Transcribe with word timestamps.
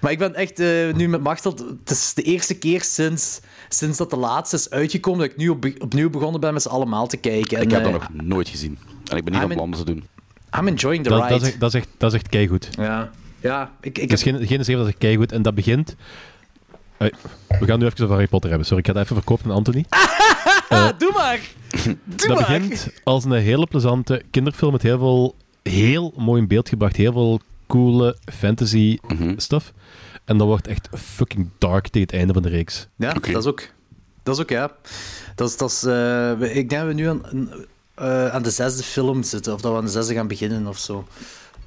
Maar 0.00 0.12
ik 0.12 0.18
ben 0.18 0.34
echt 0.34 0.60
uh, 0.60 0.94
nu 0.94 1.08
met 1.08 1.22
Machtel... 1.22 1.54
Het 1.80 1.90
is 1.90 2.14
de 2.14 2.22
eerste 2.22 2.58
keer 2.58 2.82
sinds, 2.82 3.40
sinds 3.68 3.98
dat 3.98 4.10
de 4.10 4.16
laatste 4.16 4.56
is 4.56 4.70
uitgekomen 4.70 5.20
dat 5.20 5.30
ik 5.30 5.36
nu 5.36 5.48
op, 5.48 5.66
opnieuw 5.78 6.10
begonnen 6.10 6.40
ben 6.40 6.52
met 6.52 6.62
ze 6.62 6.68
allemaal 6.68 7.06
te 7.06 7.16
kijken. 7.16 7.60
ik 7.60 7.70
heb 7.70 7.82
dat 7.82 7.92
nog 7.92 8.08
nooit 8.12 8.48
gezien. 8.48 8.78
En 9.10 9.16
ik 9.16 9.24
ben 9.24 9.32
niet 9.32 9.42
op 9.42 9.50
plan 9.50 9.70
te 9.70 9.84
doen. 9.84 10.04
I'm 10.58 10.68
enjoying 10.68 11.04
the 11.04 11.10
dat, 11.10 11.22
ride. 11.22 11.32
Dat 11.32 11.42
is, 11.42 11.48
echt, 11.48 11.60
dat, 11.60 11.74
is 11.74 11.80
echt, 11.80 11.88
dat 11.96 12.12
is 12.12 12.18
echt 12.18 12.28
keigoed. 12.28 12.68
Ja. 12.76 13.10
Ja, 13.40 13.72
ik... 13.80 13.98
ik 13.98 14.10
het 14.10 14.18
is 14.18 14.22
geen, 14.22 14.46
geen 14.46 14.76
dat 14.76 14.86
is 14.86 14.94
keigoed. 14.98 15.32
En 15.32 15.42
dat 15.42 15.54
begint... 15.54 15.96
we 16.98 17.12
gaan 17.60 17.78
nu 17.78 17.84
even 17.84 18.02
over 18.02 18.08
Harry 18.08 18.26
Potter 18.26 18.48
hebben. 18.48 18.66
Sorry, 18.66 18.82
ik 18.82 18.88
ga 18.88 18.92
het 18.92 19.02
even 19.02 19.16
verkopen 19.16 19.50
aan 19.50 19.56
Anthony. 19.56 19.84
uh, 20.72 20.88
Doe 20.98 21.12
maar! 21.12 21.40
Doe 22.04 22.28
dat 22.28 22.38
begint 22.38 22.92
als 23.04 23.24
een 23.24 23.32
hele 23.32 23.66
plezante 23.66 24.22
kinderfilm 24.30 24.72
met 24.72 24.82
heel 24.82 24.98
veel... 24.98 25.34
Heel 25.62 26.12
mooi 26.16 26.40
in 26.40 26.48
beeld 26.48 26.68
gebracht. 26.68 26.96
Heel 26.96 27.12
veel 27.12 27.40
coole 27.70 28.16
fantasy 28.32 28.98
mm 29.08 29.38
stuff. 29.38 29.72
En 30.24 30.38
dat 30.38 30.46
wordt 30.46 30.66
echt 30.66 30.88
fucking 30.98 31.48
dark 31.58 31.88
tegen 31.88 32.00
het 32.00 32.12
einde 32.12 32.32
van 32.32 32.42
de 32.42 32.48
reeks. 32.48 32.88
Ja, 32.96 33.12
dat 33.12 33.26
is 33.36 33.46
ook. 33.46 33.62
Dat 34.22 34.34
is 34.34 34.42
ook, 34.42 34.50
ja. 34.50 34.70
Dat 35.34 35.48
is, 35.48 35.56
dat 35.56 35.70
is, 35.70 35.84
uh, 35.84 36.30
ik 36.40 36.68
denk 36.68 36.70
dat 36.70 36.86
we 36.86 36.92
nu 36.92 37.08
aan, 37.08 37.22
uh, 38.00 38.28
aan 38.28 38.42
de 38.42 38.50
zesde 38.50 38.82
film 38.82 39.22
zitten, 39.22 39.52
of 39.52 39.60
dat 39.60 39.72
we 39.72 39.78
aan 39.78 39.84
de 39.84 39.90
zesde 39.90 40.14
gaan 40.14 40.28
beginnen 40.28 40.66
of 40.66 40.78
zo. 40.78 41.06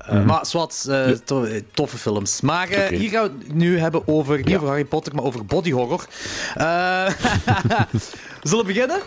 Uh, 0.10 0.12
mm. 0.12 0.26
Maar 0.26 0.46
zwart, 0.46 0.86
uh, 0.90 1.10
to 1.10 1.48
toffe 1.74 1.98
films. 1.98 2.42
Maar 2.42 2.70
uh, 2.70 2.78
okay. 2.78 2.96
hier 2.96 3.10
gaan 3.10 3.24
we 3.24 3.32
het 3.46 3.54
nu 3.54 3.80
hebben 3.80 4.08
over, 4.08 4.38
niet 4.38 4.48
ja. 4.48 4.56
over 4.56 4.68
Harry 4.68 4.86
Potter, 4.86 5.16
maar 5.16 5.24
over 5.24 5.46
body 5.46 5.72
horror. 5.72 6.06
we 8.42 8.50
zullen 8.50 8.66
beginnen? 8.66 9.02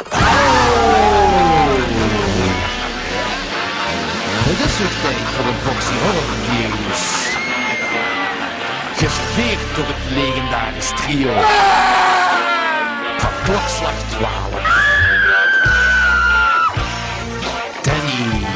Het 4.48 4.60
is 4.68 4.78
weer 4.78 4.94
tijd 5.02 5.26
voor 5.34 5.46
een 5.50 5.60
boxy 5.64 5.96
horror 6.02 6.28
reviews. 6.48 7.04
Geserveerd 8.96 9.76
door 9.76 9.86
het 9.88 10.02
legendarisch 10.18 10.92
trio 11.00 11.32
van 13.18 13.30
klokslag 13.44 13.98
12. 14.08 14.86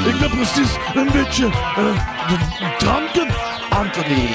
Ik 0.07 0.19
ben 0.21 0.31
precies 0.31 0.71
een 0.95 1.11
beetje 1.13 1.45
uh, 1.45 2.79
dranken. 2.79 3.29
Anthony. 3.71 4.29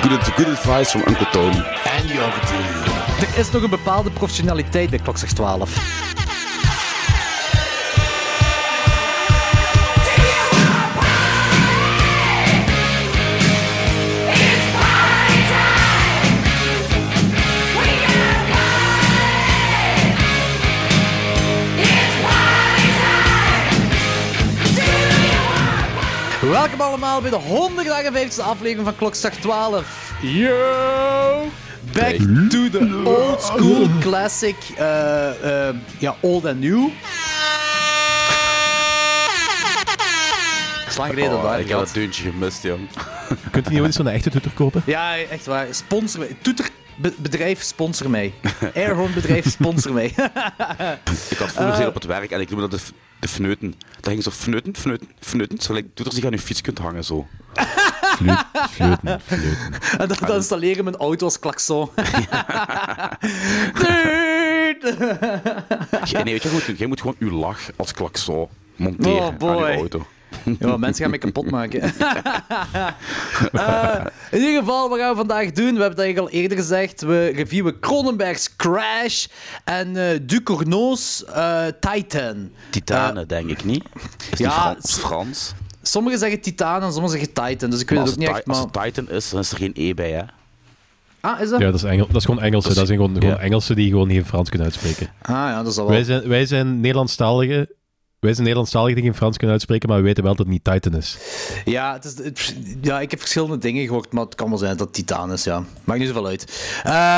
Good, 0.00 0.22
good 0.22 0.48
advice 0.48 0.90
from 0.90 1.02
Uncle 1.06 1.28
Tony. 1.30 1.64
En 1.84 2.06
Jordi. 2.06 2.64
Er 3.20 3.38
is 3.38 3.50
nog 3.50 3.62
een 3.62 3.70
bepaalde 3.70 4.10
professionaliteit 4.10 4.90
bij 4.90 4.98
Klokslag 4.98 5.30
12. 5.30 6.04
Welkom 26.50 26.80
allemaal 26.80 27.20
bij 27.20 27.30
de 27.30 27.40
158e 27.40 28.42
aflevering 28.42 28.84
van 28.84 28.96
Klokslag 28.96 29.32
12. 29.32 30.12
Yo! 30.22 31.48
Back 31.92 32.16
to 32.50 32.68
the 32.70 33.02
old 33.04 33.42
school 33.42 33.88
classic. 34.00 34.56
Uh, 34.78 35.28
uh, 35.44 35.68
ja, 35.98 36.16
old 36.20 36.46
and 36.46 36.60
new. 36.60 36.88
Slang 40.88 41.10
geleden 41.10 41.36
oh, 41.36 41.42
daar. 41.42 41.60
Ik 41.60 41.68
heb 41.68 41.78
dat 41.78 41.90
deuntje 41.92 42.30
gemist, 42.30 42.62
jong. 42.62 42.88
Kunt 43.50 43.70
u 43.70 43.72
niet 43.72 43.80
ooit 43.80 43.94
zo'n 43.94 44.08
echte 44.08 44.30
toeter 44.30 44.50
kopen? 44.50 44.82
Ja, 44.86 45.16
echt 45.16 45.46
waar. 45.46 45.66
Sponsor. 45.70 46.26
Toeter 46.42 46.68
bedrijf 46.96 47.62
sponsor 47.62 48.10
mij. 48.10 48.34
Airhorn 48.74 49.14
bedrijf 49.14 49.50
sponsor 49.50 49.92
mij. 49.92 50.06
ik 51.30 51.38
had 51.38 51.52
vroeger 51.52 51.80
uh, 51.80 51.86
op 51.86 51.94
het 51.94 52.04
werk 52.04 52.30
en 52.30 52.40
ik 52.40 52.50
noemde 52.50 52.68
dat 52.68 52.80
de, 52.80 52.86
de 53.20 53.28
fneuten. 53.28 53.74
Dat 54.00 54.08
ging 54.08 54.22
zo 54.22 54.30
fneuten, 54.30 54.76
fneuten, 54.76 55.08
fneuten. 55.20 55.58
Zo 55.58 55.72
lijkt 55.72 55.88
toeters 55.94 56.16
die 56.16 56.26
aan 56.26 56.32
je 56.32 56.38
fiets 56.38 56.60
kunt 56.60 56.78
hangen 56.78 57.04
zo. 57.04 57.26
Fleut, 58.16 58.44
fleuten, 58.70 59.20
fleuten. 59.20 59.74
En 60.00 60.08
dan, 60.08 60.16
dan 60.20 60.36
installeren 60.36 60.84
mijn 60.84 60.96
auto 60.96 61.24
als 61.24 61.38
klakson. 61.38 61.88
nee, 66.22 66.24
weet 66.24 66.42
je 66.42 66.48
goed 66.48 66.78
Jij 66.78 66.86
moet 66.86 67.00
gewoon 67.00 67.16
uw 67.18 67.30
lach 67.30 67.60
als 67.76 67.92
klakson 67.92 68.48
monteren 68.76 69.42
oh, 69.42 69.50
aan 69.50 69.72
je 69.72 69.76
auto. 69.76 70.06
Ja, 70.58 70.76
mensen 70.76 71.02
gaan 71.02 71.10
mij 71.10 71.18
kapot 71.18 71.50
maken. 71.50 71.82
uh, 73.52 74.04
in 74.30 74.38
ieder 74.38 74.58
geval, 74.58 74.88
wat 74.88 74.98
gaan 74.98 75.10
we 75.10 75.16
vandaag 75.16 75.52
doen? 75.52 75.74
We 75.74 75.80
hebben 75.80 75.88
het 75.90 75.98
eigenlijk 75.98 76.18
al 76.18 76.40
eerder 76.40 76.58
gezegd. 76.58 77.02
We 77.02 77.26
reviewen 77.26 77.80
Cronenberg's 77.80 78.56
Crash 78.56 79.26
en 79.64 79.96
uh, 79.96 80.04
Ducournau's 80.22 81.24
uh, 81.28 81.64
Titan. 81.80 82.50
Titanen, 82.70 83.28
denk 83.28 83.50
ik 83.50 83.64
niet. 83.64 83.84
Is 84.32 84.38
ja, 84.38 84.50
Frans? 84.50 84.94
Frans? 84.94 85.54
Sommigen 85.82 86.18
zeggen 86.18 86.40
Titan 86.40 86.82
en 86.82 86.92
sommigen 86.92 87.18
zeggen 87.18 87.32
Titan. 87.32 87.70
Dus 87.70 87.80
ik 87.80 87.90
weet 87.90 87.98
het 87.98 88.08
ook 88.08 88.16
niet 88.16 88.28
echt. 88.28 88.46
Maar... 88.46 88.56
Als 88.56 88.64
het 88.72 88.84
Titan 88.84 89.10
is, 89.10 89.30
dan 89.30 89.40
is 89.40 89.50
er 89.50 89.56
geen 89.56 89.72
E 89.74 89.94
bij, 89.94 90.10
hè? 90.10 90.22
Ah, 91.20 91.40
is 91.40 91.48
dat? 91.48 91.60
Ja, 91.60 91.66
dat 91.66 91.74
is, 91.74 91.82
Engel, 91.82 92.06
dat 92.06 92.16
is 92.16 92.24
gewoon 92.24 92.40
Engelse. 92.42 92.68
Dat, 92.68 92.70
is, 92.70 92.76
dat 92.76 92.86
zijn 92.86 92.98
gewoon, 92.98 93.22
gewoon 93.22 93.38
Engelsen 93.38 93.76
die 93.76 93.90
gewoon 93.90 94.08
niet 94.08 94.26
Frans 94.26 94.48
kunnen 94.48 94.66
uitspreken. 94.66 95.08
Ah 95.22 95.34
ja, 95.34 95.62
dat 95.62 95.66
is 95.66 95.76
wel... 95.76 95.88
Wij 95.88 96.04
zijn, 96.04 96.28
wij 96.28 96.46
zijn 96.46 96.80
Nederlandstaligen 96.80 97.68
wij 98.18 98.30
zijn 98.32 98.42
Nederlandstalig 98.42 98.94
die 98.94 99.02
geen 99.02 99.14
Frans 99.14 99.36
kunnen 99.36 99.54
uitspreken, 99.54 99.88
maar 99.88 99.98
we 99.98 100.04
weten 100.04 100.24
wel 100.24 100.34
dat 100.34 100.46
het 100.46 100.54
niet 100.54 100.64
Titan 100.64 100.94
is. 100.94 101.18
Ja, 101.64 101.92
het 101.92 102.04
is, 102.04 102.18
het, 102.24 102.54
ja, 102.80 103.00
ik 103.00 103.10
heb 103.10 103.20
verschillende 103.20 103.58
dingen 103.58 103.86
gehoord, 103.86 104.12
maar 104.12 104.24
het 104.24 104.34
kan 104.34 104.48
wel 104.48 104.58
zijn 104.58 104.76
dat 104.76 104.86
het 104.86 104.96
Titan 104.96 105.32
is, 105.32 105.44
ja. 105.44 105.62
Maakt 105.84 105.98
niet 105.98 106.08
zoveel 106.08 106.26
uit. 106.26 106.42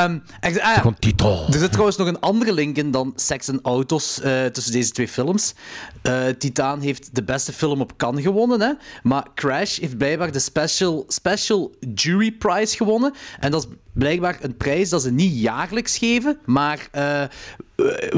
Um, 0.05 0.23
echt, 0.39 0.59
ah, 0.59 0.87
Titan. 0.99 1.45
Er 1.47 1.59
zit 1.59 1.69
trouwens 1.69 1.97
nog 1.97 2.07
een 2.07 2.19
andere 2.19 2.53
link 2.53 2.77
in 2.77 2.91
dan 2.91 3.13
Sex 3.15 3.47
en 3.47 3.59
Auto's 3.61 4.19
uh, 4.23 4.45
tussen 4.45 4.71
deze 4.71 4.91
twee 4.91 5.07
films. 5.07 5.53
Uh, 6.03 6.25
Titan 6.27 6.79
heeft 6.81 7.15
de 7.15 7.23
beste 7.23 7.53
film 7.53 7.81
op 7.81 7.97
Cannes 7.97 8.23
gewonnen, 8.23 8.61
hè? 8.61 8.71
maar 9.03 9.27
Crash 9.35 9.79
heeft 9.79 9.97
blijkbaar 9.97 10.31
de 10.31 10.39
special, 10.39 11.03
special 11.07 11.75
Jury 11.93 12.31
Prize 12.31 12.75
gewonnen. 12.75 13.13
En 13.39 13.51
dat 13.51 13.63
is 13.63 13.75
blijkbaar 13.99 14.37
een 14.41 14.57
prijs 14.57 14.89
dat 14.89 15.01
ze 15.01 15.11
niet 15.11 15.39
jaarlijks 15.39 15.97
geven, 15.97 16.39
maar 16.45 16.87
uh, 16.95 17.23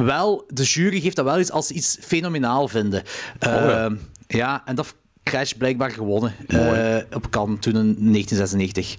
wel, 0.06 0.44
de 0.48 0.64
jury 0.64 1.00
geeft 1.00 1.16
dat 1.16 1.26
wel 1.26 1.38
eens 1.38 1.52
als 1.52 1.68
ze 1.68 1.74
iets 1.74 1.98
fenomenaal 2.02 2.68
vinden. 2.68 3.04
Oh 3.40 3.50
ja. 3.50 3.92
ja, 4.28 4.62
en 4.66 4.76
dat 4.76 4.96
Crash 5.24 5.52
blijkbaar 5.52 5.92
gewonnen 5.92 6.36
uh, 6.48 6.98
op 7.14 7.30
Cannes 7.30 7.60
toen 7.60 7.76
in 7.76 8.12
1996. 8.12 8.96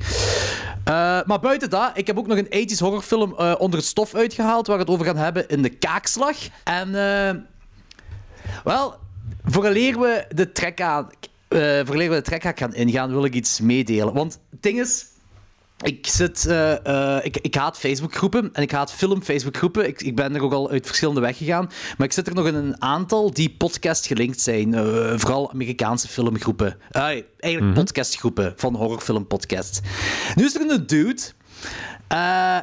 maar 1.26 1.41
buiten 1.41 1.71
dat, 1.71 1.91
ik 1.94 2.06
heb 2.06 2.19
ook 2.19 2.26
nog 2.26 2.38
een 2.38 2.69
80s 2.71 2.78
horrorfilm 2.78 3.32
onder 3.59 3.78
het 3.78 3.88
stof 3.88 4.15
uitgehaald 4.15 4.66
waar 4.66 4.76
we 4.76 4.82
het 4.82 4.92
over 4.92 5.06
gaan 5.06 5.16
hebben 5.16 5.48
in 5.48 5.62
de 5.62 5.69
kaakslag. 5.69 6.37
En 6.65 6.92
wel, 8.65 8.94
vooraleer 9.44 10.00
we 10.00 10.25
de 10.34 10.53
trek 10.53 10.81
aan, 10.81 11.09
vooraleer 11.84 12.09
we 12.09 12.15
de 12.15 12.22
trek 12.22 12.59
gaan 12.59 12.75
ingaan, 12.75 13.10
wil 13.10 13.25
ik 13.25 13.34
iets 13.34 13.60
meedelen. 13.60 14.15
Want 14.15 14.38
het 14.50 14.62
ding 14.62 14.81
is, 14.81 15.06
ik, 15.82 16.06
zit, 16.06 16.44
uh, 16.48 16.75
uh, 16.87 17.19
ik, 17.22 17.37
ik 17.37 17.54
haat 17.54 17.78
Facebookgroepen 17.78 18.50
en 18.53 18.62
ik 18.62 18.70
haat 18.70 18.93
film-Facebookgroepen. 18.93 19.87
Ik, 19.87 20.03
ik 20.03 20.16
ben 20.16 20.34
er 20.34 20.43
ook 20.43 20.53
al 20.53 20.70
uit 20.70 20.87
verschillende 20.87 21.20
weg 21.20 21.37
gegaan. 21.37 21.70
Maar 21.98 22.06
ik 22.06 22.12
zit 22.12 22.26
er 22.26 22.34
nog 22.34 22.47
in 22.47 22.54
een 22.54 22.82
aantal 22.82 23.32
die 23.32 23.54
podcast 23.59 24.06
gelinkt 24.06 24.41
zijn. 24.41 24.72
Uh, 24.72 25.12
vooral 25.16 25.50
Amerikaanse 25.50 26.09
filmgroepen. 26.09 26.76
eigenlijk 26.91 27.60
mm 27.60 27.60
-hmm. 27.60 27.75
podcastgroepen 27.75 28.53
van 28.56 28.75
horrorfilmpodcasts. 28.75 29.81
Nu 30.34 30.44
is 30.44 30.54
er 30.54 30.71
een 30.71 30.87
dude. 30.87 31.22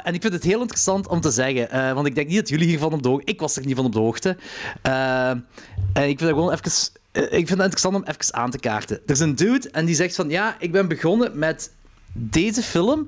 En 0.04 0.14
ik 0.14 0.20
vind 0.20 0.32
het 0.32 0.42
heel 0.42 0.60
interessant 0.60 1.08
om 1.08 1.20
te 1.20 1.30
zeggen, 1.30 1.94
want 1.94 2.06
ik 2.06 2.14
denk 2.14 2.28
niet 2.28 2.38
dat 2.38 2.48
jullie 2.48 2.66
hiervan 2.66 2.92
op 2.92 3.02
de 3.02 3.08
hoogte... 3.08 3.30
Ik 3.30 3.40
was 3.40 3.56
er 3.56 3.66
niet 3.66 3.76
van 3.76 3.84
op 3.84 3.92
de 3.92 3.98
hoogte. 3.98 4.36
En 4.82 5.46
ik 5.92 6.18
vind 6.18 6.20
het 6.20 6.28
gewoon 6.28 6.52
even... 6.52 6.72
ik 7.12 7.30
vind 7.30 7.48
het 7.48 7.58
interessant 7.58 7.94
om 7.94 8.04
even 8.06 8.34
aan 8.34 8.50
te 8.50 8.58
kaarten. 8.58 9.00
Er 9.06 9.12
is 9.12 9.20
een 9.20 9.34
dude 9.34 9.70
en 9.70 9.84
die 9.84 9.94
zegt 9.94 10.14
van... 10.14 10.30
Ja, 10.30 10.56
ik 10.58 10.72
ben 10.72 10.88
begonnen 10.88 11.38
met 11.38 11.70
deze 12.12 12.62
film 12.62 13.06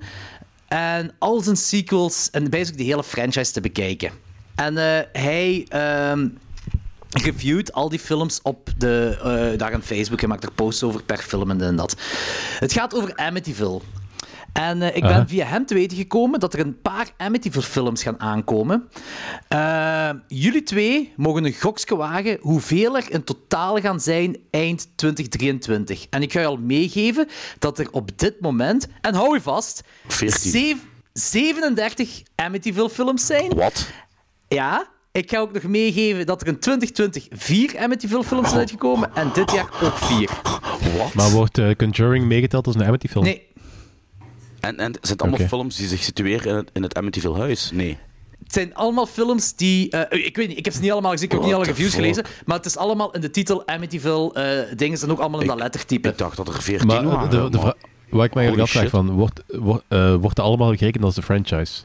en 0.69 1.13
al 1.19 1.41
zijn 1.41 1.57
sequels 1.57 2.31
en 2.31 2.51
basically 2.51 2.77
de 2.77 2.91
hele 2.91 3.04
franchise 3.04 3.53
te 3.53 3.60
bekijken. 3.60 4.10
En 4.54 4.75
uh, 4.75 4.99
hij 5.13 5.66
um, 6.10 6.39
reviewt 7.10 7.72
al 7.72 7.89
die 7.89 7.99
films 7.99 8.41
op 8.43 8.69
de, 8.77 9.19
uh, 9.53 9.59
daar 9.59 9.75
aan 9.75 9.83
Facebook. 9.83 10.21
Hij 10.21 10.28
maakt 10.28 10.45
er 10.45 10.53
posts 10.53 10.83
over 10.83 11.03
per 11.03 11.19
film 11.19 11.51
en 11.51 11.77
dat. 11.77 11.97
Het 12.59 12.72
gaat 12.72 12.95
over 12.95 13.16
Amityville. 13.16 13.81
En 14.53 14.81
uh, 14.81 14.97
ik 14.97 15.03
ben 15.03 15.28
via 15.28 15.47
hem 15.47 15.66
te 15.66 15.75
weten 15.75 15.97
gekomen 15.97 16.41
dat 16.41 16.54
er 16.54 16.60
een 16.60 16.81
paar 16.81 17.10
Amityville-films 17.16 18.03
gaan 18.03 18.21
aankomen. 18.21 18.89
Uh, 19.53 20.10
jullie 20.28 20.63
twee 20.63 21.13
mogen 21.16 21.45
een 21.45 21.54
gokske 21.54 21.97
wagen 21.97 22.39
hoeveel 22.41 22.97
er 22.97 23.10
in 23.10 23.25
totaal 23.25 23.81
gaan 23.81 24.01
zijn 24.01 24.37
eind 24.51 24.89
2023. 24.97 26.07
En 26.10 26.22
ik 26.22 26.33
ga 26.33 26.41
je 26.41 26.47
al 26.47 26.57
meegeven 26.57 27.28
dat 27.59 27.78
er 27.78 27.89
op 27.91 28.19
dit 28.19 28.41
moment, 28.41 28.89
en 29.01 29.15
hou 29.15 29.34
je 29.34 29.41
vast, 29.41 29.83
37 31.13 32.22
Amityville-films 32.34 33.27
zijn. 33.27 33.55
Wat? 33.55 33.91
Ja, 34.48 34.87
ik 35.13 35.31
ga 35.31 35.39
ook 35.39 35.53
nog 35.53 35.63
meegeven 35.63 36.27
dat 36.27 36.41
er 36.41 36.47
in 36.47 36.59
2020 36.59 37.27
vier 37.31 37.78
Amityville-films 37.78 38.48
zijn 38.48 38.60
uitgekomen 38.60 39.15
en 39.15 39.31
dit 39.34 39.53
jaar 39.53 39.69
ook 39.83 39.97
vier. 39.97 40.31
Wat? 40.98 41.15
Maar 41.15 41.31
wordt 41.31 41.59
uh, 41.59 41.75
Conjuring 41.75 42.25
meegeteld 42.25 42.66
als 42.66 42.75
een 42.75 42.84
Amityville? 42.84 43.25
Nee. 43.25 43.51
En, 44.62 44.76
en 44.78 44.92
zijn 45.00 45.12
het 45.12 45.22
allemaal 45.22 45.47
films 45.48 45.76
die 45.76 45.86
zich 45.86 46.03
situeren 46.03 46.50
in 46.50 46.56
het, 46.56 46.70
in 46.72 46.82
het 46.82 46.94
Amityville 46.97 47.38
huis? 47.38 47.70
Nee. 47.74 47.98
Het 48.42 48.53
zijn 48.53 48.74
allemaal 48.74 49.06
films 49.06 49.54
die... 49.56 49.91
eh, 49.91 50.26
ik 50.26 50.36
weet 50.36 50.48
niet, 50.48 50.59
ik 50.59 50.64
heb 50.64 50.74
ze 50.74 50.80
niet 50.80 50.91
allemaal 50.92 51.10
gezien, 51.10 51.24
ik 51.26 51.30
heb 51.32 51.41
ook 51.41 51.47
niet 51.47 51.54
What 51.54 51.66
alle 51.66 51.76
reviews 51.76 51.94
fuck? 51.94 52.03
gelezen, 52.03 52.42
maar 52.47 52.56
het 52.56 52.66
is 52.66 52.76
allemaal 52.76 53.12
in 53.14 53.20
de 53.20 53.30
titel 53.30 53.66
Amityville 53.66 54.32
eh 54.32 54.76
dingen, 54.76 54.98
zijn 54.98 55.10
ook 55.10 55.18
allemaal 55.18 55.41
in 55.41 55.47
dat 55.47 55.59
lettertype. 55.59 56.09
Ik 56.09 56.18
dacht 56.18 56.36
dat 56.36 56.48
er 56.48 56.62
14 56.62 56.86
Maar 56.86 57.04
waren. 57.04 57.24
eh, 57.24 57.30
de, 57.30 57.50
de 57.50 57.56
maar- 57.59 57.60
vra- 57.66 57.74
wat 58.10 58.24
ik 58.24 58.34
me 58.34 58.41
eigenlijk 58.41 58.68
afvraag, 58.68 58.91
van, 58.91 59.10
wordt, 59.10 59.42
wordt, 59.47 59.84
wordt 60.20 60.36
dat 60.36 60.47
allemaal 60.47 60.74
gerekend 60.76 61.04
als 61.04 61.14
de 61.14 61.22
franchise? 61.22 61.82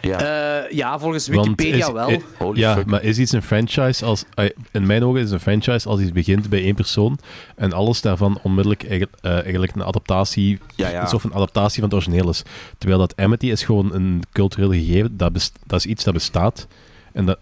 Ja. 0.00 0.18
Eh, 0.64 0.70
ja, 0.70 0.98
volgens 0.98 1.28
Wikipedia 1.28 1.86
is- 1.86 1.92
wel. 1.92 2.54
ja, 2.54 2.74
fuck. 2.74 2.86
maar 2.86 3.02
is 3.02 3.18
iets 3.18 3.32
een 3.32 3.42
franchise 3.42 4.04
als... 4.04 4.24
in 4.72 4.86
mijn 4.86 5.04
ogen 5.04 5.20
is 5.20 5.30
een 5.30 5.40
franchise 5.40 5.88
als 5.88 6.00
iets 6.00 6.12
begint 6.12 6.48
bij 6.48 6.62
één 6.62 6.74
persoon 6.74 7.18
en 7.56 7.72
alles 7.72 8.00
daarvan 8.00 8.38
onmiddellijk 8.42 8.82
eigenlijk, 8.88 9.16
eh, 9.20 9.32
eigenlijk 9.32 9.74
een 9.74 9.84
adaptatie, 9.84 10.58
Ja, 10.76 10.88
ja. 10.88 11.00
alsof 11.00 11.24
een 11.24 11.34
adaptatie 11.34 11.80
van 11.80 11.84
het 11.84 11.94
origineel 11.94 12.28
is. 12.28 12.42
Terwijl 12.78 13.00
dat 13.00 13.16
Amity 13.16 13.46
is 13.50 13.62
gewoon 13.62 13.94
een 13.94 14.22
cultureel 14.32 14.70
gegeven, 14.72 15.16
dat, 15.16 15.32
best- 15.32 15.58
dat 15.66 15.78
is 15.78 15.86
iets 15.86 16.04
dat 16.04 16.14
bestaat 16.14 16.66
en 17.12 17.24
dat... 17.24 17.38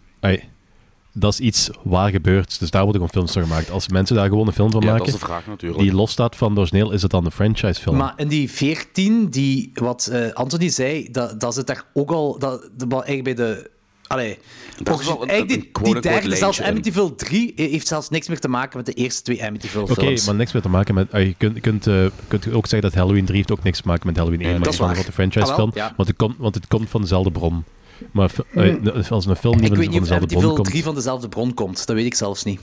dat 1.19 1.33
is 1.33 1.41
iets 1.41 1.71
waar 1.83 2.11
gebeurt, 2.11 2.59
dus 2.59 2.71
daar 2.71 2.83
worden 2.85 3.01
gewoon 3.01 3.17
films 3.27 3.33
van 3.33 3.43
gemaakt. 3.43 3.71
Als 3.71 3.89
mensen 3.89 4.17
daar 4.17 4.29
gewoon 4.29 4.47
een 4.47 4.53
film 4.53 4.71
van 4.71 4.81
ja, 4.81 4.87
dat 4.87 4.97
maken, 4.99 5.13
is 5.15 5.21
de 5.21 5.27
vraag 5.27 5.47
natuurlijk. 5.47 5.81
die 5.83 5.93
losstaat 5.93 6.37
van 6.37 6.49
het 6.51 6.59
origineel, 6.59 6.91
is 6.93 7.03
het 7.03 7.11
dan 7.11 7.25
een 7.25 7.31
franchise 7.31 7.81
film? 7.81 7.97
Maar 7.97 8.13
in 8.17 8.29
die 8.29 8.51
14, 8.51 9.29
die, 9.31 9.71
wat 9.75 10.07
eh, 10.07 10.33
Anthony 10.33 10.69
zei, 10.69 11.09
dat, 11.11 11.41
dat 11.41 11.55
zit 11.55 11.67
daar 11.67 11.85
ook 11.95 12.11
al. 12.11 12.39
Dat, 12.39 12.69
dat, 12.77 12.89
wel 12.89 13.05
eigenlijk 13.05 13.37
bij 13.37 13.47
de. 13.47 13.71
Allee, 14.07 14.39
Dat 14.83 15.01
is 15.01 15.07
wel 15.07 15.23
een- 15.23 15.29
eigenlijk 15.29 15.77
een 15.77 15.83
die, 15.85 15.93
die 15.93 16.03
derde, 16.03 16.37
zelfs. 16.37 16.61
Amityville 16.63 17.15
3, 17.15 17.53
heeft 17.57 17.87
zelfs 17.87 18.09
niks 18.09 18.29
meer 18.29 18.39
te 18.41 18.49
maken 18.49 18.77
met 18.77 18.87
de 18.87 18.93
eerste 18.93 19.23
twee 19.23 19.45
Amityville 19.45 19.83
Oké, 19.83 19.95
films. 19.95 20.27
maar 20.27 20.35
niks 20.35 20.53
meer 20.53 20.63
te 20.63 20.69
maken 20.69 20.95
met... 20.95 21.13
ah, 21.13 21.21
je 21.23 21.35
kunt, 21.39 21.61
kunt, 21.61 21.87
eh, 21.87 22.07
kunt 22.29 22.53
ook 22.53 22.67
zeggen 22.67 22.91
dat 22.91 22.99
Halloween 22.99 23.25
3 23.25 23.37
heeft 23.37 23.51
ook 23.53 23.63
niks 23.63 23.81
te 23.81 23.87
maken 23.89 24.07
met 24.07 24.17
Halloween 24.17 24.41
1. 24.41 24.49
Ja, 24.51 24.55
maar 24.59 24.65
dat 24.65 24.75
het 24.75 24.83
is 24.83 24.89
is 24.89 24.97
waar. 24.97 25.05
gewoon 25.07 25.27
een 25.27 25.31
franchise 25.31 25.53
Ah, 25.53 25.57
wel, 25.57 25.71
film. 25.73 25.85
ja. 25.87 25.95
Want, 25.97 26.09
het 26.09 26.17
komt, 26.17 26.35
want 26.39 26.55
het 26.55 26.67
komt 26.67 26.89
van 26.89 27.01
dezelfde 27.01 27.31
bron. 27.31 27.65
Maar 28.11 28.29
fi- 28.29 28.43
eh, 28.55 29.11
als 29.11 29.27
een 29.27 29.37
film 29.37 29.55
niet 29.55 29.63
ik 29.65 29.69
van, 29.69 29.79
weet 29.79 29.89
niet 29.89 30.01
of 30.01 30.09
dezelfde 30.09 30.37
bron 30.37 30.55
komt... 30.55 30.67
3 30.69 30.83
van 30.83 30.95
dezelfde 30.95 31.29
bron 31.29 31.55
komt. 31.55 31.87
Dat 31.87 31.97
weet 31.97 32.07
ik 32.07 32.15
zelfs 32.15 32.45
niet. 32.45 32.61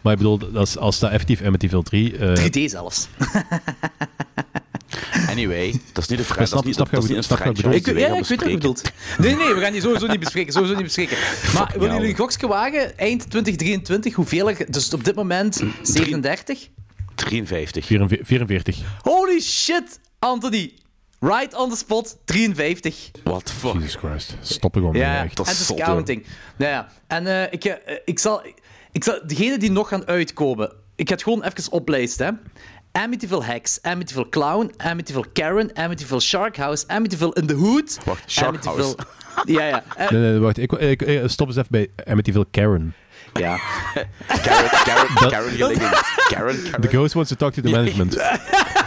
Maar 0.00 0.12
ik 0.12 0.18
bedoel, 0.18 0.38
dat 0.38 0.66
is, 0.66 0.76
als 0.78 0.98
dat 0.98 1.10
effectief 1.10 1.42
Amityville 1.42 1.82
3... 1.82 2.16
eh, 2.16 2.44
3D 2.46 2.70
zelfs. 2.70 3.08
Anyway, 5.28 5.80
dat 5.92 6.02
is 6.02 6.08
niet 6.08 6.18
de 6.18 6.24
vraag. 6.24 6.48
Dat 6.48 6.58
is 6.58 6.64
niet, 6.64 6.74
snap 6.74 6.90
dat 6.90 7.02
is 7.02 7.08
je 7.08 7.14
niet 7.14 7.30
een 7.30 7.36
wat 7.36 7.46
ik 7.74 7.86
ja, 7.86 8.06
ik 8.06 8.24
weet 8.24 8.40
wat 8.40 8.48
je 8.48 8.54
bedoelt. 8.54 8.82
Nee, 9.18 9.34
nee, 9.36 9.54
we 9.54 9.60
gaan 9.60 9.72
die 9.72 9.80
sowieso 9.80 10.06
niet 10.06 10.20
bespreken. 10.20 10.52
Sowieso 10.52 10.74
niet 10.74 10.84
bespreken. 10.84 11.16
Maar 11.54 11.74
willen 11.78 11.94
jullie 11.94 12.10
een 12.10 12.16
gokje 12.16 12.46
wagen? 12.46 12.98
Eind 12.98 13.30
2023, 13.30 14.14
hoeveel 14.14 14.50
er... 14.50 14.66
Dus 14.70 14.94
op 14.94 15.04
dit 15.04 15.14
moment 15.14 15.62
37? 15.82 16.68
53. 17.14 17.86
44. 17.86 18.26
44. 18.26 18.76
Holy 19.02 19.40
shit, 19.40 20.00
Anthony. 20.18 20.72
Right 21.20 21.54
on 21.54 21.70
the 21.70 21.76
spot, 21.76 22.16
53. 22.26 23.10
What 23.24 23.44
the 23.46 23.52
fuck? 23.52 23.72
Jesus 23.74 23.94
Christ. 23.96 24.34
Stoppen 24.40 24.80
gewoon. 24.80 24.96
Ja, 24.96 25.24
echt. 25.24 25.36
dat 25.36 25.46
het 25.48 25.58
is 25.58 25.72
counting. 25.76 26.24
Nou 26.56 26.70
ja, 26.72 26.88
en 27.06 27.26
eh, 27.26 27.52
ik, 27.52 27.64
eh, 27.64 27.94
ik, 28.04 28.18
zal, 28.18 28.42
ik 28.92 29.04
zal... 29.04 29.20
Degene 29.26 29.58
die 29.58 29.70
nog 29.70 29.88
gaan 29.88 30.06
uitkomen, 30.06 30.72
ik 30.96 31.08
ga 31.08 31.14
het 31.14 31.22
gewoon 31.22 31.42
even 31.42 31.72
oplijsten, 31.72 32.26
hè. 32.26 32.32
Amityville 33.02 33.44
Hex, 33.44 33.78
Amityville 33.82 34.28
Clown, 34.28 34.72
Amityville 34.76 35.32
Karen, 35.32 35.70
Amityville 35.76 36.20
Shark 36.20 36.56
House, 36.56 36.84
Amityville 36.88 37.34
in 37.34 37.46
the 37.46 37.54
Hood. 37.54 37.98
Wacht, 38.04 38.30
Shark 38.30 38.64
House. 38.64 38.96
Ja, 39.44 39.64
ja. 39.66 39.84
eh, 39.96 40.10
Nee, 40.10 40.20
nee, 40.20 40.38
wacht. 40.38 40.58
Ik, 40.58 40.72
ik, 40.72 41.02
ik- 41.02 41.22
stop 41.30 41.46
eens 41.46 41.56
even 41.56 41.70
bij 41.70 41.88
Amityville 42.04 42.46
Karen. 42.50 42.94
ja. 43.34 43.56
Karen, 44.42 44.70
Karen, 44.84 45.30
Karen 45.30 45.50
Gilligan. 45.50 45.90
Karen, 46.28 46.62
Karen. 46.62 46.80
The 46.80 46.88
ghost 46.88 47.14
wants 47.14 47.30
to 47.30 47.36
talk 47.36 47.52
to 47.52 47.62
the 47.62 47.70
management. 47.70 48.16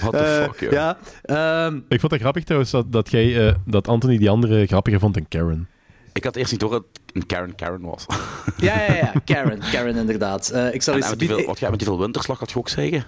What 0.00 0.12
the 0.12 0.42
fuck, 0.46 0.60
joh. 0.60 0.72
ja. 0.72 0.98
ehm, 1.22 1.76
Ik 1.88 2.00
vond 2.00 2.12
het 2.12 2.20
grappig 2.20 2.44
trouwens 2.44 2.70
dat, 2.70 2.92
dat, 2.92 3.10
jij, 3.10 3.48
eh, 3.48 3.54
dat 3.66 3.88
Anthony 3.88 4.18
die 4.18 4.30
andere 4.30 4.66
grappiger 4.66 5.00
vond 5.00 5.14
dan 5.14 5.28
Karen. 5.28 5.68
Ik 6.12 6.24
had 6.24 6.36
eerst 6.36 6.50
niet 6.50 6.60
door 6.60 6.70
dat 6.70 6.84
het 6.92 7.16
een 7.16 7.26
Karen 7.26 7.54
Karen 7.54 7.80
was. 7.80 8.06
ja, 8.56 8.80
ja, 8.82 8.94
ja. 8.94 9.12
Karen, 9.24 9.58
Karen 9.72 9.96
inderdaad. 9.96 10.50
Eh, 10.50 10.74
ik 10.74 10.82
zal 10.82 10.94
En 10.94 11.00
eens... 11.00 11.10
met 11.10 11.18
die 11.18 11.28
veel, 11.28 11.44
wat 11.46 11.58
jij 11.58 11.70
met 11.70 11.78
die 11.78 11.88
veel 11.88 11.98
winterslag 11.98 12.38
had 12.38 12.50
je 12.50 12.56
ook 12.58 12.68
zeggen? 12.68 13.04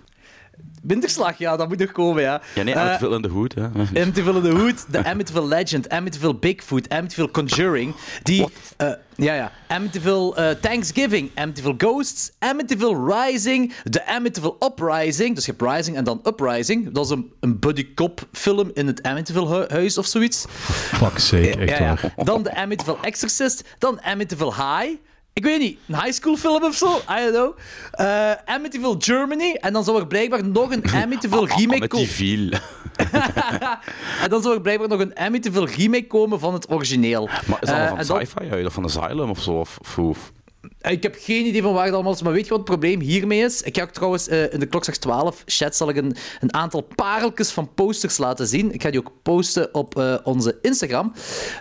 Winterslag, 0.82 1.38
ja, 1.38 1.56
dat 1.56 1.68
moet 1.68 1.78
nog 1.78 1.92
komen, 1.92 2.22
ja. 2.22 2.40
Ja, 2.54 2.62
nee, 2.62 2.74
Eh, 2.74 2.98
veel 2.98 3.14
in 3.14 3.22
de 3.22 3.28
hoed. 3.28 3.54
Hè. 3.54 3.64
Amityville 4.02 4.36
in 4.36 4.42
the 4.42 4.50
Hood, 4.60 4.84
de 4.88 5.04
Amityville 5.04 5.46
Legend, 5.46 5.88
Amityville 5.88 6.34
Bigfoot, 6.34 6.88
Amityville 6.88 7.30
Conjuring, 7.30 7.94
die... 8.22 8.46
eh, 8.76 8.88
ja, 9.16 9.34
ja. 9.34 9.52
Amityville 9.68 10.34
eh, 10.34 10.50
Thanksgiving, 10.60 11.30
Amityville 11.34 11.74
Ghosts, 11.78 12.32
Amityville 12.38 13.14
Rising, 13.24 13.72
de 13.84 14.06
Amityville 14.06 14.54
Uprising, 14.60 15.34
dus 15.34 15.46
je 15.46 15.54
hebt 15.58 15.72
Rising 15.76 15.96
en 15.96 16.04
dan 16.04 16.20
Uprising, 16.26 16.92
dat 16.92 17.04
is 17.04 17.10
een, 17.10 17.32
een 17.40 17.58
buddy 17.58 17.94
cop 17.94 18.28
film 18.32 18.70
in 18.74 18.86
het 18.86 19.02
Amityville 19.02 19.46
hu- 19.46 19.66
huis 19.68 19.98
of 19.98 20.06
zoiets. 20.06 20.44
Fuck 20.48 21.18
sake, 21.18 21.56
echt 21.56 21.78
Ja. 21.78 21.96
Dan 22.24 22.42
de 22.42 22.56
Amityville 22.56 22.98
Exorcist, 23.00 23.64
dan 23.78 24.00
Amityville 24.02 24.52
High. 24.54 24.94
Ik 25.34 25.44
weet 25.44 25.58
niet, 25.58 25.78
een 25.88 25.94
high 25.94 26.12
school 26.12 26.36
film 26.36 26.64
of 26.64 26.74
zo? 26.76 26.96
I 26.96 27.30
don't 27.30 27.32
know. 27.32 27.56
Eh, 27.92 28.30
Amityville 28.44 28.94
Germany. 28.98 29.56
En 29.60 29.72
dan 29.72 29.84
zou 29.84 29.98
er 30.00 30.06
blijkbaar 30.06 30.44
nog 30.44 30.70
een 30.72 30.84
Amityville 31.02 31.46
remake 31.56 31.86
komen. 31.88 32.06
viel. 32.08 32.48
En 34.22 34.28
dan 34.30 34.42
zou 34.42 34.54
er 34.54 34.60
blijkbaar 34.60 34.88
nog 34.88 35.00
een 35.00 35.16
Amityville 35.18 35.66
remake 35.76 36.06
komen 36.06 36.40
van 36.40 36.52
het 36.54 36.70
origineel. 36.70 37.26
Maar 37.26 37.38
is 37.60 37.68
dat 37.68 37.68
Eh, 37.68 37.74
allemaal 37.74 37.98
en 37.98 38.06
van 38.06 38.20
sci-fi 38.26 38.64
of 38.66 38.72
van 38.72 38.84
Asylum 38.84 39.30
of 39.30 39.40
zo? 39.42 39.52
Of, 39.52 39.78
of, 39.80 39.98
of- 39.98 40.32
Ik 40.80 41.02
heb 41.02 41.16
geen 41.18 41.46
idee 41.46 41.62
van 41.62 41.72
waar 41.72 41.84
het 41.84 41.94
allemaal 41.94 42.12
is, 42.12 42.22
maar 42.22 42.32
weet 42.32 42.42
je 42.44 42.48
wat 42.48 42.58
het 42.58 42.68
probleem 42.68 43.00
hiermee 43.00 43.40
is? 43.44 43.62
Ik 43.62 43.76
ga 43.76 43.82
ook 43.82 43.90
trouwens 43.90 44.28
eh, 44.28 44.52
in 44.52 44.60
de 44.60 44.66
Klokslag 44.66 44.96
12 44.96 45.42
chat 45.46 45.76
zal 45.76 45.88
ik 45.88 45.96
een, 45.96 46.16
een 46.40 46.54
aantal 46.54 46.80
pareltjes 46.94 47.50
van 47.50 47.74
posters 47.74 48.18
laten 48.18 48.46
zien. 48.46 48.72
Ik 48.72 48.82
ga 48.82 48.90
die 48.90 49.00
ook 49.00 49.12
posten 49.22 49.74
op 49.74 49.98
eh, 49.98 50.14
onze 50.22 50.58
Instagram. 50.62 51.12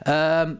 Ehm, 0.01 0.53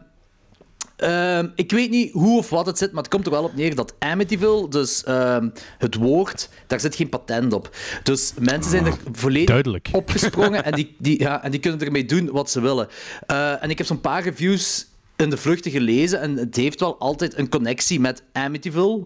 ehm, 1.02 1.48
ik 1.54 1.70
weet 1.70 1.90
niet 1.90 2.12
hoe 2.12 2.38
of 2.38 2.50
wat 2.50 2.66
het 2.66 2.78
zit, 2.78 2.92
maar 2.92 3.02
het 3.02 3.12
komt 3.12 3.26
er 3.26 3.32
wel 3.32 3.44
op 3.44 3.54
neer 3.54 3.74
dat 3.74 3.94
Amityville, 3.98 4.68
dus 4.68 5.04
ehm, 5.04 5.48
het 5.78 5.94
woord, 5.94 6.48
daar 6.66 6.80
zit 6.80 6.94
geen 6.94 7.08
patent 7.08 7.52
op. 7.52 7.76
Dus 8.02 8.32
mensen 8.38 8.70
zijn 8.70 8.86
er 8.86 8.96
volledig 9.12 9.48
Duidelijk. 9.48 9.88
opgesprongen 10.02 10.64
en 10.64 10.72
die, 10.72 10.94
die, 10.98 11.20
ja, 11.20 11.42
en 11.42 11.50
die 11.50 11.60
kunnen 11.60 11.80
ermee 11.80 12.04
doen 12.04 12.30
wat 12.30 12.50
ze 12.50 12.60
willen. 12.60 12.88
Eh, 13.26 13.62
en 13.62 13.70
ik 13.70 13.78
heb 13.78 13.86
zo'n 13.86 14.00
paar 14.00 14.22
reviews 14.22 14.86
in 15.16 15.30
de 15.30 15.36
vluchten 15.36 15.70
gelezen 15.70 16.20
en 16.20 16.36
het 16.36 16.56
heeft 16.56 16.80
wel 16.80 16.98
altijd 16.98 17.38
een 17.38 17.48
connectie 17.48 18.00
met 18.00 18.22
Amityville. 18.32 19.04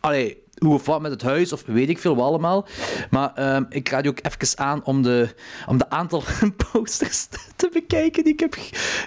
Allee, 0.00 0.41
hoe 0.62 0.74
of 0.74 0.86
wat 0.86 1.00
met 1.00 1.10
het 1.10 1.22
huis, 1.22 1.52
of 1.52 1.62
weet 1.66 1.88
ik 1.88 1.98
veel 1.98 2.16
wat 2.16 2.24
allemaal. 2.26 2.66
Maar 3.10 3.32
ehm, 3.34 3.64
ik 3.68 3.88
raad 3.88 4.04
je 4.04 4.10
ook 4.10 4.18
even 4.22 4.58
aan 4.58 4.84
om 4.84 5.02
de, 5.02 5.34
om 5.66 5.78
de 5.78 5.90
aantal 5.90 6.22
posters 6.72 7.26
te 7.56 7.68
bekijken 7.72 8.24
die 8.24 8.32
ik 8.32 8.40
heb 8.40 8.56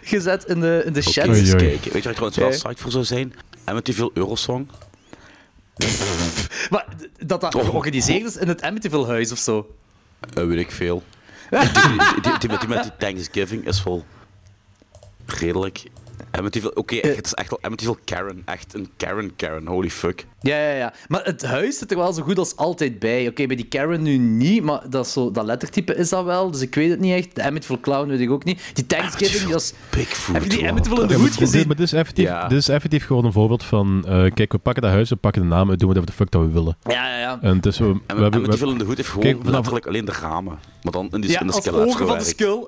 gezet 0.03 0.43
in 0.43 0.59
de, 0.59 0.81
in 0.85 0.93
de 0.93 1.01
chat. 1.01 1.27
Weet 1.27 1.47
je 1.47 1.89
waar 1.91 1.95
ik 1.95 2.01
trouwens 2.01 2.37
wel 2.37 2.47
Oké. 2.47 2.55
psyched 2.55 2.79
voor 2.79 2.91
zou 2.91 3.03
zijn? 3.03 3.33
Amityville 3.63 4.11
Eurosong. 4.13 4.67
Maar 6.69 6.85
dat 7.25 7.41
dat 7.41 7.55
Oh. 7.55 7.63
georganiseerd 7.63 8.23
is 8.25 8.37
in 8.37 8.47
het 8.47 8.61
Amityville 8.61 9.05
huis 9.05 9.31
of 9.31 9.37
zo. 9.37 9.75
Eh, 10.33 10.45
weet 10.45 10.59
ik 10.59 10.71
veel. 10.71 11.03
die, 11.49 11.59
die, 11.59 12.21
die, 12.21 12.37
die 12.39 12.49
met, 12.49 12.59
die 12.59 12.69
met 12.69 12.83
die 12.83 12.91
Thanksgiving 12.97 13.67
is 13.67 13.83
wel 13.83 14.05
redelijk. 15.25 15.83
Amityville, 16.37 16.75
oké, 16.75 16.95
Eh. 16.95 17.15
het 17.15 17.25
is 17.25 17.33
echt 17.33 17.49
wel 17.49 17.59
Amityville 17.61 17.97
Karen. 18.05 18.41
Echt 18.45 18.73
een 18.73 18.89
Karen 18.97 19.35
Karen, 19.35 19.67
holy 19.67 19.89
fuck. 19.89 20.25
Ja, 20.41 20.57
ja, 20.57 20.71
ja. 20.75 20.93
Maar 21.07 21.23
het 21.23 21.45
huis 21.45 21.77
zit 21.77 21.91
er 21.91 21.97
wel 21.97 22.13
zo 22.13 22.21
goed 22.23 22.37
als 22.37 22.55
altijd 22.55 22.99
bij. 22.99 23.27
Oké, 23.27 23.45
bij 23.47 23.55
die 23.55 23.65
Karen 23.67 24.01
nu 24.01 24.17
niet, 24.17 24.63
maar 24.63 24.81
dat, 24.89 25.07
zo, 25.07 25.31
dat 25.31 25.45
lettertype 25.45 25.95
is 25.95 26.09
dat 26.09 26.25
wel. 26.25 26.51
Dus 26.51 26.61
ik 26.61 26.75
weet 26.75 26.89
het 26.89 26.99
niet 26.99 27.13
echt. 27.13 27.35
De 27.35 27.43
Amityville 27.43 27.79
Clown 27.79 28.07
weet 28.09 28.19
ik 28.19 28.31
ook 28.31 28.43
niet. 28.43 28.61
Die 28.73 28.85
Thanksgiving, 28.85 29.51
dat 29.51 29.61
is... 29.61 29.73
Bigfoot. 29.89 30.35
Heb 30.35 30.43
je 30.43 30.49
die. 30.49 30.69
Amityville 30.69 31.01
in 31.01 31.07
de 31.07 31.13
Ja, 31.13 31.19
hoed 31.19 31.35
gezien? 31.35 31.67
maar 31.67 31.75
dit, 31.75 31.85
is 31.85 31.93
effectief, 31.93 32.25
Ja. 32.25 32.47
dit 32.47 32.57
is 32.57 32.67
effectief 32.69 33.05
gewoon 33.05 33.25
een 33.25 33.31
voorbeeld 33.31 33.63
van... 33.63 34.03
eh, 34.07 34.31
kijk, 34.33 34.51
we 34.51 34.57
pakken 34.57 34.83
dat 34.83 34.91
huis, 34.91 35.09
we 35.09 35.15
pakken 35.15 35.41
de 35.41 35.47
naam, 35.47 35.67
we 35.67 35.75
doen 35.77 35.89
whatever 35.89 36.09
the 36.09 36.15
fuck 36.15 36.31
dat 36.31 36.41
we 36.41 36.47
willen. 36.51 36.77
Ja, 36.83 37.07
ja, 37.09 37.19
ja. 37.19 37.39
En 37.41 37.55
het 37.55 37.65
is 37.65 37.75
zo... 37.75 37.83
We 37.93 37.99
En 38.07 38.17
hebben, 38.21 38.31
we, 38.31 38.37
Amityville 38.47 38.71
in 38.71 38.77
de 38.77 38.83
hoed 38.85 38.97
heeft 38.97 39.09
gewoon 39.09 39.23
Kijk, 39.23 39.43
letterlijk 39.49 39.87
alleen 39.87 40.05
de 40.05 40.11
ramen. 40.21 40.59
Maar 40.81 40.91
dan 40.91 41.07
in, 41.11 41.21
die, 41.21 41.29
Ja, 41.31 41.39
in 41.39 41.47
de 41.47 41.53
als 41.53 41.61
skelet 41.65 41.87
ogen 41.87 42.07
van 42.07 42.17
de 42.17 42.23
skull. 42.23 42.65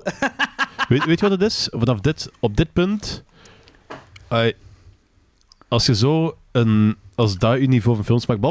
weet, 0.88 1.04
weet 1.04 1.20
je 1.20 1.28
wat 1.28 1.40
het 1.40 1.50
is? 1.50 1.68
Vanaf 1.70 2.00
dit, 2.00 2.30
op 2.40 2.56
dit 2.56 2.72
punt... 2.72 3.24
als 5.68 5.86
je 5.86 5.94
zo 5.94 6.36
een... 6.52 6.96
Als 7.14 7.38
dat 7.38 7.60
je 7.60 7.66
niveau 7.66 7.96
van 7.96 8.04
films 8.04 8.26
maakt, 8.26 8.42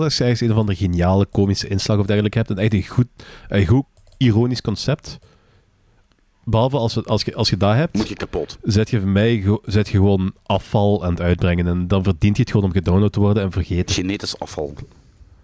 als 0.00 0.18
je 0.18 0.44
een 0.44 0.50
of 0.50 0.56
andere 0.56 0.78
geniale 0.78 1.26
komische 1.26 1.68
inslag 1.68 1.98
of 1.98 2.06
dergelijke 2.06 2.38
hebt, 2.38 2.50
en 2.50 2.58
echt 2.58 2.72
een 2.72 2.86
goed, 2.86 3.06
een 3.48 3.66
goed 3.66 3.84
ironisch 4.16 4.60
concept, 4.60 5.18
behalve 6.44 6.76
als, 6.76 7.04
als, 7.04 7.22
je, 7.22 7.34
als 7.34 7.50
je 7.50 7.56
dat 7.56 7.74
hebt, 7.74 7.96
Moet 7.96 8.08
je 8.08 8.14
kapot. 8.14 8.58
zet 8.62 8.90
je 8.90 9.00
voor 9.00 9.08
mij 9.08 9.58
zet 9.64 9.88
je 9.88 9.96
gewoon 9.96 10.34
afval 10.42 11.04
aan 11.04 11.10
het 11.10 11.20
uitbrengen. 11.20 11.66
En 11.66 11.88
dan 11.88 12.02
verdient 12.02 12.36
je 12.36 12.42
het 12.42 12.50
gewoon 12.50 12.66
om 12.66 12.72
gedownload 12.72 13.12
te 13.12 13.20
worden 13.20 13.42
en 13.42 13.52
vergeten. 13.52 13.94
Genetisch 13.94 14.38
afval. 14.38 14.74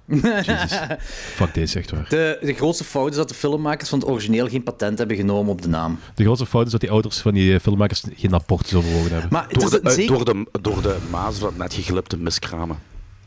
Jezus. 0.06 0.78
Fuck 1.38 1.54
deze, 1.54 1.78
echt 1.78 1.90
waar. 1.90 2.06
De, 2.08 2.38
de 2.40 2.54
grootste 2.54 2.84
fout 2.84 3.10
is 3.10 3.16
dat 3.16 3.28
de 3.28 3.34
filmmakers 3.34 3.88
van 3.88 3.98
het 3.98 4.08
origineel 4.08 4.48
geen 4.48 4.62
patent 4.62 4.98
hebben 4.98 5.16
genomen 5.16 5.52
op 5.52 5.62
de 5.62 5.68
naam. 5.68 5.98
De 6.14 6.24
grootste 6.24 6.46
fout 6.46 6.66
is 6.66 6.72
dat 6.72 6.80
die 6.80 6.90
ouders 6.90 7.18
van 7.18 7.34
die 7.34 7.54
eh, 7.54 7.60
filmmakers 7.60 8.02
geen 8.14 8.30
rapportjes 8.30 8.74
overwogen 8.74 9.12
hebben. 9.12 9.28
Maar 9.30 9.46
het 9.48 9.54
Door 9.54 9.64
is 9.64 9.70
de, 9.70 9.80
eh, 9.80 9.92
zeker... 9.92 10.24
door, 10.24 10.24
de, 10.24 10.46
door 10.60 10.82
de 10.82 10.96
maas 11.10 11.36
van 11.38 11.48
het 11.48 11.58
net 11.58 11.74
geglipte 11.74 12.16
miskramen. 12.16 12.78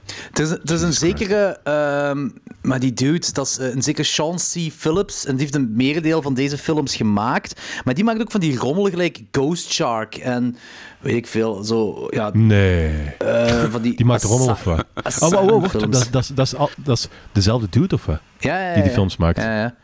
Het 0.06 0.40
is, 0.40 0.50
het 0.50 0.72
is 0.72 0.82
een 0.82 0.94
zekere, 0.94 1.60
ehm, 1.64 2.30
maar 2.62 2.80
die 2.80 2.94
dude, 2.94 3.32
dat 3.32 3.48
is 3.48 3.58
eh, 3.58 3.74
een 3.74 3.82
zekere 3.82 4.04
Sean 4.08 4.36
C. 4.36 4.72
Phillips. 4.78 5.26
En 5.26 5.32
die 5.32 5.40
heeft 5.42 5.56
een 5.56 5.74
merendeel 5.76 6.22
van 6.22 6.34
deze 6.34 6.58
films 6.58 6.96
gemaakt. 6.96 7.62
Maar 7.84 7.94
die 7.94 8.04
maakt 8.04 8.22
ook 8.22 8.32
van 8.32 8.40
die 8.40 8.58
rommel 8.58 8.90
gelijk 8.90 9.22
Ghost 9.32 9.72
Shark 9.72 10.16
en 10.16 10.58
weet 11.00 11.16
ik 11.16 11.28
veel. 11.28 11.64
Zo, 11.64 12.08
ja, 12.10 12.30
Nee. 12.34 12.90
eh, 13.18 13.64
van 13.72 13.82
die. 13.82 13.96
Die 13.96 14.06
maakt 14.06 14.24
rommel 14.24 14.50
of 14.50 14.64
wat? 14.64 14.86
Oh, 15.20 15.30
wow, 15.30 15.50
wow, 15.50 15.62
wacht. 15.62 15.74
Dat, 15.80 16.08
dat, 16.12 16.30
dat, 16.34 16.46
is 16.46 16.56
al- 16.56 16.70
dat 16.78 16.98
is 16.98 17.08
dezelfde 17.32 17.68
dude 17.70 17.96
of 17.96 18.06
wat? 18.06 18.20
ja, 18.40 18.60
ja, 18.60 18.68
ja, 18.68 18.74
die 18.74 18.84
die 18.84 18.92
films 18.92 19.18
maakt. 19.18 19.38
Ja, 19.38 19.60
ja. 19.60 19.76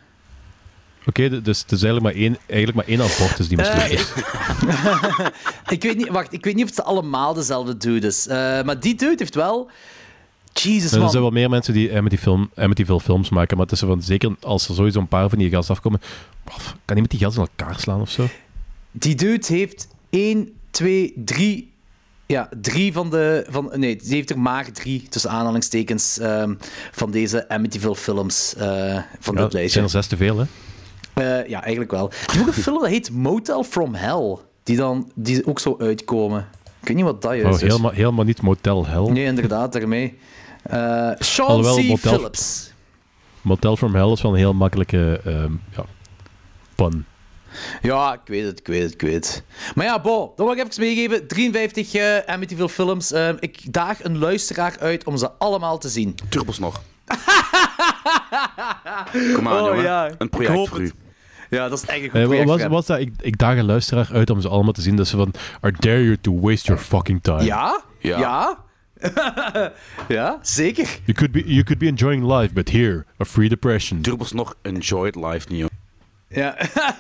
Oké, 1.06 1.42
dus 1.42 1.60
het 1.62 1.72
is 1.72 1.84
eigenlijk 1.84 2.02
maar 2.04 2.24
één, 2.24 2.38
eigenlijk 2.48 2.78
maar 2.78 2.88
één 2.98 3.02
abortus 3.12 3.48
die 3.48 3.58
mislukt 3.58 3.80
Eh, 3.82 3.92
is. 3.92 4.12
Ik 5.76 5.84
weet 5.84 5.98
niet, 5.98 6.08
wacht, 6.08 6.34
ik 6.34 6.46
weet 6.46 6.56
niet 6.56 6.64
of 6.70 6.76
het 6.76 6.86
allemaal 6.86 7.34
dezelfde 7.34 7.78
dude 7.78 8.08
is. 8.08 8.28
Eh, 8.28 8.36
maar 8.64 8.80
die 8.80 8.96
dude 8.96 9.16
heeft 9.18 9.36
wel. 9.36 9.70
Jesus, 10.54 10.92
er 10.92 11.00
man. 11.00 11.10
zijn 11.10 11.22
wel 11.22 11.32
meer 11.32 11.50
mensen 11.50 11.74
die 11.74 11.96
Amityville 11.96 12.48
Amityville 12.56 13.00
films 13.00 13.30
maken, 13.30 13.58
maar 13.58 13.66
het 13.66 13.76
is 13.76 13.80
van, 13.82 14.02
zeker 14.02 14.36
als 14.42 14.68
er 14.68 14.76
sowieso 14.76 15.00
een 15.00 15.08
paar 15.08 15.30
van 15.30 15.38
die 15.38 15.50
gasten 15.50 15.76
afkomen, 15.76 16.02
kan 16.86 16.96
iemand 16.96 17.10
die 17.10 17.20
gasten 17.20 17.42
in 17.44 17.50
elkaar 17.58 17.80
slaan 17.80 18.02
of 18.02 18.10
zo? 18.10 18.28
Die 18.92 19.16
dude 19.16 19.46
heeft 19.48 19.88
1, 20.10 20.50
2, 20.72 21.14
3. 21.26 21.70
Ja, 22.26 22.50
drie 22.62 22.94
van 22.94 23.10
de. 23.10 23.46
Van, 23.50 23.72
nee, 23.76 23.96
die 23.96 24.14
heeft 24.14 24.30
er 24.30 24.40
maar 24.40 24.72
drie, 24.72 25.08
tussen 25.10 25.32
aanhalingstekens, 25.32 26.20
ehm, 26.20 26.54
van 26.92 27.12
deze 27.12 27.50
Amityville 27.50 27.96
films 27.96 28.54
uh, 28.58 28.64
van 29.20 29.36
Ja, 29.36 29.42
dit 29.42 29.54
lijstje. 29.54 29.70
zijn 29.70 29.84
er 29.84 29.90
zes 29.90 30.08
te 30.08 30.18
veel, 30.18 30.38
hè? 30.38 30.46
Uh, 31.16 31.50
ja, 31.50 31.62
eigenlijk 31.62 31.92
wel. 31.92 32.10
Er 32.12 32.34
is 32.36 32.40
ook 32.42 32.48
een 32.48 32.54
film 32.68 32.80
dat 32.80 32.90
heet 32.90 33.12
Motel 33.12 33.64
from 33.64 33.96
Hell, 33.96 34.38
die 34.64 34.78
dan 34.78 35.12
die 35.16 35.48
ook 35.48 35.60
zo 35.60 35.76
uitkomen. 35.80 36.48
Ik 36.82 36.88
weet 36.88 36.96
niet 36.96 37.06
wat 37.06 37.22
dat 37.22 37.34
is. 37.34 37.44
Oh, 37.44 37.58
helemaal, 37.60 37.92
helemaal 37.92 38.26
niet 38.26 38.42
Motel 38.42 38.88
Hell. 38.88 39.12
Nee, 39.12 39.26
inderdaad, 39.26 39.74
daarmee. 39.74 40.18
Uh, 40.74 41.12
Sean 41.20 41.48
Alhoewel, 41.48 41.76
C. 41.76 41.84
Motel- 41.88 42.14
Phillips. 42.14 42.74
Motel 43.42 43.78
from 43.78 43.96
Hell 43.96 44.12
is 44.12 44.22
wel 44.22 44.32
een 44.32 44.38
heel 44.38 44.54
makkelijke 44.54 45.22
ehm, 45.26 45.52
ja, 45.76 45.86
pun. 46.76 47.06
Ja, 47.82 48.14
ik 48.14 48.20
weet 48.26 48.46
het, 48.46 48.60
ik 48.60 48.68
weet 48.68 48.84
het, 48.84 48.94
ik 48.94 49.02
weet 49.02 49.14
het. 49.14 49.44
Maar 49.76 49.86
ja, 49.86 50.02
Bo, 50.02 50.34
dat 50.36 50.46
wil 50.46 50.56
ik 50.56 50.68
even 50.68 50.82
meegeven. 50.84 51.28
53 51.28 51.94
uh, 51.96 52.18
Amityville 52.26 52.70
films. 52.70 53.12
Uh, 53.12 53.30
ik 53.40 53.74
daag 53.74 54.04
een 54.04 54.18
luisteraar 54.18 54.76
uit 54.80 55.04
om 55.06 55.18
ze 55.18 55.32
allemaal 55.32 55.78
te 55.78 55.90
zien. 55.90 56.16
Turbos 56.30 56.60
nog. 56.60 56.82
Kom 59.36 59.48
aan, 59.48 59.60
Oh, 59.62 59.68
jongen. 59.68 59.84
ja. 59.84 60.10
Een 60.18 60.30
project 60.30 60.68
voor 60.70 60.80
het. 60.80 60.88
u. 60.88 60.92
Ja, 61.50 61.70
dat 61.70 61.78
is 61.84 61.86
echt 61.86 62.04
een 62.04 62.10
goed 62.10 62.20
Eh, 62.20 62.28
project 62.46 62.68
was, 62.68 62.86
dat, 62.86 63.00
ik, 63.00 63.14
ik 63.22 63.38
daag 63.38 63.58
een 63.58 63.66
luisteraar 63.66 64.10
uit 64.12 64.30
om 64.30 64.42
ze 64.42 64.48
allemaal 64.50 64.74
te 64.74 64.82
zien. 64.82 64.96
Dat 64.96 65.08
ze 65.08 65.18
van, 65.18 65.34
I 65.68 65.72
dare 65.80 66.04
you 66.04 66.18
to 66.22 66.40
waste 66.40 66.68
your 66.68 66.82
fucking 66.84 67.24
time. 67.24 67.44
Ja? 67.44 67.82
Ja. 68.00 68.20
Ja? 68.20 68.58
ja, 70.08 70.40
zeker. 70.42 71.00
You 71.06 71.14
could, 71.14 71.32
be, 71.32 71.44
you 71.46 71.64
could 71.64 71.80
be 71.80 71.88
enjoying 71.88 72.34
life, 72.34 72.54
but 72.54 72.70
here, 72.72 73.06
a 73.22 73.26
free 73.26 73.50
depression. 73.50 74.02
Turbos 74.02 74.32
nog 74.32 74.56
enjoyed 74.62 75.16
live, 75.16 75.48
niet, 75.50 75.60
joh. 75.60 75.70
Ja. 76.28 76.56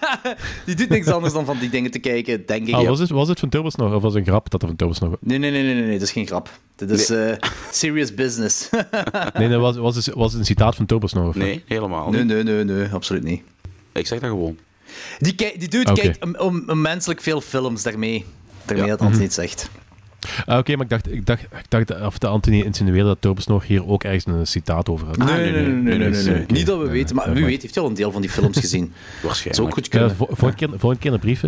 die 0.65 0.75
doet 0.75 0.89
niks 0.89 1.07
anders 1.07 1.33
dan 1.33 1.45
van 1.45 1.57
die 1.59 1.69
dingen 1.69 1.91
te 1.91 1.99
kijken, 1.99 2.45
denk 2.45 2.67
ik. 2.67 2.73
Ah, 2.73 2.81
ja. 2.81 2.87
was, 2.87 2.99
het, 2.99 3.09
was 3.09 3.27
het 3.27 3.39
van 3.39 3.49
Turbos 3.49 3.75
nog? 3.75 3.93
Of 3.93 4.01
was 4.01 4.13
het 4.13 4.21
een 4.21 4.29
grap 4.29 4.49
dat 4.49 4.61
er 4.61 4.67
van 4.67 4.77
Turbos 4.77 4.99
nog... 4.99 5.15
Nee, 5.19 5.37
nee, 5.37 5.51
nee, 5.51 5.63
nee, 5.63 5.73
nee, 5.73 5.83
nee, 5.83 5.93
dat 5.93 6.07
is 6.07 6.11
geen 6.11 6.27
grap. 6.27 6.49
Dit 6.75 6.91
is 6.91 7.09
eh, 7.09 7.33
serious 7.71 8.13
business. 8.13 8.69
Nee, 9.33 9.47
nee, 9.47 9.57
was, 9.57 9.77
was, 9.77 9.95
het, 9.95 10.13
was 10.15 10.31
het 10.31 10.39
een 10.39 10.45
citaat 10.45 10.75
van 10.75 10.85
Turbos 10.85 11.13
nog? 11.13 11.27
Of? 11.27 11.35
Nee, 11.35 11.63
helemaal 11.67 12.09
nee, 12.09 12.23
niet. 12.23 12.33
nee, 12.33 12.43
nee, 12.43 12.63
nee, 12.63 12.87
absoluut 12.87 13.23
niet. 13.23 13.41
Ik 13.91 14.07
zeg 14.07 14.19
dat 14.19 14.29
gewoon. 14.29 14.57
Die, 15.19 15.35
die 15.35 15.67
dude 15.67 15.91
Oké. 15.91 16.01
kijkt 16.01 16.23
om, 16.23 16.35
om, 16.35 16.63
om 16.67 16.81
menselijk 16.81 17.21
veel 17.21 17.41
films 17.41 17.83
daarmee. 17.83 18.25
Daarmee 18.65 18.85
Ja. 18.85 18.91
dat 18.91 19.01
Anthony 19.01 19.23
het 19.23 19.33
zegt. 19.33 19.69
Ah, 20.45 20.57
oké, 20.57 20.75
maar 20.75 20.83
ik 20.83 20.89
dacht, 20.89 21.11
ik 21.11 21.25
dacht, 21.25 21.41
ik 21.41 21.69
dacht 21.69 22.01
of 22.01 22.17
de 22.17 22.27
Anthony 22.27 22.61
insinueerde 22.61 23.07
dat 23.07 23.17
Turbos 23.19 23.47
nog 23.47 23.67
hier 23.67 23.87
ook 23.87 24.03
ergens 24.03 24.25
een 24.25 24.47
citaat 24.47 24.89
over 24.89 25.07
had. 25.07 25.17
nee, 25.17 25.27
ah, 25.27 25.35
nee, 25.35 25.51
nee, 25.51 25.97
nee, 25.97 26.23
nee, 26.23 26.45
Niet 26.47 26.65
dat 26.65 26.79
we 26.79 26.89
weten, 26.89 27.15
maar 27.15 27.33
wie 27.33 27.45
weet 27.45 27.61
heeft 27.61 27.75
hij 27.75 27.83
een 27.83 27.93
deel 27.93 28.11
van 28.11 28.21
die 28.21 28.29
films 28.29 28.59
gezien. 28.59 28.93
Waarschijnlijk. 29.23 29.55
Zo 29.55 29.63
ook 29.63 29.73
goed 29.73 29.87
kunnen. 29.87 30.09
Ja, 30.09 30.47
een 30.47 30.55
keer, 30.55 30.69
voor 30.77 31.19
brief. 31.19 31.41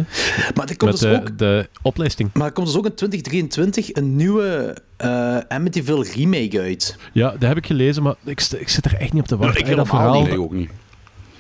Maar 0.55 0.69
er 0.69 0.77
komt 0.77 0.99
dus 0.99 1.05
ook... 1.05 1.25
De, 1.25 1.33
de 1.35 1.69
opleiding. 1.81 2.29
Maar 2.33 2.47
er 2.47 2.53
komt 2.53 2.67
dus 2.67 2.77
ook 2.77 2.85
in 2.85 2.95
2023 2.95 3.95
een 3.95 4.15
nieuwe 4.15 4.77
uh, 5.01 5.37
Amityville 5.47 6.05
remake 6.15 6.59
uit. 6.59 6.97
Ja, 7.11 7.31
dat 7.31 7.41
heb 7.41 7.57
ik 7.57 7.65
gelezen, 7.65 8.03
maar 8.03 8.15
ik, 8.23 8.41
ik 8.41 8.69
zit 8.69 8.85
er 8.85 8.95
echt 8.95 9.13
niet 9.13 9.21
op 9.21 9.27
te 9.27 9.37
wachten. 9.37 9.65
Ja, 9.65 9.71
ik 9.71 9.75
dat 9.75 9.87
verhaal 9.87 10.29
ook 10.29 10.53
niet. 10.53 10.69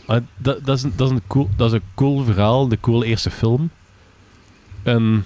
Ah, 0.05 0.21
dat, 0.37 0.65
dat, 0.65 0.77
is 0.77 0.83
een, 0.83 0.93
dat, 0.95 1.09
is 1.09 1.15
een 1.15 1.21
cool, 1.27 1.49
dat 1.57 1.67
is 1.67 1.73
een 1.73 1.83
cool 1.95 2.23
verhaal, 2.23 2.67
de 2.67 2.79
cool 2.79 3.03
eerste 3.03 3.31
film. 3.31 3.69
En 4.83 5.25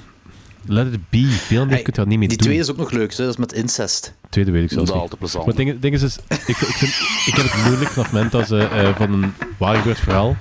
Let 0.68 0.94
It 0.94 1.10
Be, 1.10 1.28
veel 1.28 1.66
meer 1.66 1.74
Hey, 1.74 1.82
kun 1.84 1.94
je 1.94 2.00
daar 2.00 2.08
niet 2.08 2.20
mee 2.20 2.28
Die 2.28 2.38
doen. 2.38 2.46
tweede 2.46 2.64
is 2.64 2.70
ook 2.72 2.78
nog 2.78 2.92
leuk, 2.92 3.12
hè? 3.14 3.24
dat 3.24 3.34
is 3.34 3.38
met 3.40 3.54
incest. 3.54 4.14
Tweede 4.30 4.52
weet 4.52 4.72
ik 4.72 4.78
Dat 4.78 4.78
zelfs 4.78 4.90
is 4.90 4.94
niet. 4.96 5.02
altijd 5.04 5.20
plezant. 5.20 5.46
Maar 5.46 5.66
het 5.66 5.82
ding, 5.82 5.94
is, 5.94 6.02
is 6.04 6.18
ik, 6.30 6.48
ik, 6.48 6.56
vind, 6.56 6.92
ik 7.26 7.34
heb 7.36 7.52
het 7.52 7.64
moeilijk 7.66 7.90
vanaf 7.90 8.06
het 8.06 8.14
moment 8.14 8.32
dat 8.32 8.48
ze 8.48 8.58
eh, 8.58 8.96
van 8.96 9.14
een 9.14 9.34
waar 9.58 9.76
gebeurd 9.76 10.00
verhaal, 10.00 10.36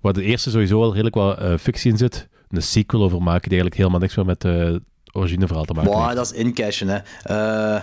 waar 0.00 0.12
de 0.12 0.22
eerste 0.22 0.50
sowieso 0.50 0.82
al 0.82 0.90
redelijk 0.90 1.14
wat 1.14 1.38
eh, 1.38 1.54
fictie 1.60 1.90
in 1.90 1.96
zit, 1.96 2.28
een 2.50 2.62
sequel 2.62 3.02
over 3.02 3.22
maken 3.22 3.48
die 3.50 3.60
eigenlijk 3.60 3.76
helemaal 3.76 4.00
niks 4.00 4.14
meer 4.16 4.24
met 4.26 4.42
het 4.42 4.82
origineverhaal 5.12 5.64
te 5.64 5.72
maken 5.72 5.90
Wow, 5.90 6.02
heeft. 6.04 6.16
dat 6.16 6.32
is 6.32 6.38
incashen, 6.38 6.88
hè. 6.88 6.96
Eh, 7.22 7.82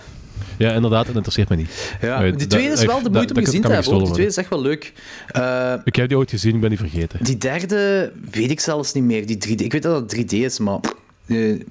Ja, 0.57 0.71
inderdaad, 0.71 1.05
dat 1.05 1.15
interesseert 1.15 1.49
me 1.49 1.55
niet. 1.55 1.95
ja. 2.01 2.21
Die 2.21 2.31
dat- 2.35 2.49
tweede 2.49 2.71
is 2.73 2.85
wel 2.85 2.97
de 2.97 3.03
dat- 3.03 3.11
moeite 3.11 3.33
om 3.33 3.39
dat 3.39 3.45
gezien 3.45 3.61
te 3.61 3.71
hebben. 3.71 3.97
Die 3.97 4.11
tweede 4.11 4.31
is 4.31 4.37
echt 4.37 4.49
wel 4.49 4.61
leuk. 4.61 4.93
Eh, 5.27 5.73
Ik 5.83 5.95
heb 5.95 6.07
die 6.07 6.17
ooit 6.17 6.29
gezien, 6.29 6.55
ik 6.55 6.59
ben 6.61 6.69
die 6.69 6.77
vergeten. 6.79 7.23
die 7.23 7.37
derde 7.37 8.11
weet 8.31 8.51
ik 8.51 8.59
zelfs 8.59 8.93
niet 8.93 9.03
meer, 9.03 9.25
die 9.25 9.37
3D. 9.37 9.61
Ik 9.61 9.71
weet 9.71 9.83
dat 9.83 10.01
het 10.01 10.09
3D 10.09 10.33
is, 10.33 10.59
maar... 10.59 10.79
eh, 11.27 11.61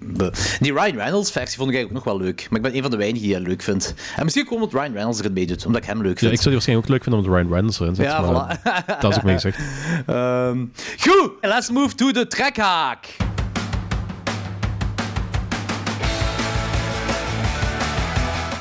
die 0.61 0.73
Ryan 0.73 0.97
Reynolds 0.97 1.31
versie 1.33 1.57
vond 1.59 1.71
ik 1.71 1.75
eigenlijk 1.77 1.89
ook 1.89 2.05
nog 2.05 2.05
wel 2.05 2.27
leuk. 2.27 2.47
Maar 2.51 2.59
ik 2.59 2.65
ben 2.65 2.75
een 2.77 2.83
van 2.83 2.91
de 2.91 2.97
weinigen 2.97 3.27
die 3.27 3.37
hij 3.37 3.45
leuk 3.47 3.63
vindt. 3.63 3.95
En 4.17 4.25
misschien 4.25 4.45
komt 4.47 4.63
omdat 4.63 4.81
Ryan 4.81 4.93
Reynolds 4.93 5.19
erin 5.19 5.33
meedoet, 5.33 5.67
omdat 5.67 5.83
ik 5.83 5.89
hem 5.89 6.03
leuk 6.03 6.13
Ja, 6.13 6.19
vind. 6.19 6.33
ik 6.33 6.41
zou 6.41 6.45
die 6.45 6.53
waarschijnlijk 6.55 6.89
ook 6.89 6.95
leuk 6.95 7.03
vinden 7.03 7.21
omdat 7.21 7.39
Ryan 7.39 7.53
Reynolds 7.53 7.81
erin 7.81 7.95
zit. 7.95 8.05
Ja, 8.05 8.21
maar 8.21 8.59
voilà. 8.59 9.01
Dat 9.01 9.11
is 9.11 9.17
ook 9.17 9.23
mee 9.25 9.35
gezegd. 9.35 9.59
Ehm, 10.07 10.65
goed, 11.01 11.31
let's 11.41 11.71
move 11.71 11.95
to 11.95 12.13
de 12.13 12.27
trekhaak. 12.27 13.07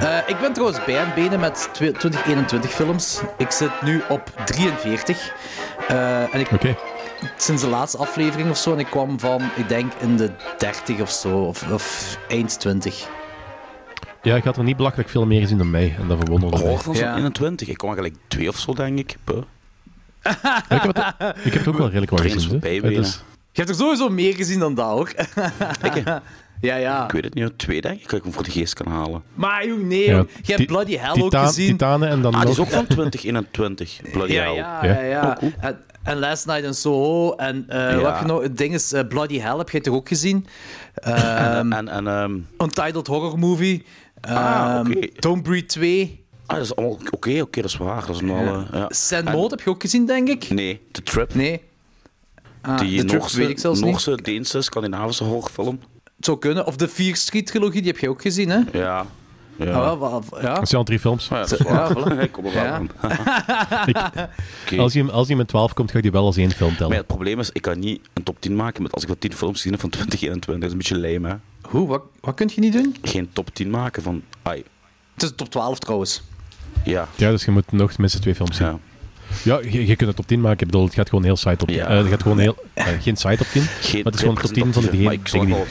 Eh, 0.00 0.16
ik 0.26 0.40
ben 0.40 0.52
trouwens 0.52 0.84
bij 0.84 0.98
aan 0.98 1.06
het 1.06 1.14
benen 1.14 1.40
met 1.40 1.68
twe- 1.72 1.92
2021 1.92 2.70
films. 2.70 3.20
Ik 3.38 3.50
zit 3.50 3.82
nu 3.82 4.02
op 4.08 4.32
43. 4.44 5.32
Eh, 5.88 6.34
en 6.34 6.40
ik, 6.40 6.52
Oké. 6.52 6.76
sinds 7.36 7.62
de 7.62 7.68
laatste 7.68 7.98
aflevering 7.98 8.50
of 8.50 8.56
zo. 8.56 8.72
En 8.72 8.78
ik 8.78 8.86
kwam 8.86 9.20
van, 9.20 9.42
ik 9.56 9.68
denk, 9.68 9.92
in 10.00 10.16
de 10.16 10.30
30 10.58 11.00
of 11.00 11.10
zo. 11.10 11.38
Of, 11.38 11.70
of 11.72 12.16
eind 12.28 12.60
20. 12.60 13.08
Ja, 14.22 14.36
ik 14.36 14.44
had 14.44 14.56
er 14.56 14.62
niet 14.64 14.76
belachelijk 14.76 15.08
veel 15.08 15.26
meer 15.26 15.40
gezien 15.40 15.58
dan 15.58 15.70
mij. 15.70 15.94
En 16.00 16.08
dat 16.08 16.18
verwonderde 16.18 16.56
mij. 16.58 16.66
Hoog 16.66 16.82
van 16.82 16.94
zo'n 16.94 17.04
Ja. 17.04 17.16
21. 17.16 17.68
Ik 17.68 17.78
kwam 17.78 17.94
gelijk 17.94 18.14
twee 18.28 18.48
of 18.48 18.56
zo, 18.58 18.72
denk 18.74 18.98
ik. 18.98 19.16
Ja, 20.22 20.62
ik, 20.68 20.82
heb 20.82 20.96
het, 20.96 21.36
ik 21.44 21.52
heb 21.52 21.64
het 21.64 21.68
ook 21.68 21.76
wel 21.76 21.86
redelijk 21.86 22.10
wat 22.10 22.20
gezien. 22.20 22.58
Je 23.52 23.60
hebt 23.60 23.68
er 23.68 23.74
sowieso 23.74 24.08
meer 24.08 24.34
gezien 24.34 24.58
dan 24.58 24.74
dat, 24.74 24.86
hoor. 24.90 25.12
Hè? 25.14 26.16
ja, 26.60 26.76
ja. 26.76 27.04
ik 27.04 27.10
weet 27.12 27.24
het 27.24 27.34
niet, 27.34 27.58
twee 27.58 27.80
denk 27.80 28.00
ik. 28.00 28.12
Ik 28.12 28.22
hem 28.22 28.32
voor 28.32 28.42
de 28.42 28.50
geest 28.50 28.74
kan 28.74 28.86
halen. 28.92 29.22
Maar 29.34 29.66
joh, 29.66 29.80
nee, 29.80 30.04
Ja. 30.04 30.24
Je 30.42 30.52
hebt 30.54 30.66
Bloody 30.66 30.96
Hell 30.96 31.22
ook 31.22 31.34
gezien. 31.36 31.70
Titanen 31.70 32.08
en 32.08 32.22
dan 32.22 32.34
Ah, 32.34 32.40
die 32.40 32.48
nog... 32.48 32.58
is 32.58 32.62
ook 32.64 32.70
van 32.70 32.86
2021. 32.86 34.00
Bloody 34.12 34.32
Ja, 34.32 34.42
hell. 34.44 34.54
ja, 34.54 34.84
Ja. 34.84 34.92
ja. 34.92 35.00
ja. 35.02 35.26
Oh, 35.30 35.36
cool. 35.36 35.52
En, 35.60 35.78
en 36.02 36.18
Last 36.18 36.46
Night 36.46 36.64
in 36.64 36.74
Soho. 36.74 37.34
En 37.34 37.64
eh 37.68 37.78
Ja. 37.90 38.00
wat 38.00 38.18
je 38.20 38.24
nog? 38.26 38.42
Het 38.42 38.58
ding 38.58 38.74
is, 38.74 38.92
eh, 38.92 39.06
Bloody 39.08 39.38
Hell 39.38 39.56
heb 39.56 39.70
jij 39.70 39.80
toch 39.80 39.94
ook 39.94 40.08
gezien? 40.08 40.46
Ehm, 40.94 41.72
En, 41.78 41.88
en 41.88 42.06
ehm, 42.06 42.38
Untitled 42.58 43.06
Horror 43.06 43.38
Movie. 43.38 43.84
Ah, 44.20 44.34
Ehm, 44.84 44.86
oké. 44.90 45.06
Don't 45.18 45.42
Breathe 45.42 45.66
2. 45.66 46.24
ah, 46.46 46.56
dat 46.56 46.64
is 46.64 46.76
allemaal 46.76 46.98
oké, 47.10 47.40
oké, 47.40 47.60
dat 47.60 47.70
is 47.70 47.76
waar. 47.76 48.06
Dat 48.06 48.14
is 48.14 48.20
een 48.22 48.30
alle, 48.30 48.66
ja. 48.72 48.86
Sand 48.88 49.26
En- 49.26 49.32
Mode 49.32 49.54
heb 49.54 49.60
je 49.64 49.70
ook 49.70 49.80
gezien, 49.82 50.06
denk 50.06 50.28
ik? 50.28 50.50
Nee, 50.50 50.80
The 50.92 51.02
Trip. 51.02 51.34
Nee. 51.34 51.60
Ah, 52.62 52.78
Die 52.78 52.98
The 53.00 53.04
Trip 53.04 53.20
Noorse, 53.20 53.36
weet 53.38 53.48
ik 53.48 53.58
zelfs 53.58 53.80
niet. 53.80 53.90
Noorse 53.90 54.18
Deense, 54.22 54.60
Scandinavische 54.62 55.24
horrorfilm. 55.24 55.80
Het 56.20 56.28
zou 56.28 56.38
kunnen. 56.38 56.66
Of 56.66 56.76
de 56.76 56.88
Fear 56.88 57.16
Street 57.16 57.46
trilogie, 57.46 57.82
die 57.82 57.90
heb 57.90 58.00
je 58.00 58.08
ook 58.08 58.22
gezien, 58.22 58.48
hè? 58.50 58.58
Ja. 58.72 59.06
Ja. 59.56 59.66
Ah, 59.72 59.98
wel, 59.98 59.98
wel, 60.30 60.40
ja. 60.42 60.54
Dat 60.54 60.68
zijn 60.68 60.80
al 60.80 60.84
drie 60.84 60.98
films. 60.98 61.30
Ah, 61.30 61.48
ja, 61.48 61.88
dat 61.88 62.18
is 62.22 62.30
kom 62.30 62.44
er 62.46 62.52
wel 62.54 62.64
aan. 62.64 62.88
Oké. 64.64 64.78
Als 64.78 64.94
hij, 64.94 65.10
als 65.10 65.26
hij 65.26 65.36
met 65.36 65.48
12 65.48 65.72
komt, 65.74 65.90
ga 65.90 65.96
ik 65.96 66.02
die 66.02 66.12
wel 66.12 66.24
als 66.24 66.36
één 66.36 66.50
film 66.50 66.68
Maar 66.68 66.78
tellen. 66.78 66.92
ja, 66.92 66.98
het 66.98 67.06
probleem 67.06 67.38
is, 67.40 67.50
ik 67.52 67.62
kan 67.62 67.78
niet 67.78 68.00
een 68.12 68.22
top 68.22 68.40
10 68.40 68.56
maken 68.56 68.82
met 68.82 68.92
als 68.92 69.02
ik 69.02 69.08
wel 69.08 69.18
10 69.18 69.32
films 69.34 69.56
gezien 69.56 69.72
heb 69.72 69.80
van 69.80 69.90
2021. 69.96 70.54
Dat 70.70 70.78
is 70.80 70.88
een 70.90 70.96
beetje 70.98 71.12
lame, 71.20 71.28
hè. 71.28 71.68
Hoe? 71.70 71.88
Wat, 71.88 72.02
wat 72.20 72.34
kun 72.34 72.50
je 72.54 72.60
niet 72.60 72.72
doen? 72.72 72.96
Geen 73.02 73.30
top 73.32 73.54
10 73.54 73.70
maken 73.70 74.02
van... 74.02 74.22
Ai, 74.42 74.64
Het 75.14 75.22
is 75.22 75.32
top 75.36 75.48
12 75.50 75.78
trouwens. 75.78 76.22
ja. 76.84 77.08
Ja, 77.16 77.30
dus 77.30 77.44
je 77.44 77.50
moet 77.50 77.72
nog 77.72 77.98
minstens 77.98 78.22
twee 78.22 78.34
films 78.34 78.56
zien. 78.56 78.80
Ja. 79.42 79.58
Ja, 79.58 79.60
je, 79.70 79.86
je 79.86 79.96
kunt 79.96 80.08
het 80.08 80.16
top 80.16 80.26
10 80.26 80.40
maken. 80.40 80.60
Ik 80.60 80.66
bedoel, 80.66 80.84
het 80.84 80.94
gaat 80.94 81.08
gewoon 81.08 81.24
heel 81.24 81.36
side 81.36 81.56
op 81.58 81.68
10. 81.68 81.76
Ja. 81.76 81.86
Eh, 81.86 81.96
het 81.96 82.06
gaat 82.06 82.22
gewoon 82.22 82.38
heel, 82.38 82.56
eh, 82.74 82.86
geen 83.00 83.16
side 83.16 83.38
op 83.40 83.46
10. 83.52 83.62
Geen 83.62 84.02
maar 84.02 84.04
het 84.04 84.14
is 84.14 84.20
gewoon 84.20 84.36
top 84.36 84.52
10 84.52 84.72
van 84.72 84.82
de 84.82 84.90
dingen 84.90 85.12
ik 85.12 85.28
zal 85.28 85.46
wel. 85.46 85.66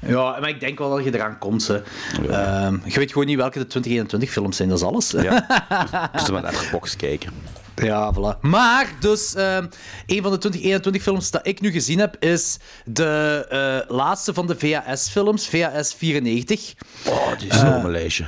Ja, 0.00 0.36
maar 0.40 0.48
ik 0.48 0.60
denk 0.60 0.78
wel 0.78 0.90
dat 0.90 1.04
je 1.04 1.14
eraan 1.14 1.38
komt. 1.38 1.66
Hè. 1.66 1.82
Ehm, 2.30 2.76
je 2.84 2.98
weet 2.98 3.12
gewoon 3.12 3.26
niet 3.26 3.36
welke 3.36 3.58
de 3.58 3.66
2021 3.66 4.30
films 4.30 4.56
zijn, 4.56 4.68
dat 4.68 4.78
is 4.78 4.84
alles. 4.84 5.10
Ja. 5.10 5.46
Dus 6.12 6.26
we 6.26 6.40
naar 6.40 6.50
de 6.50 6.68
box 6.70 6.96
kijken. 6.96 7.30
Ja, 7.74 8.12
voilà. 8.14 8.40
Maar, 8.40 8.88
dus, 9.00 9.34
ehm, 9.34 9.66
een 10.06 10.22
van 10.22 10.30
de 10.30 10.38
2021 10.38 11.02
films 11.02 11.30
dat 11.30 11.46
ik 11.46 11.60
nu 11.60 11.70
gezien 11.70 11.98
heb, 11.98 12.16
is 12.18 12.58
de 12.84 13.46
eh, 13.88 13.96
laatste 13.96 14.34
van 14.34 14.46
de 14.46 14.56
VHS-films, 14.58 15.48
VHS 15.48 15.94
94. 15.94 16.74
Oh, 17.08 17.38
die 17.38 17.48
is 17.48 17.62
nog 17.62 17.74
op 17.74 17.82
mijn 17.82 17.90
lijstje. 17.90 18.24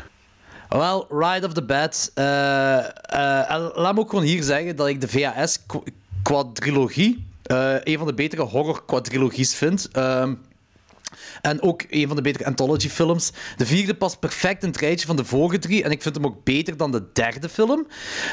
Wel, 0.69 1.07
Ride 1.11 1.47
of 1.47 1.53
the 1.53 1.63
Bed. 1.63 2.11
eh, 2.15 2.79
eh, 2.79 2.85
laat 3.75 3.95
me 3.95 4.01
ook 4.01 4.11
gewoon 4.11 4.25
hier 4.25 4.43
zeggen 4.43 4.77
dat 4.77 4.89
ik 4.89 5.01
de 5.01 5.09
VHS-quadrilogie 5.09 7.27
eh, 7.43 7.75
een 7.83 7.99
van 7.99 8.07
de 8.07 8.15
betere 8.15 8.43
horror-quadrilogies 8.43 9.55
vind. 9.55 9.89
Ehm, 9.93 10.35
en 11.41 11.63
ook 11.63 11.85
een 11.89 12.07
van 12.07 12.17
de 12.17 12.23
betere 12.23 12.45
anthology-films. 12.45 13.33
De 13.57 13.67
vierde 13.67 13.95
past 13.95 14.21
perfect 14.21 14.63
in 14.63 14.69
het 14.69 14.79
rijtje 14.79 15.07
van 15.07 15.17
de 15.17 15.25
vorige 15.25 15.59
drie. 15.59 15.83
En 15.83 15.91
ik 15.91 16.03
vind 16.03 16.15
hem 16.15 16.27
ook 16.27 16.45
beter 16.45 16.77
dan 16.77 16.93
de 16.93 17.03
derde 17.13 17.49
film. 17.49 17.87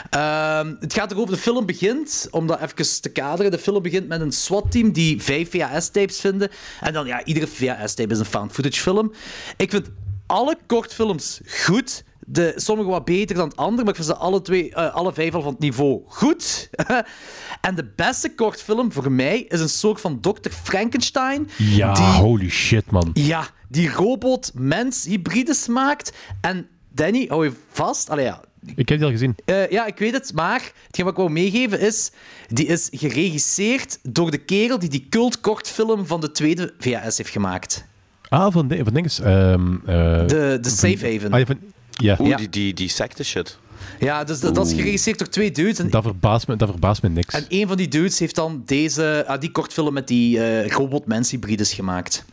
Ehm, 0.10 0.76
het 0.80 0.94
gaat 0.94 1.12
erover, 1.12 1.34
de 1.34 1.40
film 1.42 1.66
begint, 1.66 2.28
om 2.32 2.48
dat 2.48 2.62
even 2.62 3.02
te 3.02 3.10
kaderen, 3.10 3.52
de 3.52 3.60
film 3.60 3.82
begint 3.82 4.08
met 4.08 4.22
een 4.22 4.32
SWAT-team 4.32 4.92
die 4.92 5.22
vijf 5.22 5.50
VHS-tapes 5.50 6.20
vinden. 6.20 6.50
En 6.82 6.94
dan, 6.94 7.08
ja, 7.08 7.24
iedere 7.24 7.48
VHS-tape 7.48 8.14
is 8.14 8.20
een 8.20 8.26
found-footage-film. 8.26 9.12
Ik 9.58 9.72
vind 9.72 9.90
alle 10.26 10.58
kortfilms 10.66 11.40
goed. 11.48 12.04
De, 12.28 12.54
sommige 12.56 12.90
wat 12.90 13.06
beter 13.06 13.36
dan 13.36 13.48
het 13.48 13.58
andere, 13.58 13.84
maar 13.84 13.94
ik 13.98 14.04
vind 14.04 14.08
ze 14.18 14.24
alle, 14.24 14.42
twee, 14.42 14.74
eh, 14.74 14.94
alle 14.94 15.14
vijf 15.14 15.34
al 15.34 15.42
van 15.42 15.52
het 15.52 15.60
niveau 15.60 16.02
goed. 16.08 16.70
en 17.62 17.76
de 17.76 17.92
beste 17.96 18.36
kortfilm 18.36 18.92
voor 18.92 19.12
mij 19.12 19.40
is 19.48 19.60
een 19.60 19.70
soort 19.70 20.02
van 20.02 20.20
Dr. 20.20 20.50
Frankenstein. 20.64 21.50
Ja, 21.58 21.94
die, 21.94 22.04
holy 22.04 22.50
shit, 22.50 22.92
man. 22.92 23.10
ja, 23.14 23.48
die 23.70 23.90
robot-mens-hybrides 23.90 25.68
maakt. 25.68 26.14
En 26.42 26.68
Danny, 26.94 27.26
hou 27.28 27.46
je 27.46 27.52
vast? 27.72 28.10
Allee, 28.10 28.26
ja, 28.26 28.42
Ik 28.76 28.90
heb 28.90 28.98
die 28.98 29.04
al 29.08 29.12
gezien. 29.12 29.36
eh, 29.46 29.70
ja, 29.70 29.86
ik 29.86 29.98
weet 29.98 30.14
het, 30.14 30.34
maar 30.34 30.72
hetgeen 30.86 31.06
wat 31.06 31.14
ik 31.14 31.20
wou 31.20 31.30
meegeven 31.30 31.80
is... 31.80 32.12
Die 32.48 32.66
is 32.66 32.90
geregisseerd 32.92 34.00
door 34.04 34.32
de 34.32 34.38
kerel 34.38 34.80
die 34.80 34.90
die 34.90 35.08
cult-kortfilm 35.10 36.06
van 36.06 36.22
de 36.22 36.32
tweede 36.32 36.74
VHS 36.80 37.18
heeft 37.18 37.30
gemaakt. 37.30 37.86
Ah, 38.30 38.52
van, 38.54 38.68
de, 38.68 38.84
van 38.84 38.94
dinges. 38.94 39.20
ehm, 39.20 39.76
eh, 39.86 40.28
De, 40.28 40.58
de 40.62 40.70
Safe 40.70 41.12
Haven. 41.12 41.32
Ah, 41.34 41.46
van, 41.46 41.58
ja, 42.02 42.16
Oeh, 42.20 42.30
Ja. 42.30 42.38
die, 42.38 42.50
die, 42.50 42.74
die 42.74 42.90
secte 42.90 43.24
shit. 43.24 43.58
Ja, 44.00 44.24
dus 44.24 44.40
dat, 44.40 44.56
dat 44.56 44.68
is 44.68 44.74
geregisseerd 44.74 45.20
door 45.20 45.28
twee 45.30 45.52
dudes. 45.52 45.80
En, 45.80 45.90
dat, 45.90 46.04
verbaast 46.04 46.48
me, 46.48 46.56
dat 46.56 46.70
verbaast 46.70 47.02
me 47.02 47.10
niks. 47.10 47.34
en 47.34 47.46
een 47.50 47.68
van 47.68 47.78
die 47.78 47.88
dudes 47.88 48.20
heeft 48.20 48.36
dan 48.36 48.64
deze, 48.66 49.24
ah, 49.28 49.40
die 49.40 49.52
kortfilm 49.52 49.94
met 49.94 50.08
die 50.08 50.40
eh 50.44 50.68
robot-mens-hybrides 50.72 51.74
gemaakt. 51.74 52.26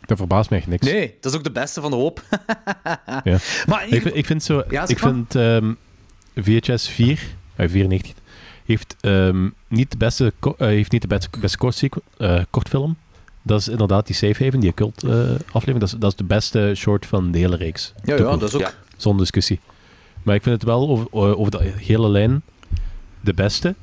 Dat 0.00 0.18
verbaast 0.18 0.50
me 0.50 0.56
echt 0.56 0.66
niks. 0.66 0.86
Nee, 0.86 1.14
dat 1.20 1.32
is 1.32 1.38
ook 1.38 1.44
de 1.44 1.50
beste 1.50 1.80
van 1.80 1.90
de 1.90 1.96
hoop. 1.96 2.22
Ja. 3.24 3.38
maar 3.66 3.86
Ik 3.88 4.02
vind, 4.02 4.16
ik 4.16 4.26
vind 4.26 4.42
zo... 4.42 4.62
Ja, 4.70 4.86
zeg 4.86 4.96
ik 4.96 5.02
maar. 5.02 5.12
vind 5.12 5.34
ehm, 5.34 5.72
VHS 6.34 6.88
4, 6.88 7.20
eh, 7.56 7.68
94, 7.68 8.12
heeft 8.66 8.96
ehm, 9.00 9.48
niet 9.68 9.90
de 9.90 9.96
beste, 9.96 10.32
ko- 10.38 10.54
eh, 10.58 10.66
heeft 10.66 10.92
niet 10.92 11.02
de 11.02 11.08
beste, 11.08 11.28
beste 11.40 11.90
eh, 12.18 12.40
kortfilm. 12.50 12.96
Dat 13.42 13.60
is 13.60 13.68
inderdaad 13.68 14.06
die 14.06 14.16
Safe 14.16 14.44
Haven, 14.44 14.60
die 14.60 14.72
cult 14.74 15.04
eh, 15.04 15.10
aflevering. 15.46 15.78
Dat 15.80 15.88
is, 15.88 15.94
dat 15.98 16.10
is 16.10 16.16
de 16.16 16.24
beste 16.24 16.72
short 16.76 17.06
van 17.06 17.30
de 17.30 17.38
hele 17.38 17.56
reeks. 17.56 17.92
Ja, 18.04 18.14
ja, 18.16 18.22
dat 18.22 18.42
is 18.42 18.54
ook... 18.54 18.60
Ja. 18.60 18.72
Zonder 18.96 19.20
discussie. 19.20 19.60
Maar 20.22 20.34
ik 20.34 20.42
vind 20.42 20.54
het 20.54 20.64
wel 20.64 20.88
over, 20.88 21.36
over 21.36 21.50
de 21.50 21.72
hele 21.76 22.08
lijn 22.08 22.42
de 23.20 23.34
beste 23.34 23.74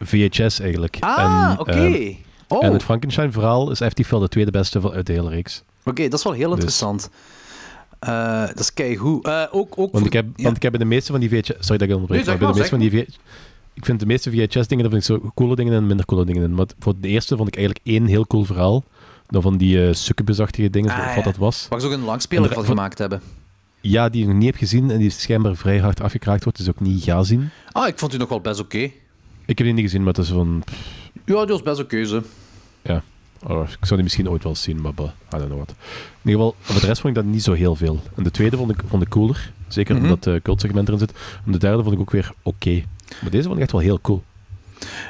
VHS 0.00 0.60
eigenlijk. 0.60 0.96
Ah, 1.00 1.48
En, 1.50 1.58
oké. 1.60 1.70
ehm, 1.72 2.12
oh, 2.48 2.64
En 2.64 2.72
het 2.72 2.82
Frankenstein-verhaal 2.82 3.70
is 3.70 3.80
effectief 3.80 4.08
wel 4.08 4.20
de 4.20 4.28
tweede 4.28 4.50
beste 4.50 4.80
van, 4.80 4.92
uit 4.92 5.06
de 5.06 5.12
hele 5.12 5.28
reeks. 5.30 5.62
oké, 5.84 6.02
dat 6.08 6.18
is 6.18 6.24
wel 6.24 6.32
heel 6.32 6.44
Dus- 6.48 6.52
interessant. 6.54 7.10
Eh, 7.98 8.46
dat 8.46 8.58
is 8.60 8.74
keigoed. 8.74 9.26
Eh 9.26 9.42
ook, 9.50 9.70
ook 9.70 9.76
Want 9.76 9.90
voor- 9.92 10.06
ik, 10.06 10.12
heb, 10.12 10.26
ja. 10.36 10.42
want 10.44 10.56
ik 10.56 10.62
heb 10.62 10.70
bij 10.70 10.80
de 10.80 10.86
meeste 10.86 11.12
van 11.12 11.20
die 11.20 11.28
VHS... 11.28 11.46
Sorry 11.58 11.78
dat 11.78 11.88
ik 11.88 11.94
onderbreek, 11.94 12.08
Nee, 12.08 12.24
zeg 12.24 12.26
maar 12.26 12.36
bij 12.38 12.38
de 12.38 12.44
maar, 12.44 12.54
meeste 12.54 12.68
van 12.70 12.78
die 12.78 12.90
VHS... 12.90 13.18
Ik 13.78 13.84
vind 13.84 14.00
de 14.00 14.06
meeste 14.06 14.30
VHS-dingen, 14.30 14.90
daar 14.90 14.92
vind 15.00 15.08
ik 15.08 15.22
zo 15.22 15.30
coole 15.34 15.56
dingen 15.56 15.72
en 15.72 15.86
minder 15.86 16.06
coole 16.06 16.24
dingen 16.24 16.42
in. 16.42 16.54
Maar 16.54 16.66
voor 16.78 16.94
de 17.00 17.08
eerste 17.08 17.36
vond 17.36 17.48
ik 17.48 17.56
eigenlijk 17.56 17.86
één 17.86 18.06
heel 18.06 18.26
cool 18.26 18.44
verhaal. 18.44 18.84
Dan 19.26 19.42
van 19.42 19.56
die 19.56 19.76
uh, 19.76 19.92
succubusachtige 19.92 20.70
dingen, 20.70 20.90
Ah, 20.90 20.98
of 20.98 21.04
ja. 21.08 21.14
wat 21.14 21.24
dat 21.24 21.36
was. 21.36 21.66
Waar 21.68 21.80
ze 21.80 21.86
ook 21.86 21.92
een 21.92 22.00
langspeler 22.04 22.48
de- 22.48 22.54
van 22.54 22.64
gemaakt 22.64 22.98
hebben. 22.98 23.20
Ja, 23.80 24.08
die 24.08 24.22
ik 24.22 24.28
nog 24.28 24.36
niet 24.36 24.46
heb 24.46 24.56
gezien 24.56 24.90
en 24.90 24.98
die 24.98 25.10
schijnbaar 25.10 25.56
vrij 25.56 25.78
hard 25.78 26.00
afgekraakt 26.00 26.42
wordt, 26.44 26.58
dus 26.58 26.68
ook 26.68 26.80
niet 26.80 27.02
ga 27.02 27.22
zien. 27.22 27.50
Ah, 27.72 27.88
ik 27.88 27.98
vond 27.98 28.14
u 28.14 28.16
nog 28.16 28.28
wel 28.28 28.40
best 28.40 28.60
oké. 28.60 28.78
Ik 28.78 28.92
heb 29.46 29.56
die 29.56 29.72
niet 29.72 29.84
gezien, 29.84 30.02
maar 30.02 30.12
het 30.14 30.22
is 30.22 30.28
van... 30.30 30.62
Ja, 31.24 31.40
die 31.44 31.52
was 31.52 31.62
best 31.62 31.80
oké, 31.80 32.04
ze. 32.04 32.22
Ja, 32.82 33.02
oh, 33.46 33.60
ik 33.68 33.76
zou 33.80 33.94
die 33.94 34.02
misschien 34.02 34.28
ooit 34.30 34.42
wel 34.42 34.54
zien, 34.54 34.80
maar 34.80 34.94
bah, 34.94 35.06
I 35.08 35.10
don't 35.30 35.44
know 35.44 35.56
what. 35.56 35.70
In 36.22 36.30
ieder 36.30 36.40
geval, 36.40 36.54
voor 36.60 36.80
de 36.80 36.86
rest 36.86 37.00
vond 37.00 37.16
ik 37.16 37.22
dat 37.22 37.32
niet 37.32 37.42
zo 37.42 37.52
heel 37.52 37.74
veel. 37.74 38.00
En 38.16 38.22
de 38.22 38.30
tweede 38.30 38.56
vond 38.56 38.70
ik, 38.70 38.80
vond 38.86 39.02
ik 39.02 39.08
cooler, 39.08 39.52
zeker 39.68 39.94
Mhm. 39.94 40.04
omdat 40.04 40.24
het 40.24 40.42
cultsegment 40.42 40.86
erin 40.88 41.00
zit. 41.00 41.12
En 41.46 41.52
de 41.52 41.58
derde 41.58 41.82
vond 41.82 41.94
ik 41.94 42.00
ook 42.00 42.10
weer 42.10 42.32
oké. 42.42 42.82
Maar 43.20 43.30
deze 43.30 43.42
vond 43.42 43.56
ik 43.56 43.62
echt 43.62 43.72
wel 43.72 43.80
heel 43.80 44.00
cool. 44.00 44.22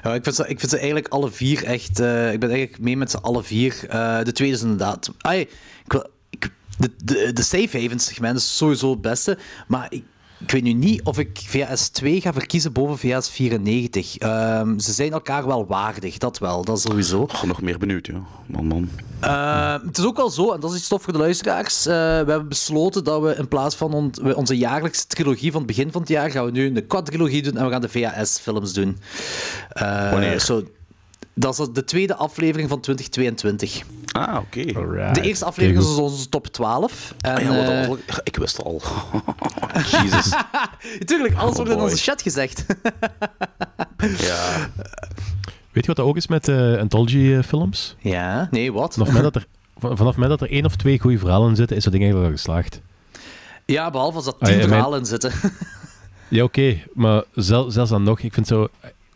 Ja, 0.03 0.15
ik, 0.15 0.23
vind 0.23 0.35
ze, 0.35 0.49
ik 0.49 0.59
vind 0.59 0.71
ze 0.71 0.77
eigenlijk 0.77 1.09
alle 1.09 1.31
vier 1.31 1.65
echt... 1.65 2.01
eh, 2.01 2.33
ik 2.33 2.41
ben 2.41 2.51
eigenlijk 2.51 2.81
mee 2.81 2.97
met 2.97 3.11
ze 3.11 3.21
alle 3.21 3.43
vier. 3.43 3.87
Eh, 3.89 4.23
de 4.23 4.33
tweede 4.33 4.55
is 4.55 4.63
inderdaad... 4.63 5.13
Ik 5.31 6.03
ik, 6.31 6.51
de, 6.79 6.91
de, 7.05 7.33
de 7.33 7.43
Safe 7.43 7.81
Haven 7.81 7.99
segment 7.99 8.37
is 8.37 8.57
sowieso 8.57 8.91
het 8.91 9.01
beste. 9.01 9.39
Maar 9.67 9.87
ik, 9.89 10.05
ik 10.41 10.51
weet 10.51 10.63
nu 10.63 10.73
niet 10.73 11.03
of 11.03 11.19
ik 11.19 11.41
VHS 11.47 11.89
2 11.89 12.21
ga 12.21 12.33
verkiezen 12.33 12.73
boven 12.73 12.99
VHS 12.99 13.29
94. 13.31 14.17
Ehm, 14.19 14.79
ze 14.79 14.93
zijn 14.93 15.13
elkaar 15.13 15.47
wel 15.47 15.67
waardig, 15.67 16.19
dat 16.19 16.39
wel. 16.39 16.65
Dat 16.65 16.81
sowieso. 16.81 17.21
Oh, 17.21 17.43
nog 17.43 17.63
meer 17.63 17.79
benieuwd, 17.79 18.07
ja. 18.07 18.21
Man, 18.47 18.67
man. 18.67 18.89
Eh, 19.21 19.75
het 19.87 19.99
is 19.99 20.05
ook 20.05 20.17
wel 20.17 20.31
zo, 20.31 20.53
en 20.53 20.61
dat 20.61 20.71
is 20.71 20.77
iets 20.77 20.85
stof 20.87 21.03
voor 21.03 21.13
de 21.13 21.19
luisteraars. 21.19 21.87
eh, 21.87 21.95
we 21.95 22.31
hebben 22.31 22.49
besloten 22.49 23.05
dat 23.05 23.23
we 23.23 23.35
in 23.35 23.49
plaats 23.49 23.75
van 23.77 23.93
on- 23.93 24.35
onze 24.35 24.57
jaarlijkse 24.57 25.07
trilogie 25.07 25.51
van 25.53 25.61
het 25.63 25.67
begin 25.77 25.93
van 25.93 26.01
het 26.01 26.11
jaar, 26.11 26.31
gaan 26.31 26.45
we 26.45 26.51
nu 26.51 26.67
een 26.77 26.87
quadrilogie 26.87 27.43
doen 27.43 27.57
en 27.57 27.65
we 27.65 27.71
gaan 27.71 27.81
de 27.81 27.89
VHS-films 27.89 28.73
doen. 28.73 28.99
Eh, 29.69 30.11
Wanneer? 30.11 30.41
Zo, 30.41 30.63
dat 31.39 31.59
is 31.59 31.67
de 31.73 31.85
tweede 31.85 32.15
aflevering 32.15 32.69
van 32.69 32.81
2022. 32.81 33.83
Ah, 34.13 34.37
oké. 34.37 34.63
De 35.13 35.21
eerste 35.21 35.45
aflevering 35.45 35.83
is 35.85 35.95
onze 35.97 36.29
top 36.29 36.47
12. 36.47 37.15
En, 37.21 37.35
Ah, 37.35 37.43
ja, 37.43 37.49
wat 37.49 37.57
eh, 37.69 37.79
was 37.79 37.89
al- 37.89 38.21
ik 38.25 38.37
wist 38.37 38.63
al. 38.63 38.83
Jezus. 40.03 40.33
Tuurlijk, 41.05 41.35
alles 41.35 41.51
Oh, 41.51 41.57
wordt 41.57 41.71
in 41.71 41.77
boy. 41.77 41.85
onze 41.91 42.03
chat 42.03 42.23
gezegd. 42.23 42.65
Ja. 44.19 44.71
Weet 45.73 45.87
je 45.87 45.87
wat 45.87 45.97
dat 45.97 46.07
ook 46.07 46.17
is 46.17 46.27
met 46.27 46.49
eh 46.49 46.77
Anthology-films? 46.79 47.97
ja, 47.99 48.49
nee, 48.51 48.73
wat? 48.73 48.93
Vanaf 48.93 49.09
het 49.09 49.17
moment 49.17 49.35
dat 49.35 49.43
er, 49.43 49.49
vanaf 49.97 50.15
moment 50.15 50.29
dat 50.39 50.41
er 50.49 50.51
één 50.55 50.65
of 50.65 50.77
twee 50.77 50.99
goede 51.01 51.19
verhalen 51.19 51.49
in 51.49 51.57
zitten, 51.57 51.77
is 51.77 51.83
dat 51.85 51.93
ding 51.93 52.05
eigenlijk 52.05 52.33
al 52.33 52.39
geslaagd. 52.39 52.81
Ja, 53.65 53.91
behalve 53.91 54.17
als 54.17 54.27
er 54.27 54.33
Ah, 54.33 54.39
tien 54.39 54.51
ja, 54.51 54.57
mijn- 54.57 54.69
verhalen 54.69 54.99
in 54.99 55.07
zitten. 55.07 55.33
Ja, 56.29 56.43
oké, 56.43 56.83
maar 56.95 57.23
zel- 57.35 57.71
zelfs 57.71 57.91
dan 57.91 58.03
nog, 58.03 58.21
ik 58.21 58.33
vind 58.35 58.47
zo, 58.47 58.69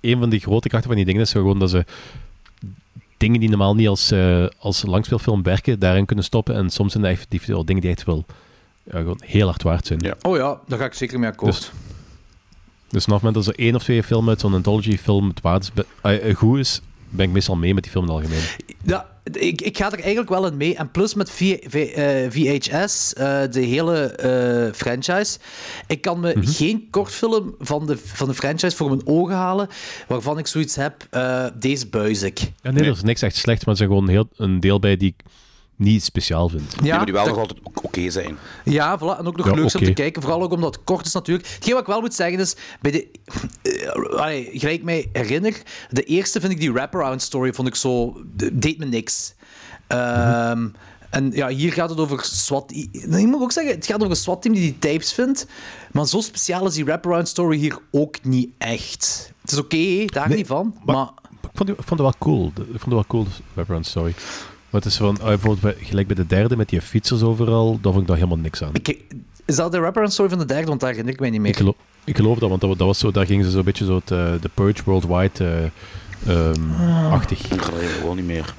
een 0.03 0.19
van 0.19 0.31
die 0.31 0.41
grote 0.41 0.69
krachten 0.69 0.89
van 0.89 0.97
die 0.99 1.07
dingen 1.07 1.23
is 1.23 1.33
gewoon 1.33 1.59
dat 1.59 1.71
ze 1.71 1.85
dingen 3.17 3.41
die 3.41 3.49
normaal 3.49 3.75
niet 3.75 3.89
als, 3.89 4.11
eh, 4.11 4.47
als 4.59 4.83
langspeelfilm 4.87 5.43
werken, 5.43 5.79
daarin 5.79 6.07
kunnen 6.07 6.25
stoppen. 6.25 6.55
En 6.55 6.71
soms 6.71 6.93
zijn 6.93 7.05
dat 7.05 7.13
effectief 7.13 7.47
wel 7.47 7.65
dingen 7.65 7.83
die 7.83 7.91
echt 7.91 8.05
wel 8.05 8.25
ja, 8.85 8.99
gewoon 8.99 9.21
heel 9.25 9.47
hard 9.47 9.63
waard 9.63 9.87
zijn. 9.87 10.01
Ja. 10.01 10.15
Oh 10.23 10.37
ja, 10.37 10.61
daar 10.67 10.79
ga 10.79 10.85
ik 10.85 10.95
zeker 10.95 11.19
mee 11.19 11.31
akkoord. 11.31 11.55
Dus- 11.55 11.71
Dus 12.89 13.05
vanaf 13.05 13.21
het 13.21 13.29
moment 13.31 13.47
dat 13.47 13.55
er 13.59 13.65
één 13.65 13.75
of 13.75 13.83
twee 13.83 14.03
filmen 14.03 14.29
uit 14.29 14.41
zo'n 14.41 14.55
anthology-film 14.55 15.29
het 15.29 15.41
waard 15.41 15.63
is, 15.75 15.85
eh, 16.03 16.29
eh, 16.31 16.37
goed 16.37 16.59
is, 16.59 16.81
ben 17.09 17.27
ik 17.27 17.33
meestal 17.33 17.57
mee 17.57 17.75
met 17.75 17.83
die 17.83 17.93
film 17.93 18.05
in 18.09 18.11
het 18.15 18.23
algemeen. 18.23 18.45
Ja, 18.83 19.07
ik, 19.33 19.61
ik 19.63 19.77
ga 19.77 19.87
er 19.93 19.99
eigenlijk 20.01 20.29
wel 20.29 20.47
in 20.47 20.57
mee. 20.57 20.77
En 20.77 20.91
plus 20.91 21.15
met 21.15 21.31
V- 21.31 21.59
V- 21.69 21.75
eh, 21.75 22.31
VHS, 22.31 23.13
eh, 23.13 23.41
de 23.51 23.61
hele 23.61 24.05
eh, 24.07 24.73
franchise. 24.75 25.39
Ik 25.87 26.01
kan 26.01 26.21
me 26.21 26.33
Mhm. 26.37 26.47
geen 26.47 26.87
kortfilm 26.91 27.55
van 27.59 27.87
de, 27.87 27.99
van 27.99 28.29
de 28.29 28.35
franchise 28.35 28.77
voor 28.77 28.89
mijn 28.89 29.07
ogen 29.07 29.35
halen 29.35 29.69
waarvan 30.09 30.39
ik 30.39 30.47
zoiets 30.47 30.77
heb, 30.77 31.07
eh, 31.11 31.47
deze 31.59 31.87
buis 31.87 32.23
ik. 32.23 32.39
Ja, 32.63 32.71
nee, 32.71 32.85
er 32.85 32.91
is 32.91 33.03
niks 33.03 33.23
echt 33.23 33.37
slecht, 33.37 33.61
maar 33.67 33.71
er 33.75 33.77
zijn 33.77 33.89
gewoon 33.89 34.09
heel, 34.09 34.29
een 34.37 34.61
deel 34.61 34.79
bij 34.79 34.97
die 34.97 35.15
ik 35.19 35.25
niet 35.83 36.05
speciaal 36.05 36.49
vind. 36.49 36.83
Die 36.83 36.93
maar 36.93 37.05
die 37.05 37.15
wel 37.15 37.25
dat- 37.25 37.33
nog 37.35 37.43
altijd 37.43 37.61
ook 37.67 37.85
oké 37.85 38.11
zijn. 38.11 38.37
Ja, 38.65 38.99
voilà. 38.99 39.19
En 39.19 39.27
ook 39.27 39.37
nog 39.37 39.47
Ja, 39.47 39.53
leuk 39.55 39.75
om 39.75 39.85
te 39.85 39.93
kijken. 39.93 40.23
Vooral 40.23 40.43
ook 40.43 40.53
omdat 40.53 40.75
het 40.75 40.85
kort 40.85 41.07
is 41.07 41.13
natuurlijk. 41.13 41.49
Hetgeen 41.49 41.73
wat 41.73 41.83
ik 41.83 41.89
wel 41.89 42.01
moet 42.01 42.15
zeggen 42.15 42.39
is... 42.41 42.57
Bij 42.81 42.91
de, 42.91 43.09
eh, 43.63 44.19
allee, 44.21 44.45
gelijk 44.53 44.77
ik 44.79 44.83
mij 44.85 45.09
herinner... 45.13 45.63
De 45.91 46.03
eerste 46.05 46.41
vind 46.41 46.53
ik 46.53 46.61
die 46.61 46.73
wraparound 46.73 47.23
story 47.23 47.53
vond 47.53 47.69
ik 47.69 47.75
zo... 47.75 48.21
Deed 48.53 48.79
me 48.79 48.85
niks. 48.85 49.35
Ehm, 49.87 50.69
En 51.11 51.31
ja, 51.35 51.49
hier 51.49 51.73
gaat 51.73 51.91
het 51.91 51.99
over 51.99 52.25
SWAT... 52.25 52.73
Ik 52.73 53.11
moet 53.27 53.41
ook 53.43 53.53
zeggen, 53.53 53.75
het 53.75 53.87
gaat 53.87 53.97
over 53.99 54.11
een 54.11 54.17
SWAT-team 54.17 54.55
die 54.55 54.63
die 54.63 54.79
tapes 54.93 55.13
vindt. 55.13 55.47
Maar 55.93 56.07
zo 56.07 56.21
speciaal 56.21 56.67
is 56.67 56.75
die 56.75 56.85
wraparound 56.85 57.29
story 57.29 57.57
hier 57.59 57.79
ook 57.91 58.25
niet 58.25 58.51
echt. 58.59 59.33
Het 59.41 59.53
is 59.53 59.59
oké, 59.59 60.05
daar 60.07 60.29
Nee, 60.29 60.37
niet 60.37 60.47
van. 60.47 60.75
maar- 60.85 60.95
Maar... 60.97 61.11
Ik 61.43 61.59
vond, 61.59 61.69
die- 61.69 61.79
ik 61.79 61.87
vond 61.87 62.01
het 62.01 62.09
wel 62.09 62.15
cool. 62.19 62.47
Ik 62.47 62.55
vond 62.81 62.83
het 62.85 62.93
wel 62.93 63.05
cool, 63.07 63.27
Wraparound 63.55 63.87
Story. 63.87 64.15
Maar 64.73 64.81
het 64.81 64.91
is 64.91 64.97
van, 64.97 65.19
ah, 65.21 65.27
bijvoorbeeld 65.27 65.61
bij- 65.61 65.85
gelijk 65.87 66.07
bij 66.07 66.17
de 66.17 66.27
derde 66.27 66.57
met 66.57 66.69
die 66.69 66.81
fietsers 66.81 67.23
overal, 67.23 67.73
daar 67.81 67.93
vond 67.93 68.03
ik 68.03 68.07
daar 68.09 68.17
helemaal 68.17 68.39
niks 68.39 68.63
aan. 68.63 68.71
Ik, 68.73 69.05
is 69.45 69.57
dat 69.57 69.73
de 69.73 69.79
wraparound 69.81 70.13
story 70.13 70.29
van 70.29 70.39
de 70.39 70.45
derde? 70.45 70.67
Want 70.67 70.81
daar 70.81 70.89
herinner 70.89 71.15
ik 71.15 71.21
mij 71.21 71.31
niet 71.31 71.41
meer. 71.41 71.51
Ik 71.51 71.57
geloof, 71.57 71.75
Ik 72.05 72.17
geloof 72.17 72.39
dat, 72.39 72.49
want 72.49 72.61
dat, 72.61 72.79
dat 72.79 72.87
was 72.87 72.99
zo, 72.99 73.11
daar 73.11 73.27
gingen 73.27 73.45
ze 73.45 73.51
zo'n 73.51 73.63
beetje 73.65 73.85
zo 73.85 73.95
het, 73.95 74.11
eh, 74.11 74.33
de 74.41 74.51
Purge 74.55 74.83
Worldwide 74.85 75.71
eh, 76.27 76.47
ehm, 76.47 76.83
achtig. 77.11 77.45
Ik 77.53 77.65
er 77.65 77.89
gewoon 77.89 78.17
niet 78.17 78.25
meer. 78.27 78.55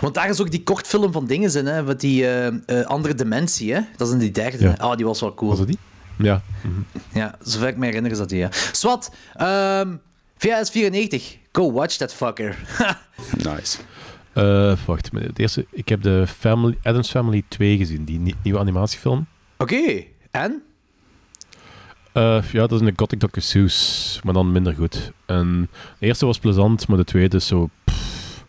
Want 0.00 0.14
daar 0.14 0.28
is 0.28 0.40
ook 0.40 0.50
die 0.50 0.62
kortfilm 0.62 1.12
van 1.12 1.26
dingen 1.26 1.54
in, 1.56 1.66
hè? 1.66 1.82
Met 1.82 2.00
die 2.00 2.26
eh, 2.26 2.46
eh, 2.80 2.86
andere 2.86 3.14
dimensie, 3.14 3.72
hè? 3.74 3.80
Dat 3.96 4.06
is 4.08 4.12
in 4.12 4.18
die 4.20 4.30
derde. 4.30 4.58
Ja. 4.64 4.74
Ah, 4.78 4.96
die 4.96 5.06
was 5.06 5.20
wel 5.20 5.34
cool. 5.34 5.50
Was 5.50 5.58
dat 5.58 5.68
die? 5.68 5.78
Ja. 6.18 6.42
Ja, 7.12 7.34
zover 7.42 7.68
ik 7.68 7.76
me 7.76 7.84
herinner 7.86 8.10
is 8.10 8.18
dat 8.18 8.28
die, 8.28 8.38
ja. 8.38 8.48
Swat, 8.72 9.14
ehm 9.34 9.88
VHS 10.36 10.70
94. 10.70 11.36
Go 11.52 11.72
watch 11.72 11.96
that 11.96 12.14
fucker. 12.14 12.58
Nice. 13.54 13.78
Eh, 14.32 14.76
wacht, 14.86 15.10
het 15.12 15.38
eerste, 15.38 15.66
ik 15.70 15.88
heb 15.88 16.02
de 16.02 16.26
Family, 16.26 16.78
Adams 16.82 17.10
Family 17.10 17.42
2 17.48 17.76
gezien, 17.76 18.04
die 18.04 18.18
nie- 18.18 18.34
nieuwe 18.42 18.58
animatiefilm. 18.58 19.26
Oké, 19.58 20.04
en? 20.30 20.62
Eh, 22.12 22.42
ja, 22.52 22.66
dat 22.66 22.80
is 22.80 22.86
een 22.88 22.92
Gothic 22.96 23.18
Dr. 23.18 23.40
Seuss, 23.40 24.20
maar 24.24 24.34
dan 24.34 24.52
minder 24.52 24.74
goed. 24.74 25.12
En 25.26 25.68
de 25.98 26.06
eerste 26.06 26.26
was 26.26 26.38
plezant, 26.38 26.88
maar 26.88 26.96
de 26.96 27.04
tweede 27.04 27.36
is 27.36 27.46
zo... 27.46 27.70
pff. 27.84 28.44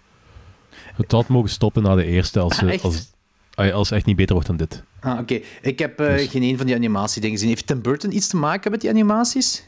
het 0.96 1.12
had 1.12 1.28
mogen 1.28 1.50
stoppen 1.50 1.84
na 1.84 1.96
de 1.96 2.06
eerste 2.06 2.40
als, 2.40 2.60
Ah, 2.62 2.72
echt? 2.72 2.84
als, 2.84 3.12
ah, 3.54 3.74
als 3.74 3.90
het 3.90 3.98
echt 3.98 4.06
niet 4.08 4.16
beter 4.16 4.34
wordt 4.34 4.48
dan 4.48 4.58
dit. 4.58 4.84
Ah, 5.00 5.20
oké. 5.20 5.40
Ik 5.62 5.80
heb 5.80 6.00
eh, 6.00 6.08
Dus- 6.16 6.28
geen 6.28 6.44
een 6.44 6.58
van 6.58 6.66
die 6.66 6.76
animatiedingen 6.76 7.32
gezien. 7.36 7.50
Heeft 7.50 7.68
Tim 7.68 7.82
Burton 7.82 8.16
iets 8.16 8.28
te 8.28 8.38
maken 8.38 8.72
met 8.72 8.82
die 8.82 8.90
animaties? 8.90 9.64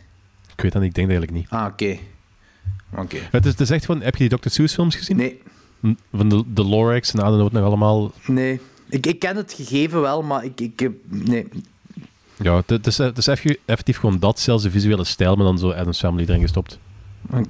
Ik 0.55 0.61
weet 0.61 0.71
dat 0.71 0.81
niet, 0.81 0.89
ik 0.89 0.95
denk 0.95 1.07
dat 1.09 1.17
eigenlijk 1.17 1.31
niet. 1.31 1.59
Ah, 1.61 1.65
oké. 1.71 1.97
Oké. 2.95 3.17
Het 3.31 3.45
is, 3.45 3.51
het 3.51 3.59
is 3.61 3.69
echt 3.69 3.85
van, 3.85 4.01
heb 4.01 4.15
je 4.15 4.29
die 4.29 4.37
Dr. 4.39 4.49
Seuss 4.49 4.73
films 4.73 4.95
gezien? 4.95 5.17
Nee, 5.17 5.41
Van 6.13 6.29
de, 6.29 6.43
de 6.53 6.63
Lorax 6.63 7.13
en 7.13 7.23
Adenauer 7.23 7.53
nog 7.53 7.63
allemaal. 7.63 8.11
nee. 8.27 8.59
Ik, 8.89 9.05
ik 9.05 9.19
ken 9.19 9.35
het 9.35 9.53
gegeven 9.53 10.01
wel, 10.01 10.23
maar 10.23 10.43
ik... 10.45 10.61
ik 10.61 10.79
heb- 10.79 10.93
nee. 11.07 11.47
Ja, 12.41 12.61
het, 12.65 12.87
is, 12.87 12.97
het 12.97 13.17
is 13.17 13.27
effe- 13.27 13.57
effectief 13.65 13.97
gewoon 13.97 14.19
dat, 14.19 14.39
zelfs 14.39 14.63
de 14.63 14.71
visuele 14.71 15.03
stijl, 15.03 15.35
maar 15.35 15.45
dan 15.45 15.57
zo 15.59 15.71
Adams 15.71 15.99
Family 15.99 16.23
erin 16.27 16.41
gestopt. 16.41 16.79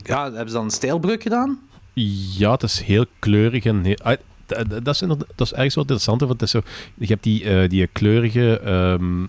Ja, 0.04 0.24
hebben 0.24 0.48
ze 0.48 0.54
dan 0.54 0.64
een 0.64 0.72
stijlbreuk 0.72 1.22
gedaan? 1.22 1.60
Ja, 2.38 2.52
het 2.52 2.64
is 2.64 2.80
heel 2.82 3.06
kleurig 3.20 3.64
en 3.66 3.84
heel... 3.84 3.98
ah, 4.04 4.18
dat, 4.84 4.88
is 4.88 5.00
dat 5.08 5.18
is 5.38 5.54
ergens 5.54 5.76
wat 5.76 5.84
interessant, 5.84 6.20
want 6.20 6.32
het 6.34 6.42
is 6.42 6.50
zo, 6.52 6.62
je 6.94 7.06
hebt 7.06 7.24
die, 7.24 7.44
eh, 7.44 7.70
die 7.70 7.88
kleurige, 7.88 8.60
ehm 8.60 9.26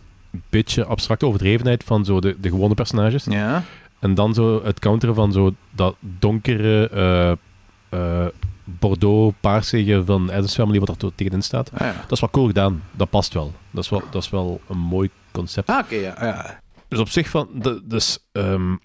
beetje 0.49 0.85
abstracte 0.85 1.27
overdrevenheid 1.27 1.85
van 1.85 2.05
zo 2.05 2.21
de, 2.21 2.37
de 2.41 2.49
gewone 2.49 2.75
personages. 2.75 3.25
Ja. 3.25 3.65
En 3.99 4.15
dan 4.15 4.35
zo 4.35 4.65
het 4.65 4.79
counteren 4.79 5.15
van 5.15 5.33
zo 5.33 5.55
dat 5.71 5.97
donkere 6.01 6.89
eh, 6.89 8.27
eh, 8.67 8.73
Bordeaux-paarsige 8.79 10.03
van 10.05 10.31
Adams 10.31 10.55
Family, 10.55 10.79
wat 10.79 10.89
er 10.89 10.97
to- 10.97 11.13
tegenin 11.15 11.43
staat. 11.43 11.71
Ah, 11.73 11.81
ja. 11.81 11.93
Dat 12.01 12.13
is 12.13 12.21
wel 12.21 12.31
cool 12.31 12.47
gedaan. 12.47 12.83
Dat 12.93 13.11
past 13.11 13.35
wel. 13.35 13.53
Dat 13.71 13.85
is 13.85 13.91
wel, 13.91 14.03
dat 14.11 14.23
is 14.23 14.31
wel 14.31 14.61
een 14.69 14.79
mooi 14.79 15.11
concept. 15.33 15.69
Ah, 15.69 15.79
oké, 15.79 15.95
ja, 15.95 16.15
ja. 16.21 16.61
Dus 16.89 16.99
op 16.99 17.09
zich 17.09 17.29
van... 17.29 17.49
de- 17.55 17.83
dus, 17.85 18.19
ehm, 18.33 18.77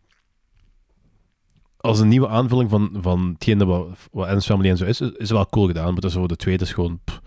als 1.77 1.99
een 1.99 2.07
nieuwe 2.07 2.27
aanvulling 2.27 2.69
van, 2.69 2.89
van 3.01 3.29
hetgeen 3.33 3.65
wat, 3.65 3.87
wat 4.11 4.27
Adams 4.27 4.45
Family 4.45 4.69
en 4.69 4.77
zo 4.77 4.85
is, 4.85 5.01
is, 5.01 5.11
is 5.11 5.29
wel 5.31 5.47
cool 5.47 5.67
gedaan. 5.67 5.85
Maar 5.91 6.01
dat 6.01 6.03
is 6.09 6.13
zo, 6.13 6.27
de 6.27 6.35
tweede 6.35 6.63
is 6.63 6.73
gewoon... 6.73 6.99
pff. 7.03 7.21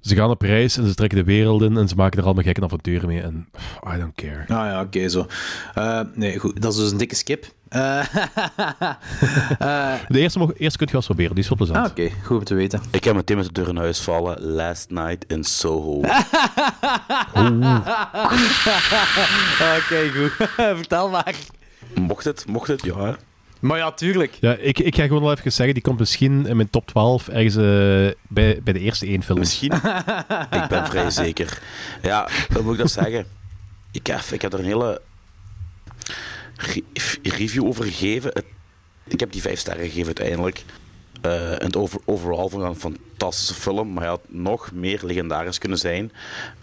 Ze 0.00 0.14
gaan 0.14 0.30
op 0.30 0.42
reis 0.42 0.76
en 0.76 0.86
ze 0.86 0.94
trekken 0.94 1.18
de 1.18 1.24
wereld 1.24 1.62
in 1.62 1.76
en 1.76 1.88
ze 1.88 1.94
maken 1.94 2.18
er 2.18 2.24
allemaal 2.24 2.42
gekke 2.44 2.62
avonturen 2.62 3.08
mee. 3.08 3.20
En 3.22 3.48
pff, 3.52 3.94
I 3.94 3.98
don't 3.98 4.14
care. 4.14 4.40
Ah 4.40 4.66
ja, 4.66 4.80
oké, 4.80 5.08
zo. 5.08 5.26
Eh, 5.74 6.00
nee, 6.14 6.38
goed. 6.38 6.62
Dat 6.62 6.72
is 6.72 6.78
dus 6.78 6.90
een 6.90 6.96
dikke 6.98 7.14
skip. 7.14 7.46
Eh, 7.68 7.98
eh, 9.58 9.92
De 10.08 10.18
eerste, 10.18 10.38
mag, 10.38 10.48
eerste 10.56 10.78
kun 10.78 10.86
je 10.86 10.92
wel 10.92 11.00
eens 11.00 11.06
proberen, 11.06 11.34
die 11.34 11.42
is 11.42 11.48
wel 11.48 11.58
plezant. 11.58 11.78
ah, 11.78 11.90
oké. 11.90 12.10
Goed 12.24 12.38
om 12.38 12.44
te 12.44 12.54
weten. 12.54 12.80
Ik 12.90 13.04
heb 13.04 13.14
meteen 13.14 13.36
met 13.36 13.46
de 13.46 13.52
deur 13.52 13.68
in 13.68 13.76
huis 13.76 14.00
vallen. 14.00 14.42
Last 14.42 14.90
night 14.90 15.24
in 15.32 15.44
Soho. 15.44 16.00
Oké, 19.76 20.10
goed. 20.14 20.32
Vertel 20.80 21.08
maar. 21.08 21.34
Mocht 21.94 22.24
het? 22.24 22.46
Mocht 22.46 22.68
het? 22.68 22.82
Ja. 22.84 23.16
Maar 23.60 23.78
ja, 23.78 23.92
tuurlijk. 23.92 24.36
Ja, 24.40 24.54
ik, 24.56 24.78
ik 24.78 24.94
ga 24.94 25.02
gewoon 25.02 25.22
wel 25.22 25.32
even 25.32 25.52
zeggen, 25.52 25.74
die 25.74 25.82
komt 25.82 25.98
misschien 25.98 26.46
in 26.46 26.56
mijn 26.56 26.70
top 26.70 26.86
12 26.86 27.28
ergens 27.28 27.56
eh, 27.56 27.62
bij, 28.28 28.60
bij 28.62 28.72
de 28.72 28.78
eerste 28.78 29.06
één 29.06 29.22
film. 29.22 29.38
Misschien. 29.38 29.72
ik 30.50 30.66
ben 30.68 30.86
vrij 30.86 31.10
zeker. 31.10 31.58
Ja, 32.02 32.28
wat 32.48 32.62
moet 32.62 32.72
ik 32.72 32.78
dat 32.78 32.90
zeggen? 32.90 33.26
Ik 33.92 34.06
heb, 34.06 34.20
ik 34.20 34.42
heb 34.42 34.52
er 34.52 34.58
een 34.58 34.64
hele 34.64 35.00
re- 36.56 36.82
review 37.22 37.64
over 37.66 37.84
gegeven. 37.84 38.44
Ik 39.06 39.20
heb 39.20 39.32
die 39.32 39.40
vijf 39.42 39.58
sterren 39.58 39.84
gegeven 39.84 40.06
uiteindelijk. 40.06 40.64
Eh, 41.20 41.50
en 41.52 41.64
het 41.66 41.76
over, 41.76 42.00
overal 42.04 42.48
van 42.48 42.64
een 42.64 42.76
fantastische 42.76 43.54
film, 43.54 43.92
maar 43.92 44.02
hij 44.02 44.10
had 44.12 44.20
nog 44.28 44.72
meer 44.72 45.00
legendarisch 45.02 45.58
kunnen 45.58 45.78
zijn. 45.78 46.12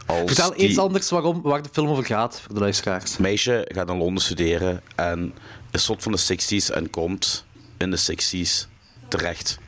Als 0.06 0.18
Vertel 0.26 0.54
die 0.54 0.68
iets 0.68 0.78
anders 0.78 1.10
waarom, 1.10 1.42
waar 1.42 1.62
de 1.62 1.70
film 1.72 1.88
over 1.88 2.06
gaat, 2.06 2.42
voor 2.42 2.54
de 2.54 2.60
luisteraars. 2.60 3.18
meisje 3.18 3.66
gaat 3.74 3.88
naar 3.88 3.96
Londen 3.96 4.24
studeren 4.24 4.82
en 4.96 5.34
is 5.76 5.84
soort 5.84 6.04
van 6.04 6.12
de 6.12 6.20
60s 6.20 6.74
en 6.74 6.90
komt 6.90 7.46
in 7.78 7.92
de 7.92 8.00
60s 8.00 8.68
terecht. 9.08 9.60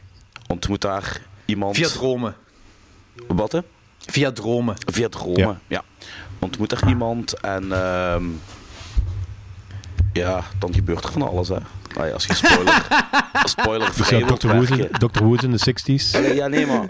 Ontmoet 0.48 0.82
daar 0.82 1.22
iemand. 1.46 1.76
Via 1.76 1.88
dromen. 1.88 2.36
Wat 3.28 3.52
hè? 3.52 3.60
Via 4.00 4.32
dromen. 4.32 4.76
Via 4.86 5.10
dromen, 5.10 5.62
ja. 5.67 5.84
Ontmoet 6.39 6.72
er 6.72 6.88
iemand 6.88 7.34
en 7.39 7.72
ehm, 7.72 8.24
ja, 10.13 10.43
dan 10.60 10.74
gebeurt 10.74 11.04
er 11.04 11.12
van 11.12 11.22
alles, 11.22 11.48
hè. 11.48 11.56
Ah 11.96 12.08
ja, 12.08 12.12
als 12.13 12.26
je 12.26 12.34
spoiler, 12.34 12.88
spoiler 13.56 13.91
Dus 13.96 14.10
ja, 14.10 14.26
Dr. 14.26 14.48
Who's, 14.48 14.70
in. 14.70 14.89
Dr. 14.91 15.08
De 15.50 16.00
60s. 16.00 16.15
Allee, 16.15 16.36
Ja, 16.36 16.48
nee, 16.48 16.65
maar... 16.65 16.86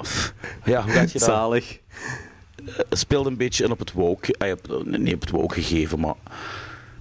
Ja, 0.65 0.83
hoe 0.83 0.91
gaat 0.91 1.11
je 1.11 1.19
dat? 1.19 1.27
Zalig. 1.27 1.79
Het 2.89 2.99
speelt 2.99 3.25
een 3.25 3.37
beetje 3.37 3.63
in 3.63 3.71
op 3.71 3.79
het 3.79 3.91
woke... 3.91 4.35
ah, 4.37 4.51
op- 4.51 4.81
Nee, 4.85 5.13
op 5.13 5.21
het 5.21 5.29
woke 5.29 5.53
gegeven, 5.53 5.99
maar... 5.99 6.13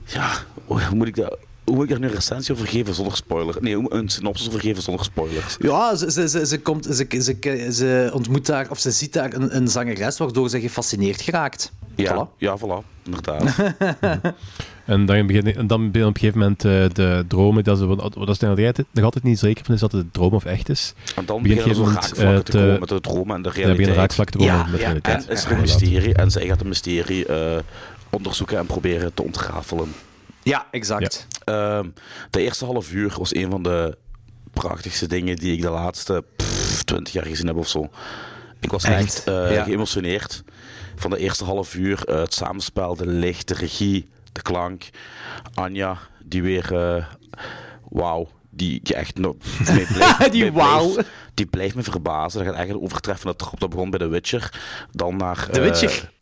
Ja, 0.05 0.33
hoe 0.65 0.83
hoe 0.83 0.97
moet 0.97 1.07
ik 1.07 1.15
dat... 1.17 1.39
Hoe 1.67 1.75
moet 1.75 1.85
ik 1.85 1.91
daar 1.91 2.01
nu 2.01 2.07
een 2.07 2.15
recensie 2.15 2.55
over 2.55 2.67
geven 2.67 2.95
zonder 2.95 3.17
spoiler? 3.17 3.57
Nee, 3.61 3.93
een 3.93 4.09
synopsis 4.09 4.49
over 4.49 4.61
geven 4.61 4.83
zonder 4.83 5.05
spoilers. 5.05 5.57
Ja, 5.59 5.95
ze, 5.97 6.11
ze, 6.13 6.29
ze, 6.29 6.47
ze, 6.47 6.61
komt, 6.61 6.85
ze, 6.85 7.07
ze, 7.21 7.69
ze 7.73 8.11
ontmoet 8.13 8.47
daar, 8.47 8.71
of 8.71 8.79
ze 8.79 8.91
ziet 8.91 9.13
daar 9.13 9.35
een, 9.35 9.57
een 9.57 9.69
zangeres 9.69 10.19
waardoor 10.19 10.49
ze 10.49 10.61
gefascineerd 10.61 11.21
geraakt. 11.21 11.73
Ja, 11.95 12.27
Voilà. 12.27 12.39
ja, 12.39 12.57
voilà. 12.59 13.03
Inderdaad. 13.05 13.55
En 14.87 15.07
dan 15.07 15.27
begin, 15.27 15.55
en 15.55 15.67
dan 15.67 15.91
begin 15.91 16.09
op 16.09 16.15
een 16.15 16.21
gegeven 16.21 16.39
moment 16.41 16.65
eh, 16.65 16.85
de 16.93 17.25
dromen, 17.29 17.65
dat 17.65 17.79
ze, 17.79 17.87
wat, 17.87 18.15
wat 18.15 18.29
is 18.29 18.43
er 18.43 18.85
nog 18.93 19.05
altijd 19.05 19.25
niet 19.25 19.39
zeker 19.39 19.65
van 19.65 19.75
is 19.75 19.81
dat 19.81 19.93
het 19.93 20.03
een 20.03 20.11
droom 20.11 20.33
of 20.33 20.45
echt 20.45 20.69
is. 20.69 20.95
En 21.17 21.25
dan 21.25 21.43
Begint 21.43 21.79
op 21.79 21.87
een 21.87 21.93
raakvlakken 21.93 22.25
moment, 22.27 22.45
te 22.47 22.53
eh, 22.59 22.65
komen 22.65 22.81
met 22.81 22.89
de 22.89 23.01
dromen 23.01 23.37
en 23.37 23.43
de 23.43 23.51
realiteit. 23.51 23.97
raakvlakken 23.97 24.39
te 24.39 24.47
komen 24.47 24.61
Ja, 24.61 24.63
met 24.65 24.73
de 24.73 24.79
ja, 24.81 24.85
realiteit. 24.87 25.27
En 25.27 25.33
is 25.35 25.45
er 25.45 25.51
Ja, 25.51 25.55
een 25.57 25.61
mysterie 25.61 26.15
en 26.15 26.31
zij 26.31 26.47
gaat 26.47 26.59
het 26.59 26.69
mysterie 26.69 27.27
eh, 27.27 27.59
onderzoeken 28.11 28.59
en 28.59 28.67
proberen 28.67 29.15
te 29.15 29.23
ontrafelen. 29.23 29.93
Ja, 30.43 30.67
exact. 30.71 31.27
Ehm, 31.47 31.89
de 32.31 32.41
eerste 32.41 32.65
half 32.65 32.93
uur 32.93 33.15
was 33.19 33.35
een 33.35 33.51
van 33.51 33.63
de 33.63 33.99
prachtigste 34.53 35.07
dingen 35.07 35.37
die 35.37 35.53
ik 35.53 35.63
de 35.63 35.71
laatste 35.71 36.25
20 36.85 37.13
jaar 37.13 37.27
gezien 37.27 37.47
heb 37.47 37.57
of 37.57 37.69
zo. 37.69 37.89
Ik 38.61 38.71
was 38.71 38.85
echt, 38.85 39.03
Echt? 39.05 39.25
eh, 39.27 39.55
Ja. 39.55 39.65
geëmotioneerd 39.65 40.43
van 40.97 41.11
de 41.11 41.19
eerste 41.19 41.45
half 41.45 41.75
uur. 41.75 42.05
eh, 42.05 42.19
het 42.19 42.35
samenspel, 42.35 42.97
de 42.97 43.07
licht, 43.07 43.49
de 43.49 43.55
regie, 43.55 44.09
de 44.33 44.43
klank. 44.43 44.89
Anja, 45.55 45.99
die 46.25 46.43
weer... 46.43 46.75
eh, 46.97 47.05
Wauw. 47.89 48.29
Die, 48.51 48.81
die 48.83 48.95
echt 48.95 49.19
nog... 49.19 49.35
mij 49.67 49.87
blijft- 49.93 50.33
Die 50.33 50.53
Die 51.35 51.47
blijft 51.47 51.75
me 51.75 51.83
verbazen. 51.83 52.39
Dat 52.39 52.49
gaat 52.49 52.57
eigenlijk 52.57 52.85
overtreffen 52.87 53.27
dat 53.27 53.39
trap 53.39 53.61
dat 53.61 53.71
begon 53.71 53.91
bij 53.91 53.99
The 53.99 54.07
Witcher. 54.09 54.61
Dan 54.91 55.17
naar... 55.17 55.49
The 55.51 55.61
Witcher. 55.61 56.13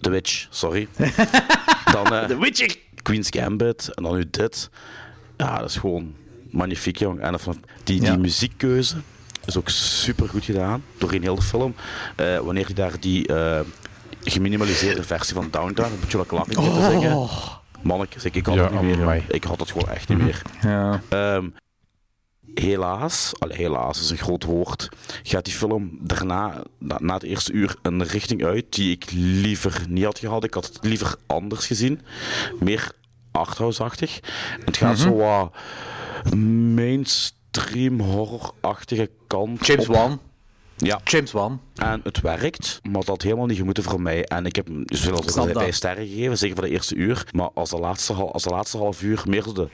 The 0.00 0.10
Witch, 0.10 0.46
sorry. 0.50 0.88
Dan 1.92 2.04
The 2.26 2.36
Witcher. 2.40 2.76
Queen's 3.04 3.28
Gambit 3.30 3.88
en 3.94 4.02
dan 4.02 4.14
nu 4.16 4.24
dit. 4.30 4.70
Ja, 5.36 5.58
dat 5.58 5.68
is 5.70 5.76
gewoon 5.76 6.14
magnifiek, 6.50 6.96
jong. 6.98 7.20
En 7.20 7.40
van 7.40 7.62
die, 7.84 8.00
die 8.00 8.10
Ja. 8.10 8.16
muziekkeuze 8.16 8.96
is 9.44 9.56
ook 9.56 9.68
super 9.68 10.28
goed 10.28 10.44
gedaan 10.44 10.84
doorheen 10.98 11.22
heel 11.22 11.34
de 11.34 11.42
film. 11.42 11.74
Eh, 12.16 12.38
wanneer 12.38 12.64
hij 12.64 12.74
daar 12.74 12.92
die 13.00 13.26
eh, 13.26 13.60
geminimaliseerde 14.24 15.02
versie 15.02 15.34
van 15.34 15.48
Downtown, 15.50 15.92
een 15.92 16.00
beetje 16.00 16.16
wat 16.18 16.26
klappen 16.26 16.54
te 16.54 16.88
zingen. 16.90 17.28
Mannetjes, 17.82 18.24
ik, 18.24 18.34
ik 18.34 18.46
had 18.46 18.54
Ja, 18.54 18.62
het 18.62 18.82
niet 18.82 18.98
meer. 18.98 19.24
Ik 19.28 19.44
had 19.44 19.60
het 19.60 19.70
gewoon 19.70 19.88
echt 19.88 20.08
niet 20.08 20.18
meer. 20.18 20.42
Ja. 20.62 21.00
Ehm, 21.08 21.48
helaas, 22.54 23.32
allee, 23.38 23.56
helaas 23.56 24.00
is 24.00 24.10
een 24.10 24.16
groot 24.16 24.44
woord, 24.44 24.88
gaat 25.22 25.44
die 25.44 25.54
film 25.54 25.98
daarna, 26.00 26.62
na, 26.78 26.98
na 27.00 27.14
het 27.14 27.22
eerste 27.22 27.52
uur, 27.52 27.76
een 27.82 28.02
richting 28.04 28.44
uit 28.44 28.64
die 28.74 28.90
ik 28.90 29.10
liever 29.12 29.84
niet 29.88 30.04
had 30.04 30.18
gehad. 30.18 30.44
Ik 30.44 30.54
had 30.54 30.66
het 30.66 30.78
liever 30.80 31.16
anders 31.26 31.66
gezien. 31.66 32.00
Meer 32.60 32.92
arthouse-achtig. 33.32 34.20
Het 34.64 34.76
gaat 34.76 34.98
zo 34.98 35.16
wat 35.16 35.52
mainstream 36.74 38.00
horror-achtige 38.00 39.10
kant 39.26 39.66
James 39.66 39.88
op. 39.88 39.94
Wan. 39.94 40.20
Ja, 40.76 41.00
James 41.04 41.32
Wan. 41.32 41.60
en 41.74 42.00
het 42.04 42.20
werkt, 42.20 42.80
maar 42.82 42.92
dat 42.92 43.06
had 43.06 43.22
helemaal 43.22 43.46
niet 43.46 43.56
gemoeten 43.58 43.82
voor 43.82 44.00
mij. 44.00 44.24
En 44.24 44.46
ik 44.46 44.56
heb 44.56 44.66
hem, 44.66 44.82
zoals 44.86 45.20
ik 45.20 45.28
Snap 45.28 45.36
al 45.36 45.42
zei, 45.42 45.52
dat. 45.52 45.62
vijf 45.62 45.74
sterren 45.74 46.06
gegeven, 46.06 46.38
zeker 46.38 46.56
voor 46.56 46.64
de 46.64 46.70
eerste 46.70 46.94
uur. 46.94 47.26
Maar 47.32 47.50
als 47.54 47.70
de 47.70 47.78
laatste, 47.78 48.12
als 48.12 48.42
de 48.42 48.50
laatste 48.50 48.76
half 48.76 49.02
uur 49.02 49.22
meer 49.26 49.42
de 49.54 49.68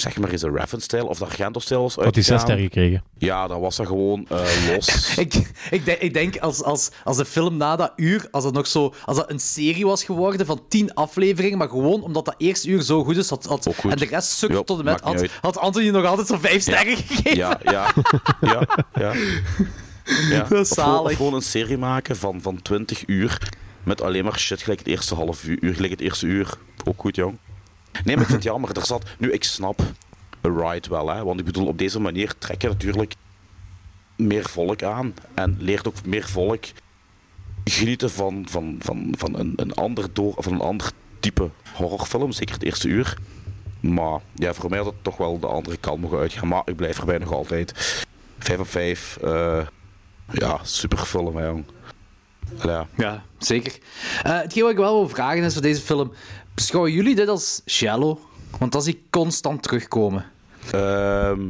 zeg 0.00 0.18
maar 0.18 0.30
eens 0.30 0.40
de 0.40 0.50
Raven-stijl 0.50 1.06
of 1.06 1.18
de 1.18 1.24
Argento-stijl 1.24 1.82
was 1.82 1.94
Had 1.94 2.14
hij 2.14 2.24
zes 2.24 2.40
sterren 2.40 2.62
gekregen. 2.62 3.02
Ja, 3.18 3.46
dan 3.46 3.60
was 3.60 3.76
dat 3.76 3.86
gewoon 3.86 4.26
eh, 4.28 4.40
los. 4.74 4.86
Ik, 5.18 5.34
ik, 5.70 5.84
denk, 5.84 6.00
ik 6.00 6.12
denk 6.12 6.38
als, 6.38 6.62
als, 6.62 6.90
als 7.04 7.16
de 7.16 7.24
film 7.24 7.56
na 7.56 7.76
dat 7.76 7.92
uur, 7.96 8.28
als 8.30 8.44
dat 8.44 8.52
nog 8.52 8.66
zo, 8.66 8.94
als 9.04 9.16
dat 9.16 9.30
een 9.30 9.40
serie 9.40 9.86
was 9.86 10.04
geworden 10.04 10.46
van 10.46 10.60
tien 10.68 10.94
afleveringen, 10.94 11.58
maar 11.58 11.68
gewoon 11.68 12.02
omdat 12.02 12.24
dat 12.24 12.34
eerste 12.38 12.68
uur 12.68 12.82
zo 12.82 13.04
goed 13.04 13.16
is, 13.16 13.30
had, 13.30 13.44
had, 13.44 13.68
goed. 13.76 13.90
en 13.90 13.98
de 13.98 14.04
rest 14.04 14.30
sukte 14.30 14.56
Ja, 14.56 14.62
tot 14.62 14.78
en 14.78 14.84
met, 14.84 15.00
had, 15.00 15.26
had 15.40 15.58
Anthony 15.58 15.88
nog 15.88 16.04
altijd 16.04 16.26
zo'n 16.26 16.40
vijf 16.40 16.62
sterren 16.62 16.96
gegeven. 16.96 17.36
Ja, 17.36 17.60
ja, 17.62 17.94
ja, 18.40 18.66
ja. 18.94 19.12
ja. 20.36 20.42
Dat 20.48 20.66
is. 20.66 20.78
Of 20.78 21.14
gewoon 21.14 21.34
een 21.34 21.42
serie 21.42 21.78
maken 21.78 22.16
van, 22.16 22.40
van 22.40 22.62
20 22.62 23.02
uur 23.06 23.48
met 23.82 24.02
alleen 24.02 24.24
maar 24.24 24.38
shit 24.38 24.62
gelijk 24.62 24.78
het 24.78 24.88
eerste 24.88 25.14
half 25.14 25.44
uur, 25.44 25.74
gelijk 25.74 25.92
het 25.92 26.00
eerste 26.00 26.26
uur. 26.26 26.54
Ook 26.84 27.00
goed, 27.00 27.16
jong. 27.16 27.38
Nee, 28.04 28.14
maar 28.16 28.24
ik 28.24 28.30
vind 28.30 28.42
het 28.42 28.42
jammer. 28.42 28.76
Er 28.76 28.86
zat... 28.86 29.04
Nu, 29.18 29.32
ik 29.32 29.44
snap 29.44 29.80
een 30.40 30.58
ride 30.60 30.88
wel, 30.88 31.08
hè. 31.08 31.24
Want 31.24 31.38
ik 31.38 31.44
bedoel, 31.46 31.66
op 31.66 31.78
deze 31.78 32.00
manier 32.00 32.34
trek 32.38 32.62
je 32.62 32.68
natuurlijk 32.68 33.14
meer 34.16 34.48
volk 34.48 34.82
aan. 34.82 35.14
En 35.34 35.56
leert 35.58 35.88
ook 35.88 36.04
meer 36.04 36.28
volk 36.28 36.64
genieten 37.64 38.10
van, 38.10 38.46
van, 38.48 38.76
van, 38.80 39.14
van 39.16 39.38
een, 39.38 39.52
een, 39.56 39.74
ander 39.74 40.12
door, 40.12 40.34
van 40.36 40.52
een 40.52 40.60
ander 40.60 40.90
type 41.20 41.50
horrorfilm. 41.74 42.32
Zeker 42.32 42.54
het 42.54 42.64
eerste 42.64 42.88
uur. 42.88 43.16
Maar 43.80 44.20
ja, 44.34 44.54
voor 44.54 44.70
mij 44.70 44.78
had 44.78 44.86
het 44.86 45.04
toch 45.04 45.16
wel 45.16 45.38
de 45.38 45.46
andere 45.46 45.76
kant 45.76 46.00
mogen 46.00 46.18
uitgaan. 46.18 46.48
Maar 46.48 46.62
ik 46.64 46.76
blijf 46.76 46.98
erbij 46.98 47.18
nog 47.18 47.32
altijd. 47.32 47.72
5 48.38 48.58
op 48.58 48.68
5. 48.68 49.18
eh 49.22 49.66
ja, 50.32 50.58
super 50.62 50.98
film, 50.98 51.36
hè, 51.36 51.46
jong. 51.46 51.64
Ja. 52.64 52.86
Ja, 52.96 53.22
zeker. 53.38 53.78
Eh 54.22 54.32
hetgeen 54.40 54.62
wat 54.62 54.72
ik 54.72 54.78
wel 54.78 54.94
wil 54.98 55.08
vragen 55.08 55.42
is 55.42 55.52
voor 55.52 55.62
deze 55.62 55.80
film, 55.80 56.12
beschouwen 56.54 56.92
jullie 56.92 57.14
dit 57.14 57.28
als 57.28 57.62
shallow? 57.66 58.18
Want 58.58 58.72
dat 58.72 58.84
zie 58.84 58.94
ik 58.94 59.00
constant 59.10 59.62
terugkomen. 59.62 60.24
Ehm, 60.70 61.40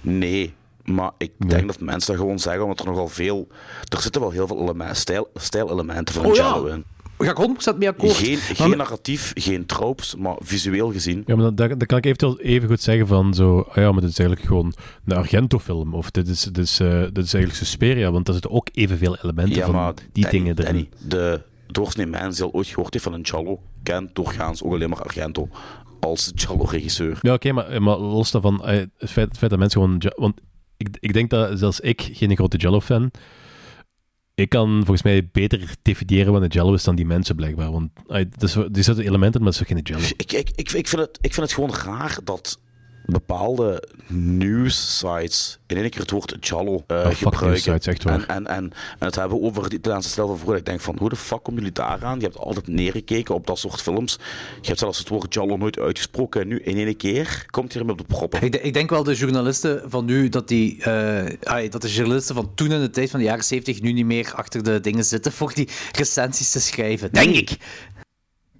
nee, 0.00 0.54
maar 0.84 1.10
ik 1.18 1.32
Nee. 1.38 1.48
denk 1.48 1.66
dat 1.66 1.80
mensen 1.80 2.12
dat 2.12 2.20
gewoon 2.20 2.38
zeggen, 2.38 2.62
omdat 2.62 2.80
er 2.80 2.86
nogal 2.86 3.08
veel... 3.08 3.48
Er 3.88 4.00
zitten 4.00 4.20
wel 4.20 4.30
heel 4.30 4.46
veel 4.46 4.60
elementen, 4.60 4.96
stijl, 4.96 5.30
stijlelementen 5.34 6.14
van 6.14 6.26
Oh 6.26 6.34
ja. 6.34 6.44
Jello 6.44 6.66
in. 6.66 6.84
Ga 7.24 7.30
ik 7.30 7.74
100% 7.74 7.78
mee 7.78 7.88
akkoord. 7.88 8.12
Geen, 8.12 8.36
geen 8.36 8.76
narratief, 8.76 9.32
geen 9.34 9.66
tropes, 9.66 10.14
maar 10.16 10.36
visueel 10.38 10.92
gezien. 10.92 11.22
Ja, 11.26 11.36
maar 11.36 11.54
dan, 11.54 11.76
kan 11.76 11.98
ik 11.98 12.04
eventueel 12.04 12.40
even 12.40 12.68
goed 12.68 12.80
zeggen 12.80 13.06
van 13.06 13.34
zo, 13.34 13.60
ah 13.68 13.76
ja, 13.76 13.92
maar 13.92 14.00
dit 14.00 14.10
is 14.10 14.18
eigenlijk 14.18 14.48
gewoon 14.48 14.74
een 15.04 15.16
Argento-film. 15.16 15.94
Of 15.94 16.10
dit 16.10 16.28
is, 16.28 16.42
dit, 16.42 16.58
is, 16.58 16.80
eh, 16.80 17.00
dit 17.00 17.24
is 17.24 17.34
eigenlijk 17.34 17.54
Suspiria, 17.54 18.10
want 18.10 18.24
daar 18.24 18.34
zitten 18.34 18.52
ook 18.52 18.68
evenveel 18.72 19.16
elementen 19.16 19.56
Ja, 19.56 19.64
van 19.64 19.74
maar 19.74 19.94
die 20.12 20.22
Danny, 20.22 20.38
dingen 20.38 20.58
erin. 20.58 20.88
Danny, 20.98 21.08
de 21.08 21.42
doorsnee 21.66 22.06
mens 22.06 22.36
die 22.36 22.44
al 22.44 22.52
ooit 22.52 22.66
gehoord 22.66 22.92
heeft 22.92 23.04
van 23.04 23.14
een 23.14 23.26
Giallo, 23.26 23.60
kent 23.82 24.14
doorgaans 24.14 24.62
ook 24.62 24.72
alleen 24.72 24.88
maar 24.88 25.02
Argento 25.02 25.48
als 26.00 26.32
Giallo-regisseur. 26.34 27.18
Ja, 27.22 27.32
oké, 27.32 27.52
maar, 27.52 27.82
maar 27.82 27.98
los 27.98 28.30
daarvan, 28.30 28.64
eh, 28.64 28.76
het 28.98 29.10
feit, 29.10 29.28
het 29.28 29.38
feit 29.38 29.50
dat 29.50 29.58
mensen 29.58 29.80
gewoon... 29.80 30.02
Want 30.16 30.40
ik, 30.76 30.96
ik 31.00 31.12
denk 31.12 31.30
dat 31.30 31.58
zelfs 31.58 31.80
ik, 31.80 32.10
geen 32.12 32.36
grote 32.36 32.56
Jello-fan, 32.56 33.10
ik 34.40 34.48
kan 34.48 34.76
volgens 34.76 35.02
mij 35.02 35.28
beter 35.32 35.74
definiëren 35.82 36.32
wat 36.32 36.42
een 36.42 36.48
Jello 36.48 36.74
is 36.74 36.84
dan 36.84 36.94
die 36.94 37.06
mensen 37.06 37.36
blijkbaar. 37.36 37.70
Want 37.70 37.90
die 38.70 38.82
zitten 38.82 39.04
elementen, 39.04 39.42
maar 39.42 39.52
het 39.52 39.60
is 39.60 39.66
geen 39.66 39.78
Jello. 39.82 40.00
Ik, 40.16 40.32
ik, 40.32 40.50
ik, 40.54 40.72
ik, 40.72 40.88
vind 40.88 41.02
het, 41.02 41.18
ik 41.20 41.34
vind 41.34 41.46
het 41.46 41.52
gewoon 41.52 41.74
raar 41.74 42.18
dat 42.24 42.58
bepaalde 43.10 43.82
news-sites 44.06 45.58
in 45.66 45.76
één 45.76 45.90
keer 45.90 46.00
het 46.00 46.10
woord 46.10 46.36
Giallo 46.40 46.84
eh 46.86 46.96
Oh, 46.96 47.06
gebruiken. 47.06 47.46
news-sites, 47.48 47.86
echt 47.86 48.02
waar. 48.02 48.14
En, 48.14 48.28
en, 48.28 48.46
en, 48.46 48.64
en 48.98 49.06
het 49.06 49.14
hebben 49.14 49.42
over 49.42 49.68
de 49.68 49.76
Italiaanse 49.76 50.08
stijl 50.08 50.26
van 50.26 50.36
vroeger. 50.36 50.58
Ik 50.58 50.64
denk 50.66 50.80
van, 50.80 50.96
hoe 50.98 51.08
de 51.08 51.16
fuck 51.16 51.42
komen 51.42 51.60
jullie 51.60 51.74
daar 51.74 52.04
aan? 52.04 52.18
Je 52.18 52.24
hebt 52.24 52.38
altijd 52.38 52.66
neergekeken 52.68 53.34
op 53.34 53.46
dat 53.46 53.58
soort 53.58 53.82
films. 53.82 54.18
Je 54.60 54.66
hebt 54.66 54.78
zelfs 54.78 54.98
het 54.98 55.08
woord 55.08 55.26
Giallo 55.34 55.56
nooit 55.56 55.78
uitgesproken. 55.78 56.40
En 56.40 56.48
nu 56.48 56.60
in 56.60 56.76
één 56.76 56.96
keer 56.96 57.44
komt 57.50 57.72
hij 57.72 57.80
ermee 57.80 57.96
op 57.98 58.08
de 58.08 58.14
proppen. 58.14 58.42
Ik, 58.42 58.56
ik 58.56 58.72
denk 58.72 58.90
wel 58.90 59.02
de 59.02 59.14
journalisten 59.14 59.82
van 59.86 60.04
nu, 60.04 60.28
dat, 60.28 60.48
die, 60.48 60.82
eh, 60.82 61.70
dat 61.70 61.82
de 61.82 61.92
journalisten 61.92 62.34
van 62.34 62.54
toen 62.54 62.72
in 62.72 62.80
de 62.80 62.90
tijd 62.90 63.10
van 63.10 63.18
de 63.20 63.26
jaren 63.26 63.44
70 63.44 63.80
nu 63.80 63.92
niet 63.92 64.06
meer 64.06 64.32
achter 64.34 64.62
de 64.62 64.80
dingen 64.80 65.04
zitten 65.04 65.32
voor 65.32 65.54
die 65.54 65.68
recensies 65.92 66.50
te 66.50 66.60
schrijven. 66.60 67.12
Denk 67.12 67.34
ik. 67.34 67.56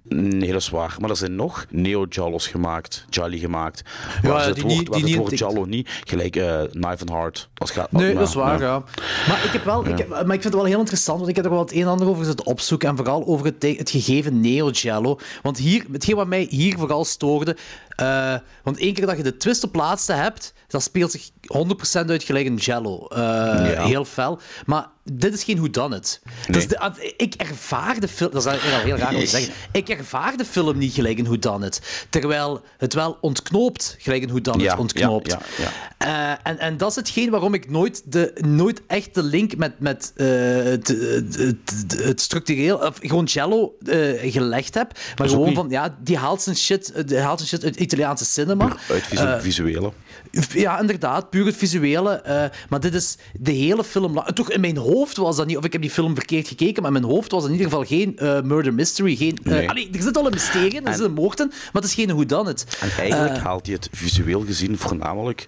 Nee, 0.03 0.51
dat 0.51 0.61
is 0.61 0.69
waar. 0.69 0.95
Maar 0.99 1.09
er 1.09 1.15
zijn 1.15 1.35
nog 1.35 1.65
neo-Jallos 1.69 2.47
gemaakt, 2.47 3.05
Jolly 3.09 3.37
gemaakt. 3.37 3.81
Ja, 4.21 4.29
Waar 4.29 4.41
ze 4.41 4.47
het 4.47 4.55
die 4.55 4.63
woord, 4.65 4.93
die 4.93 5.03
het 5.03 5.15
woord 5.15 5.31
in- 5.31 5.37
Jallo 5.37 5.65
niet, 5.65 5.89
gelijk 6.03 6.35
eh 6.35 6.61
Knife 6.71 6.99
and 6.99 7.09
Heart. 7.09 7.49
Als 7.57 7.71
gaat, 7.71 7.91
Nee, 7.91 8.03
nou, 8.05 8.17
dat 8.17 8.27
is 8.27 8.33
waar, 8.33 8.61
ja. 8.61 8.83
Maar 9.27 9.43
ik, 9.45 9.51
heb 9.51 9.63
wel, 9.63 9.87
ik, 9.87 9.97
heb, 9.97 10.09
maar 10.09 10.21
ik 10.21 10.27
vind 10.27 10.43
het 10.43 10.53
wel 10.53 10.65
heel 10.65 10.79
interessant, 10.79 11.17
want 11.17 11.29
ik 11.29 11.35
heb 11.35 11.45
er 11.45 11.51
wel 11.51 11.59
het 11.59 11.71
een 11.71 11.81
en 11.81 11.87
ander 11.87 12.07
over 12.07 12.25
zitten 12.25 12.45
opzoeken. 12.45 12.89
En 12.89 12.95
vooral 12.95 13.25
over 13.25 13.45
het, 13.45 13.63
het 13.77 13.89
gegeven 13.89 14.39
Neo-Jello. 14.41 15.17
Want 15.41 15.57
hier, 15.57 15.85
hetgeen 15.91 16.15
wat 16.15 16.27
mij 16.27 16.47
hier 16.49 16.77
vooral 16.77 17.05
stoorde... 17.05 17.57
eh, 17.95 18.35
want 18.63 18.77
één 18.77 18.93
keer 18.93 19.05
dat 19.05 19.17
je 19.17 19.23
de 19.23 19.37
twist 19.37 19.63
op 19.63 19.75
laatste 19.75 20.13
hebt, 20.13 20.53
dat 20.67 20.83
speelt 20.83 21.11
zich 21.11 21.29
100% 21.29 22.05
uit 22.09 22.23
gelijk 22.23 22.45
een 22.45 22.55
Jello. 22.55 23.07
Eh, 23.07 23.85
Heel 23.85 24.05
fel. 24.05 24.39
Maar 24.65 24.87
dit 25.03 25.33
is 25.33 25.43
geen 25.43 25.57
whodunit. 25.57 26.21
Dat 26.47 26.55
is 26.55 26.67
de, 26.67 26.79
ah, 26.79 26.95
ik 27.17 27.33
ervaar 27.33 27.99
de 27.99 28.07
film... 28.07 28.31
Dat 28.31 28.45
is 28.45 28.51
heel 28.61 28.95
raar 28.97 29.13
om 29.13 29.19
te 29.19 29.25
zeggen. 29.27 29.53
Ik 29.71 29.89
ervaar 29.89 30.37
de 30.37 30.45
film 30.45 30.77
niet 30.77 30.93
gelijk 30.93 31.17
een 31.19 31.25
whodunit. 31.25 32.05
Terwijl 32.09 32.61
het 32.77 32.93
wel 32.93 33.17
ontknoopt 33.21 33.95
gelijk 33.99 34.23
een 34.23 34.29
whodunit 34.29 34.61
Ja, 34.61 34.77
ontknoopt. 34.77 35.31
ja, 35.31 35.39
ja, 35.57 35.71
Eh, 35.97 36.37
en, 36.51 36.59
en 36.59 36.77
dat 36.77 36.89
is 36.89 36.95
hetgeen 36.95 37.29
waarom 37.29 37.53
ik 37.53 37.69
nooit, 37.69 38.01
de, 38.11 38.33
nooit 38.41 38.81
echt 38.87 39.13
de 39.15 39.23
link 39.23 39.55
met, 39.57 39.79
met 39.79 40.11
het, 40.15 40.87
het, 40.87 41.35
het- 41.35 42.03
het 42.03 42.21
structureel, 42.21 42.77
of 42.77 42.97
gewoon 43.01 43.23
Jello 43.25 43.73
gelegd 44.21 44.73
heb. 44.73 44.91
Maar 45.17 45.29
gewoon 45.29 45.47
niet- 45.47 45.55
van, 45.55 45.69
ja, 45.69 45.97
die 46.01 46.17
haalt 46.17 46.41
zijn 46.41 46.55
shit, 46.55 47.07
die 47.07 47.17
haalt 47.17 47.37
zijn 47.37 47.49
shit 47.49 47.63
uit 47.63 47.77
Italiaanse 47.81 48.25
cinema. 48.25 48.75
Uit 48.89 49.03
visu- 49.03 49.23
Eh, 49.25 49.39
visuele. 49.39 49.91
ja, 50.53 50.79
inderdaad, 50.79 51.29
puur 51.29 51.45
het 51.45 51.55
visuele. 51.55 52.11
eh, 52.21 52.43
maar 52.69 52.79
dit 52.79 52.93
is 52.93 53.17
de 53.39 53.51
hele 53.51 53.83
film. 53.83 54.23
Toch 54.33 54.51
in 54.51 54.61
mijn 54.61 54.77
hoofd 54.77 55.17
was 55.17 55.35
dat 55.35 55.47
niet, 55.47 55.57
of 55.57 55.65
ik 55.65 55.71
heb 55.71 55.81
die 55.81 55.91
film 55.91 56.15
verkeerd 56.15 56.47
gekeken, 56.47 56.83
maar 56.83 56.91
in 56.95 57.01
mijn 57.01 57.13
hoofd 57.13 57.31
was 57.31 57.43
het 57.43 57.51
in 57.51 57.57
ieder 57.57 57.71
geval 57.71 57.87
geen 57.97 58.17
eh, 58.17 58.41
murder 58.41 58.73
mystery. 58.73 59.15
Geen, 59.15 59.37
Nee. 59.43 59.69
allee, 59.69 59.89
er 59.93 60.01
zit 60.01 60.17
al 60.17 60.25
een 60.25 60.31
mysterie 60.31 60.71
in, 60.73 60.85
er 60.87 60.93
zit 60.93 61.05
een 61.05 61.13
moord 61.13 61.39
in, 61.39 61.47
maar 61.47 61.81
het 61.81 61.83
is 61.83 61.93
geen 61.93 62.07
whodunit. 62.07 62.77
En 62.79 62.89
eigenlijk 62.97 63.37
haalt 63.37 63.65
hij 63.65 63.75
het 63.75 63.89
visueel 63.91 64.41
gezien 64.45 64.77
voornamelijk 64.77 65.47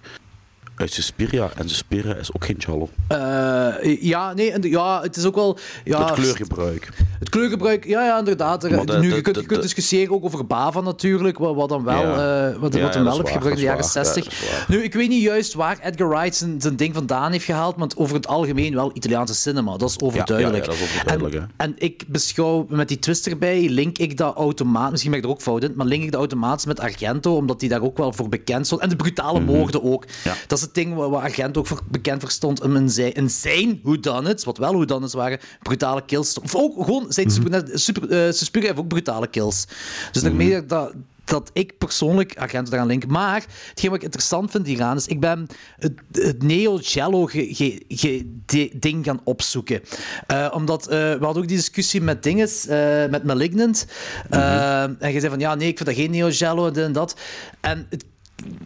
uit 0.76 0.92
Suspiria. 0.92 1.50
En 1.56 1.68
Suspiria 1.68 2.14
is 2.14 2.32
ook 2.34 2.44
geen 2.44 2.56
Jallo. 2.58 2.88
eh, 3.08 4.02
ja, 4.02 4.32
nee, 4.32 4.52
en- 4.52 4.62
ja, 4.62 5.02
het 5.02 5.16
is 5.16 5.24
ook 5.24 5.34
wel... 5.34 5.58
Ja, 5.84 6.04
het 6.04 6.14
kleurgebruik. 6.14 6.88
Het 7.18 7.28
kleurgebruik, 7.28 7.84
ja, 7.84 8.04
ja 8.04 8.18
inderdaad. 8.18 8.64
Er- 8.64 8.86
de- 8.86 8.98
nu, 8.98 9.08
de- 9.08 9.14
je 9.14 9.20
kunt, 9.20 9.34
de- 9.34 9.40
je 9.40 9.46
kunt 9.46 9.60
de- 9.60 9.66
discussiëren 9.66 10.14
ook 10.14 10.24
over 10.24 10.46
Bava 10.46 10.80
natuurlijk, 10.80 11.38
wat, 11.38 11.54
wat 11.54 11.68
dan 11.68 11.84
wel, 11.84 12.02
Ja. 12.02 12.48
eh, 12.48 12.56
wat, 12.60 12.74
Ja, 12.74 12.80
wat 12.82 12.92
dat 12.92 13.02
wel 13.02 13.16
heeft 13.16 13.28
gebruikt 13.30 13.44
in 13.48 13.54
de 13.54 13.60
jaren 13.62 13.80
waar. 13.80 13.90
60. 13.90 14.24
Ja, 14.24 14.30
dat 14.30 14.38
is 14.40 14.50
waar. 14.50 14.64
nu, 14.68 14.82
ik 14.82 14.94
weet 14.94 15.08
niet 15.08 15.22
juist 15.22 15.54
waar 15.54 15.78
Edgar 15.82 16.08
Wright 16.08 16.34
zijn, 16.36 16.60
zijn 16.60 16.76
ding 16.76 16.94
vandaan 16.94 17.32
heeft 17.32 17.44
gehaald, 17.44 17.76
want 17.76 17.96
over 17.96 18.14
het 18.16 18.26
algemeen 18.26 18.74
wel 18.74 18.90
Italiaanse 18.94 19.34
cinema, 19.34 19.76
is 19.84 20.00
overduidelijk. 20.00 20.64
Dat 20.64 20.74
is 20.74 20.82
overduidelijk, 20.82 21.34
en, 21.34 21.50
en 21.56 21.74
ik 21.78 22.04
beschouw 22.08 22.66
met 22.68 22.88
die 22.88 22.98
twist 22.98 23.26
erbij, 23.26 23.68
link 23.68 23.98
ik 23.98 24.16
dat 24.16 24.36
automatisch, 24.36 24.90
misschien 24.90 25.10
ben 25.10 25.20
ik 25.20 25.26
er 25.26 25.32
ook 25.32 25.42
fout 25.42 25.62
in, 25.62 25.72
maar 25.76 25.86
link 25.86 26.02
ik 26.02 26.10
dat 26.10 26.20
automatisch 26.20 26.64
met 26.66 26.80
Argento, 26.80 27.36
omdat 27.36 27.60
die 27.60 27.68
daar 27.68 27.82
ook 27.82 27.96
wel 27.96 28.12
voor 28.12 28.28
bekend 28.28 28.66
stond. 28.66 28.80
En 28.80 28.88
de 28.88 28.96
brutale 28.96 29.40
Mhm. 29.40 29.52
moorden 29.52 29.82
ook. 29.82 30.04
Dat 30.46 30.58
is 30.58 30.63
het 30.64 30.74
ding 30.74 30.94
waar, 30.94 31.10
waar 31.10 31.22
Argento 31.22 31.60
ook 31.60 31.66
voor 31.66 31.80
bekend 31.90 32.20
voor 32.20 32.30
stond, 32.30 32.62
in 32.64 32.90
zijn, 32.90 33.12
in 33.12 33.30
zijn 33.30 33.80
whodunits, 33.82 34.44
wat 34.44 34.58
wel 34.58 34.72
whodunits 34.72 35.14
waren, 35.14 35.38
brutale 35.62 36.02
kills. 36.06 36.38
Of 36.40 36.54
ook 36.54 36.84
gewoon, 36.84 37.06
zijn 37.12 37.30
super, 37.30 37.70
super, 37.78 38.10
eh, 38.26 38.32
Suspiria 38.32 38.68
heeft 38.68 38.80
ook 38.80 38.88
brutale 38.88 39.26
kills. 39.26 39.66
Dus 40.12 40.22
daarmee 40.22 40.66
dat, 40.66 40.92
dat 41.24 41.50
ik 41.52 41.78
persoonlijk 41.78 42.38
Argento 42.38 42.70
daaraan 42.70 42.88
link. 42.88 43.06
Maar 43.06 43.44
hetgeen 43.68 43.88
wat 43.90 43.98
ik 43.98 44.04
interessant 44.04 44.50
vind 44.50 44.66
hieraan 44.66 44.96
is, 44.96 45.06
ik 45.06 45.20
ben 45.20 45.46
het, 45.78 45.92
het 46.12 46.42
Neo-Jello 46.42 47.26
ge- 47.26 47.54
ge- 47.54 47.82
ge- 47.88 48.40
de- 48.46 48.70
ding 48.78 49.04
gaan 49.04 49.20
opzoeken. 49.24 49.80
Eh, 50.26 50.50
omdat, 50.54 50.82
eh, 50.86 50.98
we 50.98 51.18
hadden 51.20 51.42
ook 51.42 51.48
die 51.48 51.56
discussie 51.56 52.00
met 52.00 52.22
dinges, 52.22 52.66
met 53.10 53.24
Malignant. 53.24 53.86
Eh, 54.30 54.82
En 54.82 55.12
je 55.12 55.20
zei 55.20 55.28
van, 55.28 55.38
ja, 55.40 55.54
nee, 55.54 55.68
ik 55.68 55.76
vind 55.76 55.88
dat 55.88 55.98
geen 55.98 56.10
Neo-Jello 56.10 56.66
en 56.66 56.72
dit 56.72 56.84
en 56.84 56.92
dat. 56.92 57.16
En 57.60 57.86
het, 57.90 58.04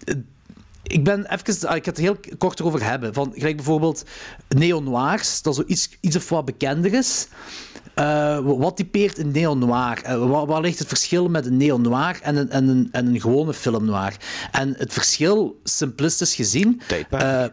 het- 0.05 0.25
ik 0.89 1.05
ben 1.05 1.33
even, 1.33 1.69
ah, 1.69 1.77
ik 1.77 1.85
ga 1.85 1.91
het 1.91 1.99
heel 2.01 2.17
kort 2.39 2.61
erover 2.61 2.85
hebben. 2.85 3.15
Van, 3.15 3.33
gelijk 3.35 3.57
bijvoorbeeld 3.57 4.03
neo-noirs, 4.49 5.43
dat 5.43 5.55
zo 5.55 5.63
iets, 5.67 5.89
iets 6.01 6.17
of 6.17 6.29
wat 6.29 6.45
bekender 6.45 6.93
is. 6.95 7.29
Eh, 7.95 8.39
wat 8.45 8.77
typeert 8.77 9.19
een 9.19 9.31
neo-noir? 9.31 10.03
Eh, 10.03 10.29
waar, 10.31 10.47
waar 10.47 10.61
ligt 10.61 10.79
het 10.79 10.89
verschil 10.89 11.29
met 11.29 11.47
een 11.47 11.57
neo-noir 11.57 12.19
en 12.23 12.37
een, 12.37 12.51
en, 12.51 12.69
een, 12.69 12.89
en 12.93 13.07
een 13.07 13.21
gewone 13.21 13.55
film 13.55 13.85
noir? 13.85 14.17
En 14.53 14.75
het 14.79 14.93
verschil, 14.93 15.61
simplistisch 15.65 16.35
gezien... 16.35 16.81
Eh, 17.11 17.45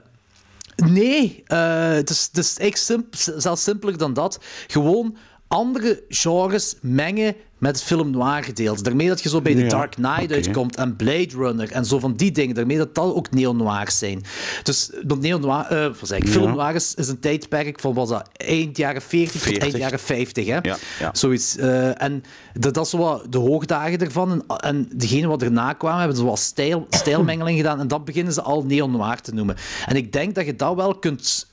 Nee, 0.85 1.43
het, 1.47 2.09
is, 2.09 2.29
het 2.31 2.37
is 2.37 2.57
echt 2.57 2.79
simp- 2.79 3.15
zelfs 3.15 3.63
simpeler 3.63 3.97
dan 3.97 4.13
dat. 4.13 4.39
Gewoon 4.67 5.17
andere 5.47 6.03
genres 6.09 6.75
mengen 6.81 7.35
met 7.57 7.75
het 7.75 7.83
film 7.85 8.09
noir 8.09 8.43
gedeelte. 8.43 8.83
Daarmee 8.83 9.07
dat 9.07 9.23
je 9.23 9.29
zo 9.29 9.41
bij 9.41 9.53
The 9.53 9.59
Ja, 9.61 9.67
Dark 9.69 9.91
Knight 9.91 10.23
oké. 10.23 10.33
uitkomt 10.33 10.75
en 10.75 10.95
Blade 10.95 11.29
Runner 11.35 11.71
en 11.71 11.85
zo 11.85 11.99
van 11.99 12.13
die 12.13 12.31
dingen. 12.31 12.55
Daarmee 12.55 12.77
dat 12.77 12.95
dat 12.95 13.13
ook 13.13 13.31
neo-noirs 13.31 13.97
zijn. 13.97 14.23
Dus 14.63 14.89
dat 15.01 15.19
neo-noir, 15.19 15.65
eh, 15.65 15.83
wat 15.85 15.97
zeg 16.09 16.17
ik, 16.19 16.27
film 16.27 16.51
noir 16.55 16.75
is, 16.75 16.93
is 16.95 17.07
een 17.07 17.19
tijdperk 17.19 17.79
van, 17.79 17.93
was 17.93 18.09
dat, 18.09 18.29
eind 18.37 18.77
jaren 18.77 19.01
40, 19.01 19.31
tot 19.31 19.41
40. 19.41 19.63
eind 19.63 19.77
jaren 19.77 19.99
50, 19.99 20.45
hè? 20.45 20.57
Ja. 20.61 20.77
Zoiets. 21.13 21.57
eh, 21.57 22.01
en 22.01 22.23
dat, 22.53 22.73
dat 22.73 22.83
is 22.85 22.89
zo 22.89 22.97
wat 22.97 23.25
de 23.29 23.37
hoogdagen 23.37 23.99
ervan. 23.99 24.31
En, 24.31 24.43
en 24.59 24.89
degene 24.93 25.27
wat 25.27 25.41
erna 25.41 25.73
kwamen, 25.73 25.99
hebben 25.99 26.17
zo 26.17 26.25
wat 26.25 26.39
stijl, 26.39 26.87
stijlmengeling 26.89 27.57
gedaan. 27.57 27.79
En 27.79 27.87
dat 27.87 28.05
beginnen 28.05 28.33
ze 28.33 28.41
al 28.41 28.63
neo-noir 28.65 29.21
te 29.21 29.33
noemen. 29.33 29.55
En 29.85 29.95
ik 29.95 30.11
denk 30.13 30.35
dat 30.35 30.45
je 30.45 30.55
dat 30.55 30.75
wel 30.75 30.95
kunt 30.95 31.47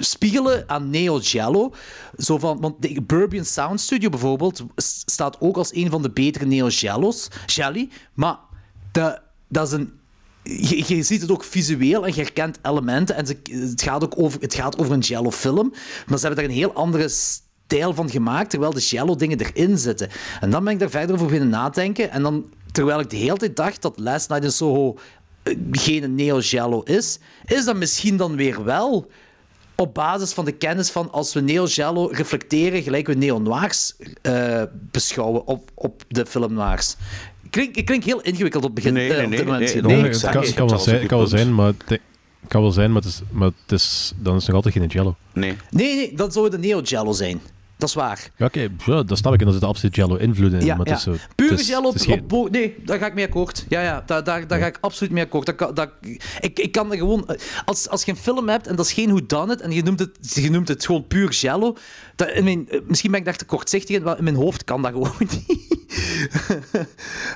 spiegelen 0.00 0.64
aan 0.66 0.90
Neo 0.90 1.18
Jello. 1.18 1.72
Zo 2.18 2.38
van, 2.38 2.60
want 2.60 2.82
de 2.82 3.02
Burbian 3.02 3.44
Sound 3.44 3.80
Studio 3.80 4.08
bijvoorbeeld 4.08 4.64
staat 5.06 5.40
ook 5.40 5.56
als 5.56 5.74
een 5.74 5.90
van 5.90 6.02
de 6.02 6.10
betere 6.10 6.46
Neo 6.46 6.68
Jello's. 6.68 7.28
Jelly. 7.46 7.88
Maar 8.14 8.36
dat, 8.90 9.66
is 9.66 9.72
een 9.72 9.92
je, 10.86 11.02
ziet 11.02 11.20
het 11.20 11.30
ook 11.30 11.44
visueel 11.44 12.06
en 12.06 12.14
je 12.14 12.20
herkent 12.20 12.58
elementen. 12.62 13.16
En 13.16 13.26
het, 13.26 13.82
gaat 13.82 14.04
ook 14.04 14.18
over, 14.18 14.40
het 14.40 14.54
gaat 14.54 14.78
over 14.78 14.92
een 14.92 15.00
Jello-film. 15.00 15.70
Maar 16.06 16.18
ze 16.18 16.26
hebben 16.26 16.44
daar 16.44 16.52
een 16.52 16.60
heel 16.60 16.72
andere 16.72 17.08
stijl 17.08 17.94
van 17.94 18.10
gemaakt, 18.10 18.50
terwijl 18.50 18.72
de 18.72 18.80
Jello-dingen 18.80 19.40
erin 19.40 19.78
zitten. 19.78 20.08
En 20.40 20.50
dan 20.50 20.64
ben 20.64 20.72
ik 20.72 20.78
daar 20.78 20.90
verder 20.90 21.14
over 21.14 21.26
beginnen 21.26 21.48
nadenken. 21.48 22.10
En 22.10 22.22
dan, 22.22 22.50
terwijl 22.72 23.00
ik 23.00 23.10
de 23.10 23.16
hele 23.16 23.36
tijd 23.36 23.56
dacht 23.56 23.82
dat 23.82 23.98
Last 23.98 24.28
Night 24.28 24.44
in 24.44 24.52
Soho 24.52 24.96
eh, 25.42 25.56
geen 25.70 26.14
Neo-Jello 26.14 26.82
is, 26.82 27.18
is 27.44 27.64
dat 27.64 27.76
misschien 27.76 28.16
dan 28.16 28.36
weer 28.36 28.64
wel 28.64 29.10
op 29.76 29.94
basis 29.94 30.32
van 30.32 30.44
de 30.44 30.52
kennis 30.52 30.90
van 30.90 31.12
als 31.12 31.34
we 31.34 31.40
neo-jello 31.40 32.06
reflecteren, 32.06 32.82
gelijk 32.82 33.06
we 33.06 33.14
neo-noirs 33.14 33.94
eh, 34.22 34.62
beschouwen 34.72 35.46
op, 35.46 35.70
op 35.74 36.02
de 36.08 36.26
film 36.26 36.52
noirs. 36.52 36.96
Ik 37.42 37.50
klink, 37.50 37.76
ik 37.76 37.84
klink 37.84 38.04
heel 38.04 38.20
ingewikkeld 38.20 38.64
op 38.64 38.74
het 38.74 38.84
begin. 38.84 38.92
Nee, 38.92 39.08
eh, 39.08 39.16
nee, 39.16 39.24
op 39.24 39.30
dit 39.30 39.40
nee, 39.40 39.52
moment. 39.52 39.72
nee, 39.74 39.82
Nee, 39.82 39.96
nee, 40.02 40.10
het 40.10 40.20
kan, 40.20 40.42
het 40.42 40.54
wel 40.54 40.78
zijn, 40.78 40.98
het 40.98 41.08
kan 41.08 41.18
wel 41.18 41.26
een 41.26 41.38
zijn, 41.38 41.54
maar 41.54 41.66
het, 41.66 41.88
het 41.88 42.00
kan 42.48 42.62
wel 42.62 42.72
zijn, 42.72 42.92
maar, 42.92 43.02
het 43.02 43.10
is, 43.10 43.20
maar 43.30 43.50
het 43.66 43.80
is, 43.80 44.12
dan 44.16 44.36
is 44.36 44.46
het 44.46 44.52
nog 44.52 44.64
altijd 44.64 44.74
geen 44.74 44.86
Jello. 44.86 45.16
Nee. 45.32 45.56
Nee, 45.70 45.96
nee, 45.96 46.14
dat 46.14 46.32
zou 46.32 46.50
de 46.50 46.58
neo-jello 46.58 47.12
zijn. 47.12 47.40
Dat 47.78 47.88
is 47.88 47.94
waar. 47.94 48.30
Ja, 48.36 48.46
oké, 48.46 48.68
ja, 48.86 49.02
dat 49.02 49.18
snap 49.18 49.34
ik. 49.34 49.40
En 49.40 49.46
er 49.46 49.52
zitten 49.52 49.68
absoluut 49.70 49.94
Jello 49.96 50.16
invloeden 50.16 50.60
in. 50.60 50.66
Ja, 50.66 50.76
maar 50.76 50.86
ja. 50.86 50.92
het 50.92 51.06
is 51.06 51.12
zo, 51.14 51.16
Pure 51.34 51.50
het 51.50 51.60
is- 51.60 51.66
jello 51.68 51.86
het 51.88 51.94
is 51.94 52.06
op, 52.06 52.08
geen- 52.12 52.20
op 52.22 52.28
bo- 52.28 52.48
Nee, 52.50 52.76
daar 52.84 52.98
ga 52.98 53.06
ik 53.06 53.14
mee 53.14 53.24
akkoord. 53.24 53.64
Ja, 53.68 53.80
ja, 53.82 54.02
daar, 54.06 54.24
daar, 54.24 54.46
daar 54.46 54.58
ga 54.58 54.66
ik 54.66 54.78
absoluut 54.80 55.12
mee 55.12 55.24
akkoord. 55.24 55.58
Dat, 55.58 55.76
dat, 55.76 55.90
ik, 56.40 56.58
ik 56.58 56.72
kan 56.72 56.90
er 56.92 56.98
gewoon... 56.98 57.26
Als, 57.64 57.88
als 57.88 58.04
je 58.04 58.10
een 58.10 58.16
film 58.16 58.48
hebt 58.48 58.66
en 58.66 58.76
dat 58.76 58.86
is 58.86 58.92
geen 58.92 59.08
whodunit 59.10 59.60
en 59.60 59.70
je 59.70 59.82
noemt 59.82 59.98
het, 59.98 60.10
je 60.34 60.50
noemt 60.50 60.68
het 60.68 60.86
gewoon 60.86 61.06
puur 61.06 61.30
jello... 61.30 61.76
Dat, 62.16 62.28
in 62.30 62.44
mijn, 62.44 62.68
misschien 62.86 63.10
ben 63.10 63.20
ik 63.20 63.26
daar 63.26 63.36
te 63.36 63.44
kortzichtig 63.44 63.96
in, 63.96 64.02
maar 64.02 64.18
in 64.18 64.24
mijn 64.24 64.36
hoofd 64.36 64.64
kan 64.64 64.82
dat 64.82 64.92
gewoon 64.92 65.12
niet. 65.46 65.64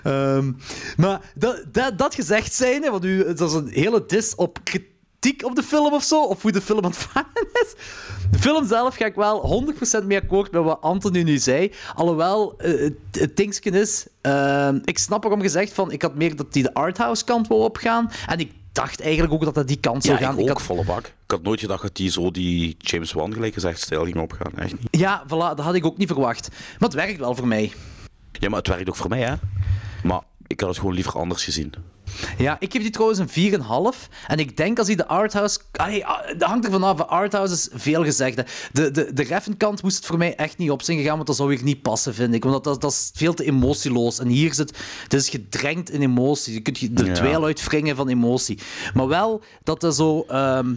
Ehm, 0.02 0.52
maar 0.96 1.20
dat, 1.34 1.64
dat, 1.72 1.98
dat 1.98 2.14
gezegd 2.14 2.52
zijnde, 2.54 2.90
want 2.90 3.04
u, 3.04 3.24
dat 3.34 3.40
is 3.48 3.52
een 3.54 3.68
hele 3.68 4.04
dis 4.06 4.34
op 4.34 4.58
kritiek 5.20 5.44
op 5.44 5.54
de 5.54 5.62
film 5.62 5.92
of 5.92 6.02
zo, 6.02 6.22
of 6.24 6.42
hoe 6.42 6.52
de 6.52 6.60
film 6.60 6.84
ontvangen 6.84 7.48
is. 7.52 7.74
De 8.30 8.38
film 8.38 8.66
zelf 8.66 8.94
ga 8.96 9.04
ik 9.04 9.14
wel 9.14 9.64
100% 10.02 10.04
mee 10.06 10.18
akkoord 10.18 10.52
met 10.52 10.62
wat 10.62 10.80
Anthony 10.80 11.22
nu 11.22 11.38
zei. 11.38 11.72
Alhoewel, 11.94 12.54
eh, 12.58 12.90
het, 13.10 13.36
dingetje 13.36 13.70
is... 13.70 14.06
ehm, 14.20 14.78
ik 14.84 14.98
snap 14.98 15.22
waarom 15.22 15.40
gezegd 15.40 15.72
van... 15.72 15.90
Ik 15.92 16.02
had 16.02 16.14
meer 16.14 16.36
dat 16.36 16.52
die 16.52 16.62
de 16.62 16.74
arthouse 16.74 17.24
kant 17.24 17.48
wou 17.48 17.60
opgaan. 17.62 18.10
En 18.26 18.38
ik 18.38 18.52
dacht 18.72 19.00
eigenlijk 19.00 19.32
ook 19.32 19.44
dat 19.44 19.54
dat 19.54 19.68
die 19.68 19.80
kant 19.80 20.04
zou 20.04 20.18
Ja, 20.18 20.24
gaan. 20.26 20.34
ik 20.34 20.40
ook, 20.40 20.48
had, 20.48 20.62
volle 20.62 20.84
bak. 20.84 21.06
Ik 21.06 21.30
had 21.30 21.42
nooit 21.42 21.60
gedacht 21.60 21.82
dat 21.82 21.96
die 21.96 22.10
zo 22.10 22.30
die 22.30 22.74
James 22.78 23.12
Wan 23.12 23.32
gelijk 23.32 23.54
gezegd 23.54 23.80
stijl 23.80 24.04
ging 24.04 24.16
opgaan. 24.20 24.52
Echt 24.56 24.72
niet. 24.78 24.88
ja, 24.90 25.22
voilà, 25.26 25.28
dat 25.28 25.60
had 25.60 25.74
ik 25.74 25.86
ook 25.86 25.96
niet 25.96 26.08
verwacht. 26.08 26.48
Maar 26.50 26.88
het 26.88 26.94
werkt 26.98 27.18
wel 27.18 27.34
voor 27.34 27.46
mij. 27.46 27.72
Ja, 28.32 28.48
maar 28.48 28.58
het 28.58 28.68
werkt 28.68 28.88
ook 28.88 28.96
voor 28.96 29.08
mij, 29.08 29.22
hè. 29.22 29.34
Maar 30.02 30.20
ik 30.46 30.60
had 30.60 30.68
het 30.68 30.78
gewoon 30.78 30.94
liever 30.94 31.12
anders 31.18 31.44
gezien. 31.44 31.74
Ja, 32.38 32.56
ik 32.58 32.72
geef 32.72 32.82
die 32.82 32.90
trouwens 32.90 33.18
een 33.18 33.52
4,5. 33.94 34.08
En 34.26 34.38
ik 34.38 34.56
denk 34.56 34.78
als 34.78 34.86
hij 34.86 34.96
de 34.96 35.06
arthouse... 35.06 35.58
Allee, 35.72 36.06
ah, 36.06 36.26
dat 36.38 36.48
hangt 36.48 36.64
er 36.64 36.70
vanaf. 36.70 36.96
De 36.96 37.06
arthouse 37.06 37.54
is 37.54 37.68
veel 37.72 38.04
gezegd. 38.04 38.36
De, 38.72 38.90
de, 38.90 39.10
de 39.12 39.22
Reffen-kant 39.22 39.82
moest 39.82 39.96
het 39.96 40.06
voor 40.06 40.18
mij 40.18 40.36
echt 40.36 40.58
niet 40.58 40.70
op 40.70 40.82
zijn 40.82 40.98
gegaan, 40.98 41.14
want 41.14 41.26
dat 41.26 41.36
zou 41.36 41.52
ik 41.52 41.62
niet 41.62 41.82
passen, 41.82 42.14
vind 42.14 42.34
ik. 42.34 42.44
Want 42.44 42.64
dat, 42.64 42.80
dat, 42.80 42.92
is 42.92 43.10
veel 43.14 43.34
te 43.34 43.44
emotieloos. 43.44 44.18
En 44.18 44.28
hier 44.28 44.54
zit... 44.54 44.78
Het 45.02 45.14
is 45.14 45.28
gedrenkt 45.28 45.90
in 45.90 46.00
emotie. 46.02 46.54
Je 46.54 46.60
kunt 46.60 46.78
je 46.78 46.90
er 46.94 47.06
Ja. 47.06 47.12
dweil 47.14 47.44
uitwringen 47.44 47.96
van 47.96 48.08
emotie. 48.08 48.58
Maar 48.94 49.08
wel 49.08 49.42
dat 49.62 49.82
er 49.82 49.92
zo... 49.92 50.24
ehm, 50.28 50.74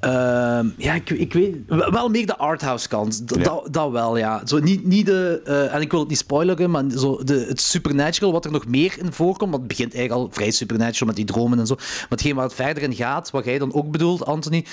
ehm, 0.00 0.68
ja, 0.76 0.94
ik, 0.94 1.10
ik 1.10 1.32
weet... 1.32 1.56
Wel 1.66 2.08
meer 2.08 2.26
de 2.26 2.36
arthouse 2.36 2.88
kant. 2.88 3.22
Ja. 3.26 3.42
Dat, 3.42 3.68
dat 3.70 3.90
wel, 3.90 4.16
ja. 4.16 4.42
Zo 4.46 4.58
niet, 4.58 4.84
niet 4.84 5.06
de... 5.06 5.40
eh, 5.44 5.74
en 5.74 5.80
ik 5.80 5.90
wil 5.90 6.00
het 6.00 6.08
niet 6.08 6.18
spoileren, 6.18 6.70
maar 6.70 6.84
zo 6.96 7.24
de, 7.24 7.44
het 7.48 7.60
supernatural, 7.60 8.32
wat 8.32 8.44
er 8.44 8.50
nog 8.50 8.66
meer 8.66 8.94
in 8.98 9.12
voorkomt, 9.12 9.50
want 9.50 9.62
het 9.62 9.68
begint 9.68 9.94
eigenlijk 9.94 10.24
al 10.24 10.34
vrij 10.34 10.50
supernatural 10.50 11.06
met 11.06 11.16
die 11.16 11.24
dromen 11.24 11.58
en 11.58 11.66
zo. 11.66 11.74
Maar 11.74 12.06
hetgeen 12.08 12.34
waar 12.34 12.44
het 12.44 12.54
verder 12.54 12.82
in 12.82 12.94
gaat, 12.94 13.30
wat 13.30 13.44
jij 13.44 13.58
dan 13.58 13.74
ook 13.74 13.90
bedoelt, 13.90 14.24
Anthony, 14.24 14.64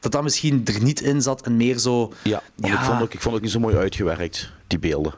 dat 0.00 0.12
dat 0.12 0.22
misschien 0.22 0.60
er 0.64 0.82
niet 0.82 1.00
in 1.00 1.22
zat 1.22 1.40
en 1.42 1.56
meer 1.56 1.78
zo... 1.78 2.12
Ja, 2.22 2.42
want 2.56 2.72
Ja. 2.72 2.78
Ik, 2.78 2.84
vond 2.86 3.02
ook, 3.02 3.12
ik 3.14 3.20
vond 3.20 3.24
het 3.24 3.34
ook 3.34 3.40
niet 3.42 3.50
zo 3.50 3.60
mooi 3.60 3.76
uitgewerkt, 3.76 4.50
die 4.66 4.78
beelden. 4.78 5.14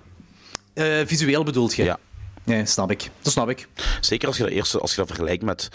eh, 0.74 0.87
visueel 1.07 1.44
bedoelt 1.44 1.74
je? 1.74 1.85
Ja. 1.85 1.98
Nee, 2.44 2.66
snap 2.66 2.90
ik. 2.90 3.11
Dat 3.22 3.33
snap 3.33 3.48
ik. 3.50 3.68
Zeker 4.00 4.29
als 4.29 4.37
je 4.37 4.42
dat, 4.42 4.53
eerste, 4.53 4.79
als 4.81 4.90
je 4.90 4.96
dat 4.96 5.07
vergelijkt 5.07 5.42
met 5.42 5.68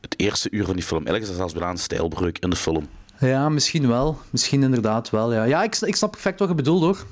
het 0.00 0.14
eerste 0.16 0.48
uur 0.50 0.64
van 0.64 0.74
die 0.74 0.84
film. 0.84 1.06
Eigenlijk 1.06 1.22
is 1.22 1.28
dat 1.28 1.36
zelfs 1.38 1.52
bijna 1.52 1.70
een 1.70 1.78
stijlbreuk 1.78 2.38
in 2.38 2.50
de 2.50 2.56
film. 2.56 2.88
Ja, 3.28 3.48
misschien 3.48 3.88
wel. 3.88 4.18
Misschien 4.30 4.62
inderdaad 4.62 5.10
wel, 5.10 5.32
ja. 5.32 5.44
Ja, 5.44 5.62
ik, 5.62 5.76
ik 5.76 5.96
snap 5.96 6.10
perfect 6.10 6.38
wat 6.38 6.48
je 6.48 6.54
bedoelt, 6.54 6.82
hoor. 6.82 7.06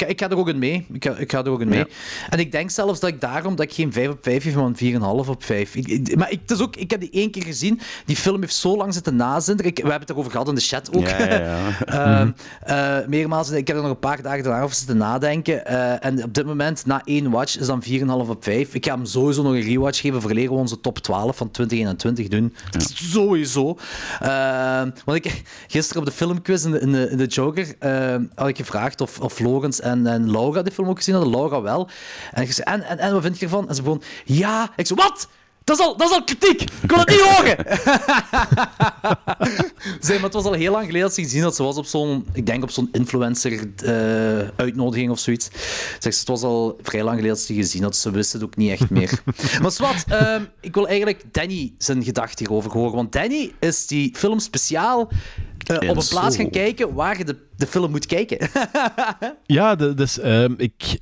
Ik, 0.00 0.08
ik 0.08 0.20
ga 0.20 0.30
er 0.30 0.36
ook 0.36 0.48
in 0.48 0.58
mee. 0.58 0.86
Ik 0.92 1.04
ga, 1.04 1.14
ik 1.16 1.30
ga 1.30 1.38
er 1.44 1.50
ook 1.50 1.60
in 1.60 1.68
mee. 1.68 1.78
Ja. 1.78 1.86
En 2.28 2.38
ik 2.38 2.52
denk 2.52 2.70
zelfs 2.70 3.00
dat 3.00 3.10
ik 3.10 3.20
daarom 3.20 3.56
dat 3.56 3.66
ik 3.66 3.72
geen 3.72 3.92
5 3.92 4.08
op 4.08 4.18
5 4.22 4.42
geef, 4.42 4.54
maar 4.54 4.64
een 4.64 4.76
4,5 5.24 5.28
op 5.28 5.44
5. 5.44 5.74
Ik, 5.74 5.88
ik- 5.88 6.16
maar 6.16 6.30
ik, 6.30 6.38
het 6.42 6.50
is 6.50 6.60
ook, 6.60 6.76
ik 6.76 6.90
heb 6.90 7.00
die 7.00 7.10
één 7.12 7.30
keer 7.30 7.42
gezien. 7.44 7.80
Die 8.06 8.16
film 8.16 8.40
heeft 8.40 8.54
zo 8.54 8.76
lang 8.76 8.94
zitten 8.94 9.16
nazinderen. 9.16 9.72
We 9.74 9.80
hebben 9.80 10.00
het 10.00 10.10
erover 10.10 10.30
gehad 10.30 10.48
in 10.48 10.54
de 10.54 10.60
chat 10.60 10.96
ook. 10.96 11.06
Ja, 11.08 11.18
ja. 11.34 11.58
Ehm, 12.20 12.30
eh, 12.62 13.06
meermaals. 13.08 13.50
Ik 13.50 13.66
heb 13.66 13.76
er 13.76 13.82
nog 13.82 13.90
een 13.90 13.98
paar 13.98 14.22
dagen 14.22 14.42
daarna 14.42 14.62
over 14.62 14.76
zitten 14.76 14.96
nadenken. 14.96 15.66
Eh, 15.66 16.04
en 16.04 16.24
op 16.24 16.34
dit 16.34 16.46
moment, 16.46 16.86
na 16.86 17.02
één 17.04 17.30
watch, 17.30 17.58
is 17.58 17.66
dan 17.66 17.82
4,5 17.82 18.28
op 18.28 18.44
5. 18.44 18.74
Ik 18.74 18.84
ga 18.86 18.94
hem 18.94 19.04
sowieso 19.04 19.42
nog 19.42 19.52
een 19.52 19.60
rewatch 19.62 20.00
geven. 20.00 20.20
Voor 20.22 20.34
we 20.34 20.50
onze 20.50 20.80
top 20.80 20.98
12 20.98 21.36
van 21.36 21.50
2021 21.50 22.28
doen. 22.28 22.54
Sowieso. 22.94 23.76
Ehm, 24.20 24.90
want 25.04 25.24
ik, 25.24 25.42
gisteren 25.68 26.02
op 26.02 26.08
de 26.08 26.14
filmquiz 26.14 26.64
in 26.64 26.70
de, 26.70 26.80
in 26.80 26.92
de, 26.92 27.10
in 27.10 27.16
de 27.16 27.26
Joker 27.26 27.74
ehm, 27.78 28.24
had 28.34 28.48
ik 28.48 28.56
gevraagd 28.56 29.00
of, 29.00 29.20
of 29.20 29.38
Logans 29.40 29.80
en, 29.90 30.06
en 30.06 30.30
Laura 30.30 30.62
die 30.62 30.72
film 30.72 30.88
ook 30.88 30.96
gezien 30.96 31.14
hadden. 31.14 31.32
Laura 31.32 31.62
wel. 31.62 31.88
En 32.32 32.42
ik 32.42 32.52
zei, 32.52 32.70
en, 32.70 32.82
en, 32.82 32.98
en 32.98 33.12
wat 33.12 33.22
vind 33.22 33.38
je 33.38 33.44
ervan? 33.44 33.68
En 33.68 33.74
ze 33.74 33.82
begon, 33.82 34.02
ja. 34.24 34.70
Ik 34.76 34.86
zei, 34.86 35.00
wat? 35.00 35.28
Dat 35.64 35.78
is, 35.78 35.84
al, 35.84 35.96
dat 35.96 36.10
is 36.10 36.14
al 36.14 36.24
kritiek. 36.24 36.60
Ik 36.60 36.70
kon 36.86 36.98
het 36.98 37.08
niet 37.08 37.20
horen. 37.20 37.56
Zeg, 40.06 40.16
maar 40.16 40.24
het 40.24 40.32
was 40.32 40.44
al 40.44 40.52
heel 40.52 40.72
lang 40.72 40.84
geleden 40.84 41.06
dat 41.06 41.14
ze 41.14 41.22
gezien 41.22 41.42
had. 41.42 41.56
Ze 41.56 41.62
was 41.62 41.76
op 41.76 41.86
zo'n, 41.86 42.26
ik 42.32 42.46
denk 42.46 42.62
op 42.62 42.70
zo'n 42.70 42.88
influencer-uitnodiging 42.92 45.10
of 45.10 45.18
zoiets. 45.18 45.48
Zeg, 45.98 46.18
het 46.18 46.28
was 46.28 46.42
al 46.42 46.78
vrij 46.82 47.02
lang 47.02 47.16
geleden 47.16 47.36
dat 47.36 47.44
ze 47.44 47.54
gezien 47.54 47.82
had. 47.82 47.96
Ze 47.96 48.10
wist 48.10 48.32
het 48.32 48.42
ook 48.42 48.56
niet 48.56 48.70
echt 48.70 48.90
meer. 48.90 49.22
maar 49.62 49.70
zwart, 49.70 50.04
ehm, 50.08 50.44
ik 50.60 50.74
wil 50.74 50.88
eigenlijk 50.88 51.24
Danny 51.32 51.72
zijn 51.78 52.04
gedachte 52.04 52.42
hierover 52.42 52.70
horen. 52.70 52.94
Want 52.94 53.12
Danny 53.12 53.52
is 53.58 53.86
die 53.86 54.14
film 54.16 54.38
speciaal 54.38 55.08
eh, 55.70 55.90
op 55.90 55.96
een 55.96 56.08
plaats 56.08 56.36
gaan 56.36 56.50
kijken 56.50 56.94
waar 56.94 57.18
je 57.18 57.24
de, 57.24 57.36
de 57.56 57.66
film 57.66 57.90
moet 57.90 58.06
kijken. 58.06 58.38
Ja, 59.46 59.74
de- 59.74 59.94
dus 59.94 60.18
ehm, 60.18 60.54
ik, 60.56 61.00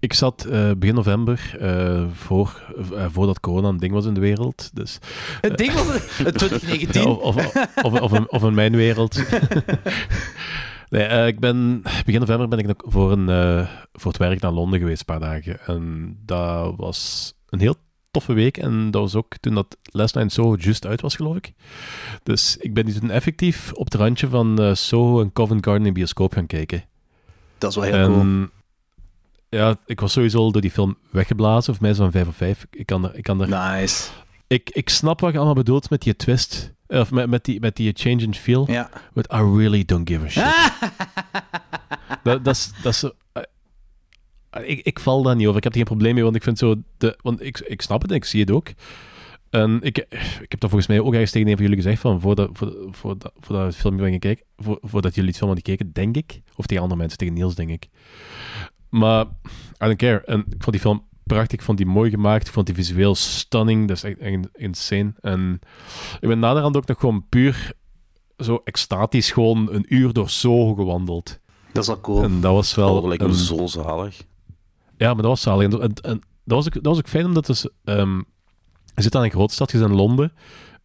ik 0.00 0.12
zat 0.12 0.44
eh, 0.44 0.70
begin 0.76 0.94
november, 0.94 1.56
eh, 1.60 2.04
voor, 2.12 2.62
eh, 2.94 3.06
voordat 3.10 3.40
corona 3.40 3.68
een 3.68 3.76
ding 3.76 3.92
was 3.92 4.06
in 4.06 4.14
de 4.14 4.20
wereld. 4.20 4.70
Dus, 4.74 4.98
het 5.40 5.58
ding 5.58 5.72
was 5.72 5.86
het, 5.86 6.16
het 6.16 6.38
2019. 6.38 7.02
Ja, 7.02 7.08
of, 7.08 7.36
of, 7.36 7.82
of, 7.82 8.00
of, 8.00 8.12
in, 8.12 8.30
of 8.30 8.42
in 8.42 8.54
mijn 8.54 8.76
wereld. 8.76 9.22
nee, 10.90 11.26
ik 11.26 11.40
ben, 11.40 11.82
begin 12.04 12.20
november 12.20 12.48
ben 12.48 12.58
ik 12.58 12.66
nog 12.66 12.76
voor, 12.78 13.12
een, 13.12 13.66
voor 13.92 14.10
het 14.12 14.20
werk 14.20 14.40
naar 14.40 14.52
Londen 14.52 14.78
geweest, 14.78 14.98
een 15.00 15.18
paar 15.18 15.28
dagen. 15.28 15.60
En 15.66 16.16
dat 16.24 16.74
was 16.76 17.32
een 17.48 17.60
heel 17.60 17.74
toffe 18.10 18.32
week. 18.32 18.56
En 18.56 18.90
dat 18.90 19.00
was 19.02 19.14
ook 19.14 19.36
toen 19.40 19.54
dat 19.54 19.76
Last 19.82 20.14
Night 20.14 20.32
Soho 20.32 20.56
juist 20.58 20.86
uit 20.86 21.00
was, 21.00 21.16
geloof 21.16 21.36
ik. 21.36 21.52
Dus 22.22 22.56
ik 22.56 22.74
ben 22.74 23.00
toen 23.00 23.10
effectief 23.10 23.72
op 23.72 23.84
het 23.84 23.94
randje 23.94 24.28
van 24.28 24.60
eh, 24.62 24.74
Soho 24.74 25.20
en 25.20 25.32
Covent 25.32 25.64
Garden 25.66 25.86
in 25.86 25.92
bioscoop 25.92 26.32
gaan 26.32 26.46
kijken. 26.46 26.84
Dat 27.58 27.70
is 27.70 27.76
wel 27.76 27.84
heel 27.84 27.94
En, 27.94 28.06
cool. 28.12 28.46
Ja, 29.48 29.76
ik 29.86 30.00
was 30.00 30.12
sowieso 30.12 30.38
al 30.38 30.52
door 30.52 30.62
die 30.62 30.70
film 30.70 30.96
weggeblazen. 31.10 31.72
Of 31.72 31.80
mij 31.80 31.94
zo'n 31.94 32.10
5 32.10 32.28
of 32.28 32.36
5. 32.36 32.66
Ik 32.70 32.86
kan 32.86 33.04
er, 33.04 33.14
ik 33.16 33.22
kan 33.22 33.40
er 33.40 33.48
Nice. 33.80 34.08
ik, 34.46 34.70
ik 34.70 34.88
snap 34.88 35.20
wat 35.20 35.30
je 35.30 35.36
allemaal 35.36 35.54
bedoelt 35.54 35.90
met 35.90 36.02
die 36.02 36.16
twist. 36.16 36.72
eh, 36.86 37.00
Of 37.00 37.10
met, 37.10 37.30
met, 37.30 37.44
die, 37.44 37.60
met 37.60 37.76
die 37.76 37.92
change 37.96 38.22
in 38.22 38.34
feel. 38.34 38.70
Ja. 38.70 38.90
But 39.12 39.32
I 39.32 39.36
really 39.36 39.84
don't 39.84 40.08
give 40.08 40.24
a 40.24 40.28
shit. 40.28 40.80
dat, 42.22 42.44
dat 42.44 42.54
is... 42.54 42.70
Dat 42.82 42.92
is 42.92 43.10
ik, 44.64 44.80
ik 44.86 44.98
val 45.00 45.22
daar 45.22 45.36
niet 45.36 45.46
over. 45.46 45.56
Ik 45.56 45.62
heb 45.64 45.72
er 45.72 45.78
geen 45.78 45.88
probleem 45.88 46.14
mee, 46.14 46.22
want 46.24 46.36
ik 46.36 46.42
vind 46.42 46.58
zo... 46.58 46.74
De, 46.98 47.18
want 47.22 47.42
ik, 47.42 47.58
ik 47.58 47.82
snap 47.82 48.02
het 48.02 48.10
en 48.10 48.16
ik 48.16 48.24
zie 48.24 48.40
het 48.40 48.50
ook. 48.50 48.68
En 49.50 49.78
ik, 49.82 49.98
ik 50.40 50.50
heb 50.50 50.60
dat 50.60 50.70
volgens 50.70 50.86
mij 50.86 51.00
ook 51.00 51.12
ergens 51.12 51.30
tegen 51.30 51.48
een 51.48 51.54
van 51.56 51.62
jullie 51.66 51.82
gezegd, 51.82 52.00
van 52.00 52.20
voordat, 52.20 52.48
voordat, 52.52 52.76
voordat, 52.96 53.32
voordat 53.40 53.66
het 53.66 53.76
filmpje 53.76 54.02
ben 54.02 54.12
gekeken, 54.12 54.44
voor, 54.56 54.78
voordat 54.82 55.14
jullie 55.14 55.28
het 55.30 55.38
film 55.38 55.50
hadden 55.50 55.66
gekeken, 55.70 55.92
denk 55.92 56.16
ik. 56.16 56.40
Of 56.56 56.66
tegen 56.66 56.82
andere 56.82 57.00
mensen, 57.00 57.18
tegen 57.18 57.34
Niels, 57.34 57.54
denk 57.54 57.70
ik. 57.70 57.88
Maar, 58.88 59.24
I 59.24 59.28
don't 59.78 59.96
care. 59.96 60.20
En 60.24 60.38
ik 60.40 60.62
vond 60.62 60.70
die 60.72 60.80
film 60.80 61.04
prachtig, 61.24 61.58
ik 61.58 61.64
vond 61.64 61.78
die 61.78 61.86
mooi 61.86 62.10
gemaakt, 62.10 62.46
ik 62.46 62.52
vond 62.52 62.66
die 62.66 62.74
visueel 62.74 63.14
stunning, 63.14 63.88
dat 63.88 63.96
is 63.96 64.02
echt, 64.02 64.18
echt 64.18 64.48
insane. 64.52 65.12
En 65.20 65.58
ik 66.20 66.28
ben 66.28 66.38
naderhand 66.38 66.76
ook 66.76 66.86
nog 66.86 66.98
gewoon 67.00 67.26
puur 67.28 67.72
zo 68.38 68.60
extatisch 68.64 69.30
gewoon 69.30 69.68
een 69.72 69.84
uur 69.94 70.12
door 70.12 70.28
Soho 70.28 70.74
gewandeld. 70.74 71.38
Dat 71.72 71.82
is 71.82 71.88
wel 71.88 72.00
cool. 72.00 72.22
En 72.22 72.40
dat 72.40 72.52
was 72.52 72.74
wel... 72.74 72.94
Dat 72.94 73.04
lijkt 73.04 73.22
me 73.22 73.28
een- 73.28 73.34
zo 73.34 73.66
zalig. 73.66 74.28
Ja, 75.00 75.06
maar 75.14 75.22
dat 75.22 75.30
was 75.30 75.40
zalig. 75.40 75.72
En, 75.72 75.80
en, 75.80 75.94
en 75.94 76.20
dat, 76.44 76.56
was 76.56 76.66
ook, 76.66 76.72
dat 76.74 76.84
was 76.84 76.98
ook 76.98 77.08
fijn, 77.08 77.24
omdat 77.26 77.46
het, 77.46 77.70
ehm, 77.84 78.16
je 78.94 79.02
zit 79.02 79.14
aan 79.14 79.24
een 79.24 79.30
grote 79.30 79.54
stad, 79.54 79.70
je 79.70 79.78
zit 79.78 79.86
in 79.88 79.94
Londen. 79.94 80.32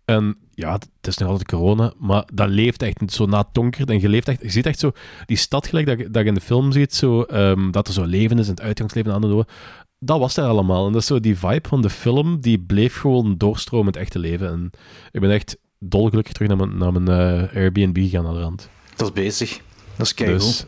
En 0.05 0.37
ja, 0.53 0.71
het 0.71 0.87
is 1.01 1.17
nog 1.17 1.29
altijd 1.29 1.47
corona, 1.47 1.93
maar 1.99 2.27
dat 2.33 2.49
leeft 2.49 2.81
echt 2.81 3.11
zo 3.11 3.25
na 3.25 3.37
het 3.37 3.47
donker. 3.51 3.89
En 3.89 4.01
je, 4.01 4.09
leeft 4.09 4.27
echt, 4.27 4.41
je 4.41 4.49
ziet 4.49 4.65
echt 4.65 4.79
zo 4.79 4.91
die 5.25 5.37
stad 5.37 5.67
gelijk 5.67 5.87
dat, 5.87 5.97
je- 5.99 6.09
dat 6.09 6.21
je 6.21 6.27
in 6.27 6.33
de 6.33 6.41
film 6.41 6.71
ziet, 6.71 6.93
zo, 6.93 7.21
ehm, 7.21 7.71
dat 7.71 7.87
er 7.87 7.93
zo 7.93 8.03
leven 8.03 8.39
is 8.39 8.45
en 8.47 8.51
het 8.53 8.61
uitgangsleven 8.61 9.13
aan 9.13 9.21
de 9.21 9.27
door. 9.27 9.45
Dat 9.99 10.19
was 10.19 10.33
daar 10.33 10.47
allemaal. 10.47 10.85
En 10.85 10.91
dat 10.91 11.01
is 11.01 11.07
zo 11.07 11.19
die 11.19 11.37
vibe 11.37 11.67
van 11.67 11.81
de 11.81 11.89
film, 11.89 12.41
die 12.41 12.59
bleef 12.59 12.97
gewoon 12.97 13.37
doorstromen 13.37 13.87
in 13.87 13.93
het 13.93 14.01
echte 14.01 14.19
leven. 14.19 14.47
En 14.51 14.69
ik 15.11 15.21
ben 15.21 15.31
echt 15.31 15.57
dolgelukkig 15.79 16.33
terug 16.33 16.47
naar 16.47 16.57
mijn, 16.57 16.77
naar 16.77 17.01
mijn 17.01 17.07
eh, 17.07 17.55
Airbnb 17.55 17.97
gegaan 17.97 18.23
naar 18.23 18.33
de 18.33 18.39
rand. 18.39 18.69
Dat 18.95 19.07
is 19.07 19.13
bezig. 19.13 19.61
Dat 19.95 20.05
is 20.05 20.13
keigoed. 20.13 20.39
Dus, 20.39 20.65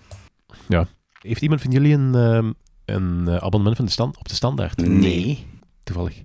ja. 0.68 0.88
Heeft 1.22 1.42
iemand 1.42 1.62
van 1.62 1.72
jullie 1.72 1.94
een, 1.94 2.16
ehm, 2.16 2.52
een 2.88 3.24
eh, 3.28 3.36
abonnement 3.36 3.76
van 3.76 3.86
de 3.86 3.92
stand, 3.92 4.18
op 4.18 4.28
de 4.30 4.36
standaard? 4.36 4.78
Nee. 4.78 5.46
Toevallig. 5.84 6.24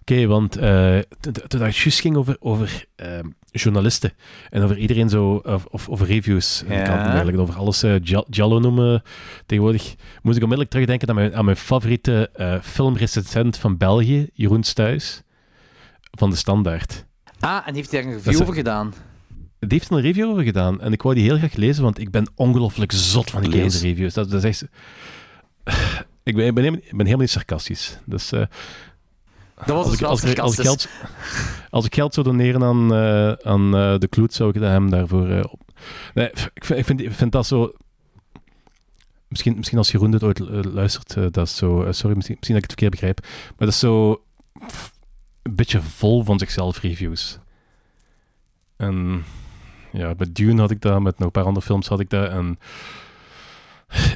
Oké, 0.00 0.26
want 0.26 0.56
eh, 0.56 0.98
toen 1.20 1.32
dat 1.60 1.76
juist 1.76 2.00
ging 2.00 2.16
over, 2.16 2.36
over 2.40 2.84
ehm, 2.96 3.26
journalisten 3.50 4.12
en 4.50 4.62
over 4.62 4.78
iedereen 4.78 5.08
zo, 5.08 5.34
of, 5.44 5.64
of 5.64 5.88
over 5.88 6.06
reviews, 6.06 6.62
en 6.66 6.78
ik 6.78 6.84
kan 6.84 6.92
het 6.94 7.00
Ja. 7.06 7.08
eigenlijk 7.08 7.38
over 7.38 7.54
alles 7.56 7.80
Jal- 8.02 8.26
Jallo 8.30 8.58
noemen 8.58 9.02
tegenwoordig, 9.46 9.82
moest 10.22 10.36
ik 10.36 10.42
onmiddellijk 10.42 10.70
terugdenken 10.70 11.08
aan 11.08 11.14
mijn, 11.14 11.34
aan 11.36 11.44
mijn 11.44 11.56
favoriete 11.56 12.30
filmrecensent 12.62 13.56
van 13.58 13.76
België, 13.76 14.28
Jeroen 14.32 14.62
Stuys, 14.62 15.22
van 16.10 16.30
de 16.30 16.36
Standaard. 16.36 17.04
Ah, 17.40 17.62
en 17.66 17.74
heeft 17.74 17.90
hij 17.90 18.02
daar 18.02 18.10
een 18.12 18.16
review 18.22 18.42
over 18.42 18.54
gedaan? 18.54 18.94
Die 19.58 19.68
heeft 19.78 19.90
er 19.90 19.96
een 19.96 20.02
review 20.02 20.28
over 20.28 20.42
gedaan 20.42 20.80
en 20.80 20.92
ik 20.92 21.02
wou 21.02 21.14
die 21.14 21.24
heel 21.24 21.36
graag 21.38 21.54
lezen, 21.54 21.82
want 21.82 21.98
ik 21.98 22.10
ben 22.10 22.30
ongelooflijk 22.34 22.92
zot 22.92 23.30
van 23.30 23.42
die 23.42 23.50
Lees. 23.50 23.82
reviews. 23.82 24.14
Dat, 24.14 24.30
dat 24.30 24.44
is 24.44 24.48
echt... 24.62 24.70
Ik 26.22 26.34
ben, 26.34 26.46
ik, 26.46 26.54
ben 26.54 26.64
ben 26.72 26.82
helemaal 26.96 27.16
niet 27.16 27.30
sarcastisch. 27.30 27.98
Dus, 28.04 28.32
eh, 28.32 28.46
Dat 29.54 29.66
was 29.66 29.86
als, 29.86 29.90
dus 29.90 30.02
als, 30.04 30.24
ik, 30.24 30.38
als, 30.38 30.58
ik 30.58 30.64
sarcastisch. 30.64 30.90
geld, 30.90 31.68
als 31.70 31.84
ik 31.84 31.94
geld 31.94 32.14
zou 32.14 32.26
doneren 32.26 32.62
aan, 32.62 32.94
eh, 32.94 33.32
aan 33.32 33.76
eh, 33.76 33.98
de 33.98 34.08
Kloet, 34.08 34.34
zou 34.34 34.50
ik 34.50 34.62
hem 34.62 34.90
daarvoor 34.90 35.40
op... 35.50 35.60
Nee, 36.14 36.30
ik 36.54 36.64
vind, 36.64 36.78
ik, 36.78 36.84
vind, 36.84 37.00
ik 37.00 37.12
vind 37.12 37.32
dat 37.32 37.46
zo... 37.46 37.72
Misschien, 39.28 39.56
misschien 39.56 39.78
als 39.78 39.90
Jeroen 39.90 40.10
dit 40.10 40.22
ooit 40.22 40.38
luistert, 40.72 41.34
dat 41.34 41.46
is 41.46 41.56
zo... 41.56 41.86
sorry, 41.90 42.16
misschien, 42.16 42.36
misschien 42.38 42.54
dat 42.56 42.64
ik 42.64 42.70
het 42.70 42.80
verkeerd 42.80 42.90
begrijp. 42.90 43.20
Maar 43.48 43.54
dat 43.58 43.68
is 43.68 43.78
zo... 43.78 44.22
pff, 44.66 44.92
een 45.42 45.54
beetje 45.54 45.82
vol 45.82 46.24
van 46.24 46.38
zichzelf 46.38 46.80
reviews. 46.80 47.38
En... 48.76 49.24
Ja, 49.92 50.14
met 50.16 50.34
Dune 50.34 50.60
had 50.60 50.70
ik 50.70 50.80
dat, 50.80 51.00
met 51.00 51.18
nog 51.18 51.26
een 51.26 51.32
paar 51.32 51.44
andere 51.44 51.66
films 51.66 51.88
had 51.88 52.00
ik 52.00 52.10
dat. 52.10 52.28
En 52.30 52.58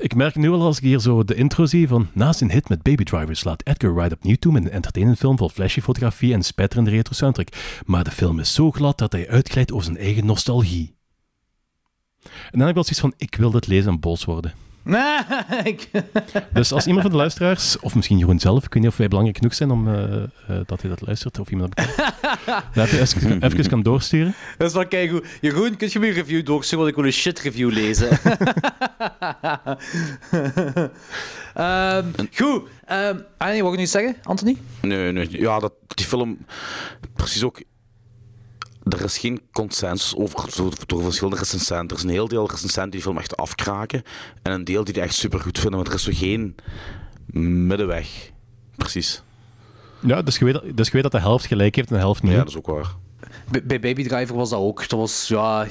ik 0.01 0.15
merk 0.15 0.35
nu 0.35 0.51
al 0.51 0.63
als 0.63 0.77
ik 0.77 0.83
hier 0.83 0.99
zo 0.99 1.25
de 1.25 1.35
intro 1.35 1.67
zie 1.67 1.89
van 1.89 2.09
naast 2.13 2.41
een 2.41 2.51
hit 2.51 2.69
met 2.69 2.83
Baby 2.83 3.05
Driver 3.05 3.37
slaat 3.37 3.67
Edgar 3.67 3.95
Wright 3.95 4.13
opnieuw 4.13 4.37
toe 4.37 4.53
met 4.53 4.65
een 4.65 4.71
entertainend 4.71 5.19
film 5.19 5.39
vol 5.39 5.49
flashy 5.49 5.81
fotografie 5.81 6.33
en 6.33 6.43
spetterende 6.43 6.91
retro 6.91 7.15
soundtrack. 7.15 7.49
Maar 7.87 8.05
de 8.05 8.11
film 8.11 8.39
is 8.39 8.55
zo 8.55 8.71
glad 8.71 8.99
dat 8.99 9.13
hij 9.13 9.29
uitglijdt 9.29 9.73
over 9.73 9.85
zijn 9.85 9.97
eigen 9.97 10.27
nostalgie. 10.27 10.95
En 12.23 12.59
dan 12.59 12.61
heb 12.61 12.69
ik 12.69 12.75
wel 12.75 12.85
zoiets 12.85 13.01
van, 13.01 13.15
ik 13.17 13.35
wil 13.35 13.51
dit 13.51 13.67
lezen 13.67 13.93
en 13.93 14.01
boos 14.01 14.25
worden. 14.25 14.53
Ik- 15.65 15.91
Dus 16.53 16.73
als 16.73 16.87
iemand 16.87 17.03
van 17.03 17.11
de 17.11 17.17
luisteraars, 17.17 17.79
of 17.81 17.95
misschien 17.95 18.19
Jeroen 18.19 18.39
zelf, 18.41 18.65
ik 18.65 18.73
weet 18.75 18.83
niet 18.83 18.93
of 18.93 18.97
wij 18.99 19.09
belangrijk 19.09 19.39
genoeg 19.39 19.55
zijn 19.55 19.71
om 19.71 19.89
eh, 19.89 20.13
eh, 20.23 20.29
dat 20.67 20.81
hij 20.81 20.91
dat 20.91 21.01
luistert, 21.01 21.39
of 21.39 21.51
iemand 21.51 21.77
dat 21.77 21.87
bekijkt, 21.87 22.75
dat 22.75 22.87
even, 22.89 23.31
even, 23.33 23.43
even 23.43 23.69
kan 23.69 23.83
doorsturen. 23.83 24.35
Dat 24.59 24.69
is 24.69 24.75
wel 24.75 24.87
keigoed. 24.87 25.27
Jeroen, 25.41 25.77
kun 25.77 25.89
je 25.93 25.99
me 25.99 26.07
een 26.07 26.13
review 26.13 26.45
doorsturen, 26.47 26.79
want 26.79 26.91
ik 26.91 26.97
wil 26.97 27.05
een 27.07 27.13
shit 27.19 27.41
review 27.41 27.71
lezen. 27.73 28.09
Ehm, 31.55 32.05
goed. 32.35 32.63
Ah, 32.87 33.49
nee, 33.49 33.63
wat 33.63 33.71
wil 33.71 33.73
je 33.73 33.77
nu 33.79 33.87
zeggen, 33.87 34.17
Anthony? 34.23 34.57
Nee, 34.83 35.13
nee. 35.13 35.41
Ja, 35.41 35.59
dat, 35.59 35.73
die 35.87 36.07
film... 36.07 36.39
Precies 37.15 37.43
ook... 37.45 37.63
Er 38.85 39.05
is 39.05 39.19
geen 39.19 39.41
consensus 39.53 40.17
over 40.17 40.49
door 40.87 41.03
verschillende 41.03 41.39
recensenten. 41.39 41.89
Er 41.89 41.97
is 41.97 42.03
een 42.03 42.09
heel 42.15 42.29
deel 42.29 42.51
recensenten 42.51 42.83
die 42.83 42.91
die 42.91 43.03
film 43.03 43.19
echt 43.19 43.37
afkraken. 43.37 44.03
En 44.43 44.53
een 44.53 44.65
deel 44.65 44.85
die 44.85 44.95
die 44.95 45.03
echt 45.03 45.15
supergoed 45.15 45.59
vinden. 45.59 45.77
Want 45.77 45.89
er 45.89 45.95
is 45.95 46.03
zo 46.03 46.11
geen 46.15 46.55
middenweg. 47.67 48.31
Precies. 48.77 49.23
Ja, 50.01 50.23
dus 50.23 50.39
je 50.39 50.45
weet, 50.45 50.77
dus 50.77 50.87
je 50.87 50.93
weet 50.93 51.03
dat 51.03 51.13
de 51.13 51.21
helft 51.21 51.47
gelijk 51.47 51.75
heeft 51.77 51.89
en 51.89 51.95
de 51.95 52.01
helft 52.01 52.23
niet. 52.23 52.33
Ja, 52.33 52.39
dat 52.39 52.49
is 52.49 52.57
ook 52.57 52.67
waar. 52.67 52.95
Bij- 53.65 53.81
Baby 53.81 54.05
Driver 54.09 54.37
was 54.37 54.51
dat 54.51 54.59
ook. 54.61 54.89
Dat 54.89 54.99
was, 54.99 55.29
ja... 55.29 55.67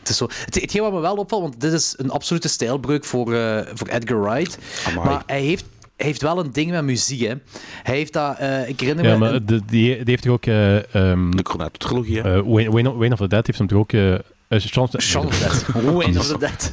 Het 0.00 0.08
is 0.08 0.16
zo... 0.16 0.26
Het, 0.44 0.54
hetgeen 0.60 0.82
wat 0.82 0.92
me 0.92 1.00
wel 1.00 1.16
opvalt, 1.16 1.42
want 1.42 1.60
dit 1.60 1.72
is 1.72 1.94
een 1.96 2.10
absolute 2.10 2.48
stijlbreuk 2.48 3.04
voor, 3.04 3.34
eh, 3.34 3.60
voor 3.74 3.86
Edgar 3.88 4.20
Wright. 4.20 4.58
Amai. 4.86 5.06
Maar 5.08 5.22
hij 5.26 5.40
heeft, 5.40 5.64
heeft 5.96 6.22
wel 6.22 6.38
een 6.38 6.52
ding 6.52 6.70
met 6.70 6.84
muziek, 6.84 7.20
hè. 7.20 7.34
Hij 7.82 7.96
heeft 7.96 8.12
dat... 8.12 8.38
eh, 8.38 8.68
ik 8.68 8.80
herinner 8.80 9.04
Ja, 9.04 9.12
me... 9.12 9.18
maar 9.18 9.44
de, 9.44 9.60
die, 9.66 9.94
die 9.96 10.02
heeft 10.04 10.22
toch 10.22 10.32
ook... 10.32 10.46
eh 10.46 10.94
ehm 10.94 11.30
De 11.30 11.42
Cornetto-trilogie, 11.42 12.20
hè? 12.20 12.34
eh, 12.36 12.42
Wayne, 12.46 12.70
Wayne, 12.70 12.94
Wayne 12.94 13.12
of 13.12 13.18
the 13.18 13.28
Dead 13.28 13.46
heeft 13.46 13.58
hem 13.58 13.66
toch 13.68 13.78
ook... 13.78 13.92
eh 13.92 14.14
eh, 14.14 14.60
Shaun 14.60 14.84
of 14.84 14.90
the- 14.90 15.00
Shaun 15.00 15.26
of 15.26 15.38
the 15.38 15.72
Dead. 15.72 15.82
Wayne 15.94 16.18
of 16.18 16.26
the 16.26 16.38
Dead. 16.38 16.72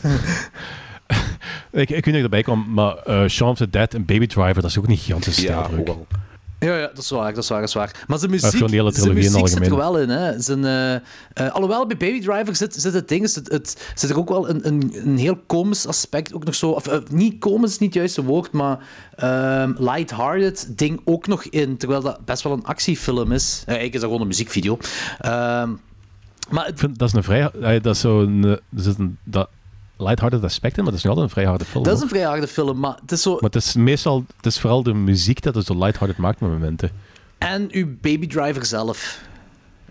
ik, 1.72 1.90
ik 1.90 2.06
weet 2.06 2.06
niet 2.06 2.14
of 2.14 2.20
ik 2.20 2.24
erbij 2.24 2.42
kwam, 2.44 2.66
maar 2.74 2.96
eh 2.96 3.28
Shaun 3.28 3.50
of 3.52 3.58
the 3.58 3.70
Dead 3.70 3.94
en 3.94 4.06
Baby 4.06 4.28
Driver, 4.28 4.54
dat 4.62 4.66
is 4.72 4.78
ook 4.78 4.88
niet 4.88 5.00
gigantisch 5.00 5.36
Ja, 5.38 5.42
stijlbreuk. 5.42 5.80
ook 5.80 5.86
wel. 5.88 6.08
Ja, 6.66 6.78
ja, 6.78 6.88
dat 6.88 6.98
is 6.98 7.10
waar, 7.10 7.34
dat 7.34 7.44
is 7.44 7.50
waar, 7.50 7.60
dat 7.60 7.68
is 7.70 7.76
waar. 7.76 8.04
Maar 8.08 8.18
zijn 8.20 8.32
muziek, 8.32 8.50
zijn 8.96 9.14
muziek 9.32 9.48
zit 9.48 9.58
er 9.72 9.78
wel 9.78 10.00
in. 10.00 10.10
Hè. 10.10 10.40
Zijn, 10.42 10.66
eh, 10.66 10.94
eh, 10.96 11.02
alhoewel, 11.54 11.88
bij 11.88 11.98
Baby 11.98 12.22
Driver 12.22 12.56
zit, 12.56 12.76
zit 12.76 12.94
het 12.94 13.08
ding, 13.08 13.30
zit, 13.30 13.52
het, 13.52 13.92
zit 13.96 14.10
er 14.10 14.18
ook 14.18 14.30
wel 14.30 14.50
een, 14.50 14.68
een, 14.68 14.92
een 15.04 15.18
heel 15.18 15.38
komisch 15.48 15.88
aspect, 15.88 16.34
ook 16.34 16.44
nog 16.44 16.56
zo, 16.56 16.70
of 16.70 16.88
eh, 16.88 17.00
niet 17.10 17.40
komisch 17.40 17.70
is 17.72 17.78
niet 17.78 17.90
het 17.90 17.98
juiste 17.98 18.24
woord, 18.24 18.52
maar 18.52 18.78
ehm 19.16 19.74
lighthearted 19.78 20.68
ding 20.78 21.02
ook 21.06 21.28
nog 21.28 21.44
in, 21.44 21.78
terwijl 21.78 22.02
dat 22.02 22.26
best 22.26 22.44
wel 22.44 22.54
een 22.54 22.66
actiefilm 22.66 23.32
is. 23.32 23.64
Eigenlijk 23.66 23.94
is 23.94 24.00
dat 24.00 24.10
gewoon 24.10 24.22
een 24.22 24.28
muziekvideo. 24.28 24.78
Ehm, 25.20 25.70
maar 26.50 26.66
het- 26.66 26.74
Ik 26.74 26.80
vind, 26.80 26.98
dat 27.00 27.08
is 27.08 27.14
een 27.14 27.24
vrij... 27.24 27.80
dat 27.82 27.96
is 27.96 28.02
zo 28.02 28.22
een 28.22 28.58
dat 29.24 29.50
lighthearted 30.02 30.44
aspect 30.44 30.78
in, 30.78 30.84
maar 30.84 30.92
dat 30.92 31.00
is 31.02 31.06
nog 31.06 31.16
altijd 31.16 31.30
een 31.30 31.42
vrij 31.42 31.50
harde 31.50 31.66
film. 31.66 31.84
dat 31.84 31.96
is 31.96 32.02
een 32.02 32.10
vrij 32.10 32.24
harde 32.24 32.48
film, 32.48 32.80
maar 32.80 32.98
het 33.02 33.12
is 33.12 33.22
zo... 33.22 33.32
Maar 33.32 33.50
het 33.52 33.56
is 33.56 33.74
meestal... 33.76 34.26
Het 34.38 34.46
is 34.46 34.60
vooral 34.60 34.84
de 34.84 34.94
muziek 34.94 35.42
dat 35.42 35.56
het 35.56 35.66
zo 35.66 35.78
lighthearted 35.78 36.18
maakt 36.18 36.40
met 36.40 36.50
momenten. 36.50 36.92
En 37.38 37.68
uw 37.72 37.88
Baby 38.02 38.28
Driver 38.28 38.66
zelf. 38.66 39.20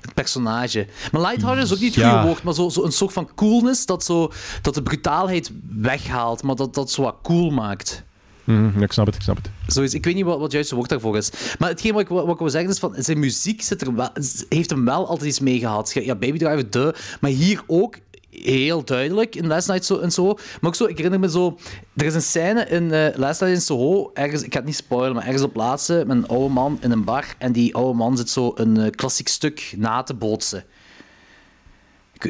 Het 0.00 0.14
personage. 0.14 0.86
Maar 1.12 1.20
lighthearted 1.20 1.64
is 1.64 1.72
ook 1.72 1.80
niet 1.80 1.94
het 1.94 2.04
Ja. 2.04 2.10
goede 2.10 2.26
woord, 2.26 2.42
maar 2.42 2.54
zo, 2.54 2.68
zo 2.68 2.84
een 2.84 2.92
soort 2.92 3.12
van 3.12 3.28
coolness 3.34 3.86
dat, 3.86 4.04
zo, 4.04 4.32
dat 4.62 4.74
de 4.74 4.82
brutaalheid 4.82 5.50
weghaalt, 5.70 6.42
maar 6.42 6.54
dat 6.56 6.74
dat 6.74 6.90
zo 6.90 7.02
wat 7.02 7.16
cool 7.22 7.50
maakt. 7.50 8.04
Ja, 8.44 8.70
ik 8.80 8.92
snap 8.92 9.06
het, 9.06 9.14
ik 9.14 9.22
snap 9.22 9.36
het. 9.36 9.50
Zoiets, 9.66 9.94
ik 9.94 10.04
weet 10.04 10.14
niet 10.14 10.24
wat, 10.24 10.34
wat 10.34 10.42
het 10.42 10.52
juiste 10.52 10.74
woord 10.74 10.88
daarvoor 10.88 11.16
is. 11.16 11.30
Maar 11.58 11.68
hetgeen 11.68 11.92
wat 11.92 12.00
ik, 12.02 12.08
wat 12.08 12.28
ik 12.28 12.38
wil 12.38 12.50
zeggen 12.50 12.70
is 12.70 12.78
van 12.78 12.94
zijn 12.96 13.18
muziek 13.18 13.62
zit 13.62 13.82
er 13.82 13.94
wel, 13.94 14.08
heeft 14.48 14.70
hem 14.70 14.84
wel 14.84 15.08
altijd 15.08 15.28
iets 15.28 15.40
mee 15.40 15.58
gehad. 15.58 15.92
Ja, 15.94 16.14
Baby 16.14 16.38
Driver, 16.38 16.70
de, 16.70 16.94
maar 17.20 17.30
hier 17.30 17.62
ook 17.66 17.96
heel 18.44 18.84
duidelijk 18.84 19.34
in 19.34 19.46
Last 19.46 19.68
Night 19.68 19.84
zo, 19.84 19.98
en 19.98 20.10
zo. 20.10 20.24
Maar 20.24 20.58
ook 20.60 20.74
zo, 20.74 20.84
ik 20.84 20.96
herinner 20.96 21.20
me 21.20 21.30
zo, 21.30 21.58
er 21.96 22.06
is 22.06 22.14
een 22.14 22.22
scène 22.22 22.66
in 22.66 22.92
eh 22.92 23.16
Last 23.16 23.40
Night 23.40 23.56
in 23.56 23.62
Soho, 23.62 24.10
ergens, 24.14 24.42
ik 24.42 24.52
ga 24.52 24.58
het 24.58 24.66
niet 24.66 24.76
spoilen, 24.76 25.14
maar 25.14 25.24
ergens 25.24 25.42
op 25.42 25.52
plaatsen 25.52 26.06
met 26.06 26.16
een 26.16 26.28
oude 26.28 26.52
man 26.54 26.78
in 26.80 26.90
een 26.90 27.04
bar 27.04 27.24
en 27.38 27.52
die 27.52 27.74
oude 27.74 27.96
man 27.96 28.16
zit 28.16 28.30
zo 28.30 28.52
een 28.54 28.76
eh, 28.76 28.90
klassiek 28.90 29.28
stuk 29.28 29.74
na 29.76 30.02
te 30.02 30.14
bootsen. 30.14 30.64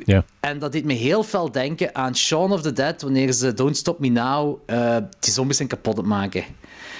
Ja. 0.04 0.24
En 0.40 0.58
dat 0.58 0.72
deed 0.72 0.84
me 0.84 0.92
heel 0.92 1.22
fel 1.22 1.50
denken 1.52 1.94
aan 1.94 2.16
Shaun 2.16 2.52
of 2.52 2.62
the 2.62 2.72
Dead, 2.72 3.02
wanneer 3.02 3.32
ze 3.32 3.54
Don't 3.54 3.76
Stop 3.76 3.98
Me 3.98 4.08
Now 4.08 4.58
eh, 4.66 4.96
die 5.20 5.32
zombies 5.32 5.56
zijn 5.56 5.68
kapot 5.68 5.94
aan 5.94 6.00
het 6.00 6.08
maken. 6.08 6.44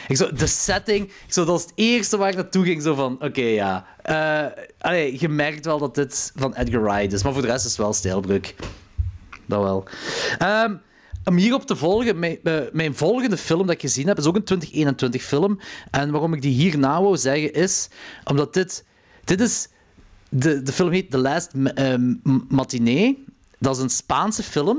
Ik 0.08 0.16
zo, 0.16 0.32
de 0.32 0.46
setting, 0.46 1.04
ik 1.06 1.32
zo, 1.32 1.44
dat 1.44 1.54
was 1.54 1.62
het 1.62 1.72
eerste 1.74 2.16
waar 2.16 2.28
ik 2.28 2.34
naartoe 2.34 2.64
ging, 2.64 2.82
zo 2.82 2.94
van, 2.94 3.18
oké, 3.22 3.42
ja. 3.42 3.86
Allee, 4.78 5.16
je 5.20 5.28
merkt 5.28 5.64
wel 5.64 5.78
dat 5.78 5.94
dit 5.94 6.32
van 6.36 6.54
Edgar 6.54 6.82
Wright 6.82 7.12
is, 7.12 7.22
maar 7.22 7.32
voor 7.32 7.42
de 7.42 7.48
rest 7.48 7.64
is 7.64 7.70
het 7.70 7.80
wel 7.80 7.92
stijlbreuk. 7.92 8.54
Dat 9.50 9.62
wel. 9.62 9.84
Ehm, 10.38 10.74
om 11.24 11.36
hierop 11.36 11.66
te 11.66 11.76
volgen, 11.76 12.18
mijn, 12.18 12.38
eh, 12.42 12.60
mijn 12.72 12.94
volgende 12.94 13.36
film 13.36 13.66
dat 13.66 13.74
ik 13.74 13.80
gezien 13.80 14.06
heb, 14.06 14.18
is 14.18 14.26
ook 14.26 14.36
een 14.36 14.44
2021 14.44 15.22
film. 15.22 15.60
En 15.90 16.10
waarom 16.10 16.34
ik 16.34 16.42
die 16.42 16.54
hierna 16.54 17.02
wou 17.02 17.16
zeggen, 17.16 17.52
is 17.52 17.88
omdat 18.24 18.54
dit... 18.54 18.84
Dit 19.24 19.40
is... 19.40 19.68
De, 20.28 20.62
de 20.62 20.72
film 20.72 20.90
heet 20.90 21.10
The 21.10 21.18
Last 21.18 21.50
eh, 21.74 21.94
Matinee. 22.48 23.24
Dat 23.58 23.76
is 23.76 23.82
een 23.82 23.90
Spaanse 23.90 24.42
film. 24.42 24.78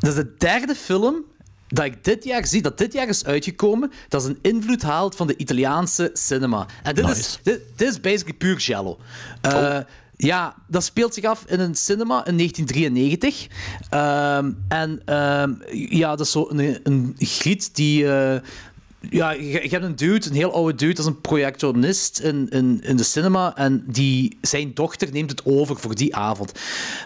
Dat 0.00 0.10
is 0.10 0.14
de 0.14 0.34
derde 0.38 0.74
film 0.74 1.24
dat 1.68 1.84
ik 1.84 2.04
dit 2.04 2.24
jaar 2.24 2.46
zie, 2.46 2.62
dat 2.62 2.78
dit 2.78 2.92
jaar 2.92 3.08
is 3.08 3.24
uitgekomen, 3.24 3.92
dat 4.08 4.22
is 4.22 4.28
een 4.28 4.38
invloed 4.42 4.82
haalt 4.82 5.16
van 5.16 5.26
de 5.26 5.36
Italiaanse 5.36 6.10
cinema. 6.12 6.66
En 6.82 6.94
dit, 6.94 7.08
is, 7.08 7.38
dit, 7.42 7.60
dit 7.76 7.88
is 7.88 8.00
basically 8.00 8.36
puur. 8.36 8.86
Eh, 9.40 9.78
Ja, 10.16 10.54
dat 10.68 10.84
speelt 10.84 11.14
zich 11.14 11.24
af 11.24 11.44
in 11.46 11.60
een 11.60 11.74
cinema 11.74 12.26
in 12.26 12.36
1993. 12.36 13.46
Ehm, 13.90 14.52
en 14.68 15.02
ehm, 15.04 15.52
ja, 15.72 16.10
dat 16.10 16.26
is 16.26 16.32
zo 16.32 16.46
een, 16.50 16.80
een 16.82 17.14
griet 17.18 17.74
die... 17.74 18.12
eh, 18.12 18.40
ja, 19.10 19.30
je, 19.30 19.68
hebt 19.68 19.84
een 19.84 19.96
dude, 19.96 20.28
een 20.28 20.34
heel 20.34 20.52
oude 20.52 20.74
dude, 20.74 20.94
dat 20.94 21.04
is 21.04 21.10
een 21.10 21.20
projectionist 21.20 22.18
in, 22.18 22.48
in, 22.48 22.80
in 22.82 22.96
de 22.96 23.02
cinema. 23.02 23.56
En 23.56 23.84
die, 23.86 24.38
zijn 24.40 24.74
dochter 24.74 25.08
neemt 25.12 25.30
het 25.30 25.44
over 25.44 25.76
voor 25.76 25.94
die 25.94 26.16
avond. 26.16 26.52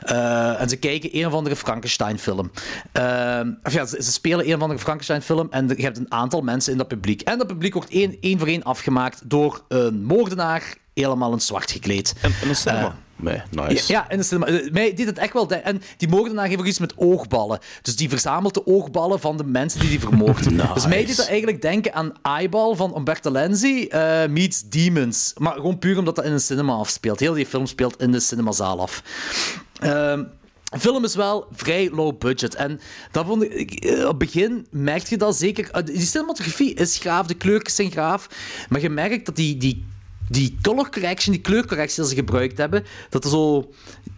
Eh, 0.03 0.61
en 0.61 0.69
ze 0.69 0.77
kijken 0.77 1.17
een 1.17 1.27
of 1.27 1.33
andere 1.33 1.57
Frankenstein-film. 1.57 2.51
Ehm, 2.93 3.53
of 3.63 3.73
ja, 3.73 3.87
ze, 3.87 4.03
ze 4.03 4.13
spelen 4.13 4.49
een 4.49 4.55
of 4.55 4.61
andere 4.61 4.81
Frankenstein-film. 4.81 5.47
En 5.51 5.69
je 5.69 5.83
hebt 5.83 5.99
een 5.99 6.13
aantal 6.13 6.41
mensen 6.41 6.73
in 6.73 6.79
dat 6.79 6.89
publiek. 6.89 7.21
En 7.21 7.39
dat 7.39 7.47
publiek 7.47 7.75
wordt 7.75 7.91
één, 7.91 8.17
één 8.21 8.39
voor 8.39 8.49
één 8.49 8.63
afgemaakt 8.63 9.21
door 9.25 9.65
een 9.69 10.05
moordenaar, 10.05 10.77
helemaal 11.05 11.33
in 11.33 11.41
zwart 11.41 11.71
gekleed. 11.71 12.15
En, 12.21 12.33
en 12.43 12.49
een 12.49 12.57
cinema. 12.57 12.81
Eh, 12.87 12.93
nee, 13.17 13.43
nice. 13.51 13.93
ja, 13.93 14.11
in 14.11 14.17
de 14.19 14.23
cinema. 14.23 14.47
Eh, 14.47 14.71
Mij 14.73 14.95
deed 14.95 15.07
het 15.07 15.19
echt 15.19 15.33
wel. 15.33 15.47
de- 15.47 15.55
En 15.55 15.83
die 15.97 16.09
moordenaar 16.09 16.47
heeft 16.47 16.61
ook 16.61 16.67
iets 16.67 16.79
met 16.79 16.93
oogballen. 16.97 17.59
Dus 17.83 17.97
die 17.97 18.09
verzamelt 18.09 18.55
de 18.55 18.67
oogballen 18.67 19.21
van 19.21 19.37
de 19.37 19.45
mensen 19.45 19.81
die 19.81 19.89
die 19.89 20.01
vermoordt. 20.01 20.45
Dus 20.75 20.87
mij 20.87 21.05
deed 21.05 21.17
dat 21.17 21.27
eigenlijk 21.27 21.63
denken 21.63 21.95
aan 21.95 22.13
Eyeball 22.23 22.75
van 22.77 22.97
Umberto 22.97 23.31
Lenzi 23.31 23.85
eh, 23.87 24.27
meets 24.29 24.63
Demons. 24.69 25.33
Maar 25.37 25.53
gewoon 25.55 25.79
puur 25.79 25.99
omdat 25.99 26.17
dat 26.17 26.25
in 26.25 26.33
een 26.33 26.41
cinema 26.41 26.73
afspeelt. 26.73 27.21
Heel 27.21 27.33
die 27.35 27.47
film 27.47 27.67
speelt 27.67 28.01
in 28.03 28.13
de 28.13 28.21
cinemazaal 28.21 28.81
af. 28.81 29.03
Ehm, 29.81 30.23
de 30.71 30.79
film 30.81 31.05
is 31.05 31.15
wel 31.15 31.47
vrij 31.53 31.91
low 31.91 32.19
budget. 32.19 32.55
En 32.55 32.81
dat 33.11 33.27
vond 33.27 33.43
ik, 33.43 33.85
op 34.03 34.09
het 34.09 34.19
begin 34.19 34.67
merk 34.71 35.07
je 35.07 35.17
dat 35.17 35.37
zeker. 35.37 35.85
Die 35.85 36.01
cinematografie 36.01 36.75
is 36.75 36.99
gaaf, 36.99 37.27
de 37.27 37.35
kleurtjes 37.35 37.75
zijn 37.77 37.91
gaaf. 37.93 38.29
Maar 38.69 38.81
je 38.81 38.91
merkt 38.91 39.27
dat 39.27 39.37
die, 39.37 39.57
die, 39.57 39.85
die 40.29 40.59
color 40.63 40.91
correction, 40.91 41.35
die 41.35 41.43
kleurcorrectie 41.43 42.03
die 42.03 42.11
ze 42.11 42.15
gebruikt 42.15 42.59
hebben, 42.59 42.85
dat 43.11 43.25
er 43.25 43.31
zo. 43.31 43.73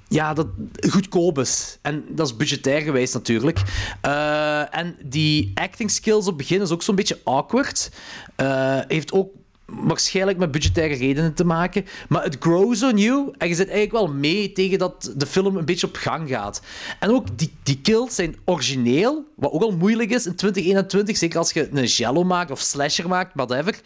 Ja, 0.09 0.35
dat 0.35 0.47
goedkoop 0.89 1.39
is. 1.39 1.79
En 1.83 2.05
dat 2.09 2.27
is 2.27 2.37
budgetair 2.37 2.81
geweest 2.81 3.15
natuurlijk. 3.15 3.63
Eh, 4.01 4.77
en 4.77 4.97
die 5.05 5.51
acting 5.55 5.91
skills 5.91 6.27
op 6.27 6.27
het 6.27 6.37
begin 6.37 6.61
is 6.61 6.71
ook 6.71 6.83
zo'n 6.83 6.95
beetje 6.95 7.19
awkward. 7.25 7.91
Eh, 8.37 8.79
heeft 8.89 9.13
ook 9.13 9.31
waarschijnlijk 9.71 10.39
met 10.39 10.51
budgettaire 10.51 10.95
redenen 10.95 11.35
te 11.35 11.45
maken. 11.45 11.85
Maar 12.09 12.23
het 12.25 12.37
grows 12.41 12.83
on 12.83 12.97
you. 12.99 13.31
En 13.39 13.49
je 13.49 13.55
zit 13.55 13.69
eigenlijk 13.69 14.07
wel 14.07 14.15
mee 14.15 14.53
tegen 14.53 14.79
dat 14.79 15.13
de 15.17 15.27
film 15.27 15.57
een 15.57 15.65
beetje 15.65 15.87
op 15.87 15.97
gang 15.97 16.29
gaat. 16.29 16.63
En 17.01 17.11
ook 17.11 17.39
die, 17.39 17.53
die 17.63 17.79
kills 17.83 18.15
zijn 18.15 18.37
origineel. 18.45 19.25
Wat 19.37 19.53
ook 19.53 19.63
al 19.63 19.71
moeilijk 19.77 20.11
is 20.11 20.27
in 20.27 20.35
2021. 20.35 21.17
Zeker 21.17 21.39
als 21.39 21.53
je 21.53 21.69
een 21.73 21.85
jello 21.85 22.25
maakt 22.25 22.51
of 22.51 22.61
slasher 22.61 23.09
maakt, 23.09 23.31
whatever. 23.35 23.81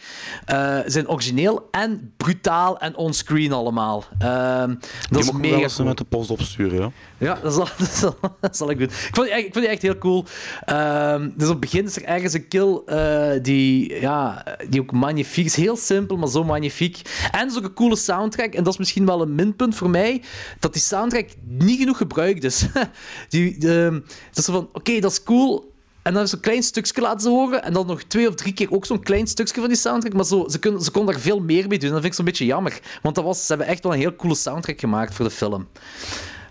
eh 0.45 0.79
zijn 0.85 1.09
origineel 1.09 1.67
en 1.71 2.13
brutaal 2.17 2.77
en 2.79 2.95
onscreen 2.95 3.51
allemaal. 3.51 4.03
Ehm, 4.19 4.75
dat 5.09 5.21
is 5.23 5.31
mega 5.31 5.57
wel 5.59 5.69
cool. 5.69 5.87
met 5.87 5.97
de 5.97 6.03
post 6.03 6.29
opsturen, 6.29 6.79
ja. 6.79 6.91
Ja, 7.17 7.37
dat 7.43 7.53
zal, 7.53 7.67
dat 7.77 7.87
zal, 7.89 8.15
dat 8.41 8.57
zal 8.57 8.69
ik 8.69 8.77
doen. 8.77 8.87
Ik 8.87 9.09
vond 9.11 9.27
die, 9.27 9.35
echt- 9.35 9.45
ik 9.45 9.53
vond 9.53 9.65
die 9.65 9.73
echt 9.73 9.81
heel 9.81 9.97
cool. 9.97 10.25
Ehm, 10.65 11.21
dus 11.35 11.45
op 11.47 11.51
het 11.51 11.59
begin 11.59 11.85
is 11.85 11.95
er 11.95 12.03
ergens 12.03 12.33
een 12.33 12.47
kill 12.47 12.81
eh, 12.85 13.31
die, 13.41 13.99
ja, 13.99 14.43
die 14.69 14.81
ook 14.81 14.91
magnifiek 14.91 15.45
is. 15.45 15.55
Heel 15.55 15.74
simpel, 15.75 16.17
maar 16.17 16.27
zo 16.27 16.43
magnifiek. 16.43 17.01
En 17.31 17.55
een 17.55 17.73
coole 17.73 17.95
soundtrack. 17.95 18.53
En 18.53 18.63
dat 18.63 18.73
is 18.73 18.79
misschien 18.79 19.05
wel 19.05 19.21
een 19.21 19.35
minpunt 19.35 19.75
voor 19.75 19.89
mij. 19.89 20.21
Dat 20.59 20.73
die 20.73 20.81
soundtrack 20.81 21.29
niet 21.47 21.79
genoeg 21.79 21.97
gebruikt 21.97 22.43
is. 22.43 22.65
die, 23.29 23.57
de, 23.57 24.01
dat 24.31 24.37
is 24.37 24.45
van, 24.45 24.69
oké, 24.73 24.99
dat 24.99 25.11
is 25.11 25.23
cool. 25.23 25.73
En 26.01 26.13
dan 26.13 26.23
is 26.23 26.29
zo'n 26.29 26.39
klein 26.39 26.63
stukje 26.63 27.01
laten 27.01 27.19
ze 27.19 27.29
horen. 27.29 27.63
En 27.63 27.73
dan 27.73 27.87
nog 27.87 28.03
twee 28.03 28.27
of 28.27 28.35
drie 28.35 28.53
keer 28.53 28.71
ook 28.71 28.85
zo'n 28.85 29.03
klein 29.03 29.27
stukje 29.27 29.59
van 29.59 29.67
die 29.69 29.77
soundtrack. 29.77 30.13
Maar 30.13 30.25
zo, 30.25 30.45
ze, 30.49 30.59
kunnen, 30.59 30.81
ze 30.81 30.91
konden 30.91 31.13
daar 31.13 31.23
veel 31.23 31.39
meer 31.39 31.67
mee 31.67 31.79
doen. 31.79 31.89
Dat 31.89 31.99
vind 31.99 32.05
ik 32.11 32.13
zo'n 32.13 32.25
beetje 32.25 32.45
jammer. 32.45 32.79
Want 33.01 33.15
dat 33.15 33.23
was, 33.23 33.41
ze 33.41 33.47
hebben 33.47 33.67
echt 33.67 33.83
wel 33.83 33.93
een 33.93 33.99
heel 33.99 34.15
coole 34.15 34.35
soundtrack 34.35 34.79
gemaakt 34.79 35.13
voor 35.13 35.25
de 35.25 35.31
film. 35.31 35.67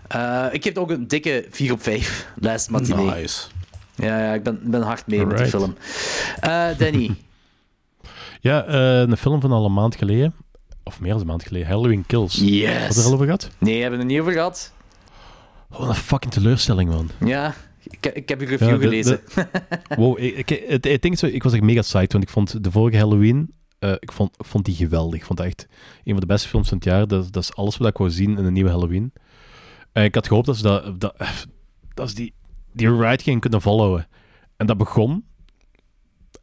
Eh, 0.07 0.45
ik 0.51 0.63
geef 0.63 0.73
het 0.73 0.77
ook 0.77 0.89
een 0.89 1.07
dikke 1.07 1.45
4 1.49 1.71
op 1.71 1.83
5. 1.83 2.27
Last 2.39 2.69
matinee. 2.69 3.05
Nice. 3.05 3.47
Ja, 3.95 4.19
ja, 4.19 4.33
ik 4.33 4.43
ben, 4.43 4.59
ben 4.63 4.81
hard 4.81 5.07
mee 5.07 5.25
met 5.25 5.37
die 5.37 5.53
Alright. 5.53 5.57
film. 5.59 5.75
Eh, 6.39 6.77
Danny. 6.77 7.15
Ja, 8.45 8.65
eh, 8.65 8.99
een 8.99 9.17
film 9.17 9.41
van 9.41 9.51
al 9.51 9.65
een 9.65 9.73
maand 9.73 9.95
geleden. 9.95 10.33
Of 10.83 10.99
meer 10.99 11.11
dan 11.11 11.19
een 11.19 11.27
maand 11.27 11.43
geleden. 11.43 11.67
Halloween 11.67 12.05
Kills. 12.05 12.35
Yes. 12.35 12.87
Had 12.87 12.95
er 12.97 13.03
al 13.03 13.13
over 13.13 13.25
gehad? 13.25 13.49
Nee, 13.57 13.81
hebben 13.81 13.99
we 13.99 14.03
het 14.05 14.13
niet 14.13 14.21
over 14.21 14.33
gehad? 14.33 14.73
Wat 15.69 15.87
een 15.89 15.95
fucking 15.95 16.33
teleurstelling, 16.33 16.89
man. 16.89 17.09
Ja, 17.25 17.53
ik, 17.83 18.05
ik 18.05 18.29
heb 18.29 18.39
je 18.39 18.45
review 18.45 18.69
Ja, 18.69 18.75
de- 18.75 18.81
gelezen. 18.81 19.21
Wow, 19.97 20.19
ik, 20.19 20.49
ik, 20.51 20.63
het, 20.83 21.01
ding 21.01 21.13
is, 21.13 21.19
zo, 21.19 21.25
ik 21.25 21.43
was 21.43 21.53
echt 21.53 21.61
mega 21.63 21.81
psyched, 21.81 22.11
want 22.11 22.23
ik 22.23 22.29
vond 22.29 22.63
de 22.63 22.71
vorige 22.71 22.97
Halloween, 22.97 23.53
eh, 23.79 23.91
ik, 23.99 24.11
vond, 24.11 24.35
ik 24.37 24.45
vond 24.45 24.65
die 24.65 24.75
geweldig. 24.75 25.19
Ik 25.19 25.25
vond 25.25 25.39
het 25.39 25.47
echt 25.47 25.67
een 26.03 26.11
van 26.11 26.19
de 26.19 26.25
beste 26.25 26.47
films 26.47 26.67
van 26.69 26.77
het 26.77 26.85
jaar. 26.87 27.07
Dat, 27.07 27.33
dat 27.33 27.43
is 27.43 27.55
alles 27.55 27.77
wat 27.77 27.87
ik 27.87 27.97
wou 27.97 28.09
zien 28.09 28.37
in 28.37 28.45
een 28.45 28.53
nieuwe 28.53 28.69
Halloween. 28.69 29.13
En 29.91 30.03
ik 30.03 30.15
had 30.15 30.27
gehoopt 30.27 30.45
dat 30.45 30.57
ze 30.57 30.63
dat, 30.63 30.99
dat, 30.99 31.15
dat 31.93 32.09
ze 32.09 32.15
die, 32.15 32.33
die 32.73 32.95
ride 32.95 33.23
gingen 33.23 33.39
kunnen 33.39 33.61
volhouden. 33.61 34.07
En 34.57 34.65
dat 34.67 34.77
begon. 34.77 35.23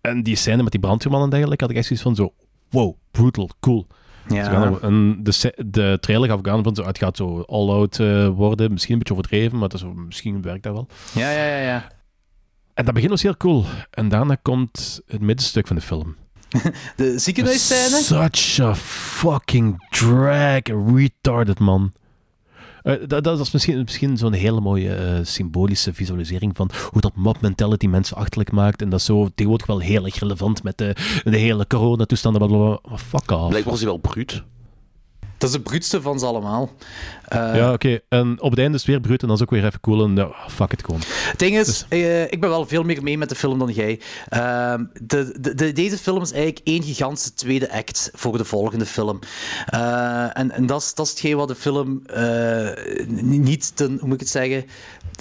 En 0.02 0.22
die 0.22 0.36
scène 0.36 0.62
met 0.62 0.72
die 0.72 0.80
brandweerman 0.80 1.22
en 1.22 1.30
dergelijke, 1.30 1.64
had 1.64 1.72
ik 1.72 1.78
echt 1.78 1.86
zoiets 1.86 2.04
van 2.04 2.14
zo, 2.14 2.32
wow, 2.70 2.96
brutal, 3.10 3.50
cool. 3.60 3.86
Gaan 4.28 4.70
ja. 4.70 4.78
en 4.80 5.18
de, 5.22 5.54
de 5.66 5.98
trailer 6.00 6.28
gaf 6.28 6.38
ook 6.38 6.48
aan 6.48 6.62
van 6.62 6.74
zo, 6.74 6.84
het 6.84 6.98
gaat 6.98 7.16
zo 7.16 7.40
all-out 7.40 7.98
eh, 7.98 8.28
worden. 8.28 8.72
Misschien 8.72 8.92
een 8.92 8.98
beetje 8.98 9.14
overdreven, 9.14 9.58
maar 9.58 9.68
dat 9.68 9.80
is, 9.80 9.86
misschien 10.06 10.42
werkt 10.42 10.62
dat 10.62 10.72
wel. 10.72 10.86
ja, 11.14 11.30
ja, 11.30 11.44
ja, 11.44 11.58
ja. 11.58 11.86
En 12.74 12.84
dat 12.84 12.94
begin 12.94 13.08
was 13.08 13.22
heel 13.22 13.36
cool. 13.36 13.64
En 13.90 14.08
daarna 14.08 14.34
komt 14.42 15.00
het 15.06 15.20
middenstuk 15.20 15.66
van 15.66 15.76
de 15.76 15.82
film. 15.82 16.16
De 16.96 17.18
ziekenhuisscène? 17.18 18.02
Such 18.02 18.60
a 18.60 18.74
fucking 18.74 19.88
drag. 19.90 20.60
Retarded, 20.94 21.58
man. 21.58 21.92
Eh, 22.82 22.94
dat, 23.06 23.24
dat 23.24 23.40
is 23.40 23.50
misschien, 23.50 23.78
misschien 23.78 24.16
zo'n 24.16 24.32
hele 24.32 24.60
mooie 24.60 24.94
eh, 24.94 25.18
symbolische 25.22 25.94
visualisering 25.94 26.56
van 26.56 26.70
hoe 26.90 27.00
dat 27.00 27.16
mob 27.16 27.40
mentality 27.40 27.86
mensen 27.86 28.16
achterlijk 28.16 28.52
maakt. 28.52 28.82
En 28.82 28.88
dat 28.88 28.98
is 28.98 29.04
zo 29.04 29.28
tegenwoordig 29.34 29.66
wel 29.66 29.78
heel 29.78 30.04
erg 30.04 30.18
relevant 30.18 30.62
met 30.62 30.78
de, 30.78 30.96
de 31.24 31.36
hele 31.36 31.66
coronatoestanden. 31.66 32.46
bla, 32.46 32.56
bla, 32.56 32.66
bla. 32.66 32.78
Maar 32.90 32.98
Fuck 32.98 33.30
off. 33.30 33.48
Blijkbaar 33.48 33.72
was 33.72 33.80
hij 33.80 33.88
wel 33.88 33.98
bruut. 33.98 34.42
Dat 35.42 35.50
is 35.50 35.56
de 35.56 35.62
bruutste 35.62 36.02
van 36.02 36.18
ze 36.18 36.26
allemaal. 36.26 36.70
Eh, 37.28 37.54
ja, 37.54 37.72
oké. 37.72 37.98
En 38.08 38.40
op 38.40 38.50
het 38.50 38.58
einde 38.58 38.74
is 38.74 38.80
het 38.82 38.90
weer 38.90 39.00
bruut 39.00 39.20
en 39.22 39.26
dan 39.26 39.36
is 39.36 39.42
ook 39.42 39.50
weer 39.50 39.64
even 39.64 39.80
cool. 39.80 40.04
En 40.04 40.32
fuck 40.48 40.72
it 40.72 40.84
gewoon. 40.84 41.00
Het 41.04 41.38
ding 41.38 41.58
is, 41.58 41.86
eh, 41.88 42.22
ik 42.22 42.40
ben 42.40 42.48
wel 42.50 42.66
veel 42.66 42.82
meer 42.82 43.02
mee 43.02 43.18
met 43.18 43.28
de 43.28 43.34
film 43.34 43.58
dan 43.58 43.70
jij. 43.72 44.00
Ehm, 44.28 44.84
de, 45.02 45.34
de, 45.40 45.54
de- 45.54 45.72
deze 45.72 45.98
film 45.98 46.22
is 46.22 46.32
eigenlijk 46.32 46.66
één 46.66 46.82
gigantische 46.82 47.34
tweede 47.34 47.72
act 47.72 48.10
voor 48.14 48.38
de 48.38 48.44
volgende 48.44 48.86
film. 48.86 49.18
Eh, 49.66 50.38
en 50.38 50.50
en 50.50 50.66
dat, 50.66 50.80
is, 50.82 50.94
dat 50.94 51.06
is 51.06 51.12
hetgeen 51.12 51.36
wat 51.36 51.48
de 51.48 51.54
film 51.54 52.02
niet 53.20 53.76
ten, 53.76 53.88
hoe 53.98 54.04
moet 54.08 54.14
ik 54.14 54.20
het 54.20 54.28
zeggen, 54.28 54.64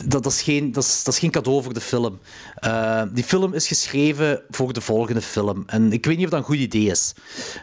dat, 0.05 0.23
dat, 0.23 0.31
is 0.31 0.41
geen, 0.41 0.71
dat, 0.71 0.83
is, 0.83 1.03
dat 1.03 1.13
is 1.13 1.19
geen 1.19 1.31
cadeau 1.31 1.63
voor 1.63 1.73
de 1.73 1.81
film. 1.81 2.19
Eh, 2.55 3.01
die 3.13 3.23
film 3.23 3.53
is 3.53 3.67
geschreven 3.67 4.41
voor 4.49 4.73
de 4.73 4.81
volgende 4.81 5.21
film. 5.21 5.63
En 5.67 5.93
ik 5.93 6.05
weet 6.05 6.15
niet 6.15 6.25
of 6.25 6.31
dat 6.31 6.39
een 6.39 6.45
goed 6.45 6.57
idee 6.57 6.85
is. 6.85 7.13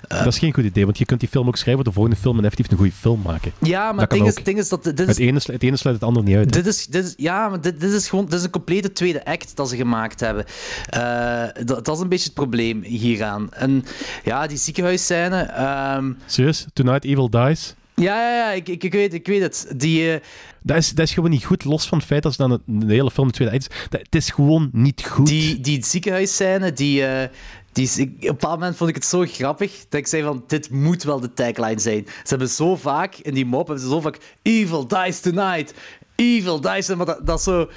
dat 0.09 0.27
is 0.27 0.39
geen 0.39 0.55
goed 0.55 0.65
idee, 0.65 0.85
want 0.85 0.99
je 0.99 1.05
kunt 1.05 1.21
die 1.21 1.29
film 1.29 1.47
ook 1.47 1.57
schrijven 1.57 1.85
voor 1.85 1.93
de 1.93 1.99
volgende 1.99 2.21
film 2.21 2.39
en 2.39 2.45
effectief 2.45 2.71
een 2.71 2.77
goede 2.77 2.93
film 2.93 3.21
maken. 3.25 3.53
Ja, 3.59 3.93
maar 3.93 4.01
het 4.01 4.11
ding, 4.11 4.27
is, 4.27 4.35
het 4.35 4.45
ding 4.45 4.59
is 4.59 4.69
dat 4.69 4.85
dit 4.85 5.01
is 5.01 5.07
Het 5.07 5.19
ene, 5.19 5.41
het 5.45 5.63
ene 5.63 5.77
sluit 5.77 5.97
het 5.97 6.05
andere 6.05 6.27
niet 6.27 6.37
uit. 6.37 6.53
Dit 6.53 6.67
is, 6.67 6.87
dit 6.87 7.05
is, 7.05 7.15
ja, 7.17 7.49
maar 7.49 7.61
dit, 7.61 7.81
dit 7.81 7.93
is 7.93 8.09
gewoon 8.09 8.25
dit 8.25 8.35
is 8.35 8.43
een 8.43 8.51
complete 8.51 8.93
tweede 8.93 9.25
act 9.25 9.57
dat 9.57 9.69
ze 9.69 9.77
gemaakt 9.77 10.21
hebben. 10.21 10.45
Eh, 10.89 11.65
dat, 11.65 11.85
dat 11.85 11.97
is 11.97 12.03
een 12.03 12.09
beetje 12.09 12.25
het 12.25 12.35
probleem 12.35 12.83
hieraan. 12.83 13.53
En 13.53 13.85
ja, 14.25 14.47
die 14.47 14.59
ziekenhuisscène. 14.59 15.43
ehm, 15.43 16.13
Serieus? 16.27 16.67
Tonight 16.73 17.05
Evil 17.05 17.31
Dies? 17.31 17.75
Ja, 17.99 18.21
ja, 18.31 18.37
ja 18.37 18.51
ik, 18.53 18.69
ik, 18.69 18.83
ik, 18.85 18.93
weet, 18.93 19.15
ik 19.15 19.27
weet 19.27 19.43
het. 19.43 19.73
Die, 19.77 20.13
eh, 20.13 20.21
Dat 20.63 20.77
is, 20.77 20.91
dat 20.91 21.07
is 21.07 21.15
gewoon 21.15 21.31
niet 21.31 21.45
goed, 21.45 21.65
los 21.65 21.87
van 21.89 21.99
het 21.99 22.07
feit 22.07 22.23
dat 22.23 22.33
ze 22.33 22.39
dan 22.39 22.51
het- 22.51 22.61
de 22.67 22.93
hele 22.95 23.11
film 23.11 23.27
de 23.27 23.33
tweede 23.33 23.55
act 23.55 23.71
is. 23.71 23.77
Dat, 23.89 24.01
het 24.01 24.15
is 24.15 24.31
gewoon 24.31 24.69
niet 24.73 25.07
goed. 25.07 25.27
die, 25.27 25.61
die 25.61 25.85
ziekenhuisscène, 25.85 26.73
die. 26.73 27.05
eh, 27.07 27.29
die 27.73 27.85
is, 27.87 27.99
ik, 27.99 28.09
op 28.09 28.21
een 28.23 28.27
bepaald 28.27 28.59
moment 28.59 28.77
vond 28.77 28.91
ik 28.91 28.95
het 28.97 29.05
zo 29.05 29.25
grappig 29.29 29.73
dat 29.89 30.01
ik 30.01 30.07
zei 30.07 30.23
van, 30.23 30.45
dit 30.47 30.71
moet 30.71 31.03
wel 31.03 31.21
de 31.21 31.33
tagline 31.35 31.81
zijn. 31.81 32.05
Ze 32.07 32.29
hebben 32.29 32.49
zo 32.49 32.77
vaak, 32.77 33.15
in 33.15 33.35
die 33.35 33.47
mop, 33.47 33.67
hebben 33.67 33.85
ze 33.85 33.91
zo 33.91 34.01
vaak, 34.01 34.19
evil 34.43 34.87
dies 34.89 35.21
tonight, 35.21 35.75
evil 36.15 36.61
dies 36.61 36.87
tonight, 36.87 36.97
maar 36.97 37.07
dat, 37.07 37.27
dat 37.27 37.39
is 37.39 37.45
zo... 37.45 37.69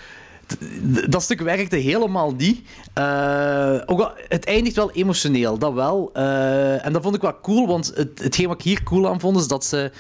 Dat 1.10 1.24
stuk 1.24 1.42
werkte 1.42 1.76
helemaal 1.76 2.32
niet. 2.32 2.62
Eh, 2.94 3.82
ook 3.86 4.00
al, 4.00 4.12
het 4.28 4.46
eindigt 4.46 4.76
wel 4.76 4.92
emotioneel, 4.92 5.58
dat 5.58 5.74
wel. 5.74 6.10
Eh, 6.14 6.86
en 6.86 6.94
dat 6.94 7.04
vond 7.04 7.16
ik 7.16 7.22
wel 7.22 7.40
cool, 7.42 7.68
want 7.68 7.92
het, 7.96 8.20
hetgeen 8.24 8.48
wat 8.48 8.58
ik 8.58 8.64
hier 8.64 8.84
cool 8.84 9.10
aan 9.10 9.20
vond, 9.20 9.38
is 9.40 9.48
dat 9.48 9.66
ze... 9.66 9.92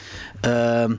ehm, 0.42 0.94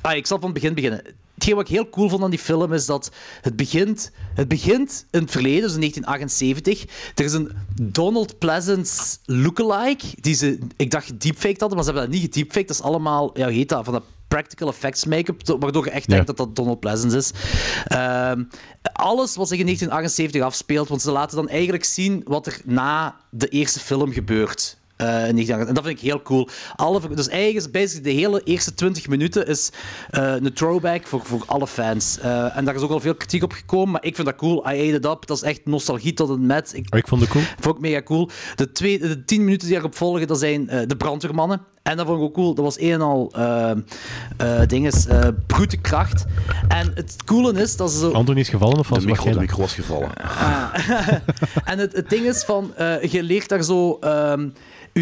Ah, 0.00 0.16
ik 0.16 0.26
zal 0.26 0.38
van 0.40 0.50
het 0.50 0.60
begin 0.60 0.74
beginnen. 0.74 1.02
Hetgeen 1.34 1.54
wat 1.54 1.68
ik 1.68 1.74
heel 1.74 1.88
cool 1.90 2.08
vond 2.08 2.22
aan 2.22 2.30
die 2.30 2.38
film 2.38 2.72
is 2.72 2.86
dat 2.86 3.10
het 3.40 3.56
begint, 3.56 4.10
het 4.34 4.48
begint 4.48 5.06
in 5.10 5.20
het 5.20 5.30
verleden, 5.30 5.62
dus 5.62 5.74
in 5.74 5.80
1978. 5.80 6.84
Er 7.14 7.24
is 7.24 7.32
een 7.32 7.52
Donald 7.82 8.38
Pleasance 8.38 9.16
lookalike, 9.24 10.06
die 10.20 10.34
ze, 10.34 10.58
ik 10.76 10.90
dacht, 10.90 11.20
deepfaked 11.20 11.60
hadden, 11.60 11.76
maar 11.76 11.86
ze 11.86 11.92
hebben 11.92 12.10
dat 12.10 12.20
niet 12.20 12.34
gedeepfaked. 12.34 12.68
Dat 12.68 12.76
is 12.76 12.82
allemaal, 12.82 13.38
ja, 13.38 13.44
hoe 13.44 13.54
heet 13.54 13.72
van 13.82 13.92
dat 13.92 14.02
practical 14.34 14.68
effects 14.68 15.04
make-up, 15.04 15.56
waardoor 15.60 15.84
je 15.84 15.90
echt 15.90 16.08
denkt 16.08 16.26
dat 16.26 16.36
dat 16.36 16.56
Donald 16.56 16.80
Pleasence 16.80 17.16
is. 17.16 17.30
Ehm, 17.84 18.42
alles 18.92 19.36
wat 19.36 19.48
zich 19.48 19.58
in 19.58 19.64
1978 19.64 20.42
afspeelt, 20.42 20.88
want 20.88 21.02
ze 21.02 21.10
laten 21.10 21.36
dan 21.36 21.48
eigenlijk 21.48 21.84
zien 21.84 22.22
wat 22.26 22.46
er 22.46 22.60
na 22.64 23.16
de 23.30 23.48
eerste 23.48 23.80
film 23.80 24.12
gebeurt. 24.12 24.76
1978. 24.96 25.68
en 25.68 25.74
dat 25.74 25.84
vind 25.84 25.98
ik 25.98 26.04
heel 26.04 26.22
cool. 26.22 26.48
Alle, 26.76 27.00
dus 27.14 27.28
eigenlijk 27.28 27.66
is 27.66 27.70
basically 27.70 28.12
de 28.12 28.20
hele 28.20 28.42
eerste 28.44 28.74
20 28.74 29.08
minuten 29.08 29.46
is 29.46 29.70
eh, 30.10 30.34
een 30.34 30.52
throwback 30.52 31.06
voor, 31.06 31.20
voor 31.24 31.42
alle 31.46 31.66
fans. 31.66 32.18
Eh, 32.18 32.56
en 32.56 32.64
daar 32.64 32.74
is 32.74 32.82
ook 32.82 32.90
al 32.90 33.00
veel 33.00 33.14
kritiek 33.14 33.42
op 33.42 33.52
gekomen, 33.52 33.90
maar 33.90 34.04
ik 34.04 34.14
vind 34.14 34.26
dat 34.26 34.36
cool. 34.36 34.58
I 34.58 34.66
ate 34.66 34.96
it 34.96 35.04
up. 35.04 35.26
Dat 35.26 35.36
is 35.36 35.42
echt 35.42 35.60
nostalgie 35.64 36.12
tot 36.12 36.30
en 36.30 36.46
met. 36.46 36.72
Ik 36.74 36.86
Oh, 36.90 36.98
ik 36.98 37.08
vond 37.08 37.20
het 37.20 37.30
cool. 37.30 37.44
vond 37.60 37.74
ik 37.76 37.80
mega 37.80 38.02
cool. 38.02 38.28
De, 38.54 38.72
twee, 38.72 38.98
de 38.98 39.24
tien 39.24 39.44
minuten 39.44 39.68
die 39.68 39.76
erop 39.76 39.94
volgen, 39.94 40.26
dat 40.26 40.38
zijn 40.38 40.66
de 40.66 40.96
brandweermannen. 40.96 41.60
En 41.84 41.96
dat 41.96 42.06
vond 42.06 42.18
ik 42.18 42.24
ook 42.24 42.34
cool. 42.34 42.54
Dat 42.54 42.64
was 42.64 42.80
een 42.80 42.92
en 42.92 43.00
al 43.00 43.30
eh 43.32 43.70
eh 44.36 44.66
dinges, 44.66 45.06
eh, 45.06 45.28
brute 45.46 45.76
kracht. 45.76 46.24
En 46.68 46.92
het 46.94 47.16
coole 47.24 47.52
is 47.52 47.76
dat 47.76 47.90
ze 47.90 47.98
zo... 47.98 48.32
Is 48.34 48.48
gevallen 48.48 48.78
of 48.78 48.88
was 48.88 48.98
De 48.98 49.08
was 49.08 49.18
micro, 49.18 49.32
de 49.32 49.40
micro 49.40 49.58
was 49.58 49.74
gevallen. 49.74 50.10
En 51.64 51.78
het, 51.78 51.92
het 51.92 52.10
ding 52.10 52.26
is 52.26 52.44
van, 52.44 52.74
eh, 52.74 53.02
je 53.02 53.22
leert 53.22 53.48
daar 53.48 53.62
zo 53.62 53.98
ehm 54.00 54.48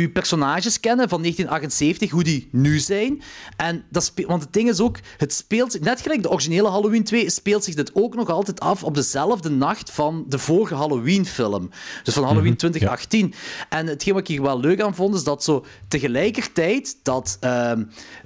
je 0.00 0.10
personages 0.10 0.80
kennen 0.80 1.08
van 1.08 1.20
1978, 1.20 2.10
hoe 2.10 2.22
die 2.22 2.48
nu 2.52 2.78
zijn. 2.78 3.22
En 3.56 3.84
dat 3.90 4.04
spe- 4.04 4.26
want 4.26 4.42
het 4.42 4.52
ding 4.52 4.68
is 4.68 4.80
ook, 4.80 4.98
het 5.16 5.32
speelt 5.32 5.72
zich, 5.72 5.80
net 5.80 6.00
gelijk 6.00 6.22
de 6.22 6.30
originele 6.30 6.68
Halloween 6.68 7.04
2, 7.04 7.30
speelt 7.30 7.64
zich 7.64 7.74
dit 7.74 7.90
ook 7.94 8.14
nog 8.14 8.28
altijd 8.28 8.60
af 8.60 8.84
op 8.84 8.94
dezelfde 8.94 9.50
nacht 9.50 9.90
van 9.90 10.24
de 10.28 10.38
vorige 10.38 10.74
Halloween-film. 10.74 11.70
Dus 12.02 12.14
van 12.14 12.24
Halloween 12.24 12.56
2018. 12.56 13.34
En 13.68 13.86
hetgeen 13.86 14.12
wat 14.12 14.22
ik 14.22 14.28
hier 14.28 14.42
wel 14.42 14.60
leuk 14.60 14.80
aan 14.80 14.94
vond, 14.94 15.14
is 15.14 15.24
dat 15.24 15.44
zo 15.44 15.64
tegelijkertijd 15.88 16.71
dat 17.02 17.36
ehm, 17.40 17.82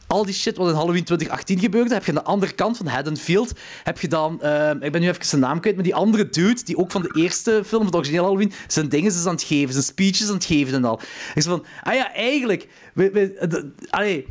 al 0.06 0.24
die 0.24 0.34
shit 0.34 0.56
wat 0.56 0.68
in 0.68 0.74
Halloween 0.74 1.04
2018 1.04 1.58
gebeurde, 1.58 1.94
heb 1.94 2.04
je 2.04 2.08
aan 2.10 2.16
de 2.18 2.24
andere 2.24 2.52
kant 2.52 2.76
van 2.76 2.86
Haddonfield, 2.86 3.52
heb 3.84 4.00
je 4.00 4.08
dan, 4.08 4.42
ehm, 4.42 4.82
ik 4.82 4.92
ben 4.92 5.00
nu 5.00 5.08
even 5.08 5.24
zijn 5.24 5.40
naam 5.40 5.60
kwijt, 5.60 5.74
maar 5.74 5.84
die 5.84 5.94
andere 5.94 6.28
dude, 6.28 6.62
die 6.64 6.76
ook 6.76 6.90
van 6.90 7.02
de 7.02 7.10
eerste 7.20 7.62
film, 7.66 7.82
van 7.82 7.90
de 7.90 7.96
originele 7.96 8.22
Halloween, 8.24 8.52
zijn 8.66 8.88
dingen 8.88 9.10
is 9.12 9.26
aan 9.26 9.32
het 9.34 9.42
geven, 9.42 9.72
zijn 9.72 9.84
speeches 9.84 10.28
aan 10.28 10.34
het 10.34 10.44
geven 10.44 10.74
en 10.74 10.84
al. 10.84 11.00
Ik 11.34 11.42
zo 11.42 11.50
van, 11.50 11.64
ah 11.82 11.94
ja, 11.94 12.14
eigenlijk, 12.14 12.68
we, 12.94 13.10
we, 13.10 13.34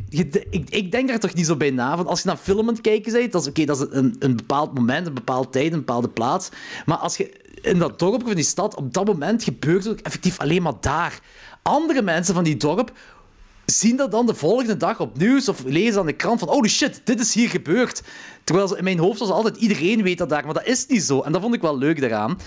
je- 0.10 0.46
ik, 0.50 0.70
ik 0.70 0.92
denk 0.92 1.08
daar 1.08 1.20
toch 1.20 1.34
niet 1.34 1.46
zo 1.46 1.56
bij 1.56 1.72
na, 1.72 1.96
van 1.98 2.08
als 2.08 2.22
je 2.22 2.28
naar 2.28 2.38
film 2.38 2.60
aan 2.68 2.74
het 2.74 2.82
kijken 2.82 3.12
bent, 3.14 3.32
dat 3.32 3.42
is 3.42 3.48
oké, 3.48 3.66
dat 3.66 3.80
is 3.82 3.86
een, 3.90 4.16
een 4.20 4.36
bepaald 4.36 4.74
moment, 4.74 5.08
een 5.08 5.14
bepaalde 5.14 5.50
tijd, 5.50 5.72
een 5.72 5.80
bepaalde 5.80 6.10
plaats, 6.10 6.50
maar 6.86 6.98
als 6.98 7.18
je 7.18 7.44
in 7.62 7.80
dat 7.80 8.00
dorp 8.00 8.24
of 8.24 8.30
in 8.30 8.36
die 8.36 8.44
stad, 8.46 8.76
op 8.76 8.94
dat 8.94 9.06
moment 9.06 9.44
gebeurt 9.44 9.84
het 9.84 9.94
ook 9.94 10.00
effectief 10.06 10.40
alleen 10.40 10.62
maar 10.62 10.74
daar. 10.82 11.20
Andere 11.62 12.02
mensen 12.02 12.34
van 12.34 12.44
die 12.44 12.58
dorp 12.58 12.92
zien 13.66 13.98
dat 13.98 14.12
dan 14.12 14.26
de 14.26 14.36
volgende 14.36 14.78
dag 14.78 15.00
op 15.00 15.18
nieuws 15.18 15.50
of 15.50 15.64
lezen 15.64 16.00
aan 16.00 16.06
de 16.06 16.14
krant 16.14 16.40
van 16.40 16.50
holy 16.50 16.70
shit, 16.70 17.02
dit 17.04 17.20
is 17.20 17.34
hier 17.34 17.50
gebeurd. 17.50 18.02
Terwijl 18.46 18.76
in 18.76 18.84
mijn 18.84 19.00
hoofd 19.00 19.20
was 19.20 19.30
altijd 19.30 19.56
iedereen 19.56 20.04
weet 20.04 20.18
dat 20.18 20.30
daar, 20.30 20.46
maar 20.46 20.54
dat 20.54 20.68
is 20.68 20.86
niet 20.88 21.04
zo. 21.04 21.22
En 21.22 21.32
dat 21.32 21.42
vond 21.42 21.54
ik 21.54 21.62
wel 21.62 21.78
leuk 21.78 22.02
daaraan. 22.02 22.38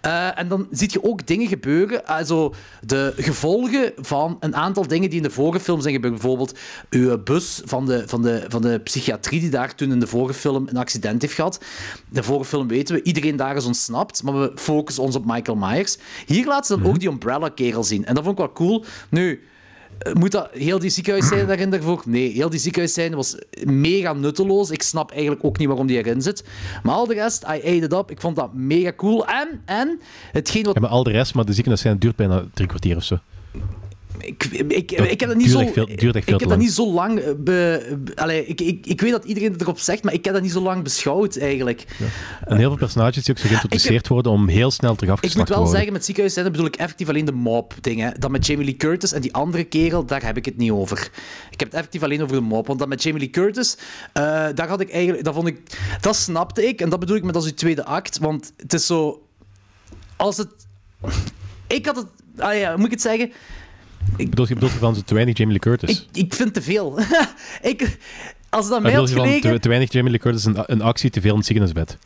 Eh, 0.00 0.38
en 0.38 0.48
dan 0.48 0.66
zie 0.70 0.88
je 0.92 1.04
ook 1.04 1.26
dingen 1.26 1.48
gebeuren, 1.48 2.06
also 2.06 2.54
de 2.80 3.12
gevolgen 3.16 3.92
van 3.96 4.36
een 4.40 4.56
aantal 4.56 4.86
dingen 4.86 5.08
die 5.08 5.18
in 5.18 5.22
de 5.22 5.30
vorige 5.30 5.60
film 5.60 5.80
zijn 5.80 5.94
gebeurd. 5.94 6.12
Bijvoorbeeld 6.12 6.58
uw 6.90 7.22
bus 7.22 7.60
van 7.64 7.86
de, 7.86 8.02
van, 8.06 8.22
de, 8.22 8.44
van 8.48 8.62
de 8.62 8.78
psychiatrie 8.78 9.40
die 9.40 9.50
daar 9.50 9.74
toen 9.74 9.92
in 9.92 10.00
de 10.00 10.06
vorige 10.06 10.34
film 10.34 10.66
een 10.68 10.76
accident 10.76 11.22
heeft 11.22 11.34
gehad. 11.34 11.60
De 12.08 12.22
vorige 12.22 12.48
film 12.48 12.68
weten 12.68 12.94
we, 12.94 13.02
iedereen 13.02 13.36
daar 13.36 13.56
is 13.56 13.64
ontsnapt, 13.64 14.22
maar 14.22 14.40
we 14.40 14.52
focussen 14.54 15.02
ons 15.02 15.16
op 15.16 15.24
Michael 15.26 15.56
Myers. 15.56 15.98
Hier 16.26 16.46
laten 16.46 16.64
ze 16.64 16.82
dan 16.82 16.90
ook 16.90 16.98
die 16.98 17.08
Umbrella-kerel 17.08 17.84
zien. 17.84 18.04
En 18.04 18.14
dat 18.14 18.24
vond 18.24 18.38
ik 18.38 18.44
wel 18.44 18.54
cool. 18.54 18.84
Nu, 19.08 19.42
moet 20.12 20.30
dat 20.30 20.48
heel 20.52 20.78
die 20.78 20.90
ziekenhuisscène 20.90 21.46
daarin 21.46 21.70
daarvoor? 21.70 22.02
Nee, 22.06 22.32
heel 22.32 22.50
die 22.50 22.60
ziekenhuisscène 22.60 23.16
was 23.16 23.36
mega 23.64 24.12
nutteloos. 24.12 24.70
Ik 24.70 24.82
snap 24.82 25.10
eigenlijk 25.10 25.44
ook 25.44 25.58
niet 25.58 25.68
waarom 25.68 25.86
die 25.86 25.96
erin 25.96 26.22
zit. 26.22 26.44
Maar 26.82 26.94
al 26.94 27.06
de 27.06 27.14
rest, 27.14 27.42
I 27.42 27.46
ate 27.46 27.76
it 27.76 27.92
up. 27.92 28.10
Ik 28.10 28.20
vond 28.20 28.36
dat 28.36 28.54
mega 28.54 28.92
cool. 28.96 29.26
En, 29.26 29.62
en 29.64 30.00
hetgeen 30.32 30.64
wat... 30.64 30.78
Maar 30.78 30.90
al 30.90 31.02
de 31.02 31.10
rest, 31.10 31.34
maar 31.34 31.44
de 31.44 31.52
ziekenhuisscène 31.52 31.98
duurt 31.98 32.16
bijna 32.16 32.44
drie 32.54 32.68
kwartier 32.68 32.96
of 32.96 33.04
zo. 33.04 33.18
Ik, 34.18 34.44
ik, 34.44 34.92
ik, 34.92 35.20
heb 35.20 35.28
dat 35.28 35.36
niet 35.38 35.46
duurt 35.52 35.66
zo... 35.66 35.72
veel- 35.72 35.86
duurt 35.96 36.00
echt 36.00 36.00
veel 36.00 36.16
ik 36.16 36.24
te 36.24 36.30
heb 36.30 36.40
dat 36.40 36.48
lang. 36.48 36.60
niet 36.60 36.72
zo 36.72 36.92
lang... 36.92 37.18
eh, 37.18 37.30
Be, 37.38 38.12
allee, 38.14 38.46
ik, 38.46 38.60
ik, 38.60 38.86
ik 38.86 39.00
weet 39.00 39.10
dat 39.10 39.24
iedereen 39.24 39.52
het 39.52 39.60
erop 39.60 39.78
zegt, 39.78 40.02
maar 40.04 40.12
ik 40.12 40.24
heb 40.24 40.34
dat 40.34 40.42
niet 40.42 40.52
zo 40.52 40.60
lang 40.60 40.82
beschouwd, 40.82 41.36
eigenlijk. 41.36 41.84
En 42.44 42.56
heel 42.56 42.68
veel 42.68 42.76
personages 42.78 43.24
die 43.24 43.34
ook 43.34 43.40
zo 43.40 43.46
geïntroduceerd 43.48 44.08
worden 44.08 44.32
om 44.32 44.48
heel 44.48 44.70
snel 44.70 44.94
terug 44.94 45.08
Ik 45.08 45.14
afgeslacht 45.14 45.36
moet 45.36 45.46
te 45.46 45.52
wel 45.52 45.62
worden. 45.62 45.76
zeggen, 45.76 45.92
met 45.92 46.04
ziekenhuisscène 46.04 46.50
bedoel 46.50 46.66
ik 46.66 46.76
effectief 46.76 47.08
alleen 47.08 47.24
de 47.24 47.32
mob-dingen. 47.32 48.20
Dat 48.20 48.30
met 48.30 48.46
Jamie 48.46 48.64
Lee 48.64 48.76
Curtis 48.76 49.12
en 49.12 49.20
die 49.20 49.32
andere 49.34 49.64
kerel, 49.64 50.04
daar 50.06 50.24
heb 50.24 50.36
ik 50.36 50.44
het 50.44 50.56
niet 50.56 50.70
over. 50.70 50.98
Ik 51.50 51.60
heb 51.60 51.68
het 51.68 51.74
effectief 51.76 52.02
alleen 52.02 52.22
over 52.22 52.36
de 52.36 52.42
mob. 52.42 52.66
Want 52.66 52.78
dat 52.78 52.88
met 52.88 53.02
Jamie 53.02 53.20
Lee 53.20 53.30
Curtis, 53.30 53.76
eh, 54.12 54.22
daar 54.54 54.68
had 54.68 54.80
ik 54.80 54.90
eigenlijk... 54.90 55.24
Dat 55.24 55.34
vond 55.34 55.46
ik... 55.46 55.60
Dat 56.00 56.16
snapte 56.16 56.66
ik. 56.68 56.80
En 56.80 56.88
dat 56.88 57.00
bedoel 57.00 57.16
ik 57.16 57.24
met 57.24 57.34
als 57.36 57.44
uw 57.44 57.54
tweede 57.54 57.84
act. 57.84 58.18
Want 58.18 58.52
het 58.56 58.72
is 58.72 58.86
zo... 58.86 59.22
Als 60.16 60.36
het... 60.36 60.48
Ik 61.66 61.86
had 61.86 61.96
het... 61.96 62.06
Ah 62.36 62.58
ja, 62.58 62.76
moet 62.76 62.84
ik 62.86 62.90
het 62.90 63.00
zeggen? 63.00 63.32
Ik 64.16 64.30
bedoel, 64.30 64.48
je 64.48 64.54
bedoelt 64.54 64.72
van 64.72 65.04
te 65.04 65.14
weinig 65.14 65.36
Jamie 65.36 65.60
Lee 65.62 65.76
Curtis. 65.76 66.06
Ik, 66.12 66.24
ik 66.24 66.34
vind 66.34 66.54
te 66.54 66.62
veel. 66.62 66.98
ik, 67.62 67.98
als 68.50 68.64
aan 68.64 68.70
Maar 68.70 68.80
mij 68.80 68.92
had 68.92 69.10
gelegen... 69.10 69.52
te, 69.52 69.58
te 69.58 69.68
weinig 69.68 69.92
Jamie 69.92 70.10
Lee 70.10 70.20
Curtis 70.20 70.44
een, 70.44 70.56
een 70.66 70.82
actie 70.82 71.10
te 71.10 71.20
veel 71.20 71.30
in 71.30 71.36
het 71.36 71.46
ziekenhuisbed? 71.46 71.98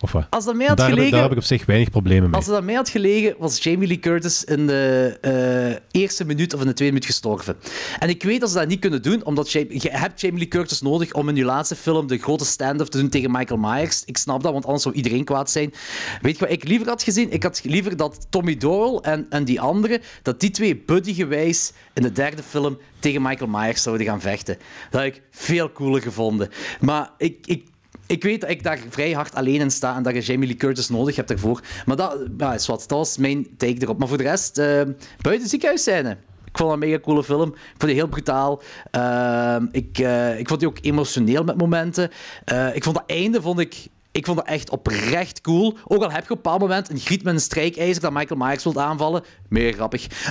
Of 0.00 0.12
wat? 0.12 0.26
Als 0.30 0.44
dat 0.44 0.54
mij 0.54 0.66
had 0.66 0.76
daar, 0.76 0.86
heb 0.86 0.94
gelegen... 0.94 1.14
daar 1.14 1.22
heb 1.22 1.32
ik 1.32 1.38
op 1.38 1.44
zich 1.44 1.66
weinig 1.66 1.90
problemen 1.90 2.30
mee. 2.30 2.40
Als 2.40 2.48
aan 2.48 2.64
mij 2.64 2.74
had 2.74 2.88
gelegen, 2.88 3.34
was 3.38 3.62
Jamie 3.62 3.88
Lee 3.88 3.98
Curtis 3.98 4.44
in 4.44 4.66
de 4.66 5.16
eh, 5.20 6.00
eerste 6.02 6.24
minuut 6.24 6.54
of 6.54 6.60
in 6.60 6.66
de 6.66 6.72
tweede 6.72 6.94
minuut 6.94 7.08
gestorven. 7.08 7.56
En 7.98 8.08
ik 8.08 8.22
weet 8.22 8.40
dat 8.40 8.50
ze 8.50 8.58
dat 8.58 8.68
niet 8.68 8.80
kunnen 8.80 9.02
doen, 9.02 9.24
omdat 9.24 9.50
je 9.50 9.88
hebt 9.90 10.20
Jamie 10.20 10.38
Lee 10.38 10.48
Curtis 10.48 10.80
nodig 10.80 11.12
om 11.12 11.28
in 11.28 11.36
je 11.36 11.44
laatste 11.44 11.76
film 11.76 12.06
de 12.06 12.18
grote 12.18 12.44
stand-off 12.44 12.88
te 12.88 12.98
doen 12.98 13.08
tegen 13.08 13.30
Michael 13.30 13.60
Myers. 13.60 14.02
Ik 14.04 14.16
snap 14.16 14.42
dat, 14.42 14.52
want 14.52 14.64
anders 14.64 14.82
zou 14.82 14.94
iedereen 14.94 15.24
kwaad 15.24 15.50
zijn. 15.50 15.72
Weet 16.20 16.38
je 16.38 16.44
wat 16.44 16.52
ik 16.54 16.68
liever 16.68 16.88
had 16.88 17.02
gezien? 17.02 17.32
Ik 17.32 17.42
had 17.42 17.60
liever 17.64 17.96
dat 17.96 18.26
Tommy 18.30 18.56
Doyle 18.56 19.00
en, 19.00 19.26
en 19.30 19.44
die 19.44 19.60
andere, 19.60 20.00
dat 20.22 20.40
die 20.40 20.50
twee 20.50 20.76
buddy-gewijs 20.76 21.72
in 21.94 22.02
de 22.02 22.12
derde 22.12 22.42
film 22.42 22.78
tegen 22.98 23.22
Michael 23.22 23.50
Myers 23.50 23.82
zouden 23.82 24.06
gaan 24.06 24.20
vechten. 24.20 24.58
Dat 24.90 25.00
had 25.00 25.14
ik 25.14 25.22
veel 25.30 25.72
cooler 25.72 26.02
gevonden. 26.02 26.48
Maar 26.80 27.10
ik... 27.16 27.46
ik 27.46 27.64
ik 28.08 28.22
weet 28.22 28.40
dat 28.40 28.50
ik 28.50 28.62
daar 28.62 28.78
vrij 28.88 29.12
hard 29.12 29.34
alleen 29.34 29.60
in 29.60 29.70
sta 29.70 29.96
en 29.96 30.02
dat 30.02 30.14
je 30.14 30.20
Jamie 30.20 30.46
Lee 30.46 30.56
Curtis 30.56 30.88
nodig 30.88 31.16
hebt 31.16 31.28
daarvoor. 31.28 31.60
Maar 31.86 31.96
dat, 31.96 32.16
ja, 32.38 32.54
is 32.54 32.66
wat, 32.66 32.84
dat 32.86 32.98
was 32.98 33.16
mijn 33.16 33.46
take 33.56 33.76
erop. 33.78 33.98
Maar 33.98 34.08
voor 34.08 34.16
de 34.16 34.22
rest, 34.22 34.58
eh 34.58 34.82
buiten 35.20 35.48
ziekenhuisscène. 35.48 36.16
Ik 36.44 36.58
vond 36.58 36.70
het 36.70 36.82
een 36.82 36.88
mega 36.88 37.00
coole 37.00 37.24
film. 37.24 37.48
Ik 37.48 37.64
vond 37.78 37.82
die 37.82 37.94
heel 37.94 38.08
brutaal. 38.08 38.62
Ehm, 38.90 39.66
ik, 39.70 39.98
eh, 39.98 40.38
ik 40.38 40.48
vond 40.48 40.60
die 40.60 40.68
ook 40.68 40.78
emotioneel 40.80 41.44
met 41.44 41.56
momenten. 41.56 42.10
Eh, 42.44 42.76
ik 42.76 42.84
vond 42.84 42.96
dat 42.96 43.04
einde 43.06 43.42
vond 43.42 43.58
ik, 43.58 43.86
ik 44.12 44.26
vond 44.26 44.38
dat 44.38 44.46
echt 44.46 44.70
oprecht 44.70 45.40
cool. 45.40 45.76
Ook 45.84 46.02
al 46.02 46.10
heb 46.10 46.24
je 46.24 46.30
op 46.30 46.36
een 46.36 46.42
bepaald 46.42 46.60
moment 46.60 46.90
een 46.90 46.98
griet 46.98 47.22
met 47.22 47.34
een 47.34 47.40
strijkijzer 47.40 48.02
dat 48.02 48.12
Michael 48.12 48.40
Myers 48.40 48.64
wilt 48.64 48.78
aanvallen. 48.78 49.22
Meer 49.48 49.72
grappig. 49.72 50.06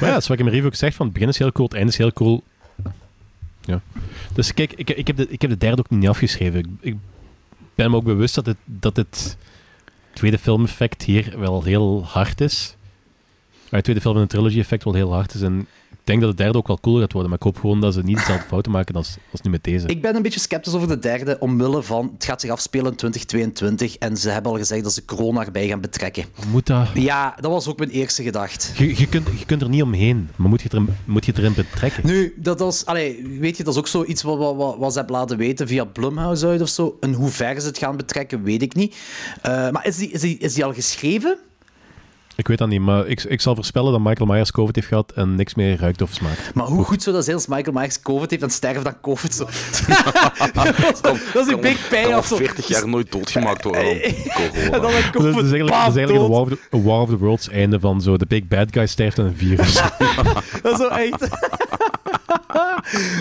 Maar 0.00 0.08
ja, 0.08 0.14
dat 0.14 0.26
wat 0.26 0.30
ik 0.30 0.38
in 0.38 0.44
mijn 0.44 0.56
review 0.56 0.66
ook 0.66 0.74
zeg, 0.74 0.94
van 0.94 1.04
het 1.04 1.14
begin 1.14 1.28
is 1.28 1.38
heel 1.38 1.52
cool, 1.52 1.68
het 1.68 1.76
einde 1.76 1.92
is 1.92 1.98
heel 1.98 2.12
cool. 2.12 2.42
Ja. 3.60 3.80
Dus 4.32 4.54
kijk, 4.54 4.72
ik, 4.72 4.90
ik, 4.90 5.06
heb 5.06 5.16
de, 5.16 5.28
ik 5.28 5.40
heb 5.40 5.50
de 5.50 5.56
derde 5.56 5.78
ook 5.78 5.90
niet 5.90 6.08
afgeschreven. 6.08 6.78
Ik, 6.80 6.96
ben 7.74 7.90
me 7.90 7.96
ook 7.96 8.04
bewust 8.04 8.34
dat 8.34 8.46
het, 8.46 8.56
dat 8.64 8.96
het 8.96 9.36
tweede 10.12 10.38
filmeffect 10.38 11.02
hier 11.02 11.38
wel 11.38 11.62
heel 11.62 12.04
hard 12.04 12.40
is. 12.40 12.76
Maar 13.50 13.80
het 13.80 13.82
tweede 13.82 14.00
film 14.00 14.14
in 14.16 14.22
een 14.22 14.28
trilogy-effect 14.28 14.84
wel 14.84 14.94
heel 14.94 15.12
hard 15.12 15.34
is. 15.34 15.40
En 15.40 15.66
denk 16.10 16.22
dat 16.22 16.30
de 16.30 16.42
derde 16.42 16.58
ook 16.58 16.66
wel 16.66 16.80
cooler 16.80 17.00
gaat 17.00 17.12
worden. 17.12 17.30
Maar 17.30 17.38
ik 17.38 17.44
hoop 17.44 17.58
gewoon 17.58 17.80
dat 17.80 17.94
ze 17.94 18.02
niet 18.02 18.16
dezelfde 18.16 18.46
fouten 18.46 18.72
maken 18.72 18.94
als, 18.94 19.16
als 19.30 19.40
nu 19.40 19.50
met 19.50 19.64
deze. 19.64 19.86
Ik 19.86 20.02
ben 20.02 20.16
een 20.16 20.22
beetje 20.22 20.40
sceptisch 20.40 20.74
over 20.74 20.88
de 20.88 20.98
derde, 20.98 21.36
omwille 21.38 21.82
van 21.82 22.10
het 22.14 22.24
gaat 22.24 22.40
zich 22.40 22.50
afspelen 22.50 22.90
in 22.90 22.96
2022 22.96 23.96
en 23.96 24.16
ze 24.16 24.30
hebben 24.30 24.52
al 24.52 24.58
gezegd 24.58 24.82
dat 24.82 24.92
ze 24.92 25.04
corona 25.04 25.44
erbij 25.44 25.68
gaan 25.68 25.80
betrekken. 25.80 26.24
Moet 26.50 26.66
dat... 26.66 26.88
Ja, 26.94 27.36
dat 27.40 27.50
was 27.50 27.68
ook 27.68 27.78
mijn 27.78 27.90
eerste 27.90 28.22
gedacht. 28.22 28.72
Je, 28.76 28.98
je, 28.98 29.08
kunt, 29.08 29.28
je 29.38 29.44
kunt 29.46 29.62
er 29.62 29.68
niet 29.68 29.82
omheen, 29.82 30.28
maar 30.36 30.48
moet 30.48 30.60
je 30.60 30.68
het 30.70 30.72
erin, 30.72 30.94
moet 31.04 31.24
je 31.24 31.30
het 31.30 31.40
erin 31.40 31.54
betrekken? 31.54 32.06
Nu, 32.06 32.34
dat 32.36 32.58
was, 32.58 32.86
allee, 32.86 33.38
weet 33.40 33.56
je, 33.56 33.64
dat 33.64 33.72
is 33.72 33.78
ook 33.78 33.88
zoiets 33.88 34.22
wat, 34.22 34.38
wat, 34.38 34.56
wat, 34.56 34.76
wat 34.78 34.92
ze 34.92 34.98
hebben 34.98 35.16
laten 35.16 35.36
weten 35.36 35.66
via 35.66 35.84
Blumhouse 35.84 36.46
uit 36.46 36.60
of 36.60 36.68
zo. 36.68 36.96
En 37.00 37.12
hoe 37.12 37.28
ver 37.28 37.60
ze 37.60 37.66
het 37.66 37.78
gaan 37.78 37.96
betrekken, 37.96 38.42
weet 38.42 38.62
ik 38.62 38.74
niet. 38.74 38.96
Eh, 39.42 39.70
maar 39.70 39.86
is 39.86 39.96
die, 39.96 40.10
is, 40.10 40.20
die, 40.20 40.38
is 40.38 40.54
die 40.54 40.64
al 40.64 40.74
geschreven? 40.74 41.38
Ik 42.40 42.48
weet 42.48 42.58
dat 42.58 42.68
niet, 42.68 42.80
maar 42.80 43.06
ik, 43.06 43.22
ik 43.22 43.40
zal 43.40 43.54
voorspellen 43.54 43.92
dat 43.92 44.00
Michael 44.00 44.26
Myers 44.26 44.50
COVID 44.50 44.74
heeft 44.74 44.86
gehad 44.86 45.12
en 45.14 45.34
niks 45.34 45.54
meer 45.54 45.78
ruikt 45.80 46.02
of 46.02 46.12
smaakt. 46.12 46.54
Maar 46.54 46.66
hoe 46.66 46.84
goed 46.84 47.02
zou 47.02 47.14
dat 47.16 47.24
zijn 47.24 47.36
als 47.36 47.46
Michael 47.46 47.76
Myers 47.76 48.00
COVID 48.00 48.30
heeft 48.30 48.42
en 48.42 48.50
sterft 48.50 48.84
dan 48.84 49.00
COVID? 49.00 49.34
Zo. 49.34 49.44
dat 51.32 51.46
is 51.46 51.52
een 51.52 51.60
big 51.60 52.06
al 52.06 52.18
of 52.18 52.26
zo. 52.26 52.36
40 52.36 52.68
jaar 52.68 52.88
nooit 52.88 53.12
doodgemaakt 53.12 53.64
worden 53.64 53.82
dan 53.82 53.92
En 54.72 54.80
dan 54.80 54.94
een 54.94 55.10
COVID, 55.10 55.28
is, 55.28 55.34
dat 55.34 55.44
is 55.44 55.50
eigenlijk, 55.52 55.68
dat 55.68 55.88
is 55.88 55.96
eigenlijk 55.96 56.10
een, 56.10 56.30
war 56.30 56.40
of 56.40 56.48
the, 56.48 56.58
een 56.70 56.82
War 56.82 57.00
of 57.00 57.08
the 57.08 57.18
Worlds 57.18 57.48
einde 57.48 57.80
van 57.80 58.00
zo 58.00 58.16
de 58.16 58.26
big 58.26 58.48
bad 58.48 58.68
guy 58.70 58.86
sterft 58.86 59.18
aan 59.18 59.24
een 59.26 59.36
virus. 59.36 59.74
Dat 60.62 60.72
is 60.72 60.78
zo 60.78 60.88
echt. 60.88 61.28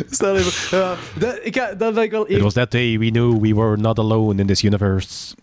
Stel 0.09 0.35
even. 0.35 0.77
Ja, 0.77 0.95
dat, 1.17 1.39
ik, 1.43 1.55
ga- 1.55 1.73
dat 1.73 1.93
ben 1.93 2.03
ik 2.03 2.11
wel 2.11 2.29
It 2.29 2.41
was 2.41 2.53
that 2.53 2.71
day 2.71 2.97
we 2.99 3.09
knew 3.09 3.41
we 3.41 3.55
were 3.55 3.77
not 3.77 3.99
alone 3.99 4.41
in 4.41 4.47
this 4.47 4.63
universe. 4.63 5.35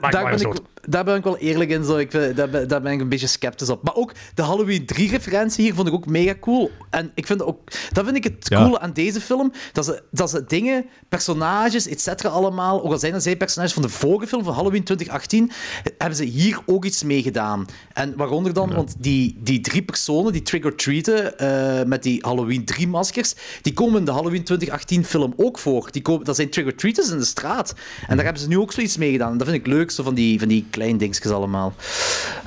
Ben 0.00 0.36
ik, 0.40 0.60
daar 0.86 1.04
ben 1.04 1.16
ik 1.16 1.24
wel 1.24 1.36
eerlijk 1.36 1.70
in. 1.70 1.84
Zo. 1.84 1.96
Ik, 1.96 2.10
daar, 2.36 2.50
ben, 2.50 2.68
daar 2.68 2.82
ben 2.82 2.92
ik 2.92 3.00
een 3.00 3.08
beetje 3.08 3.26
sceptisch 3.26 3.68
op. 3.68 3.82
Maar 3.82 3.94
ook 3.94 4.12
de 4.34 4.42
Halloween 4.42 4.86
3-referentie 4.94 5.64
hier 5.64 5.74
vond 5.74 5.88
ik 5.88 5.94
ook 5.94 6.06
mega 6.06 6.34
cool. 6.40 6.70
En 6.90 7.10
ik 7.14 7.26
vind 7.26 7.42
ook, 7.42 7.58
dat 7.92 8.04
vind 8.04 8.16
ik 8.16 8.24
het 8.24 8.46
Ja. 8.48 8.62
coole 8.62 8.80
aan 8.80 8.92
deze 8.92 9.20
film. 9.20 9.52
Dat 9.72 9.84
ze, 9.84 10.02
dat 10.10 10.30
ze 10.30 10.44
dingen, 10.46 10.84
personages, 11.08 11.88
et 11.88 12.00
cetera, 12.00 12.28
allemaal, 12.28 12.84
ook 12.84 12.92
al 12.92 12.98
zijn 12.98 13.12
dat 13.12 13.22
zij 13.22 13.36
personages 13.36 13.72
van 13.72 13.82
de 13.82 13.88
vorige 13.88 14.26
film, 14.26 14.44
van 14.44 14.54
Halloween 14.54 14.84
2018, 14.84 15.50
hebben 15.98 16.18
ze 16.18 16.24
hier 16.24 16.58
ook 16.66 16.84
iets 16.84 17.02
mee 17.02 17.22
gedaan. 17.22 17.66
En 17.92 18.16
waaronder 18.16 18.52
dan, 18.52 18.74
want 18.74 18.94
die, 18.98 19.36
die 19.40 19.60
drie 19.60 19.82
personen, 19.82 20.32
die 20.32 20.42
trick-or-treaten 20.42 21.38
eh, 21.38 21.86
met 21.86 22.02
die 22.02 22.18
Halloween 22.20 22.64
3-maskers, 22.74 23.34
die 23.62 23.72
komen 23.72 23.98
in 23.98 24.04
de 24.04 24.12
Halloween 24.12 24.44
2018 24.44 25.04
film 25.04 25.32
ook 25.36 25.58
voor. 25.58 25.88
Die 25.90 26.02
komen, 26.02 26.24
dat 26.24 26.36
zijn 26.36 26.50
trick-or-treaters 26.50 27.10
in 27.10 27.18
de 27.18 27.24
straat. 27.24 27.74
En 28.08 28.16
daar 28.16 28.24
hebben 28.24 28.42
ze 28.42 28.48
nu 28.48 28.58
ook 28.58 28.72
zoiets 28.72 28.96
mee 28.96 29.12
gedaan. 29.12 29.32
En 29.32 29.38
dat 29.38 29.48
vind 29.48 29.60
ik 29.60 29.66
leuk, 29.72 29.90
zo 29.90 30.02
van 30.02 30.14
die, 30.14 30.38
van 30.38 30.48
die 30.48 30.66
kleine 30.74 30.98
dingetjes 30.98 31.32
allemaal. 31.32 31.72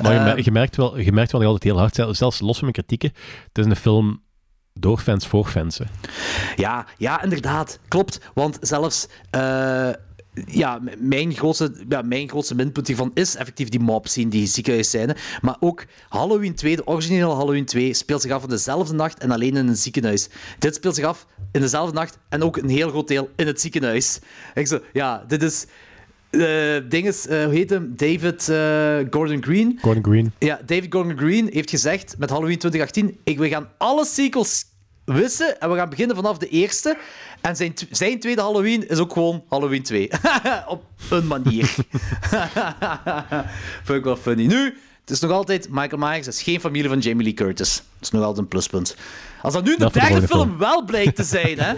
Maar 0.01 0.13
je, 0.13 0.17
Eh, 0.19 0.23
mer- 0.25 0.43
je 0.43 0.51
merkt 0.51 0.75
wel, 0.75 0.97
je 0.99 1.11
merkt 1.11 1.31
wel 1.31 1.41
nog 1.41 1.49
altijd 1.51 1.71
heel 1.71 1.81
hard, 1.81 1.95
zelfs- 1.95 2.17
zelfs 2.17 2.39
los 2.39 2.57
van 2.59 2.69
mijn 2.71 2.73
kritieken, 2.73 3.11
het 3.53 3.57
is 3.57 3.65
een 3.65 3.75
film 3.75 4.21
door 4.73 4.97
fans 4.97 5.27
voor 5.27 5.45
fans. 5.45 5.77
hè. 5.77 5.85
Ja, 6.55 6.85
ja, 6.97 7.23
inderdaad. 7.23 7.79
Klopt. 7.87 8.19
Want 8.33 8.57
zelfs... 8.61 9.07
eh, 9.29 9.89
ja, 10.45 10.79
mijn 10.99 11.33
grootste, 11.33 11.85
ja, 11.89 12.01
mijn 12.01 12.29
grootste 12.29 12.55
minpunt 12.55 12.87
hiervan 12.87 13.11
is 13.13 13.35
effectief 13.35 13.69
die 13.69 13.79
mob 13.79 14.07
scene, 14.07 14.29
die 14.29 14.47
ziekenhuisscène. 14.47 15.15
Maar 15.41 15.55
ook 15.59 15.85
Halloween 16.09 16.55
2, 16.55 16.75
de 16.75 16.87
originele 16.87 17.33
Halloween 17.33 17.65
2, 17.65 17.93
speelt 17.93 18.21
zich 18.21 18.31
af 18.31 18.43
in 18.43 18.49
dezelfde 18.49 18.93
nacht 18.93 19.17
en 19.19 19.31
alleen 19.31 19.55
in 19.57 19.67
een 19.67 19.75
ziekenhuis. 19.77 20.29
Dit 20.59 20.75
speelt 20.75 20.95
zich 20.95 21.05
af 21.05 21.25
in 21.51 21.61
dezelfde 21.61 21.93
nacht 21.93 22.17
en 22.29 22.43
ook 22.43 22.57
een 22.57 22.69
heel 22.69 22.89
groot 22.89 23.07
deel 23.07 23.29
in 23.35 23.47
het 23.47 23.61
ziekenhuis. 23.61 24.19
Ik 24.53 24.67
zo, 24.67 24.79
ja, 24.93 25.23
dit 25.27 25.43
is... 25.43 25.65
eh 26.29 26.89
ding 26.89 27.07
is, 27.07 27.27
eh, 27.27 27.43
hoe 27.43 27.53
heet 27.53 27.69
hem? 27.69 27.93
David 27.95 28.49
eh, 28.49 28.97
Gordon 29.09 29.43
Green. 29.43 29.77
Gordon 29.81 30.03
Green. 30.03 30.31
Ja, 30.39 30.59
David 30.65 30.93
Gordon 30.93 31.17
Green 31.17 31.49
heeft 31.51 31.69
gezegd 31.69 32.15
met 32.17 32.29
Halloween 32.29 32.57
2018: 32.57 33.19
ik, 33.23 33.37
we 33.37 33.47
gaan 33.47 33.69
alle 33.77 34.05
sequels 34.05 34.65
wissen 35.05 35.59
en 35.59 35.69
we 35.71 35.75
gaan 35.75 35.89
beginnen 35.89 36.15
vanaf 36.15 36.37
de 36.37 36.49
eerste. 36.49 36.97
En 37.41 37.55
zijn, 37.55 37.73
zijn 37.91 38.19
tweede 38.19 38.41
Halloween 38.41 38.87
is 38.87 38.97
ook 38.97 39.13
gewoon 39.13 39.43
Halloween 39.49 39.83
2. 39.83 40.09
Op 40.67 40.83
een 41.09 41.27
manier. 41.27 41.65
Vind 43.83 43.97
ik 43.97 44.03
wel 44.03 44.17
funny. 44.17 44.45
Nu, 44.45 44.77
het 45.01 45.09
is 45.09 45.19
nog 45.19 45.31
altijd 45.31 45.67
Michael 45.69 45.97
Myers, 45.97 46.27
is 46.27 46.41
geen 46.41 46.59
familie 46.59 46.89
van 46.89 46.99
Jamie 46.99 47.23
Lee 47.23 47.33
Curtis. 47.33 47.75
Dat 47.75 47.83
is 48.01 48.09
nog 48.09 48.21
altijd 48.21 48.39
een 48.39 48.47
pluspunt. 48.47 48.95
Als 49.41 49.53
dat 49.53 49.63
nu 49.63 49.77
de 49.77 49.89
derde 49.91 50.27
film 50.27 50.57
wel 50.57 50.85
blijkt 50.85 51.15
te 51.15 51.23
zijn, 51.23 51.59
hè, 51.59 51.73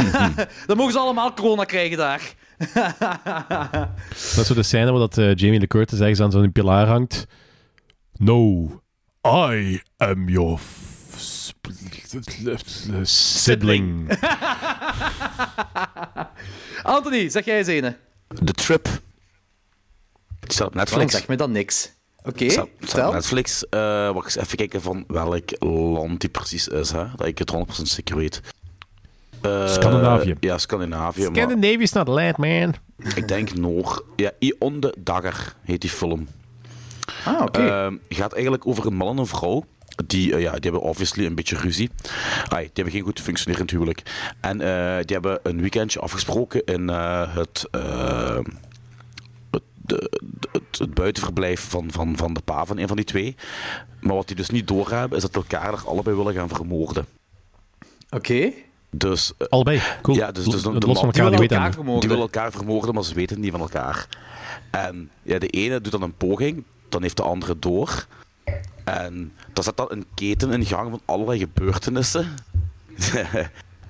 dan 0.66 0.76
mogen 0.76 0.92
ze 0.92 0.98
allemaal 0.98 1.34
corona 1.34 1.64
krijgen 1.64 1.96
daar. 1.96 2.34
Dat 2.72 4.38
is 4.38 4.46
zo 4.46 4.54
de 4.54 4.62
scène 4.62 4.90
waar 4.90 5.00
dat, 5.00 5.18
eh, 5.18 5.34
Jamie 5.34 5.58
Lee 5.58 5.66
Curtis 5.66 6.00
ergens 6.00 6.20
aan 6.20 6.30
zo'n 6.30 6.52
pilaar 6.52 6.86
hangt. 6.86 7.26
No, 8.16 8.64
I 9.26 9.82
am 9.96 10.28
your 10.28 10.60
sibling. 13.02 14.08
Anthony, 16.82 17.28
zeg 17.28 17.44
jij 17.44 17.58
eens 17.58 17.66
een. 17.66 17.94
The 18.44 18.52
Trip. 18.52 18.84
Die 20.40 20.52
staat 20.52 20.66
op 20.66 20.74
Netflix. 20.74 21.12
zeg 21.12 21.28
me 21.28 21.36
dan 21.36 21.52
niks? 21.52 21.92
Oké, 22.22 22.50
vertel. 22.80 23.06
op 23.08 23.12
Netflix. 23.14 23.68
eh 23.68 24.10
wacht 24.12 24.24
eens 24.24 24.44
even 24.44 24.56
kijken 24.56 24.82
van 24.82 25.04
welk 25.06 25.50
land 25.58 26.20
die 26.20 26.30
precies 26.30 26.68
is, 26.68 26.90
hè? 26.90 27.04
dat 27.16 27.26
ik 27.26 27.38
het 27.38 27.52
100% 27.52 27.82
zeker 27.82 28.16
weet. 28.16 28.40
Eh, 29.44 29.68
Scandinavië. 29.68 30.34
Ja, 30.40 30.58
Scandinavië. 30.58 31.22
maar 31.22 31.34
Scandinavia 31.36 31.78
is 31.80 31.92
not 31.92 32.08
land, 32.08 32.36
man. 32.36 32.74
ik 33.16 33.28
denk 33.28 33.54
Noor. 33.54 34.04
Ja, 34.16 34.30
On 34.58 34.80
the 34.80 34.94
Dagger 34.98 35.54
heet 35.62 35.80
die 35.80 35.90
film. 35.90 36.28
Ah, 37.24 37.40
oké. 37.42 37.60
Ehm, 37.66 37.94
gaat 38.08 38.32
eigenlijk 38.32 38.66
over 38.66 38.86
een 38.86 38.94
man 38.94 39.08
en 39.08 39.18
een 39.18 39.26
vrouw. 39.26 39.64
Die, 40.06 40.34
eh, 40.34 40.40
ja, 40.40 40.50
die 40.52 40.60
hebben 40.70 40.80
obviously 40.80 41.26
een 41.26 41.34
beetje 41.34 41.56
ruzie. 41.56 41.90
Ai, 42.48 42.62
die 42.62 42.70
hebben 42.74 42.92
geen 42.92 43.02
goed 43.02 43.20
functionerend 43.20 43.70
huwelijk. 43.70 44.02
En 44.40 44.60
eh, 44.60 44.96
die 45.04 45.16
hebben 45.16 45.38
een 45.42 45.60
weekendje 45.60 46.00
afgesproken 46.00 46.64
in 46.64 46.90
eh, 46.90 47.34
het, 47.36 47.68
het, 47.70 49.62
de- 49.82 50.10
de- 50.20 50.48
het, 50.52 50.78
het 50.78 50.94
buitenverblijf 50.94 51.60
van, 51.68 51.90
van, 51.92 52.16
van 52.16 52.34
de 52.34 52.40
pa 52.44 52.64
van 52.64 52.78
een 52.78 52.86
van 52.88 52.96
die 52.96 53.04
twee. 53.04 53.36
Maar 54.00 54.14
wat 54.14 54.26
die 54.26 54.36
dus 54.36 54.50
niet 54.50 54.68
doorhebben, 54.68 55.16
is 55.16 55.22
dat 55.24 55.34
elkaar 55.34 55.72
er 55.72 55.86
allebei 55.86 56.16
willen 56.16 56.34
gaan 56.34 56.48
vermoorden. 56.48 57.06
Oké. 58.10 58.50
Dus, 58.96 59.32
eh, 59.38 59.46
Allebei. 59.48 59.80
Cool. 60.02 60.16
Ja, 60.16 60.32
dus- 60.32 60.44
dus 60.44 60.62
de- 60.62 60.70
Los 60.70 60.80
de 60.80 60.86
van 60.86 60.94
man- 60.94 61.04
elkaar, 61.04 61.30
Die 61.30 61.40
elkaar 61.48 61.72
vermoorden. 61.72 62.00
die 62.00 62.08
willen 62.08 62.24
elkaar 62.24 62.52
vermoorden, 62.52 62.94
maar 62.94 63.04
ze 63.04 63.14
weten 63.14 63.34
het 63.36 63.44
niet 63.44 63.52
van 63.52 63.60
elkaar. 63.60 64.06
En 64.70 65.10
ja, 65.22 65.38
de 65.38 65.48
ene 65.48 65.80
doet 65.80 65.92
dan 65.92 66.02
een 66.02 66.16
poging, 66.16 66.64
dan 66.88 67.02
heeft 67.02 67.16
de 67.16 67.22
andere 67.22 67.58
door. 67.58 68.06
En 68.84 69.32
dan 69.52 69.64
zet 69.64 69.76
dan 69.76 69.86
een 69.90 70.04
keten 70.14 70.52
in 70.52 70.64
gang 70.64 70.90
van 70.90 71.00
allerlei 71.04 71.38
gebeurtenissen. 71.38 72.34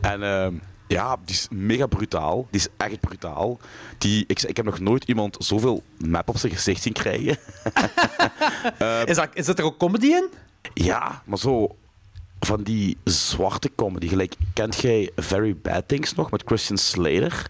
en 0.01 0.23
ehm, 0.23 0.55
ja, 0.89 1.17
die 1.25 1.35
is 1.35 1.47
mega 1.51 1.87
brutaal. 1.87 2.47
Die 2.51 2.61
is 2.61 2.69
echt 2.77 3.01
brutaal. 3.01 3.59
Die, 3.99 4.25
ik, 4.27 4.43
ik 4.43 4.57
heb 4.57 4.65
nog 4.65 4.79
nooit 4.81 5.05
iemand 5.05 5.37
zoveel 5.39 5.83
map 5.99 6.29
op 6.29 6.37
zijn 6.39 6.53
gezicht 6.53 6.83
zien 6.83 6.93
krijgen. 6.93 7.37
Is, 9.07 9.17
dat, 9.17 9.29
is 9.35 9.47
dat 9.47 9.59
er 9.59 9.65
ook 9.65 9.79
comedy 9.79 10.07
in? 10.07 10.29
Ja, 10.75 11.23
maar 11.25 11.39
zo 11.39 11.77
van 12.45 12.63
die 12.63 12.97
zwarte 13.05 13.71
comedy. 13.77 14.09
Gelijk, 14.09 14.35
kent 14.53 14.77
jij 14.81 15.11
Very 15.17 15.57
Bad 15.63 15.89
Things 15.89 16.15
nog 16.15 16.31
met 16.31 16.43
Christian 16.47 16.79
Slater? 16.79 17.47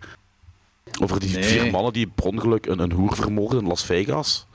Over 1.02 1.20
die 1.20 1.30
Nee. 1.34 1.42
vier 1.44 1.70
mannen 1.70 1.92
die 1.92 2.06
per 2.06 2.24
ongeluk 2.24 2.66
een, 2.66 2.78
een 2.78 2.92
hoer 2.92 3.14
vermoorden 3.14 3.60
in 3.60 3.66
Las 3.66 3.84
Vegas. 3.84 4.46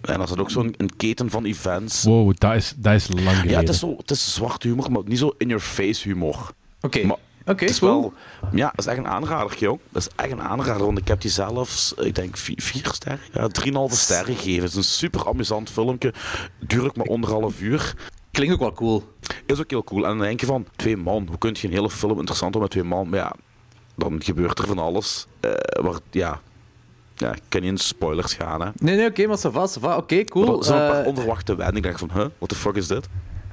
En 0.00 0.14
dat 0.18 0.22
is 0.22 0.28
dan 0.28 0.40
ook 0.40 0.50
zo'n 0.50 0.74
een 0.76 0.96
keten 0.96 1.30
van 1.30 1.44
events. 1.44 2.02
Wow, 2.02 2.34
dat 2.38 2.54
is, 2.54 2.74
dat 2.76 2.94
is 2.94 3.08
lang 3.08 3.20
geleden. 3.28 3.50
Ja, 3.50 3.58
het 3.60 3.68
is, 3.68 3.78
zo, 3.78 3.96
het 3.96 4.10
is 4.10 4.34
zwart 4.34 4.62
humor, 4.62 4.92
maar 4.92 5.02
niet 5.04 5.18
zo 5.18 5.34
in-your-face 5.38 6.08
humor. 6.08 6.50
Oké. 6.80 7.04
Maar 7.04 7.16
Oké, 7.46 7.64
het 7.64 7.70
is 7.72 7.78
cool. 7.78 8.00
wel... 8.00 8.12
Ja, 8.52 8.66
dat 8.74 8.78
is 8.78 8.86
echt 8.86 8.98
een 8.98 9.06
aanrader, 9.08 9.58
jong. 9.58 9.80
Dat 9.90 10.02
is 10.02 10.08
echt 10.16 10.30
een 10.30 10.42
aanrader, 10.42 10.84
want 10.86 10.98
ik 10.98 11.08
heb 11.08 11.20
die 11.20 11.30
zelfs, 11.30 11.92
ik 11.96 12.14
denk, 12.14 12.36
vier, 12.36 12.62
vier 12.62 12.88
sterren? 12.92 13.20
Ja, 13.32 13.48
drieënhalve 13.48 13.96
sterren 13.96 14.36
gegeven. 14.36 14.62
Het 14.62 14.70
is 14.70 14.76
een 14.76 14.84
super 14.84 15.26
amusant 15.28 15.70
filmpje. 15.70 16.14
Duurt 16.58 16.96
maar 16.96 17.06
anderhalf 17.08 17.60
uur. 17.60 17.94
Klinkt 18.30 18.54
ook 18.54 18.60
wel 18.60 18.72
cool. 18.72 19.12
Is 19.46 19.58
ook 19.60 19.70
heel 19.70 19.84
cool. 19.84 20.02
En 20.04 20.08
dan 20.10 20.18
denk 20.26 20.40
je 20.40 20.46
van, 20.46 20.66
twee 20.76 20.96
man, 20.96 21.26
hoe 21.28 21.38
kun 21.38 21.56
je 21.60 21.66
een 21.66 21.72
hele 21.72 21.90
film 21.90 22.18
interessant 22.18 22.52
doen 22.52 22.62
met 22.62 22.70
twee 22.70 22.84
man? 22.84 23.08
Maar 23.08 23.18
ja, 23.18 23.32
dan 23.94 24.22
gebeurt 24.22 24.58
er 24.58 24.66
van 24.66 24.78
alles. 24.78 25.26
eh 25.40 25.50
waar, 25.82 25.98
ja, 26.10 26.40
ja, 27.16 27.32
ik 27.34 27.42
kan 27.48 27.60
niet 27.60 27.70
in 27.70 27.78
spoilers 27.78 28.34
gaan, 28.34 28.60
hè. 28.60 28.68
Nee, 28.74 28.96
nee, 28.96 29.06
oké, 29.08 29.26
maar 29.26 29.38
ça 29.38 29.50
va, 29.52 29.66
ça 29.68 29.80
va. 29.80 29.96
Oké, 29.96 30.24
cool. 30.24 30.58
Er 30.58 30.64
zijn 30.64 30.82
een 30.82 30.88
paar 30.90 31.00
Eh, 31.00 31.06
onverwachte 31.06 31.54
wendingen. 31.56 31.90
Ik 31.90 31.96
dacht 31.98 32.12
van, 32.12 32.20
huh, 32.22 32.30
what 32.38 32.48
the 32.48 32.54
fuck 32.54 32.74
is 32.76 32.86
dit? 32.86 33.08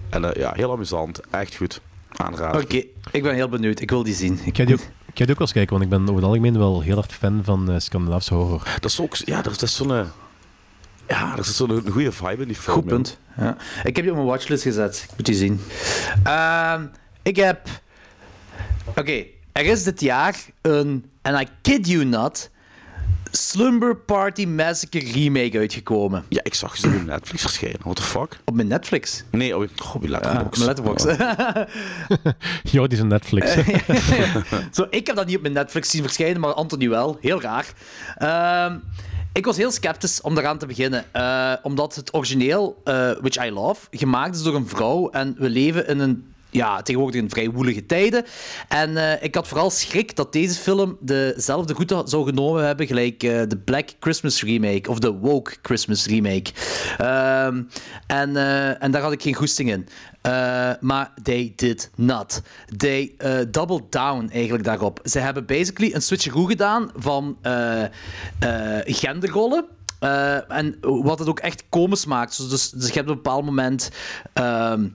En 0.09 0.33
eh, 0.33 0.41
ja, 0.41 0.51
heel 0.55 0.71
amusant. 0.71 1.19
Echt 1.29 1.55
goed. 1.55 1.81
Aanrader. 2.15 2.61
Oké, 2.61 2.83
ik 3.11 3.23
ben 3.23 3.33
heel 3.33 3.49
benieuwd. 3.49 3.79
Ik 3.79 3.89
wil 3.89 4.03
die 4.03 4.13
zien. 4.13 4.39
Ik 4.45 4.57
ga 4.57 4.65
die 4.65 4.75
ook, 4.75 4.81
ik 4.81 4.87
ga 5.13 5.25
die 5.25 5.29
ook 5.29 5.37
wel 5.37 5.37
eens 5.39 5.51
kijken, 5.51 5.71
want 5.71 5.83
ik 5.83 5.89
ben 5.89 6.01
over 6.01 6.15
het 6.15 6.23
algemeen 6.23 6.57
wel 6.57 6.81
heel 6.81 6.95
hard 6.95 7.13
fan 7.13 7.41
van 7.43 7.71
eh 7.71 7.79
Scandinavische 7.79 8.33
horror. 8.33 8.63
Dat 8.79 8.91
is 8.91 9.01
ook, 9.01 9.15
ja, 9.15 9.37
er 9.43 9.51
is, 9.51 9.57
dat 9.57 9.69
is 9.69 9.75
zo'n... 9.75 10.05
Ja, 11.07 11.37
er 11.37 11.45
zit 11.45 11.55
zo'n 11.55 11.83
goede 11.91 12.11
vibe 12.11 12.41
in 12.41 12.47
die 12.47 12.55
film. 12.55 12.75
Goed 12.75 12.83
ja. 12.83 12.89
punt. 12.89 13.17
Ja. 13.37 13.57
Ik 13.83 13.95
heb 13.95 14.05
die 14.05 14.09
op 14.09 14.15
mijn 14.15 14.27
watchlist 14.29 14.63
gezet. 14.63 15.05
Ik 15.09 15.15
moet 15.17 15.25
die 15.25 15.35
zien. 15.35 15.61
Ehm, 16.23 16.85
ik 17.21 17.35
heb... 17.35 17.67
Oké, 18.95 19.25
er 19.51 19.65
is 19.65 19.83
dit 19.83 20.01
jaar 20.01 20.35
een, 20.61 21.09
and 21.21 21.41
I 21.41 21.47
kid 21.61 21.87
you 21.87 22.05
not, 22.05 22.49
Slumber 23.31 23.95
Party 23.95 24.45
Massacre 24.45 25.11
remake 25.11 25.57
uitgekomen. 25.57 26.23
Ja, 26.29 26.39
ik 26.43 26.53
zag 26.53 26.77
ze 26.77 26.87
op 26.87 27.05
Netflix 27.05 27.41
verschijnen. 27.41 27.79
What 27.83 27.95
the 27.95 28.01
fuck? 28.01 28.39
Op 28.45 28.55
mijn 28.55 28.67
Netflix. 28.67 29.23
Nee, 29.31 29.55
op, 29.55 29.61
oh, 29.61 30.01
je 30.01 30.09
Ja, 30.09 30.17
op 30.17 30.55
letterbox. 30.55 30.57
mijn 30.57 30.67
letterbox. 30.67 31.03
Ja, 32.71 32.81
die 32.81 32.91
is 32.91 32.99
een 32.99 33.07
Netflix. 33.07 33.55
Zo, 34.75 34.87
ik 34.89 35.07
heb 35.07 35.15
dat 35.15 35.25
niet 35.25 35.35
op 35.35 35.41
mijn 35.41 35.53
Netflix 35.53 35.89
zien 35.89 36.01
verschijnen, 36.01 36.41
maar 36.41 36.53
Anthony 36.53 36.89
wel. 36.89 37.17
Heel 37.21 37.41
raar. 37.41 37.73
Ehm, 38.17 38.77
ik 39.37 39.45
was 39.45 39.57
heel 39.57 39.71
sceptisch 39.71 40.21
om 40.21 40.35
daaraan 40.35 40.57
te 40.57 40.65
beginnen. 40.65 41.05
eh, 41.11 41.53
omdat 41.63 41.95
het 41.95 42.13
origineel, 42.13 42.81
eh, 42.83 43.11
Which 43.21 43.45
I 43.45 43.51
Love, 43.51 43.87
gemaakt 43.91 44.35
is 44.35 44.43
door 44.43 44.55
een 44.55 44.67
vrouw. 44.67 45.09
En 45.09 45.35
we 45.37 45.49
leven 45.49 45.87
in 45.87 45.99
een 45.99 46.35
ja, 46.49 46.81
tegenwoordig 46.81 47.21
in 47.21 47.29
vrij 47.29 47.49
woelige 47.49 47.85
tijden. 47.85 48.25
En 48.67 48.97
eh, 48.97 49.23
ik 49.23 49.35
had 49.35 49.47
vooral 49.47 49.69
schrik 49.69 50.15
dat 50.15 50.33
deze 50.33 50.59
film 50.59 50.97
dezelfde 50.99 51.73
route 51.73 52.01
zou 52.05 52.25
genomen 52.25 52.65
hebben, 52.65 52.87
gelijk 52.87 53.19
de 53.19 53.61
Black 53.65 53.89
Christmas 53.99 54.43
remake 54.43 54.89
of 54.89 54.99
de 54.99 55.11
Woke 55.11 55.55
Christmas 55.61 56.05
remake. 56.05 56.51
Ehm, 56.97 57.63
en, 58.07 58.35
en 58.79 58.91
daar 58.91 59.01
had 59.01 59.11
ik 59.11 59.21
geen 59.21 59.33
goesting 59.33 59.71
in. 59.71 59.87
Eh, 60.27 60.71
maar 60.79 61.11
they 61.23 61.53
did 61.55 61.89
not. 61.95 62.41
They 62.77 63.13
eh 63.17 63.39
doubled 63.51 63.91
down 63.91 64.29
eigenlijk 64.31 64.63
daarop. 64.63 64.99
Ze 65.03 65.19
hebben 65.19 65.45
basically 65.45 65.93
een 65.93 66.01
switcheroo 66.01 66.45
gedaan 66.45 66.91
van 66.95 67.37
eh, 67.41 67.83
genderrollen. 68.85 69.65
En 70.47 70.77
wat 70.81 71.19
het 71.19 71.27
ook 71.27 71.39
echt 71.39 71.63
komisch 71.69 72.05
maakt. 72.05 72.49
Dus, 72.49 72.69
dus 72.69 72.87
je 72.87 72.93
hebt 72.93 73.09
op 73.09 73.15
een 73.15 73.21
bepaald 73.21 73.45
moment... 73.45 73.89
ehm, 74.33 74.83
eh, 74.83 74.89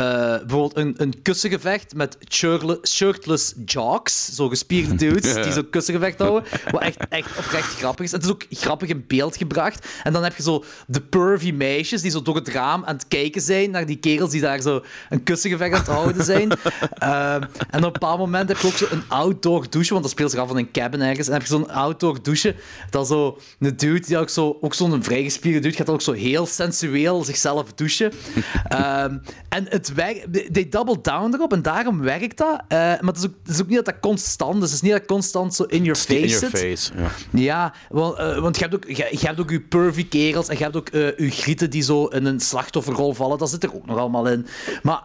bijvoorbeeld 0.00 0.76
een, 0.76 0.94
een 0.96 1.22
kussengevecht 1.22 1.94
met 1.94 2.18
shirtle- 2.30 2.80
shirtless 2.88 3.54
jocks, 3.64 4.34
zo 4.34 4.48
gespierde 4.48 4.94
dudes 5.04 5.34
die 5.34 5.52
zo'n 5.52 5.70
kussengevecht 5.70 6.18
houden, 6.18 6.50
wat 6.70 6.82
echt, 6.82 7.08
echt 7.08 7.38
oprecht 7.38 7.74
grappig 7.76 8.04
is. 8.04 8.12
Het 8.12 8.24
is 8.24 8.30
ook 8.30 8.46
grappig 8.50 8.88
in 8.88 9.04
beeld 9.06 9.36
gebracht. 9.36 9.86
En 10.02 10.12
dan 10.12 10.22
heb 10.22 10.36
je 10.36 10.42
zo 10.42 10.64
de 10.86 11.00
pervy 11.00 11.50
meisjes 11.50 12.02
die 12.02 12.10
zo 12.10 12.22
door 12.22 12.34
het 12.34 12.48
raam 12.48 12.84
aan 12.84 12.94
het 12.94 13.08
kijken 13.08 13.40
zijn 13.40 13.70
naar 13.70 13.86
die 13.86 13.96
kerels 13.96 14.30
die 14.30 14.40
daar 14.40 14.60
zo 14.60 14.84
een 15.08 15.22
kussengevecht 15.22 15.72
aan 15.72 15.78
het 15.78 15.88
houden 15.88 16.24
zijn. 16.24 16.52
Ehm, 16.98 17.42
en 17.70 17.78
op 17.78 17.84
een 17.84 17.92
bepaald 17.92 18.18
moment 18.18 18.48
heb 18.48 18.58
je 18.58 18.66
ook 18.66 18.72
zo 18.72 18.86
een 18.90 19.02
outdoor 19.08 19.70
douche, 19.70 19.90
want 19.90 20.02
dat 20.02 20.12
speelt 20.12 20.30
zich 20.30 20.40
af 20.40 20.50
in 20.50 20.56
een 20.56 20.70
cabin 20.70 21.00
ergens. 21.00 21.26
En 21.26 21.32
dan 21.32 21.40
heb 21.40 21.42
je 21.42 21.54
zo'n 21.54 21.70
outdoor 21.70 22.22
douche, 22.22 22.54
dat 22.90 23.06
zo 23.06 23.38
een 23.58 23.76
dude 23.76 24.06
die 24.06 24.18
ook 24.18 24.28
zo, 24.28 24.58
ook 24.60 24.74
zo'n 24.74 25.02
vrijgespierde 25.02 25.60
dude, 25.60 25.76
gaat 25.76 25.88
ook 25.88 26.02
zo 26.02 26.12
heel 26.12 26.46
sensueel 26.46 27.24
zichzelf 27.24 27.72
douchen. 27.72 28.12
Ehm, 28.68 29.18
en 29.48 29.66
het 29.68 29.87
werkt, 29.92 30.52
they 30.52 30.68
double 30.68 31.00
down 31.02 31.34
erop 31.34 31.52
en 31.52 31.62
daarom 31.62 32.00
werkt 32.00 32.36
dat. 32.36 32.62
Eh, 32.68 32.78
maar 32.78 33.00
het 33.02 33.16
is, 33.16 33.24
ook, 33.24 33.34
het 33.42 33.54
is 33.54 33.60
ook 33.60 33.66
niet 33.66 33.76
dat 33.76 33.84
dat 33.84 34.00
constant 34.00 34.56
is. 34.56 34.62
Het 34.62 34.72
is 34.72 34.80
niet 34.80 34.92
dat 34.92 35.06
constant 35.06 35.54
zo 35.54 35.62
in 35.64 35.82
your 35.84 35.98
face 35.98 36.18
In 36.18 36.28
your 36.28 36.38
zit. 36.38 36.50
face, 36.50 36.92
ja. 36.96 37.10
Ja, 37.30 37.74
want, 37.88 38.16
eh, 38.16 38.38
want 38.40 38.56
je 38.56 38.62
hebt 38.62 38.74
ook 38.74 38.84
je, 38.84 39.08
je 39.10 39.26
hebt 39.26 39.40
ook 39.40 39.50
je 39.50 39.60
pervy 39.60 40.08
kerels 40.08 40.48
en 40.48 40.56
je 40.56 40.62
hebt 40.62 40.76
ook 40.76 40.88
eh 40.88 41.16
je 41.18 41.30
grieten 41.30 41.70
die 41.70 41.82
zo 41.82 42.06
in 42.06 42.24
een 42.24 42.40
slachtofferrol 42.40 43.14
vallen. 43.14 43.38
Dat 43.38 43.50
zit 43.50 43.64
er 43.64 43.74
ook 43.74 43.86
nog 43.86 43.98
allemaal 43.98 44.28
in. 44.28 44.46
Maar 44.82 45.02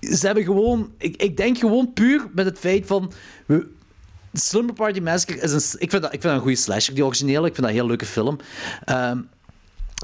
ze 0.00 0.26
hebben 0.26 0.44
gewoon... 0.44 0.92
Ik, 0.98 1.22
ik 1.22 1.36
denk 1.36 1.58
gewoon 1.58 1.92
puur 1.92 2.28
met 2.32 2.44
het 2.44 2.58
feit 2.58 2.86
van... 2.86 3.12
We, 3.46 3.68
Slumber 4.32 4.74
Party 4.74 5.00
Massacre 5.00 5.40
is 5.40 5.52
een... 5.52 5.80
Ik 5.80 5.90
vind 5.90 6.02
dat, 6.02 6.12
ik 6.12 6.20
vind 6.20 6.22
dat 6.22 6.32
een 6.32 6.40
goede 6.40 6.56
slasher, 6.56 6.94
die 6.94 7.04
originele. 7.04 7.46
Ik 7.46 7.54
vind 7.54 7.56
dat 7.56 7.66
een 7.66 7.80
heel 7.80 7.86
leuke 7.86 8.06
film. 8.06 8.38
Ehm, 8.84 9.18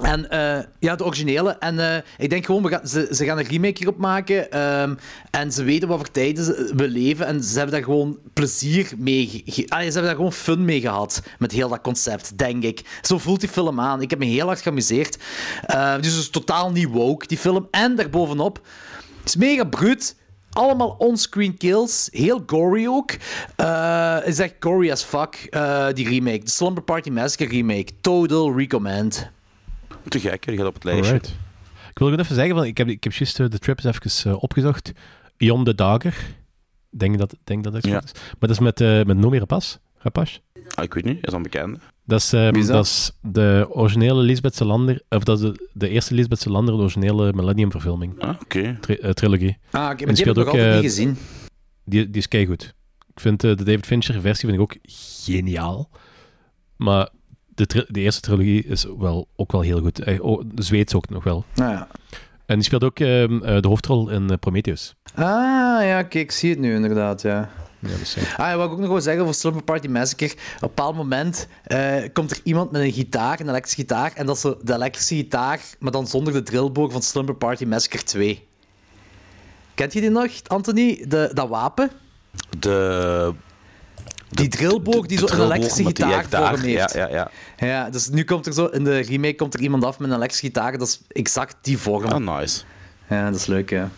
en 0.03 0.29
eh, 0.29 0.63
ja, 0.79 0.95
de 0.95 1.05
originele. 1.05 1.51
En 1.59 1.93
eh, 1.93 2.01
ik 2.17 2.29
denk 2.29 2.45
gewoon, 2.45 2.63
we 2.63 2.69
gaan, 2.69 2.87
ze, 2.87 3.07
ze 3.11 3.25
gaan 3.25 3.37
een 3.37 3.47
remake 3.47 3.77
hierop 3.77 3.97
maken. 3.97 4.51
ehm, 4.51 4.95
en 5.31 5.51
ze 5.51 5.63
weten 5.63 5.87
wat 5.87 5.97
voor 5.97 6.11
tijden 6.11 6.75
we 6.75 6.87
leven. 6.87 7.25
En 7.25 7.43
ze 7.43 7.55
hebben 7.57 7.75
daar 7.75 7.83
gewoon 7.83 8.19
plezier 8.33 8.91
mee. 8.97 9.43
ah, 9.45 9.77
ze 9.77 9.83
hebben 9.83 10.03
daar 10.03 10.15
gewoon 10.15 10.33
fun 10.33 10.65
mee 10.65 10.81
gehad. 10.81 11.21
Met 11.39 11.51
heel 11.51 11.69
dat 11.69 11.81
concept, 11.81 12.37
denk 12.37 12.63
ik. 12.63 12.99
Zo 13.01 13.17
voelt 13.17 13.39
die 13.39 13.49
film 13.49 13.79
aan. 13.79 14.01
Ik 14.01 14.09
heb 14.09 14.19
me 14.19 14.25
heel 14.25 14.45
hard 14.45 14.61
geamuseerd. 14.61 15.17
Eh, 15.61 15.95
dus 15.95 16.11
het 16.11 16.21
is 16.21 16.29
totaal 16.29 16.71
niet 16.71 16.89
woke, 16.89 17.27
die 17.27 17.37
film. 17.37 17.67
En 17.71 17.95
daarbovenop, 17.95 18.59
het 19.19 19.27
is 19.27 19.35
mega 19.35 19.63
bruut. 19.63 20.15
Allemaal 20.51 20.95
onscreen 20.97 21.57
kills. 21.57 22.07
Heel 22.11 22.43
gory 22.45 22.87
ook. 22.87 23.11
Het 23.55 24.27
is 24.27 24.39
echt 24.39 24.55
gory 24.59 24.91
as 24.91 25.03
fuck, 25.03 25.57
die 25.93 26.09
remake. 26.09 26.43
De 26.43 26.49
Slumber 26.49 26.83
Party 26.83 27.09
Massacre 27.09 27.47
remake. 27.47 27.87
Total 28.01 28.57
recommend. 28.57 29.35
Te 30.07 30.19
gek, 30.19 30.45
die 30.45 30.57
gaat 30.57 30.65
op 30.67 30.73
het 30.73 30.83
lijstje. 30.83 31.05
Alright. 31.13 31.35
Ik 31.89 31.97
wil 31.99 32.11
ook 32.11 32.19
even 32.19 32.35
zeggen, 32.35 32.55
van, 32.55 32.65
ik 32.65 32.77
heb, 32.77 32.87
ik 32.87 33.03
heb 33.03 33.13
juist 33.13 33.37
de 33.37 33.59
trip 33.59 33.83
eens 33.83 33.97
even 34.05 34.31
eh, 34.31 34.43
opgezocht. 34.43 34.91
Ion 35.37 35.63
de 35.63 35.75
Dager. 35.75 36.15
Denk 36.89 37.17
dat, 37.17 37.35
denk 37.43 37.63
dat 37.63 37.73
het 37.73 37.85
Ja. 37.85 37.99
goed 37.99 38.03
is. 38.03 38.11
Maar 38.13 38.35
dat 38.39 38.49
is 38.49 38.59
met, 38.59 38.81
eh 38.81 39.03
met 39.03 39.17
Nomi 39.17 39.37
Rapace. 39.39 39.77
Rapace. 39.97 40.39
Ah, 40.75 40.83
ik 40.83 40.93
weet 40.93 41.03
niet, 41.05 41.17
is 41.25 41.31
dat 41.31 41.41
bekend? 41.41 41.77
Dat 42.05 42.19
is, 42.19 42.33
is 42.33 42.51
dat? 42.51 42.67
dat 42.67 42.85
is 42.85 43.11
de 43.21 43.67
originele 43.69 44.21
Lisbeth 44.21 44.55
Salander, 44.55 45.01
of 45.09 45.23
dat 45.23 45.39
is 45.39 45.43
de, 45.51 45.69
de 45.73 45.89
eerste 45.89 46.13
Lisbeth 46.13 46.39
Salander, 46.39 46.73
de 46.75 46.81
originele 46.81 47.33
Millennium-verfilming. 47.33 48.19
Ah, 48.21 48.29
oké. 48.41 48.77
Tri- 48.81 48.93
eh, 48.93 49.11
trilogie. 49.11 49.57
Ah, 49.71 49.89
oké, 49.91 50.05
maar 50.05 50.13
die 50.15 50.25
heb 50.25 50.35
ik 50.35 50.35
nog 50.35 50.37
ook, 50.37 50.47
altijd 50.53 50.73
niet 50.73 50.83
gezien. 50.83 51.17
Die, 51.85 52.05
die 52.09 52.17
is 52.21 52.27
keigoed. 52.27 52.73
Ik 53.13 53.19
vind 53.19 53.41
de 53.41 53.55
David 53.55 53.85
Fincher-versie 53.85 54.49
vind 54.49 54.61
ik 54.61 54.63
ook 54.63 54.75
geniaal. 55.23 55.89
Maar 56.75 57.09
de, 57.57 57.85
de 57.89 57.99
eerste 57.99 58.21
trilogie 58.21 58.65
is 58.65 58.85
wel, 58.97 59.27
ook 59.35 59.51
wel 59.51 59.61
heel 59.61 59.79
goed. 59.79 59.99
Eh, 59.99 60.23
oh, 60.23 60.41
de 60.45 60.63
Zweeds 60.63 60.93
ook 60.93 61.09
nog 61.09 61.23
wel. 61.23 61.45
Nou 61.55 61.71
ja. 61.71 61.87
En 62.45 62.55
die 62.55 62.63
speelt 62.63 62.83
ook 62.83 62.99
ehm, 62.99 63.43
eh, 63.43 63.61
de 63.61 63.67
hoofdrol 63.67 64.09
in 64.09 64.29
eh, 64.29 64.37
Prometheus. 64.37 64.95
Ah, 65.15 65.23
ja, 65.85 66.03
kijk, 66.03 66.13
ik 66.13 66.31
zie 66.31 66.49
het 66.49 66.59
nu 66.59 66.75
inderdaad, 66.75 67.21
ja. 67.21 67.49
Ja, 67.79 67.97
dus, 67.97 68.15
eh, 68.15 68.39
Ah, 68.39 68.47
ja, 68.47 68.57
wat 68.57 68.65
ik 68.65 68.71
ook 68.71 68.79
nog 68.79 68.89
wil 68.89 69.01
zeggen 69.01 69.23
over 69.23 69.35
Slumber 69.35 69.63
Party 69.63 69.87
Massacre. 69.87 70.25
Op 70.25 70.33
een 70.33 70.59
bepaald 70.59 70.95
moment 70.95 71.47
eh, 71.63 72.03
komt 72.13 72.31
er 72.31 72.39
iemand 72.43 72.71
met 72.71 72.81
een 72.81 72.91
gitaar, 72.91 73.39
een 73.39 73.49
elektrische 73.49 73.79
gitaar, 73.81 74.11
en 74.15 74.25
dat 74.25 74.35
is 74.35 74.41
zo 74.41 74.57
de 74.61 74.73
elektrische 74.73 75.15
gitaar, 75.15 75.59
maar 75.79 75.91
dan 75.91 76.07
zonder 76.07 76.33
de 76.33 76.43
drillboor 76.43 76.91
van 76.91 77.01
Slumber 77.01 77.35
Party 77.35 77.65
Massacre 77.65 78.03
2. 78.03 78.47
Kent 79.73 79.93
je 79.93 80.01
die 80.01 80.09
nog, 80.09 80.31
Anthony? 80.47 81.05
De, 81.07 81.31
dat 81.33 81.49
wapen? 81.49 81.91
De... 82.59 83.33
Die 84.29 84.47
drillboor 84.47 85.07
die 85.07 85.17
zo 85.17 85.25
een 85.25 85.41
elektrische 85.41 85.85
gitaar 85.85 86.59
heeft. 86.59 86.93
Ja, 86.93 87.07
ja, 87.09 87.09
ja. 87.09 87.31
Ja, 87.67 87.89
dus 87.89 88.09
nu 88.09 88.23
komt 88.23 88.45
er 88.45 88.53
zo, 88.53 88.65
in 88.65 88.83
de 88.83 88.99
remake 88.99 89.35
komt 89.35 89.53
er 89.53 89.59
iemand 89.59 89.83
af 89.83 89.99
met 89.99 90.09
een 90.09 90.15
elektrische 90.15 90.45
gitaar, 90.45 90.77
dat 90.77 90.87
is 90.87 91.01
exact 91.07 91.55
die 91.61 91.77
vorm. 91.77 92.11
Ah, 92.11 92.37
nice. 92.39 92.63
Ja, 93.09 93.25
dat 93.29 93.39
is 93.39 93.45
leuk, 93.45 93.69
ja. 93.69 93.89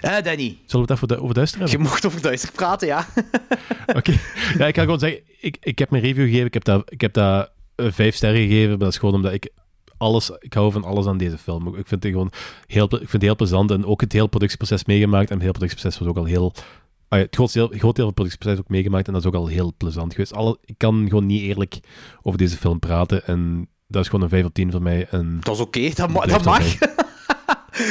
Eh, 0.00 0.22
Danny, 0.22 0.58
zullen 0.66 0.86
we 0.86 0.92
het 0.92 1.02
even 1.02 1.22
over 1.22 1.34
duister 1.34 1.60
hebben? 1.60 1.78
je 1.78 1.84
mocht 1.84 2.06
over 2.06 2.22
duister 2.22 2.52
praten, 2.52 2.86
ja. 2.86 3.06
Oké. 3.98 4.12
Ja, 4.58 4.66
ik 4.66 4.74
ga 4.74 4.82
gewoon 4.82 4.98
zeggen, 4.98 5.20
ik, 5.40 5.56
ik 5.60 5.78
heb 5.78 5.90
mijn 5.90 6.02
review 6.02 6.24
gegeven. 6.24 6.46
Ik 6.46 6.54
heb 6.54 6.64
dat, 6.64 6.92
ik 6.92 7.00
heb 7.00 7.12
dat 7.12 7.50
eh, 7.74 7.86
vijf 7.90 8.14
sterren 8.14 8.40
gegeven. 8.40 8.68
Maar 8.68 8.78
dat 8.78 8.92
is 8.92 8.98
gewoon 8.98 9.14
omdat 9.14 9.32
ik 9.32 9.48
alles... 9.96 10.30
Ik 10.38 10.52
hou 10.52 10.72
van 10.72 10.84
alles 10.84 11.06
aan 11.06 11.18
deze 11.18 11.38
film. 11.38 11.66
Ik 11.66 11.86
vind 11.86 12.02
het 12.02 12.12
gewoon 12.12 12.30
heel, 12.66 12.84
ik 12.84 12.90
vind 12.90 13.12
het 13.12 13.22
heel 13.22 13.36
plezant. 13.36 13.70
En 13.70 13.84
ook 13.84 14.00
het 14.00 14.12
hele 14.12 14.28
productieproces 14.28 14.84
meegemaakt. 14.84 15.28
En 15.28 15.32
het 15.32 15.40
hele 15.40 15.52
productieproces 15.52 15.98
was 15.98 16.08
ook 16.08 16.16
al 16.16 16.24
heel... 16.24 16.54
ah 17.08 17.18
ja, 17.18 17.24
het 17.24 17.34
grootste 17.34 17.58
deel, 17.58 17.68
het 17.68 17.78
groot 17.78 17.96
deel 17.96 18.04
van 18.04 18.14
het 18.14 18.14
productieproces 18.14 18.58
ook 18.60 18.68
meegemaakt. 18.68 19.06
En 19.06 19.12
dat 19.12 19.22
is 19.22 19.28
ook 19.28 19.34
al 19.34 19.46
heel 19.46 19.74
plezant 19.76 20.12
geweest. 20.12 20.32
Alle, 20.32 20.58
ik 20.64 20.74
kan 20.78 21.04
gewoon 21.08 21.26
niet 21.26 21.42
eerlijk 21.42 21.78
over 22.22 22.38
deze 22.38 22.56
film 22.56 22.78
praten. 22.78 23.26
En 23.26 23.68
dat 23.86 24.02
is 24.02 24.08
gewoon 24.08 24.24
een 24.24 24.30
5 24.30 24.44
op 24.44 24.54
10 24.54 24.70
voor 24.70 24.82
mij. 24.82 25.06
En 25.10 25.38
Dat 25.40 25.54
is 25.54 25.60
oké, 25.60 25.90
dat, 25.94 26.10
ma- 26.10 26.38
mag. 26.44 26.62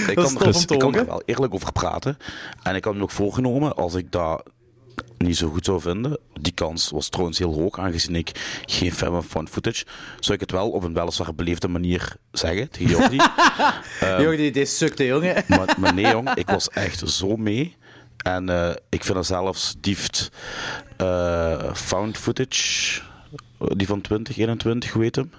Ik 0.08 0.16
kan, 0.16 0.40
er, 0.42 0.62
ik 0.72 0.80
kan 0.80 0.96
er 0.96 1.06
wel 1.06 1.22
eerlijk 1.26 1.54
over 1.54 1.72
praten. 1.72 2.18
En 2.64 2.76
ik 2.76 2.84
had 2.84 2.96
me 2.96 3.02
ook 3.02 3.12
voorgenomen, 3.12 3.76
als 3.76 3.94
ik 3.96 4.12
dat 4.12 4.50
niet 5.18 5.38
zo 5.38 5.50
goed 5.50 5.66
zou 5.66 5.82
vinden, 5.82 6.20
die 6.42 6.52
kans 6.54 6.90
was 6.90 7.10
trouwens 7.10 7.38
heel 7.38 7.54
hoog, 7.54 7.80
aangezien 7.80 8.16
ik 8.16 8.62
geen 8.66 8.92
fan 8.92 9.12
ben 9.12 9.24
van 9.24 9.48
footage, 9.48 9.86
zou 10.20 10.34
ik 10.34 10.40
het 10.40 10.52
wel 10.52 10.70
op 10.70 10.84
een 10.84 10.94
weliswaar 10.94 11.36
beleefde 11.36 11.68
manier 11.68 12.16
zeggen 12.32 12.70
tegen 12.70 12.90
Jordi. 12.90 13.18
Ehm, 14.00 14.22
Jongen, 14.22 14.38
die, 14.38 14.52
die 14.52 14.66
sukte, 14.66 15.06
jongen. 15.06 15.44
maar, 15.48 15.76
maar 15.80 15.94
nee, 15.94 16.12
jong, 16.12 16.34
ik 16.34 16.48
was 16.50 16.70
echt 16.70 17.10
zo 17.10 17.36
mee. 17.36 17.76
En 18.28 18.50
eh, 18.50 18.70
ik 18.90 19.04
vind 19.04 19.18
er 19.18 19.26
zelfs 19.26 19.76
dieft 19.80 20.32
eh, 20.98 21.74
found 21.74 22.18
footage, 22.18 23.02
die 23.60 23.88
van 23.88 24.02
2021, 24.02 24.92
hoe 24.92 25.04
heet 25.04 25.16
hem? 25.16 25.32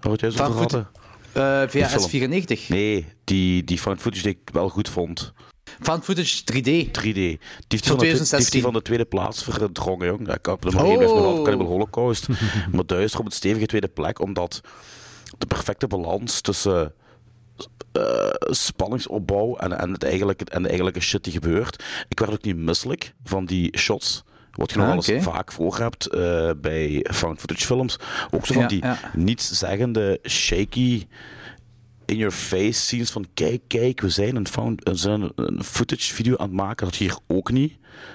Waar 0.00 0.12
het 0.12 0.20
juist 0.20 0.36
Found 0.36 0.50
over 0.50 0.62
hadden. 0.62 0.88
Eh 1.32 1.68
film. 1.68 1.84
VHS 1.84 2.08
94. 2.08 2.68
Nee, 2.68 3.06
die, 3.24 3.64
die 3.64 3.78
found 3.78 4.00
footage 4.00 4.22
die 4.22 4.32
ik 4.32 4.52
wel 4.52 4.68
goed 4.68 4.88
vond. 4.88 5.32
Found 5.80 6.04
footage 6.04 6.42
3D. 6.52 6.86
3D. 6.86 7.02
Die 7.02 7.38
heeft 7.68 7.68
Van 7.68 7.68
die 7.68 7.80
van, 7.80 7.98
de, 7.98 8.04
die 8.04 8.08
heeft 8.08 8.26
2016. 8.28 8.52
die 8.52 8.62
van 8.62 8.72
de 8.72 8.82
tweede 8.82 9.04
plaats 9.04 9.44
verdrongen, 9.44 10.06
jong. 10.06 10.26
Ja, 10.26 10.34
Ik 10.34 10.46
heb 10.46 10.64
nummer 10.64 10.84
1 10.84 10.96
blijft 10.96 11.14
nog 11.14 11.24
altijd 11.24 11.44
Cannibal 11.44 11.66
Holocaust. 11.66 12.26
maar 12.72 12.86
duister 12.86 13.20
op 13.20 13.26
het 13.26 13.34
stevige 13.34 13.66
tweede 13.66 13.88
plek, 13.88 14.20
omdat 14.20 14.60
de 15.38 15.46
perfecte 15.46 15.86
balans 15.86 16.40
tussen 16.40 16.92
eh, 17.92 18.28
spanningsopbouw 18.40 19.56
en, 19.56 19.78
en, 19.78 19.92
het 19.92 20.04
eigenlijk, 20.04 20.40
en 20.40 20.62
de 20.62 20.68
eigenlijke 20.68 21.00
shit 21.00 21.24
die 21.24 21.32
gebeurt. 21.32 21.84
Ik 22.08 22.18
werd 22.18 22.32
ook 22.32 22.42
niet 22.42 22.56
misselijk 22.56 23.14
van 23.24 23.44
die 23.44 23.78
shots. 23.78 24.22
Wat 24.50 24.70
je 24.70 24.76
nog 24.76 24.86
Ah, 24.86 24.92
wel 24.92 25.02
eens 25.02 25.08
oké. 25.10 25.22
vaak 25.36 25.52
voor 25.52 25.76
hebt 25.78 26.06
eh, 26.06 26.50
bij 26.56 27.06
found 27.10 27.38
footage 27.38 27.66
films. 27.66 27.96
Ook 28.30 28.46
zo 28.46 28.52
van 28.52 28.62
Ja, 28.62 28.68
die 28.68 28.84
ja. 28.84 28.98
nietszeggende, 29.14 30.18
shaky 30.28 31.06
in-your-face 32.04 32.72
scenes 32.80 33.10
van 33.10 33.26
kijk, 33.34 33.60
kijk, 33.66 34.00
we 34.00 34.08
zijn 34.08 34.36
een, 34.36 34.46
found, 34.46 34.84
we 34.88 34.94
zijn 34.94 35.20
een, 35.22 35.32
een 35.34 35.64
footage 35.64 36.14
video 36.14 36.36
aan 36.36 36.46
het 36.46 36.54
maken. 36.56 36.86
Dat 36.86 36.96
hier 36.96 37.16
ook 37.26 37.50
niet. 37.52 37.72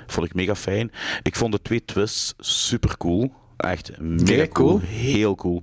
Vond 0.07 0.25
ik 0.25 0.33
mega 0.33 0.55
fijn. 0.55 0.91
Ik 1.23 1.35
vond 1.35 1.51
de 1.51 1.61
twee 1.61 1.85
twists 1.85 2.33
super 2.39 2.97
cool. 2.97 3.33
Echt 3.57 3.99
mega 3.99 4.47
cool. 4.47 4.47
cool. 4.49 4.79
Heel 4.79 5.35
cool. 5.35 5.61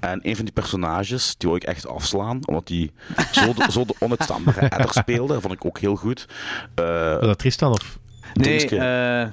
En 0.00 0.20
een 0.22 0.36
van 0.36 0.44
die 0.44 0.54
personages, 0.54 1.34
die 1.38 1.48
wil 1.48 1.56
ik 1.56 1.64
echt 1.64 1.86
afslaan. 1.86 2.40
Omdat 2.44 2.66
die 2.66 2.92
zo 3.32 3.54
de, 3.54 3.66
zo 3.70 3.84
de 3.84 3.94
onuitstaanbare 3.98 4.70
adder 4.76 4.92
speelde. 4.92 5.40
vond 5.40 5.52
ik 5.54 5.64
ook 5.64 5.78
heel 5.78 5.96
goed. 5.96 6.26
Eh, 6.74 7.12
was 7.12 7.26
dat 7.26 7.38
Tristan 7.38 7.72
of... 7.72 7.98
Nee, 8.34 8.68
eh? 8.68 9.26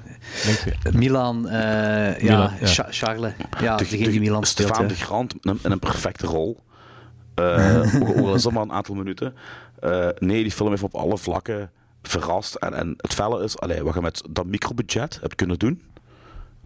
Milan, 0.92 1.48
eh, 1.48 2.20
ja, 2.20 2.36
Milan, 2.36 2.52
ja. 2.60 2.66
Cha- 2.66 2.86
Charles. 2.90 3.32
Ja, 3.60 3.76
de, 3.76 3.84
degene 3.84 4.10
die 4.10 4.20
Milan 4.20 4.44
speelt. 4.44 4.68
Stefan 4.68 4.88
ja. 4.88 4.94
de 4.94 5.00
Grant 5.00 5.34
in 5.42 5.58
een, 5.62 5.78
perfecte 5.78 6.26
rol. 6.26 6.60
Eh, 7.34 7.94
ook 8.00 8.16
al 8.16 8.34
is 8.34 8.42
dat 8.42 8.52
maar 8.52 8.62
een 8.62 8.72
aantal 8.72 8.94
minuten. 8.94 9.34
Eh, 9.80 10.08
nee, 10.18 10.42
die 10.42 10.52
film 10.52 10.70
heeft 10.70 10.82
op 10.82 10.94
alle 10.94 11.18
vlakken 11.18 11.70
verrast. 12.02 12.54
En, 12.54 12.74
en 12.74 12.94
het 12.96 13.14
felle 13.14 13.44
is, 13.44 13.58
allee, 13.58 13.82
wat 13.82 13.94
je 13.94 14.00
met 14.00 14.22
dat 14.30 14.46
microbudget 14.46 15.18
hebt 15.20 15.34
kunnen 15.34 15.58
doen, 15.58 15.82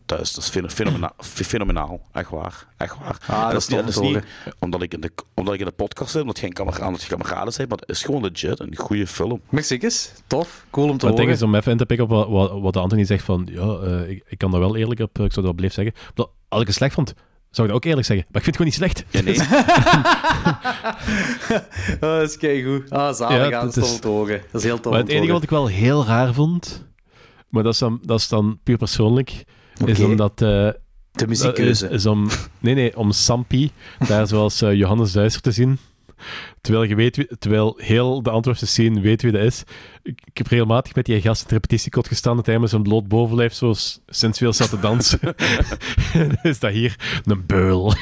dat 0.06 0.20
is, 0.20 0.32
dat 0.32 0.44
is 0.44 0.50
feno- 0.50 0.68
fenomena- 0.68 1.12
fenomenaal. 1.18 2.00
Echt 2.12 2.30
waar. 2.30 2.66
Echt 2.76 2.96
waar. 2.98 3.16
Ah, 3.26 3.50
dat 3.50 3.60
is 3.60 3.68
niet, 3.68 3.80
om 3.80 3.86
is 3.86 3.98
niet 3.98 4.24
omdat 4.58 4.82
ik, 4.82 4.94
in 4.94 5.00
de, 5.00 5.10
omdat 5.34 5.54
ik 5.54 5.60
in 5.60 5.66
de 5.66 5.72
podcast 5.72 6.10
zit, 6.10 6.20
omdat 6.20 6.38
geen 6.38 6.52
kameraden, 6.52 7.52
zijn, 7.52 7.68
maar 7.68 7.78
het 7.78 7.88
is 7.88 8.02
gewoon 8.02 8.22
legit 8.22 8.60
een 8.60 8.76
goede 8.76 9.06
film. 9.06 9.40
Mexicus, 9.48 10.12
tof, 10.26 10.64
cool 10.70 10.88
om 10.88 10.98
te 10.98 11.04
Maar 11.06 11.14
het 11.14 11.22
ding 11.24 11.30
horen. 11.30 11.34
is, 11.34 11.42
om 11.42 11.54
even 11.54 11.72
in 11.72 11.78
te 11.78 11.86
pikken 11.86 12.06
op 12.06 12.12
wat, 12.12 12.28
wat, 12.28 12.60
wat 12.60 12.76
Anthony 12.76 13.04
zegt 13.04 13.24
van, 13.24 13.48
ja, 13.50 13.76
eh, 13.78 14.08
ik, 14.10 14.24
ik 14.28 14.38
kan 14.38 14.50
daar 14.50 14.60
wel 14.60 14.76
eerlijk 14.76 15.00
op, 15.00 15.18
eh, 15.18 15.24
ik 15.24 15.32
zou 15.32 15.46
dat 15.46 15.56
blijven 15.56 15.84
zeggen. 15.84 16.02
Dat, 16.14 16.30
als 16.48 16.60
ik 16.60 16.66
het 16.66 16.76
slecht 16.76 16.94
vond, 16.94 17.14
Zou 17.50 17.66
ik 17.66 17.72
dat 17.74 17.82
ook 17.82 17.88
eerlijk 17.88 18.06
zeggen. 18.06 18.26
Maar 18.32 18.42
ik 18.42 18.52
vind 18.52 18.56
het 18.70 18.78
gewoon 18.78 18.92
niet 18.92 18.94
slecht. 18.94 19.04
Ja, 19.10 19.20
nee. 19.20 19.38
oh, 22.10 22.18
dat 22.18 22.28
is 22.30 22.36
keigoed. 22.36 22.90
Ah, 22.90 23.14
zalig 23.14 23.48
Ja, 23.48 23.58
aan 23.60 23.66
dat 23.66 23.76
is- 23.76 23.98
togen. 23.98 24.40
Dat 24.52 24.60
is 24.60 24.66
heel 24.66 24.80
tof 24.80 24.92
Maar 24.92 25.00
het 25.00 25.10
enige 25.10 25.32
wat 25.32 25.42
ik 25.42 25.50
wel 25.50 25.66
heel 25.66 26.04
raar 26.04 26.32
vond, 26.34 26.84
maar 27.48 27.62
dat 27.62 27.72
is 27.72 27.78
dan, 27.78 27.98
dat 28.02 28.18
is 28.18 28.28
dan 28.28 28.58
puur 28.62 28.76
persoonlijk, 28.76 29.44
is 29.84 30.00
omdat... 30.00 30.32
eh, 30.42 30.48
De 30.48 30.74
is, 31.12 31.26
muziekkeuze. 31.26 31.88
is 31.88 32.06
om, 32.06 32.28
nee, 32.60 32.74
nee, 32.74 32.96
om 32.96 33.12
Sampi 33.12 33.70
daar 34.08 34.26
zoals 34.26 34.62
eh, 34.62 34.72
Johannes 34.74 35.12
Duister 35.12 35.42
te 35.42 35.50
zien. 35.52 35.78
Terwijl, 36.60 36.84
je 36.84 36.94
weet 36.94 37.26
terwijl 37.38 37.74
heel 37.76 38.22
de 38.22 38.30
Antwerpse 38.30 38.66
scene 38.66 39.00
weet 39.00 39.22
wie 39.22 39.32
dat 39.32 39.42
is. 39.42 39.62
Ik, 40.02 40.20
ik 40.24 40.38
heb 40.38 40.46
regelmatig 40.46 40.94
met 40.94 41.04
die 41.06 41.20
gast 41.20 41.36
in 41.38 41.42
het 41.42 41.52
repetitiekot 41.52 42.08
gestaan 42.08 42.36
dat 42.36 42.46
hij 42.46 42.58
met 42.58 42.70
zijn 42.70 42.82
bloot 42.82 43.08
bovenlijf 43.08 43.54
zo 43.54 43.72
s- 43.72 44.00
sensueel 44.06 44.52
zat 44.52 44.70
te 44.70 44.80
dansen. 44.80 45.18
Dan 46.12 46.36
is 46.42 46.58
dat 46.58 46.72
hier 46.72 47.20
een 47.24 47.46
beul. 47.46 47.94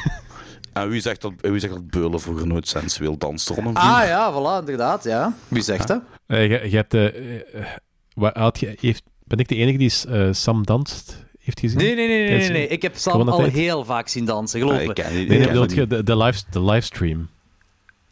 En 0.73 0.89
wie 0.89 1.01
zegt 1.01 1.21
dat, 1.21 1.33
wie 1.41 1.59
zegt 1.59 1.73
dat 1.73 1.91
Beulen 1.91 2.21
vroeger 2.21 2.47
nooit 2.47 2.69
sensueel 2.69 3.17
een 3.19 3.75
Ah 3.77 4.05
ja, 4.07 4.33
voilà, 4.33 4.59
inderdaad. 4.61 5.05
Ja. 5.05 5.35
Wie 5.49 5.63
zegt 5.63 5.89
dat? 5.89 6.03
Eh, 6.27 6.51
je, 6.51 6.71
je 6.71 6.77
hebt... 6.77 6.95
eh, 6.95 7.05
eh, 7.37 7.67
wat 8.15 8.37
had 8.37 8.61
je, 8.61 8.77
heeft, 8.81 9.03
ben 9.25 9.39
ik 9.39 9.49
de 9.49 9.55
enige 9.57 9.79
die 9.79 9.93
eh, 10.09 10.29
Sam 10.33 10.67
danst 10.67 11.22
heeft 11.43 11.61
gezien? 11.61 11.79
Nee, 11.79 11.95
nee, 11.95 12.09
nee, 12.09 12.39
nee, 12.39 12.51
nee. 12.51 12.69
Ik 12.69 12.83
heb 12.83 12.97
Sam 12.97 13.29
al 13.29 13.43
heel 13.43 13.85
vaak 13.85 14.09
zien 14.09 14.25
dansen, 14.25 14.61
geloof 14.61 14.77
Ah, 14.77 14.83
ik 14.83 14.95
ken 14.95 15.13
Nee, 15.13 15.23
ik 15.23 15.29
nee, 15.29 15.39
ken 15.39 15.49
bedoel 15.49 15.67
die 15.67 15.77
je 15.77 15.87
de, 15.87 16.03
de, 16.03 16.17
live, 16.17 16.43
de 16.51 16.63
livestream. 16.63 17.29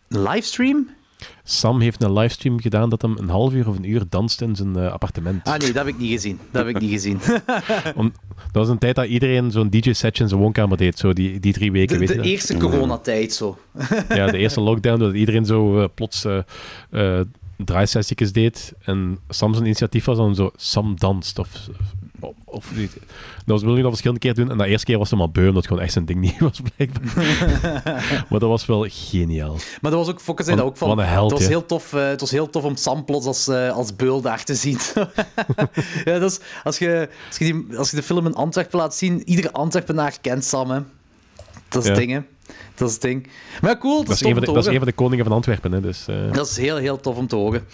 Livestream? 0.09 0.89
Sam 1.45 1.81
heeft 1.81 2.03
een 2.03 2.12
livestream 2.12 2.61
gedaan 2.61 2.91
dat 2.91 3.03
hem 3.03 3.16
een 3.18 3.28
half 3.28 3.53
uur 3.53 3.68
of 3.68 3.76
een 3.76 3.91
uur 3.91 4.03
danste 4.09 4.45
in 4.45 4.57
zijn 4.57 4.76
eh, 4.76 4.93
appartement. 4.93 5.45
Ah 5.45 5.59
nee, 5.59 5.72
dat 5.72 5.85
heb 5.85 5.95
ik 5.95 5.99
niet 5.99 6.11
gezien. 6.11 6.41
Dat 6.51 6.66
heb 6.66 6.76
ik 6.76 6.83
niet 6.83 6.91
gezien. 6.91 7.20
Om, 7.97 8.12
dat 8.37 8.53
was 8.53 8.68
een 8.68 8.78
tijd 8.78 8.95
dat 8.95 9.07
iedereen 9.07 9.51
zo'n 9.51 9.70
DJ-setje 9.70 10.22
in 10.22 10.28
zijn 10.28 10.41
woonkamer 10.41 10.76
deed, 10.76 10.99
zo 10.99 11.12
die, 11.12 11.41
die 11.41 11.53
drie 11.53 11.72
weken. 11.72 11.93
De, 11.93 11.99
weet 11.99 12.09
je 12.09 12.14
de 12.14 12.20
dat? 12.20 12.31
eerste 12.31 12.57
coronatijd 12.57 13.33
zo. 13.33 13.59
Ja, 14.09 14.26
de 14.26 14.39
eerste 14.39 14.61
lockdown, 14.61 14.99
dat 14.99 15.14
iedereen 15.14 15.45
zo 15.45 15.83
eh, 15.83 15.89
plots 15.95 16.24
eh 16.24 16.39
eh, 16.91 17.20
draaisessies 17.57 18.33
deed. 18.33 18.72
En 18.85 19.18
Sam 19.28 19.53
zijn 19.53 19.64
initiatief 19.66 20.05
was 20.05 20.16
dan 20.16 20.35
zo 20.35 20.51
Sam 20.57 20.95
danst. 20.99 21.39
Of, 21.39 21.68
of, 22.21 22.35
of 22.45 22.75
niet. 22.77 22.93
Dat 23.47 23.62
was 23.62 23.75
je 23.77 23.77
dat 23.77 23.89
verschillende 23.89 24.21
keer 24.21 24.35
doen. 24.35 24.51
En 24.51 24.59
de 24.59 24.66
eerste 24.66 24.87
keer 24.87 24.99
was 24.99 25.11
hem 25.11 25.21
al 25.21 25.31
beu, 25.31 25.41
omdat 25.41 25.55
het 25.57 25.66
gewoon 25.66 25.83
echt 25.83 25.93
zijn 25.93 26.05
ding 26.05 26.21
niet 26.21 26.39
was, 26.49 26.61
blijkbaar. 26.75 27.14
maar 28.29 28.39
dat 28.39 28.49
was 28.49 28.66
wel 28.66 28.87
geniaal. 28.89 29.57
Maar 29.81 29.91
dat 29.91 30.01
was 30.01 30.09
ook, 30.09 30.21
Fokker 30.21 30.45
zei 30.45 30.57
dat 30.57 30.66
ook 30.66 30.77
van. 30.77 30.89
wat 30.89 30.99
een 30.99 31.05
held, 31.05 31.31
het, 31.31 31.41
was 31.41 31.49
heel 31.49 31.66
tof, 31.66 31.93
eh, 31.93 32.09
het 32.09 32.21
was 32.21 32.31
heel 32.31 32.51
tof 32.51 32.64
om 32.64 32.77
Sam 32.77 33.05
plots 33.05 33.27
als, 33.27 33.49
eh, 33.49 33.73
als 33.73 33.97
beul 33.97 34.21
daar 34.21 34.45
te 34.45 34.55
zien. 34.55 34.79
ja, 36.05 36.18
dat 36.18 36.31
is, 36.31 36.41
als, 36.64 36.79
je, 36.79 37.09
als, 37.29 37.39
je 37.39 37.45
die, 37.45 37.79
als 37.79 37.91
je 37.91 37.97
de 37.97 38.03
film 38.03 38.27
in 38.27 38.35
Antwerpen 38.35 38.79
laat 38.79 38.95
zien, 38.95 39.29
iedere 39.29 39.53
Antwerpenaar 39.53 40.18
kent 40.21 40.45
Sam. 40.45 40.71
Hè. 40.71 40.81
Dat 41.68 41.83
is 41.83 41.89
Ja. 41.89 41.95
het 41.95 42.07
ding, 42.07 42.12
hè. 42.12 42.21
Dat 42.81 42.89
is 42.89 42.95
het 42.95 43.03
ding. 43.03 43.26
Maar 43.61 43.78
cool, 43.78 43.97
dat, 43.99 44.07
Dat 44.07 44.14
is 44.14 44.35
de, 44.35 44.35
te 44.41 44.53
dat 44.53 44.57
is 44.57 44.66
een 44.66 44.76
van 44.78 44.87
de 44.87 44.93
koningen 44.93 45.24
van 45.24 45.35
Antwerpen. 45.35 45.72
Hè, 45.72 45.81
dus, 45.81 46.07
eh, 46.09 46.33
Dat 46.33 46.47
is 46.49 46.57
heel, 46.57 46.76
heel 46.76 47.01
tof 47.01 47.16
om 47.16 47.26
te 47.26 47.37
horen. 47.37 47.64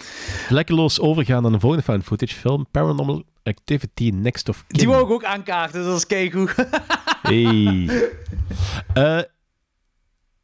Vlekkeloos 0.47 0.99
overgaan 0.99 1.41
naar 1.43 1.51
een 1.51 1.59
volgende 1.59 1.83
found 1.85 2.03
footage 2.03 2.35
film. 2.35 2.65
Paranormal 2.71 3.23
Activity 3.43 4.09
Next 4.13 4.49
of 4.49 4.63
Kin. 4.67 4.77
Die 4.77 4.87
wou 4.87 5.03
ik 5.05 5.09
ook 5.11 5.23
aankaarten, 5.23 5.83
dat 5.83 5.97
is 5.97 6.07
keigoed. 6.07 6.53
Hey. 7.21 7.89
Eh, 8.93 9.19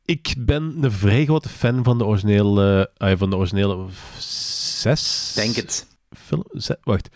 ik 0.06 0.36
ben 0.38 0.78
een 0.82 0.92
vrij 0.92 1.26
grote 1.26 1.50
fan 1.50 1.84
van 1.84 1.98
de 1.98 2.06
originele, 2.06 2.92
eh, 2.98 3.12
van 3.18 3.30
de 3.30 3.36
originele 3.36 3.86
zes. 4.18 5.32
Denk 5.36 5.56
het. 5.56 5.88
Film, 6.18 6.44
wacht. 6.84 7.10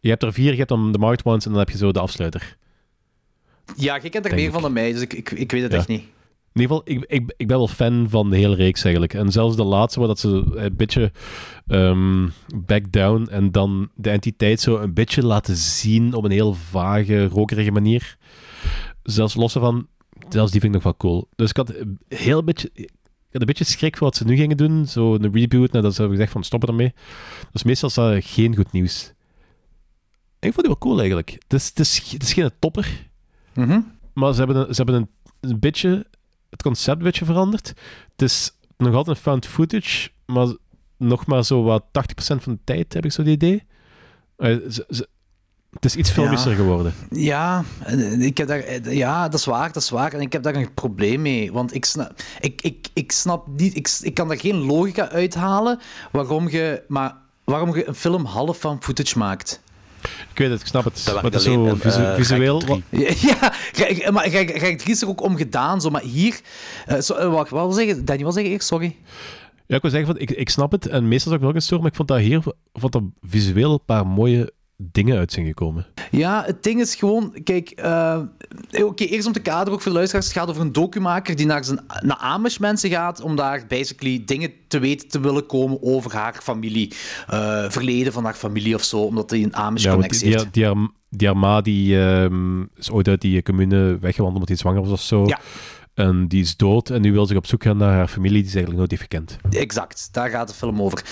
Je 0.00 0.08
hebt 0.08 0.22
er 0.22 0.32
vier, 0.32 0.50
je 0.50 0.56
hebt 0.56 0.68
dan 0.68 0.92
de 0.92 0.98
Marked 0.98 1.24
Ones 1.24 1.44
en 1.44 1.50
dan 1.50 1.58
heb 1.60 1.70
je 1.70 1.76
zo 1.76 1.92
de 1.92 2.00
afsluiter. 2.00 2.56
Ja, 3.76 3.94
je 3.94 4.00
kent 4.00 4.14
er 4.14 4.22
Denk 4.22 4.34
meer 4.34 4.44
ik. 4.46 4.52
van 4.52 4.62
dan 4.62 4.72
mij, 4.72 4.92
dus 4.92 5.00
ik, 5.00 5.12
ik, 5.12 5.30
ik 5.30 5.50
weet 5.52 5.62
het 5.62 5.72
Ja. 5.72 5.78
echt 5.78 5.88
niet. 5.88 6.04
In 6.56 6.62
ieder 6.62 6.76
geval, 6.76 6.94
ik, 6.96 7.04
ik, 7.08 7.34
ik 7.36 7.46
ben 7.46 7.56
wel 7.56 7.68
fan 7.68 8.06
van 8.08 8.30
de 8.30 8.36
hele 8.36 8.54
reeks 8.54 8.82
eigenlijk. 8.82 9.14
En 9.14 9.32
zelfs 9.32 9.56
de 9.56 9.64
laatste, 9.64 9.98
waar 9.98 10.08
dat 10.08 10.18
ze 10.18 10.28
een 10.54 10.76
beetje 10.76 11.12
ehm, 11.66 12.28
back 12.66 12.92
down 12.92 13.28
en 13.30 13.52
dan 13.52 13.88
de 13.94 14.10
entiteit 14.10 14.60
zo 14.60 14.76
een 14.76 14.94
beetje 14.94 15.26
laten 15.26 15.56
zien 15.56 16.14
op 16.14 16.24
een 16.24 16.30
heel 16.30 16.54
vage, 16.54 17.26
rokerige 17.26 17.70
manier. 17.70 18.16
Zelfs 19.02 19.34
los 19.34 19.52
van, 19.52 19.86
zelfs 20.28 20.52
die 20.52 20.60
vind 20.60 20.74
ik 20.74 20.82
nog 20.82 20.82
wel 20.82 20.96
cool. 20.96 21.28
Dus 21.34 21.50
ik 21.50 21.56
had 21.56 21.74
een 21.74 21.98
heel 22.08 22.44
beetje, 22.44 22.70
ik 22.74 22.90
had 23.32 23.40
een 23.40 23.46
beetje 23.46 23.64
schrik 23.64 23.96
voor 23.96 24.06
wat 24.06 24.16
ze 24.16 24.24
nu 24.24 24.36
gingen 24.36 24.56
doen. 24.56 24.86
Zo 24.86 25.14
een 25.14 25.32
reboot, 25.32 25.72
nadat 25.72 25.94
ze 25.94 26.00
hebben 26.00 26.16
gezegd 26.16 26.32
van 26.32 26.44
stoppen 26.44 26.68
ermee. 26.68 26.94
Dus 27.52 27.62
meestal 27.62 27.88
is 27.88 27.94
dat 27.94 28.24
geen 28.24 28.56
goed 28.56 28.72
nieuws. 28.72 29.12
En 30.38 30.48
ik 30.48 30.54
vond 30.54 30.66
die 30.66 30.66
wel 30.66 30.78
cool 30.78 30.98
eigenlijk. 30.98 31.30
Het 31.30 31.52
is, 31.52 31.68
het 31.68 31.78
is, 31.78 32.10
het 32.12 32.22
is 32.22 32.32
geen 32.32 32.50
topper. 32.58 33.08
Mhm. 33.54 33.80
Maar 34.12 34.32
ze 34.32 34.38
hebben, 34.38 34.56
een, 34.56 34.74
ze 34.74 34.82
hebben 34.82 34.94
een, 34.94 35.08
een 35.40 35.58
beetje 35.58 36.06
het 36.56 36.62
concept 36.62 36.98
een 36.98 37.04
beetje 37.04 37.24
veranderd. 37.24 37.68
Het 38.12 38.22
is 38.22 38.50
nog 38.76 38.94
altijd 38.94 39.16
een 39.16 39.22
found 39.22 39.46
footage, 39.46 40.10
maar 40.26 40.46
nog 40.96 41.26
maar 41.26 41.44
zo 41.44 41.62
wat 41.62 41.84
80% 41.92 42.42
van 42.42 42.52
de 42.52 42.58
tijd 42.64 42.92
heb 42.94 43.04
ik 43.04 43.12
zo 43.12 43.20
het 43.22 43.30
idee. 43.30 43.62
Eh, 44.36 44.56
ze- 44.68 44.86
ze- 44.88 45.08
het 45.70 45.84
is 45.84 45.96
iets 45.96 46.10
filmischer 46.10 46.50
Ja. 46.50 46.56
geworden. 46.56 46.94
Ja, 47.10 47.64
ik 48.18 48.38
heb 48.38 48.48
daar, 48.48 48.58
eh, 48.60 48.92
ja, 48.96 49.28
dat 49.28 49.38
is 49.40 49.44
waar, 49.44 49.72
dat 49.72 49.82
is 49.82 49.90
waar. 49.90 50.12
En 50.12 50.20
ik 50.20 50.32
heb 50.32 50.42
daar 50.42 50.54
een 50.54 50.74
probleem 50.74 51.22
mee. 51.22 51.52
Want 51.52 51.74
ik 51.74 51.84
snap, 51.84 52.12
ik, 52.40 52.62
ik, 52.62 52.88
ik 52.92 53.12
snap 53.12 53.46
niet, 53.46 53.76
ik, 53.76 53.98
ik 54.00 54.14
kan 54.14 54.28
daar 54.28 54.38
geen 54.38 54.56
logica 54.56 55.08
uithalen 55.10 55.78
waarom 56.12 56.48
je, 56.48 56.82
maar 56.88 57.14
waarom 57.44 57.74
je 57.76 57.88
een 57.88 57.94
film 57.94 58.24
half 58.24 58.60
van 58.60 58.82
footage 58.82 59.18
maakt. 59.18 59.62
Ik 60.32 60.38
weet 60.38 60.50
het, 60.50 60.60
ik 60.60 60.66
snap 60.66 60.84
het. 60.84 61.02
Dat 61.04 61.14
Maar 61.14 61.24
het 61.24 61.34
is 61.34 61.44
werkt 61.44 61.58
alleen 61.60 61.76
zo 61.80 61.88
visu- 61.90 62.02
eh, 62.04 62.14
visueel. 62.14 62.60
Gek 62.60 62.82
3. 62.90 63.04
wat- 63.06 63.20
Ja, 63.76 63.86
ja, 64.04 64.10
maar 64.10 64.24
Gek 64.30 64.78
3 64.78 64.94
is 64.94 65.02
er 65.02 65.08
ook 65.08 65.22
om 65.22 65.36
gedaan, 65.36 65.80
zo, 65.80 65.90
maar 65.90 66.02
hier... 66.02 66.40
eh, 66.86 66.96
eh, 67.10 67.30
wacht, 67.32 67.50
wat 67.50 67.62
wil 67.62 67.72
zeggen? 67.72 68.04
Danny, 68.04 68.24
wat 68.24 68.34
zeg 68.34 68.42
je 68.44 68.50
eerst? 68.50 68.66
Sorry. 68.68 68.96
Ja, 69.66 69.76
ik 69.76 69.82
wil 69.82 69.90
zeggen, 69.90 70.08
van, 70.08 70.18
ik, 70.20 70.30
ik 70.30 70.48
snap 70.50 70.72
het. 70.72 70.86
En 70.86 71.08
meestal 71.08 71.30
zou 71.32 71.42
ik 71.42 71.48
ook 71.48 71.54
in 71.54 71.62
storen, 71.62 71.80
maar 71.82 71.90
ik 71.90 71.96
vond 71.96 72.08
dat 72.08 72.18
hier 72.18 72.40
vond 72.72 72.92
dat 72.92 73.02
visueel 73.22 73.72
een 73.72 73.84
paar 73.86 74.06
mooie 74.06 74.52
dingen 74.76 75.18
uit 75.18 75.32
zijn 75.32 75.46
gekomen. 75.46 75.86
Ja, 76.10 76.42
het 76.46 76.62
ding 76.62 76.80
is 76.80 76.94
gewoon, 76.94 77.34
kijk, 77.44 77.70
eh, 77.70 78.20
oké, 78.70 79.04
eerst 79.04 79.26
om 79.26 79.32
te 79.32 79.40
kaderen, 79.40 79.72
ook 79.72 79.80
voor 79.80 79.90
de 79.90 79.96
luisteraars, 79.96 80.26
het 80.26 80.36
gaat 80.36 80.48
over 80.48 80.62
een 80.62 80.72
documaker 80.72 81.36
die 81.36 81.46
naar, 81.46 81.64
zijn, 81.64 81.80
naar 82.00 82.16
Amish 82.16 82.58
mensen 82.58 82.90
gaat 82.90 83.20
om 83.20 83.36
daar 83.36 83.64
basically 83.68 84.22
dingen 84.26 84.50
te 84.68 84.78
weten 84.78 85.08
te 85.08 85.20
willen 85.20 85.46
komen 85.46 85.78
over 85.82 86.14
haar 86.14 86.34
familie, 86.42 86.92
eh, 87.26 87.64
verleden 87.68 88.12
van 88.12 88.24
haar 88.24 88.34
familie 88.34 88.74
of 88.74 88.82
zo, 88.82 88.98
omdat 89.00 89.30
hij 89.30 89.42
een 89.42 89.56
Amish 89.56 89.82
Ja, 89.84 89.92
connectie 89.92 90.20
die, 90.28 90.38
heeft. 90.38 90.54
die, 90.54 90.64
die, 90.74 90.88
die 91.10 91.26
haar 91.28 91.36
ma 91.36 91.60
die, 91.60 92.00
ehm, 92.00 92.60
is 92.76 92.90
ooit 92.90 93.08
uit 93.08 93.20
die 93.20 93.42
commune 93.42 93.98
weggewandeld 94.00 94.32
omdat 94.34 94.48
hij 94.48 94.56
zwanger 94.56 94.80
was 94.82 94.90
of 94.90 95.00
zo. 95.00 95.24
Ja. 95.26 95.40
En 95.96 96.28
die 96.28 96.40
is 96.42 96.56
dood 96.56 96.90
en 96.90 97.00
nu 97.00 97.12
wil 97.12 97.26
zich 97.26 97.36
op 97.36 97.46
zoek 97.46 97.62
gaan 97.62 97.76
naar 97.76 97.92
haar 97.92 98.08
familie 98.08 98.42
die 98.42 98.50
ze 98.50 98.56
eigenlijk 98.56 98.78
nooit 98.78 98.90
heeft 98.90 99.02
gekend. 99.02 99.36
Exact, 99.50 100.08
daar 100.12 100.30
gaat 100.30 100.48
de 100.48 100.54
film 100.54 100.82
over. 100.82 101.04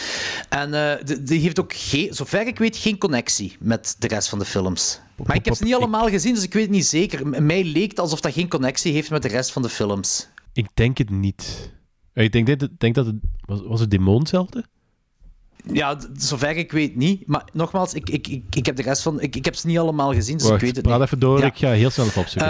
En 0.49 0.75
eh, 0.75 1.05
die, 1.05 1.23
die 1.23 1.41
heeft 1.41 1.61
ook, 1.61 1.73
geen, 1.75 2.15
zover 2.15 2.47
ik 2.47 2.59
weet, 2.59 2.77
geen 2.77 2.99
connectie 2.99 3.57
met 3.61 3.97
de 3.99 4.09
rest 4.09 4.29
van 4.29 4.39
de 4.39 4.45
films. 4.45 5.01
Maar 5.27 5.37
ik 5.37 5.45
heb 5.45 5.55
ze 5.55 5.65
niet 5.65 5.75
allemaal 5.75 6.09
gezien, 6.09 6.35
dus 6.35 6.43
ik 6.43 6.53
weet 6.53 6.63
het 6.63 6.71
niet 6.73 6.87
zeker. 6.87 7.43
Mij 7.43 7.65
leek 7.65 7.91
het 7.91 8.01
alsof 8.01 8.21
dat 8.21 8.33
geen 8.33 8.49
connectie 8.49 8.93
heeft 8.93 9.11
met 9.11 9.23
de 9.23 9.29
rest 9.29 9.53
van 9.53 9.63
de 9.63 9.69
films. 9.69 10.29
Ik 10.53 10.67
denk 10.75 10.99
het 10.99 11.11
niet. 11.11 11.73
Ik 12.15 12.33
denk, 12.33 12.47
dit- 12.47 12.69
denk 12.79 12.95
dat 12.95 13.07
het... 13.07 13.17
Was, 13.41 13.61
was 13.65 13.81
het 13.81 13.91
Demon 13.91 14.19
hetzelfde? 14.19 14.65
Ja, 15.73 15.97
zover 16.17 16.57
ik 16.57 16.73
weet 16.73 16.97
niet. 16.97 17.27
Maar 17.27 17.43
nogmaals, 17.53 17.95
ik, 17.95 18.11
ik, 18.11 18.29
ik, 18.29 18.43
ik 18.57 18.67
heb 18.67 18.77
de 18.77 18.83
rest 18.83 19.03
van... 19.03 19.21
Ik, 19.21 19.37
ik 19.37 19.45
heb 19.45 19.55
ze 19.57 19.67
niet 19.67 19.79
allemaal 19.79 20.13
gezien, 20.13 20.37
dus 20.37 20.43
Wacht, 20.49 20.57
ik 20.57 20.61
weet 20.67 20.77
het 20.77 20.85
praat 20.85 20.99
niet. 20.99 21.07
even 21.07 21.19
door. 21.19 21.39
Ja. 21.39 21.45
Ik 21.47 21.57
ga 21.57 21.71
heel 21.71 21.91
snel 21.91 22.07
opzoeken. 22.07 22.41
Eh, 22.41 22.47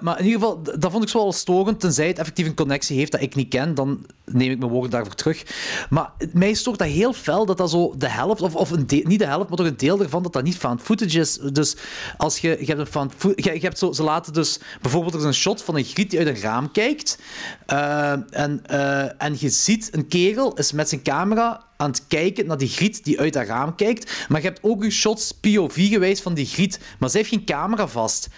maar 0.00 0.18
in 0.18 0.24
ieder 0.24 0.40
geval, 0.40 0.62
dat 0.62 0.90
vond 0.90 1.02
ik 1.02 1.08
zo 1.08 1.18
wel 1.18 1.32
storend. 1.32 1.80
Tenzij 1.80 2.06
het 2.06 2.18
effectief 2.18 2.46
een 2.46 2.54
connectie 2.54 2.96
heeft 2.98 3.12
dat 3.12 3.20
ik 3.20 3.34
niet 3.34 3.48
ken, 3.48 3.74
dan 3.74 4.06
neem 4.24 4.50
ik 4.50 4.58
mijn 4.58 4.70
woorden 4.70 4.90
daarvoor 4.90 5.14
terug. 5.14 5.42
Maar 5.90 6.12
mij 6.32 6.54
stoort 6.54 6.78
dat 6.78 6.88
heel 6.88 7.12
fel 7.12 7.46
dat 7.46 7.58
dat 7.58 7.70
zo 7.70 7.94
de 7.98 8.08
helft, 8.08 8.40
of, 8.42 8.54
of 8.54 8.70
een 8.70 8.86
deel- 8.86 9.04
niet 9.06 9.18
de 9.18 9.26
helft, 9.26 9.48
maar 9.48 9.58
toch 9.58 9.66
een 9.66 9.76
deel 9.76 10.00
ervan, 10.02 10.22
dat 10.22 10.32
dat 10.32 10.42
niet 10.44 10.56
found 10.56 10.82
footage 10.82 11.20
is. 11.20 11.38
Dus 11.52 11.76
als 12.16 12.38
je, 12.38 12.56
je 12.60 12.66
hebt 12.66 12.78
een 12.78 12.86
found 12.86 13.12
je, 13.34 13.52
je 13.52 13.58
hebt 13.60 13.78
zo, 13.78 13.92
ze 13.92 14.02
laten 14.02 14.32
dus, 14.32 14.60
bijvoorbeeld 14.82 15.14
er 15.14 15.20
is 15.20 15.26
een 15.26 15.34
shot 15.34 15.62
van 15.62 15.76
een 15.76 15.84
griet 15.84 16.10
die 16.10 16.18
uit 16.18 16.28
een 16.28 16.40
raam 16.40 16.70
kijkt. 16.72 17.18
eh, 17.66 18.10
en, 18.30 18.60
eh, 18.66 19.22
en 19.22 19.36
je 19.38 19.48
ziet 19.48 19.88
een 19.92 20.08
kerel 20.08 20.54
is 20.54 20.72
met 20.72 20.88
zijn 20.88 21.02
camera 21.02 21.66
aan 21.78 21.90
het 21.90 22.06
kijken 22.08 22.46
naar 22.46 22.58
die 22.58 22.68
griet 22.68 23.04
die 23.04 23.20
uit 23.20 23.32
dat 23.32 23.46
raam 23.46 23.74
kijkt. 23.74 24.26
Maar 24.28 24.40
je 24.40 24.46
hebt 24.46 24.62
ook 24.62 24.82
een 24.82 24.92
shots 24.92 25.32
POV 25.32 25.88
geweest 25.88 26.22
van 26.22 26.34
die 26.34 26.46
griet, 26.46 26.80
maar 26.98 27.10
ze 27.10 27.16
heeft 27.16 27.28
geen 27.28 27.44
camera 27.44 27.88
vast. 27.88 28.28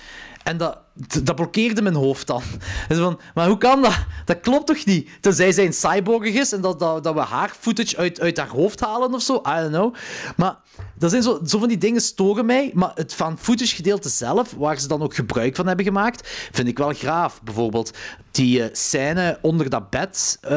En 0.42 0.56
dat, 0.56 0.78
dat 1.22 1.36
blokkeerde 1.36 1.82
mijn 1.82 1.94
hoofd 1.94 2.26
dan. 2.26 2.42
Dus 2.88 2.98
van, 2.98 3.20
maar 3.34 3.48
hoe 3.48 3.58
kan 3.58 3.82
dat? 3.82 3.98
Dat 4.24 4.40
klopt 4.40 4.66
toch 4.66 4.84
niet? 4.84 5.08
Tenzij 5.20 5.52
zij 5.52 5.66
een 5.66 5.72
cyborg 5.72 6.24
is 6.24 6.52
en 6.52 6.60
dat, 6.60 6.78
dat, 6.78 7.04
dat 7.04 7.14
we 7.14 7.20
haar 7.20 7.56
footage 7.60 7.96
uit, 7.96 8.20
uit 8.20 8.36
haar 8.36 8.48
hoofd 8.48 8.80
halen 8.80 9.14
of 9.14 9.22
zo. 9.22 9.34
I 9.34 9.60
don't 9.60 9.70
know. 9.70 9.94
Maar 10.36 10.56
dat 10.98 11.10
zijn 11.10 11.22
zo, 11.22 11.40
zo 11.46 11.58
van 11.58 11.68
die 11.68 11.78
dingen 11.78 12.00
storen 12.00 12.46
mij. 12.46 12.70
Maar 12.74 12.90
het 12.94 13.14
van 13.14 13.38
footage 13.38 13.74
gedeelte 13.74 14.08
zelf, 14.08 14.54
waar 14.56 14.80
ze 14.80 14.88
dan 14.88 15.02
ook 15.02 15.14
gebruik 15.14 15.56
van 15.56 15.66
hebben 15.66 15.84
gemaakt, 15.84 16.28
vind 16.52 16.68
ik 16.68 16.78
wel 16.78 16.92
graaf. 16.92 17.42
Bijvoorbeeld 17.42 17.90
die 18.30 18.62
eh, 18.62 18.68
scène 18.72 19.38
onder 19.42 19.70
dat 19.70 19.90
bed, 19.90 20.38
eh, 20.40 20.50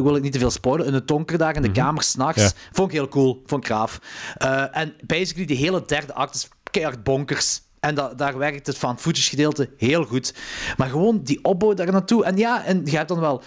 wil 0.00 0.16
ik 0.16 0.22
niet 0.22 0.32
te 0.32 0.38
veel 0.38 0.50
spoilen, 0.50 0.86
in 0.86 0.94
het 0.94 1.08
donker 1.08 1.38
daar 1.38 1.56
in 1.56 1.62
de 1.62 1.72
kamer 1.72 2.02
s'nachts. 2.02 2.42
Ja. 2.42 2.50
Vond 2.72 2.88
ik 2.88 2.94
heel 2.94 3.08
cool. 3.08 3.42
Vond 3.46 3.64
ik 3.64 3.70
graaf. 3.70 4.00
Eh, 4.36 4.76
en 4.76 4.94
basically, 5.06 5.46
die 5.46 5.56
hele 5.56 5.82
derde 5.86 6.14
act 6.14 6.34
is 6.34 6.48
keihard 6.70 7.02
bonkers. 7.02 7.62
En 7.84 7.94
da- 7.94 8.14
daar 8.14 8.38
werkt 8.38 8.66
het 8.66 8.78
van 8.78 8.98
footage 8.98 9.28
gedeelte 9.28 9.70
heel 9.78 10.04
goed. 10.04 10.34
Maar 10.76 10.88
gewoon 10.88 11.20
die 11.22 11.38
opbouw 11.44 11.74
daar 11.74 11.92
naartoe. 11.92 12.24
En 12.24 12.36
ja, 12.36 12.64
en 12.64 12.80
je 12.84 12.96
hebt 12.96 13.08
dan 13.08 13.20
wel, 13.20 13.42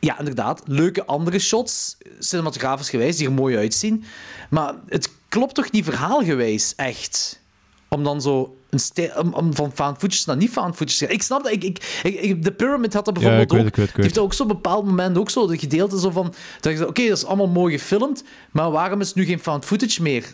ja, 0.00 0.18
inderdaad, 0.18 0.62
leuke 0.64 1.04
andere 1.06 1.38
shots, 1.38 1.96
cinematografisch 2.18 2.90
gewijs, 2.90 3.16
die 3.16 3.26
er 3.26 3.32
mooi 3.32 3.56
uitzien. 3.56 4.04
Maar 4.50 4.74
het 4.88 5.10
klopt 5.28 5.54
toch 5.54 5.70
niet 5.70 5.84
verhaalgewijs, 5.84 6.72
echt? 6.76 7.40
Om 7.88 8.04
dan 8.04 8.22
zo 8.22 8.56
een 8.70 9.10
om, 9.16 9.32
om 9.34 9.54
van 9.54 9.72
found 9.74 9.98
footage 9.98 10.22
naar 10.26 10.36
niet 10.36 10.50
found 10.50 10.76
footage 10.76 10.98
te 10.98 11.04
gaan. 11.04 11.14
Ik 11.14 11.22
snap 11.22 11.42
dat. 11.42 11.52
Ik, 11.52 11.64
ik, 12.02 12.44
de 12.44 12.52
Pyramid 12.52 12.92
had 12.92 13.04
dat 13.04 13.14
Ja, 13.14 13.20
bijvoorbeeld 13.20 13.52
weet 13.52 13.60
ook. 13.60 13.66
ik 13.66 13.76
weet 13.76 13.86
het, 13.86 13.88
ik 13.88 13.94
Die 13.94 14.02
weet 14.04 14.04
heeft 14.04 14.18
ook 14.18 14.34
zo'n 14.34 14.48
bepaald 14.48 14.84
moment 14.84 15.18
ook 15.18 15.30
zo 15.30 15.46
de 15.46 15.58
gedeelte 15.58 16.00
zo 16.00 16.10
van... 16.10 16.34
Dat 16.60 16.72
je 16.78 16.86
oké, 16.88 17.08
dat 17.08 17.16
is 17.16 17.24
allemaal 17.24 17.48
mooi 17.48 17.78
gefilmd, 17.78 18.24
maar 18.50 18.70
waarom 18.70 19.00
is 19.00 19.14
nu 19.14 19.24
geen 19.24 19.38
found 19.40 19.64
footage 19.64 20.02
meer? 20.02 20.24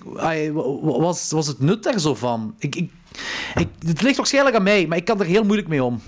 Was, 0.83 1.31
was 1.31 1.47
het 1.47 1.61
nut 1.61 1.83
daar 1.83 2.01
zo 2.01 2.15
van? 2.15 2.55
Ik, 2.59 2.77
ik, 2.77 2.91
ik, 3.55 3.69
het 3.87 4.03
ligt 4.03 4.17
waarschijnlijk 4.17 4.57
aan 4.57 4.63
mij, 4.63 4.87
maar 4.87 4.99
ik 4.99 5.05
kan 5.05 5.21
er 5.21 5.27
heel 5.27 5.45
moeilijk 5.45 5.69
mee 5.69 5.85
om. 5.85 6.01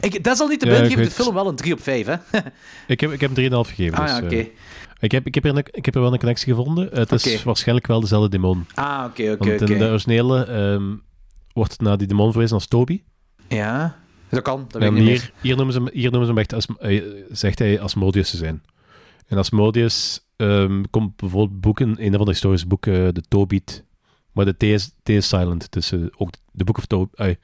Ik, 0.00 0.24
desalniettemin 0.24 0.76
Ja, 0.76 0.82
ik 0.82 0.88
geef 0.88 0.98
ik 0.98 1.02
de 1.04 1.08
weet- 1.08 1.22
film 1.22 1.34
wel 1.34 1.48
een 1.48 1.56
3 1.56 1.72
op 1.72 1.82
5, 1.82 2.06
hè? 2.06 2.14
Ik 2.86 3.00
heb, 3.00 3.12
ik 3.12 3.20
heb 3.20 3.36
hem 3.36 3.50
3,5 3.64 3.68
gegeven. 3.68 3.98
Ah, 3.98 4.04
dus, 4.04 4.10
ja, 4.10 4.18
eh, 4.18 4.24
oké. 4.24 4.48
ik, 5.00 5.10
heb, 5.12 5.26
ik, 5.26 5.34
heb 5.34 5.44
er 5.44 5.50
een, 5.50 5.64
ik 5.70 5.84
heb 5.84 5.94
er 5.94 6.00
wel 6.00 6.12
een 6.12 6.18
connectie 6.18 6.54
gevonden. 6.54 6.88
Het 6.92 7.12
is 7.12 7.34
Oké. 7.34 7.44
waarschijnlijk 7.44 7.86
wel 7.86 8.00
dezelfde 8.00 8.28
demon. 8.28 8.66
Ah, 8.74 9.04
oké, 9.08 9.22
oké, 9.32 9.48
Want 9.48 9.60
in 9.60 9.66
oké. 9.68 9.78
de 9.78 9.88
originele 9.88 10.44
ehm, 10.44 10.94
wordt 11.52 11.80
naar 11.80 11.98
die 11.98 12.06
demon 12.06 12.30
verwezen 12.30 12.54
als 12.54 12.66
Toby. 12.66 13.02
Ja, 13.48 13.96
dat 14.28 14.42
kan. 14.42 14.64
Dat 14.68 14.82
En 14.82 14.88
ik 14.88 14.92
niet 15.02 15.08
hier, 15.08 15.32
hier, 15.40 15.56
noemen 15.56 15.74
ze 15.74 15.80
hem, 15.80 15.88
hier 15.92 16.10
noemen 16.10 16.26
ze 16.26 16.32
hem 16.32 16.38
echt, 16.40 16.52
als, 16.52 16.66
eh, 16.78 17.02
zegt 17.30 17.58
hij 17.58 17.80
Asmodeus 17.80 18.30
te 18.30 18.36
zijn. 18.36 18.62
En 19.26 19.38
Asmodeus 19.38 20.20
ehm, 20.36 20.82
komt 20.90 21.16
bijvoorbeeld 21.16 21.60
boeken, 21.60 21.96
in 21.98 22.10
een 22.12 22.16
van 22.16 22.24
de 22.24 22.30
historische 22.30 22.66
boeken, 22.66 23.14
de 23.14 23.22
Tobit. 23.28 23.84
Maar 24.36 24.44
de 24.44 24.54
T 24.56 24.62
is, 24.62 24.90
T 25.02 25.08
is 25.08 25.28
silent, 25.28 25.66
dus 25.72 25.92
eh, 25.92 26.00
ook 26.16 26.30
de 26.52 26.64
Book 26.64 26.76
of, 26.78 26.84
to 26.86 27.08
eh, 27.14 27.34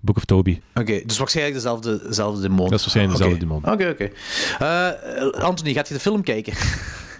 Book 0.00 0.16
of 0.16 0.24
Toby. 0.24 0.60
Oké, 0.74 1.00
dus 1.06 1.18
waarschijnlijk 1.18 1.56
dezelfde, 1.56 2.02
dezelfde 2.08 2.40
demon. 2.42 2.68
Dat 2.70 2.78
is 2.78 2.80
waarschijnlijk 2.80 3.18
dezelfde 3.18 3.44
Oké. 3.46 3.60
demon. 3.60 3.72
Oké, 3.72 3.88
oké. 3.88 4.10
Eh, 5.34 5.42
Anthony, 5.44 5.72
gaat 5.72 5.88
je 5.88 5.94
de 5.94 6.00
film 6.00 6.22
kijken? 6.22 6.52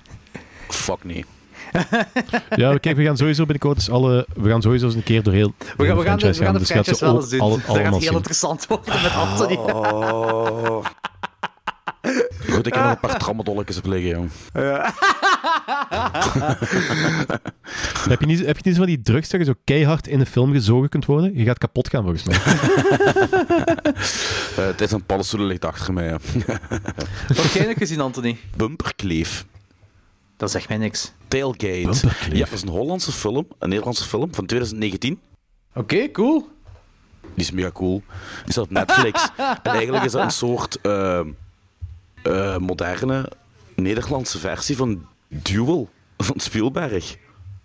Fuck 0.69 1.05
nee. 1.05 1.25
Ja, 2.57 2.77
kijk, 2.77 2.97
we 2.97 3.05
gaan 3.05 3.17
sowieso 3.17 3.43
binnenkort 3.43 3.77
eens 3.77 3.91
alle... 3.91 4.27
We 4.35 4.49
gaan 4.49 4.63
sowieso 4.63 4.87
eens 4.87 4.95
een 4.95 5.03
keer 5.03 5.23
door 5.23 5.33
heel... 5.33 5.53
We 5.77 5.87
gaan, 5.87 5.97
we 5.97 6.03
gaan 6.05 6.19
de, 6.19 6.27
we 6.27 6.35
gaan 6.45 6.53
de 6.53 6.59
dus 6.59 6.71
franchise 6.71 7.05
wel 7.05 7.17
eens 7.17 7.29
doen. 7.29 7.41
al- 7.41 7.51
dat 7.51 7.59
gaat 7.61 7.69
allemaal 7.69 7.91
heel 7.93 8.01
zien. 8.01 8.13
interessant 8.13 8.67
worden 8.67 9.03
met 9.03 9.13
Anthony. 9.15 9.55
Oh. 9.55 10.85
Goed, 12.51 12.67
ik 12.67 12.75
heb 12.75 12.83
nog 12.83 12.93
een 12.93 13.01
paar 13.01 13.19
trammadolletjes 13.25 13.79
op 13.79 13.87
liggen, 13.87 14.11
jong. 14.11 14.31
Heb 18.09 18.21
je, 18.21 18.27
niet, 18.27 18.47
heb 18.47 18.57
je 18.57 18.63
niet 18.65 18.75
zo 18.75 18.81
van 18.81 18.87
die 18.87 19.03
drugs 19.03 19.29
dat 19.29 19.41
je 19.41 19.47
zo 19.47 19.55
keihard 19.65 20.07
in 20.07 20.21
een 20.21 20.27
film 20.27 20.53
gezogen 20.53 20.89
kunt 20.89 21.05
worden? 21.07 21.37
Je 21.39 21.45
gaat 21.45 21.59
kapot 21.59 21.89
gaan, 21.89 22.03
volgens 22.03 22.25
mij. 22.25 22.39
Eh, 24.57 24.67
het 24.67 24.81
is 24.81 24.91
een 24.91 25.05
paddenstoelen 25.05 25.49
ligt 25.49 25.65
achter 25.65 25.93
mij. 25.93 26.05
ja. 26.05 26.19
Wat 27.29 27.37
heb 27.43 27.53
jij 27.53 27.67
nog 27.67 27.79
gezien, 27.79 28.01
Anthony? 28.01 28.39
Bumperkleef. 28.57 29.47
Dat 30.37 30.51
zegt 30.51 30.69
mij 30.69 30.77
niks. 30.79 31.13
Tailgate. 31.29 32.09
Ja, 32.33 32.45
dat 32.45 32.53
is 32.53 32.63
een 32.63 32.69
Hollandse 32.69 33.13
film, 33.13 33.47
een 33.59 33.69
Nederlandse 33.69 34.05
film 34.05 34.35
van 34.35 34.47
2019. 34.47 35.21
Oké, 35.75 36.11
cool. 36.11 36.49
Die 37.21 37.45
is 37.45 37.51
mega 37.51 37.71
cool. 37.71 38.03
Die 38.45 38.53
staat 38.53 38.65
op 38.65 38.71
Netflix. 38.71 39.29
en 39.63 39.73
eigenlijk 39.73 40.05
is 40.05 40.13
dat 40.13 40.23
een 40.23 40.31
soort 40.31 40.81
eh, 40.81 41.21
eh, 42.27 42.57
moderne 42.59 43.33
Nederlandse 43.75 44.39
versie 44.39 44.77
van 44.77 45.07
Duel 45.29 45.91
van 46.17 46.41
Spielberg. 46.41 47.17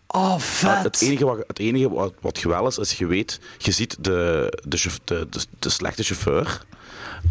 Oh, 0.08 0.38
vet. 0.40 0.84
Het 0.84 1.02
enige, 1.02 1.26
wat, 1.26 1.44
het 1.48 1.60
enige 1.60 1.90
wat, 1.90 2.14
wat 2.22 2.38
geweldig 2.38 2.78
is, 2.78 2.92
is 2.92 2.98
je 2.98 3.06
weet, 3.06 3.40
je 3.58 3.72
ziet 3.72 4.04
de, 4.04 4.52
de, 4.68 4.78
de, 5.04 5.28
de, 5.30 5.46
de 5.60 5.70
slechte 5.70 6.04
chauffeur. 6.04 6.66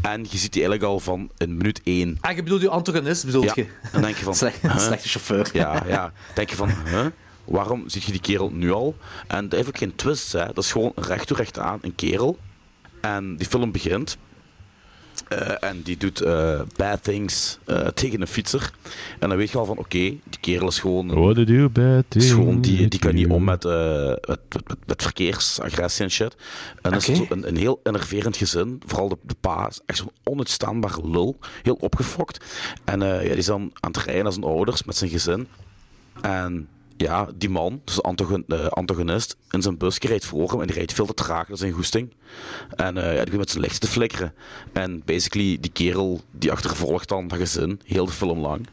En 0.03 0.21
je 0.31 0.39
ziet 0.39 0.53
die 0.53 0.63
eigenlijk 0.63 0.93
al 0.93 1.01
van 1.01 1.31
in 1.37 1.57
minuut 1.57 1.81
één. 1.85 2.19
Ah, 2.21 2.37
je 2.37 2.43
bedoelt 2.43 2.61
je 2.61 2.69
antagonist, 2.69 3.25
bedoel 3.25 3.43
Ja, 3.43 3.53
je? 3.55 3.67
dan 3.93 4.03
denk 4.03 4.17
je 4.17 4.25
van... 4.25 4.35
Slecht- 4.43 4.63
huh? 4.63 4.79
slechte 4.79 5.09
chauffeur. 5.09 5.51
Ja, 5.53 5.85
ja. 5.87 6.13
denk 6.35 6.51
je 6.51 6.57
van, 6.57 6.69
huh? 6.85 7.07
waarom 7.45 7.89
zie 7.89 8.03
je 8.05 8.11
die 8.13 8.21
kerel 8.21 8.51
nu 8.51 8.73
al? 8.73 8.97
En 9.27 9.43
dat 9.49 9.53
heeft 9.53 9.69
ook 9.69 9.79
geen 9.79 9.95
twist, 9.95 10.33
hè. 10.33 10.47
Dat 10.47 10.65
is 10.65 10.73
gewoon 10.73 10.93
recht 10.95 11.27
toe 11.27 11.37
recht 11.37 11.59
aan, 11.59 11.79
een 11.83 11.95
kerel. 11.95 12.39
En 13.01 13.37
die 13.37 13.47
film 13.47 13.73
begint. 13.73 14.17
Eh, 15.31 15.69
en 15.69 15.83
die 15.83 15.97
doet 15.97 16.21
eh, 16.21 16.61
bad 16.77 17.03
things 17.03 17.59
eh, 17.65 17.87
tegen 17.87 18.21
een 18.21 18.27
fietser. 18.27 18.71
En 19.19 19.29
dan 19.29 19.39
weet 19.39 19.51
je 19.51 19.59
al 19.59 19.65
van, 19.65 19.79
oké, 19.79 19.99
die 19.99 20.41
kerel 20.41 20.69
is 20.69 20.79
gewoon... 20.79 21.09
What 21.09 21.35
did 21.35 21.49
you 21.49 21.69
bad 21.69 22.05
is 22.09 22.31
gewoon, 22.31 22.61
die, 22.61 22.89
die 22.89 23.01
kan 23.01 23.15
niet 23.15 23.29
om 23.29 23.45
met, 23.45 23.65
eh, 23.65 24.07
met, 24.07 24.27
met, 24.27 24.69
met, 24.69 24.79
met 24.87 25.03
verkeersagressie 25.03 26.05
en 26.05 26.11
shit. 26.11 26.37
En 26.83 26.91
dat 26.91 27.09
is 27.09 27.17
zo 27.17 27.27
een, 27.29 27.49
een 27.49 27.57
heel 27.57 27.81
enerverend 27.83 28.37
gezin. 28.37 28.83
Vooral 28.87 29.09
de, 29.09 29.17
de 29.23 29.37
pa 29.41 29.69
is 29.69 29.81
echt 29.87 29.99
zo'n 29.99 30.11
onuitstaanbaar 30.25 30.99
lul. 31.05 31.39
Heel 31.63 31.79
opgefokt. 31.81 32.45
En 32.85 33.03
eh, 33.03 33.23
ja, 33.23 33.29
die 33.29 33.37
is 33.37 33.47
dan 33.47 33.71
aan 33.81 33.91
het 33.91 34.03
rijden 34.03 34.23
naar 34.23 34.33
zijn 34.33 34.45
ouders 34.45 34.85
met 34.85 34.97
zijn 34.97 35.11
gezin. 35.11 35.49
En 36.21 36.69
ja, 37.01 37.29
die 37.35 37.49
man, 37.49 37.81
dus 37.85 37.95
de 38.15 38.43
de 38.47 38.69
antagonist, 38.69 39.37
in 39.51 39.63
zijn 39.63 39.77
busje 39.79 40.07
rijdt 40.07 40.25
voor 40.25 40.51
hem 40.51 40.61
en 40.61 40.67
die 40.67 40.77
rijdt 40.77 40.93
veel 40.93 41.07
te 41.07 41.15
traag, 41.15 41.47
dat 41.49 41.57
is 41.57 41.63
een 41.63 41.73
goesting. 41.73 42.13
En 42.77 42.97
eh, 42.97 43.03
ja, 43.05 43.15
die 43.15 43.25
begint 43.25 43.37
met 43.39 43.51
zijn 43.51 43.63
licht 43.63 43.81
te 43.81 43.87
flikkeren. 43.87 44.35
En 44.73 45.03
basically, 45.05 45.59
die 45.61 45.71
kerel 45.73 46.21
die 46.31 46.53
achtervolgt 46.53 47.09
dan 47.09 47.29
dat 47.29 47.39
gezin, 47.39 47.81
heel 47.85 48.05
de 48.07 48.13
film 48.13 48.39
lang. 48.41 48.67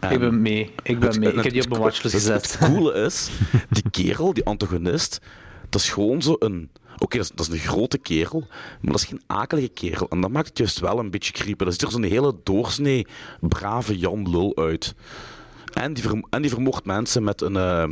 En- 0.00 0.10
Ik 0.12 0.18
ben 0.18 0.42
mee. 0.42 0.72
Ik 0.82 0.98
ben 0.98 1.08
het- 1.08 1.18
mee. 1.18 1.32
en 1.32 1.36
Ik 1.38 1.44
heb 1.44 1.52
die 1.52 1.62
op 1.62 1.68
het- 1.68 1.78
mijn 1.78 1.82
watchlist 1.82 2.14
het- 2.14 2.22
gezet. 2.46 2.58
Het 2.58 2.70
coole 2.70 2.92
is, 3.06 3.28
die 3.70 3.90
kerel, 3.90 4.34
die 4.34 4.44
antagonist, 4.44 5.20
dat 5.68 5.80
is 5.80 5.90
gewoon 5.90 6.22
zo 6.22 6.36
een... 6.38 6.70
Oké, 7.00 7.16
dat, 7.16 7.26
is, 7.26 7.32
dat 7.34 7.46
is 7.46 7.52
een 7.52 7.68
grote 7.68 7.98
kerel, 7.98 8.44
maar 8.80 8.92
dat 8.92 9.00
is 9.00 9.04
geen 9.04 9.22
akelige 9.26 9.68
kerel. 9.68 10.06
En 10.08 10.20
dat 10.20 10.30
maakt 10.30 10.48
het 10.48 10.58
juist 10.58 10.78
wel 10.80 10.98
een 10.98 11.10
beetje 11.10 11.32
creepy. 11.32 11.64
Dat 11.64 11.72
ziet 11.72 11.82
er 11.82 11.90
zo'n 11.90 12.02
hele 12.02 12.34
doorsnee, 12.44 13.06
brave 13.40 13.98
Jan 13.98 14.30
Lul 14.30 14.56
uit. 14.56 14.94
En 15.72 15.92
die, 15.92 16.02
verm- 16.02 16.26
en 16.30 16.42
die 16.42 16.50
vermoordt 16.50 16.86
mensen 16.86 17.24
met 17.24 17.40
een... 17.40 17.56
eh, 17.56 17.82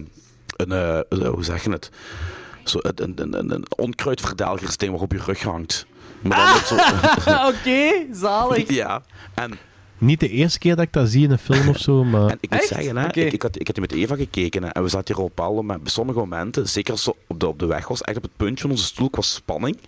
een 0.56 0.72
eh, 0.72 0.98
eh, 0.98 1.28
hoe 1.28 1.44
zeg 1.44 1.64
je 1.64 1.70
het? 1.70 1.90
Zo, 2.64 2.78
een, 2.82 2.92
een, 3.02 3.22
een, 3.22 3.38
een, 3.38 3.50
een 3.50 3.64
onkruidverdelgersteen 3.76 4.90
waarop 4.90 5.12
je 5.12 5.20
rug 5.24 5.42
hangt. 5.42 5.86
Maar 6.22 6.36
dan 6.36 6.54
met 6.54 6.66
zo... 6.66 6.74
Oké, 7.50 8.14
zalig. 8.14 8.70
ja, 8.70 9.02
en 9.34 9.58
Niet 9.98 10.20
de 10.20 10.28
eerste 10.28 10.58
keer 10.58 10.76
dat 10.76 10.84
ik 10.84 10.92
dat 10.92 11.08
zie 11.08 11.24
in 11.24 11.30
een 11.30 11.38
film 11.38 11.68
of 11.68 11.78
zo, 11.78 12.04
maar... 12.04 12.28
En 12.30 12.38
ik 12.40 12.50
moet 12.50 12.58
Echt? 12.60 12.68
zeggen, 12.68 12.96
hè, 12.96 13.06
ik, 13.06 13.32
ik, 13.32 13.42
had, 13.42 13.60
ik 13.60 13.66
had 13.66 13.76
hier 13.76 13.86
met 13.88 13.98
Eva 13.98 14.16
gekeken 14.16 14.62
hè, 14.62 14.68
en 14.68 14.82
we 14.82 14.88
zaten 14.88 15.14
hier 15.14 15.24
op 15.24 15.32
bepaalde 15.36 15.78
sommige 15.84 16.18
momenten, 16.18 16.68
zeker 16.68 16.92
als 16.92 17.02
ze 17.02 17.14
op 17.26 17.40
de, 17.40 17.46
op 17.46 17.58
de 17.58 17.66
weg 17.66 17.88
was, 17.88 18.02
echt 18.02 18.16
op 18.16 18.22
het 18.22 18.36
puntje 18.36 18.60
van 18.62 18.70
onze 18.70 18.84
stoel 18.84 19.10
qua 19.10 19.22
spanning. 19.22 19.78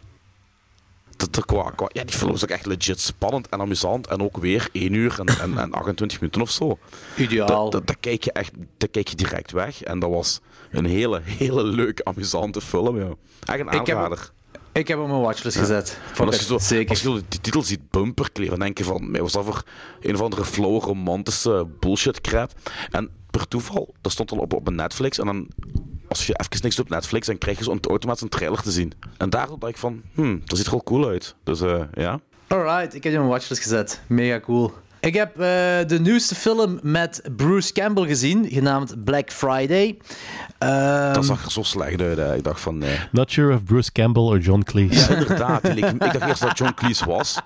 Dat, 1.19 1.45
qua, 1.45 1.71
qua, 1.71 1.89
ja, 1.93 2.05
die 2.05 2.16
film 2.16 2.31
was 2.31 2.43
ook 2.43 2.49
echt 2.51 2.66
legit 2.66 3.01
spannend 3.01 3.49
en 3.49 3.61
amusant 3.61 4.07
en 4.07 4.21
ook 4.23 4.37
weer 4.37 4.69
1 4.73 4.93
uur 4.93 5.16
en, 5.21 5.27
en, 5.41 5.59
en 5.59 5.73
28 5.73 6.21
minuten 6.21 6.41
of 6.43 6.51
zo. 6.51 6.79
Ideaal. 7.16 7.71
Dat, 7.71 7.97
kijk 8.01 8.25
je 8.25 8.33
echt 8.33 8.53
dat 8.77 8.91
kijk 8.91 9.09
je 9.09 9.16
direct 9.16 9.51
weg 9.53 9.83
en 9.83 9.99
dat 9.99 10.11
was 10.11 10.41
een 10.71 10.85
hele, 10.85 11.21
hele 11.25 11.62
leuke, 11.64 12.05
amusante 12.05 12.61
film. 12.61 12.99
Ja. 12.99 13.09
Echt 13.45 13.61
een 13.61 13.66
Ik 13.81 13.87
heb- 13.87 13.97
aanrader. 13.97 14.31
Ik 14.73 14.89
heb 14.89 14.97
hem 14.97 15.07
op 15.07 15.12
mijn 15.12 15.23
watchlist 15.23 15.57
gezet. 15.57 15.99
Als 16.19 16.37
je, 16.39 16.45
zo, 16.45 16.59
Zeker. 16.59 16.89
als 16.91 17.01
je 17.03 17.09
zo 17.09 17.21
die 17.29 17.41
titel 17.41 17.62
ziet, 17.62 17.91
Bumperkleef, 17.91 18.49
dan 18.49 18.59
denk 18.59 18.79
je 18.79 18.85
van, 18.85 19.16
was 19.19 19.33
dat 19.33 19.45
voor 19.45 19.62
een 20.01 20.14
of 20.14 20.21
andere 20.21 20.45
flow, 20.45 20.83
romantische 20.83 21.66
bullshit 21.81 22.21
crap. 22.21 22.53
En 22.91 23.11
per 23.31 23.49
toeval, 23.49 23.95
dat 24.01 24.12
stond 24.12 24.29
dan 24.29 24.39
op, 24.39 24.53
op 24.53 24.66
een 24.66 24.75
Netflix. 24.75 25.19
En 25.19 25.27
dan, 25.27 25.49
als 26.09 26.27
je 26.27 26.35
even 26.41 26.63
niks 26.63 26.77
doet 26.77 26.85
op 26.85 26.91
Netflix, 26.91 27.27
dan 27.27 27.39
krijg 27.39 27.59
je 27.59 27.65
zo'n 27.65 27.81
automatisch 27.89 28.23
een 28.23 28.29
trailer 28.29 28.63
te 28.63 28.71
zien. 28.71 28.93
En 29.17 29.31
daardoor 29.31 29.59
dacht 29.59 29.73
ik 29.73 29.79
van, 29.79 30.03
hmm, 30.15 30.43
dat 30.45 30.57
ziet 30.57 30.67
er 30.67 30.73
wel 30.73 30.83
cool 30.83 31.09
uit. 31.09 31.35
Dus 31.45 31.61
eh, 31.61 31.83
ja. 31.93 32.21
Alright, 32.47 32.95
ik 32.95 33.03
heb 33.03 33.13
op 33.13 33.19
mijn 33.19 33.31
watchlist 33.31 33.63
gezet. 33.63 34.01
Mega 34.07 34.41
cool. 34.41 34.73
Ik 35.01 35.15
heb 35.15 35.31
eh, 35.33 35.39
de 35.87 35.99
nieuwste 36.03 36.35
film 36.35 36.79
met 36.83 37.23
Bruce 37.37 37.73
Campbell 37.73 38.07
gezien, 38.07 38.47
genaamd 38.51 39.05
Black 39.05 39.33
Friday. 39.33 39.97
Ehm, 40.59 41.13
Dat 41.13 41.25
zag 41.25 41.45
er 41.45 41.51
zo 41.51 41.63
slecht 41.63 42.01
uit. 42.01 42.17
Hè. 42.17 42.37
Ik 42.37 42.45
dacht 42.45 42.61
van, 42.61 42.79
nee. 42.79 42.97
Not 43.13 43.31
sure 43.33 43.55
of 43.55 43.65
Bruce 43.65 43.93
Campbell 43.93 44.23
or 44.23 44.39
John 44.39 44.63
Cleese. 44.63 44.99
Ja, 45.13 45.17
inderdaad. 45.19 45.63
leek- 45.75 45.85
ik 45.85 45.99
dacht 46.13 46.21
eerst 46.21 46.41
dat 46.41 46.59
John 46.59 46.75
Cleese 46.75 47.05
was. 47.07 47.39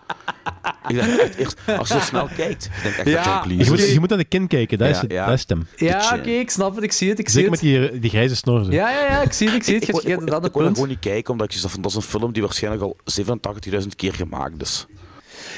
Ik 0.88 0.96
dacht 0.96 1.18
echt 1.18 1.36
eerst, 1.36 1.56
als 1.78 1.88
je 1.88 1.94
zo 1.94 2.00
snel 2.00 2.28
kijkt, 2.36 2.64
ik 2.64 2.82
denk 2.82 2.94
echt 2.94 3.08
Ja, 3.08 3.14
dat 3.14 3.24
John 3.24 3.36
Je 3.48 3.54
Cleese 3.54 3.70
moet, 3.70 3.78
is. 3.80 3.92
je 3.92 4.00
moet 4.00 4.08
naar 4.08 4.18
de 4.18 4.24
kin 4.24 4.46
kijken, 4.46 4.78
dat, 4.78 4.88
is, 4.88 4.94
Ja, 4.96 5.00
het, 5.02 5.10
ja. 5.12 5.26
dat 5.26 5.34
is 5.38 5.44
hem. 5.46 5.66
ja, 5.76 6.16
oké, 6.18 6.30
ik 6.30 6.50
snap 6.50 6.74
het, 6.74 6.84
ik 6.84 6.92
zie 6.92 7.08
het, 7.08 7.18
ik 7.18 7.28
zie 7.28 7.40
Zeker 7.42 7.52
het. 7.58 7.62
met 7.62 7.90
die, 7.90 8.00
die 8.00 8.10
grijze 8.10 8.36
snor. 8.36 8.64
zo. 8.64 8.70
Ja, 8.70 8.90
ja, 8.90 9.00
ja, 9.06 9.22
ik 9.22 9.32
zie 9.32 9.46
het, 9.46 9.56
ik 9.56 9.62
zie 9.64 9.74
het. 9.74 9.82
Ik, 9.82 9.88
Je 9.88 10.00
ik, 10.00 10.20
ik, 10.20 10.26
ik 10.26 10.30
kon 10.30 10.50
punt. 10.62 10.72
gewoon 10.74 10.88
niet 10.88 10.98
kijken, 10.98 11.32
omdat 11.32 11.54
ik 11.54 11.60
dacht 11.60 11.72
van, 11.72 11.82
dat 11.82 11.90
is 11.90 11.96
een 11.96 12.02
film 12.02 12.32
die 12.32 12.42
waarschijnlijk 12.42 12.82
al 12.84 12.96
87.000 13.70 13.86
keer 13.96 14.14
gemaakt 14.14 14.62
is. 14.62 14.86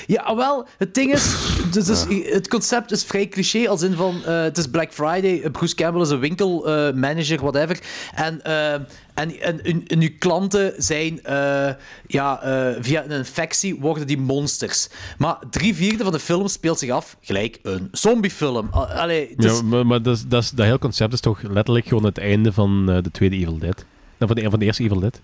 Ja, 0.07 0.37
wel, 0.37 0.67
het 0.79 0.95
ding 0.95 1.13
is, 1.13 1.35
dus, 1.73 1.85
dus, 1.85 2.05
het 2.25 2.49
concept 2.49 2.91
is 2.91 3.05
vrij 3.05 3.29
cliché, 3.29 3.69
als 3.69 3.83
in 3.83 3.95
van, 3.95 4.25
eh, 4.25 4.43
het 4.43 4.59
is 4.59 4.67
Black 4.67 4.93
Friday, 4.93 5.41
eh, 5.41 5.51
Bruce 5.51 5.75
Campbell 5.75 6.03
is 6.03 6.09
een 6.11 6.19
winkelmanager, 6.19 7.41
whatever, 7.41 7.79
en, 8.15 8.43
eh, 8.45 8.73
en, 8.73 9.41
en, 9.41 9.65
en, 9.65 9.87
en 9.87 10.01
uw 10.01 10.11
klanten 10.19 10.73
zijn, 10.77 11.23
eh, 11.25 11.71
ja, 12.07 12.41
via 12.81 13.05
een 13.05 13.11
infectie 13.11 13.81
worden 13.81 14.07
die 14.07 14.19
monsters. 14.19 14.89
Maar 15.19 15.37
drie 15.51 15.75
vierde 15.75 16.05
van 16.05 16.13
de 16.13 16.19
film 16.19 16.49
speelt 16.49 16.79
zich 16.79 16.91
af 16.91 17.17
gelijk 17.21 17.59
een 17.63 17.89
zombiefilm. 17.93 18.71
A- 18.75 18.79
Allee, 18.79 19.35
dus, 19.37 19.57
Ja, 19.57 19.63
maar, 19.63 19.87
maar 19.87 20.03
dat, 20.03 20.17
is, 20.17 20.25
dat, 20.27 20.43
is, 20.43 20.51
dat 20.51 20.65
hele 20.67 20.79
concept 20.79 21.13
is 21.13 21.21
toch 21.21 21.43
letterlijk 21.43 21.87
gewoon 21.87 22.05
het 22.05 22.19
einde 22.19 22.53
van 22.53 22.87
de 22.87 23.11
tweede 23.13 23.37
Evil 23.37 23.59
Dead. 23.59 23.85
Nou, 24.19 24.33
van, 24.35 24.43
de, 24.45 24.51
van 24.51 24.59
de 24.59 24.65
eerste 24.65 24.83
Evil 24.83 25.01
Dead. 25.01 25.21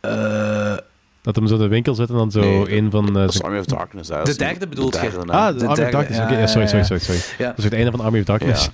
Eh, 0.00 0.75
Dat 1.26 1.36
hem 1.36 1.46
zo 1.46 1.54
in 1.54 1.60
de 1.60 1.68
winkel 1.68 1.94
zit 1.94 2.08
en 2.08 2.14
dan 2.14 2.30
zo 2.30 2.40
Nee, 2.40 2.76
een 2.76 2.90
van... 2.90 3.06
eh, 3.18 3.28
zijn- 3.28 3.42
Army 3.44 3.58
of 3.58 3.64
Darkness. 3.64 4.08
hè. 4.08 4.22
De 4.22 4.36
derde 4.36 4.68
bedoelt 4.68 4.92
de 4.92 4.98
je? 4.98 5.06
Ah, 5.06 5.12
de 5.12 5.22
de 5.26 5.32
Army 5.60 5.66
of 5.66 5.74
derde, 5.76 5.90
Darkness. 5.90 6.18
Ja, 6.18 6.46
sorry, 6.46 6.66
sorry, 6.66 6.84
sorry. 6.84 7.02
sorry. 7.02 7.20
Ja. 7.38 7.46
Dat 7.48 7.58
is 7.58 7.64
het 7.64 7.72
einde 7.72 7.90
van 7.90 8.00
Army 8.00 8.18
of 8.18 8.24
Darkness. 8.24 8.68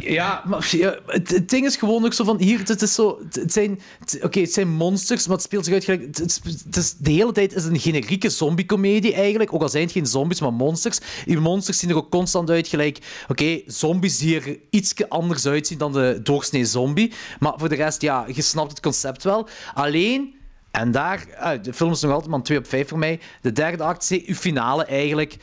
Ja, 0.00 0.42
maar 0.46 0.68
ja, 0.70 0.96
het, 1.06 1.30
het 1.30 1.48
ding 1.50 1.66
is 1.66 1.76
gewoon 1.76 2.04
ook 2.04 2.12
zo 2.12 2.24
van 2.24 2.38
hier, 2.40 2.58
het 2.64 2.82
is 2.82 2.94
zo, 2.94 3.18
het, 3.32 3.52
zijn, 3.52 3.80
het- 4.00 4.18
oké, 4.22 4.40
het 4.40 4.52
zijn 4.52 4.68
monsters, 4.68 5.26
maar 5.26 5.36
het 5.36 5.44
speelt 5.44 5.64
zich 5.64 5.74
uit 5.74 5.84
gelijk, 5.84 6.02
het, 6.06 6.18
het, 6.18 6.40
het 6.64 6.76
is, 6.76 6.94
de 6.98 7.10
hele 7.10 7.32
tijd 7.32 7.54
is 7.54 7.64
het 7.64 7.72
een 7.72 7.78
generieke 7.80 8.28
zombie-comedie 8.30 9.14
eigenlijk, 9.14 9.54
ook 9.54 9.62
al 9.62 9.68
zijn 9.68 9.82
het 9.82 9.92
geen 9.92 10.06
zombies, 10.06 10.40
maar 10.40 10.52
monsters. 10.52 10.98
Die 11.24 11.38
monsters 11.38 11.78
zien 11.78 11.90
er 11.90 11.96
ook 11.96 12.10
constant 12.10 12.50
uit 12.50 12.68
gelijk, 12.68 12.98
oké, 13.28 13.60
zombies 13.66 14.18
die 14.18 14.40
er 14.40 14.58
iets 14.70 14.94
anders 15.08 15.46
uitzien 15.46 15.78
dan 15.78 15.92
de 15.92 16.20
doorsnee 16.22 16.64
zombie, 16.64 17.12
maar 17.38 17.52
voor 17.56 17.68
de 17.68 17.74
rest, 17.74 18.00
ja, 18.02 18.24
je 18.34 18.42
snapt 18.42 18.70
het 18.70 18.80
concept 18.80 19.24
wel. 19.24 19.48
Alleen, 19.74 20.34
en 20.76 20.90
daar, 20.90 21.26
ah, 21.38 21.62
de 21.62 21.72
film 21.72 21.90
is 21.90 22.00
nog 22.00 22.10
altijd 22.12 22.30
maar 22.30 22.38
een 22.38 22.44
2 22.44 22.58
op 22.58 22.66
5 22.66 22.88
voor 22.88 22.98
mij, 22.98 23.20
de 23.40 23.52
derde 23.52 23.82
act, 23.82 24.10
uw 24.26 24.34
finale 24.34 24.84
eigenlijk, 24.84 25.36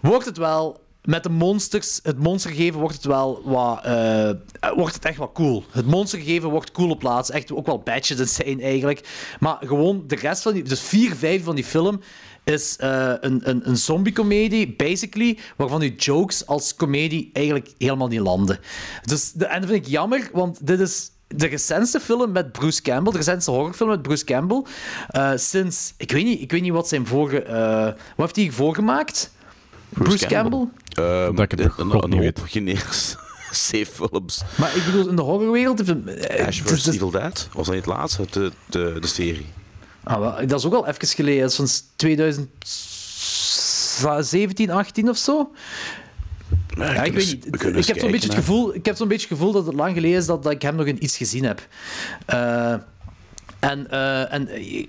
wordt 0.00 0.26
het 0.26 0.36
wel 0.36 0.82
met 1.04 1.22
de 1.22 1.28
monsters, 1.28 2.00
het 2.02 2.18
monstergegeven 2.18 2.80
wordt 2.80 2.94
het 2.94 3.04
wel 3.04 3.42
wat, 3.44 3.84
eh, 3.84 4.30
wordt 4.74 4.94
het 4.94 5.04
echt 5.04 5.18
wel 5.18 5.32
cool. 5.32 5.64
Het 5.70 5.86
monstergegeven 5.86 6.50
wordt 6.50 6.72
cool 6.72 6.90
op 6.90 6.98
plaats. 6.98 7.30
Echt 7.30 7.52
ook 7.52 7.66
wel 7.66 7.78
badges 7.78 8.34
zijn 8.34 8.60
eigenlijk. 8.60 9.08
Maar 9.40 9.56
gewoon 9.60 10.04
de 10.06 10.16
rest 10.16 10.42
van 10.42 10.52
die, 10.52 10.62
dus 10.62 10.80
vier 10.80 11.14
vijf 11.16 11.44
van 11.44 11.54
die 11.54 11.64
film 11.64 12.00
is 12.44 12.76
eh, 12.76 13.12
een, 13.20 13.48
een, 13.50 13.68
een 13.68 13.76
zombie-comedie, 13.76 14.74
basically, 14.76 15.38
waarvan 15.56 15.80
die 15.80 15.94
jokes 15.94 16.46
als 16.46 16.74
comedie 16.76 17.30
eigenlijk 17.32 17.70
helemaal 17.78 18.08
niet 18.08 18.20
landen. 18.20 18.58
Dus, 19.02 19.32
de, 19.32 19.46
en 19.46 19.60
dat 19.60 19.70
vind 19.70 19.86
ik 19.86 19.92
jammer, 19.92 20.30
want 20.32 20.66
dit 20.66 20.80
is 20.80 21.10
de 21.28 21.46
recentste 21.46 22.00
film 22.00 22.32
met 22.32 22.52
Bruce 22.52 22.82
Campbell, 22.82 23.12
de 23.12 23.18
recentste 23.18 23.50
horrorfilm 23.50 23.88
met 23.88 24.02
Bruce 24.02 24.24
Campbell, 24.24 24.62
eh, 25.08 25.32
sinds, 25.34 25.94
ik 25.96 26.12
weet, 26.12 26.24
niet, 26.24 26.40
ik 26.40 26.50
weet 26.50 26.62
niet 26.62 26.72
wat 26.72 26.88
zijn 26.88 27.06
vorige, 27.06 27.42
eh, 27.42 27.84
wat 27.84 27.94
heeft 28.16 28.34
hij 28.36 28.44
hiervoor 28.44 28.74
gemaakt? 28.74 29.32
Bruce, 29.88 30.26
Campbell? 30.26 30.68
Ehm, 30.88 31.34
Dat 31.34 31.52
ik 31.52 31.58
het 31.58 31.72
een 31.78 32.10
niet 32.10 32.18
weet. 32.18 32.40
generische 32.46 33.16
C-films. 33.70 34.42
Maar 34.56 34.76
ik 34.76 34.84
bedoel, 34.84 35.08
in 35.08 35.16
de 35.16 35.22
horrorwereld... 35.22 35.82
eh, 36.06 36.46
Ash 36.46 36.60
vs. 36.60 36.86
Evil 36.86 37.10
Dead 37.10 37.48
was 37.52 37.66
dat 37.66 37.74
niet 37.74 37.84
het 37.84 37.94
laatste, 37.94 38.26
de, 38.30 38.52
de, 38.66 38.96
de 39.00 39.06
serie. 39.06 39.46
Ah, 40.02 40.18
wel, 40.20 40.46
dat 40.46 40.58
is 40.58 40.66
ook 40.66 40.74
al 40.74 40.86
even 40.86 41.08
geleden. 41.08 41.40
Dat 41.40 41.50
is 41.50 41.56
van 41.56 41.68
2017, 41.96 44.70
18 44.70 45.08
of 45.08 45.16
zo. 45.16 45.50
Ja, 46.76 47.02
ik 47.02 47.12
weet 47.12 47.46
Ik 47.76 47.86
heb 47.86 47.98
zo'n 47.98 48.10
beetje 48.10 48.28
het 48.28 48.34
gevoel, 48.34 48.74
ik 48.74 48.86
heb 48.86 48.96
zo'n 48.96 49.08
beetje 49.08 49.28
het 49.28 49.38
gevoel 49.38 49.52
dat 49.52 49.66
het 49.66 49.74
lang 49.74 49.94
geleden 49.94 50.18
is 50.18 50.26
dat, 50.26 50.42
dat 50.42 50.52
ik 50.52 50.62
hem 50.62 50.74
nog 50.76 50.86
in 50.86 51.04
iets 51.04 51.16
gezien 51.16 51.44
heb. 51.44 51.68
Eh, 52.26 52.72
en 53.60 53.90
eh, 53.90 54.32
en 54.32 54.48
eh, 54.48 54.86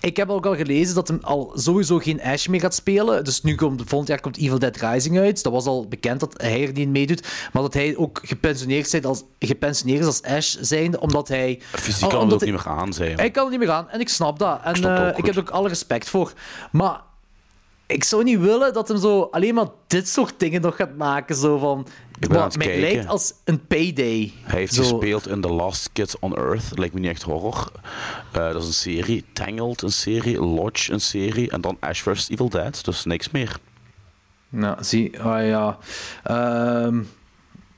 ik 0.00 0.16
heb 0.16 0.28
ook 0.28 0.46
al 0.46 0.56
gelezen 0.56 0.94
dat 0.94 1.08
hem 1.08 1.18
al 1.22 1.52
sowieso 1.54 1.98
geen 1.98 2.22
Ash 2.22 2.46
meer 2.46 2.60
gaat 2.60 2.74
spelen. 2.74 3.24
Dus 3.24 3.42
nu 3.42 3.54
komt, 3.54 3.82
volgend 3.86 4.08
jaar 4.08 4.20
komt 4.20 4.36
Evil 4.36 4.58
Dead 4.58 4.76
Rising 4.76 5.18
uit. 5.18 5.42
Dat 5.42 5.52
was 5.52 5.66
al 5.66 5.88
bekend 5.88 6.20
dat 6.20 6.34
hij 6.42 6.60
er 6.60 6.66
niet 6.66 6.78
in 6.78 6.90
meedoet. 6.90 7.28
Maar 7.52 7.62
dat 7.62 7.74
hij 7.74 7.96
ook 7.96 8.20
gepensioneerd, 8.22 8.94
is 8.94 9.04
als, 9.04 9.22
gepensioneerd 9.38 10.00
is 10.00 10.06
als 10.06 10.22
Ash 10.22 10.56
zijnde, 10.60 11.00
omdat 11.00 11.28
hij... 11.28 11.60
Fysiek 11.72 12.04
oh, 12.04 12.08
kan 12.08 12.10
het 12.10 12.22
omdat 12.22 12.32
ook 12.34 12.40
hij- 12.40 12.50
niet 12.50 12.64
meer 12.64 12.74
aan 12.74 12.92
zijn. 12.92 13.16
hij 13.16 13.30
kan 13.30 13.44
er 13.44 13.50
niet 13.50 13.58
meer 13.58 13.70
aan 13.70 13.90
en 13.90 14.00
ik 14.00 14.08
snap 14.08 14.38
dat. 14.38 14.60
En 14.62 14.80
dat 14.80 14.98
ook 15.00 15.18
ik 15.18 15.26
heb 15.26 15.34
er 15.34 15.40
ook 15.40 15.50
alle 15.50 15.68
respect 15.68 16.08
voor. 16.08 16.32
Maar 16.70 17.00
ik 17.92 18.04
zou 18.04 18.24
niet 18.24 18.40
willen 18.40 18.72
dat 18.72 18.88
hem 18.88 18.98
zo 18.98 19.28
alleen 19.30 19.54
maar 19.54 19.66
dit 19.86 20.08
soort 20.08 20.34
dingen 20.36 20.60
nog 20.60 20.76
gaat 20.76 20.96
maken. 20.96 21.36
Zo 21.36 21.58
van, 21.58 21.86
wat 22.28 22.44
het 22.44 22.56
mij 22.56 22.66
kijken. 22.66 22.82
lijkt 22.92 23.06
als 23.08 23.32
een 23.44 23.66
payday. 23.66 24.32
Hij 24.42 24.58
heeft 24.58 24.74
Zo. 24.74 24.82
gespeeld 24.82 25.28
in 25.28 25.40
The 25.40 25.48
Last 25.48 25.90
Kids 25.92 26.18
on 26.18 26.36
Earth. 26.36 26.68
Dat 26.68 26.78
lijkt 26.78 26.94
me 26.94 27.00
niet 27.00 27.10
echt 27.10 27.22
horror. 27.22 27.72
Eh, 28.32 28.52
dat 28.52 28.62
is 28.62 28.66
een 28.66 28.72
serie. 28.72 29.24
Tangled, 29.32 29.82
een 29.82 29.92
serie. 29.92 30.40
Lodge, 30.40 30.92
een 30.92 31.00
serie. 31.00 31.50
En 31.50 31.60
dan 31.60 31.76
Ash 31.80 32.00
vs. 32.02 32.28
Evil 32.28 32.48
Dead. 32.48 32.84
Dus 32.84 33.04
niks 33.04 33.30
meer. 33.30 33.56
Nou, 34.48 34.76
zie, 34.84 35.20
ah 35.20 35.46
ja. 35.46 35.78
Ehm, 36.22 37.02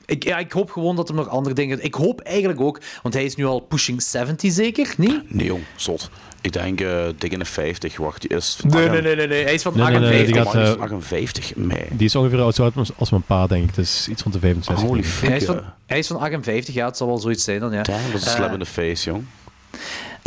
ik, 0.05 0.23
ja. 0.23 0.37
Ik 0.37 0.51
hoop 0.51 0.71
gewoon 0.71 0.95
dat 0.95 1.09
er 1.09 1.15
nog 1.15 1.29
andere 1.29 1.55
dingen... 1.55 1.83
Ik 1.83 1.93
hoop 1.93 2.21
eigenlijk 2.21 2.61
ook, 2.61 2.79
want 3.01 3.13
hij 3.13 3.25
is 3.25 3.35
nu 3.35 3.45
al 3.45 3.59
pushing 3.59 4.01
70 4.03 4.51
zeker, 4.51 4.93
niet? 4.97 5.33
Nee, 5.33 5.45
jong. 5.45 5.63
Zot. 5.75 6.09
Ik 6.41 6.53
denk 6.53 6.81
eh 6.81 7.03
dik 7.17 7.31
in 7.31 7.39
de 7.39 7.45
50. 7.45 7.97
Wacht, 7.97 8.21
die 8.21 8.37
is... 8.37 8.57
Nee, 8.67 8.89
nee, 8.89 9.01
nee, 9.01 9.15
nee, 9.15 9.27
nee. 9.27 9.43
Hij 9.43 9.53
is 9.53 9.61
van 9.61 9.73
Nee, 9.75 9.85
nee, 9.85 9.99
nee, 9.99 10.09
58. 10.09 10.25
die 10.33 10.43
gaat, 10.43 10.51
die 10.53 10.61
is 10.61 10.75
eh, 10.75 10.81
58 10.81 11.55
mei. 11.55 11.81
Die 11.91 12.05
is 12.05 12.15
ongeveer 12.15 12.37
zo 12.53 12.63
oud 12.63 12.75
als- 12.77 12.91
als 12.97 13.09
mijn 13.09 13.21
pa, 13.23 13.47
denk 13.47 13.69
ik. 13.69 13.75
Dus 13.75 14.07
iets 14.09 14.21
rond 14.21 14.33
de 14.33 14.39
65. 14.41 14.85
Holy 14.87 15.03
fuck. 15.03 15.27
hij, 15.29 15.37
is 15.37 15.45
van, 15.45 15.61
hij 15.85 15.97
is 15.99 16.07
van 16.07 16.19
58, 16.19 16.73
ja, 16.73 16.85
het 16.85 16.97
zal 16.97 17.07
wel 17.07 17.17
zoiets 17.17 17.43
zijn 17.43 17.59
dan, 17.59 17.71
ja. 17.73 17.81
Damn, 17.81 18.11
dat 18.11 18.21
is 18.21 18.25
een 18.25 18.31
Eh, 18.31 18.35
slap 18.37 18.53
in 18.53 18.59
de 18.59 18.65
face, 18.65 19.09
jong. 19.09 19.23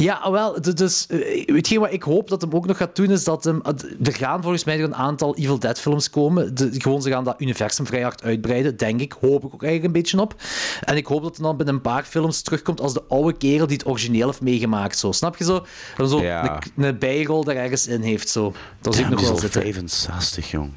Ja, 0.03 0.31
wel, 0.31 0.61
d- 0.61 0.77
dus 0.77 1.07
eh, 1.07 1.47
hetgeen 1.55 1.81
wat 1.81 1.93
ik 1.93 2.03
hoop 2.03 2.29
dat 2.29 2.41
hem 2.41 2.53
ook 2.53 2.67
nog 2.67 2.77
gaat 2.77 2.97
doen, 2.97 3.11
is 3.11 3.25
dat 3.25 3.45
hem, 3.45 3.61
er 4.03 4.13
gaan 4.15 4.43
volgens 4.43 4.65
mij 4.65 4.77
nog 4.77 4.87
een 4.87 4.95
aantal 4.95 5.37
Evil 5.37 5.59
Dead 5.59 5.81
films 5.81 6.11
komen. 6.11 6.55
De, 6.55 6.71
gewoon, 6.73 7.03
ze 7.03 7.11
gaan 7.11 7.25
dat 7.25 7.41
universum 7.41 7.87
vrij 7.87 8.03
hard 8.03 8.23
uitbreiden, 8.23 8.77
denk 8.77 9.01
ik. 9.01 9.15
Hoop 9.21 9.45
ik 9.45 9.55
ook 9.55 9.63
eigenlijk 9.63 9.85
een 9.85 10.01
beetje 10.01 10.21
op. 10.21 10.35
En 10.81 10.97
ik 10.97 11.07
hoop 11.07 11.23
dat 11.23 11.37
hij 11.37 11.45
dan 11.47 11.57
binnen 11.57 11.75
een 11.75 11.81
paar 11.81 12.05
films 12.05 12.43
terugkomt 12.43 12.81
als 12.81 12.93
de 12.95 13.03
oude 13.09 13.37
kerel 13.37 13.67
die 13.67 13.77
het 13.77 13.87
origineel 13.87 14.27
heeft 14.27 14.41
meegemaakt. 14.41 14.99
Zo. 14.99 15.13
Snap 15.13 15.37
je 15.37 15.45
zo? 15.45 15.67
Dat 15.97 16.11
zo 16.11 16.21
Ja. 16.23 16.61
een, 16.77 16.85
een 16.85 16.99
bijrol 16.99 17.45
daar 17.45 17.57
ergens 17.57 17.87
in 17.87 18.01
heeft. 18.01 18.29
Zo. 18.29 18.53
Dat 18.81 18.95
zie 18.95 19.05
ik 19.05 19.11
nog 19.11 19.21
wel 19.21 19.31
al 19.31 19.37
zitten. 19.39 19.63
65, 19.63 20.51
jong. 20.51 20.71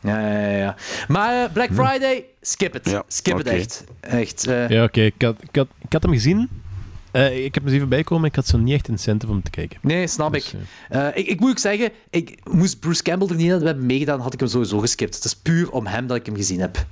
Ja, 0.00 0.20
ja, 0.20 0.38
ja, 0.48 0.56
ja. 0.56 0.76
Maar 1.08 1.44
eh, 1.44 1.52
Black 1.52 1.68
Friday, 1.72 2.24
skip 2.40 2.72
het. 2.72 2.90
Ja, 2.90 3.02
skip 3.08 3.36
het 3.38 3.46
echt. 3.46 3.84
Echt. 4.00 4.46
eh, 4.46 4.68
Ja, 4.68 4.84
oké. 4.84 5.00
Ik, 5.00 5.22
had, 5.22 5.36
ik, 5.40 5.56
had, 5.56 5.66
ik 5.80 5.92
had 5.92 6.02
hem 6.02 6.12
gezien. 6.12 6.48
Eh, 7.12 7.44
ik 7.44 7.54
heb 7.54 7.64
hem 7.64 7.74
even 7.74 7.88
bijkomen, 7.88 8.28
ik 8.28 8.34
had 8.34 8.46
zo 8.46 8.58
niet 8.58 8.74
echt 8.74 8.88
incentive 8.88 9.32
om 9.32 9.42
te 9.42 9.50
kijken. 9.50 9.78
Nee, 9.82 10.06
snap 10.06 10.32
Dus, 10.32 10.52
ik. 10.52 10.58
Eh, 10.88 11.06
ik. 11.14 11.26
Ik 11.26 11.40
moet 11.40 11.50
ook 11.50 11.58
zeggen, 11.58 11.90
ik, 12.10 12.38
moest 12.50 12.80
Bruce 12.80 13.02
Campbell 13.02 13.28
er 13.28 13.34
niet 13.42 13.52
aan 13.52 13.62
hebben 13.66 13.86
meegedaan, 13.86 14.20
had 14.20 14.32
ik 14.34 14.40
hem 14.40 14.48
sowieso 14.48 14.78
geskipt. 14.78 15.14
Het 15.14 15.24
is 15.24 15.36
puur 15.36 15.70
om 15.70 15.86
hem 15.86 16.06
dat 16.06 16.16
ik 16.16 16.26
hem 16.26 16.36
gezien 16.36 16.60
heb. 16.60 16.86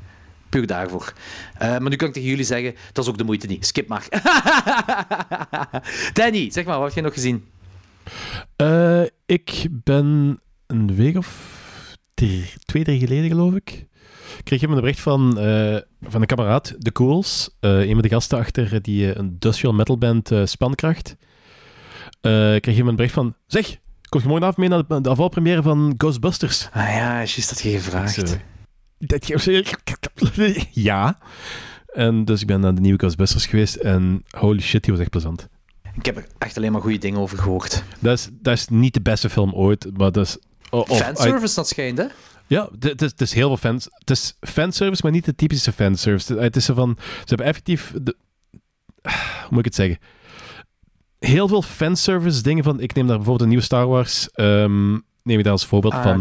Puur 0.48 0.66
daarvoor. 0.66 1.12
Eh, 1.58 1.68
maar 1.68 1.88
nu 1.90 1.96
kan 1.96 2.08
ik 2.08 2.14
tegen 2.14 2.28
jullie 2.28 2.44
zeggen, 2.44 2.74
dat 2.92 3.04
is 3.04 3.10
ook 3.10 3.18
de 3.18 3.24
moeite 3.24 3.46
niet. 3.46 3.66
Skip 3.66 3.88
maar. 3.88 4.06
Danny, 6.12 6.50
zeg 6.50 6.64
maar, 6.64 6.76
wat 6.78 6.84
heb 6.86 6.94
jij 6.94 7.02
nog 7.02 7.12
gezien? 7.14 7.44
Eh, 8.56 9.02
ik 9.26 9.66
ben 9.70 10.38
een 10.66 10.94
week 10.94 11.16
of 11.16 11.54
drie- 12.14 12.52
twee, 12.64 12.84
drie 12.84 12.98
geleden, 12.98 13.28
geloof 13.30 13.54
ik, 13.54 13.86
kreeg 14.42 14.62
ik 14.62 14.68
een 14.68 14.74
bericht 14.74 15.00
van, 15.00 15.38
eh, 15.38 15.76
van 16.02 16.20
een 16.20 16.26
kameraad, 16.26 16.74
De 16.78 16.92
Cools, 16.92 17.50
eh, 17.60 17.80
een 17.80 17.92
van 17.92 18.02
de 18.02 18.08
gasten 18.08 18.38
achter 18.38 18.82
die 18.82 19.12
eh, 19.12 19.16
industrial 19.20 19.72
metal 19.74 19.98
band 19.98 20.30
Spankracht. 20.44 21.16
Kreeg 22.20 22.66
ik 22.78 22.78
een 22.86 22.96
bericht 22.96 23.14
van, 23.14 23.34
zeg, 23.46 23.76
kom 24.08 24.20
je 24.20 24.26
morgenavond 24.26 24.56
mee 24.58 24.68
naar 24.68 24.86
de, 24.88 25.00
de 25.00 25.08
afvalpremière 25.08 25.62
van 25.62 25.94
Ghostbusters? 25.98 26.68
Ah 26.72 26.88
ja, 26.88 27.14
juist 27.16 27.48
dat 27.48 27.60
je 27.60 27.70
gevraagd. 27.70 28.38
Dat 28.98 29.26
Ja. 30.70 31.18
En 31.86 32.24
dus 32.24 32.40
ik 32.40 32.46
ben 32.46 32.60
naar 32.60 32.74
de 32.74 32.80
nieuwe 32.80 32.98
Ghostbusters 32.98 33.46
geweest 33.46 33.74
en 33.74 34.22
holy 34.30 34.60
shit, 34.60 34.82
die 34.84 34.92
was 34.92 35.00
echt 35.00 35.10
plezant. 35.10 35.48
Ik 35.94 36.06
heb 36.06 36.16
er 36.16 36.26
echt 36.38 36.56
alleen 36.56 36.72
maar 36.72 36.80
goede 36.80 36.98
dingen 36.98 37.20
over 37.20 37.38
gehoord. 37.38 37.82
Dat 37.98 38.18
is, 38.18 38.28
dat 38.32 38.54
is 38.54 38.68
niet 38.68 38.94
de 38.94 39.00
beste 39.00 39.30
film 39.30 39.52
ooit, 39.52 39.86
maar 39.96 40.12
dat 40.12 40.26
is... 40.26 40.38
of- 40.70 40.90
of- 40.90 40.98
Fanservice, 40.98 41.54
dat 41.54 41.68
schijnt, 41.68 41.98
hè? 41.98 42.04
Ja, 42.46 42.68
het 42.78 43.02
is, 43.02 43.10
het 43.10 43.20
is 43.20 43.32
heel 43.32 43.46
veel 43.46 43.56
fans. 43.70 43.84
Het 43.90 44.10
is 44.10 44.36
fanservice, 44.40 45.00
maar 45.02 45.12
niet 45.12 45.24
de 45.24 45.34
typische 45.34 45.72
fanservice. 45.72 46.34
Het- 46.34 46.56
is 46.56 46.64
zo 46.64 46.74
van... 46.74 46.96
Ze 46.98 47.24
hebben 47.24 47.46
effectief... 47.46 47.92
De, 48.02 48.16
hoe 49.02 49.48
moet 49.50 49.58
ik 49.58 49.64
het 49.64 49.74
zeggen? 49.74 49.98
Heel 51.18 51.48
veel 51.48 51.62
fanservice 51.62 52.42
dingen 52.42 52.64
van... 52.64 52.80
Ik 52.80 52.94
neem 52.94 53.06
daar 53.06 53.16
bijvoorbeeld 53.16 53.42
een 53.42 53.48
nieuwe 53.48 53.64
Star 53.64 53.86
Wars... 53.86 54.30
ehm, 54.30 54.90
neem 55.22 55.38
ik 55.38 55.42
daar 55.42 55.52
als 55.52 55.66
voorbeeld 55.66 55.94
Ah, 55.94 56.02
van. 56.02 56.20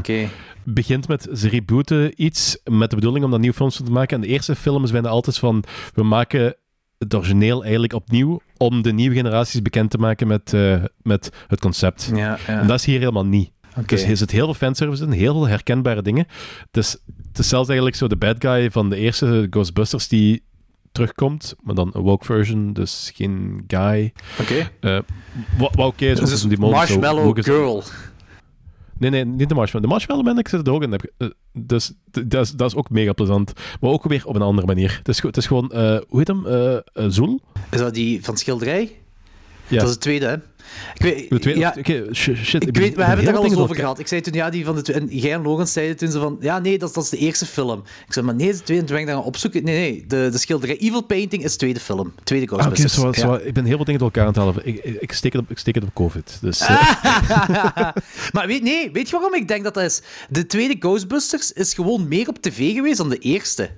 Begint 0.63 1.07
met... 1.07 1.27
Ze 1.33 1.49
rebooten 1.49 2.23
iets 2.23 2.57
met 2.63 2.89
de 2.89 2.95
bedoeling 2.95 3.25
om 3.25 3.31
daar 3.31 3.39
nieuwe 3.39 3.55
films 3.55 3.75
van 3.75 3.85
te 3.85 3.91
maken. 3.91 4.15
En 4.15 4.21
de 4.21 4.27
eerste 4.27 4.55
films 4.55 4.89
zijn 4.89 5.05
altijd 5.05 5.37
van... 5.37 5.63
We 5.93 6.03
maken 6.03 6.55
het 6.97 7.15
origineel 7.15 7.61
eigenlijk 7.63 7.93
opnieuw 7.93 8.41
om 8.57 8.81
de 8.81 8.93
nieuwe 8.93 9.15
generaties 9.15 9.61
bekend 9.61 9.91
te 9.91 9.97
maken 9.97 10.27
met, 10.27 10.53
eh, 10.53 10.83
met 11.01 11.29
het 11.47 11.59
concept. 11.59 12.11
Ja, 12.15 12.37
ja. 12.47 12.59
En 12.61 12.67
dat 12.67 12.79
is 12.79 12.85
hier 12.85 12.99
helemaal 12.99 13.25
niet. 13.25 13.51
Dus 13.85 14.03
er 14.03 14.17
zit 14.17 14.31
heel 14.31 14.45
veel 14.45 14.53
fanservice 14.53 15.03
in, 15.03 15.11
heel 15.11 15.33
veel 15.33 15.47
herkenbare 15.47 16.01
dingen. 16.01 16.27
Het 16.71 16.77
is, 16.77 16.97
het 17.27 17.39
is 17.39 17.47
zelfs 17.47 17.67
eigenlijk 17.67 17.97
zo 17.97 18.07
de 18.07 18.15
bad 18.15 18.35
guy 18.39 18.71
van 18.71 18.89
de 18.89 18.95
eerste 18.95 19.47
Ghostbusters 19.49 20.07
die 20.07 20.43
terugkomt, 20.91 21.55
maar 21.61 21.75
dan 21.75 21.89
een 21.93 22.01
woke 22.01 22.25
version, 22.25 22.73
dus 22.73 23.11
geen 23.15 23.63
guy. 23.67 24.13
Oké. 24.41 24.69
Eh, 24.79 24.99
wat 25.57 25.75
wat 25.75 25.87
oké 25.87 26.05
is, 26.05 26.19
Dus 26.19 26.31
het 26.31 26.41
die 26.41 26.51
is 26.51 26.57
Marshmallow 26.57 27.43
Girl. 27.43 27.83
Nee, 28.97 29.09
nee, 29.09 29.25
niet 29.25 29.49
de 29.49 29.55
Marshmallow. 29.55 29.89
De 29.89 29.95
Marshmallow 29.95 30.25
Man, 30.25 30.39
ik 30.39 30.47
zit 30.47 30.67
er 30.67 30.73
ook 30.73 30.83
in. 30.83 30.93
Eh, 30.93 31.27
Dus 31.53 31.93
dat 32.11 32.45
is, 32.45 32.51
dat 32.51 32.69
is 32.69 32.75
ook 32.75 32.89
mega 32.89 33.13
plezant. 33.13 33.53
Maar 33.81 33.91
ook 33.91 34.03
weer 34.03 34.25
op 34.25 34.35
een 34.35 34.41
andere 34.41 34.67
manier. 34.67 34.95
Het 34.97 35.07
is, 35.07 35.21
het 35.21 35.37
is 35.37 35.47
gewoon, 35.47 35.71
eh, 35.71 35.97
hoe 36.07 36.17
heet 36.17 36.27
hem? 36.27 36.45
Eh, 36.47 36.75
eh, 36.75 36.81
Zoel? 37.07 37.41
Is 37.71 37.79
dat 37.79 37.93
die 37.93 38.23
van 38.23 38.37
schilderij? 38.37 38.91
Ja. 39.67 39.79
Dat 39.79 39.87
is 39.87 39.93
de 39.93 39.99
tweede, 39.99 40.25
hè? 40.25 40.35
Ik 40.95 41.01
weet, 41.01 41.29
De 41.29 41.39
tweede- 41.39 41.59
ja, 41.59 41.75
oké, 41.77 42.05
shit, 42.13 42.37
ik 42.67 42.77
weet, 42.77 42.89
we 42.89 42.95
ben 42.95 43.05
hebben 43.05 43.25
het 43.25 43.33
er 43.35 43.39
al 43.41 43.45
eens 43.45 43.55
over 43.55 43.75
gehad. 43.75 43.99
Ik 43.99 44.07
zei 44.07 44.21
toen, 44.21 44.33
ja, 44.33 44.49
die 44.49 44.65
van 44.65 44.75
de 44.75 44.93
En 44.93 45.07
jij 45.09 45.33
en 45.33 45.41
Logan 45.41 45.67
zeiden 45.67 45.97
toen 45.97 46.11
ze 46.11 46.19
van, 46.19 46.37
ja, 46.39 46.59
nee, 46.59 46.77
dat 46.77 46.89
is, 46.89 46.95
dat 46.95 47.03
is 47.03 47.09
de 47.09 47.17
eerste 47.17 47.45
film. 47.45 47.83
Ik 48.07 48.13
zei, 48.13 48.25
maar 48.25 48.35
nee, 48.35 48.47
de 48.51 48.53
tweede. 48.63 48.73
En 48.73 48.79
toen 48.87 48.95
ben 48.95 48.99
ik 48.99 49.05
daar 49.05 49.15
gaan 49.15 49.25
opzoeken. 49.25 49.63
Nee, 49.63 49.77
nee, 49.91 50.05
de, 50.07 50.29
de 50.31 50.37
schilderij 50.37 50.77
Evil 50.77 51.01
Painting 51.03 51.43
is 51.43 51.51
de 51.51 51.57
tweede 51.57 51.79
film. 51.79 52.13
Tweede 52.23 52.45
Ah, 52.45 52.53
Oké, 52.53 52.63
Ghostbusters. 52.75 53.19
zo, 53.19 53.31
Ja. 53.33 53.39
ik 53.39 53.53
ben 53.53 53.65
heel 53.65 53.75
veel 53.75 53.85
dingen 53.85 53.99
door 53.99 54.11
elkaar 54.13 54.23
aan 54.23 54.33
het 54.33 54.37
halen. 54.37 54.55
Ik, 54.67 54.83
ik, 54.83 55.01
ik 55.01 55.11
steek, 55.11 55.33
het 55.33 55.41
op, 55.41 55.49
ik 55.51 55.57
steek 55.57 55.75
het 55.75 55.83
op 55.83 55.93
COVID. 55.93 56.37
Dus, 56.41 56.59
eh, 56.61 56.67
maar 58.33 58.47
weet, 58.47 58.63
nee, 58.63 58.91
weet 58.91 59.09
je 59.09 59.15
waarom 59.15 59.33
ik 59.33 59.47
denk 59.47 59.63
dat 59.63 59.73
dat 59.73 59.83
is? 59.83 60.01
De 60.29 60.45
tweede 60.45 60.75
Ghostbusters 60.79 61.51
is 61.51 61.73
gewoon 61.73 62.07
meer 62.07 62.27
op 62.27 62.41
tv 62.41 62.73
geweest 62.73 62.97
dan 62.97 63.09
de 63.09 63.17
eerste. 63.17 63.69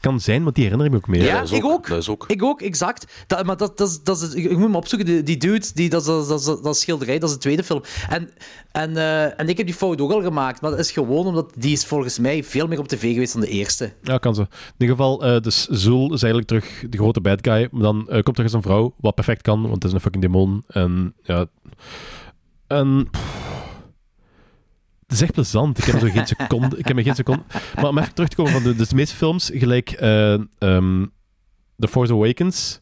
Kan 0.00 0.20
zijn, 0.20 0.42
want 0.42 0.54
die 0.54 0.64
herinner 0.64 0.86
ik 0.86 0.92
me 0.92 0.98
ook 0.98 1.08
meer. 1.08 1.22
Ja, 1.24 1.34
dat 1.40 1.50
is 1.50 1.58
ik 1.58 1.64
ook- 1.64 1.70
ook. 1.72 1.88
dat 1.88 1.98
is 1.98 2.08
ook. 2.08 2.24
Ik 2.28 2.42
ook, 2.42 2.60
exact. 2.62 3.24
Dat, 3.26 3.44
maar 3.44 3.56
dat, 3.56 3.78
dat, 3.78 3.88
is- 3.88 4.02
dat 4.02 4.22
is, 4.22 4.34
ik 4.34 4.58
moet 4.58 4.70
me 4.70 4.76
opzoeken, 4.76 5.06
die, 5.08 5.22
die 5.22 5.36
dude, 5.36 5.66
die, 5.74 5.88
dat, 5.90 6.00
is- 6.06 6.26
dat, 6.44 6.60
dat, 6.62 6.76
schilderij, 6.78 7.18
dat 7.18 7.28
is 7.28 7.34
de 7.34 7.40
tweede 7.40 7.64
film. 7.64 7.82
En, 8.08 8.30
en, 8.72 8.96
eh, 8.96 9.40
en 9.40 9.48
ik 9.48 9.56
heb 9.56 9.66
die 9.66 9.74
fout 9.74 10.00
ook 10.00 10.12
al 10.12 10.22
gemaakt, 10.22 10.60
maar 10.60 10.70
dat 10.70 10.80
is 10.80 10.90
gewoon 10.90 11.26
omdat 11.26 11.52
die 11.56 11.72
is 11.72 11.84
volgens 11.84 12.18
mij 12.18 12.44
veel 12.44 12.66
meer 12.66 12.78
op 12.78 12.88
tv 12.88 13.12
geweest 13.12 13.32
dan 13.32 13.40
de 13.42 13.48
eerste. 13.48 13.92
Ja, 14.02 14.18
kan 14.18 14.34
zo. 14.34 14.40
In 14.40 14.48
ieder 14.78 14.96
geval, 14.96 15.24
eh 15.24 15.40
dus 15.40 15.66
Zool 15.66 16.12
is 16.14 16.22
eigenlijk 16.22 16.46
terug 16.46 16.84
de 16.90 16.98
grote 16.98 17.20
bad 17.20 17.38
guy. 17.42 17.68
Maar 17.70 17.82
dan 17.82 18.08
eh, 18.08 18.22
komt 18.22 18.36
er 18.38 18.44
eens 18.44 18.52
een 18.52 18.62
vrouw, 18.62 18.94
wat 19.00 19.14
perfect 19.14 19.42
kan, 19.42 19.60
want 19.62 19.74
het 19.74 19.84
is 19.84 19.92
een 19.92 20.00
fucking 20.00 20.22
demon. 20.24 20.62
En 20.68 21.14
ja... 21.22 21.46
En... 22.66 23.08
pff, 23.10 23.35
het 25.06 25.14
is 25.14 25.22
echt 25.22 25.32
plezant. 25.32 25.78
Ik 25.78 25.84
heb 25.84 26.00
zo 26.00 26.08
geen 26.10 26.26
seconde... 26.36 26.78
Ik 26.78 26.86
heb 26.86 26.96
me 26.96 27.02
geen 27.02 27.14
seconde... 27.14 27.42
Maar 27.74 27.88
om 27.88 27.98
even 27.98 28.14
terug 28.14 28.28
te 28.28 28.36
komen 28.36 28.52
van 28.52 28.62
de, 28.62 28.74
dus 28.74 28.88
de 28.88 28.94
meeste 28.94 29.16
films, 29.16 29.50
gelijk 29.54 29.90
eh, 29.90 30.32
ehm, 30.58 31.06
The 31.78 31.88
Force 31.88 32.12
Awakens, 32.12 32.80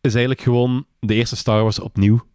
is 0.00 0.12
eigenlijk 0.14 0.40
gewoon 0.40 0.86
de 1.00 1.14
eerste 1.14 1.36
Star 1.36 1.62
Wars 1.62 1.80
opnieuw. 1.80 2.28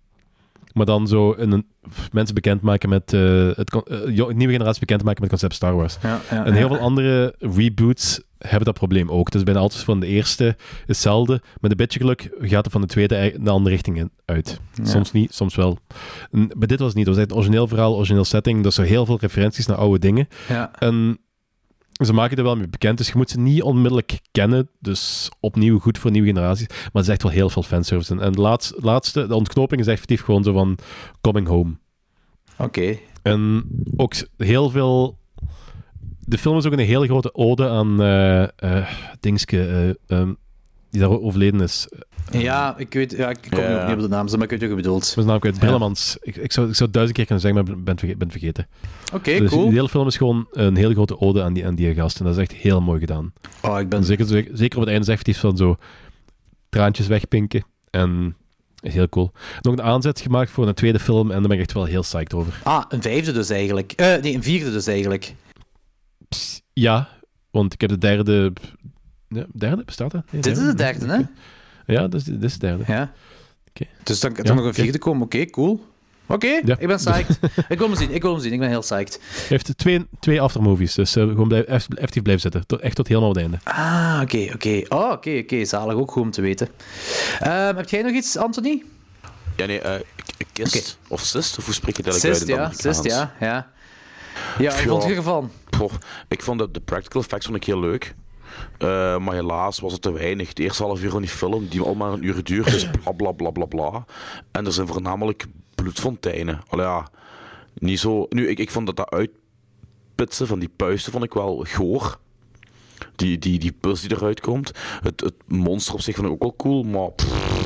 Maar 0.75 0.85
dan 0.85 1.07
zo 1.07 1.33
een, 1.37 1.65
mensen 2.11 2.35
bekendmaken 2.35 2.89
met... 2.89 3.13
eh, 3.13 3.49
het, 3.55 3.75
eh, 3.87 4.27
nieuwe 4.35 4.53
generatie 4.53 4.79
bekendmaken 4.79 5.21
met 5.21 5.31
het 5.31 5.39
concept 5.39 5.53
Star 5.53 5.75
Wars. 5.75 5.97
Ja, 6.01 6.21
ja, 6.31 6.45
En 6.45 6.53
heel 6.53 6.67
veel 6.67 6.77
andere 6.79 7.35
reboots 7.39 8.21
hebben 8.37 8.65
dat 8.65 8.73
probleem 8.73 9.09
ook. 9.09 9.33
Is 9.33 9.43
bijna 9.43 9.59
altijd 9.59 9.83
van 9.83 9.99
de 9.99 10.07
eerste 10.07 10.55
hetzelfde. 10.85 11.41
Met 11.59 11.71
een 11.71 11.77
beetje 11.77 11.99
geluk 11.99 12.29
gaat 12.39 12.63
het 12.63 12.71
van 12.71 12.81
de 12.81 12.87
tweede 12.87 13.15
ei- 13.15 13.35
de 13.39 13.49
andere 13.49 13.75
richting 13.75 13.97
in- 13.97 14.11
uit. 14.25 14.59
Soms 14.83 15.11
niet, 15.11 15.33
soms 15.33 15.55
wel. 15.55 15.77
En, 16.31 16.49
maar 16.57 16.67
dit 16.67 16.79
was 16.79 16.93
niet. 16.93 17.05
Het 17.05 17.15
was 17.15 17.23
echt 17.23 17.31
een 17.31 17.37
origineel 17.37 17.67
verhaal, 17.67 17.95
origineel 17.95 18.25
setting. 18.25 18.63
Dus 18.63 18.77
er 18.77 18.85
heel 18.85 19.05
veel 19.05 19.17
referenties 19.21 19.65
naar 19.65 19.77
oude 19.77 19.99
dingen. 19.99 20.27
Ja. 20.47 20.71
En 20.79 21.17
ze 22.03 22.13
maken 22.13 22.37
er 22.37 22.43
wel 22.43 22.55
mee 22.55 22.67
bekend, 22.67 22.97
dus 22.97 23.07
je 23.07 23.13
moet 23.15 23.29
ze 23.29 23.39
niet 23.39 23.61
onmiddellijk 23.61 24.19
kennen. 24.31 24.69
Dus 24.79 25.29
opnieuw 25.39 25.79
goed 25.79 25.97
voor 25.97 26.11
nieuwe 26.11 26.27
generaties. 26.27 26.67
Maar 26.67 26.89
het 26.91 27.03
is 27.03 27.09
echt 27.09 27.23
wel 27.23 27.31
heel 27.31 27.49
veel 27.49 27.63
fanservice. 27.63 28.13
En, 28.13 28.19
en 28.19 28.31
de 28.31 28.41
laatste, 28.41 28.75
laatste, 28.79 29.27
de 29.27 29.35
ontknoping 29.35 29.81
is 29.81 29.87
effectief 29.87 30.21
gewoon 30.21 30.43
zo 30.43 30.53
van 30.53 30.77
coming 31.21 31.47
home. 31.47 31.77
Oké. 32.57 32.97
En 33.21 33.65
ook 33.95 34.13
heel 34.37 34.69
veel. 34.69 35.17
De 36.19 36.37
film 36.37 36.57
is 36.57 36.65
ook 36.65 36.71
een 36.71 36.79
hele 36.79 37.05
grote 37.05 37.33
ode 37.33 37.69
aan 37.69 38.01
eh 38.01 38.43
eh 38.43 38.87
Dingske, 39.19 39.65
eh, 40.07 40.17
ehm, 40.19 40.33
die 40.99 41.07
daar 41.07 41.19
overleden 41.21 41.61
is. 41.61 41.87
Ja, 42.31 42.77
ik 42.77 42.93
weet, 42.93 43.11
ja, 43.11 43.29
ik 43.29 43.37
kom 43.49 43.59
Ja. 43.59 43.67
nu 43.69 43.75
ook 43.75 43.85
niet 43.87 43.95
op 43.95 44.01
de 44.01 44.07
naam, 44.07 44.25
maar 44.25 44.43
ik 44.43 44.49
weet 44.49 44.59
wat 44.59 44.69
je 44.69 44.75
bedoelt. 44.75 45.03
Is 45.03 45.15
namelijk 45.15 45.45
uit 45.45 45.59
Brillemans. 45.59 46.17
Ik, 46.21 46.35
ik, 46.35 46.51
zou, 46.51 46.67
ik 46.69 46.73
zou 46.75 46.83
het 46.85 46.93
duizend 46.93 47.17
keer 47.17 47.25
kunnen 47.25 47.43
zeggen, 47.43 47.63
maar 47.65 47.77
ik 47.77 47.83
ben, 47.83 47.97
verge- 47.99 48.15
ben 48.17 48.27
het 48.27 48.37
vergeten. 48.37 48.67
Oké, 49.13 49.37
dus 49.39 49.49
cool. 49.49 49.65
de 49.69 49.73
hele 49.75 49.89
film 49.89 50.07
is 50.07 50.17
gewoon 50.17 50.47
een 50.51 50.75
hele 50.75 50.93
grote 50.93 51.19
ode 51.19 51.43
aan 51.43 51.53
die, 51.53 51.65
aan 51.65 51.75
die 51.75 51.93
gast. 51.93 52.19
En 52.19 52.25
dat 52.25 52.33
is 52.35 52.41
echt 52.41 52.51
heel 52.51 52.81
mooi 52.81 52.99
gedaan. 52.99 53.33
Oh, 53.61 53.79
ik 53.79 53.89
ben... 53.89 53.99
En 53.99 54.05
zeker, 54.05 54.25
zeker 54.27 54.77
op 54.77 54.83
het 54.83 54.87
einde 54.89 55.01
is 55.01 55.07
effectief 55.07 55.39
van 55.39 55.57
zo 55.57 55.77
traantjes 56.69 57.07
wegpinken. 57.07 57.65
En 57.89 58.35
is 58.79 58.93
heel 58.93 59.09
cool. 59.09 59.31
Nog 59.61 59.73
een 59.73 59.81
aanzet 59.81 60.21
gemaakt 60.21 60.51
voor 60.51 60.67
een 60.67 60.73
tweede 60.73 60.99
film 60.99 61.31
en 61.31 61.39
daar 61.39 61.47
ben 61.47 61.57
ik 61.57 61.63
echt 61.63 61.73
wel 61.73 61.85
heel 61.85 62.01
psyched 62.01 62.33
over. 62.33 62.59
Ah, 62.63 62.83
een 62.89 63.01
vijfde 63.01 63.31
dus 63.31 63.49
eigenlijk. 63.49 63.91
Eh, 63.91 64.21
nee, 64.21 64.33
een 64.33 64.43
vierde 64.43 64.71
dus 64.71 64.87
eigenlijk. 64.87 65.33
Ja, 66.73 67.09
want 67.51 67.73
ik 67.73 67.81
heb 67.81 67.89
de 67.89 67.97
derde... 67.97 68.53
Ja, 69.35 69.45
derde? 69.53 69.83
Bestaat 69.85 70.11
dat? 70.11 70.23
Nee, 70.31 70.41
Dit 70.41 70.57
is 70.57 70.63
de 70.65 70.73
derde, 70.73 71.07
hè? 71.07 71.21
Ja, 71.93 72.07
dit 72.07 72.13
is, 72.21 72.23
dit 72.23 72.43
is 72.43 72.53
de 72.53 72.59
derde. 72.59 72.83
Ja. 72.87 73.11
Oké. 73.69 73.85
Dus 74.03 74.19
dan 74.19 74.33
kan 74.33 74.45
er 74.45 74.55
nog 74.55 74.63
een 74.63 74.69
oké. 74.71 74.81
vierde 74.81 74.97
komen. 74.97 75.23
Oké, 75.23 75.45
cool. 75.45 75.85
Oké, 76.27 76.47
Ja. 76.47 76.75
ik 76.79 76.87
ben 76.87 76.97
psyched. 76.97 77.39
ik 77.69 77.77
wil 77.77 77.87
hem 77.87 77.97
zien, 77.97 78.11
ik 78.11 78.21
wil 78.21 78.31
hem 78.33 78.41
zien. 78.41 78.53
Ik 78.53 78.59
ben 78.59 78.69
heel 78.69 78.79
psyched. 78.79 79.19
Hij 79.31 79.45
heeft 79.47 79.77
twee, 79.77 80.05
twee 80.19 80.41
aftermovies, 80.41 80.93
dus 80.93 81.15
eh, 81.15 81.23
gewoon 81.23 81.47
blijf, 81.47 81.65
eff- 81.65 81.87
effectief 81.89 82.21
blijven 82.23 82.41
zitten. 82.41 82.65
Tot, 82.67 82.79
echt 82.79 82.95
tot 82.95 83.07
helemaal 83.07 83.29
het 83.29 83.37
einde. 83.37 83.57
Ah, 83.63 84.19
oké, 84.23 84.49
oké. 84.53 84.81
Oh, 84.89 85.11
oké, 85.11 85.37
oké. 85.43 85.65
Zalig, 85.65 85.95
ook 85.95 86.11
goed 86.11 86.21
om 86.23 86.31
te 86.31 86.41
weten. 86.41 86.67
Ehm, 87.39 87.75
heb 87.75 87.89
jij 87.89 88.01
nog 88.01 88.11
iets, 88.11 88.37
Anthony? 88.37 88.83
Ja, 89.55 89.65
nee, 89.65 89.79
eh, 89.79 89.99
k- 90.25 90.45
kist 90.53 90.97
of 91.07 91.21
sist, 91.21 91.57
of 91.57 91.65
hoe 91.65 91.73
spreek 91.73 91.97
je 91.97 92.03
het 92.03 92.11
eigenlijk 92.11 92.39
Sist, 92.45 92.59
uit 92.59 92.73
ja. 92.83 92.91
Sist, 92.91 93.03
ja. 93.03 93.33
Ja, 93.39 93.47
ja 94.57 94.71
wat 94.71 94.79
Ja. 94.79 94.87
vond 94.87 95.03
je 95.03 95.15
ervan? 95.15 95.51
Poh, 95.69 95.91
ik 96.27 96.41
vond 96.41 96.59
de, 96.59 96.71
de 96.71 96.79
practical 96.79 97.21
effects 97.21 97.45
vond 97.45 97.57
ik 97.57 97.63
heel 97.63 97.79
leuk. 97.79 98.15
Eh, 98.77 99.17
maar 99.17 99.33
helaas 99.33 99.79
was 99.79 99.93
het 99.93 100.01
te 100.01 100.11
weinig. 100.11 100.53
De 100.53 100.63
eerste 100.63 100.83
half 100.83 101.03
uur 101.03 101.09
van 101.09 101.21
die 101.21 101.29
film, 101.29 101.67
die 101.67 101.81
al 101.81 101.95
maar 101.95 102.13
een 102.13 102.25
uur 102.25 102.43
duurt, 102.43 102.73
is 102.73 102.89
bla 102.89 103.11
bla 103.11 103.31
bla 103.31 103.49
bla 103.51 103.65
bla. 103.65 104.05
En 104.51 104.65
er 104.65 104.73
zijn 104.73 104.87
voornamelijk 104.87 105.45
bloedfonteinen. 105.75 106.61
Al 106.67 106.81
ja, 106.81 107.07
niet 107.73 107.99
zo. 107.99 108.25
Nu, 108.29 108.47
ik, 108.47 108.59
ik 108.59 108.71
vond 108.71 108.85
dat 108.85 108.95
dat 108.95 109.09
uitpitsen 109.09 110.47
van 110.47 110.59
die 110.59 110.69
puisten 110.75 111.11
vond 111.11 111.23
ik 111.23 111.33
wel 111.33 111.65
goor. 111.67 112.19
Die, 113.15 113.37
die, 113.37 113.59
die 113.59 113.71
pus 113.71 114.01
die 114.01 114.17
eruit 114.17 114.39
komt. 114.41 114.71
Het, 115.01 115.21
het 115.21 115.35
monster 115.47 115.93
op 115.93 116.01
zich 116.01 116.15
vond 116.15 116.27
ik 116.27 116.33
ook 116.33 116.41
wel 116.41 116.55
cool, 116.55 116.83
maar 116.83 117.09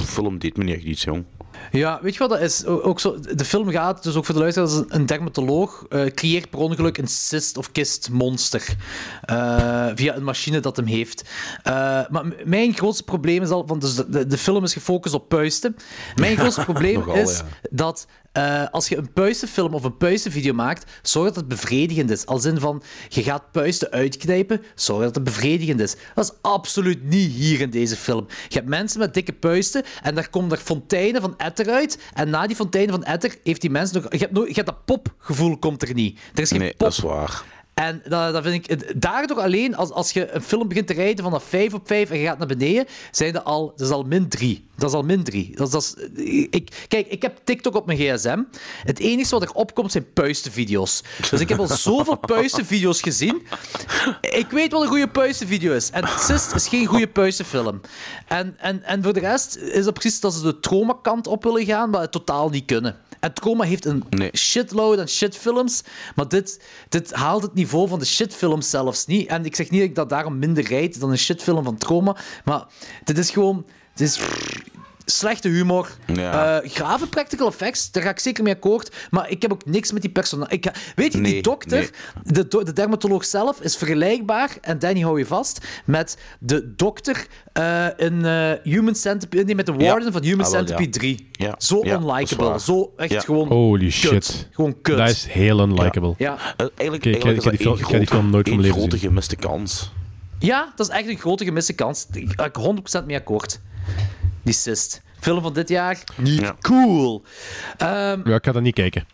film 0.03 0.37
deed 0.37 0.57
me 0.57 0.63
niet 0.63 0.75
echt 0.75 0.83
iets, 0.83 1.03
jong. 1.03 1.25
Ja, 1.72 1.99
weet 2.02 2.14
je 2.14 2.19
wat 2.19 2.30
dat 2.30 2.40
is? 2.40 2.65
Ook 2.65 2.99
zo, 2.99 3.19
de 3.36 3.45
film 3.45 3.69
gaat, 3.69 4.03
dus 4.03 4.15
ook 4.15 4.26
voor 4.26 4.36
de 4.36 4.41
luisteraars, 4.41 4.81
een 4.88 5.06
dermatoloog 5.06 5.86
eh, 5.90 6.06
creëert 6.06 6.49
per 6.49 6.60
ongeluk 6.60 6.98
een 6.98 7.07
cyst 7.07 7.57
of 7.57 7.72
kistmonster 7.72 8.76
eh, 9.22 9.88
via 9.95 10.15
een 10.15 10.23
machine 10.23 10.60
dat 10.60 10.76
hem 10.76 10.86
heeft. 10.86 11.30
Eh, 11.64 11.73
maar 12.10 12.26
mijn 12.45 12.73
grootste 12.73 13.03
probleem 13.03 13.41
is 13.41 13.49
al, 13.49 13.68
want 13.68 13.81
dus 13.81 13.95
de, 13.95 14.10
de, 14.10 14.27
de 14.27 14.38
film 14.38 14.64
is 14.64 14.73
gefocust 14.73 15.14
op 15.14 15.30
puisten. 15.30 15.76
Mijn 16.15 16.38
grootste 16.38 16.64
probleem 16.72 16.99
Nogal, 16.99 17.15
is 17.15 17.38
ja. 17.38 17.45
dat 17.69 18.07
eh, 18.31 18.65
als 18.72 18.88
je 18.88 18.97
een 18.97 19.14
puistenfilm 19.14 19.73
of 19.73 19.84
een 19.84 19.97
puistenvideo 19.97 20.53
maakt, 20.53 20.91
zorg 21.01 21.27
dat 21.27 21.35
het 21.35 21.47
bevredigend 21.47 22.10
is. 22.10 22.26
Als 22.26 22.45
in 22.45 22.60
van, 22.60 22.84
je 23.07 23.23
gaat 23.23 23.51
puisten 23.51 23.91
uitknijpen, 23.91 24.61
zorg 24.76 25.03
dat 25.03 25.15
het 25.15 25.23
bevredigend 25.23 25.80
is. 25.80 25.95
Dat 26.15 26.23
is 26.26 26.38
absoluut 26.41 27.03
niet 27.03 27.31
hier 27.31 27.61
in 27.61 27.69
deze 27.69 27.95
film. 27.95 28.26
Je 28.47 28.56
hebt 28.56 28.69
mensen 28.69 28.99
met 28.99 29.14
dikke 29.14 29.34
puisten 29.34 29.84
en 30.03 30.15
daar 30.15 30.30
komen 30.30 30.51
er 30.51 30.57
fonteinen 30.64 31.22
van 31.22 31.34
etter 31.38 31.69
uit. 31.69 31.99
En 32.14 32.30
na 32.30 32.47
die 32.47 32.56
fonteinen 32.56 32.93
van 32.93 33.03
etter 33.03 33.35
heeft 33.43 33.61
die 33.61 33.69
mens 33.69 33.91
nog... 33.91 34.06
Je 34.11 34.18
hebt, 34.18 34.31
nog, 34.31 34.47
je 34.47 34.53
hebt 34.53 34.68
dat 34.68 34.85
popgevoel 34.85 35.57
komt 35.57 35.81
er 35.81 35.93
niet. 35.93 36.19
Er 36.34 36.41
is 36.41 36.49
geen 36.49 36.60
Nee, 36.60 36.69
pop. 36.69 36.80
dat 36.80 36.91
is 36.91 36.99
waar. 36.99 37.43
En 37.80 38.01
dat, 38.07 38.34
dat 38.34 38.43
vind 38.43 38.69
ik... 38.69 39.01
Daardoor 39.01 39.39
alleen, 39.39 39.76
als, 39.76 39.91
als 39.91 40.11
je 40.11 40.31
een 40.31 40.41
film 40.41 40.68
begint 40.68 40.88
te 40.88 40.93
rijden 40.93 41.23
vanaf 41.23 41.43
5 41.43 41.73
op 41.73 41.88
5 41.88 42.10
en 42.10 42.18
je 42.18 42.26
gaat 42.26 42.38
naar 42.38 42.47
beneden, 42.47 42.85
zijn 43.11 43.34
dat 43.34 43.43
al, 43.43 43.73
dat 43.76 43.88
is 43.88 43.93
al 43.93 44.03
min 44.03 44.30
3. 44.30 44.68
Dat 44.76 44.89
is 44.89 44.95
al 44.95 45.03
min 45.03 45.23
3. 45.23 45.51
Dat 45.56 45.68
is, 45.68 45.73
dat 45.73 45.97
is, 46.15 46.47
ik, 46.49 46.85
kijk, 46.88 47.07
ik 47.07 47.22
heb 47.22 47.39
TikTok 47.43 47.76
op 47.76 47.85
mijn 47.85 47.97
gsm. 47.97 48.43
Het 48.84 48.99
enige 48.99 49.30
wat 49.30 49.41
er 49.41 49.51
opkomt 49.51 49.91
zijn 49.91 50.14
puistenvideo's. 50.14 51.03
Dus 51.30 51.39
ik 51.39 51.49
heb 51.49 51.60
al 51.60 51.68
zoveel 51.68 52.18
puistenvideo's 52.35 53.01
gezien. 53.01 53.41
Ik 54.22 54.47
weet 54.49 54.72
wat 54.72 54.81
een 54.81 54.88
goede 54.88 55.10
puistenvideo 55.10 55.73
is. 55.73 55.89
En 55.89 56.07
Sist 56.19 56.56
is 56.56 56.68
geen 56.68 56.85
goede 56.85 57.07
puistenfilm. 57.07 57.81
En, 58.27 58.56
en, 58.57 58.84
en 58.84 59.03
voor 59.03 59.14
de 59.14 59.19
rest 59.19 59.56
is 59.56 59.85
het 59.85 59.93
precies 59.93 60.19
dat 60.19 60.34
ze 60.34 60.41
de 60.41 60.60
trauma-kant 60.60 61.27
op 61.27 61.43
willen 61.43 61.65
gaan, 61.65 61.89
maar 61.89 62.01
het 62.01 62.11
totaal 62.11 62.49
niet 62.49 62.65
kunnen. 62.65 62.95
En 63.19 63.33
Trauma 63.33 63.63
heeft 63.63 63.85
een 63.85 64.03
Nee. 64.09 64.29
shitload 64.37 64.99
aan 64.99 65.07
shitfilms, 65.07 65.81
maar 66.15 66.27
dit, 66.27 66.61
dit 66.89 67.13
haalt 67.13 67.41
het 67.41 67.53
niveau 67.53 67.87
van 67.87 67.99
de 67.99 68.05
shitfilms 68.05 68.69
zelfs 68.69 69.05
niet. 69.05 69.27
En 69.27 69.45
ik 69.45 69.55
zeg 69.55 69.69
niet 69.69 69.79
dat 69.79 69.89
ik 69.89 69.95
dat 69.95 70.09
daarom 70.09 70.39
minder 70.39 70.63
rijd 70.67 70.99
dan 70.99 71.11
een 71.11 71.17
shitfilm 71.17 71.63
van 71.63 71.77
Trauma, 71.77 72.15
maar 72.45 72.65
dit 73.03 73.17
is 73.17 73.29
gewoon... 73.29 73.65
Dit 73.93 74.07
is 74.07 74.19
slechte 75.10 75.48
humor, 75.48 75.90
Ja. 76.14 76.60
eh, 76.61 76.69
grave 76.72 77.07
practical 77.07 77.48
effects, 77.48 77.91
daar 77.91 78.03
ga 78.03 78.10
ik 78.10 78.19
zeker 78.19 78.44
mee 78.44 78.53
akkoord, 78.53 78.95
maar 79.10 79.30
ik 79.30 79.41
heb 79.41 79.52
ook 79.52 79.65
niks 79.65 79.91
met 79.91 80.02
die 80.02 80.11
personage. 80.11 80.61
Weet 80.95 81.14
je, 81.14 81.22
die 81.22 81.41
dokter, 81.41 81.77
nee. 81.80 82.34
de, 82.34 82.48
do- 82.48 82.64
de 82.64 82.73
dermatoloog 82.73 83.26
zelf, 83.26 83.61
is 83.61 83.76
vergelijkbaar, 83.77 84.57
en 84.61 84.80
Danny 84.80 85.02
hou 85.02 85.19
je 85.19 85.26
vast, 85.26 85.68
met 85.86 86.18
de 86.40 86.73
dokter 86.76 87.27
eh, 87.53 87.86
in 87.98 88.26
eh, 88.26 88.52
Human 88.64 88.95
Centipede, 88.95 89.44
nee, 89.44 89.56
met 89.56 89.65
de 89.65 89.73
Ja. 89.77 89.91
warden 89.91 90.11
van 90.11 90.23
Human 90.23 90.45
Ah, 90.45 90.52
wel. 90.52 90.60
Centipede 90.60 90.90
3. 90.99 91.27
Ja. 91.31 91.56
Zo 91.57 91.81
unlikable, 91.84 92.60
zo 92.60 92.94
echt 92.98 93.11
Ja. 93.11 93.19
gewoon 93.19 93.48
Holy 93.48 93.84
kut. 93.86 93.94
shit. 93.94 94.48
Gewoon 94.52 94.81
kut. 94.81 94.98
Dat 94.98 95.10
is 95.10 95.26
heel 95.30 95.60
unlikable. 95.60 96.14
Ja. 96.18 96.38
Eigenlijk, 96.57 97.06
ik 97.06 97.22
ga- 97.22 97.27
eigenlijk 97.27 97.36
ik 97.38 97.38
is 97.38 97.44
dat 97.44 97.53
ik 97.53 97.60
die 97.80 97.86
grote- 97.86 98.06
film 98.07 98.30
nooit 98.30 98.49
van 98.49 98.60
leven 98.61 98.77
grote 98.77 98.98
gemiste 98.99 99.36
kans. 99.36 99.91
ja, 100.40 100.73
dat 100.76 100.90
is 100.90 100.95
echt 100.95 101.07
een 101.07 101.18
grote 101.18 101.44
gemiste 101.45 101.73
kans. 101.73 102.07
Daar 102.07 102.23
ga 102.27 102.45
ik 102.45 102.56
100% 102.56 103.06
mee 103.06 103.15
akkoord. 103.18 103.60
Die 104.43 104.53
cyst. 104.53 105.01
Film 105.19 105.41
van 105.41 105.53
dit 105.53 105.69
jaar, 105.69 106.03
niet 106.17 106.39
Ja. 106.39 106.55
cool. 106.61 107.23
Ehm, 107.77 108.29
Ja, 108.29 108.35
ik 108.35 108.45
ga 108.45 108.51
dat 108.51 108.61
niet 108.61 108.73
kijken. 108.73 109.05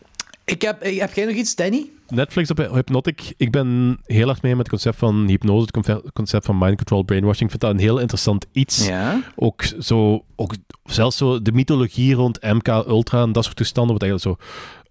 ik 0.46 0.62
heb, 0.62 0.82
eh, 0.82 1.00
heb 1.00 1.14
jij 1.14 1.26
nog 1.26 1.36
iets, 1.36 1.56
Danny? 1.56 1.90
Netflix 2.08 2.50
op 2.52 2.58
Hypnotic. 2.58 3.34
Ik 3.38 3.52
ben 3.52 4.00
heel 4.06 4.30
erg 4.30 4.42
mee 4.42 4.52
met 4.52 4.60
het 4.60 4.70
concept 4.70 4.98
van 4.98 5.28
hypnose, 5.28 5.68
het 5.82 6.12
concept 6.14 6.46
van 6.46 6.58
mind 6.58 6.76
control, 6.76 7.04
brainwashing. 7.04 7.44
Ik 7.44 7.50
vind 7.50 7.62
dat 7.62 7.72
een 7.72 7.80
heel 7.88 8.00
interessant 8.00 8.46
iets. 8.52 8.88
Ja. 8.88 9.22
Ook 9.36 9.64
zo, 9.80 10.24
ook 10.36 10.54
zelfs 10.84 11.18
zo 11.18 11.42
de 11.42 11.52
mythologie 11.52 12.14
rond 12.14 12.42
MK 12.42 12.68
Ultra 12.68 13.22
en 13.22 13.32
dat 13.32 13.44
soort 13.44 13.56
toestanden, 13.56 13.94
wat 13.94 14.04
eigenlijk 14.04 14.40
zo 14.40 14.46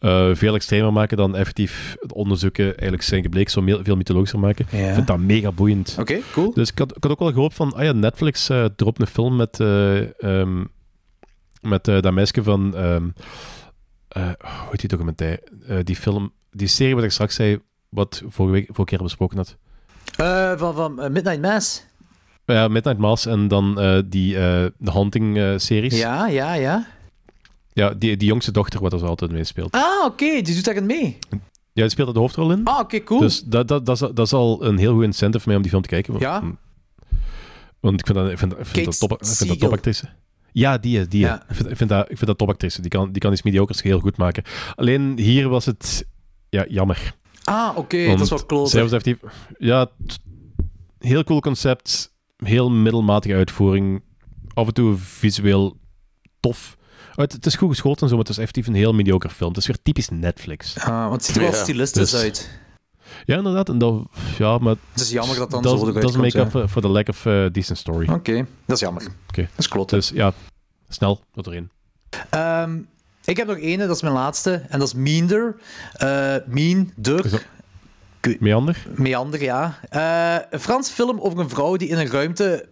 eh, 0.04 0.28
veel 0.32 0.54
extremer 0.54 0.92
maken 0.92 1.16
dan 1.16 1.36
effectief 1.36 1.96
onderzoeken 2.12 2.64
eigenlijk 2.64 3.02
zijn 3.02 3.22
gebleken, 3.22 3.50
zo 3.50 3.62
me- 3.62 3.80
veel 3.82 3.96
mythologischer 3.96 4.38
maken. 4.38 4.66
Ja. 4.70 4.88
Ik 4.88 4.94
vind 4.94 5.06
dat 5.06 5.18
mega 5.18 5.52
boeiend. 5.52 5.96
Oké, 6.00 6.18
cool. 6.32 6.52
Dus 6.54 6.70
ik 6.70 6.78
had, 6.78 6.96
ik 6.96 7.02
had 7.02 7.12
ook 7.12 7.18
wel 7.18 7.32
gehoopt 7.32 7.54
van, 7.54 7.74
ah 7.74 7.84
ja, 7.84 7.92
Netflix 7.92 8.50
uh, 8.50 8.64
dropt 8.76 9.00
een 9.00 9.06
film 9.06 9.36
met, 9.36 9.60
eh, 9.60 10.22
ehm, 10.22 10.64
met 11.60 11.84
dat 11.84 12.12
meisje 12.12 12.42
van, 12.42 12.76
ehm, 12.76 13.08
eh, 14.08 14.22
hoe 14.40 14.68
heet 14.70 14.80
die 14.80 14.88
documentaire? 14.88 15.42
Die 15.84 15.96
film, 15.96 16.32
die 16.50 16.68
serie 16.68 16.94
wat 16.94 17.04
ik 17.04 17.10
straks 17.10 17.34
zei, 17.34 17.60
wat 17.88 18.22
vorige, 18.26 18.54
week, 18.54 18.66
vorige 18.66 18.84
keer 18.96 19.02
besproken 19.04 19.36
had. 19.36 19.56
Van 20.58 20.74
van 20.74 20.94
Midnight 20.94 21.40
Mass. 21.40 21.86
Ja, 22.46 22.68
Midnight 22.68 22.98
Mass 22.98 23.26
en 23.26 23.48
dan 23.48 23.74
die 24.08 24.34
The 24.34 24.90
Haunting 24.90 25.38
eh, 25.38 25.52
series. 25.56 25.98
Ja, 25.98 26.26
ja, 26.26 26.54
ja. 26.54 26.86
Ja, 27.74 27.90
die, 27.90 28.16
die 28.16 28.28
jongste 28.28 28.52
dochter 28.52 28.80
wat 28.80 28.92
er 28.92 28.98
zo 28.98 29.06
altijd 29.06 29.30
mee 29.30 29.44
speelt. 29.44 29.72
Ah, 29.72 30.04
oké, 30.04 30.42
die 30.42 30.54
doet 30.54 30.64
daarin 30.64 30.86
mee. 30.86 31.18
Ja, 31.72 31.82
die 31.82 31.88
speelt 31.88 32.08
er 32.08 32.14
de 32.14 32.20
hoofdrol 32.20 32.50
in. 32.52 32.64
Ah, 32.64 32.78
oké, 32.80 33.02
cool. 33.02 33.20
Dus 33.20 33.42
dat, 33.42 33.68
dat, 33.68 33.86
dat, 33.86 34.02
is, 34.02 34.08
dat 34.14 34.26
is 34.26 34.32
al 34.32 34.64
een 34.64 34.78
heel 34.78 34.94
goed 34.94 35.02
incentive 35.02 35.38
voor 35.38 35.46
mij 35.48 35.56
om 35.56 35.62
die 35.62 35.70
film 35.70 35.82
te 35.82 35.88
kijken. 35.88 36.12
Want, 36.12 36.24
Ja? 36.24 36.42
Want 37.80 38.00
ik 38.00 38.06
vind 38.06 38.18
dat, 38.18 38.30
ik 38.30 38.38
vind, 38.38 38.52
ik 38.52 38.58
vind 38.58 38.72
Kate 38.72 38.84
dat, 38.84 38.98
top, 38.98 39.12
ik 39.12 39.26
vind 39.26 39.48
dat 39.48 39.58
topactrice. 39.58 40.08
Ja, 40.52 40.78
die 40.78 40.98
is. 40.98 41.08
Die 41.08 41.20
Ja. 41.20 41.44
Ik, 41.48 41.56
vind, 41.56 41.70
ik, 41.70 41.76
vind 41.76 41.90
dat, 41.90 42.10
ik 42.10 42.16
vind 42.16 42.26
dat 42.26 42.38
topactrice. 42.38 42.80
Die 42.80 42.90
kan, 42.90 43.12
die 43.12 43.20
kan 43.20 43.32
iets 43.32 43.42
mediocres 43.42 43.82
heel 43.82 44.00
goed 44.00 44.16
maken. 44.16 44.42
Alleen 44.74 45.18
hier 45.18 45.48
was 45.48 45.64
het 45.64 46.06
ja, 46.48 46.64
jammer. 46.68 47.14
Ah, 47.44 47.76
oké, 47.76 48.06
dat 48.06 48.20
is 48.20 48.28
wel 48.28 48.58
was 48.58 48.74
effectief... 48.74 49.16
Ja, 49.58 49.90
heel 50.98 51.24
cool 51.24 51.40
concept. 51.40 52.14
Heel 52.36 52.70
middelmatige 52.70 53.34
uitvoering. 53.34 54.02
Af 54.54 54.66
en 54.66 54.74
toe 54.74 54.96
visueel 54.96 55.76
tof. 56.40 56.76
Het, 57.14 57.32
het 57.32 57.46
is 57.46 57.54
goed 57.56 57.68
geschoten 57.68 58.02
en 58.02 58.08
zo, 58.08 58.14
maar 58.14 58.24
het 58.24 58.32
is 58.32 58.38
effectief 58.38 58.66
een 58.66 58.74
heel 58.74 58.92
mediocre 58.92 59.30
film. 59.30 59.48
Het 59.48 59.58
is 59.58 59.66
weer 59.66 59.78
typisch 59.82 60.08
Netflix. 60.08 60.78
Ah, 60.78 60.88
want 61.08 61.12
het 61.12 61.24
ziet 61.24 61.34
er 61.36 61.42
wel 61.42 61.50
Ja. 61.50 61.56
stilistisch 61.62 62.10
Dus- 62.10 62.22
uit. 62.22 62.50
Ja, 63.24 63.36
inderdaad. 63.36 63.68
En 63.68 63.78
dat, 63.78 64.02
ja, 64.38 64.58
maar 64.58 64.74
Het 64.92 65.00
is 65.00 65.10
jammer 65.10 65.36
dat 65.36 65.50
dan 65.50 65.62
dat 65.62 65.78
zo 65.78 65.92
dat 65.92 66.04
is 66.10 66.16
make-up 66.16 66.52
ja. 66.52 66.68
for, 66.68 66.80
the 66.82 66.88
lack 66.88 67.08
of 67.08 67.24
uh, 67.24 67.46
decent 67.52 67.78
story. 67.78 68.08
Oké, 68.08 68.46
dat 68.64 68.76
is 68.76 68.80
jammer. 68.82 69.02
Oké. 69.28 69.40
Dat 69.42 69.58
is 69.58 69.68
kloten. 69.68 69.98
Dus 69.98 70.08
ja, 70.08 70.32
snel, 70.88 71.20
tot 71.32 71.46
erin. 71.46 71.70
Ehm, 72.30 72.78
ik 73.24 73.36
heb 73.36 73.46
nog 73.46 73.56
ene, 73.58 73.86
dat 73.86 73.96
is 73.96 74.02
mijn 74.02 74.14
laatste, 74.14 74.52
en 74.68 74.78
dat 74.78 74.88
is 74.88 74.94
Meander. 74.94 75.56
Eh 75.92 76.34
mean, 76.46 76.92
dat- 76.96 77.44
Meander? 78.38 78.86
Meander, 78.94 79.42
ja. 79.42 79.78
Eh, 79.90 80.44
een 80.50 80.60
Frans 80.60 80.90
film 80.90 81.20
over 81.20 81.38
een 81.38 81.48
vrouw 81.50 81.76
die 81.76 81.88
in 81.88 81.98
een 81.98 82.08
ruimte 82.10 82.44
eh, 82.62 82.68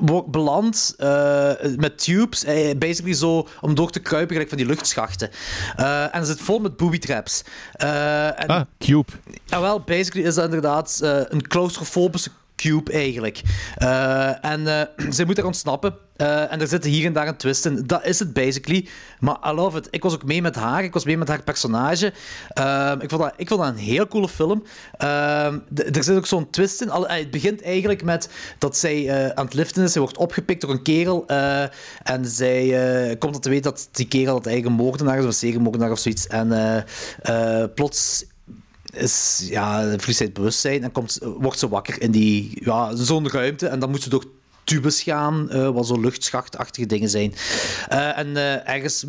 wordt 0.00 0.30
beland 0.30 0.94
eh, 0.98 1.50
met 1.76 1.98
tubes, 1.98 2.44
eh, 2.44 2.76
basically 2.78 3.14
zo 3.14 3.48
om 3.60 3.74
door 3.74 3.90
te 3.90 4.00
kruipen, 4.00 4.30
gelijk 4.32 4.48
van 4.48 4.58
die 4.58 4.66
luchtschachten. 4.66 5.30
Eh, 5.76 6.02
en 6.02 6.18
het 6.18 6.26
zit 6.26 6.40
vol 6.40 6.58
met 6.58 6.76
booby 6.76 6.98
traps. 6.98 7.42
Eh, 7.72 8.40
en, 8.40 8.46
Ah, 8.46 8.60
Cube. 8.78 9.12
Ja, 9.44 9.60
wel, 9.60 9.80
basically 9.80 10.26
is 10.26 10.34
dat 10.34 10.44
inderdaad 10.44 10.98
eh, 11.02 11.20
een 11.28 11.46
claustrofobische 11.48 12.30
cube 12.56 12.92
eigenlijk. 12.92 13.40
Eh, 13.76 14.44
en 14.44 14.66
eh 14.66 14.82
zij 15.10 15.24
moet 15.24 15.38
er 15.38 15.46
ontsnappen. 15.46 15.94
Eh, 16.16 16.52
en 16.52 16.60
er 16.60 16.66
zitten 16.66 16.90
hier 16.90 17.06
en 17.06 17.12
daar 17.12 17.28
een 17.28 17.36
twist 17.36 17.66
in. 17.66 17.82
Dat 17.86 18.04
is 18.04 18.18
het 18.18 18.32
basically. 18.32 18.88
Maar 19.20 19.38
I 19.46 19.52
love 19.52 19.78
it. 19.78 19.88
Ik 19.90 20.02
was 20.02 20.14
ook 20.14 20.24
mee 20.24 20.42
met 20.42 20.54
haar. 20.54 20.84
Ik 20.84 20.92
was 20.92 21.04
mee 21.04 21.16
met 21.16 21.28
haar 21.28 21.42
personage. 21.42 22.12
Ehm, 22.48 23.00
ik, 23.00 23.10
vond 23.10 23.22
dat, 23.22 23.32
ik 23.36 23.48
vond 23.48 23.60
dat 23.60 23.68
een 23.68 23.76
heel 23.76 24.08
coole 24.08 24.28
film. 24.28 24.62
Ehm, 24.96 25.58
er 25.74 26.04
zit 26.04 26.16
ook 26.16 26.26
zo'n 26.26 26.50
twist 26.50 26.80
in. 26.80 26.88
Het 26.90 27.30
begint 27.30 27.62
eigenlijk 27.62 28.02
met 28.04 28.28
dat 28.58 28.76
zij 28.76 29.30
aan 29.34 29.44
het 29.44 29.54
liften 29.54 29.82
is. 29.82 29.92
Zij 29.92 30.00
wordt 30.00 30.16
opgepikt 30.16 30.60
door 30.60 30.70
een 30.70 30.82
kerel. 30.82 31.26
en 32.02 32.24
zij 32.26 33.16
komt 33.18 33.42
te 33.42 33.48
weten 33.48 33.70
dat 33.72 33.88
die 33.92 34.08
kerel 34.08 34.40
dat 34.40 34.52
een 34.52 34.72
moordenaar 34.72 35.16
is. 35.16 35.22
Of 35.22 35.26
een 35.26 35.34
seriemoordenaar 35.34 35.90
of 35.90 35.98
zoiets. 35.98 36.26
En 36.26 36.84
plots 37.74 38.24
is, 38.96 39.46
ja, 39.48 39.80
verliest 39.80 40.16
zij 40.16 40.26
het 40.26 40.34
bewustzijn 40.34 40.82
en 40.82 40.92
komt, 40.92 41.18
wordt 41.22 41.58
ze 41.58 41.68
wakker 41.68 42.02
in 42.02 42.10
die, 42.10 42.58
ja, 42.64 42.96
zo'n 42.96 43.30
ruimte. 43.30 43.66
En 43.66 43.78
dan 43.78 43.90
moet 43.90 44.02
ze 44.02 44.08
door 44.08 44.24
tubes 44.64 45.02
gaan, 45.02 45.50
eh, 45.50 45.68
wat 45.68 45.86
zo 45.86 46.00
luchtschachtachtige 46.00 46.86
dingen 46.86 47.08
zijn. 47.08 47.34
Eh, 47.88 48.18
en 48.18 48.36
eh, 48.36 48.68
ergens... 48.68 49.04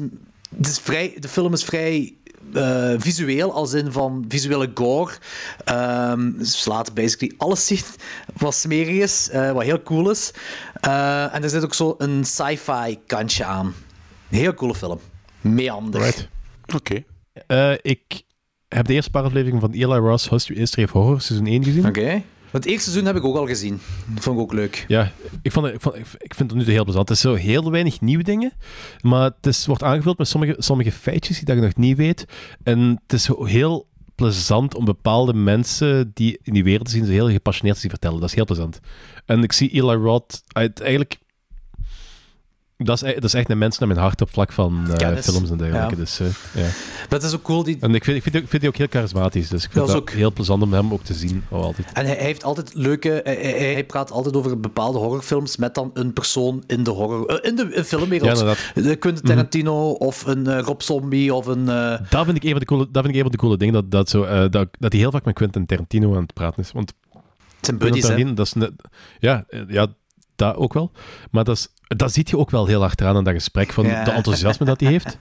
Het 0.57 0.67
is 0.67 0.79
vrij, 0.79 1.17
de 1.19 1.27
film 1.27 1.53
is 1.53 1.63
vrij 1.63 2.15
eh, 2.53 2.93
visueel, 2.97 3.53
als 3.53 3.73
in 3.73 3.91
van 3.91 4.25
visuele 4.27 4.71
gore. 4.73 5.11
Ehm, 5.63 6.43
ze 6.43 6.69
laten 6.69 6.93
basically 6.93 7.33
alles 7.37 7.65
zien 7.65 7.79
wat 8.37 8.55
smerig 8.55 8.95
is, 8.95 9.29
eh, 9.29 9.51
wat 9.51 9.63
heel 9.63 9.81
cool 9.81 10.09
is. 10.09 10.31
Eh, 10.81 11.35
en 11.35 11.43
er 11.43 11.49
zit 11.49 11.63
ook 11.63 11.73
zo 11.73 11.95
een 11.97 12.25
sci-fi 12.25 12.99
kantje 13.05 13.45
aan. 13.45 13.73
Heel 14.29 14.53
coole 14.53 14.75
film. 14.75 14.99
Meander. 15.41 16.01
Right. 16.01 16.27
Oké. 16.75 17.03
Eh, 17.47 17.73
ik 17.81 18.21
heb 18.67 18.85
de 18.85 18.93
eerste 18.93 19.11
paar 19.11 19.23
afleveringen 19.23 19.61
van 19.61 19.71
Eli 19.71 19.97
Ross 19.97 20.29
History 20.29 20.59
History 20.59 20.83
of 20.83 20.91
Horror, 20.91 21.21
seizoen 21.21 21.47
1 21.47 21.63
gezien. 21.63 21.85
Oké. 21.85 22.21
Want 22.51 22.63
het 22.63 22.65
eerste 22.65 22.89
seizoen 22.89 23.05
heb 23.05 23.15
ik 23.15 23.23
ook 23.23 23.35
al 23.35 23.47
gezien. 23.47 23.79
Dat 24.05 24.23
vond 24.23 24.37
ik 24.37 24.43
ook 24.43 24.53
leuk. 24.53 24.85
Ja, 24.87 25.11
ik, 25.41 25.51
vond, 25.51 25.67
ik, 25.67 25.81
vond, 25.81 25.95
ik 26.17 26.33
vind 26.33 26.51
het 26.51 26.59
nu 26.59 26.73
heel 26.73 26.83
plezant. 26.83 27.09
Het 27.09 27.17
is 27.17 27.23
zo 27.23 27.33
heel 27.33 27.71
weinig 27.71 28.01
nieuwe 28.01 28.23
dingen, 28.23 28.51
maar 29.01 29.23
het 29.23 29.45
is, 29.47 29.65
wordt 29.65 29.83
aangevuld 29.83 30.17
met 30.17 30.27
sommige, 30.27 30.55
sommige 30.57 30.91
feitjes 30.91 31.35
die 31.35 31.45
dat 31.45 31.55
je 31.55 31.61
nog 31.61 31.75
niet 31.75 31.97
weet. 31.97 32.25
En 32.63 32.99
het 33.03 33.13
is 33.13 33.23
zo 33.23 33.45
heel 33.45 33.87
plezant 34.15 34.75
om 34.75 34.85
bepaalde 34.85 35.33
mensen 35.33 36.11
die 36.13 36.39
in 36.43 36.53
die 36.53 36.63
wereld 36.63 36.89
zien, 36.89 37.05
zo 37.05 37.11
heel 37.11 37.29
gepassioneerd 37.29 37.75
te 37.75 37.81
zien 37.81 37.91
vertellen. 37.91 38.19
Dat 38.19 38.29
is 38.29 38.35
heel 38.35 38.45
plezant. 38.45 38.79
En 39.25 39.43
ik 39.43 39.51
zie 39.51 39.69
Eli 39.69 39.95
Roth 39.95 40.43
eigenlijk... 40.53 41.17
Dat 42.77 43.01
is, 43.03 43.09
e- 43.09 43.13
dat 43.13 43.23
is 43.23 43.33
echt 43.33 43.49
een 43.49 43.57
mens 43.57 43.77
naar 43.77 43.87
mijn 43.87 43.99
hart 43.99 44.21
op 44.21 44.29
vlak 44.29 44.51
van 44.51 44.91
eh, 44.97 45.15
films 45.17 45.49
en 45.49 45.57
dergelijke. 45.57 45.89
Ja. 45.95 45.95
Dus, 45.95 46.19
eh, 46.19 46.27
ja. 46.53 46.67
Het 47.09 47.23
is 47.23 47.33
ook 47.35 47.41
cool. 47.41 47.63
Die... 47.63 47.77
En 47.79 47.95
ik 47.95 48.03
vind, 48.03 48.17
ik, 48.17 48.23
vind, 48.23 48.35
die- 48.35 48.43
ik 48.43 48.49
vind 48.49 48.61
die 48.61 48.71
ook 48.71 48.77
heel 48.77 48.87
charismatisch, 48.89 49.49
dus 49.49 49.63
ik 49.63 49.71
vind 49.71 49.85
Dat 49.85 49.95
dat, 49.95 49.95
is 49.95 50.01
ook- 50.01 50.17
heel 50.17 50.31
plezant 50.33 50.63
om 50.63 50.73
hem 50.73 50.93
ook 50.93 51.03
te 51.03 51.13
zien. 51.13 51.43
Oh, 51.49 51.61
altijd. 51.63 51.87
En 51.93 52.05
hij, 52.05 52.15
hij 52.15 52.23
heeft 52.25 52.43
altijd 52.43 52.73
leuke... 52.73 53.21
Hij, 53.23 53.83
praat 53.85 54.11
altijd 54.11 54.35
over 54.35 54.59
bepaalde 54.59 54.97
horrorfilms 54.97 55.57
met 55.57 55.75
dan 55.75 55.91
een 55.93 56.13
persoon 56.13 56.63
in 56.67 56.83
de 56.83 56.89
horror... 56.91 57.25
eh, 57.25 57.49
in 57.49 57.55
de 57.55 57.83
filmwereld. 57.85 58.39
Ja, 58.75 58.95
Quentin 58.95 59.23
Tarantino 59.23 59.91
of 59.91 60.25
een 60.25 60.61
Rob 60.61 60.81
Zombie 60.81 61.33
of 61.33 61.45
een... 61.45 61.65
Dat 62.09 62.25
vind 62.25 62.37
ik 62.37 62.43
een 62.43 62.49
van 62.51 62.59
de 62.59 62.65
coole, 62.65 62.87
dat 62.91 63.03
vind 63.03 63.07
ik 63.07 63.15
een 63.15 63.21
van 63.21 63.31
de 63.31 63.37
coole 63.37 63.57
dingen, 63.57 63.73
dat, 63.73 63.91
dat, 63.91 64.09
zo, 64.09 64.49
dat, 64.49 64.67
dat 64.79 64.91
hij 64.91 65.01
heel 65.01 65.11
vaak 65.11 65.25
met 65.25 65.33
Quentin 65.35 65.65
Tarantino 65.65 66.15
aan 66.15 66.21
het 66.21 66.33
praten 66.33 66.63
is. 66.63 66.71
Want 66.71 66.93
zijn 67.61 67.77
buddies, 67.77 68.07
hè. 68.07 68.33
Dat 68.33 68.45
is 68.55 68.67
ja, 69.19 69.45
ja, 69.67 69.87
dat 70.37 70.55
ook 70.55 70.73
wel. 70.73 70.91
Maar 71.31 71.43
dat, 71.43 71.55
is, 71.57 71.67
dat 71.97 72.13
ziet 72.13 72.29
je 72.29 72.37
ook 72.37 72.49
wel 72.49 72.65
heel 72.65 72.83
achteraan 72.83 73.15
aan 73.15 73.23
dat 73.23 73.33
gesprek, 73.33 73.73
van 73.73 73.85
Ja. 73.85 74.03
de 74.03 74.11
enthousiasme 74.11 74.65
dat 74.65 74.79
hij 74.79 74.89
heeft. 74.89 75.17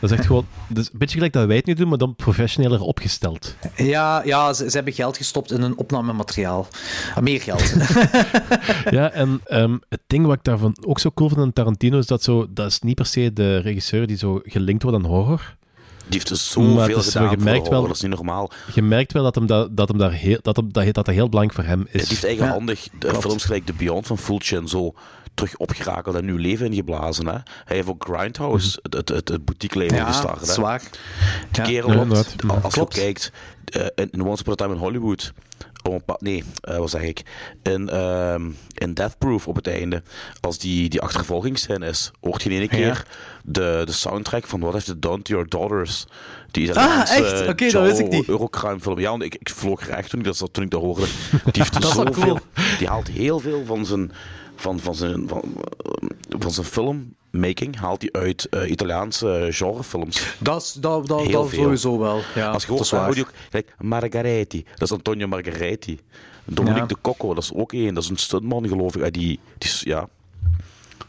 Dat 0.00 0.10
is 0.10 0.16
echt 0.16 0.26
gewoon, 0.26 0.46
een 0.74 0.86
beetje 0.92 1.14
gelijk 1.14 1.32
dat 1.32 1.46
wij 1.46 1.56
het 1.56 1.66
nu 1.66 1.74
doen, 1.74 1.88
maar 1.88 1.98
dan 1.98 2.14
professioneler 2.16 2.80
opgesteld. 2.80 3.56
Ja, 3.76 4.22
ja 4.24 4.52
ze, 4.52 4.70
ze 4.70 4.76
hebben 4.76 4.94
geld 4.94 5.16
gestopt 5.16 5.52
in 5.52 5.60
hun 5.60 5.76
opnamemateriaal. 5.78 6.66
Ah, 7.14 7.22
meer 7.22 7.40
geld. 7.40 7.72
Ja, 8.90 9.10
en 9.10 9.40
ehm, 9.44 9.76
het 9.88 10.00
ding 10.06 10.26
wat 10.26 10.34
ik 10.36 10.44
daarvan 10.44 10.76
ook 10.86 10.98
zo 10.98 11.10
cool 11.14 11.28
vind 11.28 11.40
aan 11.40 11.52
Tarantino 11.52 11.98
is 11.98 12.06
dat 12.06 12.22
zo, 12.22 12.46
dat 12.50 12.66
is 12.66 12.80
niet 12.80 12.94
per 12.94 13.06
se 13.06 13.32
de 13.32 13.58
regisseur 13.58 14.06
die 14.06 14.16
zo 14.16 14.40
gelinkt 14.42 14.82
wordt 14.82 14.98
aan 14.98 15.04
horror. 15.04 15.56
Die 16.10 16.18
heeft 16.18 16.28
dus 16.28 16.54
Maar 16.56 16.64
zoveel 16.66 16.96
het 16.96 17.04
gedaan 17.06 17.22
je 17.22 17.28
voor 17.36 17.44
merkt 17.44 17.64
de 17.64 17.70
wel- 17.70 17.82
dat 17.86 17.96
is 17.96 18.00
niet 18.02 18.10
normaal. 18.14 18.50
Je 18.74 18.82
merkt 18.82 19.12
wel 19.12 19.22
dat 19.22 19.34
hem, 19.34 19.46
dat, 19.46 19.76
dat 19.76 19.88
hem 19.88 19.98
daar 19.98 20.12
heel, 20.12 20.38
dat, 20.42 20.56
hem, 20.56 20.72
dat, 20.72 20.94
dat, 20.94 21.06
heel 21.06 21.28
belangrijk 21.28 21.60
voor 21.60 21.68
hem 21.70 21.86
is. 21.90 22.08
heeft 22.08 22.24
eigenhandig 22.24 22.88
de 22.98 23.14
films 23.14 23.44
gelijk 23.44 23.66
The 23.66 23.72
Beyond 23.72 24.06
van 24.06 24.18
Fulci 24.18 24.56
en 24.56 24.68
zo 24.68 24.94
terug 25.34 25.56
opgerakeld 25.56 26.16
en 26.16 26.24
nieuw 26.24 26.36
leven 26.36 26.66
ingeblazen. 26.66 27.26
Hè. 27.26 27.32
Hij 27.64 27.76
heeft 27.76 27.88
ook 27.88 28.04
Grindhouse, 28.08 28.78
het, 28.82 28.94
het, 28.94 29.08
het, 29.08 29.28
het 29.28 29.44
boutique 29.44 29.78
leven 29.78 29.96
ja, 29.96 30.04
gestart. 30.06 30.46
hè. 30.46 30.52
zwaar. 30.52 30.80
Die 31.50 31.62
Ja. 31.62 31.68
kerel, 31.68 31.90
Ja, 31.92 32.24
als 32.62 32.74
je 32.74 32.88
kijkt, 32.88 33.32
eh, 33.64 33.86
in, 33.94 34.10
in 34.10 34.22
Once 34.22 34.40
Upon 34.42 34.52
a 34.52 34.56
Time 34.56 34.74
in 34.74 34.80
Hollywood, 34.80 35.32
op 35.82 35.92
een 35.92 36.04
pa- 36.04 36.16
nee, 36.18 36.44
eh, 36.60 36.76
wat 36.76 36.90
zeg 36.90 37.02
ik, 37.02 37.22
in, 37.62 37.88
ehm, 37.88 38.50
in 38.74 38.94
Death 38.94 39.18
Proof 39.18 39.48
op 39.48 39.56
het 39.56 39.66
einde, 39.66 40.02
als 40.40 40.58
die, 40.58 40.88
die 40.88 41.00
achtervolgingsscène 41.00 41.86
is, 41.86 42.10
hoort 42.20 42.42
je 42.42 42.50
in 42.50 42.58
één 42.58 42.68
keer 42.68 43.06
de, 43.44 43.82
de 43.84 43.92
soundtrack 43.92 44.46
van 44.46 44.60
What 44.60 44.72
Have 44.72 44.84
You 44.86 44.98
Done 44.98 45.22
To 45.22 45.32
Your 45.32 45.48
Daughters. 45.48 46.06
Die 46.50 46.68
Italiaanse, 46.68 47.12
echt? 47.14 47.48
Oké, 47.48 47.70
dat 47.70 47.82
wist 47.82 47.98
ik 47.98 48.08
niet. 48.08 48.28
Eurocrime 48.28 48.80
film. 48.80 48.98
Ja, 48.98 49.10
want 49.10 49.22
ik, 49.22 49.34
ik 49.34 49.50
vloog 49.50 49.80
er 49.88 49.94
echt 49.94 50.10
toen 50.10 50.18
ik 50.20 50.24
dat, 50.26 50.48
toen 50.52 50.64
ik 50.64 50.70
dat 50.70 50.80
hoorde. 50.80 51.02
Die 51.30 51.62
heeft 51.62 51.72
Dat 51.72 51.82
is 51.84 51.90
zoveel, 51.92 52.12
cool. 52.12 52.38
die 52.78 52.88
haalt 52.88 53.08
heel 53.08 53.38
veel 53.38 53.64
van 53.64 53.86
zijn, 53.86 54.12
van, 54.56 54.80
van 54.80 54.94
zijn, 54.94 55.28
van, 55.28 55.42
van 56.38 56.50
zijn 56.50 56.66
filmmaking 57.30 57.76
haalt 57.76 58.00
hij 58.02 58.22
uit 58.22 58.46
eh, 58.48 58.70
Italiaanse 58.70 59.46
genrefilms. 59.50 60.34
Dat, 60.38 60.62
is- 60.62 60.72
dat, 60.72 61.06
dat, 61.06 61.30
dat 61.30 61.50
sowieso 61.50 61.98
wel. 61.98 62.20
Ja, 62.34 62.50
Als 62.50 62.64
je 62.64 62.72
hoort, 62.72 62.90
dan 62.90 63.04
hoor 63.04 63.14
je 63.14 63.20
ook 63.20 63.32
kijk, 63.50 63.74
Margaretti. 63.78 64.64
Dat 64.70 64.80
is 64.82 64.92
Antonio 64.92 65.26
Margaretti. 65.26 66.00
Dominique 66.44 66.80
Ja. 66.82 66.86
de 66.88 66.96
Cocco, 67.00 67.34
dat 67.34 67.42
is 67.42 67.52
ook 67.54 67.72
één. 67.72 67.94
Dat 67.94 68.02
is 68.02 68.08
een 68.08 68.16
stuntman, 68.16 68.68
geloof 68.68 68.96
ik. 68.96 69.02
Ah, 69.02 69.10
Die, 69.10 69.40
die 69.58 69.68
is, 69.68 69.80
ja, 69.84 70.08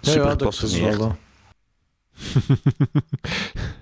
Ja, 0.01 0.11
super 0.11 0.27
ja, 0.29 0.35
dat 0.35 0.53
is 0.63 0.79
wel. 0.79 1.15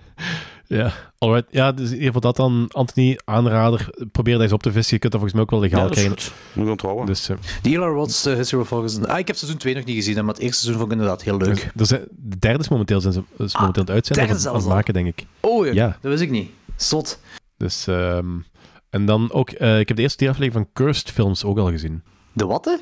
Ja, 0.71 0.91
alright. 1.17 1.47
Ja, 1.51 1.71
dus 1.71 1.85
in 1.87 1.91
ieder 1.93 2.05
geval 2.05 2.21
dat 2.21 2.35
dan, 2.35 2.65
Anthony, 2.71 3.19
aanrader. 3.25 3.89
Probeer 4.11 4.33
dat 4.33 4.43
eens 4.43 4.51
op 4.51 4.61
te 4.63 4.71
vissen. 4.71 4.93
Je 4.93 4.99
kunt 4.99 5.11
dat 5.13 5.21
volgens 5.21 5.33
mij 5.33 5.41
ook 5.41 5.49
wel 5.51 5.59
legaal 5.59 5.81
Ja, 5.81 5.87
dat 5.87 5.97
is 5.97 6.03
krijgen. 6.03 6.23
goed. 6.23 6.33
Moet 6.53 6.65
ik 6.65 6.71
onthouden. 6.71 7.05
Dus, 7.05 7.21
The 7.25 7.69
Eli 7.69 7.75
Roth's 7.77 8.25
uh, 8.27 8.35
History 8.35 8.61
of 8.61 8.71
August. 8.71 9.07
Ah, 9.07 9.19
ik 9.19 9.27
heb 9.27 9.35
seizoen 9.35 9.59
2 9.59 9.75
nog 9.75 9.83
niet 9.85 9.95
gezien, 9.95 10.15
maar 10.25 10.33
het 10.33 10.43
eerste 10.43 10.59
seizoen 10.61 10.79
vond 10.81 10.91
ik 10.91 10.97
inderdaad 10.97 11.23
heel 11.23 11.37
leuk. 11.37 11.55
dus, 11.55 11.63
er 11.75 11.85
zijn- 11.85 12.07
de 12.11 12.39
derde 12.39 12.59
is 12.59 12.69
momenteel, 12.69 13.01
zijn 13.01 13.13
ze, 13.13 13.19
is 13.19 13.35
momenteel 13.37 13.63
aan 13.65 13.73
het 13.73 13.89
uitzenden. 13.89 14.23
derde 14.25 14.33
aan 14.33 14.39
zelfs 14.49 14.63
het 14.63 14.73
maken, 14.73 14.93
denk 14.93 15.07
ik. 15.07 15.25
Oh 15.39 15.65
ja, 15.65 15.71
Ja. 15.73 15.87
dat 16.01 16.11
wist 16.11 16.23
ik 16.23 16.29
niet. 16.29 16.49
Zot. 16.75 17.19
Dus, 17.57 17.87
ehm, 17.87 18.27
en 18.89 19.05
dan 19.05 19.31
ook, 19.31 19.49
eh, 19.49 19.79
ik 19.79 19.87
heb 19.87 19.97
de 19.97 20.03
eerste 20.03 20.17
drie 20.17 20.29
aflevering 20.29 20.67
van 20.73 20.85
Cursed 20.85 21.11
Films 21.11 21.43
ook 21.43 21.57
al 21.57 21.69
gezien. 21.69 22.03
De 22.33 22.45
wat, 22.45 22.65
hè? 22.65 22.75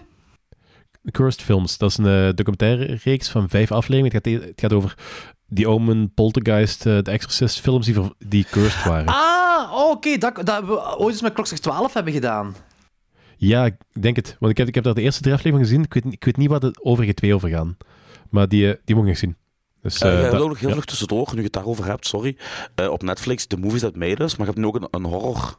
Cursed 1.12 1.42
Films, 1.42 1.78
dat 1.78 1.90
is 1.90 1.98
een 1.98 2.06
eh, 2.06 2.34
documentaire 2.36 2.98
reeks 3.04 3.30
van 3.30 3.50
vijf 3.50 3.72
afleveringen. 3.72 4.18
Het 4.24 4.28
gaat, 4.28 4.42
het 4.48 4.60
gaat 4.60 4.74
over 4.74 4.94
die 5.48 5.68
Omen, 5.70 6.14
Poltergeist, 6.14 6.86
eh 6.86 6.98
The 6.98 7.12
Exorcist 7.12 7.60
films 7.60 7.86
die, 7.86 7.94
ver- 7.96 8.14
die 8.20 8.44
cursed 8.52 8.84
waren. 8.84 9.06
Ah, 9.08 9.72
oh, 9.74 9.90
oké, 9.90 10.18
dat, 10.18 10.36
dat 10.46 10.66
we 10.66 10.98
ooit 10.98 11.14
eens 11.14 11.22
met 11.22 11.34
Klokslag 11.34 11.60
12 11.60 11.94
hebben 11.94 12.14
gedaan. 12.14 12.56
Ja, 13.38 13.66
ik 13.66 13.76
denk 14.00 14.16
het. 14.16 14.36
Want 14.40 14.52
ik 14.52 14.58
heb, 14.58 14.68
ik 14.68 14.76
heb 14.76 14.84
daar 14.84 14.94
de 14.94 15.02
eerste 15.02 15.22
drie 15.22 15.34
afleveringen 15.34 15.68
gezien. 15.70 15.84
Ik 15.84 15.94
weet, 15.94 16.04
niet- 16.04 16.14
ik 16.14 16.26
weet 16.26 16.38
niet 16.38 16.50
wat 16.50 16.62
de 16.62 16.74
overige 16.82 17.14
twee 17.14 17.34
over 17.36 17.50
gaan. 17.50 17.78
Maar 18.30 18.48
die, 18.48 18.72
eh, 18.72 18.78
die 18.86 18.96
moet 18.96 19.04
ik 19.04 19.10
nog 19.10 19.20
zien. 19.20 19.36
Dus, 19.82 20.00
Eh, 20.00 20.20
eh, 20.20 20.26
ik 20.26 20.32
dat- 20.32 20.48
nog 20.48 20.60
heel 20.60 20.68
ja. 20.68 20.74
vlug 20.74 20.86
tussendoor, 20.86 21.28
nu 21.32 21.38
je 21.38 21.44
het 21.44 21.54
daarover 21.54 21.86
hebt, 21.86 22.08
sorry. 22.08 22.38
Eh, 22.76 22.88
op 22.90 23.04
Netflix, 23.04 23.46
The 23.46 23.58
Movies 23.58 23.82
That 23.82 23.96
Made 23.96 24.24
Us, 24.24 24.36
maar 24.36 24.48
je 24.48 24.52
hebt 24.54 24.58
nu 24.58 24.66
ook 24.66 24.76
een, 24.76 24.88
een 24.92 25.12
horror 25.12 25.58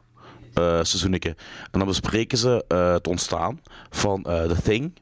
eh 0.53 0.63
seizoenetje. 0.83 1.29
En 1.71 1.79
dan 1.79 1.85
bespreken 1.87 2.37
ze 2.37 2.65
eh, 2.67 2.91
het 2.93 3.07
ontstaan 3.07 3.61
van 3.89 4.23
eh, 4.23 4.43
The 4.43 4.61
Thing. 4.61 4.93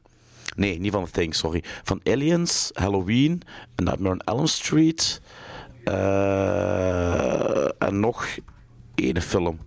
Nee, 0.58 0.80
niet 0.80 0.92
van 0.92 1.04
The 1.04 1.10
Thing, 1.10 1.34
sorry. 1.34 1.64
Van 1.82 2.00
Aliens, 2.04 2.70
Halloween, 2.74 3.42
Nightmare 3.76 4.14
on 4.14 4.20
Elm 4.20 4.46
Street. 4.46 5.20
eh, 5.84 7.64
en 7.82 8.00
nog 8.00 8.26
één 8.94 9.22
film. 9.22 9.58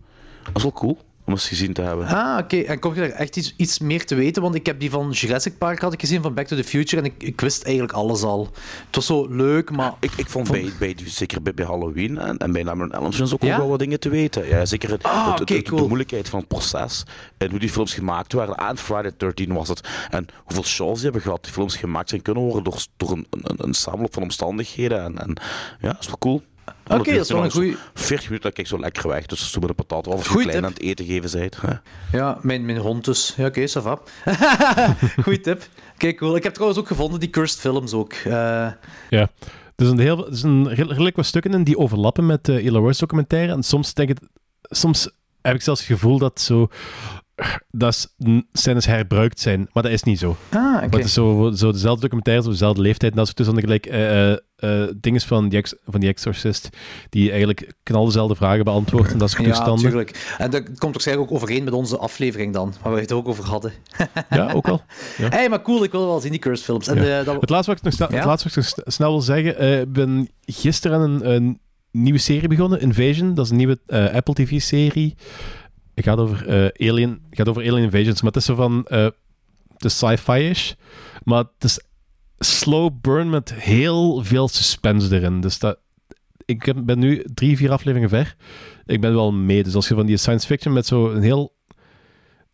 Dat 0.43 0.55
is 0.55 0.61
wel 0.63 0.71
cool 0.71 0.97
gezien 1.37 1.73
te 1.73 1.81
hebben. 1.81 2.07
Ah, 2.07 2.37
oké. 2.39 2.57
En 2.57 2.79
kom 2.79 2.93
je 2.93 2.99
daar 2.99 3.09
echt 3.09 3.37
iets, 3.37 3.53
iets 3.57 3.79
meer 3.79 4.05
te 4.05 4.15
weten? 4.15 4.41
Want 4.41 4.55
ik 4.55 4.65
heb 4.65 4.79
die 4.79 4.89
van 4.89 5.09
Jurassic 5.11 5.57
Park 5.57 5.79
had 5.79 5.93
ik 5.93 5.99
gezien, 5.99 6.21
van 6.21 6.33
Back 6.33 6.47
to 6.47 6.55
the 6.55 6.63
Future, 6.63 7.01
en 7.01 7.07
ik, 7.07 7.23
ik 7.23 7.41
wist 7.41 7.63
eigenlijk 7.63 7.93
alles 7.93 8.23
al. 8.23 8.49
Het 8.85 8.95
was 8.95 9.05
zo 9.05 9.27
leuk, 9.29 9.71
maar... 9.71 9.93
Ik, 9.99 10.11
ik 10.15 10.29
vond 10.29 10.51
bij, 10.51 10.71
bij, 10.79 10.95
zeker 11.05 11.41
bij, 11.41 11.53
bij 11.53 11.65
Halloween 11.65 12.17
en, 12.17 12.37
en 12.37 12.51
bij 12.51 12.63
Nightmare 12.63 12.89
on 12.97 13.03
Elm 13.03 13.11
Street 13.11 13.33
ook 13.33 13.41
Ja? 13.43 13.57
wel 13.57 13.67
wat 13.69 13.79
dingen 13.79 13.99
te 13.99 14.09
weten. 14.09 14.47
Ja, 14.47 14.65
zeker 14.65 14.89
het, 14.91 15.03
Ah, 15.03 15.23
het- 15.25 15.31
het- 15.31 15.41
oké, 15.41 15.53
het- 15.53 15.67
cool. 15.67 15.81
de 15.81 15.87
moeilijkheid 15.87 16.29
van 16.29 16.39
het 16.39 16.47
proces 16.47 17.03
en 17.37 17.49
hoe 17.49 17.59
die 17.59 17.69
films 17.69 17.93
gemaakt 17.93 18.33
werden. 18.33 18.55
En 18.55 18.77
Friday 18.77 19.11
13 19.17 19.53
was 19.53 19.67
het. 19.67 19.87
En 20.09 20.27
hoeveel 20.43 20.63
chance 20.63 20.93
die 20.93 21.03
hebben 21.03 21.21
gehad 21.21 21.43
die 21.43 21.51
films 21.53 21.75
gemaakt 21.75 22.09
zijn 22.09 22.21
kunnen 22.21 22.43
worden 22.43 22.63
door, 22.63 22.85
door 22.97 23.11
een, 23.11 23.27
een, 23.29 23.55
een 23.57 23.73
samenloop 23.73 24.13
van 24.13 24.23
omstandigheden. 24.23 25.03
En, 25.03 25.17
en 25.17 25.35
ja, 25.81 25.87
dat 25.91 25.99
is 25.99 26.07
wel 26.07 26.17
cool. 26.19 26.41
Oké, 26.87 27.11
dat 27.11 27.21
is 27.23 27.29
wel 27.31 27.43
een 27.43 27.51
goeie- 27.51 27.75
40 27.93 28.25
minuten, 28.25 28.41
dat 28.41 28.53
kijk 28.53 28.67
zo 28.67 28.79
lekker 28.79 29.07
weg. 29.07 29.25
Dus 29.25 29.51
zo 29.51 29.59
met 29.59 29.69
een 29.69 29.75
patat. 29.75 30.07
Of 30.07 30.13
als 30.13 30.27
je 30.27 30.31
klein 30.33 30.49
tip. 30.49 30.63
aan 30.63 30.69
het 30.71 30.79
eten 30.81 31.05
geven 31.05 31.39
bent. 31.39 31.61
hè. 31.61 31.73
Ja, 32.17 32.37
mijn, 32.41 32.65
mijn 32.65 32.77
hond 32.77 33.05
dus. 33.05 33.33
Ja, 33.37 33.45
oké, 33.45 33.67
va. 33.67 33.99
Goeie 35.23 35.39
tip. 35.39 35.67
Kijk, 35.97 36.17
cool. 36.17 36.35
Ik 36.35 36.43
heb 36.43 36.53
trouwens 36.53 36.79
ook 36.81 36.87
gevonden 36.87 37.19
die 37.19 37.29
cursed 37.29 37.59
films 37.59 37.93
ook. 37.93 38.13
Eh, 38.13 38.31
Ja. 39.09 39.29
Er 39.75 39.85
zijn, 39.87 39.99
heel, 39.99 40.27
er 40.29 40.35
zijn 40.35 40.67
redelijk 40.73 41.15
wat 41.15 41.25
stukken 41.25 41.53
in 41.53 41.63
die 41.63 41.77
overlappen 41.77 42.25
met 42.25 42.45
de 42.45 42.69
Roth 42.69 42.99
documentaire. 42.99 43.51
En 43.51 43.63
soms, 43.63 43.93
denk 43.93 44.09
ik, 44.09 44.17
soms 44.61 45.09
heb 45.41 45.55
ik 45.55 45.61
zelfs 45.61 45.79
het 45.79 45.89
gevoel 45.89 46.17
dat 46.17 46.41
zo... 46.41 46.67
Dat 47.71 48.13
scènes 48.53 48.85
herbruikt 48.85 49.39
zijn, 49.39 49.69
maar 49.73 49.83
dat 49.83 49.91
is 49.91 50.03
niet 50.03 50.19
zo. 50.19 50.35
Ah, 50.49 50.75
oké. 50.83 50.95
het 50.97 51.05
is 51.05 51.13
zo, 51.13 51.51
zo 51.55 51.71
dezelfde 51.71 52.01
documentaires 52.01 52.45
op 52.45 52.51
dezelfde 52.51 52.81
leeftijd. 52.81 53.11
En 53.11 53.17
dat 53.17 53.27
is 53.27 53.33
tussen 53.33 53.59
gelijk 53.59 53.85
eh 53.85 54.31
eh 54.31 54.37
eh, 54.55 54.87
dingen 54.97 55.21
van 55.21 55.49
die, 55.49 55.59
ex, 55.59 55.73
van 55.85 55.99
die 55.99 56.09
Exorcist, 56.09 56.69
die 57.09 57.29
eigenlijk 57.29 57.73
knal 57.83 58.05
dezelfde 58.05 58.35
vragen 58.35 58.63
beantwoorden 58.63 59.11
en 59.11 59.17
dat 59.17 59.29
soort 59.29 59.45
Ja, 59.45 59.65
natuurlijk. 59.65 60.35
En 60.37 60.51
dat 60.51 60.63
komt 60.77 60.93
waarschijnlijk 60.93 61.29
ook 61.31 61.35
overeen 61.37 61.63
met 61.63 61.73
onze 61.73 61.97
aflevering 61.97 62.53
dan, 62.53 62.73
waar 62.81 62.93
we 62.93 62.99
het 62.99 63.11
ook 63.11 63.27
over 63.27 63.43
hadden. 63.45 63.71
Ja, 64.29 64.51
ook 64.51 64.67
al. 64.67 64.81
Ja. 65.17 65.29
Hé, 65.29 65.49
maar 65.49 65.61
cool, 65.61 65.83
ik 65.83 65.91
wil 65.91 66.05
wel 66.05 66.19
zien 66.19 66.31
die 66.31 66.39
cursed 66.39 66.65
films. 66.65 66.87
En 66.87 67.03
Ja. 67.03 67.23
dat... 67.23 67.41
Het 67.41 67.49
laatste 67.49 67.69
wat 67.71 67.79
ik 67.79 67.85
nog, 67.85 67.93
sna- 67.93 68.07
Ja? 68.09 68.15
het 68.15 68.25
laatste 68.25 68.49
wat 68.49 68.57
ik 68.57 68.63
nog 68.63 68.85
sn- 68.85 68.91
snel 68.91 69.11
wil 69.11 69.21
zeggen, 69.21 69.79
ik 69.81 69.93
ben 69.93 70.29
gisteren 70.45 70.97
aan 70.97 71.09
een, 71.09 71.31
een 71.31 71.59
nieuwe 71.91 72.19
serie 72.19 72.47
begonnen, 72.47 72.81
Invasion. 72.81 73.33
Dat 73.33 73.45
is 73.45 73.51
een 73.51 73.57
nieuwe 73.57 73.79
Apple 74.13 74.33
TV-serie. 74.33 75.15
Gaat 75.95 76.17
over, 76.17 76.47
eh, 76.47 76.89
Alien, 76.89 77.21
gaat 77.29 77.47
over 77.47 77.61
Alien 77.61 77.83
Invasions, 77.83 78.21
maar 78.21 78.31
het 78.31 78.39
is 78.39 78.45
zo 78.45 78.55
van... 78.55 78.85
eh 78.85 79.07
het 79.73 79.91
is 79.91 79.97
sci-fi-ish, 79.97 80.71
maar 81.23 81.37
het 81.37 81.63
is 81.63 81.79
slow 82.39 82.91
burn 83.01 83.29
met 83.29 83.53
heel 83.53 84.23
veel 84.23 84.47
suspense 84.47 85.15
erin. 85.15 85.41
Dus 85.41 85.59
dat, 85.59 85.79
ik 86.45 86.85
ben 86.85 86.99
nu 86.99 87.25
drie, 87.33 87.57
vier 87.57 87.71
afleveringen 87.71 88.09
ver. 88.09 88.35
Ik 88.85 89.01
ben 89.01 89.13
wel 89.13 89.31
mee. 89.33 89.63
Dus 89.63 89.75
als 89.75 89.87
je 89.87 89.95
van 89.95 90.05
die 90.05 90.17
science 90.17 90.47
fiction 90.47 90.73
met 90.73 90.85
zo 90.85 91.11
een 91.11 91.21
heel... 91.21 91.55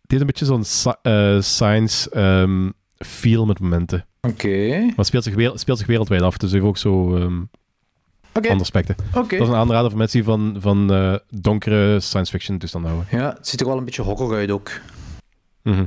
Het 0.01 0.11
heeft 0.11 0.21
een 0.21 0.27
beetje 0.27 0.45
zo'n 0.45 0.63
sci- 0.63 0.99
eh, 1.01 1.41
science 1.41 2.09
ehm, 2.09 2.69
feel 2.97 3.45
met 3.45 3.59
momenten. 3.59 4.05
Oké. 4.21 4.79
Maar 4.79 4.93
het 4.95 5.05
speelt 5.05 5.23
zich, 5.23 5.35
wereld- 5.35 5.59
speelt 5.59 5.77
zich 5.77 5.87
wereldwijd 5.87 6.21
af, 6.21 6.37
dus 6.37 6.51
heeft 6.51 6.63
ook 6.63 6.77
zo 6.77 7.15
ehm 7.15 7.41
Oké. 8.37 8.47
andere 8.47 8.69
aspecten. 8.69 8.95
Oké. 9.13 9.37
Dat 9.37 9.47
is 9.47 9.53
een 9.53 9.59
aanrader 9.59 9.89
voor 9.89 9.99
mensen 9.99 10.17
die 10.17 10.27
van, 10.27 10.55
van 10.59 10.93
eh, 10.93 11.15
donkere 11.29 11.99
science 11.99 12.31
fiction 12.31 12.57
toestanden 12.57 12.91
houden. 12.91 13.19
Ja, 13.19 13.33
het 13.37 13.47
ziet 13.47 13.59
er 13.59 13.67
wel 13.67 13.77
een 13.77 13.85
beetje 13.85 14.01
horror 14.01 14.35
uit 14.35 14.51
ook. 14.51 14.71
Mhm. 15.63 15.85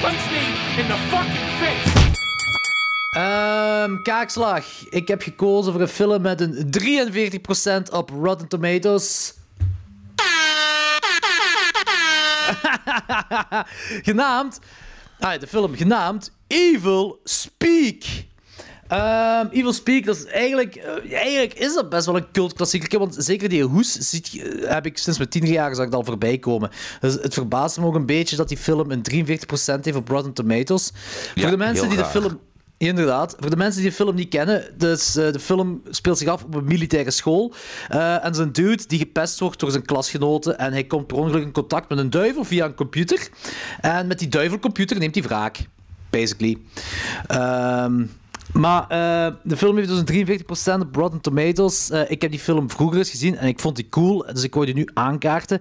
Punch 0.00 0.30
me 0.30 0.42
in 0.78 0.86
the 0.86 0.96
fucking 1.08 1.48
face! 1.60 1.98
Ehm, 3.10 4.02
kaakslag. 4.02 4.64
Ik 4.90 5.08
heb 5.08 5.22
gekozen 5.22 5.72
voor 5.72 5.80
een 5.80 5.88
film 5.88 6.22
met 6.22 6.40
een 6.40 6.70
43% 6.70 7.92
op 7.92 8.10
Rotten 8.22 8.48
Tomatoes. 8.48 9.34
genaamd... 14.02 14.60
Ah, 15.20 15.40
de 15.40 15.46
film 15.46 15.74
genaamd 15.76 16.32
Evil 16.46 17.20
Speak. 17.24 18.02
Ehm, 18.88 19.46
Evil 19.50 19.72
Speak, 19.72 20.04
dat 20.04 20.16
is 20.16 20.24
eigenlijk, 20.24 20.74
eh, 20.74 21.12
eigenlijk 21.12 21.54
is 21.54 21.74
dat 21.74 21.88
best 21.88 22.06
wel 22.06 22.16
een 22.16 22.30
cultklassieker. 22.32 22.98
Want 22.98 23.14
zeker 23.18 23.48
die 23.48 23.62
hoes 23.64 23.92
ziet, 23.92 24.28
je- 24.28 24.64
heb 24.68 24.86
ik 24.86 24.98
sinds 24.98 25.18
mijn 25.18 25.30
tien 25.30 25.46
jaar 25.46 25.74
zag 25.74 25.86
ik 25.86 25.92
al 25.94 26.04
voorbij 26.04 26.38
komen. 26.38 26.70
Dus 27.00 27.14
het 27.14 27.34
verbaast 27.34 27.78
me 27.78 27.84
ook 27.86 27.94
een 27.94 28.06
beetje 28.06 28.36
dat 28.36 28.48
die 28.48 28.56
film 28.56 28.90
een 28.90 29.02
43% 29.02 29.84
heeft 29.84 29.96
op 29.96 30.08
Rotten 30.08 30.32
Tomatoes. 30.32 30.90
Ja, 31.34 31.42
voor 31.42 31.50
de 31.50 31.56
mensen 31.56 31.88
die 31.88 31.98
de 31.98 32.04
film 32.04 32.40
Inderdaad. 32.82 33.36
Voor 33.38 33.50
de 33.50 33.56
mensen 33.56 33.80
die 33.80 33.90
de 33.90 33.96
film 33.96 34.14
niet 34.14 34.28
kennen, 34.28 34.64
dus, 34.76 35.16
eh, 35.16 35.32
de 35.32 35.40
film 35.40 35.82
speelt 35.90 36.18
zich 36.18 36.28
af 36.28 36.44
op 36.44 36.54
een 36.54 36.64
militaire 36.64 37.10
school. 37.10 37.52
Eh, 37.88 38.24
en 38.24 38.34
zijn 38.34 38.52
dude 38.52 38.86
die 38.86 38.98
gepest 38.98 39.38
wordt 39.38 39.60
door 39.60 39.70
zijn 39.70 39.84
klasgenoten 39.84 40.58
en 40.58 40.72
hij 40.72 40.84
komt 40.84 41.06
per 41.06 41.16
ongeluk 41.16 41.42
in 41.42 41.52
contact 41.52 41.88
met 41.88 41.98
een 41.98 42.10
duivel 42.10 42.44
via 42.44 42.64
een 42.64 42.74
computer. 42.74 43.28
En 43.80 44.06
met 44.06 44.18
die 44.18 44.28
duivelcomputer 44.28 44.98
neemt 44.98 45.14
hij 45.14 45.24
wraak, 45.24 45.58
basically. 46.10 46.58
Ehm, 47.26 48.04
maar 48.52 48.82
eh, 48.82 49.34
de 49.42 49.56
film 49.56 49.76
heeft 49.76 49.88
dus 49.88 49.98
een 49.98 50.04
43% 50.04 50.82
op 50.82 50.96
Rotten 50.96 51.20
Tomatoes. 51.20 51.90
Ik 51.90 52.22
heb 52.22 52.30
die 52.30 52.40
film 52.40 52.70
vroeger 52.70 52.98
eens 52.98 53.10
gezien 53.10 53.36
en 53.36 53.48
ik 53.48 53.60
vond 53.60 53.76
die 53.76 53.88
cool, 53.88 54.26
dus 54.32 54.42
ik 54.42 54.54
wou 54.54 54.66
die 54.66 54.74
nu 54.74 54.88
aankaarten. 54.94 55.60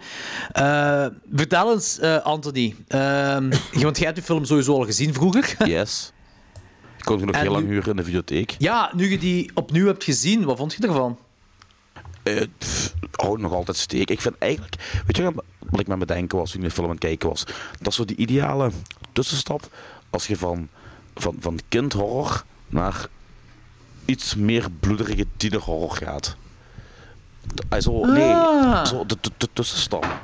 Eh, 0.52 1.06
vertel 1.34 1.74
eens, 1.74 2.02
Anthony. 2.24 2.76
Ehm, 2.88 3.50
want 3.72 3.98
jij 3.98 4.06
hebt 4.06 4.16
die 4.16 4.26
film 4.26 4.46
sowieso 4.46 4.74
al 4.74 4.86
gezien 4.86 5.14
vroeger. 5.14 5.56
Yes. 5.66 6.14
Ik 7.10 7.16
kon 7.16 7.26
die 7.26 7.34
nog 7.34 7.36
En 7.36 7.42
heel 7.42 7.52
lang 7.62 7.68
huren 7.68 7.90
in 7.90 7.96
de 7.96 8.04
videotheek. 8.04 8.56
Ja, 8.58 8.92
nu 8.96 9.12
je 9.12 9.18
die 9.18 9.52
opnieuw 9.54 9.86
hebt 9.86 10.04
gezien, 10.04 10.44
wat 10.44 10.58
vond 10.58 10.74
je 10.74 10.88
ervan? 10.88 11.18
Eh, 12.24 12.42
pff, 12.58 12.94
hou 13.12 13.40
nog 13.40 13.54
altijd 13.54 13.78
steek. 13.78 14.10
Ik 14.10 14.22
vind 14.22 14.36
eigenlijk, 14.38 15.02
weet 15.06 15.18
je 15.18 15.32
wat 15.70 15.80
ik 15.80 15.88
met 15.88 15.98
me 15.98 16.06
denken 16.06 16.38
was 16.38 16.52
toen 16.52 16.62
ik 16.62 16.68
de 16.68 16.74
film 16.74 16.86
aan 16.86 16.92
het 16.92 17.02
kijken 17.04 17.30
was? 17.30 17.44
Dat 17.80 17.88
is 17.88 17.96
zo 17.96 18.06
die 18.06 18.16
ideale 18.16 18.72
tussenstap 19.14 19.68
als 20.10 20.28
je 20.28 20.38
van, 20.38 20.68
van, 21.16 21.36
van 21.40 21.60
kindhorror 21.70 22.44
naar 22.68 23.08
iets 24.06 24.36
meer 24.36 24.68
bloederige 24.80 25.26
tienerhorror 25.38 25.92
gaat. 25.96 26.36
Also, 27.70 28.06
nee, 28.06 28.34
Ah. 28.34 28.86
zo 28.86 29.06
de, 29.06 29.18
de, 29.22 29.32
de 29.38 29.50
tussenstap. 29.54 30.22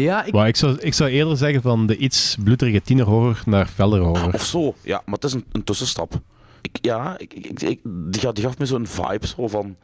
Ja, 0.00 0.24
ik... 0.24 0.32
Maar 0.32 0.48
ik 0.48 0.56
zou, 0.56 0.76
ik 0.80 0.94
zou 0.94 1.10
eerder 1.10 1.36
zeggen 1.36 1.62
van 1.62 1.86
de 1.86 1.96
iets 1.96 2.36
bloederige 2.44 2.82
tienerhorror 2.82 3.42
naar 3.46 3.66
fellere 3.66 4.02
horror. 4.04 4.34
Of 4.34 4.44
zo, 4.44 4.74
ja, 4.82 5.02
maar 5.04 5.14
het 5.14 5.24
is 5.24 5.32
een, 5.32 5.44
een 5.52 5.64
tussenstap. 5.64 6.20
Ik, 6.60 6.78
ja, 6.80 7.18
ik, 7.18 7.34
ik, 7.34 7.62
ik- 7.62 7.80
die, 7.84 8.20
gaf, 8.20 8.32
die 8.32 8.44
gaf 8.44 8.58
me 8.58 8.66
zo'n 8.66 8.86
vibe 8.86 9.26
zo 9.26 9.48
van... 9.48 9.76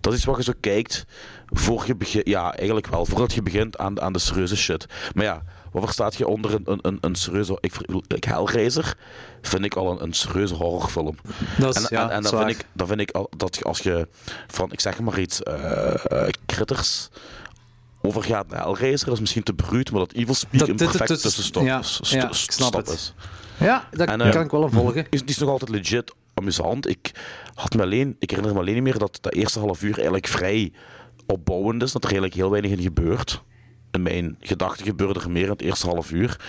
Dat 0.00 0.12
is 0.12 0.24
wat 0.24 0.36
je 0.36 0.42
zo 0.42 0.52
kijkt 0.60 1.04
voor 1.46 1.82
je 1.86 1.94
begint... 1.96 2.28
Ja, 2.28 2.54
eigenlijk 2.54 2.86
wel. 2.86 3.06
Voordat 3.06 3.32
je 3.32 3.42
begint 3.42 3.78
aan, 3.78 4.00
aan 4.00 4.12
de 4.12 4.18
serieuze 4.18 4.56
shit. 4.56 4.86
Maar 5.14 5.24
ja, 5.24 5.42
wat 5.72 5.82
verstaat 5.82 6.14
je 6.14 6.26
onder 6.26 6.54
een, 6.54 6.62
een, 6.64 6.78
een, 6.82 6.98
een 7.00 7.14
serieuze... 7.14 7.58
Ik, 7.60 7.72
ik, 8.08 8.24
Hellraiser 8.24 8.94
vind 9.42 9.64
ik 9.64 9.74
al 9.74 9.90
een, 9.90 10.02
een 10.02 10.12
serieuze 10.12 10.54
horrorfilm. 10.54 11.16
Dat 11.58 11.76
is, 11.76 11.82
En, 11.82 11.96
ja, 11.96 12.02
en, 12.04 12.10
en 12.10 12.22
dat 12.22 12.34
vind 12.36 12.50
ik, 12.50 12.64
dan 12.72 12.86
vind 12.86 13.00
ik 13.00 13.10
al 13.10 13.30
dat 13.36 13.64
als 13.64 13.78
je 13.78 14.08
van, 14.46 14.72
ik 14.72 14.80
zeg 14.80 15.00
maar 15.00 15.18
iets, 15.20 15.42
eh 15.42 15.94
eh, 16.04 16.28
critters 16.46 17.08
overgaat 18.02 18.48
naar 18.48 18.62
Hellraiser. 18.62 19.04
Dat 19.06 19.14
is 19.14 19.20
misschien 19.20 19.42
te 19.42 19.52
bruut, 19.52 19.90
maar 19.90 20.00
dat 20.00 20.12
Evil 20.12 20.34
Speak 20.34 20.68
een 20.68 20.76
perfecte 20.76 21.12
dit- 21.12 21.22
tussenstop 21.22 21.62
ja, 21.64 21.78
is. 21.78 22.00
ja, 22.02 22.28
snap 22.32 22.88
is. 22.88 23.14
Ja, 23.58 23.88
dat 23.90 24.08
En, 24.08 24.20
eh, 24.20 24.30
kan 24.30 24.44
ik 24.44 24.50
wel 24.50 24.62
aan 24.64 24.72
volgen. 24.72 25.06
is, 25.10 25.22
is 25.24 25.38
nog 25.38 25.48
altijd 25.48 25.70
legit 25.70 26.14
amusant. 26.34 26.88
Ik, 26.88 27.10
had 27.54 27.74
me 27.74 27.82
alleen, 27.82 28.16
ik 28.18 28.30
herinner 28.30 28.54
me 28.54 28.60
alleen 28.60 28.74
niet 28.74 28.82
meer 28.82 28.98
dat 28.98 29.18
dat 29.20 29.32
eerste 29.32 29.58
half 29.58 29.82
uur 29.82 29.94
eigenlijk 29.94 30.26
vrij 30.26 30.72
opbouwend 31.26 31.82
is. 31.82 31.92
Dat 31.92 32.02
er 32.04 32.10
eigenlijk 32.10 32.40
heel 32.40 32.50
weinig 32.50 32.70
in 32.70 32.80
gebeurt. 32.82 33.42
In 33.90 34.02
mijn 34.02 34.36
gedachten 34.40 34.86
gebeurde 34.86 35.20
er 35.20 35.30
meer 35.30 35.44
in 35.44 35.50
het 35.50 35.62
eerste 35.62 35.86
half 35.86 36.10
uur. 36.12 36.40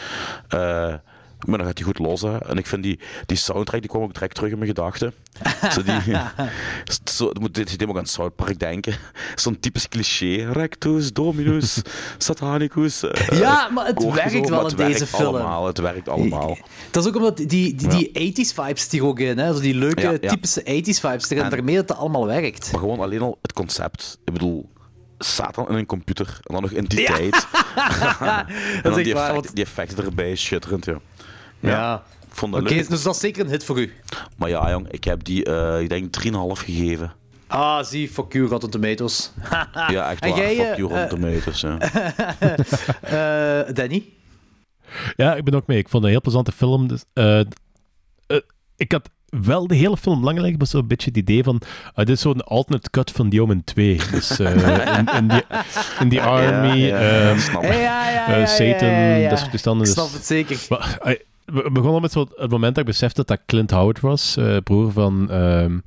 Eh, 0.48 0.94
maar 1.48 1.58
dan 1.58 1.68
gaat 1.68 1.78
hij 1.78 1.88
goed 1.88 2.00
los. 2.00 2.22
Hè. 2.22 2.38
En 2.38 2.58
ik 2.58 2.68
vind 2.68 2.84
die, 2.84 3.00
die 3.26 3.38
soundtrack, 3.38 3.82
die 3.82 3.90
kwam 3.90 4.02
ook 4.02 4.14
direct 4.14 4.36
terug 4.36 4.52
in 4.52 4.58
mijn 4.58 4.70
gedachten. 4.70 5.14
zo 5.74 5.84
die, 5.84 6.02
zo, 7.14 7.32
moet 7.40 7.54
dit 7.56 7.86
ook 7.88 7.98
aan 7.98 8.06
South 8.06 8.36
Park 8.36 8.60
denken. 8.60 8.96
Zo'n 9.36 9.60
typisch 9.60 9.88
cliché. 9.88 10.52
Rectus, 10.52 11.14
Dominus, 11.14 11.82
Satanicus. 12.18 13.04
eh, 13.04 13.40
Ja, 13.40 13.70
maar 13.70 13.86
het 13.86 14.04
werkt 14.04 14.50
wel 14.50 14.60
in 14.60 14.66
het 14.66 14.78
deze 14.78 15.08
film. 15.08 15.36
Allemaal, 15.36 15.66
het 15.66 15.78
werkt 15.78 16.10
allemaal. 16.10 16.58
Dat 16.92 17.04
is 17.04 17.10
ook 17.10 17.16
omdat 17.16 17.38
die, 17.38 17.48
die, 17.76 17.88
die 18.12 18.34
80s 18.34 18.54
vibes 18.54 18.90
die 18.90 19.04
ook 19.04 19.20
in, 19.20 19.38
hè? 19.38 19.54
Zo 19.54 19.60
die 19.60 19.76
leuke, 19.76 20.02
Ja, 20.02 20.12
ja. 20.22 20.30
typische 20.30 20.62
80s 20.62 21.00
vibes 21.00 21.30
erin, 21.30 21.44
En- 21.44 21.50
daarmee 21.50 21.76
dat 21.76 21.90
het 21.90 21.98
allemaal 21.98 22.26
werkt. 22.26 22.72
Maar 22.72 22.82
gewoon 22.82 23.00
alleen 23.00 23.22
al 23.22 23.38
het 23.42 23.54
concept. 23.54 24.18
Ik 24.26 24.34
bedoel, 24.34 24.70
Satan 25.18 25.70
in 25.70 25.76
een 25.76 25.86
computer 25.86 26.28
en 26.28 26.54
dan 26.54 26.62
nog 26.62 26.72
entiteit. 26.72 27.48
en 28.20 28.46
is 28.48 28.82
dan 28.84 28.94
echt 28.94 29.04
die, 29.04 29.14
effect- 29.16 29.56
die 29.56 29.64
effecten 29.64 30.06
erbij, 30.06 30.36
schitterend, 30.36 30.86
ja. 30.86 30.98
Ja. 31.62 32.04
Ik 32.30 32.38
vond 32.38 32.54
dat 32.54 32.62
Oké, 32.62 32.74
leuk. 32.74 32.90
dus 32.90 33.04
dat 33.04 33.14
is 33.16 33.22
zeker 33.22 33.44
een 33.46 33.50
hit 33.52 33.64
voor 33.64 33.80
u. 33.80 33.94
Maar 34.38 34.50
ja, 34.50 34.70
jong, 34.70 34.88
ik 34.92 35.04
heb 35.04 35.24
die, 35.24 35.44
eh, 35.46 35.82
ik 35.82 35.90
denk, 35.90 36.12
3,5 36.12 36.64
gegeven. 36.64 37.12
Ah, 37.48 37.84
zie, 37.84 38.10
fuck 38.10 38.34
you, 38.34 38.48
Rotten 38.48 38.70
Tomatoes. 38.70 39.32
Ja, 39.88 40.12
echt 40.12 40.24
En 40.24 40.30
waar. 40.30 40.40
jij, 40.40 40.56
Fuck 40.56 40.66
eh, 40.66 40.78
you, 40.78 40.90
Rotten 40.90 41.10
Tomatoes, 41.10 41.62
ja. 41.62 41.78
Eh, 43.68 43.74
Danny? 43.76 44.04
Ja, 45.16 45.36
ik 45.36 45.44
ben 45.44 45.54
ook 45.54 45.68
mee. 45.68 45.78
Ik 45.78 45.90
vond 45.90 45.94
het 45.94 46.04
een 46.04 46.10
heel 46.10 46.22
plezante 46.22 46.52
film. 46.52 46.88
Dus, 46.88 47.04
eh, 47.14 47.40
eh, 47.40 47.46
ik 48.78 48.92
had 48.92 49.10
wel 49.30 49.68
de 49.68 49.76
hele 49.76 49.98
film 49.98 50.24
lang 50.24 50.38
liggen, 50.40 50.58
maar 50.58 50.68
zo'n 50.68 50.88
beetje 50.88 51.10
het 51.10 51.18
idee 51.18 51.44
van... 51.44 51.62
eh, 51.96 51.96
dit 52.06 52.10
is 52.10 52.22
zo'n 52.22 52.42
alternate 52.44 52.90
cut 52.90 53.12
van 53.12 53.30
The 53.30 53.42
Omen 53.42 53.64
2. 53.64 54.00
Dus 54.12 54.40
eh, 54.40 54.98
in, 54.98 55.08
in, 55.16 55.28
die, 55.28 55.44
in 56.00 56.10
die 56.10 56.22
army... 56.22 56.78
Ja, 56.78 57.00
ja, 57.00 57.30
ehm, 57.30 57.40
snap 57.40 57.64
ik. 57.64 57.70
eh, 57.70 58.46
Satan, 58.46 59.30
dat 59.30 59.40
soort 59.40 59.52
toestanden. 59.52 59.88
Ik 59.88 59.94
Dus- 59.96 60.04
snap 60.04 60.14
het 60.14 60.26
zeker. 60.26 60.58
Maar, 60.70 60.98
eh, 61.02 61.20
we 61.52 61.70
begonnen 61.72 62.02
met 62.02 62.12
zo 62.12 62.28
het 62.36 62.52
moment 62.52 62.76
dat 62.76 62.84
ik 62.84 62.90
besefte 62.92 63.24
dat 63.26 63.40
Clint 63.46 63.72
Howard 63.72 64.00
was, 64.00 64.38
eh, 64.38 64.58
broer 64.58 64.92
van 64.92 65.30
ehm, 65.30 65.80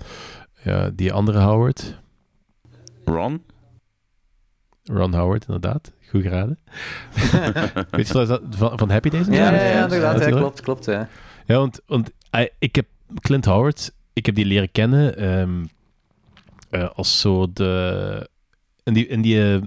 ja, 0.62 0.90
die 0.90 1.12
andere 1.12 1.38
Howard. 1.40 1.98
Ron? 3.04 3.42
Ron 4.84 5.14
Howard, 5.14 5.44
inderdaad. 5.46 5.92
Goed 6.08 6.22
geraden. 6.22 6.58
Weet 7.90 8.06
je 8.06 8.12
dat, 8.12 8.28
dat 8.28 8.40
van, 8.50 8.78
van 8.78 8.90
Happy 8.90 9.08
Days? 9.08 9.26
Ja, 9.26 9.32
ja, 9.34 9.64
ja, 9.66 9.82
inderdaad. 9.82 10.18
Ja, 10.20 10.30
klopt, 10.30 10.60
klopt. 10.60 10.84
Ja. 10.84 11.08
Ja, 11.46 11.56
want, 11.56 11.80
want 11.86 12.10
hij- 12.30 12.50
ik 12.58 12.74
heb 12.74 12.86
Clint 13.20 13.44
Howard, 13.44 13.92
ik 14.12 14.26
heb 14.26 14.34
die 14.34 14.44
leren 14.44 14.72
kennen 14.72 15.16
ehm, 15.16 15.64
eh, 16.70 16.88
als 16.94 17.20
zo 17.20 17.52
de... 17.52 18.28
In 18.82 18.92
die, 18.94 19.06
in 19.06 19.22
die 19.22 19.52
eh, 19.54 19.62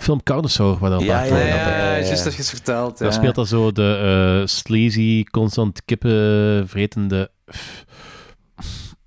film 0.00 0.22
Carnosaur, 0.22 0.78
waar 0.78 0.90
dan 0.90 1.04
Ja, 1.04 1.22
ja, 1.22 1.36
Ja, 1.36 1.46
ja, 1.46 1.98
juist 1.98 2.24
dat 2.24 2.32
je 2.32 2.38
het 2.38 2.48
verteld. 2.48 2.98
Daar 2.98 3.12
speelt 3.12 3.34
dan 3.34 3.46
zo 3.46 3.72
de 3.72 4.38
eh, 4.40 4.46
sleazy, 4.46 5.24
constant 5.24 5.84
kippen 5.84 6.68
vretende 6.68 7.30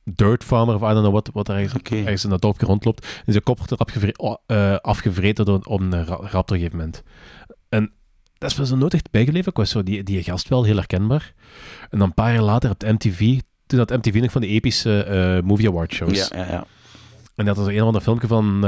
dirt 0.04 0.44
farmer 0.44 0.76
of 0.76 0.82
I 0.82 0.86
don't 0.86 1.00
know 1.00 1.14
wat, 1.14 1.30
wat 1.34 1.50
er 1.50 1.56
ergens, 1.56 2.24
in 2.24 2.30
dat 2.30 2.42
dorpje 2.42 2.66
rondloopt. 2.66 3.06
En 3.26 3.32
zijn 3.32 3.44
kop 3.44 3.58
wordt 3.58 3.72
erop 3.72 3.90
gevre- 3.90 4.14
oh, 4.18 4.36
eh, 4.46 4.76
afgevreten 4.76 5.46
door 5.46 5.60
op 5.64 5.80
een 5.80 6.06
ra- 6.06 6.16
raptor 6.16 6.40
op 6.40 6.50
een 6.50 6.56
gegeven 6.58 6.78
moment. 6.78 7.04
En 7.70 7.92
dat 8.38 8.52
is 8.52 8.58
me 8.58 8.66
zo 8.66 8.76
nooit 8.76 8.94
echt 8.94 9.12
bijgebleven. 9.12 9.50
Ik 9.52 9.58
was 9.58 9.70
zo 9.70 9.84
die, 9.84 10.04
die 10.04 10.24
gast 10.24 10.48
wel 10.50 10.64
heel 10.64 10.76
herkenbaar. 10.76 11.34
En 11.90 11.98
dan 12.00 12.08
een 12.08 12.14
paar 12.14 12.34
jaar 12.34 12.42
later 12.44 12.70
op 12.70 12.80
de 12.80 12.92
MTV, 12.94 13.40
toen 13.68 13.80
had 13.80 13.90
MTV 13.90 14.14
nog 14.22 14.32
van 14.32 14.42
die 14.42 14.50
epische 14.50 15.04
eh, 15.04 15.44
movie 15.48 15.68
award 15.68 15.94
shows. 15.94 16.28
Ja, 16.30 16.38
ja, 16.40 16.48
ja. 16.52 16.66
En 17.36 17.46
dat 17.46 17.58
was 17.58 17.68
een 17.68 17.80
of 17.82 17.86
ander 17.88 18.02
filmpje 18.02 18.28
van 18.28 18.64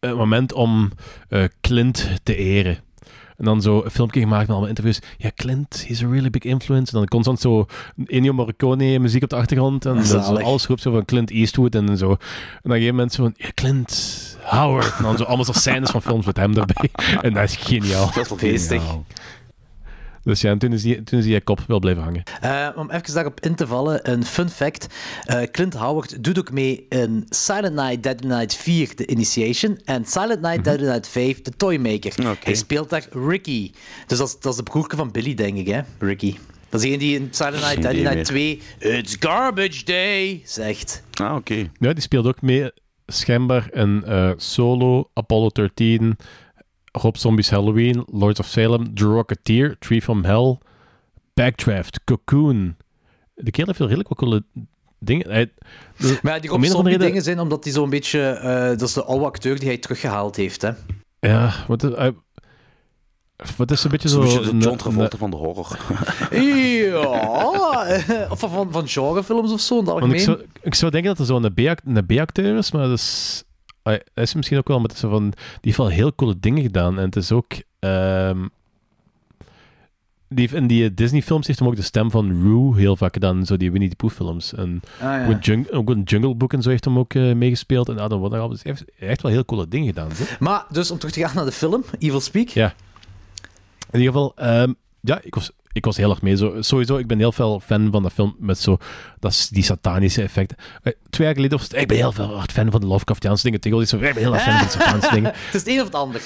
een 0.00 0.16
moment 0.16 0.52
om 0.52 0.90
eh, 1.28 1.44
Clint 1.60 2.10
te 2.22 2.36
eren. 2.36 2.78
En 3.36 3.44
dan 3.44 3.62
zo 3.62 3.82
een 3.84 3.90
filmpje 3.90 4.20
gemaakt 4.20 4.40
met 4.40 4.50
allemaal 4.50 4.68
interviews. 4.68 5.00
Ja, 5.16 5.30
Clint, 5.34 5.84
he's 5.86 6.02
a 6.02 6.08
really 6.08 6.30
big 6.30 6.42
influence. 6.42 6.92
En 6.92 6.98
dan 6.98 7.08
constant 7.08 7.40
zo 7.40 7.66
Ennio 8.06 8.32
Morricone 8.32 8.98
muziek 8.98 9.22
op 9.22 9.30
de 9.30 9.36
achtergrond. 9.36 9.86
En 9.86 10.04
dan 10.08 10.42
alles 10.42 10.66
roept 10.66 10.82
zo 10.82 10.90
van 10.90 11.04
Clint 11.04 11.30
Eastwood 11.30 11.74
en 11.74 11.96
zo. 11.96 12.10
En 12.62 12.70
dan 12.70 12.78
geven 12.78 12.94
mensen 12.94 13.22
van, 13.22 13.34
ja, 13.36 13.48
Clint 13.54 14.36
Howard. 14.42 14.96
En 14.96 15.02
dan 15.02 15.16
zo 15.16 15.24
allemaal 15.24 15.44
zo 15.44 15.52
scènes 15.52 15.90
van 15.90 16.02
films 16.02 16.26
met 16.26 16.36
hem 16.36 16.56
erbij. 16.56 16.90
En 17.22 17.32
dat 17.34 17.44
is 17.44 17.56
geniaal. 17.56 18.10
Dat 18.14 18.30
is 18.30 18.38
Feestig. 18.38 18.82
Dus 20.28 20.40
ja, 20.40 20.50
en 20.50 20.58
toen 20.58 20.72
is 20.72 20.82
die, 20.82 21.02
toen 21.02 21.18
is 21.18 21.24
die 21.24 21.40
kop 21.40 21.60
wel 21.66 21.78
blijven 21.78 22.02
hangen. 22.02 22.22
Eh, 22.40 22.68
om 22.76 22.90
even 22.90 23.14
daarop 23.14 23.40
in 23.40 23.54
te 23.54 23.66
vallen, 23.66 24.10
een 24.10 24.24
fun 24.24 24.48
fact. 24.48 24.86
Eh, 25.24 25.42
Clint 25.42 25.74
Howard 25.74 26.24
doet 26.24 26.38
ook 26.38 26.52
mee 26.52 26.86
in 26.88 27.26
Silent 27.28 27.74
Night, 27.74 28.02
Deadly 28.02 28.28
Night 28.28 28.54
4, 28.54 28.94
The 28.94 29.06
Initiation. 29.06 29.78
En 29.84 30.04
Silent 30.04 30.40
Night, 30.40 30.64
Deadly 30.64 30.86
Night 30.86 31.08
5, 31.08 31.42
The 31.42 31.50
Toymaker. 31.56 32.12
Oké. 32.18 32.36
Hij 32.44 32.54
speelt 32.54 32.90
daar 32.90 33.06
Ricky. 33.12 33.70
Dus 34.06 34.18
dat 34.18 34.28
is, 34.28 34.36
dat 34.40 34.52
is 34.52 34.58
de 34.58 34.62
broerke 34.62 34.96
van 34.96 35.10
Billy, 35.10 35.34
denk 35.34 35.56
ik, 35.56 35.66
hè? 35.66 35.80
Ricky. 35.98 36.36
Dat 36.68 36.80
is 36.80 36.86
degene 36.86 36.98
die 36.98 37.14
in 37.14 37.28
Silent 37.30 37.62
Night, 37.62 37.82
Deadly 37.82 38.00
idee 38.00 38.14
Night 38.14 38.24
2, 38.24 38.60
It's 38.78 39.16
Garbage 39.20 39.84
Day, 39.84 40.42
zegt. 40.44 41.02
Ah, 41.20 41.34
oké. 41.34 41.70
Ja, 41.78 41.92
die 41.92 42.02
speelt 42.02 42.26
ook 42.26 42.42
mee, 42.42 42.70
schijnbaar, 43.06 43.68
in 43.72 44.04
eh, 44.04 44.30
Solo, 44.36 45.10
Apollo 45.14 45.48
13, 45.48 46.16
Rob 47.02 47.16
Zombies 47.16 47.50
Halloween, 47.50 48.04
Lords 48.12 48.40
of 48.40 48.46
Salem, 48.46 48.94
The 48.94 49.04
Rocketeer, 49.04 49.76
Tree 49.78 50.02
from 50.02 50.24
Hell, 50.24 50.58
Backdraft, 51.34 52.00
Cocoon. 52.04 52.76
De 53.34 53.50
kerel 53.50 53.66
heeft 53.66 53.78
wel 53.78 53.88
redelijk 53.88 54.08
wat 54.08 54.18
coole 54.18 54.44
dingen. 54.98 55.30
Hij, 55.30 55.52
de- 55.96 56.18
Maar 56.22 56.34
ja, 56.34 56.40
die 56.40 56.50
Rob 56.50 56.62
een 56.62 56.68
Zombie 56.70 56.92
reden- 56.92 57.06
dingen 57.06 57.22
zijn 57.22 57.40
omdat 57.40 57.64
hij 57.64 57.72
zo'n 57.72 57.90
beetje... 57.90 58.20
eh, 58.20 58.68
dat 58.68 58.82
is 58.82 58.92
de 58.92 59.04
oude 59.04 59.24
acteur 59.24 59.58
die 59.58 59.68
hij 59.68 59.78
teruggehaald 59.78 60.36
heeft, 60.36 60.62
hè? 60.62 60.70
Ja, 61.20 61.52
wat 61.68 61.82
is, 61.82 61.94
hij- 61.96 62.14
wat 63.56 63.70
is 63.70 63.84
een 63.84 63.90
beetje 63.90 64.08
Zo'n 64.08 64.22
zo... 64.28 64.28
beetje 64.28 64.44
de 64.44 64.50
een- 64.50 64.58
John 64.60 64.72
een- 64.72 64.76
Travolta 64.78 65.16
van 65.16 65.30
de 65.30 65.36
horror. 65.36 65.78
Ja, 66.30 68.28
of 68.30 68.38
van, 68.38 68.68
van 68.72 68.88
genrefilms 68.88 69.52
of 69.52 69.60
zo, 69.60 69.78
in 69.78 69.86
het 69.86 70.12
ik 70.12 70.20
zou, 70.20 70.40
ik 70.62 70.74
zou 70.74 70.90
denken 70.90 71.10
dat 71.10 71.18
er 71.18 71.26
zo'n 71.26 71.54
B-act- 71.54 71.82
een 71.86 72.06
B-acteur 72.06 72.56
is, 72.56 72.72
maar 72.72 72.82
dat 72.88 72.98
is, 72.98 73.42
hij 74.14 74.24
is 74.24 74.34
misschien 74.34 74.58
ook 74.58 74.68
wel, 74.68 74.78
maar 74.78 74.88
het 74.88 74.96
is 74.96 75.00
van, 75.10 75.30
die 75.30 75.36
heeft 75.60 75.76
wel 75.76 75.88
heel 75.88 76.14
coole 76.14 76.34
dingen 76.40 76.62
gedaan. 76.62 76.98
En 76.98 77.04
het 77.04 77.16
is 77.16 77.32
ook, 77.32 77.52
ehm, 77.78 78.46
die 80.28 80.40
heeft 80.40 80.54
in 80.54 80.66
die 80.66 80.94
Disney-films 80.94 81.46
heeft 81.46 81.58
hem 81.58 81.68
ook 81.68 81.76
de 81.76 81.82
stem 81.82 82.10
van 82.10 82.42
Roo 82.42 82.74
heel 82.74 82.96
vaak 82.96 83.12
gedaan, 83.12 83.46
zo 83.46 83.56
die 83.56 83.70
Winnie 83.70 83.88
the 83.90 83.96
Pooh-films. 83.96 84.54
En 84.54 84.80
Ah, 84.94 85.00
ja. 85.00 85.24
ook, 85.24 85.30
in 85.30 85.38
Jung- 85.40 85.70
ook 85.70 85.90
in 85.90 86.02
Jungle 86.02 86.34
Book 86.34 86.52
en 86.52 86.62
zo 86.62 86.68
heeft 86.70 86.84
hem 86.84 86.98
ook 86.98 87.14
eh, 87.14 87.32
meegespeeld. 87.34 87.88
En 87.88 87.98
Adam 87.98 88.18
Wonderham, 88.20 88.50
dus 88.50 88.62
heeft 88.62 88.84
echt 88.98 89.22
wel 89.22 89.30
heel 89.32 89.44
coole 89.44 89.68
dingen 89.68 89.86
gedaan. 89.86 90.10
Zo. 90.12 90.24
Maar, 90.38 90.64
dus 90.70 90.90
om 90.90 90.98
terug 90.98 91.14
te 91.14 91.20
gaan 91.20 91.34
naar 91.34 91.44
de 91.44 91.52
film, 91.52 91.84
Evil 91.98 92.20
Speak. 92.20 92.48
Ja. 92.48 92.74
In 93.90 93.98
ieder 94.00 94.12
geval, 94.12 94.32
ehm, 94.36 94.72
ja, 95.00 95.20
ik 95.22 95.34
was, 95.34 95.50
ik 95.78 95.84
was 95.84 95.96
heel 95.96 96.10
erg 96.10 96.22
mee. 96.22 96.36
Zo, 96.36 96.54
sowieso, 96.60 96.96
ik 96.96 97.06
ben 97.06 97.18
heel 97.18 97.32
veel 97.32 97.60
fan 97.60 97.88
van 97.92 98.02
de 98.02 98.10
film 98.10 98.36
met 98.38 98.58
zo, 98.58 98.76
dat 99.18 99.30
is 99.32 99.48
die 99.48 99.62
satanische 99.62 100.22
effecten. 100.22 100.56
Eh, 100.82 100.92
twee 101.10 101.26
jaar 101.26 101.36
geleden 101.36 101.58
was 101.58 101.66
het, 101.68 101.76
ik 101.80 101.88
ben 101.88 101.96
heel 101.96 102.12
veel 102.12 102.34
hard 102.36 102.52
fan 102.52 102.70
van 102.70 102.80
de 102.80 102.86
Lovecraftiaanse 102.86 103.42
dingen. 103.44 103.60
Tegenwoordig 103.60 103.94
is 103.94 104.00
zo, 104.00 104.06
ik 104.08 104.14
ben 104.14 104.22
heel 104.22 104.34
erg 104.34 104.42
fan 104.42 104.56
van 104.58 104.66
de 104.66 104.72
satanische 104.72 105.14
dingen. 105.14 105.32
Het 105.46 105.54
is 105.54 105.60
het 105.60 105.68
een 105.68 105.78
of 105.78 105.84
het 105.84 105.94
ander. 105.94 106.20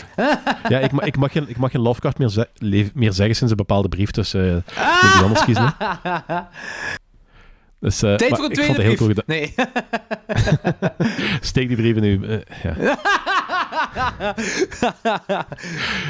Ja, 0.68 0.78
ik, 0.78 0.92
ik, 0.92 1.16
mag, 1.16 1.32
geen, 1.32 1.48
ik 1.48 1.56
mag 1.56 1.70
geen 1.70 1.80
Lovecraft 1.80 2.18
meer, 2.18 2.28
ze- 2.28 2.48
meer 2.94 3.12
zeggen 3.12 3.36
sinds 3.36 3.50
een 3.50 3.56
bepaalde 3.56 3.88
brief, 3.88 4.10
dus 4.10 4.34
eh 4.34 4.42
moet 4.42 5.12
je 5.14 5.20
anders 5.22 5.44
kiezen. 5.44 5.74
Dus, 7.80 8.02
eh, 8.02 8.14
Tijd 8.14 8.30
maar 8.30 8.38
voor 8.38 8.48
een 8.48 8.54
tweede 8.54 8.94
brief. 8.94 9.16
Nee. 9.26 9.54
Steek 11.40 11.68
die 11.68 11.76
brief 11.76 11.96
in 11.96 12.02
uw... 12.02 12.22
eh, 12.24 12.38
ja. 12.62 12.74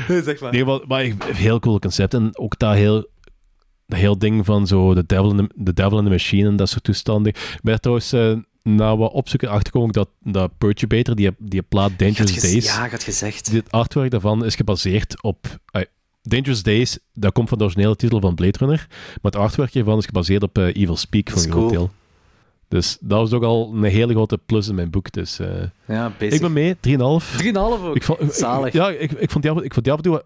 zeg 0.22 0.40
maar. 0.40 0.54
Geval, 0.54 0.84
maar 0.88 1.04
ik- 1.04 1.22
heel 1.22 1.58
cool 1.60 1.78
concept. 1.78 2.14
En 2.14 2.38
ook 2.38 2.58
dat 2.58 2.74
heel, 2.74 3.06
dat 3.92 4.00
heel 4.00 4.18
ding 4.18 4.44
van 4.44 4.66
zo 4.66 4.94
de 4.94 5.04
devil, 5.06 5.30
in 5.30 5.36
the, 5.36 5.62
the 5.64 5.72
devil 5.72 5.98
in 5.98 6.04
the 6.04 6.10
Machine 6.10 6.48
en 6.48 6.56
dat 6.56 6.68
soort 6.68 6.84
toestanden. 6.84 7.32
Ik 7.34 7.58
ben 7.62 7.72
er 7.74 7.80
trouwens 7.80 8.12
eh, 8.12 8.32
na 8.62 8.96
wat 8.96 9.12
opzoeken 9.12 9.48
achtergekomen 9.48 9.92
dat, 9.92 10.08
dat 10.20 10.50
Perturbator, 10.58 11.14
die, 11.14 11.30
die 11.38 11.62
plaat 11.62 11.98
Dangerous 11.98 12.40
Days, 12.40 12.64
Ja, 12.66 12.88
gaat 12.88 13.02
gezegd. 13.02 13.50
dit 13.50 13.70
artwork 13.70 14.10
daarvan 14.10 14.44
is 14.44 14.54
gebaseerd 14.54 15.22
op... 15.22 15.46
eh, 15.72 15.82
Dangerous 16.22 16.62
Days, 16.62 16.98
dat 17.14 17.32
komt 17.32 17.48
van 17.48 17.58
de 17.58 17.64
originele 17.64 17.96
titel 17.96 18.20
van 18.20 18.34
Blade 18.34 18.58
Runner, 18.58 18.86
maar 18.88 19.32
het 19.32 19.36
artwork 19.36 19.72
hiervan 19.72 19.98
is 19.98 20.04
gebaseerd 20.06 20.42
op 20.42 20.58
eh, 20.58 20.66
Evil 20.66 20.96
Speak 20.96 21.30
groot 21.30 21.48
cool. 21.48 21.68
deel. 21.68 21.90
Dus 22.68 22.98
dat 23.00 23.18
was 23.18 23.32
ook 23.32 23.42
al 23.42 23.70
een 23.74 23.82
hele 23.82 24.12
grote 24.12 24.38
plus 24.46 24.68
in 24.68 24.74
mijn 24.74 24.90
boek. 24.90 25.12
Dus 25.12 25.38
eh, 25.38 25.48
Ja, 25.88 26.12
bezig. 26.18 26.34
ik 26.34 26.40
ben 26.40 26.52
mee, 26.52 26.74
3,5. 26.74 27.42
3,5 27.42 27.52
ook. 27.54 27.96
Ik 27.96 28.02
vond, 28.02 28.20
ik- 28.20 28.32
Zalig. 28.32 28.72
ja, 28.72 28.90
ik, 28.90 29.12
ik, 29.12 29.30
vond 29.30 29.42
die 29.44 29.52
af, 29.52 29.60
ik 29.62 29.72
vond 29.72 29.84
die 29.84 29.92
af 29.92 29.98
en 29.98 30.04
toe... 30.04 30.22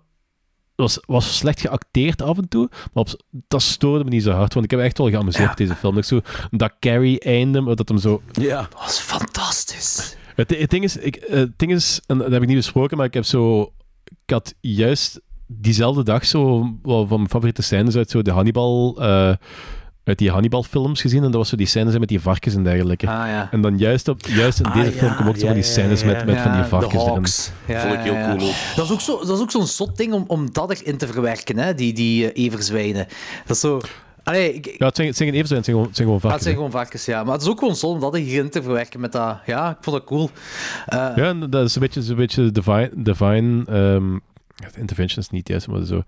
Het 0.77 0.85
was, 0.85 0.99
was 1.07 1.37
slecht 1.37 1.61
geacteerd 1.61 2.23
af 2.23 2.37
en 2.37 2.49
toe, 2.49 2.69
maar 2.71 3.05
op, 3.05 3.21
dat 3.49 3.63
stoorde 3.63 4.05
me 4.05 4.11
niet 4.11 4.23
zo 4.23 4.31
hard, 4.31 4.53
want 4.55 4.65
ik 4.65 4.71
heb 4.71 4.81
echt 4.81 4.99
wel 4.99 5.09
geamuseerd 5.11 5.43
Ja. 5.43 5.49
met 5.49 5.59
deze 5.59 5.75
film. 5.75 5.99
Ik 5.99 6.05
zo, 6.05 6.21
dat 6.51 6.73
Carrie-einde, 6.81 7.75
dat 7.75 7.89
hem 7.89 7.99
zo... 7.99 8.23
ja. 8.33 8.61
Dat 8.71 8.81
was 8.81 8.99
fantastisch. 8.99 10.17
Het, 10.35 10.59
het 10.59 10.71
ding 10.71 10.85
is, 10.85 10.97
ik, 10.97 11.25
het 11.29 11.59
ding 11.59 11.73
is, 11.73 12.01
en 12.07 12.19
dat 12.19 12.31
heb 12.31 12.43
ik 12.43 12.49
niet 12.49 12.57
besproken, 12.57 12.97
maar 12.97 13.07
ik 13.07 13.15
heb 13.15 13.25
zo... 13.25 13.73
Ik 14.05 14.33
had 14.33 14.55
juist 14.61 15.21
diezelfde 15.47 16.03
dag 16.03 16.27
zo 16.27 16.75
van 16.83 17.07
mijn 17.09 17.29
favoriete 17.29 17.63
scènes 17.63 17.97
uit 17.97 18.11
zo 18.11 18.23
de 18.23 18.31
Hannibal... 18.31 18.97
eh, 19.01 19.33
uit 20.07 20.19
die 20.19 20.31
Hannibal-films 20.31 21.01
gezien. 21.01 21.19
En 21.25 21.31
dat 21.31 21.35
was 21.35 21.49
zo 21.49 21.57
die 21.57 21.67
scènes 21.67 21.99
met 21.99 22.09
die 22.09 22.21
varkens 22.21 22.55
en 22.55 22.63
dergelijke. 22.63 23.07
Ah, 23.07 23.13
ja. 23.29 23.49
En 23.51 23.61
dan 23.61 23.79
juist, 23.79 24.09
op, 24.09 24.27
juist 24.27 24.59
in 24.59 24.65
Ah, 24.65 24.75
deze 24.75 24.91
ja, 24.93 24.97
film 24.99 25.15
komen 25.15 25.29
ook 25.33 25.37
zo 25.39 25.47
van 25.47 25.55
die 25.55 25.63
scènes 25.65 26.01
ja, 26.01 26.07
met, 26.07 26.25
met 26.27 26.39
van 26.41 26.53
die 26.53 26.63
varkens 26.63 26.93
de 26.93 26.99
erin. 26.99 27.13
Hawks. 27.15 27.51
Ja, 27.67 27.81
Vond 27.81 27.93
ik 27.95 28.01
heel 28.01 28.13
ja, 28.13 28.19
ja. 28.19 28.37
cool 28.37 28.49
ook. 28.49 28.55
Dat 28.77 28.85
is 28.85 28.91
ook, 28.93 29.01
zo, 29.01 29.19
dat 29.19 29.37
is 29.37 29.41
ook 29.43 29.51
zo'n 29.51 29.67
zot 29.67 29.97
ding 29.97 30.13
om, 30.13 30.25
om 30.27 30.53
dat 30.53 30.71
erin 30.81 30.97
te 30.97 31.07
verwerken, 31.07 31.59
hè? 31.59 31.75
die, 31.75 31.93
die 31.93 32.33
eh, 32.33 32.45
everzwijnen. 32.45 33.07
Dat 33.47 33.57
is 33.57 33.61
zo... 33.63 33.81
Allee, 34.23 34.55
ik, 34.55 34.75
Ja, 34.79 34.87
het 34.87 34.97
zijn, 34.97 35.09
het 35.09 35.17
zijn 35.17 35.29
geen 35.29 35.39
even, 35.43 35.57
het 35.57 35.65
zijn 35.65 35.77
gewoon, 35.77 35.87
het 35.87 35.97
zijn 35.97 36.09
gewoon 36.09 36.15
Ah, 36.15 36.21
varkens. 36.23 36.33
het 36.35 36.43
zijn 36.43 36.55
gewoon 36.55 36.71
varkens, 36.71 37.05
ja. 37.05 37.25
Maar 37.25 37.33
het 37.33 37.43
is 37.43 37.49
ook 37.49 37.59
gewoon 37.59 37.77
zot 37.77 37.95
om 37.95 38.01
dat 38.01 38.17
hierin 38.17 38.51
te 38.51 38.63
verwerken 38.63 39.01
met 39.01 39.13
dat... 39.13 39.39
Ja, 39.47 39.71
ik 39.71 39.77
vond 39.81 39.97
dat 39.97 40.05
cool. 40.07 40.31
Eh, 40.87 40.99
Ja, 40.99 41.29
en 41.29 41.51
dat 41.51 41.65
is 41.65 41.75
een 41.75 41.81
beetje, 41.81 42.03
een 42.09 42.17
beetje 42.17 42.51
divine... 42.53 42.91
divine 42.97 43.65
ehm, 43.67 44.13
ja, 44.55 44.69
intervention 44.79 45.19
is 45.23 45.31
niet 45.31 45.49
juist, 45.49 45.69
maar 45.69 45.85
zo... 45.85 46.03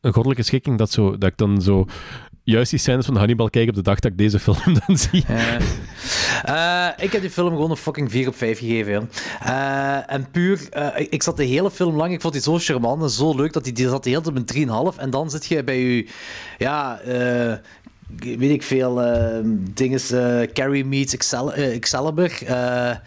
Een 0.00 0.12
goddelijke 0.12 0.42
schikking, 0.42 0.78
dat, 0.78 0.90
zo, 0.90 1.18
dat 1.18 1.30
ik 1.30 1.36
dan 1.36 1.62
zo... 1.62 1.84
Juist 2.44 2.70
die 2.70 2.78
scènes 2.78 3.06
van 3.06 3.16
Hannibal 3.16 3.50
kijk 3.50 3.68
op 3.68 3.74
de 3.74 3.82
dag 3.82 3.98
dat 4.00 4.10
ik 4.10 4.18
deze 4.18 4.38
film 4.38 4.56
dan 4.86 4.96
zie. 4.98 5.24
Eh, 6.44 6.88
ik 6.96 7.12
heb 7.12 7.20
die 7.20 7.30
film 7.30 7.48
gewoon 7.48 7.70
een 7.70 7.76
fucking 7.76 8.10
4 8.10 8.28
op 8.28 8.36
5 8.36 8.58
gegeven. 8.58 8.92
joh. 8.92 9.02
Eh, 9.42 10.12
en 10.12 10.30
puur, 10.30 10.68
eh, 10.70 11.06
ik, 11.10 11.22
zat 11.22 11.36
de 11.36 11.44
hele 11.44 11.70
film 11.70 11.96
lang, 11.96 12.12
ik 12.12 12.20
vond 12.20 12.32
die 12.32 12.42
zo 12.42 12.58
charmant 12.58 13.02
en 13.02 13.10
zo 13.10 13.34
leuk 13.36 13.52
dat 13.52 13.64
die, 13.64 13.72
die 13.72 13.88
zat 13.88 14.04
de 14.04 14.10
hele 14.10 14.22
tijd 14.22 14.36
op 14.36 14.40
een 14.56 14.92
3,5. 14.94 14.98
En 14.98 15.10
dan 15.10 15.30
zit 15.30 15.46
je 15.46 15.64
bij 15.64 15.78
je, 15.80 16.06
ja, 16.58 16.98
eh, 17.00 17.52
weet 18.38 18.50
ik 18.50 18.62
veel, 18.62 18.94
dingen, 19.74 20.00
eh, 20.10 20.52
Carrie 20.52 20.84
meets 20.84 21.14
Excel, 21.14 21.52
eh, 21.52 21.74
Excalibur. 21.74 22.38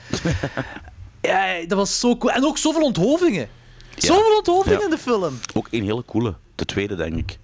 Ja, 1.22 1.66
dat 1.68 1.78
was 1.78 2.00
zo 2.00 2.18
cool. 2.18 2.34
En 2.34 2.46
ook 2.46 2.58
zoveel 2.58 2.82
onthoofdingen. 2.82 3.48
Zoveel 3.96 4.38
onthoofdingen 4.38 4.80
Ja. 4.80 4.86
in 4.86 4.92
de 4.92 4.98
film. 4.98 5.34
Ook 5.54 5.68
een 5.72 5.84
hele 5.84 6.04
coole. 6.06 6.36
De 6.56 6.66
tweede, 6.66 6.96
denk 6.96 7.16
ik. 7.16 7.38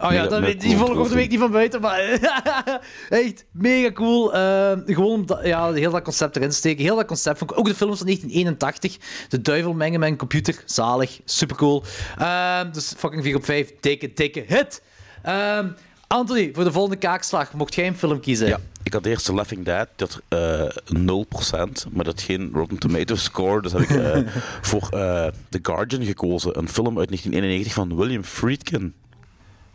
Oh 0.00 0.12
ja, 0.12 0.26
dat, 0.26 0.60
die 0.60 0.76
volg 0.76 0.90
ik 0.90 0.96
ook 0.96 1.08
de 1.08 1.14
week 1.14 1.30
niet 1.30 1.38
van 1.38 1.50
buiten, 1.50 1.80
maar 1.80 2.00
echt 3.08 3.44
mega 3.50 3.92
cool. 3.92 4.34
Eh, 4.34 4.72
gewoon 4.86 5.26
dat, 5.26 5.40
ja, 5.46 5.72
heel 5.72 5.90
dat 5.90 6.02
concept 6.02 6.36
erin 6.36 6.52
steken. 6.52 6.84
Heel 6.84 6.96
dat 6.96 7.06
concept 7.06 7.38
van 7.38 7.54
ook 7.54 7.66
de 7.66 7.74
films 7.74 7.98
van 7.98 8.06
1981. 8.06 8.96
De 9.28 9.42
duivel 9.42 9.72
mengen 9.72 10.00
met 10.00 10.08
een 10.08 10.16
computer. 10.16 10.62
Zalig. 10.64 11.20
Supercool. 11.24 11.84
Ehm 12.18 12.72
dus 12.72 12.94
fucking 12.96 13.22
4 13.22 13.36
op 13.36 13.44
5. 13.44 13.72
Dikke, 13.80 14.12
dikke 14.12 14.44
hit. 14.46 14.82
Ehm, 15.22 15.68
Anthony, 16.08 16.50
voor 16.54 16.64
de 16.64 16.72
volgende 16.72 16.96
kaakslag, 16.96 17.52
mocht 17.52 17.74
jij 17.74 17.86
een 17.86 17.96
film 17.96 18.20
kiezen? 18.20 18.48
Ja, 18.48 18.58
ik 18.82 18.92
had 18.92 19.06
eerst 19.06 19.24
The 19.24 19.34
Laughing 19.34 19.64
Dead, 19.64 19.88
dat 19.96 20.20
eh 20.28 20.68
0%, 20.96 21.92
maar 21.92 22.04
dat 22.04 22.20
geen 22.22 22.50
Rotten 22.52 22.78
Tomatoes 22.78 23.24
score. 23.24 23.62
Dus 23.62 23.72
heb 23.72 23.80
ik 23.80 23.90
eh, 23.90 24.20
voor 24.68 24.82
eh, 24.82 25.26
The 25.48 25.58
Guardian 25.62 26.04
gekozen, 26.04 26.58
een 26.58 26.68
film 26.68 26.98
uit 26.98 27.08
1991 27.08 27.72
van 27.72 27.96
William 27.96 28.22
Friedkin. 28.24 28.94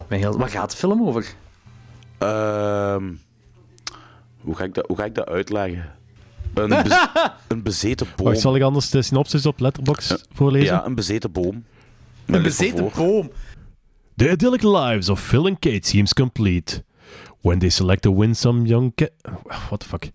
Heel... 0.08 0.38
Waar 0.38 0.50
gaat 0.50 0.72
de 0.72 0.78
film 0.78 1.08
over? 1.08 1.26
Ehm, 2.18 3.04
hoe, 4.42 4.56
ga 4.56 4.64
ik 4.64 4.74
dat, 4.74 4.88
hoe 4.88 4.98
ga 4.98 5.06
ik 5.06 5.16
dat 5.16 5.28
uitleggen? 5.28 5.92
Een, 6.54 6.70
bez- 6.84 7.08
een 7.48 7.64
bezeten 7.64 8.08
boom. 8.16 8.28
Wacht, 8.28 8.40
zal 8.40 8.56
ik 8.56 8.62
anders 8.62 8.90
de 8.90 9.02
synopsis 9.02 9.46
op 9.46 9.60
Letterboxd 9.60 10.28
voorlezen? 10.34 10.74
Ja, 10.76 10.86
een 10.86 10.96
bezeten 10.96 11.32
boom. 11.32 11.64
Een 12.26 12.42
bezeten 12.42 12.90
boom. 12.96 13.32
The 14.16 14.30
idyllic 14.30 14.64
lives 14.64 15.10
of 15.10 15.20
Phil 15.20 15.48
and 15.48 15.60
Kate 15.60 15.86
seems 15.86 16.14
complete. 16.14 16.84
When 17.42 17.60
they 17.60 17.70
select 17.70 18.04
to 18.04 18.12
win 18.12 18.36
some 18.36 18.66
young 18.66 18.94
What 19.70 19.80
the 19.82 19.88
fuck? 19.88 20.12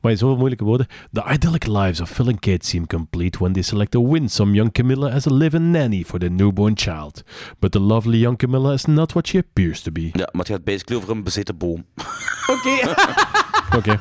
Maar 0.00 0.16
zoveel 0.16 0.36
moeilijke 0.36 0.64
woorden. 0.64 0.86
The 1.12 1.22
idyllic 1.32 1.66
lives 1.66 2.00
of 2.00 2.10
Phil 2.10 2.28
and 2.28 2.40
Kate 2.40 2.66
seem 2.66 2.86
complete 2.86 3.38
when 3.38 3.52
they 3.52 3.62
select 3.62 3.90
to 3.90 4.00
win 4.00 4.28
some 4.28 4.54
young 4.54 4.72
Camilla 4.72 5.10
as 5.10 5.26
a 5.26 5.30
live-in 5.30 5.70
nanny 5.70 6.04
for 6.04 6.18
their 6.18 6.30
newborn 6.30 6.74
child. 6.74 7.22
But 7.58 7.72
the 7.72 7.80
lovely 7.80 8.18
young 8.18 8.36
Camilla 8.36 8.72
is 8.74 8.86
not 8.86 9.12
what 9.14 9.26
she 9.26 9.38
appears 9.38 9.80
to 9.82 9.90
be. 9.90 10.00
Ja, 10.12 10.28
maar 10.32 10.44
het 10.44 10.48
gaat 10.48 10.64
basically 10.64 10.96
over 10.96 11.10
een 11.10 11.22
bezeten 11.22 11.56
boom. 11.56 11.84
Oké. 12.54 12.70
Okay. 13.76 13.98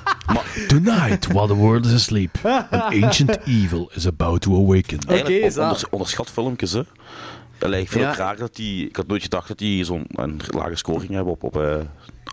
Tonight, 0.68 1.28
while 1.28 1.48
the 1.48 1.56
world 1.56 1.86
is 1.86 1.94
asleep, 1.94 2.38
an 2.46 2.92
ancient 3.04 3.38
evil 3.46 3.90
is 3.96 4.06
about 4.06 4.42
to 4.42 4.54
awaken. 4.56 5.00
On- 5.08 5.18
zalig. 5.18 5.58
onders- 5.58 5.90
onderschat 5.90 6.30
filmpjes, 6.32 6.72
hè. 6.72 6.82
Allee, 7.64 7.82
ik 7.82 7.90
vind 7.90 8.04
Ja. 8.04 8.10
het 8.10 8.18
raar 8.18 8.38
dat 8.38 8.56
die... 8.56 8.88
Ik 8.88 8.96
had 8.96 9.08
nooit 9.08 9.22
gedacht 9.24 9.48
dat 9.48 9.58
die 9.58 9.84
zo'n 9.84 10.06
een 10.08 10.40
lage 10.48 10.76
score 10.76 11.00
ging 11.00 11.12
hebben 11.14 11.34
op, 11.34 11.44
op, 11.44 11.58
eh 11.62 11.76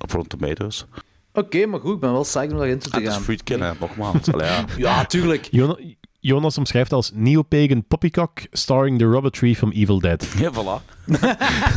op 0.03 0.11
Rotten 0.11 0.39
Tomatoes. 0.39 0.87
Oké, 1.33 1.67
maar 1.67 1.81
goed, 1.81 1.95
ik 1.95 2.01
ben 2.01 2.13
wel 2.13 2.23
psyched 2.23 2.53
om 2.53 2.57
daarin 2.59 2.79
toe 2.79 2.91
te 2.91 2.97
Ah, 2.97 3.03
het 3.03 3.11
is 3.11 3.17
gaan. 3.17 3.25
Friedkin, 3.25 3.61
hè, 3.61 3.73
nogmaals. 3.81 4.33
Allee, 4.33 4.47
ja. 4.49 4.65
Ja, 4.77 5.05
tuurlijk. 5.05 5.49
Jona- 5.51 5.79
Jonas 6.21 6.59
omschrijft 6.59 6.93
als 6.93 7.11
neo-pagan 7.15 7.85
poppycock 7.89 8.41
starring 8.53 8.99
the 8.99 9.05
rubber 9.09 9.31
tree 9.31 9.57
from 9.57 9.71
Evil 9.71 9.99
Dead. 10.01 10.27
Ja, 10.39 10.51
voilà. 10.53 10.85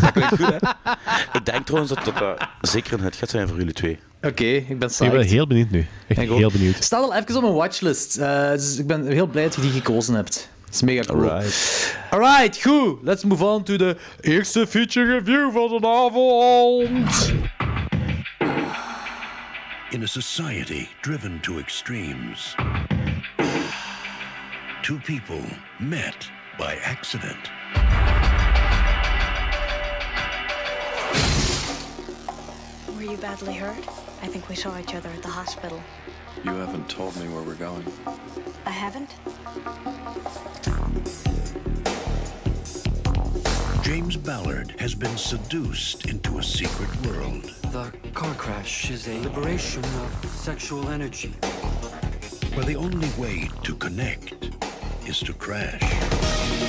dat 0.02 0.12
klinkt 0.12 0.28
goed, 0.30 0.40
hè? 0.40 0.56
Ik 1.34 1.46
denk 1.46 1.66
trouwens 1.66 1.94
dat 1.94 2.06
dat 2.06 2.22
eh, 2.22 2.48
zeker 2.62 2.94
een 2.94 3.02
hit 3.04 3.16
gaat 3.16 3.30
zijn 3.30 3.48
voor 3.48 3.58
jullie 3.58 3.74
twee. 3.74 4.00
Oké, 4.22 4.44
ik 4.44 4.68
ben 4.68 4.78
Ik 4.82 4.88
psyched. 4.88 5.12
ben 5.18 5.26
heel 5.26 5.48
benieuwd 5.48 5.70
nu. 5.70 5.86
Echt 6.08 6.20
Ik 6.22 6.32
ook. 6.32 6.38
heel 6.38 6.52
benieuwd. 6.52 6.84
Staat 6.84 7.04
al 7.04 7.14
even 7.16 7.36
op 7.36 7.42
mijn 7.42 7.54
watchlist. 7.54 8.18
eh, 8.18 8.50
dus 8.50 8.78
ik 8.78 8.88
ben 8.88 9.08
heel 9.08 9.28
blij 9.28 9.44
dat 9.44 9.56
je 9.56 9.62
die 9.62 9.72
gekozen 9.72 10.14
hebt. 10.16 10.50
Dat 10.72 10.82
is 10.82 10.86
mega 10.86 11.04
cool. 11.04 11.30
Alright. 11.30 11.98
Alright, 12.14 12.58
goed. 12.62 13.04
Let's 13.04 13.26
move 13.26 13.44
on 13.44 13.64
to 13.64 13.78
the 13.78 13.98
eerste 14.24 14.66
feature 14.66 15.06
review 15.06 15.52
van 15.52 15.82
de 15.82 15.88
avond. 15.88 17.34
In 19.92 20.04
a 20.04 20.08
society 20.08 20.88
driven 21.02 21.40
to 21.42 21.60
extremes, 21.60 22.56
two 24.82 24.98
people 25.00 25.42
met 25.80 26.32
by 26.58 26.78
accident. 26.84 27.52
Were 32.96 33.04
you 33.04 33.18
badly 33.18 33.56
hurt? 33.56 33.86
I 34.24 34.28
think 34.28 34.48
we 34.48 34.56
saw 34.56 34.80
each 34.80 34.96
other 34.96 35.10
at 35.10 35.22
the 35.22 35.28
hospital. 35.28 35.82
You 36.44 36.56
haven't 36.56 36.90
told 36.90 37.16
me 37.18 37.28
where 37.28 37.44
we're 37.44 37.54
going. 37.54 37.86
I 38.66 38.72
haven't? 38.72 39.14
James 43.84 44.18
Ballard 44.18 44.74
has 44.80 44.96
been 44.96 45.16
seduced 45.18 46.08
into 46.08 46.40
a 46.40 46.44
secret 46.44 46.90
world. 47.06 47.44
The 47.72 47.94
car 48.16 48.34
crash 48.36 48.90
is 48.90 49.08
a 49.08 49.20
liberation 49.20 49.84
of 49.84 50.26
sexual 50.26 50.90
energy. 50.90 51.30
Where 52.56 52.66
the 52.66 52.76
only 52.76 53.10
way 53.20 53.48
to 53.62 53.76
connect 53.76 54.34
is 55.06 55.20
to 55.20 55.34
crash. 55.34 55.80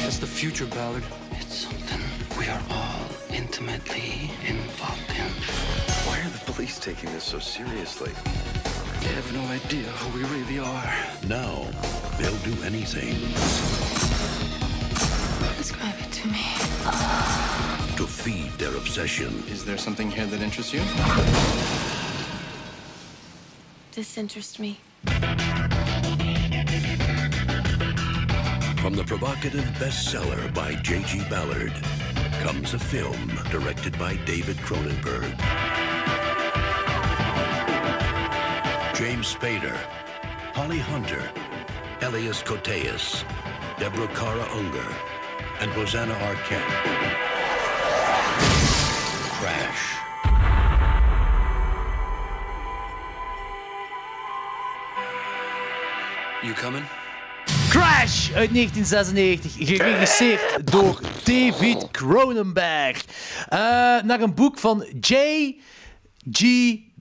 It's 0.04 0.18
the 0.18 0.26
future, 0.26 0.66
Ballard. 0.66 1.04
It's 1.30 1.54
something 1.54 2.00
we 2.38 2.46
are 2.48 2.60
all 2.70 3.06
intimately 3.30 4.30
involved 4.46 5.10
in. 5.10 5.32
Why 6.06 6.20
are 6.20 6.28
the 6.28 6.52
police 6.52 6.78
taking 6.78 7.10
this 7.14 7.24
so 7.24 7.38
seriously? 7.38 8.12
They 9.02 9.14
have 9.14 9.32
no 9.34 9.42
idea 9.46 9.84
who 9.84 10.18
we 10.18 10.24
really 10.24 10.58
are. 10.58 10.94
Now, 11.26 11.66
they'll 12.18 12.36
do 12.38 12.54
anything 12.62 13.14
Describe 15.56 15.94
it 15.98 16.12
to 16.12 16.28
me. 16.28 16.44
to 17.96 18.06
feed 18.06 18.50
their 18.58 18.74
obsession. 18.76 19.42
Is 19.48 19.64
there 19.64 19.78
something 19.78 20.10
here 20.10 20.26
that 20.26 20.40
interests 20.40 20.72
you? 20.72 20.80
This 23.92 24.16
interests 24.18 24.58
me. 24.58 24.80
From 28.80 28.94
the 28.94 29.04
provocative 29.06 29.64
bestseller 29.78 30.52
by 30.54 30.74
J.G. 30.76 31.22
Ballard 31.30 31.72
comes 32.42 32.74
a 32.74 32.78
film 32.78 33.28
directed 33.50 33.96
by 33.98 34.16
David 34.24 34.56
Cronenberg. 34.58 35.38
James 39.02 39.34
Spader, 39.34 39.76
Holly 40.54 40.78
Hunter, 40.78 41.28
Elias 42.02 42.40
Koteas, 42.40 43.24
Deborah 43.76 44.06
Kara 44.14 44.46
Unger, 44.54 44.86
and 45.58 45.74
Rosanna 45.74 46.14
Arquette. 46.14 46.70
Crash. 49.40 49.96
You 56.44 56.54
coming? 56.54 56.84
Crash 57.70 58.32
uit 58.32 58.54
1996, 58.54 59.54
geregisseerd 59.58 60.72
door 60.72 61.00
David 61.24 61.90
Cronenberg. 61.90 63.04
Eh, 63.48 63.58
naar 64.02 64.20
een 64.20 64.34
boek 64.34 64.58
van 64.58 64.86
J.G. 65.00 66.42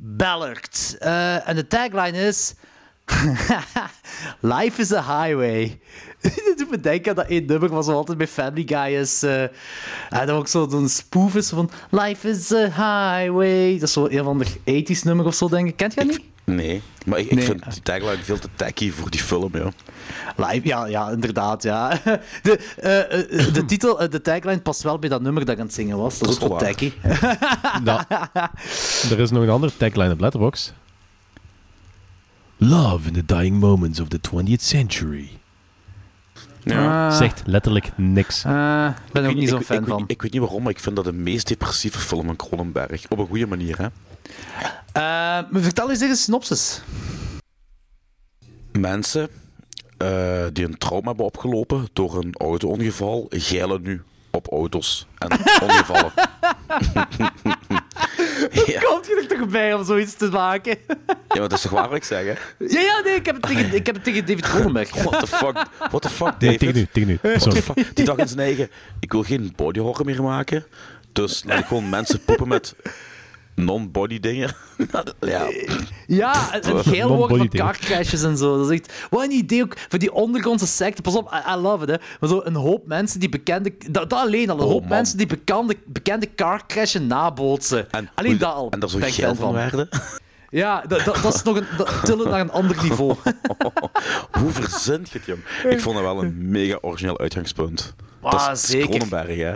Ballard. 0.04 0.96
Eh, 1.00 1.48
en 1.50 1.56
de 1.56 1.68
tagline 1.68 2.18
is... 2.28 2.54
Life 4.40 4.82
is 4.82 4.94
a 4.94 5.24
highway. 5.24 5.80
Dat 6.22 6.58
doet 6.58 6.70
me 6.70 6.80
denken 6.80 7.10
aan 7.10 7.16
dat 7.16 7.28
één 7.28 7.46
nummer 7.46 7.70
wat 7.70 7.86
zo 7.86 7.92
altijd 7.92 8.18
bij 8.18 8.28
Family 8.28 8.64
Guy 8.68 8.96
is. 8.96 9.24
eh 9.24 9.42
en 10.10 10.26
dat 10.26 10.30
ook 10.30 10.48
zo'n 10.48 10.90
spoof 10.90 11.36
is 11.36 11.50
van... 11.50 11.70
Life 11.90 12.30
is 12.30 12.52
a 12.52 12.64
highway. 12.66 13.74
Dat 13.74 13.88
is 13.88 13.94
zo 13.94 14.08
een 14.10 14.24
van 14.24 14.38
de 14.38 14.46
80s 14.96 15.04
nummer 15.04 15.26
of 15.26 15.36
zo, 15.36 15.50
denk 15.50 15.68
ik. 15.68 15.78
Kent 15.78 15.96
dat 15.96 16.06
niet? 16.06 16.22
Nee, 16.56 16.82
maar 17.06 17.20
ik, 17.20 17.26
ik 17.26 17.36
Nee. 17.36 17.46
vind 17.46 17.72
die 17.74 17.82
tagline 17.82 18.24
veel 18.24 18.40
te 18.40 18.48
tacky 18.56 18.92
voor 18.92 19.10
die 19.10 19.20
film, 19.22 19.50
ja. 19.58 19.72
Live, 20.36 20.68
ja, 20.68 20.86
ja, 20.86 21.10
inderdaad, 21.10 21.64
ja. 21.64 21.90
De, 22.44 22.74
eh, 22.78 23.00
eh, 23.48 23.54
de 23.54 23.66
titel, 23.66 24.02
eh, 24.02 24.10
de 24.10 24.22
tagline 24.22 24.60
past 24.62 24.82
wel 24.82 25.00
bij 25.00 25.10
dat 25.10 25.22
nummer 25.22 25.46
dat 25.46 25.54
ik 25.54 25.60
aan 25.60 25.66
het 25.66 25.76
zingen 25.76 25.98
was. 25.98 26.20
Dat, 26.20 26.28
Dat 26.28 26.30
is 26.30 26.36
is 26.38 26.44
ook 26.44 26.50
wel 26.50 26.60
wel 26.60 26.68
tacky. 26.70 26.92
Nou, 27.84 28.02
er 29.12 29.20
is 29.20 29.32
nog 29.32 29.44
een 29.44 29.50
andere 29.50 29.78
tagline 29.78 30.12
op 30.14 30.20
Letterboxd. 30.20 30.74
Love 32.58 33.08
in 33.08 33.14
the 33.14 33.26
dying 33.26 33.60
moments 33.60 34.00
of 34.00 34.08
the 34.08 34.20
20th 34.36 34.62
century. 34.62 35.30
ja. 36.64 37.08
Ah, 37.10 37.18
Zegt 37.18 37.42
letterlijk 37.46 37.90
niks. 37.98 38.44
eh, 38.44 38.88
Ik 39.06 39.12
ben 39.12 39.24
er 39.24 39.30
ook 39.30 39.36
niet 39.36 39.50
zo'n 39.50 39.62
fan 39.64 39.78
ik, 39.78 39.88
van. 39.88 40.02
Ik, 40.04 40.10
ik 40.10 40.22
weet 40.22 40.32
niet 40.32 40.42
waarom, 40.42 40.64
maar 40.64 40.72
ik 40.72 40.80
vind 40.80 40.96
dat 40.96 41.06
de 41.06 41.14
meest 41.14 41.48
depressieve 41.48 42.00
film 42.00 42.26
van 42.26 42.36
Cronenberg. 42.36 43.06
Op 43.10 43.18
een 43.20 43.28
goede 43.28 43.48
manier, 43.48 43.78
hè. 43.78 43.88
Maar 44.94 45.48
vertel 45.52 45.90
eens 45.90 46.00
een 46.02 46.16
synopsis. 46.16 46.82
Mensen 48.72 49.30
eh, 49.98 50.44
die 50.54 50.66
een 50.66 50.78
trauma 50.78 51.08
hebben 51.08 51.26
opgelopen 51.26 51.88
door 51.94 52.18
een 52.18 52.36
auto-ongeval, 52.38 53.26
geilen 53.30 53.82
nu 53.82 54.02
op 54.32 54.48
auto's 54.52 55.08
en 55.18 55.32
ongevallen. 55.68 56.12
ja, 58.66 58.80
Komt 58.82 59.06
je 59.06 59.26
er 59.30 59.38
toch 59.38 59.48
bij 59.50 59.74
om 59.74 59.86
zoiets 59.86 60.14
te 60.14 60.30
maken? 60.30 60.78
ja, 60.88 60.96
maar 61.28 61.40
dat 61.40 61.52
is 61.52 61.62
toch 61.62 61.72
waar 61.72 61.88
wat 61.88 61.98
ik 61.98 62.04
zeg, 62.04 62.24
hè? 62.24 62.34
ja, 62.66 62.80
ja, 62.82 63.02
nee, 63.04 63.16
ik 63.16 63.26
heb 63.26 63.36
het 63.36 63.46
tegen, 63.46 63.74
ik 63.74 63.86
heb 63.86 63.96
het 63.96 64.04
tegen 64.04 64.26
David 64.26 64.42
Cronenberg. 64.48 64.94
What 65.04 65.20
the 65.20 65.28
fuck, 65.28 65.66
what 65.90 66.02
the 66.02 66.10
fuck, 66.10 66.34
Nee, 66.40 66.58
David? 66.58 66.60
tegen 66.60 66.74
nu, 66.76 66.88
tegen 66.92 67.08
nu. 67.10 67.18
What 67.22 67.34
the 67.34 67.40
Sorry. 67.40 67.62
fuck? 67.62 67.96
Die 67.96 68.06
dacht 68.06 68.20
in 68.20 68.28
zijn 68.28 68.40
eigen, 68.40 68.70
ik 69.00 69.12
wil 69.12 69.24
geen 69.24 69.54
body 69.56 69.80
horror 69.80 70.06
meer 70.06 70.24
maken, 70.24 70.66
dus 71.12 71.44
laat 71.46 71.60
ik 71.60 71.66
gewoon 71.66 71.90
mensen 71.90 72.24
poepen 72.24 72.48
met 72.48 72.76
non-body 73.56 74.20
dingen. 74.20 74.54
ja. 75.20 75.50
Ja, 76.08 76.54
en, 76.54 76.62
en 76.62 76.84
geil 76.84 77.16
worden 77.16 77.38
van 77.38 77.48
carcrashes 77.50 78.24
en 78.24 78.38
zo. 78.38 78.58
Dat 78.58 78.72
is 78.72 78.80
echt... 78.80 78.94
Wat 79.10 79.24
een 79.24 79.32
idee 79.32 79.64
ook 79.64 79.74
voor 79.90 80.00
die 80.00 80.14
ondergrondse 80.14 80.68
secte. 80.68 81.02
Pas 81.02 81.16
op, 81.16 81.32
I, 81.48 81.52
I 81.52 81.56
love 81.56 81.84
it, 81.84 81.90
hè. 81.90 81.96
Maar 82.20 82.30
zo 82.30 82.42
een 82.44 82.56
hoop 82.56 82.88
mensen 82.88 83.20
die 83.20 83.30
bekende... 83.30 83.74
Dat, 83.90 84.10
dat 84.10 84.20
alleen 84.20 84.50
al. 84.50 84.58
Een 84.58 84.64
Oh, 84.64 84.72
hoop 84.72 84.80
man. 84.82 84.90
mensen 84.90 85.18
die 85.18 85.28
bekende, 85.28 85.78
bekende 85.86 86.36
carcrashen 86.36 87.08
nabootsen. 87.08 87.92
En 87.92 88.10
alleen 88.16 88.32
hoe- 88.32 88.40
dat 88.40 88.54
al. 88.54 88.70
En 88.72 88.80
daar 88.80 88.90
zo 88.90 89.00
fan 89.00 89.36
van 89.36 89.54
werden. 89.54 89.90
Ja, 90.50 90.84
dat, 90.88 91.06
dat, 91.06 91.20
dat 91.24 91.34
is 91.36 91.44
nog 91.44 91.56
een... 91.58 91.66
Dat, 91.78 92.00
tillen 92.06 92.30
naar 92.30 92.40
een 92.40 92.52
ander 92.52 92.78
niveau. 92.84 93.16
Hoe 94.40 94.52
verzint 94.52 95.10
je 95.10 95.18
het, 95.18 95.28
jong? 95.28 95.40
Ik 95.74 95.80
vond 95.82 95.96
dat 95.96 96.04
wel 96.06 96.24
een 96.24 96.50
mega 96.50 96.78
origineel 96.82 97.20
uitgangspunt. 97.20 97.94
Ah, 98.22 98.32
dat 98.32 98.40
is, 98.42 98.46
dat 98.48 98.56
is 98.58 98.66
zeker. 98.70 98.90
Cronenberg, 98.90 99.38
hè? 99.38 99.54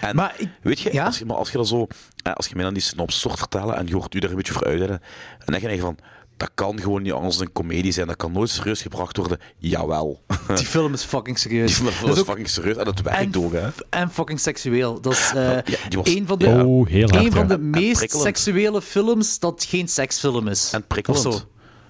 En 0.00 0.16
Maar 0.16 0.34
ik- 0.36 0.48
weet 0.62 0.80
je, 0.80 0.92
ja? 0.92 1.04
als 1.04 1.18
je, 1.18 1.24
maar 1.24 1.36
als 1.36 1.50
je 1.50 1.56
dat 1.56 1.68
zo, 1.68 1.86
eh, 2.22 2.32
als 2.32 2.46
je 2.46 2.54
mij 2.54 2.64
dan 2.64 2.74
die 2.74 2.82
synopsis 2.82 3.22
hoort 3.22 3.38
vertellen 3.38 3.76
en 3.76 3.86
je 3.86 3.94
hoort 3.94 4.14
u 4.14 4.18
daar 4.18 4.30
een 4.30 4.36
beetje 4.36 4.52
voor 4.52 4.64
uitleggen, 4.64 5.00
dan 5.44 5.60
denk 5.60 5.74
je 5.74 5.80
van, 5.80 5.98
dat 6.36 6.50
kan 6.54 6.80
gewoon 6.80 7.02
niet 7.02 7.12
anders 7.12 7.36
dan 7.36 7.46
een 7.46 7.52
komedie 7.52 7.92
zijn. 7.92 8.06
Dat 8.06 8.16
kan 8.16 8.32
nooit 8.32 8.50
serieus 8.50 8.82
gebracht 8.82 9.16
worden. 9.16 9.38
Jawel. 9.58 10.22
Die 10.54 10.66
film 10.66 10.92
is 10.92 11.02
fucking 11.04 11.38
serieus. 11.38 11.78
Die 11.78 11.90
film 11.92 12.10
is 12.12 12.18
ook- 12.18 12.24
fucking 12.26 12.48
serieus 12.48 12.76
en 12.76 12.84
dat 12.84 13.00
werkt 13.02 13.36
ook, 13.36 13.52
hè? 13.52 13.68
en 13.90 14.10
fucking 14.10 14.40
seksueel. 14.40 15.00
Dat 15.00 15.12
is 15.12 15.30
Ja, 15.34 15.62
was- 15.90 16.14
een 16.14 16.26
van 16.26 16.38
de, 16.38 16.48
Ja. 16.48 16.64
Oh, 16.64 16.86
heel 16.86 17.08
hard. 17.08 17.24
een 17.24 17.32
van 17.32 17.40
ja. 17.40 17.46
de 17.46 17.54
En 17.54 17.70
meest 17.70 17.96
prikkelend. 17.96 18.26
seksuele 18.26 18.82
films 18.82 19.38
dat 19.38 19.64
geen 19.68 19.88
seksfilm 19.88 20.48
is. 20.48 20.70
En 20.72 20.80
Of 20.80 20.86
prikkelend. 20.86 21.22
zo. 21.22 21.30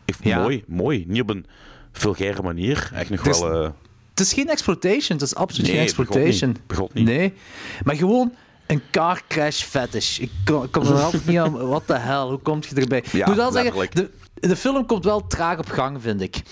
Ik 0.04 0.14
vond 0.14 0.28
Ja. 0.28 0.40
Mooi, 0.40 0.64
mooi. 0.66 1.04
Niet 1.08 1.20
op 1.22 1.30
een 1.30 1.46
vulgaire 1.92 2.42
manier. 2.42 2.90
Echt 2.94 3.10
nog 3.10 3.22
wel... 3.38 3.62
eh, 3.64 3.70
Het 4.18 4.26
is 4.26 4.32
geen 4.32 4.48
exploitation, 4.48 5.18
het 5.18 5.26
is 5.26 5.34
absoluut 5.34 5.66
Nee, 5.66 5.76
geen 5.76 5.84
exploitation. 5.84 6.56
begot 6.66 6.66
niet. 6.66 6.66
Begot 6.66 6.94
niet. 6.94 7.04
Nee, 7.04 7.32
maar 7.84 7.96
gewoon 7.96 8.32
een 8.66 8.82
car 8.90 9.22
crash 9.28 9.62
fetish. 9.62 10.18
Ik 10.18 10.30
kom, 10.70 10.86
er 10.86 11.02
altijd 11.02 11.26
niet 11.26 11.38
aan. 11.38 11.66
Wat 11.68 11.86
de 11.86 11.98
hel, 11.98 12.28
hoe 12.28 12.38
kom 12.38 12.60
je 12.68 12.80
erbij? 12.80 13.04
Ja, 13.12 13.20
ik 13.20 13.26
moet 13.26 13.36
wel 13.36 13.52
zeggen, 13.52 13.88
de, 13.92 14.10
de 14.34 14.56
film 14.56 14.86
komt 14.86 15.04
wel 15.04 15.26
traag 15.26 15.58
op 15.58 15.68
gang, 15.68 16.02
vind 16.02 16.20
ik. 16.20 16.42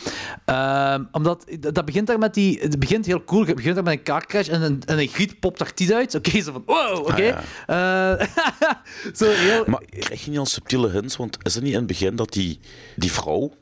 Ehm, 0.44 1.04
omdat 1.12 1.44
dat 1.60 1.84
begint 1.84 2.06
daar 2.06 2.18
met 2.18 2.34
die. 2.34 2.58
Het 2.60 2.78
begint 2.78 3.06
heel 3.06 3.24
cool. 3.24 3.46
Het 3.46 3.54
begint 3.54 3.74
daar 3.74 3.84
met 3.84 3.92
een 3.92 4.02
car 4.02 4.26
crash 4.26 4.48
en 4.48 4.62
een, 4.62 4.82
en 4.86 4.98
een 4.98 5.08
griet 5.08 5.40
popt 5.40 5.58
daar 5.58 5.74
tiet 5.74 5.92
uit. 5.92 6.14
Oké, 6.14 6.40
zo 6.40 6.52
van 6.52 6.62
wow, 6.66 6.98
oké. 6.98 7.44
Eh, 7.66 8.26
zo 9.20 9.30
heel. 9.30 9.64
Maar 9.66 9.82
krijg 9.98 10.24
je 10.24 10.30
niet 10.30 10.38
al 10.38 10.46
subtiele 10.46 10.90
hints? 10.90 11.16
Want 11.16 11.38
is 11.42 11.54
het 11.54 11.62
niet 11.62 11.72
in 11.72 11.78
het 11.78 11.86
begin 11.86 12.16
dat 12.16 12.32
die, 12.32 12.60
die 12.96 13.12
vrouw 13.12 13.52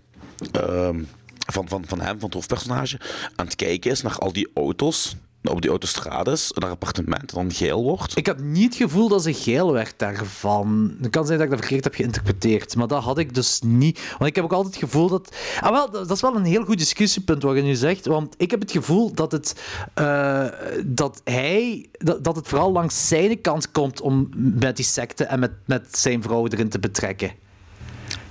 ehm, 0.52 1.02
van, 1.46 1.68
van, 1.68 1.84
van 1.86 2.00
hem, 2.00 2.14
van 2.18 2.24
het 2.24 2.34
hoofdpersonage, 2.34 3.00
aan 3.36 3.46
het 3.46 3.56
kijken 3.56 3.90
is 3.90 4.02
naar 4.02 4.18
al 4.18 4.32
die 4.32 4.48
auto's, 4.54 5.16
op 5.42 5.60
die 5.60 5.70
autostrades, 5.70 6.52
naar 6.52 6.70
appartement, 6.70 7.32
en 7.32 7.42
dan 7.42 7.52
geil 7.52 7.82
wordt? 7.82 8.16
Ik 8.16 8.26
had 8.26 8.38
niet 8.38 8.64
het 8.64 8.82
gevoel 8.82 9.08
dat 9.08 9.22
ze 9.22 9.34
geil 9.34 9.72
werd 9.72 9.94
daarvan. 9.96 10.96
Het 11.00 11.10
kan 11.10 11.26
zijn 11.26 11.38
dat 11.38 11.46
ik 11.46 11.52
dat 11.52 11.60
verkeerd 11.60 11.84
heb 11.84 11.94
geïnterpreteerd, 11.94 12.76
maar 12.76 12.86
dat 12.86 13.02
had 13.02 13.18
ik 13.18 13.34
dus 13.34 13.60
niet. 13.64 14.00
Want 14.10 14.26
ik 14.26 14.34
heb 14.34 14.44
ook 14.44 14.52
altijd 14.52 14.74
het 14.74 14.84
gevoel 14.84 15.08
dat... 15.08 15.36
Ah, 15.60 15.70
wel, 15.70 15.90
dat 15.90 16.10
is 16.10 16.20
wel 16.20 16.36
een 16.36 16.44
heel 16.44 16.64
goed 16.64 16.78
discussiepunt 16.78 17.42
wat 17.42 17.56
je 17.56 17.62
nu 17.62 17.74
zegt, 17.74 18.06
want 18.06 18.34
ik 18.36 18.50
heb 18.50 18.60
het 18.60 18.72
gevoel 18.72 19.14
dat 19.14 19.32
het, 19.32 19.60
eh, 19.94 20.46
dat 20.84 21.20
hij, 21.24 21.88
dat, 21.92 22.24
dat 22.24 22.36
het 22.36 22.48
vooral 22.48 22.72
langs 22.72 23.08
zijn 23.08 23.40
kant 23.40 23.70
komt 23.70 24.00
om 24.00 24.28
met 24.36 24.76
die 24.76 24.84
secte 24.84 25.24
en 25.24 25.38
met, 25.38 25.52
met 25.66 25.98
zijn 25.98 26.22
vrouw 26.22 26.46
erin 26.46 26.68
te 26.68 26.78
betrekken. 26.78 27.43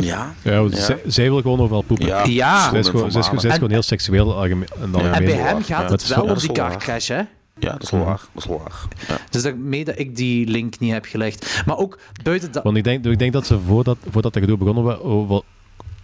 Ja. 0.05 0.33
Ja, 0.41 0.59
want 0.59 0.77
Zij, 0.77 1.01
zij 1.07 1.29
wil 1.29 1.41
gewoon 1.41 1.59
overal 1.59 1.81
poepen. 1.81 2.05
Ja, 2.07 2.23
Ja. 2.25 2.69
Zij 2.69 2.79
is 2.79 2.87
gewoon, 2.87 3.11
zij 3.11 3.19
is, 3.21 3.25
zij 3.27 3.35
is 3.37 3.43
En- 3.43 3.51
gewoon 3.53 3.69
heel 3.71 3.81
seksueel 3.81 4.35
algemeen. 4.35 4.67
En 4.81 4.91
bij 4.91 5.01
hem 5.01 5.25
waar. 5.53 5.63
gaat 5.63 5.67
Ja, 5.67 5.85
het 5.87 6.07
wel 6.07 6.23
om 6.23 6.37
die 6.37 6.47
wel 6.47 6.55
car 6.55 6.69
waar. 6.69 6.77
crash, 6.77 7.07
hè? 7.07 7.21
Ja, 7.59 7.71
dat 7.71 7.81
is 7.83 7.89
wel 7.89 8.03
waar. 8.03 8.19
Dat 8.33 8.43
is 8.43 8.49
wel 8.49 8.57
waar. 8.59 8.81
Ja. 9.07 9.17
Dus 9.29 9.41
daarmee 9.43 9.85
dat 9.85 9.99
ik 9.99 10.15
die 10.15 10.47
link 10.47 10.79
niet 10.79 10.91
heb 10.91 11.05
gelegd. 11.05 11.63
Maar 11.65 11.77
ook 11.77 11.99
buiten 12.23 12.51
dat... 12.51 12.63
Want 12.63 12.77
ik 12.77 12.83
denk, 12.83 13.05
ik 13.05 13.19
denk 13.19 13.33
dat 13.33 13.45
ze 13.47 13.59
voordat, 13.67 13.97
voordat 14.09 14.33
dat 14.33 14.41
gedoe 14.41 14.57
begonnen 14.57 14.83
was, 14.83 14.97
wel- 15.27 15.43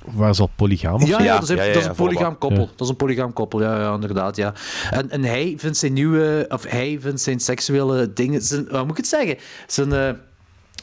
waren 0.06 0.36
ze 0.36 0.42
al 0.42 0.50
polygaam 0.56 0.96
of 0.96 1.08
Ja, 1.08 1.22
ja, 1.22 1.40
dat 1.40 1.50
is, 1.50 1.56
ja, 1.56 1.64
ja, 1.64 1.74
dat 1.74 1.82
is 1.82 1.88
een 1.88 1.96
polygaam 1.96 2.38
koppel. 2.38 2.60
Ja. 2.62 2.66
Dat 2.72 2.82
is 2.82 2.90
een 2.90 2.96
polygaam 2.96 3.34
koppel, 3.34 3.62
ja, 3.62 3.80
ja 3.80 3.94
inderdaad. 3.94 4.36
Ja. 4.36 4.54
En, 4.92 5.10
en 5.10 5.24
hij 5.24 5.54
vindt 5.58 5.78
zijn 5.78 5.94
nieuwe, 5.94 6.46
of 6.50 6.64
hij 6.68 6.98
vindt 7.02 7.22
zijn 7.22 7.40
seksuele 7.40 8.14
dingen, 8.14 8.42
zijn, 8.42 8.68
wat 8.70 8.82
moet 8.82 8.92
ik 8.92 8.98
het 8.98 9.08
zeggen? 9.08 9.38
Zijn, 9.68 9.94
eh, 9.94 10.10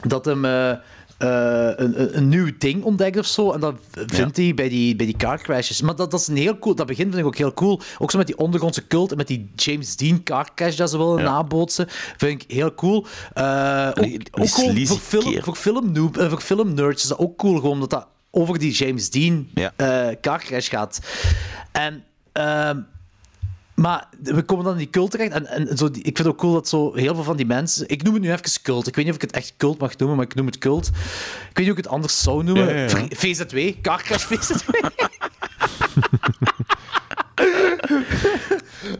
dat 0.07 0.25
hem 0.25 0.45
eh, 0.45 0.71
eh, 1.17 1.27
een, 1.75 2.01
een, 2.01 2.17
een 2.17 2.27
nieuw 2.27 2.51
ding 2.57 2.83
ontdekt 2.83 3.17
of 3.17 3.25
zo. 3.25 3.51
En 3.51 3.59
dat 3.59 3.75
vindt 3.91 4.37
hij 4.37 4.53
bij 4.53 4.69
die, 4.69 4.95
bij 4.95 5.05
die 5.05 5.15
car 5.17 5.41
crashes. 5.41 5.81
Maar 5.81 5.95
dat, 5.95 6.11
dat 6.11 6.19
is 6.19 6.27
een 6.27 6.37
heel 6.37 6.59
cool, 6.59 6.75
dat 6.75 6.87
begin 6.87 7.05
vind 7.05 7.17
ik 7.17 7.25
ook 7.25 7.37
heel 7.37 7.53
cool. 7.53 7.81
Ook 7.97 8.11
zo 8.11 8.17
met 8.17 8.27
die 8.27 8.37
ondergrondse 8.37 8.87
cult 8.87 9.11
en 9.11 9.17
met 9.17 9.27
die 9.27 9.51
James 9.55 9.95
Dean 9.95 10.23
car 10.23 10.49
crash 10.55 10.75
dat 10.75 10.89
ze 10.89 10.97
willen 10.97 11.17
Ja. 11.17 11.23
nabootsen. 11.23 11.85
Vind 12.17 12.41
ik 12.43 12.51
heel 12.51 12.73
cool. 12.75 13.05
Eh, 13.33 13.89
ook 14.31 14.49
voor 14.49 14.97
film, 14.97 15.43
voor 15.43 15.55
film, 15.55 15.91
noob, 15.91 16.17
eh, 16.17 16.29
voor 16.29 16.41
film 16.41 16.73
nerds 16.73 17.03
is 17.03 17.09
dat 17.09 17.17
ook 17.19 17.37
cool, 17.37 17.55
gewoon 17.55 17.71
omdat 17.71 17.89
dat 17.89 18.07
over 18.31 18.59
die 18.59 18.71
James 18.71 19.09
Dean 19.09 19.47
Ja. 19.53 19.73
car 20.21 20.39
crash 20.43 20.69
gaat. 20.69 20.99
En, 21.71 22.03
ehm, 22.31 22.79
maar 23.81 24.07
we 24.23 24.43
komen 24.43 24.63
dan 24.63 24.73
in 24.73 24.79
die 24.79 24.89
cult 24.89 25.11
terecht. 25.11 25.31
En, 25.31 25.45
en 25.45 25.77
zo 25.77 25.91
die, 25.91 26.03
ik 26.03 26.15
vind 26.15 26.17
het 26.17 26.27
ook 26.27 26.37
cool 26.37 26.53
dat 26.53 26.67
zo 26.67 26.93
heel 26.93 27.15
veel 27.15 27.23
van 27.23 27.37
die 27.37 27.45
mensen. 27.45 27.89
Ik 27.89 28.03
noem 28.03 28.13
het 28.13 28.23
nu 28.23 28.31
even 28.31 28.61
cult. 28.61 28.87
Ik 28.87 28.95
weet 28.95 29.05
niet 29.05 29.13
of 29.13 29.21
ik 29.21 29.27
het 29.27 29.37
echt 29.37 29.53
cult 29.57 29.79
mag 29.79 29.97
noemen, 29.97 30.17
maar 30.17 30.25
ik 30.25 30.35
noem 30.35 30.45
het 30.45 30.57
cult. 30.57 30.87
Ik 30.87 30.93
weet 30.93 31.55
niet 31.55 31.67
hoe 31.67 31.77
ik 31.77 31.83
het 31.83 31.87
anders 31.87 32.21
zou 32.21 32.43
noemen. 32.43 32.67
Ja, 32.67 32.73
ja, 32.73 32.97
ja. 32.97 33.07
VZW, 33.09 33.57
VZW. 34.07 34.69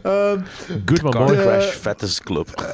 Ehm, 0.02 0.38
Good 0.84 1.02
one, 1.02 1.10
Car 1.10 1.26
boy. 1.26 1.36
Crash 1.36 1.64
Fetish 1.66 2.18
Club. 2.18 2.48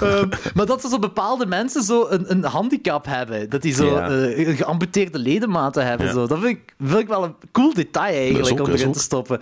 Ehm, 0.00 0.28
maar 0.54 0.66
dat 0.66 0.80
zo 0.90 0.98
bepaalde 0.98 1.46
mensen 1.46 1.82
zo 1.82 2.06
een, 2.08 2.30
een 2.30 2.44
handicap 2.44 3.04
hebben. 3.06 3.50
Dat 3.50 3.62
die 3.62 3.74
zo 3.74 3.84
Ja. 3.86 4.08
eh, 4.10 4.46
een 4.48 4.56
geamputeerde 4.56 5.18
ledematen 5.18 5.86
hebben. 5.86 6.06
Ja. 6.06 6.12
Zo. 6.12 6.26
Dat 6.26 6.38
vind 6.38 6.56
ik, 6.58 6.74
vind 6.84 6.98
ik 6.98 7.08
wel 7.08 7.24
een 7.24 7.34
cool 7.52 7.72
detail 7.74 8.14
eigenlijk 8.14 8.60
ook- 8.60 8.66
om 8.66 8.72
erin 8.74 8.92
te 8.92 9.00
stoppen. 9.00 9.40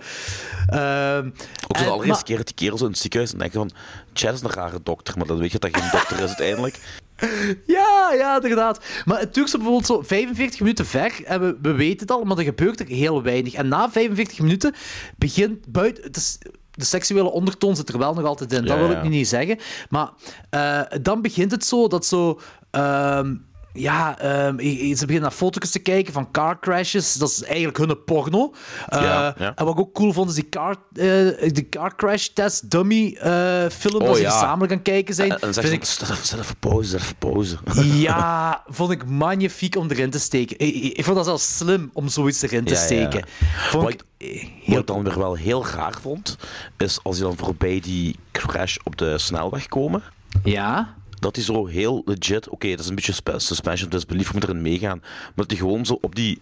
Ehm, 0.67 1.25
Ook 1.67 1.77
en- 1.77 1.83
de 1.83 1.89
allereerste 1.89 2.07
maar- 2.07 2.23
keer 2.23 2.37
dat 2.37 2.45
die 2.45 2.55
kerel 2.55 2.77
zo 2.77 2.83
in 2.85 2.89
het 2.91 2.99
ziekenhuis 2.99 3.31
en 3.31 3.37
denk 3.39 3.51
je 3.51 3.57
van, 3.57 3.71
Chad 4.13 4.33
is 4.33 4.41
een 4.41 4.49
rare 4.51 4.79
dokter, 4.83 5.17
maar 5.17 5.27
dan 5.27 5.37
weet 5.37 5.51
je 5.51 5.59
dat 5.59 5.77
geen 5.77 5.89
dokter 5.91 6.19
is 6.19 6.27
uiteindelijk. 6.27 6.79
Ja, 7.65 8.13
ja, 8.17 8.35
inderdaad. 8.35 8.85
Maar 9.05 9.19
het 9.19 9.33
duurt 9.33 9.49
zo 9.49 9.57
bijvoorbeeld 9.57 9.87
zo 9.87 10.01
45 10.01 10.59
minuten 10.59 10.85
ver. 10.85 11.23
En 11.25 11.41
we, 11.41 11.57
we 11.61 11.71
weten 11.71 11.99
het 11.99 12.11
al, 12.11 12.23
maar 12.23 12.37
er 12.37 12.43
gebeurt 12.43 12.79
er 12.79 12.87
heel 12.87 13.23
weinig. 13.23 13.53
En 13.53 13.67
na 13.67 13.91
45 13.91 14.39
minuten 14.39 14.73
begint 15.17 15.67
buiten... 15.67 16.03
Het 16.03 16.15
is, 16.15 16.37
de 16.71 16.85
seksuele 16.85 17.31
ondertoon 17.31 17.75
zit 17.75 17.89
er 17.89 17.97
wel 17.97 18.13
nog 18.13 18.25
altijd 18.25 18.53
in. 18.53 18.65
dat 18.65 18.77
Ja, 18.77 18.87
wil 18.87 18.91
ik 18.91 19.03
nu 19.03 19.09
niet 19.09 19.27
zeggen. 19.27 19.57
Maar 19.89 20.09
eh, 20.49 20.81
dan 21.01 21.21
begint 21.21 21.51
het 21.51 21.65
zo 21.65 21.87
dat 21.87 22.05
zo... 22.05 22.39
ehm, 22.71 23.35
ja, 23.79 24.19
ehm, 24.19 24.57
ze 24.59 25.05
beginnen 25.05 25.21
naar 25.21 25.31
foto's 25.31 25.69
te 25.71 25.79
kijken 25.79 26.13
van 26.13 26.31
car 26.31 26.59
crashes. 26.59 27.13
Dat 27.13 27.29
is 27.29 27.43
eigenlijk 27.43 27.77
hun 27.77 28.03
porno. 28.03 28.53
Eh, 28.87 29.01
Ja, 29.01 29.35
ja. 29.39 29.51
En 29.55 29.65
wat 29.65 29.73
ik 29.73 29.79
ook 29.79 29.93
cool 29.93 30.13
vond, 30.13 30.29
is 30.29 30.35
die 30.35 30.49
car, 30.49 30.75
eh, 30.93 31.51
die 31.53 31.69
car 31.69 31.95
crash 31.95 32.27
test 32.27 32.71
dummy 32.71 33.17
eh, 33.19 33.65
film. 33.71 34.01
Oh, 34.01 34.07
dat 34.07 34.17
ze 34.17 34.23
gezamenlijk 34.23 34.71
gaan 34.71 34.81
kijken 34.81 35.15
zijn. 35.15 35.31
En 35.31 35.37
dan 35.39 35.53
zeg 35.53 35.63
vind 35.65 35.75
je, 35.75 35.79
ik 35.81 35.95
zet 36.09 36.09
even- 36.09 36.39
even 36.39 36.57
pauze, 36.59 36.95
even 36.97 37.15
pauze. 37.15 37.57
ja, 38.07 38.63
vond 38.67 38.91
ik 38.91 39.05
magnifiek 39.05 39.75
om 39.75 39.89
erin 39.89 40.09
te 40.09 40.19
steken. 40.19 40.59
Ik, 40.59 40.73
ik, 40.75 40.97
ik 40.97 41.03
vond 41.03 41.15
dat 41.15 41.25
zelfs 41.25 41.57
slim 41.57 41.89
om 41.93 42.07
zoiets 42.07 42.41
erin 42.41 42.63
te 42.65 42.75
steken. 42.75 43.23
Vond 43.69 43.83
Wat 43.83 43.93
ik 43.93 43.99
wat 44.17 44.27
heel... 44.63 44.79
ik 44.79 44.87
dan 44.87 45.03
weer 45.03 45.17
wel 45.17 45.33
heel 45.35 45.65
raar 45.65 45.95
vond, 46.01 46.37
is 46.77 46.99
als 47.03 47.15
die 47.15 47.25
dan 47.25 47.37
voorbij 47.37 47.79
die 47.79 48.15
crash 48.31 48.77
op 48.83 48.97
de 48.97 49.17
snelweg 49.17 49.67
komen. 49.67 50.03
Ja? 50.43 50.93
Dat 51.19 51.35
hij 51.35 51.45
zo 51.45 51.65
heel 51.65 52.01
legit, 52.05 52.49
oké, 52.49 52.69
dat 52.69 52.79
is 52.79 52.87
een 52.87 52.95
beetje 52.95 53.11
spe- 53.13 53.39
suspension 53.39 53.87
of 53.87 53.93
disbelief, 53.93 54.27
je 54.27 54.33
moet 54.33 54.43
erin 54.43 54.61
meegaan, 54.61 54.99
maar 54.99 55.31
dat 55.35 55.49
hij 55.49 55.59
gewoon 55.59 55.85
zo 55.85 55.97
op 56.01 56.15
die 56.15 56.41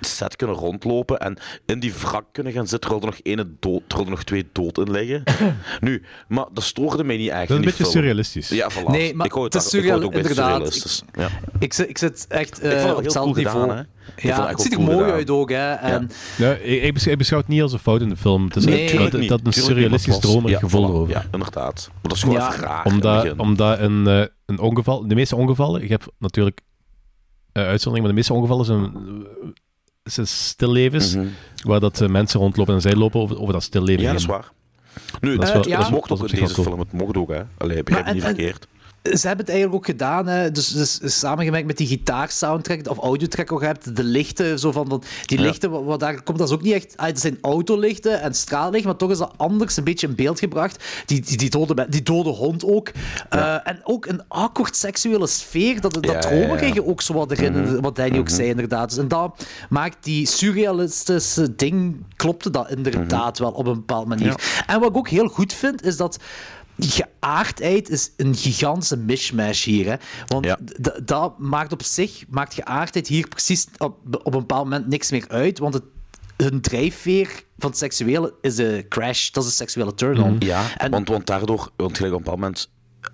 set 0.00 0.36
kunnen 0.36 0.56
rondlopen 0.56 1.18
en 1.18 1.36
in 1.66 1.80
die 1.80 1.92
wrak 1.94 2.24
kunnen 2.32 2.52
gaan 2.52 2.66
zitten 2.68 2.80
terwijl 2.90 3.00
er 3.02 3.06
nog, 3.08 3.18
ene 3.22 3.50
dood, 3.60 3.82
terwijl 3.86 4.08
er 4.10 4.14
nog 4.14 4.24
twee 4.24 4.48
dood 4.52 4.78
in 4.78 4.90
liggen. 4.90 5.22
nu, 5.80 6.02
maar 6.28 6.46
dat 6.52 6.64
stoorde 6.64 7.04
mij 7.04 7.16
niet 7.16 7.28
echt 7.30 7.40
Dat 7.40 7.50
is 7.50 7.54
een 7.56 7.60
beetje 7.60 7.76
film. 7.76 7.90
surrealistisch. 7.90 8.48
Ja, 8.48 8.70
voilà. 8.70 8.84
Nee, 8.90 9.14
maar 9.14 9.26
ik 9.26 9.32
het, 9.32 9.42
het 9.52 9.54
is 9.64 9.74
ik 9.74 9.84
het 9.84 9.92
ook 10.04 10.12
surreal- 10.12 10.34
surrealistisch. 10.34 11.02
Ja. 11.12 11.28
Ik, 11.58 11.72
zit- 11.72 11.88
ik 11.88 11.98
zit 11.98 12.26
echt 12.28 12.56
Ik 12.56 12.70
vond 12.70 12.72
eh 12.74 12.82
het 12.86 12.96
op 12.96 13.02
hetzelfde 13.02 13.32
cool 13.32 13.44
niveau. 13.44 13.60
gedaan, 13.68 13.76
hè. 13.76 13.82
Ik 14.16 14.20
vond 14.22 14.36
ja, 14.36 14.48
het 14.48 14.60
ziet 14.60 14.72
er 14.72 14.76
cool 14.78 14.86
mooi 14.90 14.98
gedaan. 15.00 15.16
uit 15.16 15.30
ook. 15.30 15.50
Hè. 15.50 15.72
En, 15.72 16.10
Ja, 16.36 16.52
ik, 16.52 16.82
ik, 16.82 16.92
beschouw, 16.94 17.12
ik 17.12 17.18
beschouw 17.18 17.38
het 17.38 17.48
niet 17.48 17.62
als 17.62 17.72
een 17.72 17.78
fout 17.78 18.00
in 18.00 18.08
de 18.08 18.16
film. 18.16 18.44
Het 18.44 18.56
is 18.56 18.64
Nee, 18.64 18.98
dat, 19.10 19.20
niet. 19.20 19.28
dat 19.28 19.40
een 19.44 19.52
surrealistisch 19.52 20.18
dromerig 20.18 20.50
ja, 20.50 20.58
gevoel 20.58 20.86
voilà. 20.86 20.90
erover. 20.90 21.14
Ja, 21.14 21.24
inderdaad. 21.32 21.88
Maar 21.92 22.00
dat 22.02 22.12
is 22.12 22.20
gewoon 22.22 22.36
Ja. 22.36 22.56
raar. 22.60 22.84
Omdat, 22.84 23.36
omdat 23.36 23.78
een, 23.78 24.06
eh, 24.06 24.22
een 24.46 24.58
ongeval, 24.58 25.08
de 25.08 25.14
meeste 25.14 25.36
ongevallen, 25.36 25.80
je 25.82 25.88
hebt 25.88 26.06
natuurlijk 26.18 26.60
eh 27.52 27.62
uitzonderingen, 27.62 28.00
maar 28.00 28.08
de 28.10 28.14
meeste 28.14 28.32
ongevallen 28.34 28.64
zijn, 28.64 28.92
eh, 30.08 30.14
zijn 30.14 30.26
stillevens, 30.26 31.14
Mhm. 31.14 31.26
waar 31.64 31.80
dat 31.80 32.00
eh, 32.00 32.08
mensen 32.08 32.40
rondlopen 32.40 32.74
en 32.74 32.80
zij 32.80 32.94
lopen 32.94 33.20
over, 33.20 33.40
over 33.40 33.52
dat 33.52 33.62
stilleven 33.62 34.02
Ja, 34.02 34.10
dat 34.12 34.20
is 34.20 34.26
waar. 34.26 34.50
Nu, 35.20 35.34
Dat 35.36 35.42
is 35.42 35.52
het, 35.52 35.66
wel- 35.66 35.76
het 35.78 35.86
ja. 35.86 35.94
mocht 35.94 36.10
ook 36.10 36.18
op 36.20 36.26
in 36.28 36.40
deze 36.40 36.54
cool. 36.54 36.66
film. 36.66 36.78
Het 36.78 36.92
mocht 36.92 37.16
ook, 37.16 37.28
hè. 37.30 37.42
Allee, 37.58 37.82
begrijp 37.82 38.06
me 38.06 38.12
niet 38.12 38.22
verkeerd. 38.22 38.66
Ze 39.16 39.26
hebben 39.26 39.46
het 39.46 39.54
eigenlijk 39.54 39.74
ook 39.74 39.86
gedaan, 39.86 40.26
hè. 40.26 40.50
Dus, 40.50 40.68
dus 40.68 41.18
samengewerkt 41.18 41.66
met 41.66 41.76
die 41.76 41.86
gitaarsoundtrack 41.86 42.88
of 42.88 42.98
audiotrack 42.98 43.52
ook 43.52 43.62
hebt, 43.62 43.96
de 43.96 44.04
lichten, 44.04 44.58
zo 44.58 44.72
van, 44.72 45.02
die 45.26 45.38
lichten, 45.38 45.70
wat, 45.70 45.84
wat 45.84 46.00
daar 46.00 46.22
komt, 46.22 46.38
dat 46.38 46.48
is 46.48 46.54
ook 46.54 46.62
niet 46.62 46.72
echt, 46.72 46.96
ah, 46.96 47.06
het 47.06 47.20
zijn 47.20 47.38
autolichten 47.40 48.20
en 48.20 48.34
straatlichten, 48.34 48.88
maar 48.88 48.98
toch 48.98 49.10
is 49.10 49.18
dat 49.18 49.32
anders 49.36 49.76
een 49.76 49.84
beetje 49.84 50.06
in 50.06 50.14
beeld 50.14 50.38
gebracht. 50.38 50.84
Die, 51.06 51.20
die, 51.20 51.36
die, 51.36 51.50
dode, 51.50 51.86
die 51.88 52.02
dode 52.02 52.30
hond 52.30 52.64
ook. 52.64 52.90
Eh, 53.28 53.68
en 53.68 53.80
ook 53.84 54.06
een 54.06 54.22
awkward 54.28 54.76
seksuele 54.76 55.26
sfeer, 55.26 55.80
dat, 55.80 55.92
dat 55.92 56.04
Ja, 56.04 56.66
ja. 56.66 56.82
ook 56.82 57.02
zo 57.02 57.12
wat 57.14 57.30
erin, 57.30 57.80
wat 57.80 57.96
Danny 57.96 58.18
ook 58.18 58.28
zei 58.28 58.48
inderdaad. 58.48 58.88
Dus, 58.88 58.98
en 58.98 59.08
dat 59.08 59.46
maakt 59.68 59.96
die 60.00 60.26
surrealistische 60.26 61.54
ding, 61.54 62.04
klopte 62.16 62.50
dat 62.50 62.70
inderdaad 62.70 63.38
wel 63.38 63.50
op 63.50 63.66
een 63.66 63.74
bepaalde 63.74 64.08
manier. 64.08 64.62
En 64.66 64.80
wat 64.80 64.90
ik 64.90 64.96
ook 64.96 65.08
heel 65.08 65.28
goed 65.28 65.52
vind, 65.52 65.84
is 65.84 65.96
dat 65.96 66.18
geaardheid 66.78 67.88
is 67.90 68.10
een 68.16 68.34
gigantische 68.34 68.96
mishmash 68.96 69.64
hier. 69.64 69.86
Hè? 69.86 69.94
Want 70.26 70.44
Ja. 70.44 70.58
dat 71.04 71.38
maakt 71.38 71.72
op 71.72 71.82
zich, 71.82 72.24
maakt 72.28 72.54
geaardheid 72.54 73.06
hier 73.08 73.28
precies 73.28 73.66
op, 73.78 73.96
op 74.22 74.34
een 74.34 74.40
bepaald 74.40 74.64
moment 74.64 74.86
niks 74.88 75.10
meer 75.10 75.24
uit. 75.28 75.58
Want 75.58 75.74
het, 75.74 75.82
hun 76.36 76.60
drijfveer 76.60 77.42
van 77.58 77.70
het 77.70 77.78
seksuele 77.78 78.34
is 78.40 78.54
de 78.54 78.86
crash. 78.88 79.30
Dat 79.30 79.42
is 79.44 79.48
een 79.50 79.56
seksuele 79.56 79.94
turn-on. 79.94 80.36
Ja, 80.38 80.64
En- 80.76 80.90
want, 80.90 81.08
want 81.08 81.26
daardoor, 81.26 81.70
want 81.76 81.96
gelijk 81.96 82.14
op 82.14 82.18
een 82.18 82.24
bepaald 82.24 82.40
moment 82.40 82.68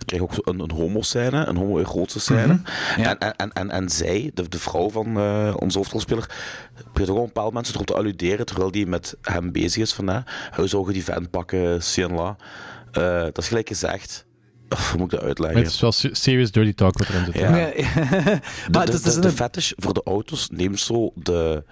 krijg 0.06 0.22
je 0.22 0.28
ook 0.28 0.46
een, 0.46 0.60
een 0.60 0.70
homo-scène, 0.70 1.44
een 1.46 1.56
homo-erotische 1.56 2.20
scène. 2.20 2.60
Ja. 2.96 3.08
En, 3.10 3.18
en, 3.18 3.36
en, 3.36 3.52
en, 3.52 3.70
en 3.70 3.88
zij, 3.88 4.30
de, 4.34 4.48
de 4.48 4.58
vrouw 4.58 4.90
van 4.90 5.16
eh, 5.18 5.54
onze 5.58 5.78
hoofdrolspeler, 5.78 6.30
probeert 6.82 7.08
ook 7.10 7.16
op 7.16 7.20
een 7.22 7.26
bepaald 7.26 7.52
moment 7.52 7.74
erop 7.74 7.86
te 7.86 7.94
alluderen, 7.94 8.46
terwijl 8.46 8.70
die 8.70 8.86
met 8.86 9.16
hem 9.22 9.52
bezig 9.52 9.82
is 9.82 9.92
van, 9.92 10.06
hè, 10.08 10.20
hoe 10.56 10.66
zou 10.68 10.86
je 10.86 10.92
die 10.92 11.04
vent 11.04 11.30
pakken, 11.30 11.78
CNLA. 11.94 12.36
Eh 12.96 13.22
dat 13.22 13.38
is 13.38 13.48
gelijk 13.48 13.68
gezegd. 13.68 14.26
Of, 14.68 14.90
hoe 14.90 14.98
moet 15.00 15.12
ik 15.12 15.18
dat 15.18 15.26
uitleggen? 15.28 15.56
Maar 15.56 15.64
het 15.66 15.74
is 15.74 15.80
wel 15.80 15.92
se- 15.92 16.08
serious 16.14 16.50
dirty 16.50 16.72
talk 16.74 16.98
wat 16.98 17.08
erin 17.08 17.24
zit. 17.24 17.34
Ja. 17.34 17.50
Nee, 17.50 17.74
maar 18.72 18.86
de, 18.86 18.92
het 18.92 18.92
is 18.94 19.02
de, 19.02 19.04
dus 19.10 19.14
de 19.14 19.26
een 19.28 19.30
fetish 19.34 19.72
voor 19.76 19.94
de 19.94 20.02
auto's 20.04 20.48
neemt 20.52 20.80
zo 20.80 21.12
de... 21.14 21.64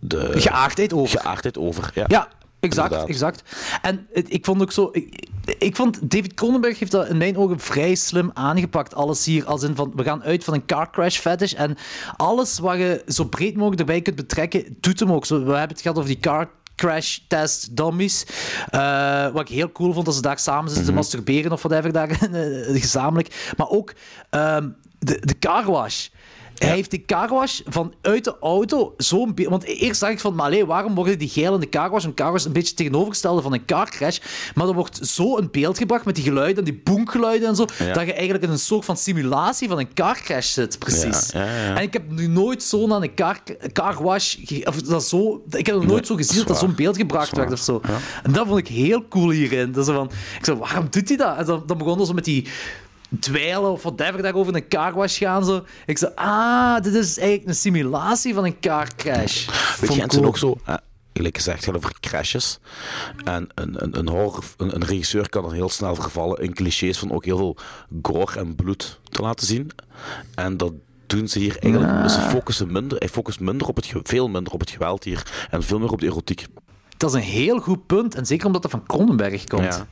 de 0.00 0.40
geaardheid 0.40 0.92
over. 0.92 1.20
geaardheid 1.20 1.58
over. 1.58 1.90
Ja, 1.94 2.04
Ja, 2.08 2.28
exact, 2.60 2.84
Inderdaad. 2.90 3.08
exact. 3.08 3.42
En 3.82 4.06
ik 4.12 4.44
vond 4.44 4.62
ook 4.62 4.72
zo... 4.72 4.88
Ik, 4.92 5.28
ik 5.58 5.76
vond 5.76 6.10
David 6.10 6.34
Cronenberg 6.34 6.78
heeft 6.78 6.90
dat 6.92 7.08
in 7.08 7.16
mijn 7.16 7.36
ogen 7.36 7.60
vrij 7.60 7.94
slim 7.94 8.30
aangepakt. 8.34 8.94
Alles 8.94 9.24
hier 9.24 9.44
als 9.44 9.62
in 9.62 9.74
van... 9.76 9.92
We 9.96 10.02
gaan 10.02 10.22
uit 10.22 10.44
van 10.44 10.54
een 10.54 10.66
car 10.66 10.90
crash 10.90 11.18
fetish. 11.18 11.52
En 11.52 11.76
alles 12.16 12.58
wat 12.58 12.76
je 12.76 13.02
zo 13.08 13.24
breed 13.24 13.54
mogelijk 13.54 13.80
erbij 13.80 14.02
kunt 14.02 14.16
betrekken, 14.16 14.76
doet 14.80 15.00
hem 15.00 15.12
ook. 15.12 15.26
Zo, 15.26 15.34
we 15.38 15.50
hebben 15.50 15.68
het 15.76 15.80
gehad 15.80 15.96
over 15.96 16.08
die 16.10 16.20
car 16.20 16.48
crash 16.76 17.18
test 17.28 17.76
dummies. 17.76 18.26
Eh, 18.70 19.28
wat 19.32 19.40
ik 19.40 19.54
heel 19.54 19.72
cool 19.72 19.92
vond, 19.92 20.06
dat 20.06 20.14
ze 20.14 20.20
daar 20.20 20.38
samen 20.38 20.68
zitten 20.68 20.86
te 20.86 20.92
masturberen 20.92 21.52
of 21.52 21.62
whatever, 21.62 21.92
daar, 21.92 22.08
gezamenlijk. 22.80 23.52
Maar 23.56 23.68
ook 23.68 23.92
ehm, 24.30 24.68
de, 24.98 25.20
de 25.20 25.38
car 25.38 25.64
wash. 25.64 26.08
Hij 26.58 26.74
heeft 26.74 26.90
die 26.90 27.04
carwash 27.06 27.60
vanuit 27.66 28.24
de 28.24 28.36
auto 28.40 28.94
zo'n 28.96 29.34
beeld... 29.34 29.50
Want 29.50 29.64
eerst 29.64 30.00
dacht 30.00 30.12
ik 30.12 30.20
van, 30.20 30.34
maar 30.34 30.46
allee, 30.46 30.66
waarom 30.66 30.94
worden 30.94 31.18
die 31.18 31.28
geil 31.28 31.54
in 31.54 31.60
de 31.60 31.68
carwash? 31.68 32.04
Een 32.04 32.14
carwash 32.14 32.44
een 32.44 32.52
beetje 32.52 32.74
tegenovergestelde 32.74 33.42
van 33.42 33.52
een 33.52 33.64
carcrash. 33.64 34.18
Maar 34.54 34.68
er 34.68 34.74
wordt 34.74 35.06
zo 35.06 35.36
een 35.38 35.48
beeld 35.50 35.78
gebracht 35.78 36.04
met 36.04 36.14
die 36.14 36.24
geluiden 36.24 36.58
en 36.58 36.64
die 36.64 36.80
boemgeluiden 36.84 37.48
en 37.48 37.56
zo, 37.56 37.66
Ja. 37.78 37.92
dat 37.92 38.06
je 38.06 38.12
eigenlijk 38.12 38.44
in 38.44 38.50
een 38.50 38.58
soort 38.58 38.84
van 38.84 38.96
simulatie 38.96 39.68
van 39.68 39.78
een 39.78 39.94
carcrash 39.94 40.52
zit, 40.52 40.78
precies. 40.78 41.30
Ja, 41.32 41.44
ja, 41.44 41.64
ja. 41.64 41.76
En 41.76 41.82
ik 41.82 41.92
heb 41.92 42.10
nu 42.10 42.26
nooit 42.26 42.62
zo 42.62 42.86
naar 42.86 43.02
een 43.02 43.14
car, 43.14 43.38
carwash... 43.72 44.36
Of 44.64 44.82
dat 44.82 45.04
zo, 45.04 45.42
ik 45.50 45.66
heb 45.66 45.74
nog 45.74 45.86
nooit 45.86 46.06
zo 46.06 46.14
gezien 46.16 46.44
dat 46.46 46.58
zo'n 46.58 46.74
beeld 46.74 46.96
gebracht 46.96 47.36
werd 47.36 47.52
of 47.52 47.60
zo. 47.60 47.80
En 48.22 48.32
dat 48.32 48.46
vond 48.46 48.58
ik 48.58 48.68
heel 48.68 49.04
cool 49.08 49.30
hierin. 49.30 49.74
Is 49.76 49.84
van, 49.86 50.10
ik 50.38 50.44
zei, 50.44 50.58
waarom 50.58 50.86
doet 50.90 51.08
hij 51.08 51.16
dat? 51.16 51.36
En 51.36 51.44
dan, 51.44 51.62
dan 51.66 51.78
begon 51.78 52.06
zo 52.06 52.12
met 52.12 52.24
die 52.24 52.46
dweilen 53.20 53.70
of 53.70 53.82
whatever 53.82 54.22
daarover 54.22 54.54
een 54.54 54.68
carwash 54.68 55.18
gaan. 55.18 55.44
Zo. 55.44 55.64
Ik 55.86 55.98
zei, 55.98 56.12
ah, 56.14 56.82
dit 56.82 56.94
is 56.94 57.18
eigenlijk 57.18 57.48
een 57.48 57.54
simulatie 57.54 58.34
van 58.34 58.44
een 58.44 58.60
carcrash. 58.60 59.46
Weet 59.80 59.94
je, 59.94 60.04
zijn 60.08 60.26
ook 60.26 60.38
zo, 60.38 60.56
eh, 60.64 60.74
gelijk 61.12 61.36
gezegd, 61.36 61.64
gaat 61.64 61.76
over 61.76 61.92
crashes. 62.00 62.58
En 63.24 63.48
een, 63.54 63.82
een, 63.82 63.98
een, 63.98 64.08
horror, 64.08 64.44
een, 64.56 64.74
een 64.74 64.84
regisseur 64.84 65.28
kan 65.28 65.44
er 65.44 65.52
heel 65.52 65.68
snel 65.68 65.94
vervallen 65.94 66.42
in 66.42 66.54
clichés 66.54 66.98
van 66.98 67.12
ook 67.12 67.24
heel 67.24 67.36
veel 67.36 67.56
gore 68.02 68.38
en 68.38 68.54
bloed 68.54 69.00
te 69.08 69.22
laten 69.22 69.46
zien. 69.46 69.70
En 70.34 70.56
dat 70.56 70.72
doen 71.06 71.28
ze 71.28 71.38
hier 71.38 71.58
eigenlijk. 71.58 72.02
Dus 72.02 72.14
ze 72.14 72.20
focussen 72.20 72.72
minder, 72.72 72.98
hij 72.98 73.08
focust 73.08 73.40
minder 73.40 73.66
op 73.66 73.76
het, 73.76 73.92
veel 74.02 74.28
minder 74.28 74.52
op 74.52 74.60
het 74.60 74.70
geweld 74.70 75.04
hier 75.04 75.46
en 75.50 75.62
veel 75.62 75.78
meer 75.78 75.90
op 75.90 76.00
de 76.00 76.06
erotiek. 76.06 76.46
Dat 76.96 77.10
is 77.10 77.16
een 77.16 77.28
heel 77.28 77.60
goed 77.60 77.86
punt. 77.86 78.14
En 78.14 78.26
zeker 78.26 78.46
omdat 78.46 78.62
dat 78.62 78.70
van 78.70 78.86
Cronenberg 78.86 79.44
komt. 79.44 79.62
Ja. 79.62 79.86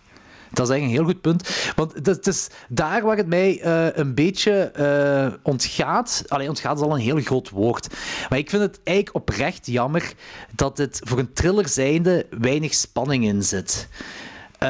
Dat 0.54 0.66
is 0.68 0.72
eigenlijk 0.72 0.82
een 1.00 1.04
heel 1.06 1.14
goed 1.14 1.20
punt. 1.20 1.72
Want 1.76 1.92
het 2.06 2.26
is 2.26 2.48
daar 2.68 3.02
waar 3.02 3.16
het 3.16 3.26
mij 3.26 3.60
eh, 3.60 3.86
een 3.92 4.14
beetje 4.14 4.52
eh, 4.62 5.26
ontgaat. 5.42 6.24
Alleen 6.28 6.48
ontgaat 6.48 6.76
is 6.76 6.82
al 6.82 6.94
een 6.94 7.00
heel 7.00 7.20
groot 7.20 7.50
woord. 7.50 7.88
Maar 8.28 8.38
ik 8.38 8.50
vind 8.50 8.62
het 8.62 8.80
eigenlijk 8.84 9.16
oprecht 9.16 9.66
jammer 9.66 10.12
dat 10.54 10.78
het 10.78 11.00
voor 11.04 11.18
een 11.18 11.32
thriller 11.32 11.68
zijnde 11.68 12.26
weinig 12.30 12.74
spanning 12.74 13.24
in 13.24 13.42
zit. 13.42 13.88
Eh, 14.58 14.68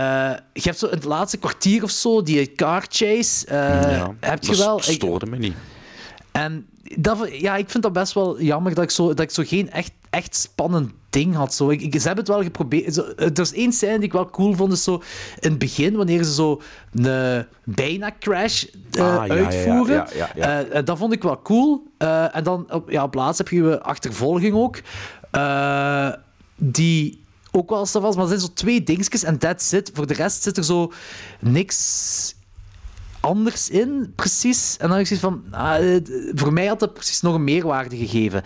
je 0.52 0.61
hebt 0.62 0.78
zo 0.78 0.86
in 0.86 0.94
het 0.94 1.05
laatste 1.05 1.36
kwartier 1.36 1.82
of 1.82 1.90
zo 1.90 2.23
die 2.23 2.52
car 2.52 2.85
chase. 2.89 3.47
eh, 3.47 4.06
heb 4.20 4.43
je 4.44 4.56
wel. 4.56 4.77
Ik- 4.78 4.82
stoorde 4.85 5.27
me 5.27 5.36
niet. 5.36 5.55
en 6.32 6.66
dat, 6.98 7.28
ja, 7.40 7.56
ik 7.56 7.70
vind 7.70 7.82
dat 7.82 7.93
best 7.93 8.12
wel 8.12 8.40
jammer 8.40 8.74
dat 8.74 8.85
ik 8.85 8.90
zo, 8.90 9.06
dat 9.09 9.20
ik 9.20 9.31
zo 9.31 9.43
geen 9.47 9.70
echt, 9.70 9.93
echt 10.11 10.36
spannend 10.36 10.90
ding 11.11 11.35
had. 11.35 11.55
Zo. 11.55 11.70
Ik, 11.70 11.81
ik, 11.81 11.93
ze 11.93 12.06
hebben 12.06 12.24
het 12.24 12.35
wel 12.35 12.43
geprobeerd. 12.43 12.94
Zo, 12.94 13.02
er 13.16 13.40
is 13.40 13.52
één 13.52 13.73
scène 13.73 13.94
die 13.97 14.05
ik 14.05 14.12
wel 14.12 14.31
cool 14.31 14.55
vond. 14.55 14.73
Is 14.73 14.82
zo 14.85 14.94
in 15.40 15.51
het 15.51 15.59
begin, 15.59 15.97
wanneer 15.97 16.24
ze 16.24 16.35
zo 16.35 16.61
een 16.93 17.47
bijna 17.65 18.11
crash 18.20 18.65
eh, 18.90 19.16
Ah, 19.16 19.31
uitvoeren. 19.31 20.06
ja. 20.15 20.35
Eh, 20.35 20.78
eh, 20.78 20.85
dat 20.85 20.98
vond 20.98 21.12
ik 21.12 21.23
wel 21.23 21.43
cool. 21.43 21.86
Eh, 21.98 22.36
en 22.36 22.44
dan 22.44 22.66
op, 22.73 22.90
ja, 22.90 23.02
op 23.02 23.15
laatst 23.15 23.39
heb 23.39 23.48
je 23.48 23.56
je 23.62 23.82
achtervolging 23.82 24.55
ook. 24.55 24.81
Eh, 25.31 26.09
die 26.56 27.23
ook 27.51 27.70
wel 27.70 27.78
was. 27.93 28.15
Maar 28.15 28.23
er 28.24 28.28
zijn 28.28 28.40
zo 28.40 28.52
twee 28.55 28.82
dingetjes 28.82 29.23
en 29.23 29.39
that's 29.39 29.73
it. 29.73 29.90
Voor 29.94 30.06
de 30.06 30.15
rest 30.15 30.43
zit 30.43 30.56
er 30.56 30.65
zo 30.65 30.93
niks 31.40 32.35
anders 33.24 33.68
in, 33.70 34.12
precies. 34.16 34.76
En 34.76 34.88
dan 34.88 34.96
heb 34.96 35.06
ik 35.06 35.18
zoiets 35.18 35.26
van, 35.26 35.60
ah, 35.60 35.94
eh, 35.94 36.01
voor 36.34 36.52
mij 36.52 36.66
had 36.66 36.78
dat 36.80 36.94
precies 36.94 37.20
nog 37.20 37.34
een 37.34 37.44
meerwaarde 37.44 37.96
gegeven. 37.96 38.42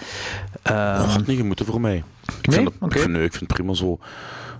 Ehm, 0.63 0.97
Dat 0.99 1.07
had 1.07 1.27
niet 1.27 1.39
gemoeten 1.39 1.67
voor 1.67 1.81
mij. 1.81 1.97
Ik 2.41 2.47
Nee? 2.47 2.57
vind, 2.57 2.69
het, 2.69 2.83
Oké. 2.83 2.95
ik, 2.95 3.01
vind, 3.01 3.13
nee, 3.13 3.25
ik 3.25 3.31
vind 3.35 3.51
het 3.51 3.53
prima 3.59 3.75
zo. 3.75 3.99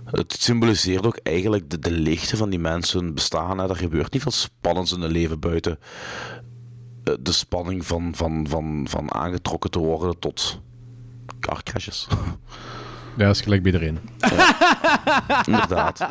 Het 0.05 0.35
symboliseert 0.39 1.05
ook 1.05 1.19
eigenlijk 1.23 1.69
de, 1.69 1.79
de 1.79 1.91
leegte 1.91 2.37
van 2.37 2.49
die 2.49 2.59
mensen 2.59 3.13
bestaan. 3.13 3.57
Hè. 3.59 3.69
Er 3.69 3.75
gebeurt 3.75 4.13
niet 4.13 4.21
veel 4.21 4.31
spannends 4.31 4.91
in 4.93 5.01
hun 5.01 5.11
leven 5.11 5.39
buiten 5.39 5.79
eh, 7.03 7.13
de 7.19 7.31
spanning 7.31 7.85
van, 7.85 8.11
van, 8.15 8.45
van, 8.49 8.85
van 8.89 9.13
aangetrokken 9.13 9.71
te 9.71 9.79
worden 9.79 10.19
tot 10.19 10.59
carcrashes. 11.39 12.07
Ja, 13.17 13.25
dat 13.25 13.35
is 13.35 13.41
gelijk 13.41 13.63
bij 13.63 13.71
iedereen. 13.71 13.99
Inderdaad. 15.45 16.07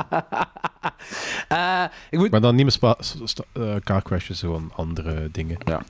eh, 1.48 1.84
ik 2.10 2.18
moet, 2.18 2.30
Maar 2.30 2.40
dan 2.40 2.55
niet 2.55 2.62
meer 2.62 2.72
spa- 2.72 2.96
st- 2.98 3.16
st- 3.24 3.42
eh, 3.52 3.74
car 3.84 4.02
crashes, 4.02 4.40
gewoon 4.40 4.72
andere 4.74 5.28
dingen. 5.32 5.56
Ja. 5.64 5.82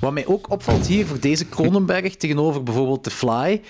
wat 0.00 0.12
mij 0.12 0.26
ook 0.26 0.50
opvalt 0.50 0.86
hier 0.86 1.06
voor 1.06 1.20
deze 1.20 1.48
Cronenberg 1.48 2.16
tegenover 2.16 2.62
bijvoorbeeld 2.62 3.02
The 3.02 3.10
Fly, 3.10 3.62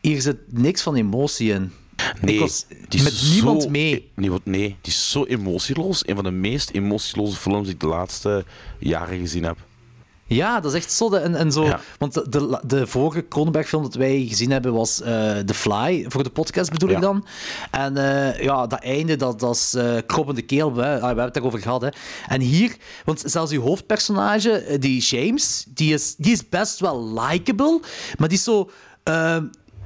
hier 0.00 0.20
zit 0.20 0.36
niks 0.46 0.82
van 0.82 0.94
emotie 0.94 1.52
in. 1.52 1.72
Nee, 2.20 2.38
was 2.40 2.66
die 2.88 3.02
met 3.02 3.22
niemand 3.32 3.62
zo- 3.62 3.68
mee. 3.68 4.10
Nee, 4.14 4.30
wat- 4.30 4.44
nee, 4.44 4.68
die 4.80 4.92
is 4.92 5.10
zo 5.10 5.24
emotieloos. 5.24 6.08
Een 6.08 6.14
van 6.14 6.24
de 6.24 6.30
meest 6.30 6.70
emotieloze 6.70 7.36
films 7.36 7.64
die 7.64 7.74
ik 7.74 7.80
de 7.80 7.86
laatste 7.86 8.44
jaren 8.78 9.18
gezien 9.18 9.44
heb. 9.44 9.56
Ja, 10.34 10.60
dat 10.60 10.72
is 10.72 10.78
echt 10.78 10.92
zo. 10.92 11.12
En, 11.12 11.34
en 11.34 11.52
zo 11.52 11.64
Ja. 11.64 11.80
Want 11.98 12.14
de, 12.14 12.60
de, 12.66 12.86
vorige 12.86 13.28
Cronenberg-film 13.28 13.82
dat 13.82 13.94
wij 13.94 14.26
gezien 14.28 14.50
hebben 14.50 14.72
was 14.72 15.02
eh 15.02 15.38
The 15.38 15.54
Fly, 15.54 16.04
voor 16.08 16.22
de 16.22 16.30
podcast 16.30 16.70
bedoel 16.70 16.90
ik 16.90 17.00
dan. 17.00 17.26
En 17.70 17.96
eh, 17.96 18.42
ja, 18.42 18.66
dat 18.66 18.80
einde, 18.80 19.16
dat, 19.16 19.40
dat 19.40 19.54
is 19.54 19.74
eh 19.74 19.96
kroppende 20.06 20.42
keel. 20.42 20.76
Hè. 20.76 20.94
Ah, 20.94 21.00
we 21.00 21.06
hebben 21.06 21.24
het 21.24 21.34
daarover 21.34 21.60
gehad. 21.60 21.80
Hè. 21.80 21.88
En 22.28 22.40
hier, 22.40 22.76
want 23.04 23.22
zelfs 23.26 23.50
die 23.50 23.60
hoofdpersonage, 23.60 24.76
die 24.80 25.00
James, 25.00 25.64
die 25.68 25.94
is, 25.94 26.14
die 26.16 26.32
is 26.32 26.48
best 26.48 26.80
wel 26.80 27.20
likable, 27.20 27.80
maar 28.18 28.28
die 28.28 28.38
is 28.38 28.44
zo... 28.44 28.70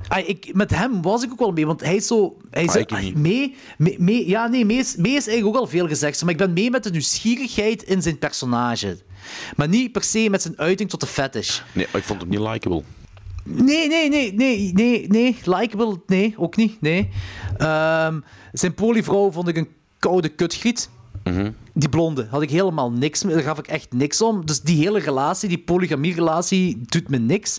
ah, 0.09 0.29
ik, 0.29 0.51
met 0.55 0.71
hem 0.71 1.03
was 1.03 1.23
ik 1.23 1.33
ook 1.33 1.39
wel 1.39 1.53
mee, 1.53 1.67
want 1.67 1.81
hij 1.81 1.97
is 1.97 2.07
zo... 2.07 2.37
Hij 2.51 2.65
is, 2.65 2.77
Ah, 2.77 3.15
mee, 3.15 3.55
mee, 3.79 3.97
mee- 3.99 4.29
ja, 4.29 4.47
nee, 4.47 4.65
mee 4.65 4.77
is, 4.79 4.97
mee 4.97 5.13
is 5.13 5.27
eigenlijk 5.27 5.57
ook 5.57 5.63
al 5.63 5.69
veel 5.69 5.89
gezegd. 5.89 6.23
Maar 6.23 6.31
ik 6.31 6.37
ben 6.39 6.53
mee 6.53 6.71
met 6.71 6.83
de 6.85 6.91
nieuwsgierigheid 6.91 7.83
in 7.83 8.03
zijn 8.03 8.19
personage. 8.19 8.99
Maar 9.57 9.69
niet 9.69 9.93
per 9.93 10.03
se 10.03 10.31
met 10.31 10.43
zijn 10.43 10.59
uiting 10.59 10.91
tot 10.91 11.01
de 11.01 11.07
fetish. 11.07 11.61
Nee, 11.73 11.87
ik 11.93 12.03
vond 12.03 12.21
hem 12.21 12.29
niet 12.31 12.39
likable. 12.41 12.83
Nee, 13.45 13.89
nee, 13.89 14.09
nee, 14.09 14.33
nee, 14.35 14.73
nee, 14.73 15.07
nee. 15.09 15.37
Likeable, 15.45 16.01
nee, 16.07 16.35
ook 16.37 16.57
niet, 16.57 16.81
nee. 16.81 17.09
Ehm, 17.57 18.21
zijn 18.53 18.75
polyvrouw 18.75 19.31
vond 19.33 19.49
ik 19.49 19.57
een 19.57 19.69
koude 19.99 20.29
kutgriet. 20.29 20.89
Die 21.75 21.89
blonde 21.89 22.27
had 22.31 22.43
ik 22.43 22.51
helemaal 22.51 22.93
niks 22.93 23.25
mee. 23.25 23.35
Daar 23.35 23.45
gaf 23.45 23.59
ik 23.59 23.67
echt 23.67 23.93
niks 23.93 24.23
om. 24.23 24.47
Dus 24.47 24.61
die 24.61 24.77
hele 24.79 24.99
relatie, 24.99 25.49
die 25.49 25.59
polygamie-relatie, 25.59 26.79
doet 26.87 27.09
me 27.09 27.19
niks. 27.19 27.59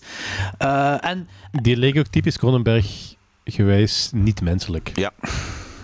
Eh, 0.57 1.05
en 1.05 1.27
Die 1.51 1.77
leek 1.77 1.97
ook 1.97 2.07
typisch 2.07 2.37
Cronenberg 2.37 3.15
gewijs 3.43 4.09
niet 4.13 4.41
menselijk. 4.41 4.91
Ja. 4.95 5.11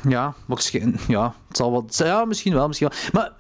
ja, 0.09 0.33
misschien, 0.47 0.95
ja, 1.07 1.35
het 1.47 1.57
zal 1.57 1.71
wat, 1.71 2.01
ja, 2.03 2.25
misschien 2.25 2.53
wel, 2.53 2.67
misschien 2.67 2.89
wel. 2.89 2.97
Maar 3.13 3.31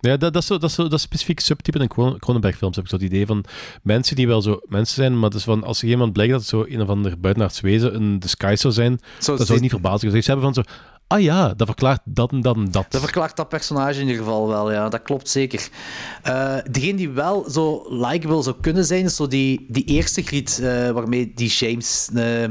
Ja, 0.00 0.16
dat, 0.16 0.32
dat, 0.32 0.42
is 0.42 0.48
zo, 0.48 0.58
dat, 0.58 0.68
is 0.70 0.74
zo, 0.76 0.82
dat 0.82 0.92
is 0.92 1.02
specifiek 1.02 1.40
subtype 1.40 1.78
in 1.78 1.88
Cron- 1.88 2.18
Cronenberg-films. 2.18 2.76
Heb 2.76 2.84
ik 2.84 2.90
zo 2.90 2.96
het 2.96 3.04
idee 3.04 3.26
van 3.26 3.44
mensen 3.82 4.16
die 4.16 4.26
wel 4.26 4.42
zo 4.42 4.60
mensen 4.68 4.94
zijn, 4.94 5.14
maar 5.14 5.28
het 5.28 5.38
is 5.38 5.44
van, 5.44 5.64
als 5.64 5.82
er 5.82 5.88
iemand 5.88 6.12
blijkt 6.12 6.32
dat 6.32 6.40
het 6.40 6.50
zo 6.50 6.64
een 6.68 6.80
of 6.82 6.88
ander 6.88 7.20
buitenaards 7.20 7.60
wezen 7.60 7.94
een 7.94 8.18
disguise 8.18 8.60
zou 8.60 8.72
zijn, 8.72 9.00
Zo, 9.18 9.36
dat 9.36 9.46
zou 9.46 9.56
ik 9.56 9.62
niet 9.62 9.70
verbazen. 9.70 10.10
Dus 10.10 10.24
ze 10.24 10.30
hebben 10.30 10.54
van 10.54 10.64
zo, 10.64 10.70
ah 11.12 11.20
ja, 11.20 11.54
dat 11.54 11.66
verklaart 11.66 12.00
dat 12.04 12.32
en 12.32 12.40
dat 12.40 12.56
dat. 12.70 12.86
Dat 12.88 13.00
verklaart 13.00 13.36
dat 13.36 13.48
personage 13.48 14.00
in 14.00 14.06
ieder 14.06 14.24
geval 14.24 14.48
wel, 14.48 14.72
ja. 14.72 14.88
Dat 14.88 15.02
klopt 15.02 15.28
zeker. 15.28 15.68
Eh, 16.22 16.56
degene 16.70 16.96
die 16.96 17.10
wel 17.10 17.50
zo 17.50 17.86
likable 17.88 18.42
zou 18.42 18.56
kunnen 18.60 18.84
zijn, 18.84 19.04
is 19.04 19.16
zo 19.16 19.26
die, 19.26 19.66
die 19.68 19.84
eerste 19.84 20.22
griet 20.22 20.58
eh, 20.62 20.90
waarmee 20.90 21.32
die 21.34 21.48
James 21.48 22.08
eh, 22.14 22.44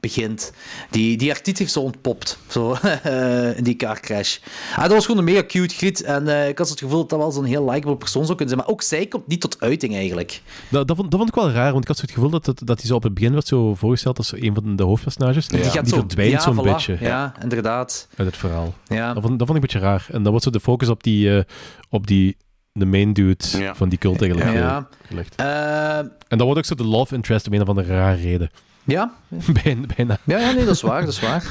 begint. 0.00 0.52
Die, 0.90 1.16
die 1.16 1.30
artiest 1.30 1.58
heeft 1.58 1.72
zo 1.72 1.80
ontpopt, 1.80 2.38
zo, 2.46 2.72
eh, 3.02 3.56
in 3.56 3.64
die 3.64 3.76
car 3.76 4.00
crash. 4.00 4.38
Ah, 4.74 4.82
dat 4.82 4.92
was 4.92 5.04
gewoon 5.06 5.18
een 5.20 5.32
mega 5.32 5.44
cute 5.46 5.74
griet. 5.74 6.02
En 6.02 6.28
eh, 6.28 6.48
ik 6.48 6.58
had 6.58 6.68
het 6.68 6.78
gevoel 6.78 6.98
dat 6.98 7.08
dat 7.08 7.18
wel 7.18 7.30
zo'n 7.30 7.44
heel 7.44 7.70
likable 7.70 7.96
persoon 7.96 8.24
zou 8.24 8.36
kunnen 8.36 8.54
zijn. 8.54 8.60
Maar 8.66 8.74
ook 8.74 8.82
zij 8.82 9.06
komt 9.06 9.26
niet 9.26 9.40
tot 9.40 9.60
uiting, 9.60 9.94
eigenlijk. 9.94 10.42
Dat, 10.70 10.88
dat, 10.88 10.96
vond, 10.96 11.10
dat 11.10 11.18
vond 11.20 11.30
ik 11.32 11.40
wel 11.42 11.50
raar, 11.50 11.70
want 11.70 11.82
ik 11.82 11.88
had 11.88 11.96
zo 11.96 12.02
het 12.02 12.12
gevoel 12.14 12.30
dat, 12.30 12.44
dat, 12.44 12.60
dat 12.64 12.78
hij 12.78 12.86
zo 12.86 12.94
op 12.94 13.02
het 13.02 13.14
begin 13.14 13.32
werd 13.32 13.46
zo 13.46 13.74
voorgesteld 13.74 14.18
als 14.18 14.32
een 14.32 14.54
van 14.54 14.76
de 14.76 14.82
hoofdpersonages. 14.82 15.48
Die, 15.48 15.62
gaat 15.62 15.88
zo, 15.88 15.96
verdwijnt 15.96 16.32
ja, 16.32 16.40
zo'n 16.40 16.60
voilà. 16.60 16.62
beetje 16.72 16.96
Ja, 17.00 17.34
inderdaad. 17.42 18.08
uit 18.16 18.28
het 18.28 18.36
verhaal. 18.36 18.74
Ja. 18.84 19.12
Dat, 19.12 19.22
vond, 19.22 19.38
dat 19.38 19.46
vond 19.48 19.58
ik 19.58 19.64
een 19.64 19.70
beetje 19.72 19.88
raar. 19.88 20.06
En 20.10 20.22
dan 20.22 20.30
wordt 20.30 20.44
zo 20.44 20.50
de 20.50 20.60
focus 20.60 20.88
op 20.88 21.02
die, 21.02 21.36
eh, 21.36 21.42
op 21.90 22.06
die 22.06 22.36
de 22.72 22.86
main 22.86 23.12
dude 23.12 23.44
Ja. 23.58 23.74
van 23.74 23.88
die 23.88 23.98
cult 23.98 24.20
eigenlijk 24.22 24.52
Ja. 24.52 24.88
gelegd. 25.08 25.34
En 25.34 26.38
dan 26.38 26.42
wordt 26.42 26.58
ook 26.58 26.64
zo 26.64 26.74
de 26.74 26.84
love 26.84 27.14
interest 27.14 27.46
om 27.46 27.52
een 27.52 27.62
of 27.62 27.68
andere 27.68 27.94
rare 27.94 28.20
reden. 28.22 28.50
Ja, 28.86 29.12
bijna. 29.96 30.18
Ja, 30.24 30.38
ja, 30.38 30.50
nee, 30.52 30.64
dat 30.64 30.74
is 30.74 30.80
waar, 30.82 31.00
dat 31.00 31.12
is 31.12 31.20
waar. 31.20 31.44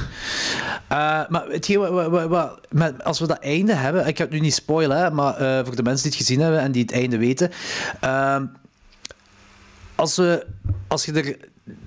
Eh, 0.87 1.29
maar 1.29 1.45
hetgeen, 1.49 1.79
wat, 1.79 2.09
wat, 2.09 2.27
wat- 2.27 2.59
met- 2.69 3.03
als 3.03 3.19
we 3.19 3.27
dat 3.27 3.39
einde 3.39 3.73
hebben, 3.73 4.07
ik 4.07 4.17
ga 4.17 4.23
het 4.23 4.31
nu 4.33 4.39
niet 4.39 4.53
spoilen, 4.53 4.97
hè, 4.97 5.11
maar 5.11 5.35
eh, 5.35 5.65
voor 5.65 5.75
de 5.75 5.83
mensen 5.83 6.03
die 6.09 6.17
het 6.17 6.27
gezien 6.27 6.39
hebben 6.39 6.59
en 6.59 6.71
die 6.71 6.81
het 6.81 6.91
einde 6.91 7.17
weten. 7.17 7.51
ehm, 8.01 8.45
als, 9.95 10.15
we, 10.15 10.45
als 10.87 11.05
je 11.05 11.11
de, 11.11 11.39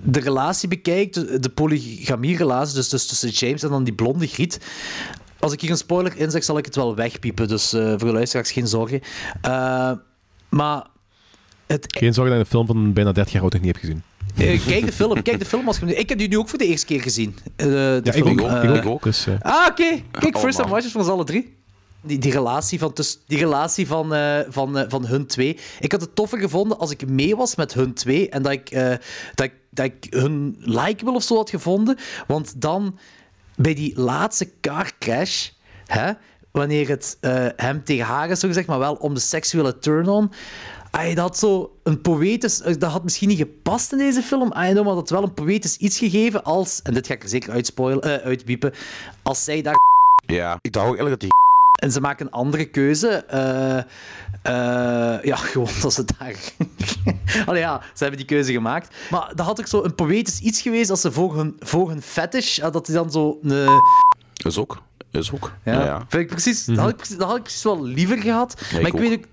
de 0.03 0.19
relatie 0.19 0.67
bekijkt, 0.67 1.43
de, 1.43 1.49
polygamie-relatie, 1.49 2.75
dus, 2.75 2.89
dus 2.89 3.05
tussen 3.07 3.29
James 3.29 3.63
en 3.63 3.69
dan 3.69 3.83
die 3.83 3.93
blonde 3.93 4.27
griet. 4.27 4.59
Als 5.39 5.53
ik 5.53 5.61
hier 5.61 5.71
een 5.71 5.77
spoiler 5.77 6.17
inzeg, 6.17 6.43
zal 6.43 6.57
ik 6.57 6.65
het 6.65 6.75
wel 6.75 6.95
wegpiepen, 6.95 7.47
dus 7.47 7.73
eh, 7.73 7.87
voor 7.89 7.97
de 7.97 8.11
luisteraars 8.13 8.51
geen 8.51 8.67
zorgen. 8.67 9.01
Maar 10.49 10.83
het 11.67 11.85
Geen 11.97 12.13
zorgen 12.13 12.37
dat 12.37 12.47
je 12.47 12.55
een 12.57 12.65
film 12.65 12.65
van 12.77 12.93
bijna 12.93 13.11
30 13.11 13.33
jaar 13.33 13.41
oud 13.41 13.53
nog 13.53 13.61
niet 13.61 13.71
hebt 13.75 13.85
gezien. 13.85 14.03
Eh, 14.37 14.65
kijk 14.65 14.85
de 14.85 14.91
film, 14.91 15.21
kijk 15.21 15.39
de 15.39 15.45
film 15.45 15.67
als 15.67 15.79
je 15.79 15.95
Ik 15.95 16.09
heb 16.09 16.17
die 16.17 16.27
nu 16.27 16.37
ook 16.37 16.49
voor 16.49 16.57
de 16.57 16.65
eerste 16.65 16.85
keer 16.85 17.01
gezien. 17.01 17.37
eh, 17.55 17.65
de 17.67 17.99
Ja, 18.03 18.13
ik 18.13 18.25
ook. 18.27 18.39
Eh, 18.41 18.75
ik 18.75 18.85
ook. 18.85 19.03
Dus, 19.03 19.27
eh, 19.27 19.33
Ah, 19.41 19.67
oké. 19.69 20.01
Kijk, 20.11 20.35
Oh, 20.35 20.41
first 20.41 20.55
time 20.57 20.61
man. 20.69 20.69
watches 20.69 20.91
van 20.91 21.03
z'n 21.03 21.09
alle 21.11 21.23
drie. 21.23 21.57
Die, 22.01 22.17
die 22.19 22.31
relatie, 22.31 22.79
van, 22.79 22.93
tuss- 22.93 23.19
die 23.27 23.37
relatie 23.37 23.87
van, 23.87 24.13
eh, 24.13 24.39
van, 24.49 24.77
eh, 24.77 24.85
van 24.89 25.05
hun 25.05 25.25
twee. 25.27 25.57
Ik 25.79 25.91
had 25.91 26.01
het 26.01 26.15
toffer 26.15 26.39
gevonden 26.39 26.77
als 26.79 26.91
ik 26.91 27.07
mee 27.09 27.35
was 27.35 27.55
met 27.55 27.73
hun 27.73 27.93
twee 27.93 28.29
en 28.29 28.41
dat 28.41 28.51
ik, 28.51 28.69
eh, 28.69 28.87
dat 29.35 29.45
ik, 29.45 29.53
dat 29.69 29.85
ik 29.85 30.07
hun 30.09 30.55
likable 30.59 31.13
of 31.13 31.23
zo 31.23 31.35
had 31.35 31.49
gevonden. 31.49 31.97
Want 32.27 32.61
dan, 32.61 32.97
bij 33.55 33.73
die 33.73 33.99
laatste 33.99 34.49
car 34.61 34.91
crash, 34.99 35.47
hè, 35.85 36.11
wanneer 36.51 36.87
het 36.89 37.17
eh, 37.19 37.45
hem 37.55 37.83
tegen 37.83 38.05
haar 38.05 38.29
is, 38.29 38.39
zo 38.39 38.47
gezegd, 38.47 38.67
maar 38.67 38.79
wel 38.79 38.93
om 38.95 39.13
de 39.13 39.19
seksuele 39.19 39.79
turn-on. 39.79 40.31
Ay, 40.91 41.13
dat 41.15 41.25
had 41.25 41.37
zo 41.37 41.71
een 41.83 42.01
poëtisch... 42.01 42.61
eh, 42.61 42.75
Dat 42.77 42.91
had 42.91 43.03
misschien 43.03 43.27
niet 43.27 43.37
gepast 43.37 43.91
in 43.91 43.97
deze 43.97 44.21
film. 44.21 44.51
Ay, 44.51 44.73
maar 44.73 44.83
dat 44.83 44.95
had 44.95 45.09
wel 45.09 45.23
een 45.23 45.33
poëtisch 45.33 45.77
iets 45.77 45.97
gegeven 45.97 46.43
als... 46.43 46.79
En 46.83 46.93
dit 46.93 47.07
ga 47.07 47.13
ik 47.13 47.23
er 47.23 47.29
zeker 47.29 47.51
uitspoilen, 47.51 48.03
eh, 48.03 48.25
uitbiepen. 48.25 48.73
Als 49.23 49.43
zij 49.43 49.61
daar... 49.61 49.75
Ja, 50.25 50.57
ik 50.61 50.73
dacht 50.73 50.85
ook 50.87 50.97
eigenlijk 50.97 51.09
dat 51.09 51.19
die 51.19 51.29
En 51.85 51.91
ze 51.91 52.01
maken 52.01 52.25
een 52.25 52.31
andere 52.31 52.65
keuze. 52.65 53.07
eh, 53.07 53.83
ja, 55.23 55.35
gewoon 55.51 55.69
dat 55.81 55.93
ze 55.93 56.05
daar... 56.17 56.35
Allee, 57.47 57.61
ja, 57.61 57.81
ze 57.93 57.97
hebben 58.03 58.17
die 58.17 58.27
keuze 58.27 58.51
gemaakt. 58.51 58.95
Maar 59.09 59.31
dat 59.35 59.45
had 59.45 59.59
ook 59.59 59.67
zo 59.67 59.83
een 59.83 59.95
poëtisch 59.95 60.39
iets 60.39 60.61
geweest 60.61 60.89
als 60.89 61.01
ze 61.01 61.11
voor 61.11 61.35
hun, 61.35 61.55
voor 61.59 61.89
hun 61.89 62.01
fetish... 62.01 62.57
dat 62.57 62.85
die 62.85 62.95
dan 62.95 63.11
zo... 63.11 63.39
Een, 63.43 63.81
is 64.45 64.57
ook. 64.57 64.81
Is 65.11 65.31
ook. 65.31 65.51
ja, 65.63 65.73
Ja, 65.73 65.83
ja. 65.85 65.97
Vind 66.07 66.23
ik 66.23 66.27
precies, 66.29 66.65
dat, 66.65 66.77
had 66.77 66.89
ik, 66.89 67.17
dat 67.17 67.27
had 67.27 67.37
ik 67.37 67.43
precies 67.43 67.63
wel 67.63 67.83
liever 67.85 68.17
gehad. 68.17 68.61
Ja, 68.71 68.77
maar 68.79 68.87
ik 68.87 68.93
ik 68.93 68.99
weet 68.99 69.17
ook... 69.17 69.25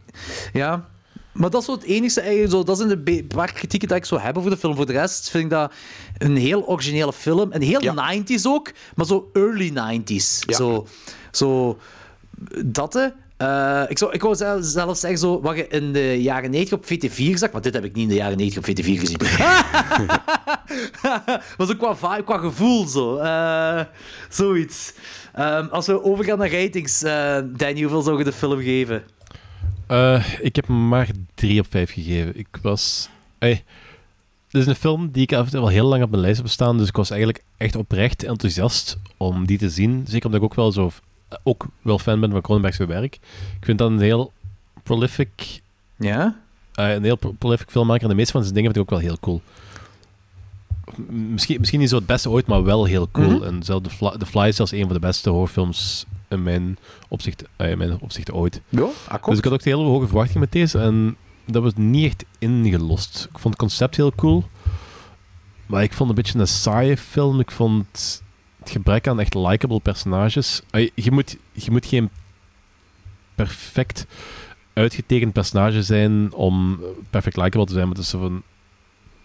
Ja... 0.52 0.88
Maar 1.36 1.50
dat 1.50 1.60
is 1.60 1.66
zo 1.66 1.72
het 1.72 1.82
enige 1.82 2.20
eigenlijk. 2.20 2.50
Zo, 2.50 2.62
dat 2.62 2.76
zijn 2.76 2.88
de 3.04 3.24
paar 3.34 3.52
kritieken 3.52 3.88
dat 3.88 3.96
ik 3.96 4.04
zou 4.04 4.20
hebben 4.20 4.42
voor 4.42 4.50
de 4.50 4.56
film. 4.56 4.76
Voor 4.76 4.86
de 4.86 4.92
rest 4.92 5.30
vind 5.30 5.44
ik 5.44 5.50
dat 5.50 5.72
een 6.18 6.36
heel 6.36 6.66
originele 6.66 7.12
film. 7.12 7.52
En 7.52 7.62
heel 7.62 7.80
90s 7.80 8.42
ook, 8.46 8.70
maar 8.94 9.06
zo 9.06 9.30
early 9.32 9.70
90s. 9.70 10.38
Ja. 10.46 10.56
Zo, 10.56 10.86
zo 11.30 11.78
dat. 12.64 12.92
hè. 12.92 13.06
Eh, 13.36 13.82
ik, 13.88 13.98
zou, 13.98 14.12
ik 14.12 14.22
wou 14.22 14.34
zelf- 14.34 14.64
zelfs 14.64 15.00
zeggen, 15.00 15.18
zo, 15.18 15.40
wat 15.40 15.56
je 15.56 15.66
in 15.68 15.92
de 15.92 16.22
jaren 16.22 16.50
90 16.50 16.78
op 16.78 16.84
VT4 16.84 17.32
zag, 17.38 17.52
maar 17.52 17.62
dit 17.62 17.74
heb 17.74 17.84
ik 17.84 17.94
niet 17.94 18.02
in 18.02 18.08
de 18.08 18.14
jaren 18.14 18.36
90 18.36 18.58
op 18.58 18.64
VT4 18.70 18.98
gezien. 19.00 19.18
maar 21.58 21.66
zo 21.66 21.74
qua, 21.78 21.96
vibe, 21.96 22.24
qua 22.24 22.38
gevoel, 22.38 22.86
zo. 22.86 23.16
Eh, 23.16 23.80
zoiets. 24.28 24.92
Ehm, 25.34 25.66
als 25.70 25.86
we 25.86 26.02
overgaan 26.04 26.38
naar 26.38 26.50
ratings, 26.52 27.02
eh 27.02 27.38
Danny, 27.44 27.80
hoeveel 27.80 28.02
zou 28.02 28.18
je 28.18 28.24
de 28.24 28.32
film 28.32 28.60
geven? 28.60 29.02
Eh, 29.86 30.24
ik 30.40 30.56
heb 30.56 30.66
maar 30.68 31.08
3 31.34 31.60
op 31.60 31.66
5 31.70 31.92
gegeven. 31.92 32.38
Ik 32.38 32.48
was. 32.62 33.08
Hey, 33.38 33.64
dit 34.50 34.60
is 34.62 34.66
een 34.68 34.74
film 34.74 35.10
die 35.10 35.22
ik 35.22 35.32
al 35.32 35.46
wel 35.50 35.68
heel 35.68 35.86
lang 35.86 36.02
op 36.02 36.10
mijn 36.10 36.22
lijst 36.22 36.38
heb 36.38 36.48
staan. 36.48 36.78
Dus 36.78 36.88
ik 36.88 36.96
was 36.96 37.10
eigenlijk 37.10 37.44
echt 37.56 37.76
oprecht 37.76 38.22
enthousiast 38.24 38.98
om 39.16 39.46
die 39.46 39.58
te 39.58 39.70
zien. 39.70 40.04
Zeker 40.08 40.26
omdat 40.26 40.40
ik 40.40 40.46
ook 40.46 40.54
wel 40.54 40.72
zo. 40.72 40.90
Ook 41.42 41.66
wel 41.82 41.98
fan 41.98 42.20
ben 42.20 42.30
van 42.30 42.40
Cronenberg's 42.40 42.78
werk. 42.78 43.14
Ik 43.58 43.64
vind 43.64 43.78
dat 43.78 43.90
een 43.90 44.00
heel 44.00 44.32
prolific. 44.82 45.60
Ja? 45.96 46.36
eh, 46.74 46.92
een 46.92 47.04
heel 47.04 47.16
pro- 47.16 47.32
prolific 47.38 47.70
filmmaker. 47.70 48.02
En 48.02 48.08
de 48.08 48.14
meeste 48.14 48.32
van 48.32 48.42
zijn 48.42 48.54
dingen 48.54 48.72
vind 48.72 48.84
ik 48.84 48.92
ook 48.92 48.98
wel 49.00 49.08
heel 49.08 49.18
cool. 49.20 49.42
Misschien, 51.08 51.58
misschien 51.58 51.80
niet 51.80 51.88
zo 51.88 51.96
het 51.96 52.06
beste 52.06 52.30
ooit, 52.30 52.46
maar 52.46 52.64
wel 52.64 52.84
heel 52.84 53.08
cool. 53.12 53.30
Mhm. 53.30 53.42
En 53.42 53.62
zelf 53.62 53.82
The 53.82 53.90
Fly, 53.90 54.10
The 54.18 54.26
Fly 54.26 54.46
is 54.46 54.56
zelfs 54.56 54.72
een 54.72 54.84
van 54.84 54.92
de 54.92 54.98
beste 54.98 55.30
horrorfilms 55.30 56.04
in 56.28 56.42
mijn 56.42 56.78
opzicht, 57.08 57.44
in 57.56 57.78
mijn 57.78 58.00
opzicht 58.00 58.32
ooit. 58.32 58.60
Ja, 58.68 58.88
Dus 59.26 59.38
ik 59.38 59.44
had 59.44 59.52
ook 59.52 59.62
hele 59.62 59.82
hoge 59.82 60.06
verwachtingen 60.06 60.40
met 60.40 60.52
deze 60.52 60.78
en 60.78 61.16
dat 61.46 61.62
was 61.62 61.72
niet 61.74 62.04
echt 62.04 62.24
ingelost. 62.38 63.24
Ik 63.32 63.38
vond 63.38 63.54
het 63.54 63.56
concept 63.62 63.96
heel 63.96 64.12
cool, 64.12 64.44
maar 65.66 65.82
ik 65.82 65.92
vond 65.92 66.08
het 66.08 66.18
een 66.18 66.24
beetje 66.24 66.38
een 66.38 66.46
saaie 66.46 66.96
film. 66.96 67.40
Ik 67.40 67.50
vond 67.50 67.86
het 68.58 68.72
gebrek 68.72 69.08
aan 69.08 69.20
echt 69.20 69.34
likable 69.34 69.80
personages. 69.80 70.62
Je 70.94 71.10
moet, 71.10 71.36
je 71.52 71.70
moet 71.70 71.86
geen 71.86 72.10
perfect 73.34 74.06
uitgetekend 74.72 75.32
personage 75.32 75.82
zijn 75.82 76.32
om 76.32 76.80
perfect 77.10 77.36
likable 77.36 77.66
te 77.66 77.72
zijn, 77.72 77.86
maar 77.86 77.96
het 77.96 78.04
is 78.04 78.10
zo 78.10 78.18
van... 78.18 78.42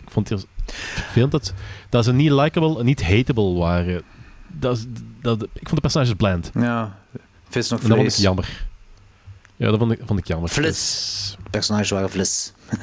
Ik 0.03 0.09
vond 0.09 0.29
het 0.29 0.39
heel 0.39 0.49
vervelend 0.67 1.31
dat, 1.31 1.53
dat 1.89 2.03
ze 2.03 2.13
niet 2.13 2.31
likable 2.31 2.79
en 2.79 2.85
niet 2.85 3.03
hateable 3.03 3.53
waren. 3.53 4.03
Dat, 4.59 4.77
ik 5.43 5.67
vond 5.67 5.75
de 5.75 5.81
personages 5.81 6.13
bland. 6.13 6.51
Ja, 6.53 6.97
vis 7.49 7.69
nog 7.69 7.79
En 7.81 7.87
dat 7.87 7.97
vond 7.97 8.07
ik 8.07 8.13
vlees. 8.13 8.23
jammer. 8.23 8.67
Ja, 9.55 9.69
dat 9.69 9.79
vond 9.79 9.91
ik, 9.91 9.99
vond 10.05 10.19
ik 10.19 10.27
jammer. 10.27 10.49
Flis. 10.49 11.37
Personages 11.49 11.89
waren 11.89 12.09
flis. 12.09 12.53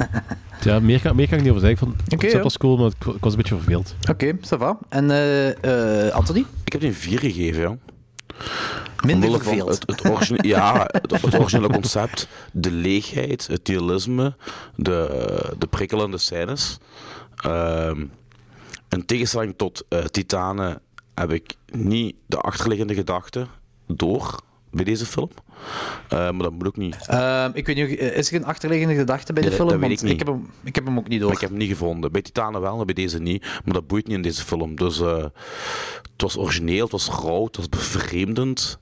Ja, 0.60 0.80
meer 0.80 1.00
kan, 1.00 1.16
meer 1.16 1.28
kan 1.28 1.38
ik 1.38 1.44
niet 1.44 1.52
over 1.52 1.66
zeggen. 1.66 1.78
Ik 1.80 1.84
vond 1.86 1.92
het 1.92 2.02
Oké, 2.02 2.16
concept 2.16 2.36
ja. 2.36 2.42
was 2.42 2.56
cool, 2.58 2.76
maar 2.76 2.86
ik, 2.86 3.14
ik 3.14 3.22
was 3.24 3.32
een 3.32 3.38
beetje 3.38 3.54
verveeld. 3.54 3.94
Oké, 4.10 4.36
ça 4.36 4.58
va. 4.58 4.78
En 4.88 5.10
eh, 5.10 6.06
eh, 6.06 6.12
Anthony? 6.14 6.44
Ik 6.64 6.72
heb 6.72 6.80
die 6.80 6.90
een 6.90 6.96
4 6.96 7.18
gegeven, 7.18 7.60
ja. 7.62 7.76
Minder 9.06 9.30
verveeld. 9.30 9.68
Het, 9.68 9.82
het, 9.86 10.10
origine- 10.10 10.48
ja, 10.48 10.88
het, 10.92 11.22
het 11.22 11.38
originele 11.38 11.72
concept, 11.72 12.28
de 12.52 12.70
leegheid, 12.70 13.46
het 13.46 13.68
realisme, 13.68 14.36
de, 14.76 15.54
de 15.58 15.66
prikkelende 15.66 16.18
scènes. 16.18 16.78
Ehm, 17.36 18.04
in 18.88 19.06
tegenstelling 19.06 19.54
tot 19.56 19.84
eh, 19.88 19.98
Titanen 20.04 20.80
heb 21.20 21.32
ik 21.32 21.54
niet 21.72 22.14
de 22.26 22.36
achterliggende 22.38 22.94
gedachte 22.94 23.46
door 23.86 24.40
bij 24.70 24.84
deze 24.84 25.06
film. 25.06 25.30
Eh, 26.08 26.18
maar 26.18 26.38
dat 26.42 26.52
moet 26.52 26.66
ook 26.66 26.76
niet. 26.76 26.96
Ehm, 27.06 27.50
ik 27.54 27.66
weet 27.66 27.76
niet, 27.76 27.98
eh, 27.98 28.16
is 28.16 28.30
er 28.30 28.36
een 28.36 28.44
achterliggende 28.44 28.94
gedachte 28.94 29.32
bij 29.32 29.42
de 29.42 29.50
film? 29.52 29.68
dat 29.68 29.78
weet 29.78 29.88
Want 29.88 30.02
ik 30.02 30.08
niet. 30.08 30.18
heb 30.18 30.26
hem, 30.28 30.50
ik 30.64 30.74
heb 30.74 30.84
hem 30.84 30.98
ook 30.98 31.08
niet 31.08 31.18
door. 31.18 31.26
Maar 31.28 31.36
ik 31.36 31.40
heb 31.42 31.50
hem 31.50 31.58
niet 31.58 31.68
gevonden. 31.68 32.12
Bij 32.12 32.22
Titanen 32.22 32.60
wel, 32.60 32.76
maar 32.76 32.84
bij 32.84 32.94
deze 32.94 33.18
niet. 33.18 33.42
Maar 33.64 33.74
dat 33.74 33.86
boeit 33.86 34.06
niet 34.06 34.16
in 34.16 34.22
deze 34.22 34.44
film. 34.44 34.76
Dus 34.76 35.00
eh, 35.00 35.16
het 36.12 36.22
was 36.22 36.36
origineel, 36.36 36.82
het 36.82 36.92
was 36.92 37.08
rauw, 37.08 37.44
het 37.44 37.56
was 37.56 37.68
bevreemdend. 37.68 38.78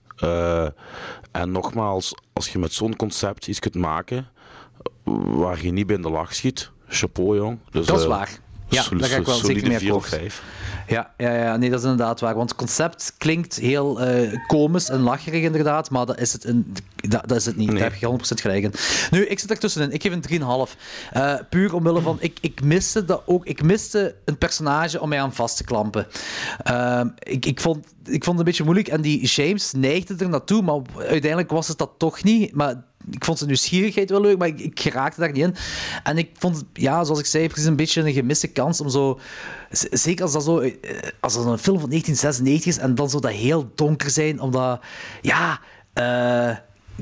En 1.33 1.53
nogmaals, 1.53 2.15
als 2.33 2.49
je 2.49 2.59
met 2.59 2.73
zo'n 2.73 2.97
concept 2.97 3.47
iets 3.47 3.59
kunt 3.59 3.75
maken 3.75 4.29
waar 5.25 5.65
je 5.65 5.71
niet 5.73 5.87
bij 5.87 5.97
in 5.97 6.03
de 6.03 6.11
lach 6.11 6.35
schiet, 6.35 6.71
chapeau 6.89 7.37
jong. 7.37 7.59
Dus, 7.71 7.87
Dat 7.87 7.99
is 8.01 8.07
waar. 8.07 8.39
Ja, 8.69 8.83
sol- 8.83 8.99
daar 8.99 9.09
ga 9.09 9.17
ik 9.17 9.27
wel 9.27 9.35
zeker 9.35 9.69
mee 9.69 9.77
akkoord. 9.77 10.19
Ja, 10.89 11.11
ja, 11.17 11.35
ja, 11.35 11.57
nee, 11.57 11.71
dat 11.71 11.79
is 11.79 11.85
inderdaad 11.85 12.21
waar. 12.21 12.35
Want 12.35 12.49
het 12.49 12.59
concept 12.59 13.15
klinkt 13.19 13.57
heel 13.57 14.01
eh 14.01 14.33
komisch 14.47 14.89
en 14.89 15.01
lacherig 15.01 15.43
inderdaad, 15.43 15.91
maar 15.91 16.07
dat 16.07 16.21
is 16.21 16.33
het, 16.33 16.45
in, 16.45 16.75
dat, 17.09 17.29
dat 17.29 17.37
is 17.37 17.47
het 17.47 17.57
niet. 17.57 17.71
Daar 17.71 17.81
heb 17.81 17.95
je 17.95 18.07
100% 18.11 18.19
gelijk 18.21 18.63
in. 18.63 18.73
Nu, 19.11 19.27
ik 19.27 19.39
zit 19.39 19.51
ertussenin. 19.51 19.93
Ik 19.93 20.03
geef 20.03 20.13
een 20.13 20.69
3,5. 20.69 20.77
Eh 21.13 21.35
puur 21.51 21.75
omwille 21.75 22.01
van... 22.01 22.17
Ik, 22.21 22.39
ik 22.41 22.63
miste 22.63 23.05
dat 23.05 23.23
ook. 23.25 23.47
Ik 23.47 23.63
miste 23.63 24.15
een 24.25 24.39
personage 24.39 25.01
om 25.01 25.09
mij 25.09 25.21
aan 25.21 25.35
vast 25.35 25.57
te 25.57 25.65
klampen. 25.65 26.07
Ehm, 26.63 27.09
ik, 27.19 27.47
ik, 27.47 27.61
vond, 27.61 27.87
ik 28.05 28.25
vond 28.25 28.27
het 28.27 28.39
een 28.39 28.45
beetje 28.45 28.65
moeilijk 28.65 28.89
en 28.89 29.01
die 29.01 29.27
James 29.27 29.73
neigde 29.73 30.15
er 30.19 30.29
naartoe, 30.29 30.63
maar 30.63 30.81
uiteindelijk 30.97 31.51
was 31.51 31.69
het 31.69 31.79
dat 31.79 31.91
toch 31.99 32.23
niet. 32.23 32.55
Maar 32.55 32.83
ik 33.11 33.25
vond 33.25 33.37
zijn 33.39 33.51
nieuwsgierigheid 33.51 34.11
wel 34.11 34.21
leuk, 34.21 34.39
maar 34.39 34.49
ik, 34.49 34.61
ik 34.61 34.81
geraakte 34.81 35.21
daar 35.21 35.33
niet 35.33 35.43
in. 35.43 35.55
En 36.03 36.19
ik 36.19 36.31
vond 36.39 36.65
ja, 36.73 37.05
zoals 37.05 37.21
ik 37.21 37.27
zei, 37.27 37.47
precies 37.49 37.67
een 37.69 37.77
beetje 37.77 38.03
een 38.03 38.13
gemiste 38.13 38.47
kans 38.49 38.81
om 38.81 38.89
zo... 38.89 39.19
Zeker 39.91 40.25
als 40.25 40.33
dat 40.33 40.45
zo... 40.45 40.59
eh, 40.59 40.73
Als 41.21 41.35
dat 41.35 41.45
een 41.47 41.59
film 41.59 41.81
van 41.81 41.89
1996 41.89 42.67
is 42.67 42.79
en 42.79 42.95
dan 42.95 43.11
zou 43.11 43.23
dat 43.23 43.31
heel 43.31 43.71
donker 43.75 44.11
zijn, 44.11 44.41
omdat... 44.41 44.81
Ja... 45.23 45.61
eh, 45.93 46.57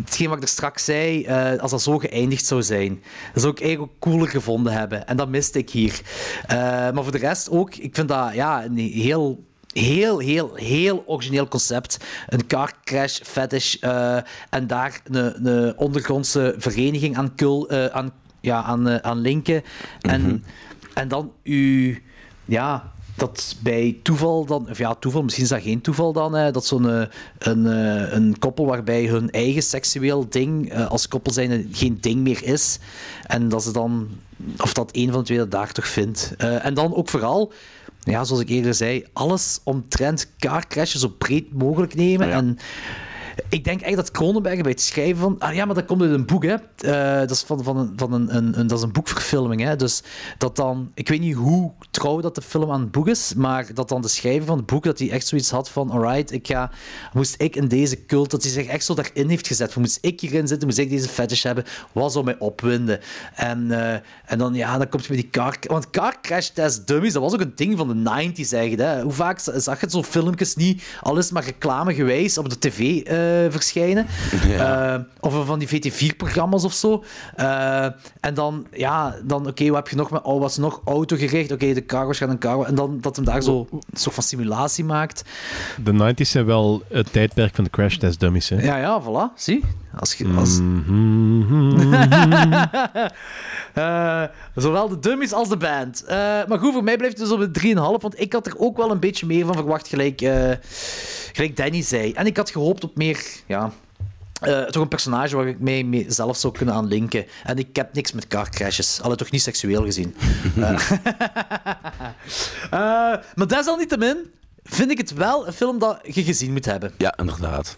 hetgeen 0.05 0.29
wat 0.29 0.37
ik 0.37 0.43
er 0.43 0.49
straks 0.49 0.85
zei, 0.85 1.25
eh, 1.25 1.59
als 1.61 1.71
dat 1.71 1.83
zo 1.83 1.99
geëindigd 1.99 2.47
zou 2.47 2.63
zijn. 2.63 3.03
Dat 3.33 3.43
zou 3.43 3.55
ik 3.55 3.61
eigenlijk 3.61 3.93
ook 3.93 4.01
cooler 4.01 4.29
gevonden 4.29 4.73
hebben. 4.73 5.07
En 5.07 5.17
dat 5.17 5.29
miste 5.29 5.59
ik 5.59 5.71
hier. 5.71 6.01
Maar 6.49 7.03
voor 7.03 7.13
de 7.13 7.19
rest 7.19 7.51
ook, 7.51 7.75
ik 7.75 7.95
vind 7.95 8.09
dat 8.09 8.35
ja, 8.35 8.65
een 8.65 8.77
heel 8.77 9.45
heel, 9.75 10.19
heel, 10.19 10.55
heel 10.55 11.03
origineel 11.07 11.49
concept. 11.49 11.97
Een 12.29 12.47
car 12.47 12.73
crash 12.85 13.21
fetish 13.23 13.75
eh, 13.75 14.17
en 14.51 14.67
daar 14.67 15.01
een, 15.05 15.47
een 15.47 15.79
ondergrondse 15.79 16.55
vereniging 16.59 17.17
aan, 17.17 17.35
kul, 17.35 17.69
eh, 17.69 17.87
aan, 17.87 18.13
ja, 18.41 18.63
aan, 18.63 18.89
eh, 18.89 18.97
aan 18.97 19.19
linken. 19.19 19.63
En, 20.01 20.45
en 20.95 21.09
dan 21.09 21.33
u... 21.43 22.03
Ja, 22.45 22.93
dat 23.17 23.57
bij 23.63 23.99
toeval 24.03 24.45
dan... 24.45 24.69
Of 24.71 24.79
ja, 24.79 24.95
toeval, 24.95 25.23
misschien 25.23 25.45
is 25.45 25.51
dat 25.51 25.63
geen 25.63 25.81
toeval 25.81 26.13
dan, 26.13 26.35
hè, 26.35 26.51
dat 26.51 26.67
zo'n 26.67 26.85
een, 27.39 27.67
eh, 27.67 28.13
een 28.13 28.39
koppel 28.39 28.67
waarbij 28.67 29.07
hun 29.07 29.31
eigen 29.31 29.63
seksueel 29.63 30.29
ding 30.29 30.75
als 30.75 31.09
koppel 31.09 31.33
zijn 31.33 31.69
geen 31.73 31.99
ding 32.01 32.21
meer 32.21 32.45
is. 32.45 32.79
En 33.27 33.49
dat 33.49 33.63
ze 33.63 33.73
dan... 33.73 34.09
Of 34.59 34.73
dat 34.73 34.89
een 34.93 35.11
van 35.11 35.19
de 35.19 35.25
twee 35.25 35.39
dat 35.39 35.51
daar 35.51 35.73
toch 35.73 35.87
vindt. 35.87 36.35
En 36.37 36.75
dan 36.75 36.95
ook 36.95 37.09
vooral 37.09 37.53
ja, 38.05 38.25
zoals 38.25 38.43
ik 38.43 38.49
eerder 38.49 38.75
zei, 38.75 39.05
alles 39.13 39.61
omtrent 39.65 40.31
carcrashes 40.39 41.01
zo 41.01 41.09
breed 41.09 41.53
mogelijk 41.53 41.95
nemen. 41.95 42.31
En 42.31 42.59
ik 43.49 43.65
denk 43.65 43.81
echt 43.81 43.97
dat 43.97 44.11
Cronenberg 44.11 44.61
bij 44.61 44.71
het 44.71 44.81
schrijven 44.81 45.17
van... 45.17 45.39
Ah 45.39 45.55
ja, 45.55 45.65
maar 45.65 45.75
dat 45.75 45.85
komt 45.85 46.03
uit 46.03 46.11
een 46.11 46.27
boek, 46.27 46.45
hè. 46.45 46.55
Eh, 46.77 47.19
dat 47.19 47.31
is 47.31 47.43
van, 47.43 47.65
van, 47.65 47.77
een, 47.77 47.93
van 47.97 48.13
een, 48.13 48.59
een, 48.59 48.67
dat 48.67 48.79
is 48.79 48.85
een 48.85 48.93
boekverfilming, 48.93 49.61
hè. 49.61 49.77
Dus 49.77 50.03
dat 50.39 50.57
dan... 50.57 50.91
Ik 50.95 51.09
weet 51.09 51.21
niet 51.21 51.35
hoe 51.35 51.73
trouw 51.91 52.21
dat 52.21 52.35
de 52.35 52.43
film 52.43 52.71
aan 52.71 52.81
het 52.81 52.91
boek 52.91 53.09
is, 53.09 53.35
maar 53.35 53.75
dat 53.75 53.89
dan 53.89 54.03
de 54.03 54.09
schrijver 54.09 54.47
van 54.47 54.57
het 54.57 54.67
boek, 54.67 54.85
dat 54.85 54.99
hij 54.99 55.11
echt 55.11 55.27
zoiets 55.27 55.51
had 55.51 55.71
van... 55.71 55.91
Alright, 55.91 56.33
ik 56.33 56.47
ga... 56.47 56.71
Moest 57.13 57.35
ik 57.39 57.57
in 57.57 57.69
deze 57.69 58.07
cult... 58.07 58.31
Dat 58.31 58.43
hij 58.43 58.53
zich 58.53 58.67
echt 58.67 58.85
zo 58.85 58.95
daarin 58.95 59.29
heeft 59.29 59.47
gezet. 59.47 59.77
Moest 59.77 59.99
ik 60.01 60.21
hierin 60.21 60.49
zitten? 60.49 60.67
Moest 60.67 60.79
ik 60.79 60.91
deze 60.91 61.09
fetish 61.09 61.43
hebben? 61.43 61.65
Wat 61.93 62.13
zou 62.13 62.25
mij 62.25 62.39
opwinden? 62.39 63.01
En, 63.35 63.71
eh, 63.71 64.01
en 64.27 64.39
dan, 64.39 64.55
ja, 64.55 64.79
dan 64.79 64.89
komt 64.89 65.05
je 65.05 65.13
met 65.13 65.23
die 65.23 65.31
car... 65.31 65.57
Want 65.61 65.91
car 65.91 66.21
crash 66.23 66.49
test 66.49 66.87
dummies, 66.87 67.13
dat 67.13 67.23
was 67.23 67.33
ook 67.33 67.41
een 67.41 67.53
ding 67.55 67.79
van 67.79 67.89
de 67.89 68.11
90s, 68.11 68.53
eigenlijk. 68.53 68.91
Hè. 68.91 69.03
Hoe 69.03 69.13
vaak 69.13 69.39
zag 69.39 69.81
je 69.81 69.91
zo'n 69.91 70.05
filmpjes 70.05 70.55
niet, 70.55 70.83
al 71.01 71.17
is 71.17 71.25
het 71.25 71.35
maar 71.35 71.45
reclamegewijs, 71.45 72.39
op 72.39 72.51
de 72.51 72.59
tv 72.59 73.03
eh, 73.03 73.24
verschijnen? 73.51 74.07
Ja. 74.47 74.95
Eh, 74.95 75.01
of 75.21 75.47
van 75.47 75.59
die 75.59 75.69
VT4-programma's 75.69 76.65
of 76.65 76.73
zo. 76.73 77.05
Eh, 77.35 77.85
en 78.21 78.35
dan, 78.35 78.67
ja, 78.73 79.15
dan 79.25 79.47
oké, 79.47 79.67
wat 79.67 79.77
heb 79.77 79.89
je 79.89 79.97
nog 79.97 80.11
met 80.11 80.23
oh, 80.23 80.41
wat 80.41 80.51
is 80.51 80.57
nog 80.57 80.81
autogericht? 80.85 81.53
Oké, 81.53 81.73
de 81.73 81.87
cargo's 81.87 82.19
gaan 82.19 82.31
een 82.31 82.39
cargo. 82.39 82.63
En 82.63 82.75
dan 82.75 82.99
dat 83.01 83.17
hem 83.17 83.25
daar 83.25 83.43
zo 83.43 83.67
een 83.71 83.81
soort 83.93 84.15
van 84.15 84.25
simulatie 84.25 84.85
maakt. 84.85 85.25
De 85.85 86.15
90s 86.15 86.31
zijn 86.31 86.45
wel 86.45 86.83
het 86.89 87.13
tijdperk 87.13 87.55
van 87.55 87.65
de 87.65 87.71
crash 87.71 87.97
test 87.97 88.21
dummies. 88.21 88.49
Hè? 88.49 88.63
Ja, 88.63 88.77
ja, 88.77 89.03
voilà. 89.03 89.35
Zie. 89.37 89.65
Als 89.97 90.15
je, 90.15 90.27
als... 90.37 90.61
Mhm. 90.61 91.93
Eh, 93.75 94.23
zowel 94.55 94.89
de 94.89 94.99
dummies 94.99 95.33
als 95.33 95.49
de 95.49 95.57
band. 95.57 96.05
Eh, 96.05 96.17
maar 96.17 96.59
goed, 96.59 96.73
voor 96.73 96.85
mij 96.85 96.97
blijft 96.97 97.19
het 97.19 97.29
dus 97.29 97.37
op 97.37 97.41
een 97.41 97.53
3,5. 97.53 98.03
Want 98.03 98.21
ik 98.21 98.33
had 98.33 98.47
er 98.47 98.59
ook 98.59 98.77
wel 98.77 98.91
een 98.91 99.01
beetje 99.01 99.27
meer 99.27 99.47
van 99.47 99.55
verwacht, 99.55 99.89
gelijk, 99.89 100.21
eh, 100.21 100.51
gelijk 101.33 101.57
Danny 101.57 101.83
zei. 101.83 102.13
En 102.13 102.27
ik 102.27 102.37
had 102.37 102.51
gehoopt 102.51 102.85
op 102.85 102.97
meer, 102.97 103.21
ja... 103.47 103.73
toch 104.71 104.83
een 104.83 104.89
personage 104.89 105.37
waar 105.37 105.49
ik 105.49 105.61
mij 105.61 105.85
mee 105.85 106.07
zelf 106.09 106.37
zou 106.37 106.53
kunnen 106.53 106.75
aan 106.75 106.87
linken. 106.87 107.27
En 107.45 107.59
ik 107.59 107.77
heb 107.77 107.95
niks 107.95 108.13
met 108.13 108.27
car 108.27 108.51
crashes. 108.51 109.01
Alle 109.03 109.17
toch 109.17 109.31
niet 109.31 109.43
seksueel 109.43 109.85
gezien. 109.85 110.15
Maar 113.35 113.47
desalniettemin 113.47 114.17
vind 114.63 114.91
ik 114.91 114.99
het 114.99 115.13
wel 115.13 115.47
een 115.47 115.53
film 115.53 115.79
dat 115.79 115.99
je 116.03 116.25
gezien 116.25 116.53
moet 116.53 116.65
hebben. 116.65 116.93
Ja, 116.99 117.17
inderdaad. 117.17 117.77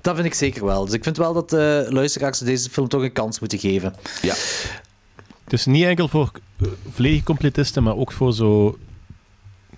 Dat 0.00 0.14
vind 0.14 0.26
ik 0.26 0.34
zeker 0.34 0.64
wel. 0.64 0.84
Dus 0.84 0.94
ik 0.94 1.02
vind 1.04 1.16
wel 1.16 1.32
dat 1.32 1.52
luisteraars 1.92 2.38
deze 2.38 2.70
film 2.70 2.88
toch 2.88 3.02
een 3.02 3.12
kans 3.12 3.40
moeten 3.40 3.58
geven. 3.58 3.94
Ja. 4.22 4.34
Dus 5.52 5.66
niet 5.66 5.84
enkel 5.84 6.08
voor 6.08 6.30
eh, 6.60 6.66
volledige 6.92 7.24
completisten, 7.24 7.82
maar 7.82 7.96
ook 7.96 8.12
voor 8.12 8.32
zo 8.32 8.78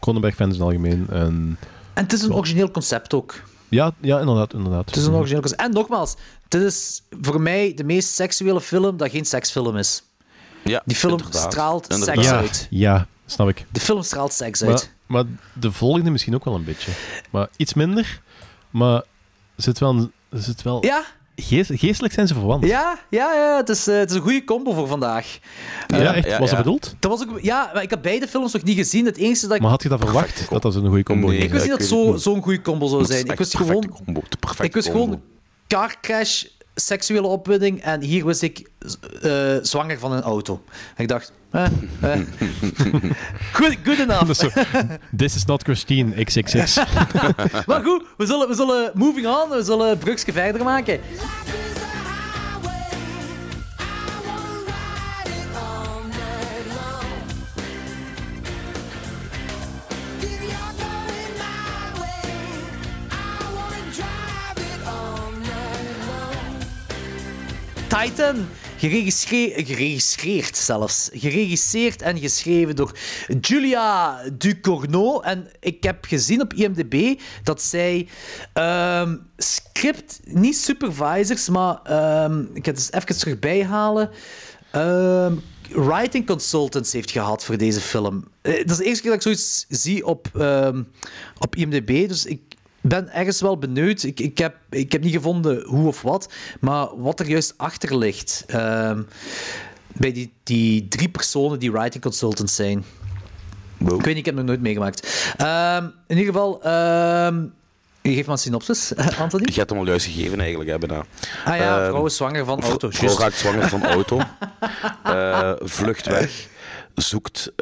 Cronenberg-fans 0.01 0.55
in 0.55 0.61
het 0.61 0.69
algemeen. 0.69 1.07
En... 1.11 1.59
En 1.95 2.03
het 2.03 2.13
is 2.13 2.23
een 2.23 2.33
origineel 2.35 2.71
concept 2.71 3.15
ook. 3.15 3.43
Ja, 3.69 3.93
ja, 4.01 4.19
inderdaad. 4.21 4.53
inderdaad. 4.53 4.87
Het 4.87 4.97
is 4.97 5.07
een 5.07 5.13
origineel 5.15 5.41
concept. 5.41 5.61
En 5.63 5.73
nogmaals, 5.73 6.15
dit 6.49 6.63
is 6.63 7.03
voor 7.21 7.41
mij 7.41 7.75
de 7.75 7.85
meest 7.85 8.09
seksuele 8.15 8.61
film 8.61 8.97
dat 8.97 9.11
geen 9.11 9.25
seksfilm 9.25 9.77
is. 9.77 10.03
Ja, 10.65 10.83
Die 10.85 10.97
film 10.97 11.13
inderdaad. 11.17 11.53
straalt 11.53 11.89
Inderdaad. 11.91 12.15
seks 12.17 12.29
ja, 12.29 12.37
uit. 12.37 12.67
Ja, 12.71 13.07
snap 13.27 13.49
ik. 13.49 13.67
De 13.73 13.81
film 13.81 14.03
straalt 14.03 14.33
seks 14.33 14.61
Maar, 14.61 14.71
uit. 14.71 14.91
maar 15.07 15.25
de 15.53 15.73
volgende 15.73 16.11
misschien 16.11 16.35
ook 16.35 16.45
wel 16.45 16.55
een 16.55 16.65
beetje. 16.65 16.91
Maar 17.31 17.49
iets 17.57 17.75
minder. 17.75 18.21
Maar 18.71 18.95
er 19.57 19.63
zit 19.63 19.79
wel... 19.79 19.91
een- 19.91 20.13
Er 20.29 20.41
zit 20.43 20.63
wel 20.63 20.85
Ja, 20.85 21.05
geest- 21.37 21.71
geestelijk 21.75 22.15
zijn 22.15 22.27
ze 22.27 22.35
verwant. 22.35 22.65
ja, 22.67 22.99
ja, 23.11 23.33
ja 23.35 23.57
het, 23.57 23.69
is, 23.69 23.87
eh, 23.87 23.97
het 23.99 24.11
is 24.11 24.17
een 24.17 24.23
goede 24.23 24.45
combo 24.45 24.73
voor 24.73 24.87
vandaag. 24.87 25.39
Ja, 25.87 26.15
echt? 26.15 26.27
ja, 26.27 26.31
was 26.39 26.51
dat 26.51 26.59
ja. 26.59 26.65
bedoeld? 26.65 26.95
Dat 26.99 27.11
was 27.19 27.29
ook, 27.29 27.41
ja, 27.41 27.71
maar 27.75 27.83
ik 27.83 27.91
heb 27.91 28.03
beide 28.03 28.29
films 28.29 28.53
nog 28.53 28.63
niet 28.63 28.77
gezien. 28.77 29.07
Het 29.07 29.17
enige 29.17 29.47
dat 29.47 29.57
ik... 29.57 29.63
Maar 29.63 29.71
had 29.71 29.83
je 29.83 29.89
dat 29.89 30.01
verwacht? 30.01 30.47
Dat 30.51 30.63
dat 30.63 30.75
een 30.75 30.87
goede 30.87 31.03
combo 31.03 31.27
Nee. 31.29 31.37
is? 31.39 31.45
ik 31.45 31.51
wist 31.51 31.63
niet 31.63 31.71
dat 31.73 31.81
het 31.81 31.89
zo- 31.89 32.17
zo'n 32.17 32.43
goede 32.43 32.61
combo 32.63 32.87
zou 32.87 33.01
Dat 33.01 33.11
zijn. 33.11 33.23
Ik 33.25 33.29
echt 33.31 33.39
wist 33.39 33.57
gewoon... 33.57 33.89
combo, 34.05 34.23
Ik 34.63 34.73
wist 34.75 34.91
combo. 34.91 35.05
gewoon 35.05 35.21
car 35.69 35.95
crash, 36.01 36.45
seksuele 36.75 37.27
opwinding 37.27 37.83
en 37.83 38.01
hier 38.01 38.27
wist 38.27 38.43
ik 38.43 38.71
eh, 39.23 39.57
zwanger 39.63 39.99
van 39.99 40.13
een 40.13 40.23
auto. 40.23 40.63
En 40.97 41.03
ik 41.03 41.09
dacht, 41.09 41.33
eh, 41.51 41.65
eh. 42.01 42.21
good, 43.59 43.77
good 43.85 43.99
enough. 43.99 44.27
This 45.17 45.35
is 45.35 45.45
not 45.45 45.63
Christine, 45.63 46.25
XXX. 46.25 46.77
maar 47.67 47.83
goed, 47.83 48.03
we 48.17 48.27
zullen, 48.27 48.49
we 48.49 48.55
zullen 48.55 48.91
moving 48.95 49.27
on, 49.27 49.49
we 49.49 49.63
zullen 49.63 49.99
brugje 49.99 50.33
verder 50.33 50.65
maken. 50.65 51.01
Titan, 68.01 68.49
geregistreerd, 68.77 69.67
geregistreerd 69.67 70.57
zelfs. 70.57 71.11
Geregisseerd 71.13 72.03
en 72.03 72.19
geschreven 72.19 72.77
door 72.77 72.99
Julia 73.41 74.23
Ducournau. 74.33 75.25
En 75.25 75.47
ik 75.61 75.83
heb 75.83 76.05
gezien 76.05 76.41
op 76.41 76.53
IMDb 76.53 77.21
dat 77.43 77.63
zij 77.63 78.09
ehm, 78.53 79.17
script, 79.37 80.21
niet 80.25 80.57
supervisors, 80.57 81.49
maar 81.49 81.83
ehm, 81.83 82.41
ik 82.41 82.65
ga 82.65 82.71
het 82.71 82.77
eens 82.77 82.93
even 82.93 83.19
terug 83.19 83.39
bijhalen. 83.39 84.11
Ehm, 84.71 85.35
writing 85.69 86.27
consultants 86.27 86.93
heeft 86.93 87.11
gehad 87.11 87.45
voor 87.45 87.57
deze 87.57 87.81
film. 87.81 88.25
Eh, 88.43 88.57
Dat 88.57 88.71
is 88.71 88.77
de 88.77 88.85
eerste 88.85 89.03
keer 89.03 89.11
dat 89.11 89.27
ik 89.27 89.33
zoiets 89.33 89.67
zie 89.69 90.07
op, 90.07 90.29
op 91.39 91.57
IMDb, 91.57 92.09
dus 92.09 92.25
ik, 92.25 92.41
ben 92.87 93.13
ergens 93.13 93.41
wel 93.41 93.59
benieuwd. 93.59 94.03
Ik, 94.03 94.21
ik, 94.21 94.39
heb, 94.39 94.57
ik 94.71 94.93
heb 94.93 95.03
niet 95.03 95.13
gevonden 95.13 95.65
hoe 95.67 95.87
of 95.87 96.03
wat, 96.03 96.33
maar 96.61 96.89
wat 96.97 97.21
er 97.21 97.29
juist 97.29 97.55
achter 97.57 97.99
ligt. 97.99 98.45
Ehm, 98.47 99.03
bij 99.93 100.13
die, 100.13 100.33
die 100.43 100.89
drie 100.89 101.09
personen 101.09 101.59
die 101.59 101.73
writing 101.73 102.03
consultants 102.03 102.55
zijn. 102.55 102.85
Ik 103.79 103.89
weet 103.89 104.05
niet, 104.05 104.17
ik 104.17 104.25
heb 104.25 104.25
het 104.25 104.35
nog 104.35 104.45
nooit 104.45 104.61
meegemaakt. 104.61 105.33
Ehm, 105.37 105.85
in 106.07 106.17
ieder 106.17 106.33
geval, 106.33 106.63
ehm, 106.63 107.45
geef 108.03 108.27
maar 108.27 108.35
een 108.35 108.39
synopsis, 108.39 108.97
Anthony. 109.19 109.45
Je 109.47 109.59
hebt 109.59 109.71
hem 109.71 109.79
al 109.79 109.87
juist 109.87 110.07
gegeven 110.07 110.41
eigenlijk, 110.41 110.71
hè, 110.71 110.79
bijna. 110.79 111.05
Ah 111.45 111.57
ja, 111.57 111.87
vrouw 111.87 112.07
is 112.07 112.17
zwanger 112.17 112.45
van 112.45 112.63
auto. 112.63 112.91
Vrouw 112.91 113.19
raakt 113.19 113.37
zwanger 113.37 113.69
van 113.69 113.85
auto. 113.85 114.21
Eh, 115.05 115.53
vlucht 115.59 116.07
weg. 116.07 116.49
Zoekt 116.95 117.53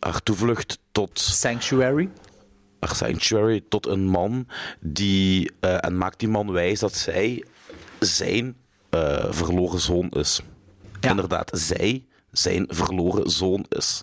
haar 0.00 0.22
toevlucht 0.22 0.78
tot... 0.92 1.10
Sanctuary. 1.20 2.08
Sanctuary 2.80 3.62
tot 3.68 3.86
een 3.86 4.04
man 4.04 4.46
die... 4.80 5.50
eh, 5.60 5.84
en 5.84 5.98
maakt 5.98 6.18
die 6.18 6.28
man 6.28 6.52
wijs 6.52 6.80
dat 6.80 6.94
zij 6.94 7.44
zijn 7.98 8.56
eh, 8.90 9.24
verloren 9.30 9.80
zoon 9.80 10.08
is. 10.08 10.40
Inderdaad, 11.00 11.50
zij 11.52 12.04
zijn 12.32 12.64
verloren 12.68 13.30
zoon 13.30 13.64
is. 13.68 14.02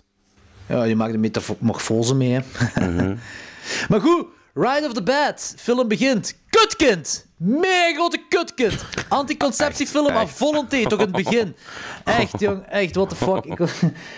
Ja, 0.66 0.84
je 0.84 0.96
maakt 0.96 1.14
een 1.14 1.20
metamorfose 1.20 2.14
mee, 2.14 2.32
hè. 2.32 2.40
Mhm. 2.86 3.16
maar 3.88 4.00
goed, 4.00 4.26
Ride 4.54 4.86
of 4.86 4.92
the 4.92 5.02
Bad. 5.02 5.54
Film 5.56 5.88
begint. 5.88 6.34
Kutkind! 6.50 7.26
Mega 7.36 7.94
grote 7.94 8.18
kutkind! 8.28 8.84
Anticonceptiefilm 9.08 10.08
aan 10.08 10.28
volonté, 10.28 10.86
toch 10.86 11.00
in 11.00 11.12
het 11.14 11.24
begin. 11.24 11.56
Echt, 12.04 12.40
jong, 12.40 12.62
echt, 12.68 12.94
what 12.94 13.08
the 13.08 13.14
fuck. 13.16 13.44
Ik, 13.44 13.58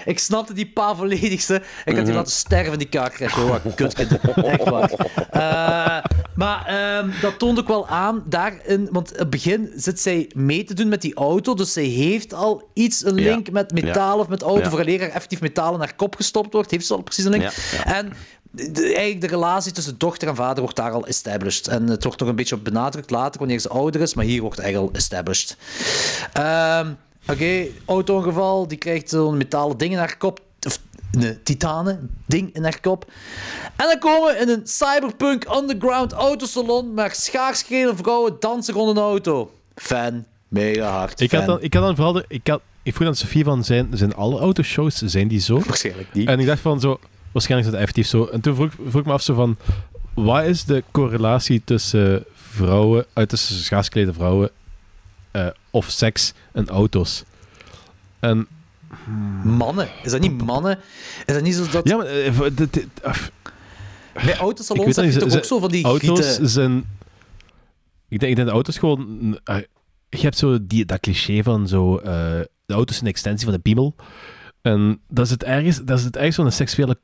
ik 0.04 0.18
snapte 0.18 0.52
die 0.52 0.66
pa 0.70 0.94
volledig, 0.94 1.40
ze. 1.40 1.54
Ik 1.54 1.62
had 1.84 1.94
die 1.94 2.02
Mhm. 2.04 2.12
laten 2.14 2.32
sterven, 2.32 2.78
die 2.78 2.88
kaartcrash. 2.88 3.36
Oh, 3.38 3.48
wat 3.48 3.74
kutkind. 3.74 4.18
Echt 4.34 4.64
waar. 4.64 4.90
Eh, 5.30 6.10
maar 6.34 6.66
ehm, 6.66 7.10
dat 7.20 7.38
toont 7.38 7.58
ook 7.58 7.68
wel 7.68 7.88
aan, 7.88 8.22
daarin, 8.26 8.88
want 8.90 9.12
in 9.12 9.18
het 9.18 9.30
begin 9.30 9.72
zit 9.76 10.00
zij 10.00 10.30
mee 10.34 10.64
te 10.64 10.74
doen 10.74 10.88
met 10.88 11.02
die 11.02 11.14
auto, 11.14 11.54
dus 11.54 11.72
zij 11.72 11.84
heeft 11.84 12.34
al 12.34 12.70
iets, 12.74 13.04
een 13.04 13.16
Ja. 13.16 13.30
link 13.30 13.50
met 13.50 13.72
metaal 13.72 14.18
of 14.18 14.28
met 14.28 14.42
auto, 14.42 14.62
Ja. 14.62 14.70
vooraleer 14.70 15.00
er 15.00 15.10
effectief 15.10 15.40
metaal 15.40 15.74
in 15.74 15.78
haar 15.80 15.94
kop 15.94 16.16
gestopt 16.16 16.52
wordt, 16.52 16.70
heeft 16.70 16.86
ze 16.86 16.94
al 16.94 17.02
precies 17.02 17.24
een 17.24 17.30
link. 17.30 17.42
Ja. 17.42 17.84
En 17.84 18.12
de, 18.50 18.70
de- 18.70 18.84
eigenlijk 18.84 19.20
de 19.20 19.26
relatie 19.26 19.72
tussen 19.72 19.98
dochter 19.98 20.28
en 20.28 20.34
vader 20.36 20.62
wordt 20.62 20.76
daar 20.76 20.90
al 20.92 21.06
established. 21.06 21.66
En 21.68 21.86
het 21.88 22.04
wordt 22.04 22.20
nog 22.20 22.28
een 22.28 22.36
beetje 22.36 22.54
op 22.54 22.64
benadrukt 22.64 23.10
later, 23.10 23.38
wanneer 23.38 23.58
ze 23.58 23.68
ouder 23.68 24.00
is, 24.00 24.14
maar 24.14 24.24
hier 24.24 24.40
wordt 24.40 24.56
het 24.56 24.64
eigenlijk 24.64 24.94
al 24.94 24.98
established. 25.00 25.56
Ehm, 26.32 26.90
Oké, 27.28 27.66
auto-ongeval, 27.84 28.68
die 28.68 28.78
krijgt 28.78 29.08
zo'n 29.08 29.36
metalen 29.36 29.76
ding 29.78 29.92
in 29.92 29.98
haar 29.98 30.16
kop. 30.16 30.40
Of 30.66 30.78
een 31.12 31.38
titanen 31.42 32.10
ding 32.26 32.54
in 32.54 32.62
haar 32.62 32.80
kop. 32.80 33.10
En 33.76 33.86
dan 33.86 33.98
komen 33.98 34.34
we 34.34 34.40
in 34.40 34.48
een 34.48 34.60
cyberpunk 34.64 35.44
underground 35.56 36.12
autosalon 36.12 36.94
met 36.94 37.16
schaarsgele 37.16 37.96
vrouwen 37.96 38.36
dansen 38.40 38.74
rond 38.74 38.96
een 38.96 39.02
auto. 39.02 39.50
Fan, 39.74 40.24
mega 40.48 40.90
hard. 40.90 41.20
Ik 41.20 41.30
had, 41.30 41.40
fan. 41.44 41.48
dan, 41.54 41.62
ik 41.62 41.74
had 41.74 41.82
dan 41.82 41.94
vooral... 41.94 42.12
de- 42.12 42.24
ik, 42.28 42.46
had, 42.46 42.60
ik 42.82 42.94
vroeg 42.94 43.08
aan 43.08 43.14
Sofie 43.16 43.44
van, 43.44 43.64
zijn, 43.64 43.88
zijn 43.92 44.14
alle 44.14 44.40
autoshows, 44.40 44.94
zijn 44.96 45.28
die 45.28 45.40
zo? 45.40 45.60
Waarschijnlijk 45.66 46.12
niet. 46.12 46.28
En 46.28 46.40
ik 46.40 46.46
dacht 46.46 46.60
van 46.60 46.80
zo, 46.80 47.00
waarschijnlijk 47.32 47.70
is 47.70 47.74
dat 47.74 47.82
effectief 47.82 48.06
zo. 48.06 48.24
En 48.24 48.40
toen 48.40 48.54
vroeg, 48.54 48.72
vroeg 48.74 49.00
ik 49.00 49.06
me 49.06 49.12
af 49.12 49.22
zo 49.22 49.34
van, 49.34 49.56
wat 50.14 50.44
is 50.44 50.64
de 50.64 50.84
correlatie 50.90 51.62
tussen 51.64 52.24
vrouwen, 52.34 53.06
uh, 53.14 53.24
tussen 53.24 53.56
schaarsklede 53.56 54.12
vrouwen 54.12 54.50
eh, 55.30 55.46
of 55.70 55.90
seks 55.90 56.32
en 56.52 56.68
auto's? 56.68 57.24
En... 58.20 58.46
Mannen. 59.44 59.88
Is 60.02 60.10
dat 60.10 60.20
niet 60.20 60.42
mannen? 60.42 60.78
Is 61.26 61.34
dat 61.34 61.42
niet 61.42 61.54
zo 61.54 61.66
dat... 61.70 61.88
Ja, 61.88 61.96
maar... 61.96 62.06
eh, 62.06 62.32
v- 62.32 62.48
dit- 62.52 62.72
dit- 62.72 62.88
Bij 64.12 64.36
autosalons 64.36 64.86
heb 64.86 64.94
dat 65.04 65.14
je 65.14 65.20
toch 65.20 65.36
ook 65.36 65.44
zo 65.44 65.58
van 65.58 65.68
die 65.70 65.84
Auto's 65.84 66.26
gieten... 66.26 66.48
zijn... 66.48 66.84
Ik 68.08 68.18
denk, 68.18 68.30
ik 68.30 68.36
denk 68.36 68.46
dat 68.46 68.48
auto's 68.48 68.78
gewoon... 68.78 69.38
eh, 69.44 69.56
je 70.08 70.18
hebt 70.20 70.38
zo 70.38 70.66
die, 70.66 70.84
dat 70.84 71.00
cliché 71.00 71.42
van 71.42 71.68
zo... 71.68 71.96
eh, 71.96 72.04
de 72.66 72.74
auto's 72.74 72.94
zijn 72.96 73.06
een 73.06 73.12
extensie 73.12 73.44
van 73.44 73.54
de 73.54 73.60
piemel. 73.62 73.94
En 74.62 75.00
daar 75.08 75.26
zit 75.26 75.44
ergens, 75.44 75.80
daar 75.84 75.98
zit 75.98 76.16
ergens 76.16 76.36
zo'n 76.36 76.50
seksuele 76.50 76.98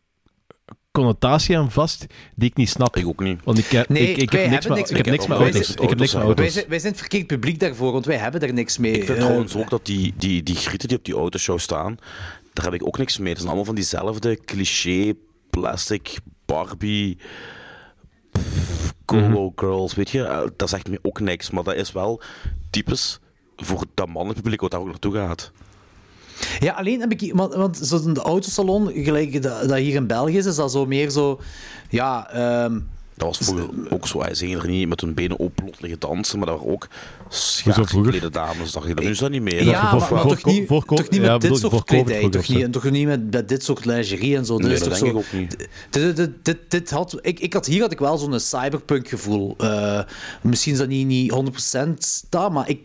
connotatie 0.96 1.58
aan 1.58 1.70
vast 1.70 2.06
die 2.34 2.48
ik 2.48 2.56
niet 2.56 2.68
snap. 2.68 2.96
Ik 2.96 3.06
ook 3.06 3.20
niet. 3.22 3.40
Want 3.44 3.58
ik, 3.58 3.64
heb- 3.66 3.88
Nee, 3.88 4.10
ik, 4.10 4.16
ik 4.16 4.30
heb 4.32 4.50
niks 4.50 4.66
met, 4.66 4.76
niks 4.76 4.90
ik 4.90 4.96
heb 4.96 5.06
niks 5.06 5.26
met 5.26 5.38
wij 5.38 5.46
auto's. 5.50 5.66
zijn- 5.66 5.82
Ik 5.82 5.88
heb 5.88 5.98
niks 5.98 6.12
met 6.14 6.22
auto's 6.22 6.40
Wij 6.44 6.50
zijn, 6.50 6.68
wij 6.68 6.78
zijn 6.78 6.92
het 6.92 7.00
verkeerd 7.00 7.26
publiek 7.26 7.60
daarvoor, 7.60 7.92
want 7.92 8.04
wij 8.06 8.16
hebben 8.16 8.40
daar 8.40 8.52
niks 8.52 8.78
mee. 8.78 8.92
Ik 8.92 9.04
vind 9.04 9.18
Eh, 9.18 9.24
trouwens 9.24 9.56
ook 9.56 9.70
dat 9.70 9.86
die, 9.86 10.14
die, 10.16 10.42
die 10.42 10.56
grieten 10.56 10.88
die 10.88 10.96
op 10.98 11.04
die 11.04 11.14
autoshow 11.14 11.58
staan, 11.58 11.96
daar 12.52 12.64
heb 12.64 12.74
ik 12.74 12.86
ook 12.86 12.98
niks 12.98 13.18
mee. 13.18 13.26
Dat 13.28 13.36
zijn 13.36 13.46
allemaal 13.46 13.64
van 13.66 13.74
diezelfde 13.74 14.38
cliché, 14.44 15.12
plastic, 15.50 16.18
Barbie, 16.46 17.18
pff, 18.32 18.92
Colo 19.04 19.52
girls, 19.56 19.94
weet 19.94 20.10
je. 20.10 20.22
Eh, 20.24 20.42
Dat 20.56 20.68
zegt 20.68 20.88
me 20.88 20.98
ook 21.02 21.20
niks, 21.20 21.50
maar 21.50 21.62
dat 21.64 21.74
is 21.74 21.92
wel 21.92 22.20
typisch 22.70 23.18
voor 23.56 23.84
dat 23.94 24.06
mannelijk 24.08 24.40
publiek 24.42 24.60
wat 24.60 24.70
daar 24.70 24.80
ook 24.80 24.86
naartoe 24.86 25.14
gaat. 25.14 25.52
Ja, 26.58 26.72
alleen 26.72 27.00
heb 27.00 27.12
ik... 27.12 27.32
Want, 27.34 27.54
want 27.54 27.76
zo 27.76 28.12
de 28.12 28.20
autosalon, 28.20 28.90
gelijk 28.94 29.42
dat, 29.42 29.68
dat 29.68 29.78
hier 29.78 29.94
in 29.94 30.06
België 30.06 30.36
is, 30.36 30.46
is 30.46 30.56
dat 30.56 30.72
zo 30.72 30.86
meer 30.86 31.10
zo... 31.10 31.40
Ja, 31.90 32.30
ehm, 32.30 32.78
Dat 33.14 33.26
was 33.28 33.38
vroeger 33.38 33.68
ook 33.90 34.06
zo. 34.06 34.20
Hij 34.22 34.34
zingen 34.34 34.60
er 34.60 34.68
niet 34.68 34.88
met 34.88 35.00
hun 35.00 35.14
benen 35.14 35.40
openlot 35.40 35.80
liggen 35.80 36.00
dansen, 36.00 36.38
maar 36.38 36.46
dat 36.46 36.56
waren 36.58 36.72
ook 36.72 36.88
schaargeklede 37.28 38.30
dames. 38.30 38.72
Dacht 38.72 38.86
je, 38.86 38.94
dat 38.94 39.04
nu 39.04 39.10
is 39.10 39.18
dat 39.18 39.30
niet 39.30 39.42
meer. 39.42 39.64
ja, 39.64 39.90
Dat- 39.90 40.00
maar, 40.00 40.12
maar 40.12 40.20
voor- 40.22 40.30
toch 40.36 40.44
niet, 40.44 40.66
voor- 40.68 40.84
toch 40.84 41.08
niet 41.10 41.20
ja, 41.22 41.32
met 41.32 41.40
dit 41.40 41.56
soort 41.58 41.84
kledij. 41.84 42.28
Toch 42.28 42.48
niet, 42.48 42.72
toch 42.72 42.90
niet 42.90 43.06
met, 43.06 43.30
met 43.30 43.48
dit 43.48 43.64
soort 43.64 43.84
lingerie 43.84 44.36
en 44.36 44.44
zo. 44.46 44.56
Dit 44.56 44.66
Nee, 44.66 44.74
is 44.74 44.80
dat 44.80 44.88
toch 44.88 44.98
denk 44.98 45.12
zo, 45.12 45.18
ik 45.18 45.24
ook 45.26 45.40
niet. 45.40 45.68
Dit, 45.90 46.16
dit, 46.16 46.30
dit, 46.42 46.58
dit 46.68 46.90
had, 46.90 47.18
ik, 47.20 47.40
ik 47.40 47.52
had, 47.52 47.66
hier 47.66 47.80
had 47.80 47.92
ik 47.92 47.98
wel 47.98 48.18
zo'n 48.18 48.40
cyberpunk 48.40 49.08
gevoel. 49.08 49.54
Eh, 49.58 50.00
misschien 50.42 50.72
is 50.72 50.78
dat 50.78 50.88
niet, 50.88 51.06
niet 51.06 51.30
100% 51.32 52.26
dat, 52.28 52.52
maar 52.52 52.68
ik, 52.68 52.80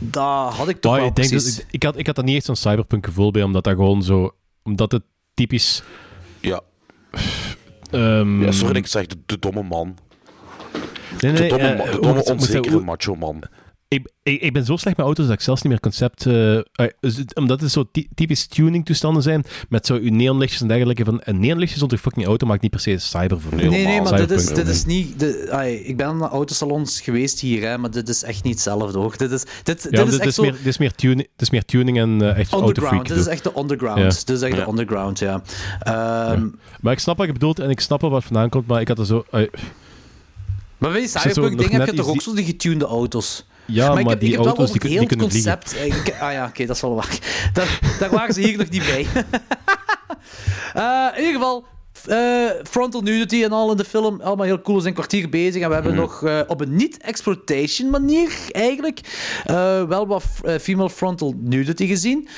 dat 0.00 0.54
had 0.54 0.68
ik 0.68 0.80
toch 0.80 0.96
wel 0.96 1.06
ik, 1.06 1.14
denk 1.14 1.30
dat, 1.30 1.42
precies. 1.42 1.58
ik, 1.58 1.66
ik 1.70 1.82
had, 1.82 1.98
ik 1.98 2.06
had 2.06 2.16
daar 2.16 2.24
niet 2.24 2.36
echt 2.36 2.44
zo'n 2.44 2.56
cyberpunk 2.56 3.06
gevoel 3.06 3.30
bij, 3.30 3.42
omdat 3.42 3.64
dat 3.64 3.74
gewoon 3.74 4.02
zo... 4.02 4.34
Omdat 4.62 4.92
het 4.92 5.02
typisch... 5.34 5.82
Ja. 6.40 6.60
ehm, 7.90 8.42
ja, 8.42 8.52
sorry 8.52 8.72
dat 8.72 8.76
ik 8.76 8.86
zeg, 8.86 9.06
de, 9.06 9.16
de 9.26 9.38
domme 9.38 9.62
man. 9.62 9.96
nee, 11.20 11.32
de 11.32 11.38
nee, 11.38 11.48
domme, 11.48 11.66
eh, 11.66 11.84
de 11.84 11.90
hoe 11.90 12.00
domme 12.00 12.24
onzekere 12.24 12.80
macho 12.80 13.14
man. 13.14 13.42
Ik, 13.92 14.10
ik, 14.22 14.40
ik 14.40 14.52
ben 14.52 14.64
zo 14.64 14.76
slecht 14.76 14.96
met 14.96 15.06
auto's 15.06 15.26
dat 15.26 15.34
ik 15.34 15.40
zelfs 15.40 15.62
niet 15.62 15.72
meer 15.72 15.80
concept... 15.80 16.26
eh, 16.26 16.56
eh, 16.56 16.62
omdat 17.34 17.60
het 17.60 17.70
zo 17.70 17.84
ty- 17.92 18.06
typisch 18.14 18.46
tuning-toestanden 18.46 19.22
zijn, 19.22 19.44
met 19.68 19.86
zo 19.86 19.94
uw 19.94 20.10
neonlichtjes 20.10 20.60
en 20.60 20.68
dergelijke. 20.68 21.04
Van, 21.04 21.20
een 21.24 21.40
neonlichtje 21.40 21.78
zonder 21.78 21.98
fucking 21.98 22.26
auto 22.26 22.46
maakt 22.46 22.62
niet 22.62 22.70
per 22.70 22.80
se 22.80 22.98
cyber 22.98 23.40
voor. 23.40 23.54
Nee, 23.54 23.68
nee, 23.68 24.00
maar 24.02 24.16
dit 24.16 24.30
is, 24.30 24.46
dit 24.46 24.68
is 24.68 24.84
niet... 24.84 25.24
Ai, 25.50 25.74
ik 25.74 25.96
ben 25.96 26.16
naar 26.16 26.28
autosalons 26.28 27.00
geweest 27.00 27.40
hier, 27.40 27.68
hè, 27.68 27.78
maar 27.78 27.90
dit 27.90 28.08
is 28.08 28.22
echt 28.22 28.42
niet 28.44 28.52
hetzelfde, 28.52 28.98
hoor. 28.98 29.16
Dit 29.16 29.30
is, 29.30 29.44
dit, 29.62 29.82
Ja, 29.82 29.90
dit 29.90 29.92
maar 29.92 30.04
is 30.04 30.10
dit, 30.10 30.18
echt 30.20 30.28
is 30.28 30.34
zo... 30.34 30.42
meer, 30.42 30.52
dit, 30.52 30.66
is 30.66 30.78
meer 30.78 30.92
tuning, 30.94 31.18
dit 31.36 31.42
is 31.42 31.50
meer 31.50 31.64
tuning 31.64 31.98
en 31.98 32.22
eh, 32.22 32.38
echt 32.38 32.52
Underground, 32.54 33.08
dit 33.08 33.16
is 33.16 33.26
echt 33.26 33.44
de 33.44 33.52
underground. 33.58 33.98
Ja. 33.98 34.04
Dit 34.08 34.30
is 34.30 34.42
echt 34.42 34.54
de 34.54 34.60
Ja. 34.60 34.68
underground, 34.68 35.18
ja. 35.18 35.42
Ehm, 35.80 36.48
Maar 36.80 36.92
ik 36.92 36.98
snap 36.98 37.16
wat 37.16 37.26
je 37.26 37.32
bedoelt 37.32 37.58
en 37.58 37.70
ik 37.70 37.80
snap 37.80 38.00
wel 38.00 38.10
wat 38.10 38.24
vandaan 38.24 38.48
komt, 38.48 38.66
maar 38.66 38.80
ik 38.80 38.88
had 38.88 38.98
er 38.98 39.06
zo... 39.06 39.24
Maar 39.30 40.90
bij 40.90 41.00
die 41.00 41.08
zit 41.08 41.10
zo 41.10 41.28
cyberpunk 41.28 41.50
nog 41.56 41.60
dingen 41.64 41.70
heb 41.78 41.86
net 41.86 41.96
je 41.96 42.02
toch 42.02 42.10
ook 42.10 42.22
zo 42.22 42.34
die 42.34 42.44
getunede 42.44 42.84
auto's? 42.84 43.46
Ja, 43.70 43.88
maar, 43.92 44.00
ik 44.00 44.08
heb, 44.08 44.20
die 44.20 44.28
ik 44.28 44.34
heb 44.34 44.44
wel 44.44 44.56
auto's 44.56 44.72
die, 44.78 44.90
heel 44.90 44.98
die 44.98 45.08
kunnen 45.08 45.28
concept. 45.30 45.74
vliegen. 45.74 46.00
eh, 46.00 46.06
ik- 46.06 46.20
ah 46.20 46.32
ja, 46.32 46.46
oké, 46.46 46.66
dat 46.66 46.76
is 46.76 46.82
wel 46.82 46.94
waar. 46.94 47.18
Daar, 47.52 47.78
daar 47.98 48.10
waren 48.10 48.34
ze 48.34 48.40
hier 48.40 48.58
nog 48.58 48.68
niet 48.68 48.84
bij. 48.84 49.06
Eh, 50.74 51.06
in 51.16 51.18
ieder 51.24 51.34
geval, 51.40 51.64
eh, 52.06 52.50
frontal 52.70 53.00
nudity 53.00 53.42
en 53.44 53.52
al 53.52 53.70
in 53.70 53.76
de 53.76 53.84
film. 53.84 54.20
Allemaal 54.20 54.46
heel 54.46 54.60
cool. 54.60 54.76
We 54.76 54.82
zijn 54.82 54.94
kwartier 54.94 55.28
bezig 55.28 55.62
en 55.62 55.68
we 55.68 55.74
hebben 55.74 55.94
nog 55.94 56.22
eh, 56.24 56.40
op 56.46 56.60
een 56.60 56.76
niet-exploitation 56.76 57.90
manier 57.90 58.32
eigenlijk 58.50 59.00
eh, 59.44 59.82
wel 59.82 60.06
wat 60.06 60.24
eh, 60.44 60.58
female 60.58 60.90
frontal 60.90 61.34
nudity 61.38 61.86
gezien. 61.86 62.28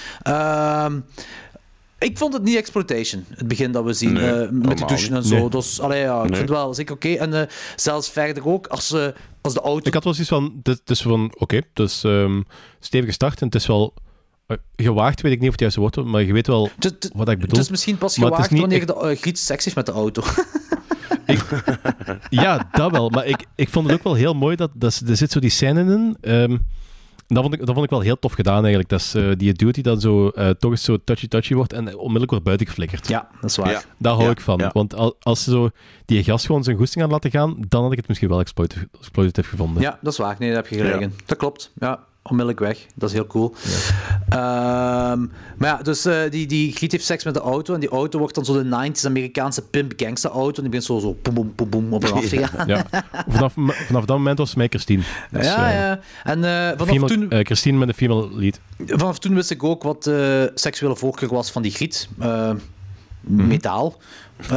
Ik 2.02 2.18
vond 2.18 2.32
het 2.32 2.42
niet 2.42 2.56
exploitation, 2.56 3.24
het 3.28 3.48
begin 3.48 3.72
dat 3.72 3.84
we 3.84 3.92
zien, 3.92 4.12
Nee, 4.12 4.30
eh, 4.30 4.48
met 4.50 4.78
de 4.78 4.84
douchen 4.84 5.14
en 5.14 5.24
zo. 5.24 5.34
Nee. 5.38 5.48
Dus 5.48 5.80
allee, 5.80 6.00
ja, 6.00 6.14
ik 6.22 6.28
Nee. 6.28 6.36
vind 6.38 6.48
het 6.48 6.58
wel 6.58 6.74
zeker 6.74 6.94
oké. 6.94 7.08
En 7.08 7.34
eh, 7.40 7.46
zelfs 7.76 8.10
verder 8.10 8.46
ook, 8.48 8.66
als, 8.66 8.92
eh, 8.92 9.06
als 9.40 9.54
de 9.54 9.60
auto... 9.60 9.86
Ik 9.88 9.94
had 9.94 10.04
wel 10.04 10.12
zoiets 10.14 10.32
van, 10.32 10.60
dit 10.62 10.80
is 10.90 11.02
van, 11.02 11.32
oké, 11.38 11.60
dus 11.72 12.04
ehm 12.04 12.40
stevige 12.80 13.12
start 13.12 13.40
en 13.40 13.46
het 13.46 13.54
is 13.54 13.66
wel 13.66 13.94
gewaagd, 14.76 15.20
weet 15.20 15.32
ik 15.32 15.38
niet 15.38 15.46
of 15.46 15.52
het 15.52 15.60
juiste 15.60 15.80
woord 15.80 15.96
is, 15.96 16.04
maar 16.04 16.22
je 16.22 16.32
weet 16.32 16.46
wel 16.46 16.70
wat 17.14 17.28
ik 17.28 17.38
bedoel. 17.38 17.48
Het 17.56 17.58
is 17.64 17.70
misschien 17.70 17.98
pas 17.98 18.16
Maar 18.16 18.26
is 18.28 18.32
gewaagd 18.34 18.50
niet- 18.50 18.60
wanneer 18.60 18.86
de 18.86 19.10
uh, 19.12 19.20
Griet 19.20 19.38
seks 19.38 19.64
heeft 19.64 19.76
met 19.76 19.86
de 19.86 19.92
auto. 19.92 20.22
Ja, 22.30 22.68
dat 22.72 22.90
wel, 22.90 23.08
maar 23.10 23.26
ik, 23.26 23.44
ik 23.54 23.68
vond 23.68 23.86
het 23.86 23.96
ook 23.96 24.02
wel 24.04 24.14
heel 24.14 24.34
mooi 24.34 24.56
dat, 24.56 24.70
dat 24.74 25.02
er 25.08 25.16
zit 25.16 25.32
zo 25.32 25.40
die 25.40 25.50
scène 25.50 25.80
in. 25.80 26.16
ehm, 26.20 26.56
dat 27.34 27.42
vond, 27.42 27.54
ik, 27.54 27.60
dat 27.66 27.70
vond 27.74 27.84
ik 27.84 27.90
wel 27.90 28.00
heel 28.00 28.18
tof 28.18 28.32
gedaan 28.32 28.60
eigenlijk. 28.60 28.88
Dat 28.88 29.00
is 29.00 29.14
eh, 29.14 29.28
die 29.36 29.52
dude 29.52 29.72
die 29.72 29.82
dan 29.82 30.00
zo 30.00 30.28
eh, 30.28 30.48
toch 30.50 30.70
eens 30.70 30.84
zo 30.84 30.96
touchy-touchy 31.04 31.54
wordt 31.54 31.72
en 31.72 31.96
onmiddellijk 31.96 32.30
wordt 32.30 32.44
buiten 32.44 32.66
geflikkerd. 32.66 33.08
ja, 33.08 33.28
dat 33.40 33.50
is 33.50 33.56
waar. 33.56 33.70
Ja. 33.70 33.82
Daar 33.98 34.12
hou 34.12 34.24
Ja, 34.24 34.30
ik 34.30 34.40
van. 34.40 34.58
ja. 34.58 34.70
Want 34.72 34.94
al- 34.94 35.16
als 35.20 35.42
ze 35.44 35.50
zo 35.50 35.70
die 36.04 36.24
gast 36.24 36.46
gewoon 36.46 36.64
zijn 36.64 36.76
goesting 36.76 37.04
aan 37.04 37.10
laten 37.10 37.30
gaan, 37.30 37.56
dan 37.68 37.82
had 37.82 37.90
ik 37.92 37.98
het 37.98 38.08
misschien 38.08 38.28
wel 38.28 38.40
exploitative, 38.40 38.88
exploitative 38.98 39.48
gevonden. 39.48 39.82
Ja, 39.82 39.98
dat 40.02 40.12
is 40.12 40.18
waar. 40.18 40.36
Nee, 40.38 40.48
daar 40.52 40.62
heb 40.62 40.68
je 40.72 40.76
gelijk 40.76 41.00
in. 41.00 41.12
Dat 41.26 41.38
klopt. 41.38 41.72
Ja. 41.78 42.00
Onmiddellijk 42.22 42.58
weg. 42.58 42.86
Dat 42.94 43.08
is 43.08 43.14
heel 43.14 43.26
cool. 43.26 43.54
Ehm, 44.28 45.20
maar 45.56 45.68
ja, 45.68 45.76
dus 45.82 46.04
eh, 46.04 46.30
die, 46.30 46.46
die 46.46 46.72
Griet 46.72 46.92
heeft 46.92 47.04
seks 47.04 47.24
met 47.24 47.34
de 47.34 47.40
auto. 47.40 47.74
En 47.74 47.80
die 47.80 47.88
auto 47.88 48.18
wordt 48.18 48.34
dan 48.34 48.44
zo 48.44 48.62
de 48.62 48.90
90s 48.92 49.04
Amerikaanse 49.06 49.62
pimp 49.62 49.92
gangster 49.96 50.30
auto. 50.30 50.56
En 50.62 50.70
die 50.70 50.80
begint 50.80 50.84
zo, 50.84 50.98
zo 50.98 51.16
boem, 51.22 51.34
boem, 51.34 51.52
boem, 51.56 51.70
boem 51.70 51.92
op 51.92 52.04
en 52.04 52.12
af 52.12 52.28
te 52.28 52.36
gaan. 52.46 52.66
Ja. 52.66 52.86
Vanaf, 53.28 53.52
vanaf 53.86 54.04
dat 54.04 54.16
moment 54.16 54.38
was 54.38 54.48
het 54.48 54.56
mij 54.58 54.68
Christine. 54.68 55.02
Dus, 55.30 55.46
ja, 55.46 55.68
eh, 55.68 55.74
ja. 55.74 56.00
En 56.24 56.44
eh, 56.44 56.68
vanaf, 56.78 56.88
female- 56.88 57.06
toen, 57.14 57.30
eh, 57.30 57.44
Christine 57.44 57.78
met 57.78 57.88
een 57.88 57.94
female 57.94 58.28
lead. 58.32 58.60
vanaf 58.86 59.18
toen 59.18 59.34
wist 59.34 59.50
ik 59.50 59.62
ook 59.64 59.82
wat 59.82 60.02
de 60.04 60.50
seksuele 60.54 60.96
voorkeur 60.96 61.28
was 61.28 61.50
van 61.50 61.62
die 61.62 61.72
Griet. 61.72 62.08
Mhm. 63.22 63.46
Metaal. 63.46 63.96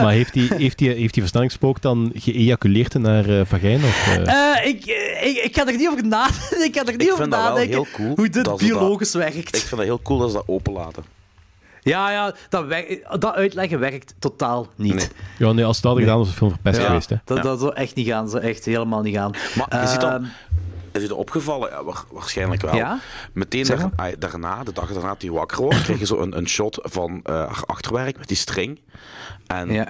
Maar 0.00 0.10
heeft 0.12 0.32
die, 0.32 0.54
heeft 0.54 0.78
die, 0.78 0.88
heeft 0.90 1.12
die 1.14 1.22
versnellingspook 1.22 1.80
dan 1.82 2.12
geëjaculeerd 2.14 2.94
in 2.94 3.04
haar 3.04 3.28
eh, 3.28 3.40
vagijn? 3.44 3.84
Of, 3.84 4.06
eh? 4.06 4.56
Eh, 4.56 4.66
ik, 4.66 4.84
ik, 5.22 5.36
ik 5.44 5.56
ga 5.56 5.66
er 5.66 5.76
niet 5.76 5.88
over 5.88 6.06
nadenken. 6.06 6.64
Ik 6.68 6.74
ga 6.76 6.84
er 6.84 6.92
niet 6.92 7.02
Ik 7.02 7.06
over 7.12 7.16
vind 7.18 7.30
dat 7.30 7.40
wel 7.42 7.48
nadenken 7.50 7.74
heel 7.74 7.86
cool. 7.92 8.12
hoe 8.16 8.28
dit 8.28 8.56
biologisch 8.56 9.10
dat- 9.12 9.22
werkt. 9.22 9.36
Ik 9.56 9.56
vind 9.56 9.70
dat 9.70 9.80
heel 9.80 10.00
cool 10.02 10.18
dat 10.18 10.30
ze 10.30 10.36
dat 10.36 10.44
openlaten. 10.48 11.04
Ja, 11.82 12.10
ja 12.10 12.34
dat, 12.48 12.66
werkt- 12.66 13.20
dat 13.20 13.34
uitleggen 13.34 13.78
werkt 13.78 14.14
totaal 14.18 14.66
niet. 14.76 15.10
Ja, 15.38 15.52
nee, 15.52 15.64
als 15.64 15.76
dat 15.80 15.84
hadden 15.84 16.02
gedaan, 16.02 16.18
was 16.18 16.28
de 16.28 16.34
film 16.36 16.50
verpest 16.50 16.80
Ja, 16.80 16.86
geweest. 16.86 17.08
Hè. 17.10 17.16
Dat, 17.24 17.42
dat 17.42 17.60
zou 17.60 17.74
echt 17.74 17.94
niet 17.94 18.06
gaan. 18.06 18.22
Dat 18.22 18.30
zou 18.30 18.42
echt 18.44 18.64
helemaal 18.64 19.02
niet 19.02 19.14
gaan. 19.14 19.30
Maar 19.54 19.80
je 19.82 19.88
ziet 19.88 20.00
dan, 20.00 20.12
Ehm, 20.12 20.24
is 21.02 21.08
dat 21.08 21.18
opgevallen? 21.18 21.70
Ja, 21.70 21.82
waarschijnlijk 22.12 22.62
wel. 22.62 22.74
Ja? 22.74 22.98
Meteen 23.32 23.64
daar- 23.64 23.90
daarna, 24.18 24.64
de 24.64 24.72
dag 24.72 24.92
daarna 24.92 25.08
dat 25.08 25.22
hij 25.22 25.30
wakker 25.30 25.58
wordt, 25.62 25.82
krijg 25.82 25.98
je 25.98 26.06
zo 26.06 26.18
een, 26.20 26.36
een 26.36 26.48
shot 26.48 26.78
van 26.82 27.20
eh, 27.22 27.34
haar 27.34 27.62
achterwerk 27.66 28.18
met 28.18 28.28
die 28.28 28.36
string. 28.36 28.80
En 29.46 29.72
Ja. 29.72 29.86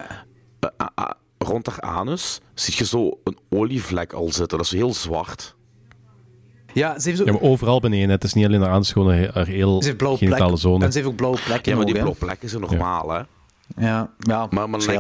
eh, 0.60 0.68
ah, 0.76 0.86
ah, 0.94 1.10
rond 1.38 1.66
haar 1.66 1.80
anus 1.80 2.40
zie 2.54 2.74
je 2.76 2.84
zo 2.84 3.18
een 3.24 3.38
olievlek 3.50 4.12
al 4.12 4.32
zitten. 4.32 4.58
Dat 4.58 4.66
is 4.66 4.72
heel 4.72 4.94
zwart. 4.94 5.54
ja, 6.72 6.98
ze 6.98 7.08
heeft, 7.08 7.20
zo, 7.20 7.24
Ja, 7.26 7.32
maar 7.32 7.40
overal 7.42 7.80
beneden. 7.80 8.10
Het 8.10 8.24
is 8.24 8.32
niet 8.32 8.44
alleen 8.46 8.60
haar 8.60 8.68
aan, 8.70 8.74
het 8.76 8.84
is 8.84 8.92
gewoon 8.92 9.12
haar, 9.32 9.46
heel 9.46 9.78
ze 9.80 9.84
heeft 9.86 9.96
blauwe 9.98 10.18
genitale 10.18 10.44
plekken. 10.44 10.70
zone. 10.70 10.84
En 10.84 10.92
ze 10.92 10.98
heeft 10.98 11.10
ook 11.10 11.16
blauwe 11.16 11.38
plekken 11.44 11.70
Ja, 11.72 11.76
maar 11.76 11.86
die 11.86 11.94
blauwe 11.94 12.16
plekken 12.18 12.48
zijn 12.48 12.60
normaal, 12.62 13.10
hè. 13.10 13.20
Ja, 13.76 14.10
ja 14.18 14.46
Maar, 14.50 14.70
maar 14.70 14.80
van, 14.82 14.96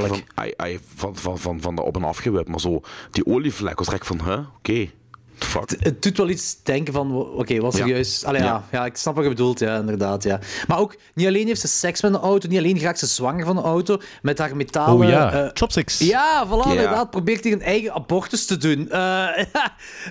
van, 0.94 1.16
van, 1.16 1.38
van, 1.38 1.60
van 1.60 1.74
de 1.76 1.82
op- 1.82 1.96
en 1.96 2.04
afgewipt. 2.04 2.48
Maar 2.48 2.60
zo, 2.60 2.80
die 3.10 3.26
olievlek 3.26 3.78
was 3.78 3.86
direct 3.86 4.06
van, 4.06 4.20
hè, 4.20 4.34
oké. 4.34 4.90
Fuck. 5.38 5.70
Het 5.78 6.02
doet 6.02 6.16
wel 6.16 6.28
iets 6.28 6.56
denken 6.62 6.92
van, 6.92 7.12
oké, 7.14 7.60
wat 7.60 7.76
Ja. 7.76 7.78
serieus. 7.78 8.24
Allee, 8.24 8.42
ja. 8.42 8.46
Ja. 8.46 8.64
Ja, 8.78 8.84
ik 8.84 8.96
snap 8.96 9.14
wat 9.14 9.24
je 9.24 9.30
bedoelt, 9.30 9.58
ja, 9.58 9.78
inderdaad. 9.78 10.22
Ja. 10.22 10.40
Maar 10.66 10.78
ook, 10.78 10.96
niet 11.14 11.26
alleen 11.26 11.46
heeft 11.46 11.60
ze 11.60 11.68
seks 11.68 12.02
met 12.02 12.14
een 12.14 12.20
auto, 12.20 12.48
niet 12.48 12.58
alleen 12.58 12.80
raakt 12.80 12.98
ze 12.98 13.06
zwanger 13.06 13.44
van 13.46 13.56
een 13.56 13.64
auto, 13.64 13.98
met 14.22 14.38
haar 14.38 14.56
metalen... 14.56 15.04
Oh 15.04 15.10
ja, 15.10 15.32
eh, 15.32 15.50
chopsticks. 15.54 15.98
Ja, 15.98 16.46
voilà, 16.46 16.70
inderdaad. 16.70 17.10
Probeert 17.10 17.44
hij 17.44 17.52
een 17.52 17.62
eigen 17.62 17.92
abortus 17.92 18.46
te 18.46 18.56
doen. 18.56 18.90
Eh, 18.90 19.38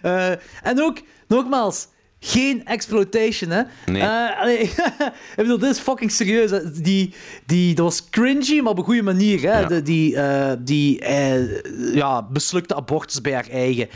eh, 0.01 0.29
en 0.63 0.81
ook, 0.81 0.97
nogmaals, 1.27 1.87
geen 2.19 2.65
exploitation, 2.65 3.49
hè. 3.49 3.61
Nee. 3.85 4.01
Eh, 4.01 4.39
allee, 4.41 4.59
ik 4.59 5.35
bedoel, 5.35 5.59
dit 5.59 5.69
is 5.69 5.79
fucking 5.79 6.11
serieus. 6.11 6.51
Die, 6.73 7.13
die, 7.45 7.75
dat 7.75 7.85
was 7.85 8.09
cringy, 8.09 8.59
maar 8.59 8.71
op 8.71 8.77
een 8.77 8.83
goede 8.83 9.01
manier, 9.01 9.41
hè. 9.41 9.59
Ja. 9.59 9.67
De, 9.67 9.81
die 9.81 10.15
eh, 10.15 10.51
die 10.59 11.03
ja, 11.93 12.23
beslukte 12.23 12.75
abortus 12.75 13.21
bij 13.21 13.33
haar 13.33 13.49
eigen. 13.49 13.89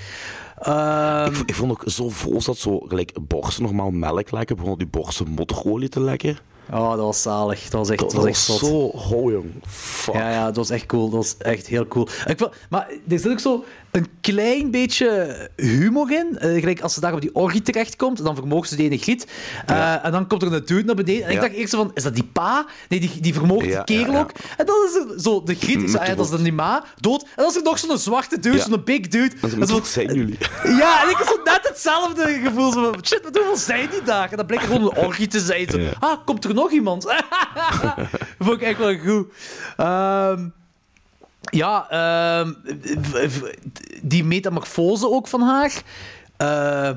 Ehm, 0.62 1.34
Ik, 1.46 1.56
vond 1.56 1.72
ook 1.72 1.84
zo 1.86 2.10
vols 2.10 2.46
dat 2.46 2.58
zo 2.58 2.80
gelijk 2.80 3.12
borsten 3.28 3.64
normaal 3.64 3.90
melk 3.92 4.32
lekken, 4.32 4.56
begon 4.56 4.78
die 4.78 4.88
borsten 4.88 5.28
motorolie 5.28 5.90
te 5.90 6.00
lekken. 6.02 6.38
Oh, 6.74 6.90
dat 6.90 7.00
was 7.00 7.22
zalig. 7.22 7.62
Dat 7.64 7.72
was 7.72 7.90
echt, 7.90 8.00
Dat, 8.00 8.12
dat 8.12 8.20
was 8.22 8.30
echt 8.30 8.48
was 8.48 8.60
zot. 8.60 8.70
zo 8.70 8.98
ho, 8.98 9.32
jong. 9.32 9.52
Fuck. 9.68 10.14
Ja, 10.14 10.32
ja, 10.32 10.46
dat 10.46 10.56
was 10.56 10.70
echt 10.70 10.86
cool. 10.86 11.04
Dat 11.10 11.12
was 11.20 11.38
echt 11.38 11.68
heel 11.68 11.88
cool. 11.88 12.08
Ik 12.26 12.38
vond- 12.38 12.52
maar 12.70 12.88
er 13.10 13.20
zit 13.20 13.32
ook 13.32 13.40
zo 13.40 13.64
een 13.92 14.08
klein 14.22 14.72
beetje 14.72 15.50
humor 15.56 16.12
in. 16.12 16.38
Eh, 16.38 16.60
gelijk 16.60 16.82
als 16.82 16.94
ze 16.94 17.00
daar 17.00 17.14
op 17.14 17.22
die 17.22 17.36
orgie 17.36 17.62
terechtkomt, 17.62 18.24
dan 18.24 18.36
vermoogt 18.36 18.70
ze 18.70 18.76
die 18.76 18.86
ene 18.86 18.98
griet. 18.98 19.28
Eh, 19.66 20.06
En 20.06 20.12
dan 20.12 20.28
komt 20.28 20.42
er 20.42 20.54
een 20.54 20.66
dude 20.66 20.84
naar 20.84 20.96
beneden. 20.96 21.26
En 21.26 21.32
ik 21.32 21.40
dacht 21.42 21.54
eerst 21.54 21.76
van, 21.76 21.92
is 21.94 22.04
dat 22.04 22.16
die 22.16 22.24
pa? 22.24 22.66
Nee, 22.90 23.00
die, 23.00 23.12
die 23.20 23.34
vermoogt 23.34 23.66
die 23.66 23.84
kerel 23.84 24.18
ook. 24.20 24.32
En 24.58 24.66
dan 24.66 24.76
is 24.88 24.96
er 24.96 25.20
zo, 25.22 25.44
de 25.44 25.56
griet, 25.56 25.84
is, 25.84 25.92
de 25.92 26.14
dat 26.16 26.26
is 26.26 26.32
dan 26.32 26.44
die 26.44 26.54
ma, 26.54 26.84
dood. 27.00 27.22
En 27.22 27.30
dan 27.36 27.48
is 27.48 27.56
er 27.56 27.64
nog 27.64 27.80
zo'n 27.80 27.98
zwarte 27.98 28.40
dude, 28.40 28.60
zo'n 28.60 28.84
big 28.84 29.08
dude. 29.08 29.36
Dat 29.58 29.70
wat 29.70 29.88
zijn 29.88 30.14
jullie? 30.14 30.38
ja, 30.82 31.04
en 31.04 31.10
ik 31.10 31.16
had 31.16 31.28
zo 31.28 31.42
net 31.44 31.68
hetzelfde 31.68 32.40
gevoel. 32.44 32.72
Zo 32.72 32.92
van, 32.92 33.06
shit, 33.06 33.22
wat 33.24 33.36
hoeveel 33.36 33.58
zijn 33.58 33.90
die 33.90 34.02
daar? 34.02 34.32
En 34.32 34.38
dan 34.38 34.46
bleek 34.46 34.60
er 34.62 34.68
gewoon 34.68 34.82
een 34.82 34.98
orgie 35.06 35.28
te 35.28 35.40
zijn. 35.40 35.70
Zo. 35.70 35.80
Ah, 36.00 36.26
komt 36.26 36.44
er 36.46 36.54
nog 36.54 36.72
iemand? 36.72 37.04
vond 38.40 38.62
ik 38.62 38.62
echt 38.62 38.78
wel 38.78 38.98
goed. 38.98 39.28
Ehm, 39.78 40.48
ja, 41.50 41.90
ehm, 41.90 42.54
die 44.02 44.24
metamorfose 44.24 45.10
ook 45.10 45.28
van 45.28 45.42
haar. 45.42 45.82
eh, 46.38 46.92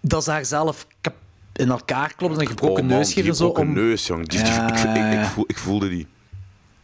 dat 0.00 0.24
ze 0.24 0.30
haarzelf 0.30 0.86
in 1.52 1.70
elkaar 1.70 2.14
klopt 2.16 2.34
en 2.34 2.40
een 2.40 2.46
gebroken 2.46 2.82
Oh, 2.82 2.88
man, 2.88 2.96
neus 2.98 3.12
geeft 3.12 3.28
en 3.28 3.34
zo. 3.34 3.46
gebroken 3.46 3.68
Om... 3.68 3.74
neus, 3.74 4.06
jong. 4.06 4.28
Die, 4.28 4.38
die- 4.42 4.48
Ja, 4.48 4.68
ik, 4.68 4.78
ik, 4.78 4.96
ik, 5.06 5.12
ja. 5.12 5.24
voel- 5.24 5.44
ik 5.46 5.58
voelde 5.58 5.88
die. 5.88 6.06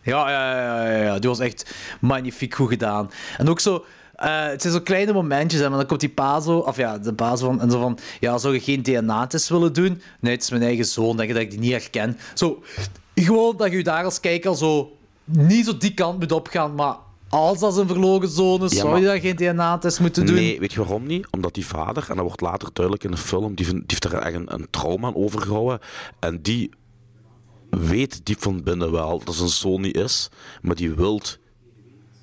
Ja, 0.03 0.31
ja, 0.31 0.57
ja, 0.63 0.91
ja, 0.91 1.03
ja, 1.03 1.19
die 1.19 1.29
was 1.29 1.39
echt 1.39 1.75
magnifiek 2.01 2.55
goed 2.55 2.69
gedaan. 2.69 3.11
En 3.39 3.49
ook 3.49 3.61
zo, 3.61 3.85
eh, 4.15 4.45
het 4.47 4.61
zijn 4.63 4.73
zo 4.73 4.81
kleine 4.81 5.13
momentjes, 5.13 5.61
hè, 5.61 5.69
maar 5.69 5.79
dan 5.79 5.87
komt 5.87 6.01
die 6.01 6.09
pa 6.09 6.41
zo, 6.41 6.59
of 6.59 6.77
ja, 6.77 6.99
de 6.99 7.13
zo 7.19 7.37
van, 7.37 7.61
en 7.61 7.71
zo 7.71 7.81
van, 7.81 7.99
ja, 8.21 8.39
zou 8.39 8.55
je 8.55 8.61
geen 8.61 8.83
DNA-test 8.83 9.49
willen 9.49 9.73
doen? 9.73 10.03
Nee, 10.21 10.33
het 10.35 10.43
is 10.43 10.51
mijn 10.51 10.63
eigen 10.63 10.85
zoon, 10.85 11.17
denk 11.17 11.29
je 11.29 11.35
dat 11.35 11.43
ik 11.43 11.51
die 11.51 11.59
niet 11.61 11.71
herken? 11.73 12.19
Zo, 12.35 12.63
gewoon 13.15 13.57
dat 13.57 13.73
je 13.73 13.83
daar 13.83 14.05
als 14.05 14.21
kijker 14.21 14.57
zo 14.57 14.97
niet 15.25 15.65
zo 15.67 15.77
die 15.77 15.95
kant 15.95 16.19
moet 16.19 16.33
opgaan, 16.33 16.75
maar 16.75 16.97
als 17.29 17.59
dat 17.59 17.77
een 17.77 17.87
verloren 17.87 18.29
zoon 18.29 18.65
is, 18.65 18.73
Ja, 18.73 18.79
zou 18.81 18.99
je 18.99 19.05
daar 19.05 19.21
geen 19.21 19.37
DNA-test 19.37 20.01
moeten 20.01 20.27
doen? 20.27 20.35
Nee, 20.35 20.61
weet 20.61 20.73
je 20.73 20.79
waarom 20.81 21.07
niet? 21.07 21.27
Omdat 21.31 21.55
die 21.55 21.67
vader, 21.67 22.07
en 22.09 22.17
dat 22.17 22.25
wordt 22.25 22.41
later 22.41 22.69
duidelijk 22.73 23.05
in 23.05 23.11
de 23.11 23.17
film, 23.17 23.55
die, 23.55 23.67
heeft 23.87 24.05
er 24.05 24.15
echt 24.15 24.35
een, 24.35 24.55
een 24.55 24.67
trauma 24.71 25.07
aan 25.07 25.15
overgehouden. 25.17 25.79
En 26.21 26.43
die 26.43 26.71
weet 27.71 28.21
diep 28.27 28.43
van 28.43 28.63
binnen 28.63 28.93
wel 28.93 29.21
dat 29.25 29.35
zijn 29.35 29.49
zoon 29.49 29.81
niet 29.81 29.97
is, 29.97 30.29
maar 30.63 30.75
die 30.75 30.95
wilt 30.95 31.39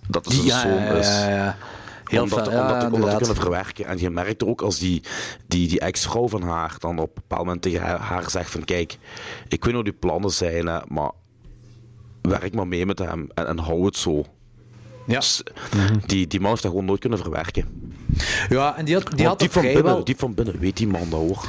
dat 0.08 0.26
het 0.26 0.34
zijn 0.34 0.46
ja, 0.46 0.62
zoon 0.62 0.72
ja, 0.82 0.92
is. 0.92 1.08
ja, 1.08 1.30
ja. 1.30 1.58
Heel 2.06 2.24
om 2.24 2.30
dat, 2.30 2.46
ja, 2.46 2.62
om 2.62 2.68
dat 2.68 2.80
te- 2.80 2.96
om 2.96 3.02
dat 3.02 3.10
te 3.10 3.16
kunnen 3.18 3.36
verwerken. 3.36 3.86
En 3.86 4.00
je 4.00 4.10
merkt 4.10 4.44
ook 4.46 4.62
als 4.62 4.80
die, 4.80 5.04
die, 5.48 5.68
die 5.68 5.80
ex-vrouw 5.80 6.28
van 6.28 6.42
haar 6.42 6.76
dan 6.80 7.00
op 7.00 7.08
een 7.08 7.14
bepaald 7.14 7.46
moment 7.46 7.62
tegen 7.62 7.82
haar, 7.82 8.00
haar 8.00 8.30
zegt 8.30 8.52
van 8.52 8.64
kijk, 8.66 8.98
ik 9.48 9.66
weet 9.66 9.74
hoe 9.74 9.84
die 9.84 9.94
plannen 9.94 10.32
zijn, 10.32 10.68
hè, 10.68 10.80
maar 10.88 11.12
werk 12.22 12.54
maar 12.54 12.68
mee 12.68 12.86
met 12.86 13.00
hem 13.00 13.28
en, 13.34 13.48
en 13.48 13.58
hou 13.58 13.86
het 13.86 13.96
zo. 13.98 14.26
Ja. 15.06 15.16
Dus, 15.20 15.44
die, 16.06 16.28
die 16.28 16.40
man 16.40 16.50
heeft 16.50 16.62
dat 16.62 16.72
gewoon 16.72 16.86
nooit 16.86 17.00
kunnen 17.00 17.20
verwerken. 17.20 17.66
Ja, 18.50 18.78
en 18.78 18.86
die 18.86 18.96
had, 18.96 19.12
die 19.16 19.26
had 19.26 19.40
diep, 19.40 19.52
van 19.52 19.62
binnen, 19.62 20.06
diep 20.06 20.20
van 20.20 20.34
binnen 20.34 20.60
weet 20.60 20.78
die 20.78 20.88
man 20.88 21.10
dat 21.10 21.20
hoor. 21.20 21.46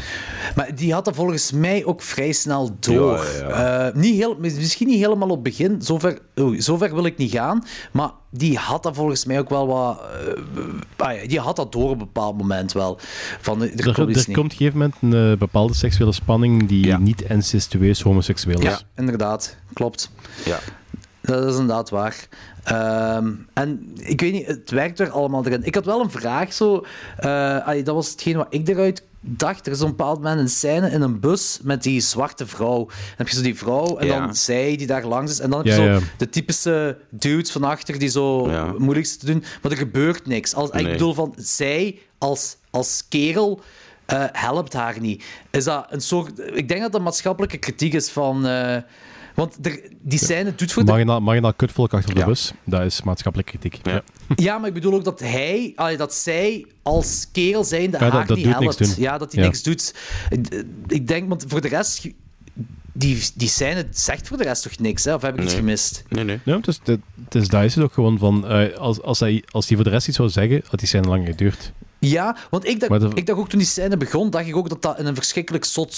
Maar 0.57 0.75
die 0.75 0.93
had 0.93 1.05
dat 1.05 1.15
volgens 1.15 1.53
mij 1.53 1.85
ook 1.85 2.03
vrij 2.03 2.33
snel 2.33 2.77
door. 2.81 3.17
Ja, 3.17 3.49
ja, 3.49 3.89
Eh, 3.89 3.95
niet 3.95 4.15
heel, 4.15 4.37
misschien 4.39 4.87
niet 4.89 4.99
helemaal 5.01 5.29
op 5.29 5.35
het 5.35 5.43
begin, 5.43 5.83
zover, 5.83 6.19
zover 6.57 6.95
wil 6.95 7.05
ik 7.05 7.17
niet 7.17 7.31
gaan. 7.31 7.65
Maar 7.93 8.11
die 8.31 8.57
had 8.59 8.83
dat 8.83 8.95
volgens 8.95 9.25
mij 9.25 9.39
ook 9.39 9.49
wel 9.49 9.67
wat. 9.67 10.01
eh, 10.01 11.07
ah 11.07 11.21
ja, 11.23 11.27
die 11.29 11.41
had 11.41 11.57
dat 11.57 11.73
door 11.73 11.85
op 11.85 11.91
een 11.93 11.99
bepaald 11.99 12.39
moment 12.39 12.73
wel. 12.73 12.99
Van, 13.41 13.63
er, 13.63 13.69
Er, 13.69 13.93
komt 13.93 13.97
er 13.97 14.03
op 14.03 14.37
een 14.37 14.51
gegeven 14.51 14.79
moment 14.79 14.95
een 15.01 15.33
eh, 15.33 15.39
bepaalde 15.39 15.75
seksuele 15.75 16.13
spanning 16.13 16.69
die 16.69 16.99
niet 16.99 17.23
incestueus 17.23 18.03
homoseksueel 18.03 18.59
is. 18.59 18.65
Ja, 18.65 18.81
inderdaad, 18.97 19.57
klopt. 19.73 20.11
Ja. 20.45 20.59
Dat 21.23 21.45
is 21.45 21.53
inderdaad 21.53 21.91
waar. 21.91 22.29
Ehm, 22.65 23.33
en 23.53 23.93
ik 23.97 24.21
weet 24.21 24.33
niet, 24.33 24.47
het 24.47 24.71
werkt 24.71 25.01
er 25.01 25.11
allemaal 25.11 25.47
erin. 25.47 25.65
Ik 25.65 25.75
had 25.75 25.85
wel 25.85 26.01
een 26.01 26.11
vraag 26.11 26.53
zo. 26.53 26.85
eh, 27.19 27.67
allee, 27.67 27.83
dat 27.83 27.95
was 27.95 28.11
hetgeen 28.11 28.37
wat 28.37 28.47
ik 28.51 28.69
eruit 28.69 29.03
dacht. 29.21 29.67
Er 29.67 29.73
is 29.73 29.81
op 29.81 29.89
een 29.89 29.97
bepaald 29.97 30.19
moment 30.23 30.41
een 30.41 30.49
scène 30.49 30.91
in 30.91 31.01
een 31.03 31.21
bus 31.21 31.59
met 31.63 31.83
die 31.83 32.01
zwarte 32.01 32.47
vrouw. 32.47 32.85
Dan 32.87 32.95
heb 33.17 33.29
je 33.29 33.37
zo 33.37 33.43
die 33.43 33.57
vrouw 33.59 33.97
en 33.99 34.07
Ja. 34.07 34.19
dan 34.19 34.35
zij 34.35 34.77
die 34.77 34.87
daar 34.87 35.05
langs 35.07 35.33
is. 35.33 35.41
En 35.41 35.51
dan 35.51 35.59
heb 35.59 35.67
je 35.67 35.73
Ja, 35.83 35.87
zo 35.87 35.93
ja. 35.93 35.99
de 36.19 36.29
typische 36.29 36.99
dudes 37.11 37.51
van 37.53 37.65
achter 37.65 37.99
die 37.99 38.09
zo 38.09 38.51
Ja. 38.51 38.65
moeilijk 38.79 39.07
is 39.07 39.17
te 39.17 39.27
doen. 39.27 39.45
Maar 39.63 39.71
er 39.73 39.79
gebeurt 39.79 40.27
niks. 40.27 40.55
Als, 40.55 40.71
Ik 40.71 40.83
Nee. 40.83 40.93
bedoel, 40.93 41.15
van 41.15 41.35
zij 41.37 41.99
als, 42.19 42.57
als 42.71 43.05
kerel 43.09 43.61
eh, 44.07 44.25
helpt 44.33 44.73
haar 44.73 45.01
niet. 45.01 45.25
Is 45.51 45.65
dat 45.65 45.87
een 45.91 46.01
soort... 46.01 46.39
Ik 46.55 46.69
denk 46.69 46.81
dat 46.81 46.93
dat 46.93 47.01
maatschappelijke 47.01 47.59
kritiek 47.59 47.93
is 47.95 48.09
van... 48.11 48.47
eh, 48.47 48.77
want 49.35 49.59
er, 49.67 49.81
die 50.01 50.19
scène 50.19 50.55
doet 50.55 50.73
voor 50.73 50.85
de 50.85 50.91
Marginaal, 50.91 51.21
marginaal 51.21 51.53
kutvolk 51.55 51.95
achter 51.95 52.15
de 52.15 52.25
bus, 52.25 52.53
dat 52.65 52.83
is 52.83 53.03
maatschappelijke 53.03 53.59
kritiek. 53.59 53.87
Ja. 53.87 54.03
Ja, 54.37 54.59
maar 54.59 54.69
ik 54.69 54.75
bedoel 54.75 54.95
ook 54.95 55.05
dat 55.05 55.21
hij, 55.21 55.73
allee, 55.77 55.97
dat 55.97 56.15
zij 56.15 56.67
als 56.83 57.29
kerel 57.33 57.65
zijnde 57.65 57.99
Ja, 58.01 58.11
haar 58.11 58.27
dat 58.27 58.37
niet 58.37 58.47
helpt. 58.47 58.97
Ja, 58.97 59.19
dat 59.19 59.33
hij 59.33 59.43
Ja. 59.43 59.49
niks 59.49 59.63
doet. 59.63 59.95
Ik- 60.87 61.09
denk, 61.09 61.29
want 61.29 61.45
voor 61.49 61.61
de 61.61 61.69
rest, 61.69 62.09
die, 62.93 63.23
die 63.35 63.49
scène 63.49 63.87
zegt 63.91 64.29
voor 64.29 64.37
de 64.37 64.45
rest 64.45 64.63
toch 64.63 64.79
niks, 64.79 65.05
hè? 65.05 65.15
Of 65.15 65.23
heb 65.23 65.35
ik 65.35 65.41
iets 65.43 65.53
Nee. 65.53 65.61
gemist? 65.61 66.03
Nee, 66.09 66.25
nee. 66.25 66.39
Ja, 66.45 66.57
het 66.57 66.67
is, 66.67 66.81
het, 66.85 66.99
het 67.25 67.35
is, 67.35 67.49
daar 67.49 67.65
is 67.65 67.75
het 67.75 67.85
ook 67.85 67.93
gewoon 67.93 68.19
van, 68.19 68.47
eh, 68.47 68.77
als, 68.77 69.03
als, 69.03 69.21
hij, 69.21 69.43
als 69.51 69.67
hij 69.67 69.77
voor 69.77 69.85
de 69.85 69.91
rest 69.91 70.09
iets 70.09 70.17
zou 70.17 70.29
zeggen, 70.29 70.63
had 70.69 70.79
die 70.79 70.89
scène 70.89 71.09
lang 71.09 71.27
geduurd. 71.27 71.73
Ja, 72.09 72.37
want 72.51 72.67
ik 72.67 72.81
dacht, 72.89 73.03
ik 73.19 73.27
dacht 73.27 73.39
ook 73.39 73.49
toen 73.49 73.59
die 73.59 73.69
scène 73.69 73.97
begon, 73.97 74.31
dacht 74.31 74.47
ik 74.47 74.57
ook 74.57 74.69
dat 74.69 74.83
dat 74.83 74.99
in 74.99 75.07
een 75.07 75.15
verschrikkelijk 75.15 75.65
zot 75.65 75.97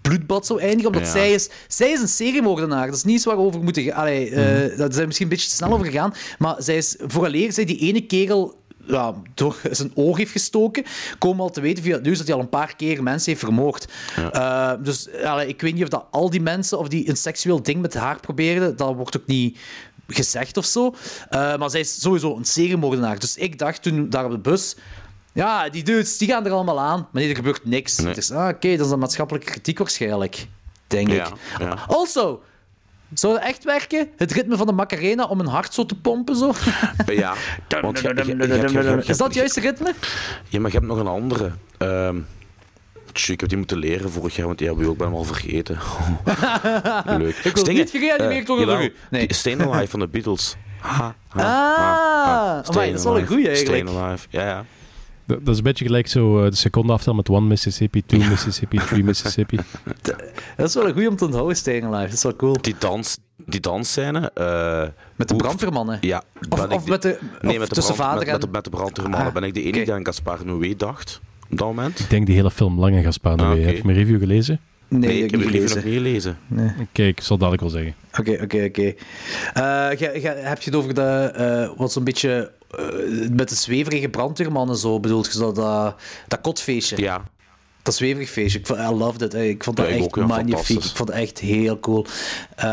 bloedbad 0.00 0.46
zou 0.46 0.60
eindigen. 0.60 0.86
Omdat 0.86 1.02
Ja. 1.02 1.10
zij, 1.12 1.32
is, 1.32 1.48
zij 1.68 1.90
is 1.90 2.00
een 2.00 2.08
seriemoordenaar. 2.08 2.86
Dat 2.86 2.94
is 2.96 3.04
niet 3.04 3.16
iets 3.16 3.24
waarover 3.24 3.58
we 3.58 3.64
moeten 3.64 3.82
gaan. 3.82 3.94
Allee, 3.94 4.30
eh, 4.30 4.68
Mhm. 4.68 4.76
Daar 4.78 4.92
zijn 4.92 5.06
misschien 5.06 5.26
een 5.26 5.32
beetje 5.32 5.48
te 5.48 5.54
snel 5.54 5.72
over 5.72 5.86
gegaan. 5.86 6.14
Maar 6.38 6.54
zij 6.58 6.76
is, 6.76 6.96
vooraleer 7.06 7.52
zij 7.52 7.64
die 7.64 7.78
ene 7.78 8.00
kerel 8.06 8.58
ja, 8.86 9.14
door 9.34 9.56
zijn 9.70 9.90
oog 9.94 10.16
heeft 10.16 10.30
gestoken, 10.32 10.84
komen 11.18 11.36
we 11.36 11.42
al 11.42 11.50
te 11.50 11.60
weten 11.60 11.82
via 11.84 11.94
het 11.94 12.02
nieuws 12.02 12.18
dat 12.18 12.26
hij 12.26 12.36
al 12.36 12.42
een 12.42 12.48
paar 12.48 12.76
keer 12.76 13.02
mensen 13.02 13.28
heeft 13.30 13.44
vermoord. 13.44 13.88
Eh, 14.32 14.72
dus 14.82 15.08
allee, 15.24 15.48
ik 15.48 15.60
weet 15.60 15.74
niet 15.74 15.82
of 15.82 15.88
dat 15.88 16.06
al 16.10 16.30
die 16.30 16.40
mensen 16.40 16.78
of 16.78 16.88
die 16.88 17.08
een 17.08 17.16
seksueel 17.16 17.62
ding 17.62 17.80
met 17.80 17.94
haar 17.94 18.20
probeerden, 18.20 18.76
dat 18.76 18.94
wordt 18.94 19.16
ook 19.16 19.26
niet 19.26 19.58
gezegd 20.06 20.56
of 20.56 20.64
zo. 20.64 20.94
Eh, 21.28 21.56
maar 21.56 21.70
zij 21.70 21.80
is 21.80 22.00
sowieso 22.00 22.36
een 22.36 22.44
seriemoordenaar. 22.44 23.18
Dus 23.18 23.36
ik 23.36 23.58
dacht 23.58 23.82
toen 23.82 24.10
daar 24.10 24.24
op 24.24 24.30
de 24.30 24.38
bus. 24.38 24.76
Ja, 25.44 25.68
die 25.68 25.82
dudes, 25.82 26.18
die 26.18 26.28
gaan 26.28 26.46
er 26.46 26.52
allemaal 26.52 26.80
aan. 26.80 26.98
Maar 26.98 27.08
nee, 27.22 27.28
er 27.28 27.34
gebeurt 27.36 27.64
niks. 27.64 27.96
Dus, 27.96 28.30
ah, 28.30 28.48
oké, 28.48 28.76
dat 28.76 28.86
is 28.86 28.92
een 28.92 28.98
maatschappelijke 28.98 29.50
kritiek 29.50 29.78
waarschijnlijk. 29.78 30.46
Denk 30.86 31.08
Ja, 31.10 31.26
ik. 31.26 31.32
ja. 31.58 31.78
Also, 31.86 32.42
zou 33.14 33.32
dat 33.34 33.42
echt 33.42 33.64
werken? 33.64 34.08
Het 34.16 34.32
ritme 34.32 34.56
van 34.56 34.66
de 34.66 34.72
Macarena 34.72 35.24
om 35.24 35.40
een 35.40 35.46
hart 35.46 35.74
zo 35.74 35.86
te 35.86 35.94
pompen? 35.94 36.36
Zo? 36.36 36.52
Ja, 37.06 37.34
want 37.80 38.00
je- 38.00 38.08
je- 38.08 38.14
je- 38.14 38.36
je- 38.36 38.46
je- 38.46 38.68
je- 38.68 38.82
je- 38.82 39.02
Is 39.06 39.16
dat 39.16 39.26
het 39.26 39.34
juiste 39.34 39.60
ritme? 39.60 39.94
Ja, 40.48 40.60
maar 40.60 40.70
je 40.70 40.76
hebt 40.76 40.88
nog 40.88 40.98
een 40.98 41.06
andere. 41.06 41.50
Ehm 41.78 42.16
tjoe, 43.12 43.34
ik 43.34 43.40
heb 43.40 43.48
die 43.48 43.58
moeten 43.58 43.78
leren 43.78 44.10
vorig 44.10 44.36
jaar, 44.36 44.46
want 44.46 44.58
die 44.58 44.66
hebben 44.66 44.84
we 44.84 44.90
ook 44.90 44.98
bijna 44.98 45.14
al 45.14 45.24
vergeten. 45.24 45.78
Leuk. 47.18 47.36
Ik 47.36 47.54
wil 47.56 47.64
niet 47.74 47.90
gereanimeerd 47.90 48.46
worden 48.48 48.66
door 48.66 48.82
u. 48.82 48.94
Nee. 49.10 49.34
Stayin' 49.34 49.62
Alive 49.62 49.90
van 49.90 50.00
de 50.00 50.08
Beatles. 50.08 50.56
Ha, 50.80 51.14
ha, 51.28 51.40
Ah, 51.42 51.44
ha. 51.44 52.62
amai, 52.66 52.90
dat 52.90 52.98
is 52.98 53.04
wel 53.04 53.18
een 53.18 53.26
goeie 53.26 53.48
eigenlijk. 53.48 53.78
Stayin' 53.88 54.02
Alive, 54.04 54.26
ja, 54.30 54.42
ja. 54.46 54.64
Dat, 55.30 55.44
dat 55.44 55.48
is 55.48 55.56
een 55.58 55.64
beetje 55.64 55.84
gelijk 55.84 56.06
zo 56.08 56.44
eh, 56.44 56.50
de 56.50 56.56
seconde 56.56 56.92
aftel 56.92 57.14
met 57.14 57.28
One 57.28 57.46
Mississippi, 57.46 58.02
Two 58.06 58.18
Mississippi, 58.18 58.76
Three 58.78 59.04
Mississippi. 59.04 59.58
Dat 60.56 60.68
is 60.68 60.74
wel 60.74 60.86
een 60.86 60.92
goeie 60.92 61.08
om 61.08 61.16
te 61.16 61.24
onthouden, 61.24 61.56
Alive. 61.66 62.04
Dat 62.04 62.12
is 62.12 62.22
wel 62.22 62.36
cool. 62.36 62.56
Die, 62.60 62.74
dans, 62.78 63.18
die 63.46 63.60
dansscène... 63.60 64.30
eh, 64.34 64.82
Met 65.16 65.28
de 65.28 65.36
brandweermannen? 65.36 65.98
Ja. 66.00 66.22
Of- 66.48 66.66
of 66.68 66.86
met 66.88 67.02
de- 67.02 67.18
nee, 67.40 67.52
of 67.52 67.58
met 67.58 67.68
de 67.68 67.74
tussen 67.74 67.94
brand- 67.94 68.10
vader 68.12 68.32
met, 68.32 68.40
de, 68.40 68.48
met 68.52 68.64
de 68.64 68.70
brandweermannen 68.70 69.26
Ah, 69.28 69.34
ben 69.34 69.42
ik 69.42 69.54
de 69.54 69.62
enige 69.62 69.84
die 69.84 69.92
aan 69.94 70.04
Gaspar 70.04 70.38
Noé 70.44 70.74
dacht. 70.76 71.20
Op 71.50 71.58
dat 71.58 71.66
moment. 71.66 71.98
Ik 71.98 72.10
denk 72.10 72.26
die 72.26 72.34
hele 72.34 72.50
film 72.50 72.78
lang 72.78 72.96
en 72.96 73.02
Gaspar 73.02 73.36
Noé. 73.36 73.46
Ah, 73.46 73.52
oké. 73.52 73.60
Heb 73.66 73.76
je 73.76 73.82
mijn 73.84 73.96
review 73.98 74.18
gelezen? 74.18 74.60
Nee, 74.88 75.18
ik 75.18 75.24
ik 75.24 75.30
heb 75.30 75.40
het 75.40 75.50
liever 75.50 75.68
gelezen. 75.68 75.76
nog 75.76 75.84
niet 75.84 75.94
gelezen. 75.94 76.38
Nee. 76.46 76.86
Kijk, 76.92 77.18
ik 77.18 77.24
zal 77.24 77.36
dadelijk 77.36 77.62
wel 77.62 77.70
zeggen. 77.70 77.94
Oké, 78.18 78.38
oké, 78.42 78.64
oké. 78.64 78.82
Eh, 78.82 79.88
ge- 79.88 80.20
ge- 80.20 80.40
Heb 80.42 80.62
je 80.62 80.70
het 80.70 80.74
over 80.78 80.94
de, 80.94 81.02
eh, 81.02 81.78
wat 81.78 81.92
zo'n 81.92 82.04
beetje 82.04 82.52
eh, 82.70 83.28
met 83.30 83.48
de 83.48 83.54
zweverige 83.54 84.08
brandweermannen 84.08 84.76
zo 84.76 85.00
bedoeld? 85.00 85.32
Je 85.32 85.38
dat, 85.38 85.54
dat, 85.54 85.94
dat 86.28 86.40
kotfeestje? 86.40 86.98
Ja. 86.98 87.22
Dat 87.82 87.94
zweverig 87.94 88.30
feestje. 88.30 88.58
Ik, 88.58 88.66
vond, 88.66 88.78
I 88.78 88.82
loved 88.94 89.22
it. 89.22 89.34
Ik 89.34 89.64
vond 89.64 89.76
dat 89.76 89.86
Ja, 89.86 89.92
echt 89.92 90.04
ook, 90.04 90.16
ja, 90.16 90.26
magnifiek. 90.26 90.84
Ik 90.84 90.96
vond 90.96 91.08
het 91.08 91.18
echt 91.18 91.38
heel 91.38 91.80
cool. 91.80 92.06
Eh, 92.56 92.66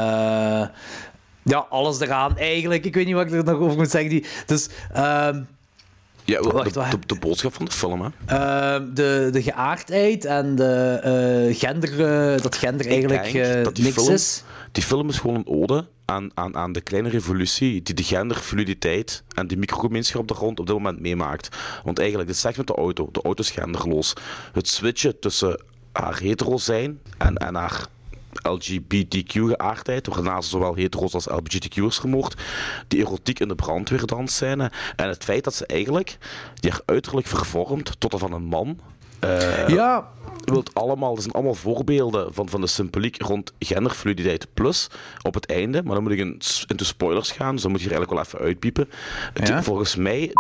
ja, 1.44 1.66
alles 1.70 2.00
eraan 2.00 2.38
eigenlijk. 2.38 2.86
Ik 2.86 2.94
weet 2.96 3.06
niet 3.06 3.16
wat 3.16 3.26
ik 3.26 3.32
er 3.34 3.44
nog 3.44 3.60
over 3.60 3.78
moet 3.78 3.90
zeggen. 3.90 4.10
Die, 4.10 4.26
dus... 4.46 4.68
ehm, 4.94 5.42
Ja, 6.24 6.42
Wacht, 6.42 6.74
de, 6.74 6.80
wacht. 6.80 6.92
de, 6.92 6.98
de 7.06 7.20
boodschap 7.20 7.54
van 7.54 7.66
de 7.66 7.72
film, 7.72 8.02
hè. 8.02 8.10
Ehm, 8.26 8.94
de, 8.94 9.30
de 9.32 9.42
geaardheid 9.42 10.26
en 10.26 10.56
de 10.56 11.00
eh, 11.04 11.58
gender, 11.60 11.92
eh, 12.34 12.42
dat 12.42 12.56
gender 12.56 12.88
eigenlijk 12.88 13.34
eh, 13.34 13.64
dat 13.64 13.78
niks 13.78 13.94
film, 13.94 14.14
is. 14.14 14.44
Die 14.72 14.84
film 14.84 15.10
is 15.10 15.18
gewoon 15.18 15.36
een 15.36 15.48
ode 15.48 15.86
aan, 16.08 16.30
aan, 16.34 16.56
aan 16.56 16.72
de 16.72 16.82
kleine 16.82 17.10
revolutie 17.10 17.82
die 17.82 17.96
de 17.96 18.04
genderfluiditeit 18.04 19.24
en 19.34 19.48
die 19.48 19.58
microgemeenschap 19.58 20.22
op 20.22 20.28
de 20.28 20.34
grond 20.34 20.60
op 20.60 20.66
dit 20.66 20.76
moment 20.76 21.00
meemaakt. 21.00 21.58
Want 21.84 22.00
eigenlijk, 22.00 22.30
dit 22.30 22.38
zegt 22.38 22.58
met 22.58 22.68
de 22.68 22.76
auto. 22.76 23.10
De 23.12 23.22
auto 23.22 23.42
is 23.42 23.52
genderloos. 23.52 24.14
Het 24.54 24.68
switchen 24.68 25.20
tussen 25.20 25.62
haar 25.92 26.20
hetero 26.20 26.58
zijn 26.58 27.00
en, 27.18 27.36
en 27.36 27.56
haar 27.56 27.88
LGBTQ-geaardheid, 28.44 30.08
waarna 30.08 30.42
ze 30.42 30.50
zowel 30.50 30.76
hetero's 30.76 31.14
als 31.14 31.26
LGBTQ'ers 31.26 31.98
vermoord, 31.98 32.42
die 32.88 33.00
erotiek 33.00 33.40
in 33.40 33.48
de 33.48 33.56
brandweerdansscène 33.56 34.72
en 34.96 35.08
het 35.08 35.24
feit 35.24 35.44
dat 35.44 35.54
ze 35.54 35.66
eigenlijk 35.66 36.18
die 36.56 36.72
uiterlijk 36.86 37.28
vervormt 37.28 38.00
tot 38.00 38.12
dat 38.12 38.20
van 38.20 38.34
een 38.34 38.46
man. 38.46 38.80
Eh, 39.20 39.68
Ja, 39.68 40.10
wilt 40.44 40.74
allemaal, 40.74 41.14
dat 41.14 41.24
zijn 41.24 41.36
allemaal 41.36 41.54
voorbeelden 41.54 42.34
van, 42.34 42.50
van 42.50 42.62
de 42.62 42.68
symboliek 42.68 43.22
rond 43.22 43.54
genderfluiditeit. 43.60 44.48
Plus, 44.54 44.90
op 45.22 45.34
het 45.34 45.46
einde, 45.46 45.84
maar 45.84 45.94
dan 45.94 46.04
moet 46.04 46.12
ik 46.12 46.20
in, 46.20 46.42
into 46.68 46.84
spoilers 46.84 47.32
gaan, 47.32 47.54
dus 47.54 47.62
dan 47.62 47.72
moet 47.72 47.82
je 47.82 47.90
er 47.90 47.96
eigenlijk 47.96 48.22
wel 48.22 48.40
even 48.40 48.48
uitpiepen. 48.48 48.90
Ja? 49.34 49.64
Volgens 49.64 49.96
mij, 49.96 50.32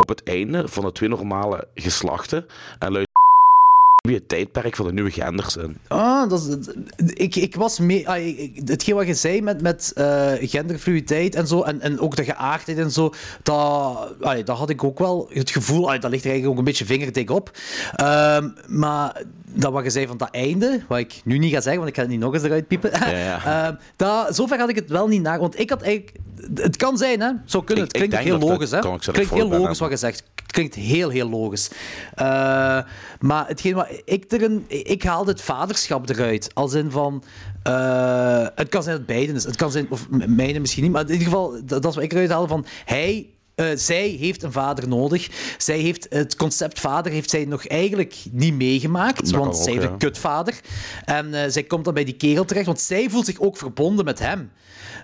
op 0.00 0.08
het 0.08 0.22
einde 0.22 0.68
van 0.68 0.84
de 0.84 0.92
twee 0.92 1.08
normale 1.08 1.68
geslachten, 1.74 2.46
en 2.78 2.92
luidt 2.92 3.09
het 4.08 4.28
tijdperk 4.28 4.76
van 4.76 4.86
de 4.86 4.92
nieuwe 4.92 5.10
genders 5.10 5.56
in. 5.56 5.76
Ah, 5.88 6.28
dat 6.30 6.40
is, 6.48 6.74
ik, 7.14 7.36
ik 7.36 7.54
was 7.56 7.78
mee. 7.78 8.08
ah, 8.08 8.26
ik- 8.26 8.60
hetgeen 8.64 8.94
wat 8.94 9.06
je 9.06 9.14
zei 9.14 9.42
met, 9.42 9.62
met 9.62 9.92
genderfluiditeit 10.40 11.34
en 11.34 11.46
zo, 11.46 11.62
en, 11.62 11.80
en 11.80 12.00
ook 12.00 12.16
de 12.16 12.24
geaardheid 12.24 12.78
en 12.78 12.90
zo, 12.90 13.12
dat, 13.42 14.14
dat 14.44 14.58
had 14.58 14.70
ik 14.70 14.84
ook 14.84 14.98
wel 14.98 15.28
het 15.32 15.50
gevoel. 15.50 15.86
dat 15.86 16.10
ligt 16.10 16.24
er 16.24 16.30
eigenlijk 16.30 16.46
ook 16.46 16.58
een 16.58 16.64
beetje 16.64 16.84
vingerdik 16.84 17.30
op. 17.30 17.50
Ehm, 17.94 18.48
maar 18.66 19.22
dat 19.52 19.72
wat 19.72 19.84
je 19.84 19.90
zei 19.90 20.06
van 20.06 20.16
dat 20.16 20.30
einde, 20.30 20.80
wat 20.88 20.98
ik 20.98 21.20
nu 21.24 21.38
niet 21.38 21.52
ga 21.52 21.60
zeggen, 21.60 21.76
want 21.76 21.88
ik 21.88 21.94
ga 21.96 22.00
het 22.02 22.10
niet 22.10 22.20
nog 22.20 22.34
eens 22.34 22.42
eruit 22.42 22.66
piepen. 22.68 22.90
ja. 23.10 23.44
Ehm, 23.66 23.74
dat, 23.96 24.34
zover 24.36 24.58
had 24.58 24.68
ik 24.68 24.76
het 24.76 24.90
wel 24.90 25.08
niet 25.08 25.22
naar. 25.22 25.38
Want 25.38 25.58
ik 25.58 25.70
had 25.70 25.82
eigenlijk. 25.82 26.16
Het 26.54 26.76
kan 26.76 26.96
zijn, 26.98 27.20
hè? 27.20 27.30
Zo 27.44 27.62
kunnen. 27.62 27.84
Ik- 27.84 27.90
Het 27.92 28.00
klinkt 28.00 28.16
heel 28.26 28.38
logisch, 28.48 28.70
hè? 28.70 28.78
klinkt 29.12 29.30
heel 29.34 29.48
logisch 29.60 29.78
wat 29.78 29.90
je 29.90 29.96
zegt. 29.96 30.22
Klinkt 30.50 30.74
heel, 30.74 31.08
heel 31.08 31.28
logisch. 31.28 31.70
Eh, 32.14 32.26
maar 33.20 33.46
hetgeen 33.46 33.74
wat 33.74 34.02
ik 34.04 34.32
erin... 34.32 34.64
Ik 34.68 35.02
haalde 35.02 35.30
het 35.30 35.42
vaderschap 35.42 36.08
eruit. 36.08 36.50
Als 36.54 36.74
in 36.74 36.90
van... 36.90 37.22
eh, 37.62 38.46
het 38.54 38.68
kan 38.68 38.82
zijn 38.82 38.96
dat 38.96 39.06
beiden. 39.06 39.34
Het 39.34 39.56
kan 39.56 39.70
zijn... 39.70 39.86
Of 39.90 40.06
mijne 40.10 40.58
misschien 40.58 40.82
niet. 40.82 40.92
Maar 40.92 41.02
in 41.02 41.10
ieder 41.10 41.26
geval, 41.26 41.50
dat, 41.50 41.68
dat 41.82 41.84
is 41.84 41.94
wat 41.94 42.04
ik 42.04 42.12
eruit 42.12 42.30
haalde 42.30 42.48
van... 42.48 42.66
Hij... 42.84 43.30
eh, 43.60 43.76
zij 43.76 44.08
heeft 44.08 44.42
een 44.42 44.52
vader 44.52 44.88
nodig. 44.88 45.28
Zij 45.58 45.78
heeft 45.78 46.06
het 46.10 46.36
concept 46.36 46.80
vader 46.80 47.12
heeft 47.12 47.30
zij 47.30 47.44
nog 47.44 47.66
eigenlijk 47.66 48.14
niet 48.30 48.54
meegemaakt. 48.54 49.16
Dat 49.30 49.30
want 49.30 49.54
ook, 49.56 49.62
zij 49.62 49.72
heeft 49.72 49.84
ja. 49.84 49.90
een 49.90 49.98
kutvader. 49.98 50.54
En 51.04 51.34
eh, 51.34 51.50
zij 51.50 51.62
komt 51.62 51.84
dan 51.84 51.94
bij 51.94 52.04
die 52.04 52.16
kerel 52.16 52.44
terecht. 52.44 52.66
Want 52.66 52.80
zij 52.80 53.10
voelt 53.10 53.26
zich 53.26 53.40
ook 53.40 53.56
verbonden 53.56 54.04
met 54.04 54.18
hem. 54.18 54.50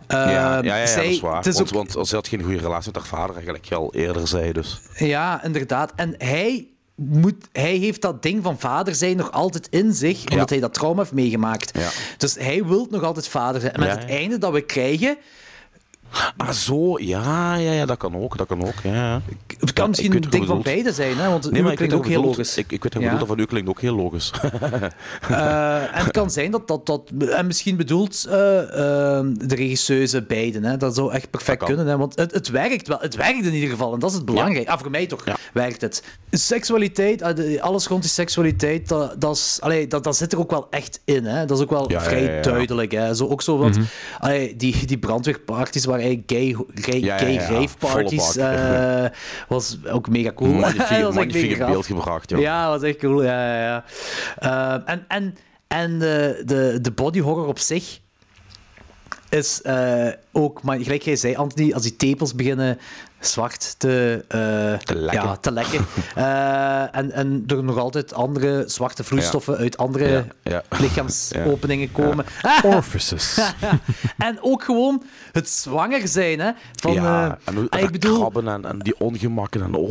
ja, 0.09 0.31
ja, 0.31 0.57
Ehm, 0.57 0.65
ja, 0.67 0.77
ja, 0.77 0.87
zij- 0.87 1.03
dat 1.03 1.13
is 1.13 1.21
waar. 1.21 1.37
het 1.37 1.47
is 1.47 1.55
want, 1.55 1.77
ook- 1.77 1.93
want 1.93 2.09
ze 2.09 2.15
had 2.15 2.29
geen 2.29 2.43
goede 2.43 2.59
relatie 2.59 2.91
met 2.93 3.03
haar 3.03 3.11
vader, 3.21 3.35
eigenlijk 3.35 3.73
al 3.73 3.95
eerder 3.95 4.29
zei. 4.29 4.53
Dus. 4.53 4.81
ja, 4.95 5.45
inderdaad. 5.45 5.93
En 5.97 6.15
hij, 6.19 6.67
moet, 6.95 7.35
hij 7.53 7.75
heeft 7.77 8.03
dat 8.03 8.23
ding 8.23 8.43
van 8.43 8.59
vader 8.59 8.95
zijn 8.95 9.17
nog 9.17 9.33
altijd 9.33 9.67
in 9.71 9.93
zich, 9.95 10.31
omdat 10.31 10.51
hij 10.51 10.61
dat 10.61 10.75
trauma 10.75 11.01
heeft 11.01 11.13
meegemaakt. 11.13 11.79
Ja. 11.79 11.89
Dus 12.17 12.35
hij 12.35 12.65
wil 12.65 12.87
nog 12.91 13.03
altijd 13.03 13.29
vader 13.29 13.61
zijn. 13.61 13.73
En 13.73 13.81
met 13.81 13.89
Ja, 13.89 13.99
het 13.99 14.09
einde 14.11 14.39
dat 14.39 14.53
we 14.53 14.61
krijgen, 14.61 15.17
Ah, 16.37 16.51
zo, 16.51 16.99
ja, 16.99 17.55
ja, 17.55 17.73
ja, 17.73 17.87
dat 17.87 17.97
kan 17.97 18.17
ook, 18.17 18.37
dat 18.39 18.47
kan 18.47 18.63
ook. 18.67 18.75
Ja, 18.83 18.93
ja. 18.93 19.21
het 19.59 19.73
kan 19.73 19.85
Ja, 19.85 19.89
misschien 19.91 20.15
een 20.15 20.31
ding 20.31 20.47
van 20.47 20.63
beide 20.63 20.93
zijn, 20.93 21.17
hè? 21.17 21.29
want 21.29 21.45
het 21.45 21.53
Nee, 21.53 21.63
maar 21.63 21.75
klinkt 21.75 21.95
ook 21.95 22.07
heel 22.07 22.23
logisch. 22.23 22.57
Ik, 22.57 22.73
ik 22.73 22.83
weet 22.83 23.03
Ja. 23.03 23.17
dat 23.17 23.29
van 23.29 23.39
u 23.39 23.45
klinkt 23.45 23.69
ook 23.69 23.81
heel 23.81 23.95
logisch. 23.97 24.31
En 25.29 25.89
het 26.05 26.11
kan 26.11 26.31
zijn 26.31 26.51
dat 26.51 26.69
dat... 26.69 26.87
dat 26.87 27.03
en 27.31 27.47
misschien 27.47 27.77
bedoelt 27.77 28.25
eh, 28.29 28.59
eh, 28.63 29.27
de 29.33 29.55
regisseuse 29.55 30.23
beiden. 30.23 30.65
Hè? 30.65 30.77
Dat 30.77 30.95
zou 30.95 31.13
echt 31.13 31.31
perfect 31.31 31.65
kunnen. 31.65 31.87
Hè? 31.87 31.97
Want 31.97 32.17
het, 32.17 32.33
het 32.33 32.49
werkt 32.49 32.89
wel. 32.89 32.99
Het 33.01 33.17
werkt 33.17 33.45
in 33.45 33.55
ieder 33.55 33.69
geval. 33.71 33.93
En 33.95 33.99
dat 33.99 34.11
is 34.11 34.17
het 34.17 34.25
belangrijk. 34.25 34.69
Ah, 34.69 34.79
voor 34.79 34.91
mij 34.91 35.07
toch 35.07 35.25
werkt 35.53 35.81
het. 35.81 36.03
Seksualiteit, 36.31 37.37
de- 37.37 37.59
alles 37.63 37.87
rond 37.87 38.03
die 38.03 38.11
seksualiteit, 38.11 38.89
dat, 38.89 39.21
dat, 39.21 39.37
is, 39.37 39.59
allee, 39.61 39.87
dat, 39.87 40.05
dat 40.05 40.17
zit 40.17 40.33
er 40.33 40.39
ook 40.39 40.51
wel 40.51 40.67
echt 40.71 41.01
in. 41.05 41.25
Hè? 41.25 41.45
Dat 41.47 41.57
is 41.59 41.63
ook 41.65 41.71
wel 41.71 41.91
Ja, 41.91 42.01
vrij 42.01 42.23
ja, 42.23 42.29
ja, 42.29 42.35
ja. 42.37 42.43
duidelijk. 42.43 42.93
Hè? 42.93 43.15
Zo, 43.15 43.27
ook 43.27 43.43
zo 43.43 43.57
wat... 43.59 43.79
allee, 44.19 44.57
die, 44.57 44.87
die 44.87 44.99
brandweerparties 44.99 45.85
waar 45.85 45.99
gay, 46.27 46.57
gay, 46.75 47.01
Ja, 47.01 47.19
gay 47.19 47.33
ja. 47.33 47.49
rave 47.49 47.77
parties... 47.79 48.37
Eh, 48.37 49.05
was 49.49 49.79
ook 49.91 50.09
mega 50.09 50.33
cool. 50.33 50.53
Magnifiek, 50.53 50.89
Dat 50.89 51.01
was 51.01 51.07
echt 51.07 51.15
magnifiek 51.15 51.59
in 51.59 51.67
beeld 51.67 51.87
gebracht, 51.87 52.31
joh. 52.31 52.41
Ja, 52.41 52.69
was 52.69 52.83
echt 52.83 52.99
cool. 52.99 53.23
Ja, 53.23 53.57
ja, 53.57 53.63
ja. 53.63 53.85
Ehm, 54.39 54.81
en 54.87 55.05
en, 55.09 55.37
en 55.67 55.99
de, 55.99 56.43
de, 56.45 56.79
de 56.83 56.91
body 56.91 57.21
horror 57.21 57.47
op 57.47 57.59
zich 57.59 58.01
is 59.29 59.63
eh, 59.63 60.09
ook, 60.33 60.63
maar 60.63 60.79
gelijk 60.79 61.03
jij 61.03 61.17
zei, 61.17 61.35
Anthony, 61.35 61.73
als 61.73 61.83
die 61.83 61.97
tepels 61.97 62.35
beginnen 62.35 62.79
zwart 63.27 63.75
te, 63.79 64.25
eh, 64.29 64.39
Te 64.79 64.95
lekken. 64.95 65.23
Ja, 65.29 65.37
te 65.37 65.53
lekken. 65.53 65.87
Eh, 66.15 66.97
en, 66.97 67.11
en 67.13 67.45
er 67.47 67.65
nog 67.65 67.79
altijd 67.79 68.15
andere 68.15 68.65
zwarte 68.67 69.05
vloeistoffen 69.05 69.57
uit 69.57 69.77
andere 69.77 70.09
Ja, 70.09 70.25
ja. 70.43 70.63
lichaamsopeningen 70.79 71.93
komen. 71.93 72.25
Orifices. 72.65 73.39
en 74.19 74.39
ook 74.41 74.65
gewoon 74.65 75.03
het 75.33 75.49
zwanger 75.49 76.09
zijn. 76.09 76.41
Hè, 76.41 76.51
van, 76.73 76.93
ja, 76.93 77.27
eh, 77.27 77.35
en 77.45 77.55
hoe- 77.55 77.65
ik 77.65 77.81
dat 77.81 77.91
bedoel, 77.93 78.19
krabben 78.19 78.49
en, 78.49 78.65
en 78.65 78.79
die 78.79 79.01
ongemakken 79.01 79.63
en 79.63 79.75
oh. 79.75 79.91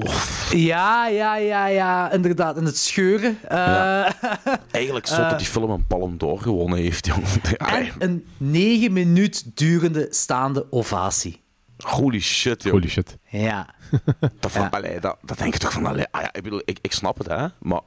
ja, 0.51 1.07
ja, 1.07 1.35
ja, 1.35 1.65
ja, 1.67 2.11
inderdaad. 2.11 2.57
En 2.57 2.65
het 2.65 2.77
scheuren. 2.77 3.37
eh, 3.47 3.57
Ja. 3.57 4.13
Eigenlijk 4.71 5.07
zo 5.07 5.17
dat 5.29 5.37
die 5.37 5.47
film 5.47 5.69
een 5.69 5.87
palm 5.87 6.17
door 6.17 6.41
gewonnen 6.41 6.77
heeft, 6.79 7.05
jongen. 7.05 7.23
En 7.57 7.87
een 7.99 8.25
negen 8.37 8.93
minuut 8.93 9.43
durende 9.57 10.07
staande 10.09 10.65
ovatie. 10.69 11.43
Holy 11.85 12.19
shit, 12.19 12.63
joh. 12.63 12.71
Holy 12.73 12.87
shit. 12.89 13.17
Ja. 13.29 13.67
Dat, 14.39 14.51
van, 14.51 14.61
Ja. 14.61 14.67
allee, 14.71 14.99
dat, 14.99 15.17
dat 15.21 15.37
denk 15.37 15.53
je 15.53 15.59
toch 15.59 15.71
van, 15.71 15.85
allee, 15.85 16.05
ah 16.11 16.21
ja, 16.21 16.33
ik 16.33 16.43
bedoel, 16.43 16.61
ik, 16.65 16.77
ik 16.81 16.91
snap 16.91 17.17
het, 17.17 17.27
hè, 17.27 17.47
maar 17.59 17.81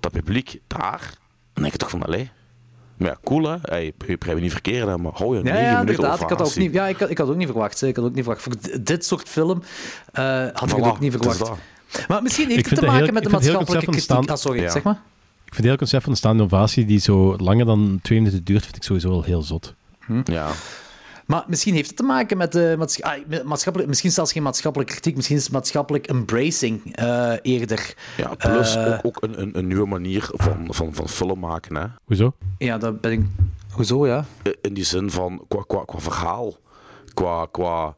dat 0.00 0.12
publiek 0.12 0.60
daar, 0.66 1.12
dan 1.52 1.62
denk 1.62 1.72
je 1.72 1.78
toch 1.78 1.90
van, 1.90 2.02
allee, 2.02 2.30
Maar 2.96 3.08
ja, 3.08 3.16
cool 3.24 3.48
hè. 3.48 3.56
Hey, 3.62 3.92
begrijp 3.96 4.36
je 4.36 4.42
niet 4.42 4.52
verkeerd, 4.52 4.86
hè, 4.86 4.98
maar 4.98 5.12
hou 5.14 5.30
je 5.36 5.36
Ja, 5.36 5.42
negen 5.52 5.60
ja 5.62 5.70
minuten 5.72 5.94
inderdaad. 5.94 6.20
Ik 6.30 6.38
had, 6.38 6.48
ook 6.48 6.56
niet, 6.56 6.72
ja, 6.72 6.86
ik, 6.86 6.98
had, 6.98 7.10
ik 7.10 7.18
had 7.18 7.28
ook 7.28 7.36
niet 7.36 7.46
verwacht. 7.48 7.80
hè. 7.80 7.86
Ik 7.86 7.96
had 7.96 8.04
ook 8.04 8.14
niet 8.14 8.24
verwacht. 8.24 8.42
Voor 8.42 8.82
dit 8.82 9.04
soort 9.04 9.28
film 9.28 9.62
eh, 10.12 10.24
had 10.52 10.70
ik 10.70 10.76
het 10.76 10.84
ook 10.84 11.00
niet 11.00 11.12
verwacht. 11.12 11.50
Maar 12.08 12.22
misschien 12.22 12.46
heeft 12.48 12.58
Ik 12.58 12.66
het 12.66 12.78
te 12.78 12.84
maken 12.86 13.02
heel- 13.04 13.12
met 13.12 13.22
de 13.22 13.28
ik 13.28 13.34
maatschappelijke 13.34 13.90
kritiek. 13.90 14.30
Ah, 14.30 14.36
sorry, 14.36 14.60
Ja. 14.62 14.70
zeg 14.70 14.82
maar. 14.82 14.94
Ik 14.94 15.54
vind 15.54 15.56
het 15.56 15.64
hele 15.64 15.76
concept 15.76 16.02
van 16.02 16.12
de 16.12 16.18
staande 16.18 16.42
innovatie 16.42 16.84
die 16.84 16.98
zo 16.98 17.36
langer 17.36 17.66
dan 17.66 17.98
twee 18.02 18.18
minuten 18.18 18.44
duurt, 18.44 18.62
vind 18.64 18.76
ik 18.76 18.82
sowieso 18.82 19.08
wel 19.08 19.22
heel 19.22 19.42
zot. 19.42 19.74
Ja. 20.24 20.50
Maar 21.28 21.44
misschien 21.46 21.74
heeft 21.74 21.86
het 21.88 21.96
te 21.96 22.02
maken 22.02 22.36
met 22.36 22.52
de 22.52 22.74
maatscha- 22.78 23.16
ah, 23.30 23.42
maatschappelijk... 23.44 23.88
Misschien 23.88 24.10
zelfs 24.10 24.32
geen 24.32 24.42
maatschappelijke 24.42 24.92
kritiek. 24.92 25.16
Misschien 25.16 25.36
is 25.36 25.42
het 25.42 25.52
maatschappelijk 25.52 26.06
embracing 26.06 26.96
eh, 26.96 27.32
eerder. 27.42 27.94
Ja, 28.16 28.34
plus 28.34 28.74
Eh, 28.76 28.92
ook, 28.92 28.98
ook 29.06 29.22
een, 29.22 29.40
een, 29.40 29.58
een 29.58 29.66
nieuwe 29.66 29.86
manier 29.86 30.28
van, 30.32 30.66
van, 30.70 30.94
van 30.94 31.08
film 31.08 31.38
maken. 31.38 31.76
Hè. 31.76 31.86
Hoezo? 32.04 32.32
Ja, 32.58 32.78
dat 32.78 33.00
ben 33.00 33.12
ik... 33.12 33.20
Hoezo, 33.72 34.06
ja? 34.06 34.24
In 34.60 34.74
die 34.74 34.84
zin 34.84 35.10
van 35.10 35.44
qua, 35.48 35.62
qua, 35.66 35.84
qua 35.84 35.98
verhaal. 35.98 36.56
Qua, 37.14 37.46
qua. 37.50 37.96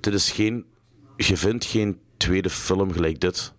Dit 0.00 0.14
is 0.14 0.30
geen. 0.30 0.64
Je 1.16 1.36
vindt 1.36 1.64
geen 1.64 1.98
tweede 2.16 2.50
film 2.50 2.92
gelijk 2.92 3.20
dit. 3.20 3.52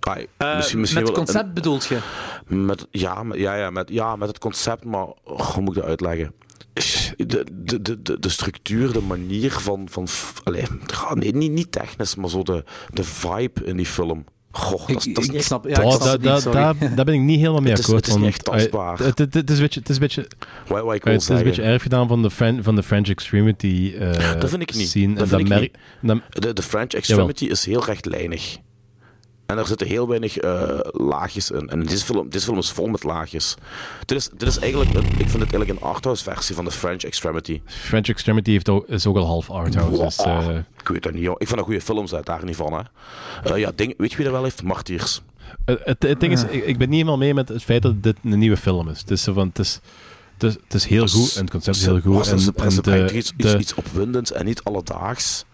Ai, 0.00 0.26
Eh, 0.36 0.56
misschien, 0.56 0.80
misschien 0.80 1.02
met 1.02 1.10
wel 1.12 1.18
concept 1.24 1.46
een- 1.46 1.54
bedoelt 1.54 1.86
je? 1.86 1.98
Met, 2.46 2.86
ja, 2.90 3.22
met, 3.22 3.38
ja, 3.38 3.54
ja, 3.54 3.70
met, 3.70 3.88
ja, 3.88 4.16
met 4.16 4.28
het 4.28 4.38
concept, 4.38 4.84
maar 4.84 5.06
oh, 5.24 5.40
hoe 5.40 5.62
moet 5.62 5.76
ik 5.76 5.80
dat 5.82 5.90
uitleggen? 5.90 6.32
De, 7.16 7.26
de, 7.52 7.82
de, 7.82 8.02
de, 8.02 8.18
de 8.18 8.28
structuur, 8.28 8.92
de 8.92 9.00
manier 9.00 9.50
van. 9.52 9.86
van 9.90 10.06
allee, 10.44 10.62
ja, 10.86 11.14
nee, 11.14 11.34
niet, 11.34 11.50
niet 11.52 11.72
technisch, 11.72 12.14
maar 12.14 12.30
zo 12.30 12.42
de, 12.42 12.64
de 12.92 13.04
vibe 13.04 13.64
in 13.64 13.76
die 13.76 13.86
film. 13.86 14.24
Goh, 14.50 14.86
dat, 14.86 15.06
is- 15.06 15.12
dat 15.14 15.22
is 15.22 15.28
ik 15.28 15.32
niet- 15.34 15.44
snap, 15.44 15.64
ja, 15.68 15.78
ik 15.80 15.84
Oh, 15.84 15.90
snap 15.90 16.02
da- 16.02 16.10
het 16.10 16.22
da- 16.22 16.32
niet, 16.34 16.42
sorry. 16.42 16.58
daar, 16.58 16.94
daar 16.94 17.04
ben 17.04 17.14
ik 17.14 17.20
niet 17.20 17.38
helemaal 17.38 17.60
mee 17.60 17.70
Het 17.70 17.78
is- 17.78 17.84
akkoord. 17.84 18.06
het 18.06 18.14
is 18.16 18.20
niet 18.22 18.46
want, 18.46 18.58
echt 18.58 18.70
tastbaar. 18.70 18.98
Het, 18.98 19.18
het, 19.18 19.34
het 19.34 19.50
is 19.50 19.56
een 19.56 19.62
beetje, 19.62 19.80
het 19.80 19.88
is 19.88 19.94
een 19.94 20.00
beetje, 20.00 20.26
wat, 20.66 20.82
wat 20.84 20.94
ik 20.94 21.04
wil 21.04 21.12
het 21.12 21.22
is 21.22 21.28
een 21.28 21.34
beetje 21.36 21.54
zeggen. 21.54 21.72
erg 21.72 21.82
gedaan 21.82 22.08
van 22.08 22.22
de, 22.22 22.30
Fran- 22.30 22.62
van 22.62 22.74
de 22.74 22.82
French 22.82 23.08
Extremity 23.08 23.94
eh 23.98 24.40
Dat 24.40 24.50
vind 24.50 24.62
ik 24.62 24.74
niet. 24.74 24.88
scene. 24.88 25.12
Dat 25.14 25.22
En 25.22 25.28
vind 25.28 25.40
ik 25.40 25.48
merk- 25.48 25.60
niet. 25.60 25.76
dan- 26.02 26.22
De, 26.28 26.52
de 26.52 26.62
French 26.62 26.92
Extremity 26.92 27.44
is 27.44 27.64
heel 27.66 27.84
rechtlijnig. 27.84 28.56
En 29.46 29.58
er 29.58 29.66
zitten 29.66 29.86
heel 29.86 30.08
weinig 30.08 30.36
eh, 30.38 30.78
laagjes 30.82 31.50
in. 31.50 31.68
En 31.68 31.82
deze 31.86 32.04
film, 32.04 32.28
deze 32.28 32.44
film 32.44 32.58
is 32.58 32.70
vol 32.70 32.86
met 32.86 33.02
laagjes. 33.04 33.54
Dit 34.04 34.18
is, 34.18 34.28
dit 34.36 34.48
is 34.48 34.58
eigenlijk, 34.58 34.94
een, 34.94 35.04
ik 35.04 35.10
vind 35.16 35.32
het 35.32 35.40
eigenlijk 35.52 35.70
een 35.70 35.80
arthouse 35.88 36.22
versie 36.24 36.54
van 36.54 36.64
de 36.64 36.70
French 36.70 37.02
Extremity. 37.02 37.60
French 37.64 38.06
Extremity 38.08 38.50
heeft 38.50 38.68
ook, 38.68 38.88
is 38.88 39.06
ook 39.06 39.16
al 39.16 39.26
half 39.26 39.50
arthouse. 39.50 40.02
Dus, 40.02 40.16
eh, 40.16 40.48
Ik 40.80 40.88
weet 40.88 41.02
dat 41.02 41.12
niet, 41.12 41.22
joh. 41.22 41.34
Ik 41.38 41.46
vind 41.46 41.56
dat 41.58 41.66
goede 41.66 41.80
films 41.80 42.14
uit, 42.14 42.26
daar 42.26 42.44
niet 42.44 42.56
van. 42.56 42.72
Hè. 42.72 42.80
Eh, 43.52 43.58
ja, 43.58 43.72
ding, 43.74 43.94
weet 43.98 44.10
je 44.10 44.16
wie 44.16 44.24
dat 44.24 44.34
wel 44.34 44.42
heeft? 44.44 44.62
Martyrs. 44.62 45.22
het, 45.64 45.80
het, 45.84 46.02
het 46.02 46.20
ding 46.20 46.32
is, 46.32 46.42
ik, 46.44 46.64
ik 46.64 46.78
ben 46.78 46.88
niet 46.88 46.96
helemaal 46.98 47.18
mee 47.18 47.34
met 47.34 47.48
het 47.48 47.62
feit 47.62 47.82
dat 47.82 48.02
dit 48.02 48.16
een 48.24 48.38
nieuwe 48.38 48.56
film 48.56 48.88
is. 48.88 49.00
Het 49.00 49.10
is, 49.10 49.22
van, 49.24 49.48
het 49.48 49.58
is, 49.58 49.80
het 50.38 50.42
is, 50.42 50.52
het 50.64 50.74
is 50.74 50.84
heel 50.86 51.06
goed 51.08 51.34
en 51.36 51.40
het 51.42 51.50
concept 51.50 51.76
is 51.76 51.84
heel 51.84 52.00
goed. 52.00 52.26
En, 52.26 52.82
de, 52.82 53.32
de- 53.36 53.58
iets 53.58 53.74
opwindends 53.74 54.32
en 54.32 54.44
niet 54.44 54.62
alledaags. 54.64 55.44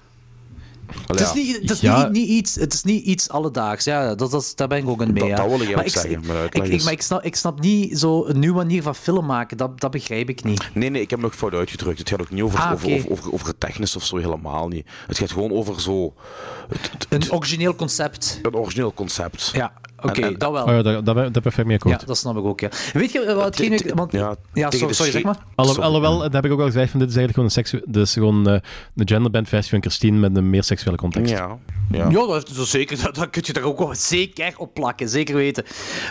Het 1.07 1.21
is, 1.21 1.33
niet, 1.33 1.61
het, 1.61 1.71
is 1.71 1.81
Ja. 1.81 2.03
niet, 2.03 2.13
niet 2.13 2.29
iets, 2.29 2.55
het 2.55 2.73
is 2.75 2.83
niet 2.83 3.05
iets 3.05 3.29
alledaags. 3.29 3.85
Ja, 3.85 4.15
dat, 4.15 4.31
dat, 4.31 4.53
daar 4.55 4.69
ben 4.69 4.79
ik 4.79 4.89
ook 4.89 5.01
in 5.03 5.13
mee. 5.13 5.23
Dat- 5.23 5.29
ja. 5.29 5.37
dat 5.37 5.47
wil 5.47 5.61
ik 5.61 5.69
maar 5.69 5.77
eigenlijk 5.77 6.09
zeggen, 6.09 6.27
maar 6.35 6.45
Ik, 6.45 6.55
ik, 6.55 6.73
eens. 6.73 6.85
maar 6.85 6.93
ik, 6.93 7.03
snap, 7.03 7.23
ik 7.23 7.37
snap 7.37 7.61
niet 7.61 7.99
zo 7.99 8.25
een 8.27 8.39
nieuwe 8.39 8.57
manier 8.57 8.83
van 8.83 8.95
film 8.95 9.27
maken. 9.27 9.57
Dat, 9.57 9.81
dat 9.81 9.91
begrijp 9.91 10.29
ik 10.29 10.45
niet. 10.45 10.69
Nee, 10.75 10.91
nee, 10.91 11.03
ik 11.03 11.11
heb 11.11 11.21
nog 11.21 11.35
fout 11.35 11.53
uitgedrukt. 11.55 11.99
Het 11.99 12.09
gaat 12.09 12.21
ook 12.21 12.31
niet 12.31 12.43
over, 12.43 12.59
Ah, 12.59 12.73
over, 12.73 12.87
oké. 12.87 12.95
over, 12.95 13.11
over, 13.11 13.33
over 13.33 13.47
het 13.47 13.61
technisch 13.61 13.97
of 13.97 14.05
zo, 14.05 14.17
helemaal 14.17 14.69
niet. 14.69 14.87
Het 15.07 15.19
gaat 15.19 15.31
gewoon 15.33 15.53
over 15.53 15.81
zo... 15.81 16.15
Het, 16.69 16.91
het- 16.93 17.07
Een 17.09 17.33
origineel 17.33 17.75
concept. 17.75 18.39
een 18.43 18.55
origineel 18.57 18.95
concept. 18.95 19.51
Ja, 19.53 19.73
oké, 20.05 20.37
dat 20.37 20.53
wel. 20.53 20.65
Oh 20.65 20.71
ja, 20.71 20.83
daar, 20.83 20.83
daar 20.83 21.03
ben 21.03 21.15
daar 21.15 21.15
ben 21.15 21.35
ik 21.35 21.43
perfect 21.43 21.67
mee 21.67 21.77
akkoord. 21.77 22.01
Ja, 22.01 22.07
dat 22.07 22.19
snap 22.19 22.37
ik 22.37 22.45
ook, 22.45 22.61
ja. 22.61 22.69
Weet 22.93 23.13
je 23.13 23.35
wat 23.35 23.45
hetgeen 23.45 23.73
ik... 23.73 23.93
Want, 23.95 24.13
Ja, 24.13 24.71
sorry, 24.71 25.11
zeg 25.11 25.23
maar. 25.23 25.39
Alle, 25.55 25.81
alhoewel, 25.81 26.19
dat 26.19 26.33
heb 26.33 26.45
ik 26.45 26.53
ook 26.53 26.61
al 26.61 26.67
gezegd, 26.67 26.91
van 26.91 27.01
dit 27.01 27.09
is 27.09 27.17
eigenlijk 27.17 27.35
gewoon 27.35 27.45
een, 27.45 27.83
seksu 27.83 27.93
dus 27.93 28.13
gewoon, 28.13 28.49
eh, 28.49 28.61
een 28.97 29.09
genderband 29.09 29.49
versie 29.49 29.71
van 29.71 29.81
Christine 29.81 30.19
met 30.19 30.37
een 30.37 30.51
meer 30.51 30.63
seksuele 30.63 30.97
context. 30.97 31.31
Ja, 31.31 31.59
ja. 31.91 32.09
Ja, 32.11 32.27
dat, 32.27 32.49
is 32.49 32.57
zo 32.57 32.65
zeker, 32.65 33.03
dat, 33.03 33.15
dat 33.23 33.31
kun 33.31 33.43
je 33.45 33.53
er 33.53 33.65
ook 33.65 33.79
wel 33.79 33.95
zeker 33.95 34.55
op 34.57 34.75
plakken, 34.75 35.09
zeker 35.09 35.35
weten. 35.35 35.65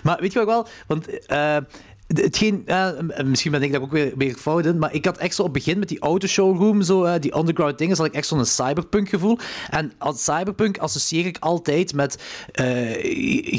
Maar 0.04 0.18
weet 0.20 0.34
je 0.34 0.40
wat 0.40 0.48
ik 0.48 0.54
wel? 0.54 0.68
Want 0.88 1.26
eh, 1.26 1.58
hetgeen, 2.14 2.62
eh, 2.66 2.90
misschien 3.26 3.52
ben 3.52 3.62
ik 3.64 3.72
daar 3.72 3.82
ook 3.82 3.92
weer, 3.92 4.14
weer 4.18 4.34
fout 4.36 4.66
in, 4.66 4.78
maar 4.80 4.94
ik 4.94 5.06
had 5.06 5.18
echt 5.18 5.36
zo 5.36 5.42
op 5.42 5.54
het 5.54 5.64
begin 5.64 5.80
met 5.80 5.88
die 5.90 6.00
autoshowroom, 6.00 6.82
zo, 6.82 7.04
eh, 7.04 7.20
die 7.20 7.38
underground 7.38 7.78
dingen, 7.78 7.98
had 7.98 8.06
ik 8.06 8.14
echt 8.14 8.28
zo'n 8.28 8.46
cyberpunk 8.46 9.10
gevoel. 9.10 9.38
En 9.70 9.92
als 9.98 10.24
cyberpunk 10.24 10.78
associeer 10.78 11.26
ik 11.26 11.38
altijd 11.40 11.94
met 11.94 12.18
eh, 12.52 12.66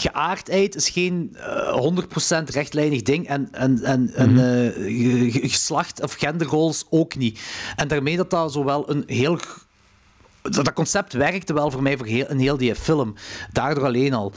geaardheid 0.01 0.75
is 0.75 0.89
geen 0.89 1.37
eh 1.37 1.73
100% 1.73 2.51
rechtlijnig 2.51 3.03
ding 3.03 3.27
en, 3.29 3.49
en, 3.53 3.81
en, 3.83 4.11
eh, 4.17 4.73
ge- 5.33 5.49
geslacht 5.49 6.03
of 6.03 6.13
genderroles 6.13 6.85
ook 6.91 7.17
niet. 7.17 7.41
En 7.77 7.89
daarmee 7.89 8.17
dat 8.17 8.31
dat 8.31 8.53
zowel 8.53 8.91
een 8.91 9.03
heel 9.07 9.39
dat, 10.43 10.55
dat 10.55 10.73
concept 10.73 11.13
werkte 11.13 11.53
wel 11.55 11.71
voor 11.71 11.83
mij 11.83 11.97
voor 11.97 12.07
heel, 12.07 12.25
een 12.29 12.39
heel 12.39 12.57
die 12.57 12.75
film. 12.75 13.15
Daardoor 13.53 13.85
alleen 13.85 14.15
al. 14.15 14.33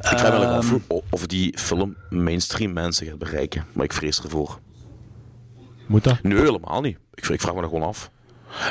Ik 0.00 0.18
vraag 0.18 0.38
me 0.38 0.44
Ehm, 0.44 0.52
af 0.54 0.74
of 1.10 1.26
die 1.26 1.58
film 1.58 1.96
mainstream 2.10 2.72
mensen 2.72 3.06
gaat 3.06 3.18
bereiken. 3.18 3.64
Maar 3.72 3.84
ik 3.84 3.92
vrees 3.92 4.22
ervoor. 4.22 4.58
Moet 5.86 6.04
dat? 6.04 6.22
Nee, 6.22 6.38
helemaal 6.38 6.80
niet. 6.80 6.98
Ik, 7.14 7.28
ik 7.28 7.40
vraag 7.40 7.54
me 7.54 7.60
dat 7.60 7.70
gewoon 7.70 7.86
af. 7.88 8.10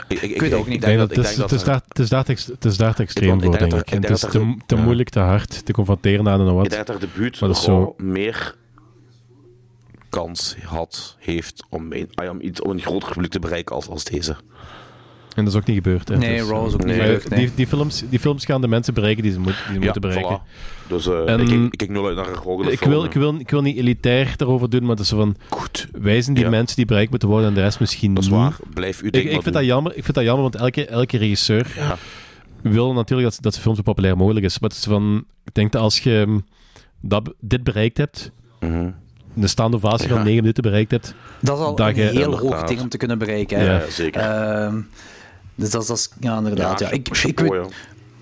Ik, 0.08 0.22
ik, 0.22 0.42
weet 0.42 0.54
ook 0.54 0.66
niet. 0.66 0.76
Ik 0.76 0.82
denk 0.82 0.98
dat... 1.00 1.10
het, 1.10 1.18
Ik 1.18 1.24
is, 1.24 1.30
denk 1.36 1.42
het, 1.42 1.52
is 1.52 1.58
dat 1.64 1.66
daar, 1.68 1.82
het, 1.88 2.00
is 2.00 2.10
daar 2.10 2.24
te, 2.24 2.32
ex- 2.32 2.46
het 2.46 2.66
is 2.66 2.78
daar 2.78 2.94
te 2.96 3.02
extreem 3.04 3.38
ik 3.38 3.44
voor, 3.44 3.58
denk 3.58 3.74
ik. 3.74 3.92
En 3.92 3.98
ik 3.98 4.08
het 4.08 4.24
is 4.24 4.30
te, 4.66 4.76
moeilijk, 4.76 5.10
te 5.10 5.20
hard, 5.20 5.66
te 5.66 5.72
confronteren 5.74 6.28
aan 6.30 6.40
en 6.42 6.48
ik 6.48 6.54
wat. 6.54 6.70
denk 6.70 6.86
dat 6.86 6.96
er 6.96 7.02
debuut 7.02 7.40
Maar 7.40 7.50
dat 7.50 7.58
zo- 7.58 7.94
meer 7.98 8.56
kans 10.10 10.56
had, 10.64 11.16
heeft 11.20 11.64
om, 11.70 11.88
mijn- 11.88 12.30
om, 12.30 12.42
iets, 12.42 12.62
om 12.62 12.72
een 12.72 12.80
groter 12.82 13.12
publiek 13.14 13.32
te 13.32 13.40
bereiken 13.40 13.76
als, 13.76 13.88
als 13.88 14.04
deze. 14.04 14.36
En 15.40 15.46
dat 15.46 15.54
is 15.54 15.60
ook 15.60 15.68
niet 15.68 15.76
gebeurd. 15.76 16.08
Hè. 16.08 16.18
Nee, 16.18 16.40
Dus, 16.40 16.48
Raw 16.50 16.68
is 16.68 16.74
ook 16.74 16.80
eh, 16.80 16.86
niet 16.88 16.96
maar 16.98 17.06
gebeurd, 17.06 17.30
nee. 17.30 17.40
Die, 17.40 17.52
die, 17.56 17.68
films, 17.68 18.04
die 18.10 18.20
films 18.20 18.46
gaan 18.46 18.62
de 18.62 18.68
mensen 18.68 18.94
bereiken 18.94 19.24
die 19.24 19.32
ze, 19.32 19.40
moet, 19.40 19.54
die 19.68 19.74
ze 19.74 19.80
moeten 19.80 20.02
bereiken. 20.02 20.40
voilà. 20.42 20.88
Dus 20.88 21.08
eh, 21.08 21.30
En- 21.30 21.40
ik, 21.40 21.48
kijk- 21.48 21.62
ik 21.72 21.78
kijk 21.78 21.90
nul 21.92 22.06
uit 22.08 22.16
naar 22.16 22.28
een 22.28 22.34
Ik 22.34 22.40
film. 22.80 22.90
wil, 22.92 23.04
ik, 23.04 23.14
wil, 23.14 23.36
ik 23.40 23.50
wil 23.50 23.62
niet 23.62 23.78
elitair 23.78 24.34
daarover 24.38 24.70
doen, 24.70 24.82
maar 24.82 24.90
het 24.90 25.00
is 25.00 25.08
zo 25.08 25.18
van... 25.18 25.36
Goed. 25.50 25.88
Wij 25.92 26.22
zijn 26.22 26.36
die 26.36 26.44
Ja. 26.44 26.50
mensen 26.50 26.76
die 26.76 26.86
bereikt 26.86 27.10
moeten 27.10 27.30
worden 27.30 27.48
en 27.48 27.54
de 27.54 27.62
rest 27.62 27.80
misschien 27.80 28.14
Dat 28.14 28.24
is 28.24 28.30
niet. 28.30 28.40
waar. 28.40 28.56
Blijf 28.74 29.02
uw 29.02 29.08
Ik, 29.08 29.16
ik, 29.16 29.30
vind 29.30 29.44
doen. 29.44 29.54
dat 29.54 29.66
jammer, 29.66 29.96
ik 29.96 30.04
vind 30.04 30.16
dat 30.16 30.24
jammer, 30.26 30.42
want 30.44 30.56
elke, 30.56 30.86
elke 30.86 31.18
regisseur 31.18 31.68
Ja. 31.76 31.98
wil 32.62 32.94
natuurlijk 32.94 33.30
dat, 33.30 33.38
dat 33.42 33.52
zijn 33.52 33.64
film 33.64 33.76
zo 33.76 33.82
populair 33.82 34.18
mogelijk 34.18 34.46
is. 34.46 34.60
Maar 34.60 34.70
het 34.70 34.78
is 34.80 34.86
van... 34.86 35.24
Ik 35.46 35.54
denk 35.56 35.72
dat 35.72 35.82
als 35.82 36.00
je 36.00 36.24
mm, 36.28 36.46
dat, 37.02 37.34
dit 37.40 37.64
bereikt 37.64 37.98
hebt, 37.98 38.32
Mhm. 38.60 38.90
een 39.42 39.50
staande 39.50 39.78
ovatie 39.78 40.08
Ja. 40.08 40.14
van 40.16 40.24
9 40.24 40.40
minuten 40.40 40.64
bereikt 40.64 40.92
hebt, 40.92 41.16
Dat 41.42 41.58
is 41.58 41.64
al 41.64 41.76
dat 41.76 41.88
een 41.88 41.94
heel 41.96 42.38
hoog 42.40 42.64
ding 42.64 42.82
om 42.82 42.90
te 42.90 42.98
kunnen 42.98 43.18
bereiken. 43.18 43.60
hè. 43.60 43.66
Ja. 43.66 43.72
Ja, 43.80 43.90
zeker. 43.90 44.22
Ehm, 44.22 44.82
dus 45.60 45.70
dat 45.70 45.82
is, 45.82 45.88
dat 45.88 45.98
is- 45.98 46.10
ja, 46.20 46.38
inderdaad. 46.38 46.80
Ja, 46.80 46.90
ik, 46.90 47.08
ik, 47.08 47.16
chapeau, 47.18 47.60
weet- 47.62 47.74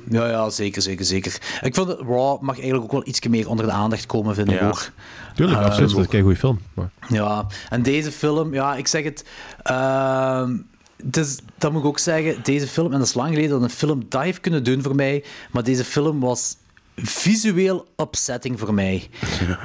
ja, 0.09 0.29
ja, 0.29 0.49
zeker, 0.49 0.81
zeker, 0.81 1.05
zeker. 1.05 1.33
Ik 1.61 1.75
vind 1.75 1.87
dat 1.87 1.99
Raw 1.99 2.41
mag 2.41 2.55
eigenlijk 2.55 2.83
ook 2.83 2.91
wel 2.91 3.07
iets 3.07 3.27
meer 3.27 3.49
onder 3.49 3.65
de 3.65 3.71
aandacht 3.71 4.05
komen, 4.05 4.35
vind 4.35 4.51
ik 4.51 4.59
Ja. 4.59 4.67
ook. 4.67 4.89
tuurlijk, 5.35 5.59
Eh, 5.59 5.65
absoluut, 5.65 5.89
dat 5.95 5.99
is 6.07 6.13
een 6.13 6.21
goede 6.21 6.35
film. 6.37 6.59
Maar, 6.73 6.89
Ja, 7.07 7.45
en 7.69 7.81
deze 7.81 8.11
film, 8.11 8.53
ja, 8.53 8.75
ik 8.75 8.87
zeg 8.87 9.03
het. 9.03 9.25
ehm, 9.63 10.55
dus, 11.03 11.37
dat 11.57 11.71
moet 11.71 11.81
ik 11.81 11.87
ook 11.87 11.99
zeggen, 11.99 12.35
deze 12.43 12.67
film, 12.67 12.91
en 12.93 12.99
dat 12.99 13.07
is 13.07 13.13
lang 13.13 13.29
geleden 13.29 13.49
dat 13.49 13.61
een 13.61 13.69
film 13.69 14.05
dat 14.09 14.21
heeft 14.21 14.39
kunnen 14.39 14.63
doen 14.63 14.81
voor 14.81 14.95
mij, 14.95 15.23
maar 15.51 15.63
deze 15.63 15.83
film 15.83 16.19
was 16.19 16.55
visueel 16.95 17.87
upsetting 17.97 18.59
voor 18.59 18.73
mij. 18.73 19.09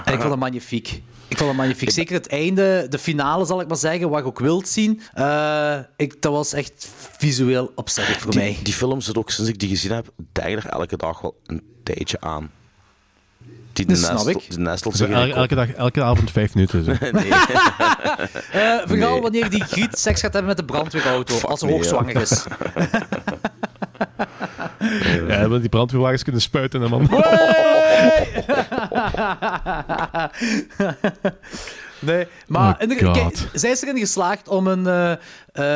En 0.05 0.13
ik 0.13 0.19
vond 0.19 0.29
dat 0.29 0.39
magnifiek. 0.39 1.03
Ik 1.33 1.39
vond 1.39 1.51
dat 1.51 1.59
magnifiek. 1.59 1.91
Zeker 1.91 2.15
het 2.15 2.29
einde, 2.29 2.87
de 2.89 2.99
finale 2.99 3.45
zal 3.45 3.61
ik 3.61 3.69
maar 3.69 3.77
zeggen, 3.77 4.11
wat 4.11 4.21
ik 4.21 4.27
ook 4.27 4.39
wilt 4.39 4.69
zien. 4.69 5.01
Eh, 5.15 5.79
ik, 5.97 6.23
dat 6.23 6.33
was 6.33 6.53
echt 6.53 6.89
visueel 7.19 7.73
upsetting 7.77 8.17
voor 8.21 8.35
mij. 8.35 8.57
Die, 8.63 8.73
film 8.73 9.01
zit 9.01 9.19
ook, 9.19 9.31
sinds 9.31 9.51
ik 9.51 9.59
die 9.59 9.69
gezien 9.69 9.93
heb, 9.93 10.07
denk 10.33 10.49
ik 10.59 10.65
er 10.65 10.71
elke 10.71 10.97
dag 10.97 11.21
wel 11.21 11.37
een 11.47 11.63
tijdje 11.83 12.21
aan. 12.21 12.51
Die 13.73 13.87
Dat 13.87 13.97
snap 13.97 14.13
nestel- 14.13 14.31
ik. 14.31 14.51
Die 14.51 14.59
nestelt 14.59 14.97
zo 14.97 15.05
zich 15.05 15.15
in 15.15 15.21
elke, 15.23 15.33
elke, 15.33 15.55
dag, 15.55 15.69
elke 15.73 16.03
avond 16.03 16.31
vijf 16.31 16.55
minuten. 16.55 16.85
Zo. 16.85 16.91
Nee. 17.13 17.29
Eh, 17.31 18.79
vooral 18.85 19.13
Nee. 19.13 19.21
wanneer 19.21 19.51
die 19.51 19.65
Griet 19.65 19.99
seks 19.99 20.21
gaat 20.21 20.33
hebben 20.33 20.47
met 20.57 20.57
de 20.57 20.65
brandweerauto, 20.65 21.35
Fuck 21.35 21.51
als 21.51 21.59
ze 21.61 21.65
nee, 21.67 21.75
hoogzwanger 21.75 22.17
is. 22.21 22.31
Ja, 25.29 25.49
want 25.49 25.61
die 25.61 25.71
brandweerwagens 25.71 26.23
kunnen 26.23 26.41
spuiten 26.41 26.83
en 26.83 26.91
man. 26.91 27.09
Nee, 32.03 32.27
maar 32.47 32.75
Oh 32.83 32.91
in 32.91 33.13
kijk, 33.13 33.49
zij 33.53 33.71
is 33.71 33.83
erin 33.83 33.99
geslaagd 33.99 34.49
om 34.49 34.67
een, 34.67 34.87
eh, 34.87 35.13
eh, 35.13 35.19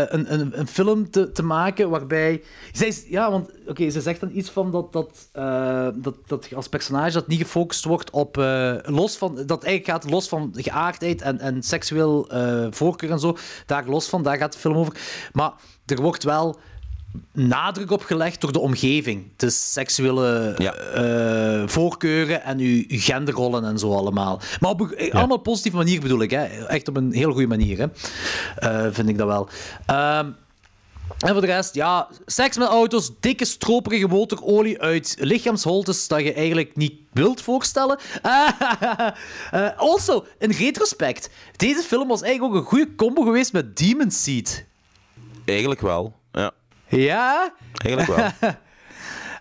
een, 0.09 0.33
een, 0.33 0.59
een 0.59 0.67
film 0.67 1.11
te, 1.11 1.33
te 1.33 1.43
maken 1.43 1.91
waarbij... 1.91 2.43
Zij 2.73 2.87
is, 2.87 3.05
ja, 3.09 3.31
want 3.31 3.51
oké, 3.67 3.91
ze 3.91 4.01
zegt 4.01 4.21
dan 4.21 4.31
iets 4.33 4.51
van 4.51 4.71
dat, 4.71 4.93
dat, 4.93 5.29
eh, 5.33 5.89
dat, 5.95 6.15
dat 6.27 6.55
als 6.55 6.69
personage 6.69 7.13
dat 7.13 7.27
niet 7.27 7.41
gefocust 7.41 7.85
wordt 7.85 8.11
op... 8.11 8.37
los 8.85 9.17
van, 9.17 9.35
dat 9.47 9.65
eigenlijk 9.65 9.87
gaat 9.87 10.11
los 10.13 10.29
van 10.29 10.53
geaardheid 10.57 11.23
en, 11.23 11.39
en 11.39 11.63
seksueel 11.63 12.29
voorkeur 12.71 13.11
en 13.11 13.21
zo. 13.21 13.37
Daar 13.67 13.89
los 13.89 14.09
van, 14.09 14.23
daar 14.23 14.37
gaat 14.37 14.53
de 14.53 14.59
film 14.59 14.77
over. 14.77 14.97
Maar 15.33 15.53
er 15.87 16.01
wordt 16.01 16.25
wel 16.25 16.59
nadruk 17.33 17.91
op 17.91 18.03
gelegd 18.03 18.41
door 18.41 18.53
de 18.53 18.59
omgeving. 18.59 19.25
De 19.37 19.51
seksuele 19.51 20.55
eh, 20.95 21.69
voorkeuren 21.69 22.43
en 22.43 22.59
uw, 22.59 22.85
genderrollen 22.89 23.65
en 23.65 23.79
zo 23.79 23.95
allemaal. 23.95 24.41
Maar 24.61 24.71
op 24.71 24.81
een, 24.81 25.13
allemaal 25.13 25.37
positieve 25.37 25.77
manier 25.77 26.01
bedoel 26.01 26.23
ik. 26.23 26.31
Hè? 26.31 26.45
Echt 26.67 26.89
op 26.89 26.97
een 26.97 27.13
heel 27.13 27.33
goede 27.33 27.47
manier, 27.47 27.79
hè? 27.79 27.87
Eh, 28.57 28.93
vind 28.93 29.09
ik 29.09 29.19
dat 29.19 29.27
wel. 29.27 29.49
Ehm, 29.87 30.31
en 31.19 31.33
voor 31.33 31.41
de 31.41 31.47
rest, 31.47 31.75
ja, 31.75 32.09
seks 32.27 32.57
met 32.57 32.69
auto's, 32.69 33.11
dikke 33.21 33.45
stroperige 33.45 34.07
motorolie 34.07 34.81
uit 34.81 35.17
lichaamsholtes 35.19 36.09
dat 36.09 36.21
je 36.21 36.33
eigenlijk 36.33 36.77
niet 36.77 36.95
wilt 37.13 37.41
voorstellen. 37.41 37.99
Eh, 39.51 39.69
also, 39.77 40.25
in 40.39 40.51
retrospect, 40.51 41.31
deze 41.57 41.83
film 41.83 42.09
was 42.09 42.23
eigenlijk 42.23 42.55
ook 42.55 42.61
een 42.61 42.69
goede 42.69 42.95
combo 42.95 43.23
geweest 43.23 43.53
met 43.53 43.77
Demon 43.77 44.11
Seed. 44.11 44.65
Eigenlijk 45.45 45.81
wel, 45.81 46.15
ja. 46.89 47.53
Eigenlijk 47.73 48.17
wel. 48.17 48.51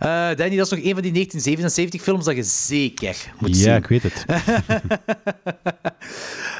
Uh, 0.01 0.35
Danny, 0.37 0.55
dat 0.55 0.65
is 0.65 0.71
nog 0.71 0.79
een 0.83 0.93
van 0.93 1.01
die 1.01 1.11
1977 1.11 2.01
films 2.01 2.25
dat 2.25 2.35
je 2.35 2.43
zeker 2.43 3.31
moet 3.39 3.49
ja, 3.49 3.55
zien. 3.55 3.69
Ja, 3.69 3.75
ik 3.75 3.87
weet 3.87 4.03
het. 4.03 4.25
uh, 4.27 4.33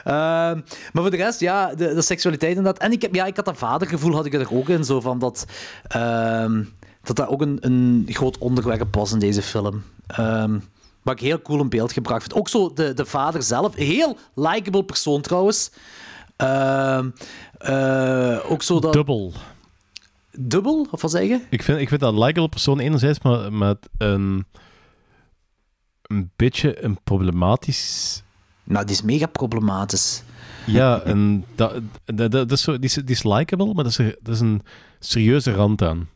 maar 0.94 1.04
voor 1.04 1.12
de 1.12 1.18
rest, 1.18 1.40
ja, 1.40 1.76
de, 1.76 1.94
de, 1.94 2.02
seksualiteit 2.02 2.56
inderdaad. 2.56 2.82
En 2.82 2.92
ik, 2.92 3.02
heb, 3.02 3.16
ja, 3.16 3.26
ik 3.26 3.36
had 3.36 3.46
dat 3.46 3.58
vadergevoel, 3.58 4.14
had 4.14 4.26
ik 4.26 4.34
er 4.34 4.56
ook 4.56 4.70
in, 4.70 4.84
zo 4.84 5.02
van 5.02 5.20
dat... 5.20 5.46
Uh, 5.96 6.46
dat 7.04 7.16
dat 7.16 7.28
ook 7.28 7.42
een, 7.42 7.58
een 7.62 8.06
groot 8.10 8.38
onderwerp 8.38 8.96
was 8.96 9.12
in 9.12 9.20
deze 9.20 9.42
film. 9.42 9.84
Um, 10.20 10.64
wat 11.06 11.14
ik 11.14 11.26
heel 11.26 11.42
cool 11.42 11.60
in 11.60 11.70
beeld 11.70 11.92
gebracht 11.92 12.22
vind. 12.22 12.34
Ook 12.34 12.50
zo 12.50 12.74
de, 12.74 12.94
de 12.94 13.06
vader 13.06 13.44
zelf. 13.44 13.76
Heel 13.76 14.18
likable 14.36 14.84
persoon 14.84 15.22
trouwens. 15.22 15.72
Uh, 16.44 17.00
ook 18.48 18.64
zo 18.64 18.80
dat... 18.80 18.94
Dubbel. 18.94 19.34
Dubbel? 20.40 20.88
Of 20.92 21.02
wat 21.02 21.12
zeg 21.12 21.28
je? 21.28 21.40
Ik 21.50 21.64
vind, 21.64 21.80
ik 21.80 21.90
vind 21.90 22.02
dat 22.02 22.14
een 22.14 22.20
likable 22.20 22.50
persoon 22.50 22.80
enerzijds, 22.80 23.20
maar 23.22 23.54
met 23.54 23.90
een... 23.98 24.46
Een 26.02 26.32
beetje 26.36 26.84
een 26.84 27.04
problematisch... 27.04 28.24
Nou, 28.64 28.86
die 28.86 28.96
is 28.96 29.02
mega 29.02 29.26
problematisch. 29.26 30.24
Ja, 30.66 31.02
en 31.02 31.46
dat, 31.56 31.82
dat, 32.06 32.32
dat, 32.32 32.52
is 32.52 32.62
zo, 32.62 32.72
die, 32.72 32.84
is, 32.84 32.94
die 32.94 33.04
is 33.06 33.24
likable, 33.24 33.74
maar 33.74 33.84
dat 33.84 33.92
is, 33.92 33.98
er, 33.98 34.16
dat 34.22 34.36
is 34.36 34.40
een 34.40 34.62
serieuze 35.00 35.54
rand 35.54 35.82
aan. 35.82 36.10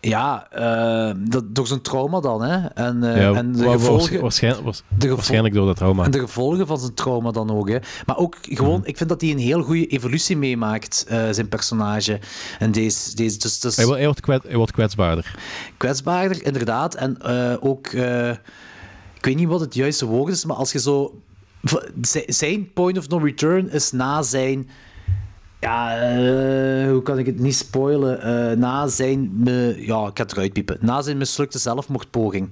Ja, 0.00 0.48
uh, 0.54 1.14
dat, 1.28 1.54
door 1.54 1.66
zijn 1.66 1.82
trauma 1.82 2.20
dan, 2.20 2.42
hè. 2.42 2.66
En, 2.66 2.96
uh, 3.02 3.16
ja, 3.16 3.32
en 3.32 3.52
de 3.52 3.70
gevolgen... 3.70 4.20
Waarschijnlijk, 4.20 4.64
was, 4.64 4.82
de 4.88 4.94
gevol 5.00 5.14
waarschijnlijk 5.14 5.54
door 5.54 5.66
dat 5.66 5.76
trauma. 5.76 6.04
En 6.04 6.10
de 6.10 6.18
gevolgen 6.18 6.66
van 6.66 6.78
zijn 6.78 6.94
trauma 6.94 7.30
dan 7.30 7.50
ook, 7.50 7.68
hè. 7.68 7.78
Maar 8.06 8.16
ook 8.16 8.36
gewoon, 8.40 8.78
mm. 8.78 8.84
ik 8.84 8.96
vind 8.96 9.08
dat 9.08 9.20
hij 9.20 9.30
een 9.30 9.38
heel 9.38 9.62
goede 9.62 9.86
evolutie 9.86 10.36
meemaakt, 10.36 11.06
uh, 11.10 11.28
zijn 11.30 11.48
personage. 11.48 12.20
En 12.58 12.72
deze... 12.72 13.14
deze 13.16 13.38
dus, 13.38 13.60
dus... 13.60 13.76
Hij, 13.76 13.84
wordt, 13.84 13.98
hij, 13.98 14.08
wordt 14.08 14.20
kwets, 14.20 14.44
hij 14.46 14.56
wordt 14.56 14.72
kwetsbaarder. 14.72 15.34
Kwetsbaarder, 15.76 16.44
inderdaad. 16.44 16.94
En 16.94 17.22
ook... 17.60 17.86
ik 19.16 19.24
weet 19.24 19.36
niet 19.36 19.48
wat 19.48 19.60
het 19.60 19.74
juiste 19.74 20.06
woord 20.06 20.32
is, 20.32 20.44
maar 20.44 20.56
als 20.56 20.72
je 20.72 20.80
zo... 20.80 21.22
Zijn 22.26 22.72
point 22.72 22.98
of 22.98 23.08
no 23.08 23.16
return 23.16 23.70
is 23.70 23.92
na 23.92 24.22
zijn 24.22 24.68
ja, 25.60 26.08
uh, 26.16 26.90
hoe 26.90 27.02
kan 27.02 27.18
ik 27.18 27.26
het 27.26 27.38
niet 27.38 27.54
spoilen? 27.54 28.18
Uh, 28.18 28.56
na 28.56 28.86
zijn... 28.86 29.30
Me, 29.42 29.74
ja, 29.78 30.06
ik 30.06 30.16
ga 30.16 30.22
het 30.22 30.32
eruit 30.32 30.52
piepen. 30.52 30.78
Na 30.80 31.02
zijn 31.02 31.16
mislukte 31.16 31.58
zelfmoordpoging. 31.58 32.50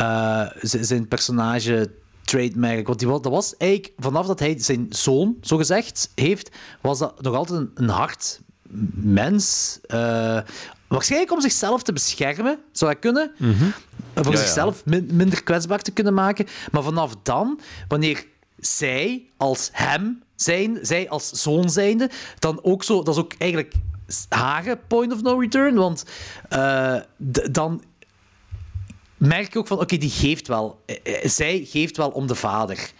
Uh, 0.00 0.46
zijn 0.62 1.08
personage 1.08 1.90
trademark. 2.24 2.86
Want 2.86 2.98
die, 2.98 3.08
dat 3.08 3.24
was 3.24 3.56
eigenlijk... 3.56 3.92
Vanaf 3.98 4.26
dat 4.26 4.38
hij 4.38 4.54
zijn 4.58 4.86
zoon, 4.90 5.36
zo 5.40 5.56
gezegd, 5.56 6.10
heeft, 6.14 6.50
was 6.80 6.98
dat 6.98 7.22
nog 7.22 7.34
altijd 7.34 7.60
een, 7.60 7.70
een 7.74 7.88
hard 7.88 8.40
mens. 8.94 9.78
waarschijnlijk 10.88 11.32
om 11.32 11.40
zichzelf 11.40 11.82
te 11.82 11.92
beschermen. 11.92 12.58
Zou 12.72 12.92
dat 12.92 13.00
kunnen? 13.00 13.30
Mm 13.38 13.52
-hmm. 13.52 13.72
Voor 14.14 14.32
ja, 14.32 14.38
zichzelf 14.38 14.82
ja. 14.84 14.90
Min, 14.90 15.08
minder 15.12 15.42
kwetsbaar 15.42 15.82
te 15.82 15.90
kunnen 15.90 16.14
maken. 16.14 16.46
Maar 16.72 16.82
vanaf 16.82 17.14
dan, 17.22 17.60
wanneer 17.88 18.26
zij 18.56 19.30
als 19.36 19.68
hem 19.72 20.22
zijn, 20.40 20.78
zij 20.82 21.08
als 21.08 21.30
zoon 21.30 21.70
zijnde, 21.70 22.10
dan 22.38 22.58
ook 22.62 22.84
zo, 22.84 23.02
dat 23.02 23.14
is 23.14 23.20
ook 23.20 23.34
eigenlijk 23.38 23.74
haar 24.28 24.76
point 24.76 25.12
of 25.12 25.22
no 25.22 25.38
return, 25.38 25.74
want 25.74 26.04
uh, 26.52 26.96
dan 27.50 27.82
merk 29.16 29.52
je 29.52 29.58
ook 29.58 29.66
van, 29.66 29.76
oké, 29.76 29.84
okay, 29.84 29.98
die 29.98 30.10
geeft 30.10 30.48
wel, 30.48 30.84
zij 31.22 31.64
geeft 31.64 31.96
wel 31.96 32.10
om 32.10 32.26
de 32.26 32.34
vader. 32.34 32.92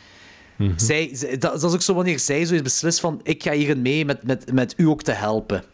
Mm 0.56 0.66
-hmm. 0.66 0.78
zij, 0.78 1.16
dat, 1.30 1.40
dat, 1.40 1.64
is 1.64 1.72
ook 1.72 1.82
zo 1.82 1.94
wanneer 1.94 2.18
zij 2.18 2.44
zo 2.44 2.62
beslist 2.62 3.00
van, 3.00 3.20
ik 3.22 3.42
ga 3.42 3.52
hierin 3.52 3.82
mee 3.82 4.04
met, 4.04 4.22
met, 4.22 4.52
met 4.52 4.74
u 4.76 4.86
ook 4.86 5.02
te 5.02 5.12
helpen. 5.12 5.64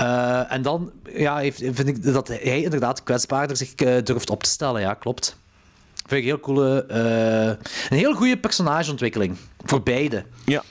Uh, 0.00 0.52
en 0.52 0.62
dan 0.62 0.92
ja, 1.12 1.36
heeft, 1.36 1.58
vind 1.58 1.88
ik 1.88 2.02
dat 2.12 2.28
hij 2.28 2.62
inderdaad 2.62 3.02
kwetsbaarder 3.02 3.56
zich 3.56 3.72
uh, 3.76 4.02
durft 4.02 4.30
op 4.30 4.42
te 4.42 4.50
stellen, 4.50 4.80
ja, 4.80 4.94
klopt. 4.94 5.37
Vind 6.08 6.20
ik 6.20 6.26
heel 6.26 6.40
coole, 6.40 6.86
uh, 6.90 7.66
een 7.90 7.96
heel 7.96 8.14
goede 8.14 8.38
personageontwikkeling. 8.38 9.36
Voor 9.64 9.82
beide. 9.82 10.24
Ja. 10.44 10.62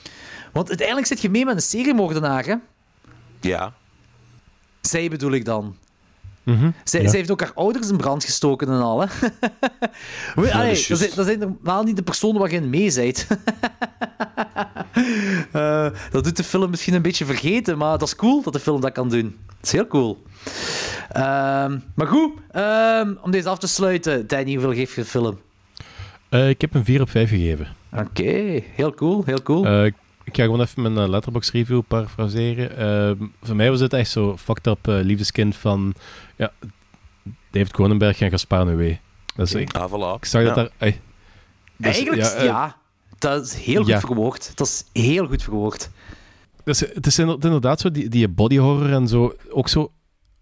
Want 0.52 0.68
uiteindelijk 0.68 1.06
zit 1.06 1.20
je 1.20 1.30
mee 1.30 1.44
met 1.44 1.54
een 1.54 1.62
seriemoordenaar, 1.62 2.44
hè? 2.44 2.54
Ja. 3.40 3.72
Zij 4.80 5.08
bedoel 5.08 5.32
ik 5.32 5.44
dan. 5.44 5.76
Mm 6.48 6.58
-hmm. 6.58 6.74
zij, 6.84 7.02
ja. 7.02 7.08
zij, 7.08 7.18
heeft 7.18 7.30
ook 7.30 7.40
haar 7.40 7.52
ouders 7.54 7.88
in 7.88 7.96
brand 7.96 8.24
gestoken 8.24 8.68
en 8.68 8.80
al, 8.80 9.00
hè? 9.00 9.06
ja, 10.42 10.64
dat, 10.64 10.98
zijn, 10.98 11.10
dat 11.14 11.26
zijn 11.26 11.38
normaal 11.38 11.82
niet 11.82 11.96
de 11.96 12.02
personen 12.02 12.40
waar 12.40 12.50
je 12.50 12.56
in 12.56 12.70
mee 12.70 12.94
bent. 12.94 13.26
uh, 15.52 15.88
dat 16.10 16.24
doet 16.24 16.36
de 16.36 16.44
film 16.44 16.70
misschien 16.70 16.94
een 16.94 17.02
beetje 17.02 17.24
vergeten, 17.24 17.78
maar 17.78 17.98
dat 17.98 18.08
is 18.08 18.16
cool 18.16 18.42
dat 18.42 18.52
de 18.52 18.60
film 18.60 18.80
dat 18.80 18.92
kan 18.92 19.08
doen. 19.08 19.36
Dat 19.46 19.56
is 19.62 19.72
heel 19.72 19.86
cool. 19.86 20.22
Um, 21.16 21.82
maar 21.94 22.06
goed, 22.06 22.32
um, 22.56 23.18
om 23.22 23.30
deze 23.30 23.48
af 23.48 23.58
te 23.58 23.68
sluiten, 23.68 24.26
Danny, 24.26 24.52
hoeveel 24.52 24.74
geef 24.74 24.94
je 24.94 25.00
de 25.00 25.06
film? 25.06 25.38
Uh, 26.30 26.48
ik 26.48 26.60
heb 26.60 26.74
een 26.74 26.84
4 26.84 27.00
op 27.00 27.10
5 27.10 27.28
gegeven. 27.28 27.68
Oké, 27.92 28.02
okay. 28.02 28.64
heel 28.74 28.94
cool, 28.94 29.22
heel 29.26 29.42
cool. 29.42 29.90
Ik 30.28 30.36
ga 30.36 30.42
gewoon 30.42 30.60
even 30.60 30.82
mijn 30.82 30.96
uh, 30.96 31.08
letterbox 31.08 31.50
review 31.50 31.82
parafraseren. 31.88 32.76
Ehm, 32.76 33.26
voor 33.42 33.56
mij 33.56 33.70
was 33.70 33.80
het 33.80 33.92
echt 33.92 34.10
zo 34.10 34.36
fucked 34.36 34.66
up 34.66 34.78
liefdeskind 34.86 35.56
van 35.56 35.94
ja, 36.36 36.52
David 37.50 37.72
Cronenberg 37.72 38.20
en 38.20 38.30
Gaspar 38.30 38.66
Noé. 38.66 38.98
Dus 39.36 39.50
okay. 39.50 39.62
ik, 39.62 39.74
ah, 39.74 39.92
voilà. 39.92 40.16
ik 40.20 40.24
zag 40.24 40.42
ja. 40.42 40.46
dat 40.46 40.54
daar... 40.54 40.70
Ay, 40.78 41.00
dus, 41.76 41.94
Eigenlijk, 41.94 42.22
ja, 42.22 42.42
ja, 42.42 42.76
dat 43.18 43.46
is 43.46 43.54
heel 43.54 43.82
goed 43.82 43.90
ja. 43.90 44.00
verwoord. 44.00 44.52
Dat 44.54 44.66
is 44.66 45.02
heel 45.02 45.26
goed 45.26 45.42
verwoord. 45.42 45.90
Dus, 46.64 46.80
het 46.80 47.06
is 47.06 47.18
inderdaad 47.18 47.80
zo, 47.80 47.90
die, 47.90 48.08
die 48.08 48.28
body 48.28 48.56
horror 48.56 48.92
en 48.92 49.08
zo, 49.08 49.34
ook 49.50 49.68
zo... 49.68 49.92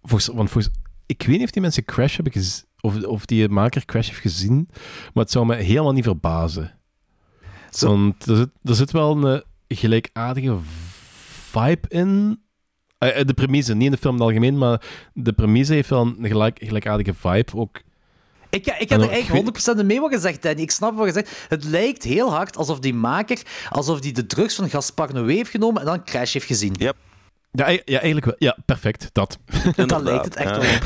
Volgens, 0.03 0.37
want 0.37 0.51
volgens, 0.51 0.75
ik 1.07 1.23
weet 1.23 1.37
niet 1.37 1.47
of 1.47 1.51
die 1.51 1.63
mensen 1.63 1.85
Crash 1.85 2.15
hebben 2.15 2.33
gezien, 2.33 2.65
of, 2.81 3.05
of 3.05 3.27
die 3.27 3.49
maker 3.49 3.85
Crash 3.85 4.09
heeft 4.09 4.21
gezien, 4.21 4.69
maar 5.15 5.23
het 5.25 5.33
zou 5.33 5.47
me 5.47 5.55
helemaal 5.55 5.93
niet 5.93 6.05
verbazen. 6.05 6.79
Zo. 7.71 7.89
Want 7.89 8.27
er 8.27 8.37
zit, 8.37 8.51
er 8.65 8.75
zit 8.75 8.91
wel 8.91 9.25
een 9.25 9.43
gelijkaardige 9.69 10.57
vibe 11.51 11.89
in. 11.89 12.41
Uh, 12.99 13.25
de 13.25 13.35
premise, 13.35 13.75
niet 13.75 13.85
in 13.85 13.91
de 13.91 13.97
film 13.97 14.15
in 14.15 14.21
het 14.21 14.29
algemeen, 14.29 14.59
maar 14.59 14.83
de 15.13 15.33
premise 15.33 15.73
heeft 15.73 15.89
wel 15.89 16.01
een 16.01 16.27
gelijk, 16.27 16.59
gelijkaardige 16.63 17.15
vibe. 17.15 17.55
Ook 17.55 17.83
ik, 18.51 18.67
ik 18.67 18.89
heb 18.89 19.01
er 19.01 19.11
eigenlijk 19.11 19.83
100% 19.83 19.85
mee 19.85 20.01
wat 20.01 20.13
gezegd, 20.13 20.43
Danny. 20.43 20.61
Ik 20.61 20.71
snap 20.71 20.97
wat 20.97 21.07
je 21.07 21.13
zegt. 21.13 21.47
Het 21.49 21.65
lijkt 21.65 22.03
heel 22.03 22.31
hard 22.31 22.57
alsof 22.57 22.79
die 22.79 22.95
maker, 22.95 23.43
alsof 23.71 24.01
die 24.01 24.13
de 24.13 24.27
drugs 24.27 24.55
van 24.55 24.71
Gaspar 24.71 25.13
Noé 25.13 25.33
heeft 25.33 25.51
genomen 25.51 25.81
en 25.81 25.87
dan 25.87 26.05
Crash 26.05 26.33
heeft 26.33 26.47
gezien. 26.47 26.75
Yep. 26.79 26.97
Ja, 27.53 27.69
ja, 27.69 27.81
eigenlijk 27.85 28.25
wel. 28.25 28.35
Ja, 28.39 28.57
perfect. 28.65 29.09
Dat. 29.13 29.39
dat 29.87 30.03
lijkt 30.03 30.25
het 30.25 30.37
echt 30.37 30.55
ja. 30.55 30.61
wel 30.61 30.75
op. 30.75 30.85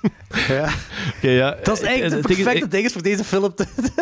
ja. 0.48 0.68
Okay, 1.16 1.34
ja. 1.34 1.56
Dat 1.62 1.76
is 1.76 1.84
eigenlijk 1.84 2.26
het 2.26 2.36
perfecte 2.36 2.58
ding, 2.58 2.70
ding 2.70 2.92
voor 2.92 3.02
deze 3.02 3.24
film. 3.24 3.54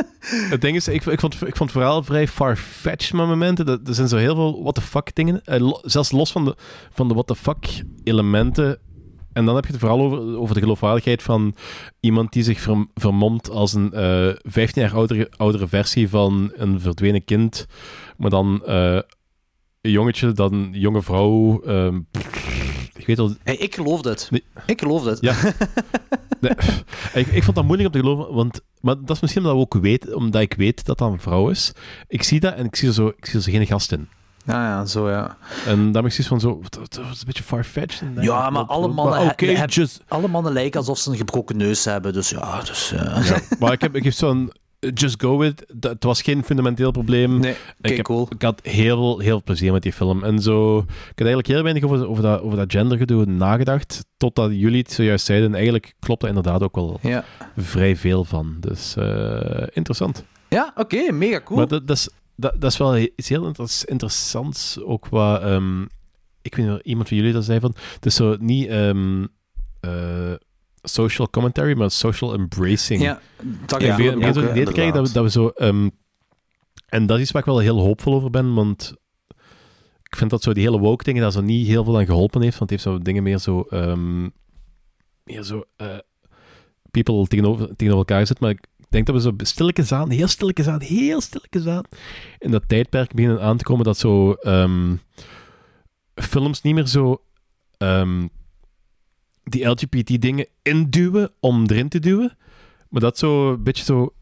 het 0.51 0.61
ding 0.61 0.77
is, 0.77 0.89
ik, 0.89 1.05
ik, 1.05 1.21
vond, 1.21 1.35
ik 1.35 1.57
vond 1.57 1.59
het 1.59 1.79
verhaal 1.79 2.03
vrij 2.03 2.29
far-fetched 2.29 3.13
met 3.13 3.27
momenten. 3.27 3.69
Er 3.69 3.95
zijn 3.95 4.09
zo 4.09 4.17
heel 4.17 4.35
veel 4.35 4.63
what 4.63 4.75
the 4.75 4.81
fuck 4.81 5.15
dingen. 5.15 5.41
Lo, 5.45 5.79
zelfs 5.83 6.11
los 6.11 6.33
van 6.33 6.45
de, 6.45 6.57
van 6.91 7.09
de 7.09 7.15
what 7.15 7.27
the 7.27 7.37
fuck 7.37 7.83
elementen 8.05 8.79
en 9.37 9.45
dan 9.45 9.55
heb 9.55 9.65
je 9.65 9.71
het 9.71 9.81
vooral 9.81 10.01
over, 10.01 10.39
over 10.39 10.55
de 10.55 10.61
geloofwaardigheid 10.61 11.23
van 11.23 11.55
iemand 12.01 12.33
die 12.33 12.43
zich 12.43 12.61
ver, 12.61 12.87
vermomt 12.95 13.51
als 13.51 13.75
een 13.75 13.91
uh, 13.95 14.35
15 14.43 14.83
jaar 14.83 14.95
oudere, 14.95 15.31
oudere 15.37 15.69
versie 15.69 16.09
van 16.09 16.53
een 16.55 16.81
verdwenen 16.81 17.25
kind. 17.25 17.67
Maar 18.17 18.31
dan 18.31 18.63
uh, 18.67 18.95
een 18.95 19.05
jongetje, 19.91 20.33
dan 20.33 20.53
een 20.53 20.71
jonge 20.73 21.03
vrouw. 21.03 21.63
Uh, 21.67 21.95
ik 22.95 23.07
weet 23.07 23.19
al... 23.19 23.35
Hey, 23.43 23.57
ik 23.57 23.75
geloof 23.75 24.01
dat. 24.03 24.29
Nee. 24.31 24.45
Ik 24.67 24.81
geloof 24.81 25.03
dat. 25.03 25.21
Ja. 25.21 25.35
nee. 26.41 26.53
ik, 27.15 27.27
ik 27.27 27.43
vond 27.43 27.57
dat 27.57 27.65
moeilijk 27.65 27.95
om 27.95 28.01
te 28.01 28.09
geloven, 28.09 28.35
want 28.35 28.61
maar 28.81 28.95
dat 29.01 29.17
is 29.17 29.21
misschien 29.21 29.43
omdat, 29.43 29.57
we 29.57 29.63
ook 29.63 29.83
weet, 29.83 30.15
omdat 30.15 30.43
ik 30.43 30.55
weet 30.55 30.85
dat 30.85 30.99
dat 30.99 31.11
een 31.11 31.21
vrouw 31.21 31.49
is. 31.49 31.73
Ik 32.09 32.23
zie 32.23 32.41
dat 32.41 32.55
en 32.55 32.65
ik 32.65 32.77
zie 32.77 32.89
er 32.89 32.95
zo, 32.95 33.07
ik 33.07 33.27
zie 33.27 33.35
er 33.35 33.43
zo 33.43 33.51
geen 33.51 33.67
gast 33.67 33.93
in. 33.93 34.09
Ja, 34.45 34.67
ja, 34.67 34.85
zo 34.85 35.11
ja. 35.11 35.37
En 35.67 35.77
dan 35.77 35.93
ben 35.93 36.05
ik 36.05 36.11
zoiets 36.11 36.29
van 36.29 36.41
zo, 36.41 36.63
dat 36.71 37.01
is 37.13 37.21
een 37.21 37.27
beetje 37.27 37.43
far-fetched. 37.43 38.03
Ja, 38.21 38.51
maar 38.51 38.65
alle 38.65 38.89
mannen, 38.89 39.19
maar 39.19 39.33
okay, 39.33 39.65
just... 39.67 40.03
alle 40.09 40.29
mannen 40.29 40.53
lijken 40.53 40.81
alsof 40.81 40.99
ze 40.99 41.11
een 41.11 41.17
gebroken 41.17 41.57
neus 41.57 41.85
hebben, 41.85 42.13
dus 42.13 42.31
ja. 42.31 42.61
Dus, 42.61 42.91
ja 42.91 43.41
maar 43.59 43.73
ik 43.73 43.81
heb, 43.81 43.97
ik 43.97 44.05
heb 44.05 44.13
zo'n 44.13 44.53
just 44.95 45.21
go 45.23 45.39
with. 45.39 45.65
Dat, 45.75 45.93
het 45.93 46.05
was 46.05 46.23
geen 46.23 46.43
fundamenteel 46.45 46.91
probleem. 46.91 47.39
Nee, 47.39 47.55
ik, 47.81 47.97
heb, 47.97 48.09
ik 48.29 48.43
had 48.43 48.61
heel 48.63 49.19
heel 49.19 49.29
veel 49.29 49.43
plezier 49.43 49.73
met 49.73 49.83
die 49.83 49.93
film. 49.93 50.25
En 50.25 50.39
zo, 50.39 50.79
ik 50.79 50.85
had 51.19 51.27
eigenlijk 51.27 51.47
heel 51.47 51.63
weinig 51.63 51.83
over, 51.85 52.09
over, 52.09 52.23
dat, 52.23 52.41
over 52.41 52.59
dat 52.59 52.73
gendergedoe 52.73 53.25
nagedacht, 53.27 54.05
totdat 54.17 54.51
jullie 54.53 54.79
het 54.83 54.93
zojuist 54.93 55.27
zeiden. 55.27 55.49
En 55.49 55.55
eigenlijk 55.55 55.95
klopt 55.99 56.23
er 56.23 56.29
inderdaad 56.29 56.63
ook 56.63 56.75
wel 56.75 56.99
Ja. 57.03 57.25
vrij 57.57 57.97
veel 57.97 58.25
van. 58.25 58.57
Dus 58.61 58.97
eh, 58.97 59.67
interessant. 59.73 60.25
Ja, 60.49 60.73
oké, 60.75 61.13
mega 61.13 61.41
cool. 61.45 61.59
Maar 61.59 61.69
dat, 61.69 61.87
dat, 61.87 61.97
is, 61.97 62.09
dat, 62.37 62.55
dat 62.59 62.71
is 62.73 62.79
wel 62.79 62.97
iets 62.97 63.29
heel 63.29 63.47
inter- 63.47 63.83
interessants. 63.85 64.81
Ook 64.83 65.09
wat... 65.09 65.41
ehm, 65.43 65.83
ik 66.43 66.55
weet 66.55 66.67
niet, 66.67 66.75
of 66.75 66.81
iemand 66.83 67.09
van 67.09 67.17
jullie 67.17 67.33
dat 67.33 67.45
zei 67.45 67.61
van... 67.61 67.75
Het 67.95 68.07
is 68.07 68.15
zo 68.15 68.37
niet 68.41 68.69
eh, 68.69 70.33
social 70.89 71.31
commentary, 71.31 71.77
maar 71.77 71.91
social 71.91 72.35
embracing. 72.35 73.03
Ja, 73.03 73.21
dat 73.67 73.83
ik 73.83 73.97
begin 73.97 74.25
ook, 74.25 74.37
idee 74.37 74.65
krijgen 74.65 74.95
dat 74.95 75.07
we, 75.07 75.13
dat 75.13 75.25
we 75.25 75.31
zo... 75.31 75.49
ehm, 75.49 75.89
en 76.89 77.07
dat 77.07 77.19
is 77.19 77.31
waar 77.31 77.43
ik 77.43 77.49
wel 77.49 77.59
heel 77.59 77.81
hoopvol 77.81 78.15
over 78.15 78.31
ben, 78.31 78.55
want 78.55 78.95
ik 80.03 80.17
vind 80.17 80.31
dat 80.31 80.43
zo 80.43 80.53
die 80.53 80.63
hele 80.65 80.79
woke 80.79 81.05
dingen 81.05 81.23
daar 81.23 81.33
zo 81.33 81.41
niet 81.41 81.67
heel 81.67 81.85
veel 81.85 81.99
aan 81.99 82.07
geholpen 82.07 82.43
heeft, 82.43 82.59
want 82.59 82.71
het 82.71 82.81
heeft 82.81 82.97
zo 82.97 83.03
dingen 83.03 83.23
meer 83.23 83.39
zo... 83.39 83.61
ehm, 83.61 84.23
meer 85.25 85.43
zo... 85.43 85.65
eh, 85.77 85.99
people 86.91 87.27
tegenover, 87.27 87.67
tegenover 87.67 88.07
elkaar 88.09 88.27
zitten, 88.27 88.45
maar 88.47 88.55
ik 88.55 88.67
denk 88.89 89.07
dat 89.07 89.15
we 89.15 89.21
zo 89.21 89.33
stilletjes 89.37 89.93
aan, 89.93 90.11
heel 90.11 90.29
stilletjes 90.29 90.67
aan, 90.67 90.81
heel 90.81 91.21
stilletjes 91.21 91.67
aan, 91.67 91.83
in 92.39 92.51
dat 92.51 92.69
tijdperk 92.69 93.15
beginnen 93.15 93.43
aan 93.43 93.57
te 93.57 93.65
komen 93.65 93.85
dat 93.85 93.99
zo 93.99 94.33
ehm, 94.33 94.97
films 96.15 96.63
niet 96.63 96.75
meer 96.75 96.87
zo 96.87 97.21
die 99.49 99.65
LGBT-dingen 99.69 100.47
induwen 100.63 101.31
om 101.41 101.65
erin 101.67 101.89
te 101.89 101.99
duwen, 101.99 102.37
maar 102.89 103.01
dat 103.01 103.19
zo 103.19 103.53
een 103.53 103.63
beetje 103.63 103.85
zo 103.85 104.13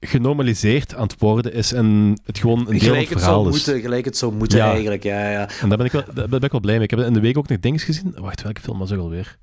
genormaliseerd 0.00 0.94
aan 0.94 1.02
het 1.02 1.18
worden 1.18 1.52
is 1.52 1.72
en 1.72 2.18
het 2.24 2.38
gewoon 2.38 2.58
een 2.58 2.64
deel 2.64 2.78
van 2.78 2.80
Gelijk 2.80 3.00
het 3.00 3.08
het, 3.14 3.18
verhaal 3.22 3.44
is. 3.44 3.50
moeten, 3.50 3.80
gelijk 3.80 4.04
het 4.04 4.16
zou 4.16 4.32
moeten 4.32 4.58
Ja. 4.58 4.70
eigenlijk. 4.70 5.02
Ja, 5.02 5.30
ja. 5.30 5.48
En 5.60 5.68
daar 5.68 5.76
ben 5.78 5.86
ik 5.86 5.92
wel, 5.92 6.02
daar 6.14 6.28
ben 6.28 6.40
ik 6.40 6.50
wel 6.52 6.60
blij 6.60 6.74
mee. 6.74 6.84
Ik 6.84 6.90
heb 6.90 6.98
in 7.00 7.12
de 7.12 7.20
week 7.20 7.38
ook 7.38 7.48
nog 7.48 7.60
dingen 7.60 7.80
gezien. 7.80 8.14
Wacht, 8.16 8.42
welke 8.42 8.60
film 8.60 8.78
was 8.78 8.90
ik 8.90 8.98
alweer? 8.98 9.36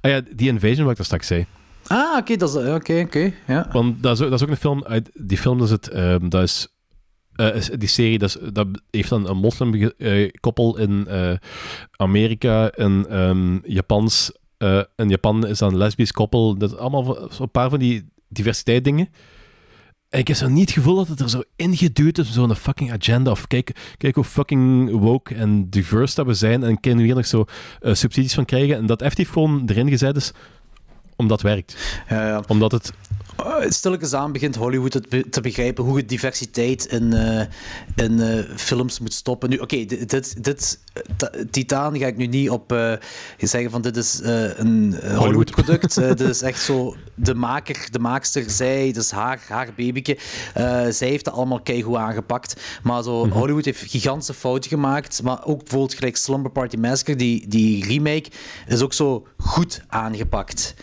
Ah 0.00 0.10
ja, 0.10 0.20
die 0.34 0.48
Invasion, 0.48 0.82
wat 0.82 0.90
ik 0.90 0.96
daar 0.96 1.06
straks 1.06 1.26
zei. 1.26 1.46
Ah, 1.86 2.16
oké, 2.18 2.36
dat 2.36 2.48
is... 2.48 2.72
Oké, 2.74 3.00
oké, 3.04 3.32
ja. 3.46 3.68
Want 3.72 4.02
dat 4.02 4.16
is, 4.16 4.22
ook- 4.24 4.30
dat 4.30 4.38
is 4.40 4.44
ook 4.46 4.52
een 4.52 4.60
film 4.60 4.84
uit... 4.84 5.10
Die 5.14 5.38
film, 5.38 5.62
is 5.62 5.70
het... 5.70 5.88
ehm, 5.88 6.28
dat 6.28 6.42
is, 6.42 6.68
eh, 7.34 7.78
die 7.78 7.88
serie, 7.88 8.18
dat, 8.18 8.28
is, 8.28 8.52
dat 8.52 8.66
heeft 8.90 9.08
dan 9.08 9.28
een 9.28 9.36
moslimkoppel 9.36 10.78
in 10.78 11.06
eh, 11.06 11.34
Amerika, 11.96 12.70
een 12.72 13.06
ehm, 13.06 13.58
Japans... 13.62 14.32
eh 14.58 14.82
in 14.96 15.08
Japan 15.08 15.46
is 15.46 15.58
dan 15.58 15.72
een 15.72 15.78
lesbisch 15.78 16.12
koppel. 16.12 16.58
Dat 16.58 16.72
is 16.72 16.78
allemaal 16.78 17.28
zo'n 17.30 17.50
paar 17.50 17.70
van 17.70 17.78
die 17.78 18.04
diversiteit 18.28 18.84
dingen. 18.84 19.08
En 20.08 20.20
ik 20.20 20.28
heb 20.28 20.36
zo 20.36 20.48
niet 20.48 20.66
het 20.66 20.78
gevoel 20.78 20.96
dat 20.96 21.08
het 21.08 21.20
er 21.20 21.30
zo 21.30 21.42
ingeduwd 21.56 22.18
is, 22.18 22.32
zo'n 22.32 22.54
fucking 22.54 22.92
agenda. 22.92 23.30
Of 23.30 23.46
kijk, 23.46 23.94
kijk 23.96 24.14
hoe 24.14 24.24
fucking 24.24 24.90
woke 24.90 25.34
en 25.34 25.70
diverse 25.70 26.14
dat 26.14 26.26
we 26.26 26.34
zijn. 26.34 26.62
En 26.62 26.80
kunnen 26.80 27.00
we 27.00 27.06
hier 27.06 27.14
nog 27.14 27.26
zo 27.26 27.44
subsidies 27.80 28.34
van 28.34 28.44
krijgen. 28.44 28.76
En 28.76 28.86
dat 28.86 29.02
effectief 29.02 29.30
gewoon 29.30 29.62
erin 29.66 29.88
gezet 29.88 30.16
is, 30.16 30.32
omdat 31.16 31.42
het 31.42 31.50
werkt. 31.50 32.02
Ja, 32.08 32.26
ja. 32.26 32.42
Omdat 32.46 32.72
het... 32.72 32.92
Uh, 33.40 33.54
stilletjes 33.68 34.12
aan 34.14 34.32
begint 34.32 34.54
Hollywood 34.56 34.92
het 34.92 35.08
be- 35.08 35.28
te 35.28 35.40
begrijpen 35.40 35.84
hoe 35.84 35.96
het 35.96 36.08
diversiteit 36.08 36.84
in, 36.86 37.12
eh, 37.12 37.46
in 38.04 38.20
eh, 38.20 38.56
films 38.56 39.00
moet 39.00 39.12
stoppen. 39.12 39.50
Nu, 39.50 39.56
oké, 39.56 39.84
dit, 39.84 40.10
dit, 40.10 40.44
dit 40.44 40.80
eh, 40.92 41.02
Ta- 41.16 41.30
Titaan 41.50 41.98
ga 41.98 42.06
ik 42.06 42.16
nu 42.16 42.26
niet 42.26 42.50
op 42.50 42.72
eh, 42.72 42.92
zeggen 43.38 43.70
van 43.70 43.82
dit 43.82 43.96
is 43.96 44.20
eh, 44.20 44.58
een 44.58 45.00
eh, 45.00 45.18
Hollywood-product. 45.18 45.96
Eh, 45.96 46.06
dit 46.08 46.20
is 46.20 46.42
echt 46.50 46.60
zo, 46.62 46.94
de 47.14 47.34
maker, 47.34 47.88
de 47.90 47.98
maakster, 47.98 48.44
zij, 48.50 48.92
dus 48.92 49.10
haar, 49.10 49.40
haar 49.48 49.68
babyke, 49.76 50.18
eh, 50.54 50.86
zij 50.90 51.08
heeft 51.08 51.26
het 51.26 51.34
allemaal 51.34 51.60
keigoed 51.60 51.96
aangepakt. 51.96 52.60
Maar 52.82 53.02
zo, 53.02 53.24
Mhm. 53.26 53.36
Hollywood 53.38 53.64
heeft 53.64 53.90
gigantische 53.90 54.34
fouten 54.34 54.70
gemaakt, 54.70 55.22
maar 55.22 55.44
ook 55.44 55.58
bijvoorbeeld 55.58 55.94
gelijk 55.94 56.16
Slumber 56.16 56.50
Party 56.50 56.76
Massacre, 56.76 57.16
die, 57.16 57.48
die 57.48 57.84
remake, 57.86 58.28
is 58.66 58.80
ook 58.82 58.92
zo 58.92 59.26
goed 59.38 59.82
aangepakt. 59.88 60.74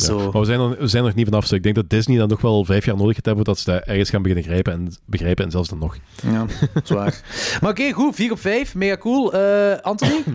Ja, 0.00 0.06
Zo. 0.06 0.18
Maar 0.32 0.40
we 0.40 0.44
zijn, 0.46 0.60
er, 0.60 0.68
we 0.68 0.86
zijn 0.86 1.02
er 1.02 1.08
nog 1.08 1.16
niet 1.16 1.26
vanaf. 1.26 1.40
Dus 1.42 1.52
ik 1.52 1.62
denk 1.62 1.74
dat 1.74 1.90
Disney 1.90 2.18
dan 2.18 2.28
nog 2.28 2.40
wel 2.40 2.64
vijf 2.64 2.84
jaar 2.84 2.96
nodig 2.96 3.14
gaat 3.14 3.24
hebben 3.24 3.44
voordat 3.44 3.62
ze 3.64 3.70
dat 3.70 3.82
ergens 3.84 4.10
gaan 4.10 4.22
beginnen 4.22 4.46
grijpen 4.46 4.72
en 4.72 4.94
begrijpen. 5.04 5.44
En 5.44 5.50
zelfs 5.50 5.68
dan 5.68 5.78
nog. 5.78 5.96
Ja, 6.22 6.46
zwaar. 6.84 7.20
maar 7.60 7.70
oké, 7.70 7.92
goed. 7.92 8.14
4 8.14 8.32
op 8.32 8.40
5. 8.40 8.74
Mega 8.74 8.96
cool. 8.96 9.32
Eh 9.32 9.80
Anthony? 9.80 10.22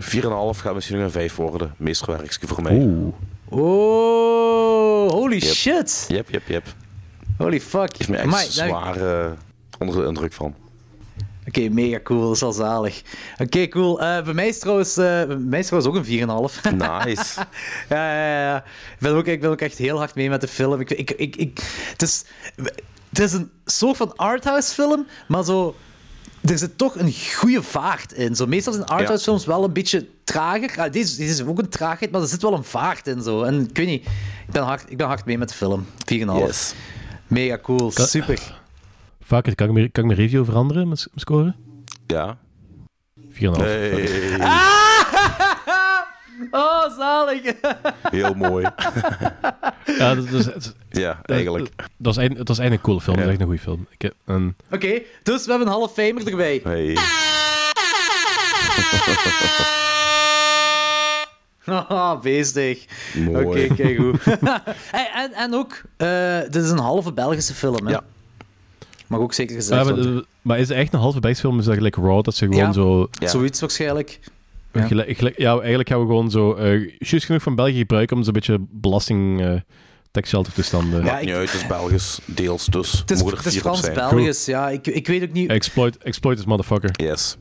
gaat 0.56 0.74
misschien 0.74 0.96
nog 0.96 1.04
een 1.04 1.10
5 1.10 1.36
worden. 1.36 1.74
Meesterwerkje 1.76 2.46
voor 2.46 2.62
mij. 2.62 2.72
Oeh. 2.76 3.14
Oh, 3.48 5.10
holy 5.10 5.34
Yep. 5.36 5.42
shit. 5.54 6.04
Yep, 6.08 6.30
yep, 6.30 6.42
yep. 6.48 6.64
Holy 7.38 7.60
fuck. 7.60 7.96
Is 7.98 8.06
me 8.06 8.16
echt 8.16 8.52
zwaar 8.52 8.96
eh, 8.96 9.30
onder 9.78 10.00
de 10.02 10.06
indruk 10.06 10.32
van. 10.32 10.54
Oké, 11.46 11.68
mega 11.68 12.00
cool. 12.02 12.20
Dat 12.20 12.34
is 12.34 12.42
al 12.42 12.52
zalig. 12.52 13.02
Oké, 13.38 13.68
cool. 13.68 14.00
Eh, 14.00 14.22
bij, 14.24 14.34
mij 14.34 14.48
is 14.48 14.58
trouwens, 14.58 14.96
eh, 14.96 15.04
bij 15.04 15.36
mij 15.36 15.58
is 15.58 15.66
trouwens 15.66 15.94
ook 15.94 16.04
een 16.04 16.04
4,5. 16.04 16.62
Nice. 17.04 17.40
ja, 17.88 18.14
ja, 18.14 18.40
ja. 18.40 18.56
Ik 18.56 18.98
ben, 18.98 19.14
ook, 19.14 19.26
ik 19.26 19.40
ben 19.40 19.50
ook 19.50 19.60
echt 19.60 19.78
heel 19.78 19.98
hard 19.98 20.14
mee 20.14 20.28
met 20.28 20.40
de 20.40 20.48
film. 20.48 20.80
Ik, 20.80 20.90
ik, 20.90 21.10
ik, 21.10 21.36
ik, 21.36 21.60
het, 21.90 22.02
is, 22.02 22.24
het 23.08 23.18
is 23.18 23.32
een 23.32 23.50
soort 23.64 23.96
van 23.96 24.16
arthouse 24.16 24.74
film, 24.74 25.06
maar 25.28 25.44
zo... 25.44 25.74
Er 26.40 26.58
zit 26.58 26.78
toch 26.78 26.98
een 26.98 27.14
goede 27.34 27.62
vaart 27.62 28.12
in. 28.12 28.36
Zo, 28.36 28.46
meestal 28.46 28.72
zijn 28.72 28.84
arthouse 28.84 29.24
films 29.24 29.46
wel 29.46 29.64
een 29.64 29.72
beetje 29.72 30.06
trager. 30.24 30.74
Ah, 30.76 30.92
deze, 30.92 31.16
deze 31.16 31.30
is 31.30 31.42
ook 31.42 31.58
een 31.58 31.68
traagheid, 31.68 32.10
maar 32.10 32.20
er 32.20 32.28
zit 32.28 32.42
wel 32.42 32.52
een 32.54 32.64
vaart 32.64 33.06
in. 33.06 33.22
Zo. 33.22 33.42
En 33.42 33.68
ik 33.68 33.76
weet 33.76 33.86
niet, 33.86 34.04
ik 34.46 34.52
ben 34.52 34.62
hard, 34.62 34.84
ik 34.88 34.96
ben 34.96 35.06
hard 35.06 35.24
mee 35.24 35.38
met 35.38 35.48
de 35.48 35.54
film. 35.54 35.86
4,5. 35.86 36.16
Yes. 36.38 36.74
Mega 37.26 37.58
cool, 37.58 37.92
Ka- 37.92 38.06
super. 38.06 38.64
Vaker, 39.26 39.54
kan 39.54 39.66
ik 39.66 39.72
mijn, 39.72 39.92
kan 39.92 40.02
ik 40.04 40.08
mijn 40.10 40.20
review 40.22 40.44
veranderen, 40.44 40.84
mijn, 40.84 40.96
s- 40.96 41.06
mijn 41.06 41.20
score? 41.20 41.54
Ja. 42.06 42.38
4,5. 43.30 43.38
Hey. 43.56 44.08
Oh, 46.50 46.96
zalig. 46.98 47.40
Heel 48.10 48.34
mooi. 48.34 48.64
Ja, 49.98 50.14
dat, 50.14 50.28
dat, 50.30 50.56
is- 50.56 50.72
Ja, 50.90 51.20
eigenlijk. 51.24 51.64
Dat, 51.76 51.86
dat 51.96 52.12
is 52.12 52.18
eigenlijk, 52.18 52.46
dat 52.46 52.56
is 52.56 52.62
eigenlijk 52.62 52.72
een 52.72 52.80
coole 52.80 53.00
film. 53.00 53.16
Dat 53.16 53.24
is 53.24 53.30
echt 53.30 53.40
een 53.40 53.46
goede 53.46 53.60
film. 53.62 53.86
Ik 53.90 54.02
heb 54.02 54.14
een, 54.24 54.56
Oké, 54.70 55.00
dus 55.22 55.44
we 55.44 55.50
hebben 55.50 55.66
een 55.68 55.72
half 55.74 55.92
famer 55.92 56.28
erbij. 56.28 56.60
Hey. 56.64 56.96
Haha, 61.64 62.16
beestig. 62.16 62.84
Oké, 63.28 63.30
Mooi. 63.42 63.74
kijk 63.74 63.96
goed. 63.98 64.24
Hey, 64.90 65.10
en, 65.14 65.32
en 65.32 65.54
ook, 65.54 65.82
eh, 65.96 66.40
dit 66.40 66.62
is 66.64 66.70
een 66.70 66.78
halve 66.78 67.12
Belgische 67.12 67.54
film, 67.54 67.86
hè? 67.86 67.92
Ja. 67.92 68.02
Mag 69.06 69.20
ook 69.20 69.32
zeker 69.32 69.54
gezegd 69.56 69.84
maar, 69.84 69.94
worden. 69.94 70.16
eh, 70.16 70.22
maar 70.42 70.58
is 70.58 70.68
het 70.68 70.76
echt 70.78 70.92
een 70.92 70.98
halve 70.98 71.20
bijsfilm? 71.20 71.58
Is 71.58 71.64
dat 71.64 71.74
gelijk 71.74 71.96
Raw? 71.96 72.22
Dat 72.24 72.34
ze 72.34 72.44
gewoon 72.44 72.60
Ja. 72.60 72.72
zo... 72.72 73.08
Ja. 73.10 73.28
Zoiets 73.28 73.60
waarschijnlijk. 73.60 74.18
Ja. 74.72 74.86
Gelijk, 74.86 75.16
gelijk- 75.16 75.38
ja, 75.38 75.58
eigenlijk 75.58 75.88
gaan 75.88 76.00
we 76.00 76.06
gewoon 76.06 76.30
zo... 76.30 76.54
eh 76.54 76.90
juist 76.98 77.26
genoeg 77.26 77.42
van 77.42 77.54
België 77.54 77.76
gebruiken 77.78 78.16
om 78.16 78.22
zo'n 78.22 78.32
beetje 78.32 78.58
belasting... 78.70 79.40
eh 79.42 79.52
tax 80.10 80.28
shelter 80.28 80.52
toestanden... 80.52 80.98
Ja, 80.98 81.04
Maakt 81.04 81.20
niet 81.20 81.30
ik- 81.30 81.36
uit, 81.36 81.52
het 81.52 81.60
is 81.60 81.66
Belgisch, 81.66 82.18
deels 82.24 82.66
dus. 82.66 82.92
Het 82.92 83.10
is, 83.10 83.20
het 83.20 83.46
is. 83.46 83.58
Frans-Belgisch, 83.58 84.44
ja. 84.44 84.68
Ik, 84.70 84.86
ik 84.86 85.06
weet 85.06 85.22
ook 85.22 85.32
niet... 85.32 85.50
Exploit, 85.50 85.96
exploit 85.98 86.36
this 86.36 86.46
motherfucker. 86.46 86.90
Yes. 86.92 87.36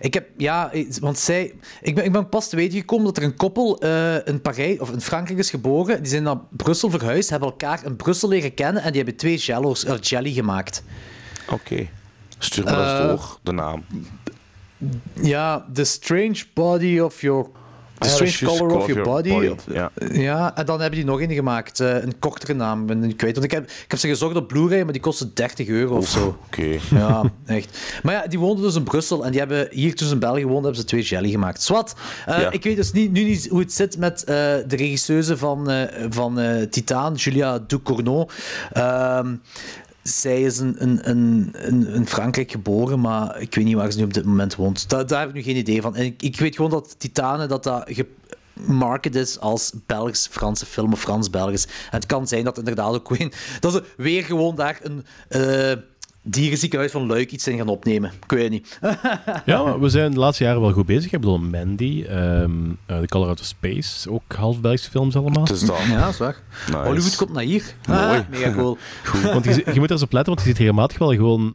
Ik 0.00 0.14
heb, 0.14 0.28
ja, 0.36 0.72
want 1.00 1.18
zij... 1.18 1.54
Ik 1.82 1.94
ben, 1.94 2.04
ik 2.04 2.12
ben 2.12 2.28
pas 2.28 2.48
te 2.48 2.56
weten 2.56 2.78
gekomen 2.78 3.04
dat 3.04 3.16
er 3.16 3.22
een 3.22 3.36
koppel 3.36 3.80
eh, 3.80 4.26
in 4.26 4.40
Parijs, 4.40 4.78
of 4.78 4.90
in 4.90 5.00
Frankrijk 5.00 5.38
is 5.38 5.50
geboren. 5.50 6.02
Die 6.02 6.10
zijn 6.10 6.22
naar 6.22 6.38
Brussel 6.50 6.90
verhuisd, 6.90 7.30
hebben 7.30 7.48
elkaar 7.48 7.84
in 7.84 7.96
Brussel 7.96 8.28
leren 8.28 8.54
kennen 8.54 8.82
en 8.82 8.88
die 8.88 8.96
hebben 8.96 9.16
twee 9.16 9.36
jello's, 9.36 9.84
of 9.84 10.08
jelly 10.08 10.32
gemaakt. 10.32 10.82
Oké. 11.50 11.88
Stuur 12.38 12.64
me 12.64 12.70
dat 12.70 13.00
Eh, 13.00 13.06
door, 13.08 13.38
de 13.42 13.52
naam. 13.52 13.84
Ja, 15.22 15.66
The 15.72 15.84
Strange 15.84 16.42
Body 16.54 16.98
of 16.98 17.20
Your... 17.20 17.46
The 17.98 18.24
ja, 18.40 18.46
Color 18.46 18.76
of 18.76 18.86
Your 18.86 19.02
Body. 19.02 19.30
of- 19.30 19.64
Ja. 19.72 19.90
Ja, 20.12 20.56
en 20.56 20.66
dan 20.66 20.80
hebben 20.80 20.98
die 20.98 21.08
nog 21.08 21.20
een 21.20 21.30
gemaakt. 21.32 21.80
eh, 21.80 22.02
een 22.02 22.18
kortere 22.18 22.54
naam, 22.54 22.80
ik 22.80 22.86
ben 22.86 23.04
ik 23.04 23.16
kwijt. 23.16 23.32
Want 23.34 23.44
ik 23.44 23.50
heb, 23.52 23.64
ik 23.64 23.84
heb 23.90 23.98
ze 23.98 24.08
gezocht 24.08 24.36
op 24.36 24.48
Blu-ray, 24.48 24.82
maar 24.82 24.92
die 24.92 25.00
kostte 25.02 25.32
30 25.32 25.68
euro 25.68 25.96
of 25.96 26.08
zo. 26.08 26.38
Oké. 26.46 26.78
Ja, 26.90 27.22
echt. 27.46 27.78
Maar 28.02 28.14
ja, 28.14 28.26
die 28.26 28.38
woonden 28.38 28.64
dus 28.64 28.74
in 28.74 28.82
Brussel 28.82 29.24
en 29.24 29.30
die 29.30 29.38
hebben 29.40 29.68
hier 29.70 30.02
in 30.10 30.18
België 30.18 30.42
woonden, 30.44 30.62
hebben 30.62 30.80
ze 30.80 30.84
twee 30.86 31.02
jelly 31.02 31.30
gemaakt. 31.30 31.62
Swat, 31.62 31.94
eh, 32.26 32.40
Ja. 32.40 32.50
ik 32.50 32.62
weet 32.62 32.76
dus 32.76 32.92
niet, 32.92 33.12
nu 33.12 33.22
niet 33.24 33.48
hoe 33.48 33.60
het 33.60 33.72
zit 33.72 33.98
met 33.98 34.24
eh, 34.24 34.34
de 34.66 34.76
regisseuse 34.76 35.36
van, 35.36 35.70
van 36.10 36.38
Titaan, 36.70 37.14
Julia 37.14 37.58
Ducournau. 37.66 38.28
Ehm 38.72 39.34
zij 40.04 40.42
is 40.42 40.58
in, 40.58 40.78
in, 40.78 41.02
in, 41.02 41.54
in, 41.66 41.86
in 41.86 42.06
Frankrijk 42.06 42.50
geboren, 42.50 43.00
maar 43.00 43.40
ik 43.40 43.54
weet 43.54 43.64
niet 43.64 43.74
waar 43.74 43.92
ze 43.92 43.98
nu 43.98 44.04
op 44.04 44.14
dit 44.14 44.24
moment 44.24 44.54
woont. 44.54 44.88
Daar, 44.88 45.06
daar 45.06 45.20
heb 45.20 45.28
ik 45.28 45.34
nu 45.34 45.42
geen 45.42 45.56
idee 45.56 45.82
van. 45.82 45.96
En 45.96 46.14
ik, 46.18 46.38
weet 46.38 46.56
gewoon 46.56 46.70
dat 46.70 46.94
Titanen, 46.98 47.48
dat 47.48 47.62
dat 47.62 47.90
gemarket 48.54 49.14
is 49.14 49.40
als 49.40 49.72
Belgisch-Franse 49.86 50.66
film 50.66 50.92
of 50.92 51.00
Frans-Belgisch. 51.00 51.64
En 51.64 51.70
het 51.90 52.06
kan 52.06 52.28
zijn 52.28 52.44
dat 52.44 52.58
inderdaad 52.58 52.94
ook 52.94 53.08
weer, 53.16 53.56
dat 53.60 53.72
ze 53.72 53.84
weer 53.96 54.24
gewoon 54.24 54.54
daar 54.54 54.80
een, 54.82 55.04
eh, 55.28 55.72
dierenziekenhuis 56.24 56.90
van 56.90 57.06
Luik 57.06 57.30
iets 57.32 57.48
in 57.48 57.56
gaan 57.56 57.68
opnemen. 57.68 58.12
Ik 58.22 58.30
weet 58.30 58.50
niet. 58.50 58.78
Ja, 59.44 59.62
maar 59.62 59.80
we 59.80 59.88
zijn 59.88 60.10
de 60.10 60.18
laatste 60.18 60.44
jaren 60.44 60.60
wel 60.60 60.72
goed 60.72 60.86
bezig. 60.86 61.12
Ik 61.12 61.20
bedoel, 61.20 61.38
Mandy, 61.38 62.04
ehm 62.08 62.50
eh, 62.86 62.98
The 62.98 63.06
Color 63.06 63.28
Out 63.28 63.40
of 63.40 63.46
Space, 63.46 64.10
ook 64.10 64.32
half 64.36 64.60
Belgische 64.60 64.90
films 64.90 65.16
allemaal. 65.16 65.42
Het 65.42 65.52
is 65.52 65.60
dat. 65.60 65.78
Ja, 65.88 66.00
dat 66.00 66.08
is 66.08 66.18
waar. 66.18 66.36
Nice. 66.66 66.78
Hollywood 66.78 67.16
komt 67.16 67.32
naar 67.32 67.42
hier. 67.42 67.74
Mooi. 67.88 68.00
Ah, 68.00 68.28
mega 68.30 68.52
cool. 68.52 68.78
Want 69.32 69.44
je, 69.44 69.50
je 69.72 69.78
moet 69.78 69.84
er 69.84 69.92
eens 69.92 70.02
op 70.02 70.12
letten, 70.12 70.34
want 70.34 70.40
je 70.40 70.48
ziet 70.48 70.58
regelmatig 70.58 70.98
wel 70.98 71.14
gewoon... 71.14 71.54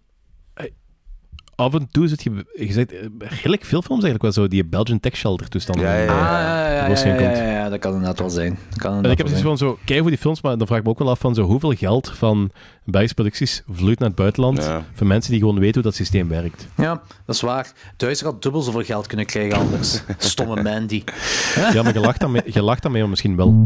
eh, 1.59 1.65
Af 1.65 1.73
en 1.73 1.87
toe 1.91 2.07
zit 2.07 2.23
je... 2.23 2.45
Je 2.55 2.71
zegt 2.71 2.91
eh, 2.91 2.99
redelijk 3.19 3.65
veel 3.65 3.81
films 3.81 4.03
eigenlijk 4.03 4.21
wel 4.21 4.31
zo, 4.31 4.47
die 4.47 4.65
Belgian 4.65 4.99
Tech 4.99 5.15
Shelter 5.15 5.49
toestanden. 5.49 5.85
Ja, 5.85 5.95
ja, 5.95 6.01
Ah, 6.01 6.07
ja, 6.07 6.39
ja, 6.69 6.87
ja, 6.87 6.87
ja, 7.05 7.15
komt. 7.15 7.37
ja, 7.37 7.43
ja, 7.51 7.69
dat 7.69 7.79
kan 7.79 7.91
inderdaad 7.91 8.19
wel 8.19 8.29
zijn. 8.29 8.57
Dat 8.69 8.79
kan 8.79 9.03
En 9.05 9.11
ik 9.11 9.17
heb 9.17 9.27
zoiets 9.27 9.45
van 9.45 9.57
zo, 9.57 9.77
kijk 9.85 9.99
voor 9.99 10.09
die 10.09 10.17
films, 10.19 10.41
maar 10.41 10.57
dan 10.57 10.67
vraag 10.67 10.79
ik 10.79 10.83
me 10.85 10.89
ook 10.89 10.99
wel 10.99 11.09
af 11.09 11.19
van 11.19 11.35
zo, 11.35 11.43
hoeveel 11.43 11.71
geld 11.73 12.11
van 12.15 12.51
Belgische 12.85 13.15
producties 13.15 13.63
vloeit 13.71 13.99
naar 13.99 14.07
het 14.07 14.17
buitenland 14.17 14.57
Ja. 14.63 14.83
voor 14.93 15.07
mensen 15.07 15.31
die 15.31 15.39
gewoon 15.39 15.59
weten 15.59 15.73
hoe 15.73 15.83
dat 15.83 15.95
systeem 15.95 16.27
werkt. 16.27 16.67
Ja, 16.77 17.01
dat 17.25 17.35
is 17.35 17.41
waar. 17.41 17.71
Duizer 17.97 18.25
had 18.25 18.41
dubbel 18.41 18.61
zoveel 18.61 18.83
geld 18.83 19.07
kunnen 19.07 19.25
krijgen 19.25 19.57
anders. 19.59 20.01
Stomme 20.17 20.63
Mandy. 20.63 21.03
Ja, 21.73 21.81
maar 21.83 21.93
je 21.93 21.99
lacht 21.99 22.19
daarmee, 22.19 22.41
je 22.45 22.61
lacht 22.61 22.81
daarmee 22.81 23.01
maar 23.01 23.09
misschien 23.09 23.35
wel. 23.35 23.63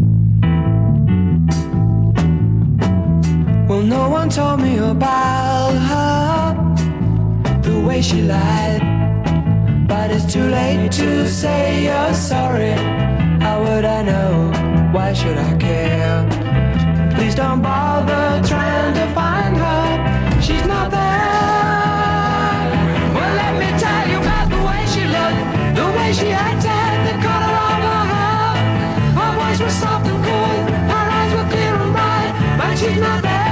Well, 3.68 3.84
no 3.84 4.14
one 4.14 4.28
told 4.28 4.60
me 4.60 4.80
about 4.84 5.74
her, 5.74 6.13
way 7.84 8.02
she 8.02 8.22
lied. 8.22 8.82
But 9.88 10.10
it's 10.12 10.32
too 10.32 10.48
late 10.48 10.92
to 10.94 11.28
say 11.28 11.84
you're 11.86 12.14
sorry. 12.14 12.72
How 13.44 13.62
would 13.64 13.86
I 13.86 14.02
know? 14.04 14.92
Why 14.94 15.14
should 15.14 15.38
I 15.38 15.56
care? 15.58 16.24
Please 17.16 17.36
don't 17.36 17.62
bother 17.62 18.42
trying 18.48 18.94
to 18.94 19.06
find 19.14 19.58
her. 19.58 20.42
She's 20.42 20.66
not 20.66 20.92
there. 20.92 21.02
Well, 23.16 23.34
let 23.42 23.54
me 23.62 23.70
tell 23.80 24.08
you 24.12 24.18
about 24.20 24.48
the 24.50 24.62
way 24.68 24.82
she 24.94 25.04
looked, 25.16 25.42
the 25.80 25.88
way 25.98 26.10
she 26.14 26.30
acted, 26.32 26.96
the 27.08 27.16
color 27.26 27.54
of 27.70 27.80
her 27.90 28.04
hair. 28.14 28.52
Her 29.20 29.32
voice 29.40 29.62
was 29.62 29.74
soft 29.74 30.08
and 30.08 30.22
cool, 30.26 30.60
her 30.94 31.06
eyes 31.20 31.32
were 31.36 31.50
clear 31.54 31.76
and 31.84 31.92
bright, 31.94 32.32
but 32.58 32.78
she's 32.78 33.00
not 33.00 33.22
there. 33.22 33.43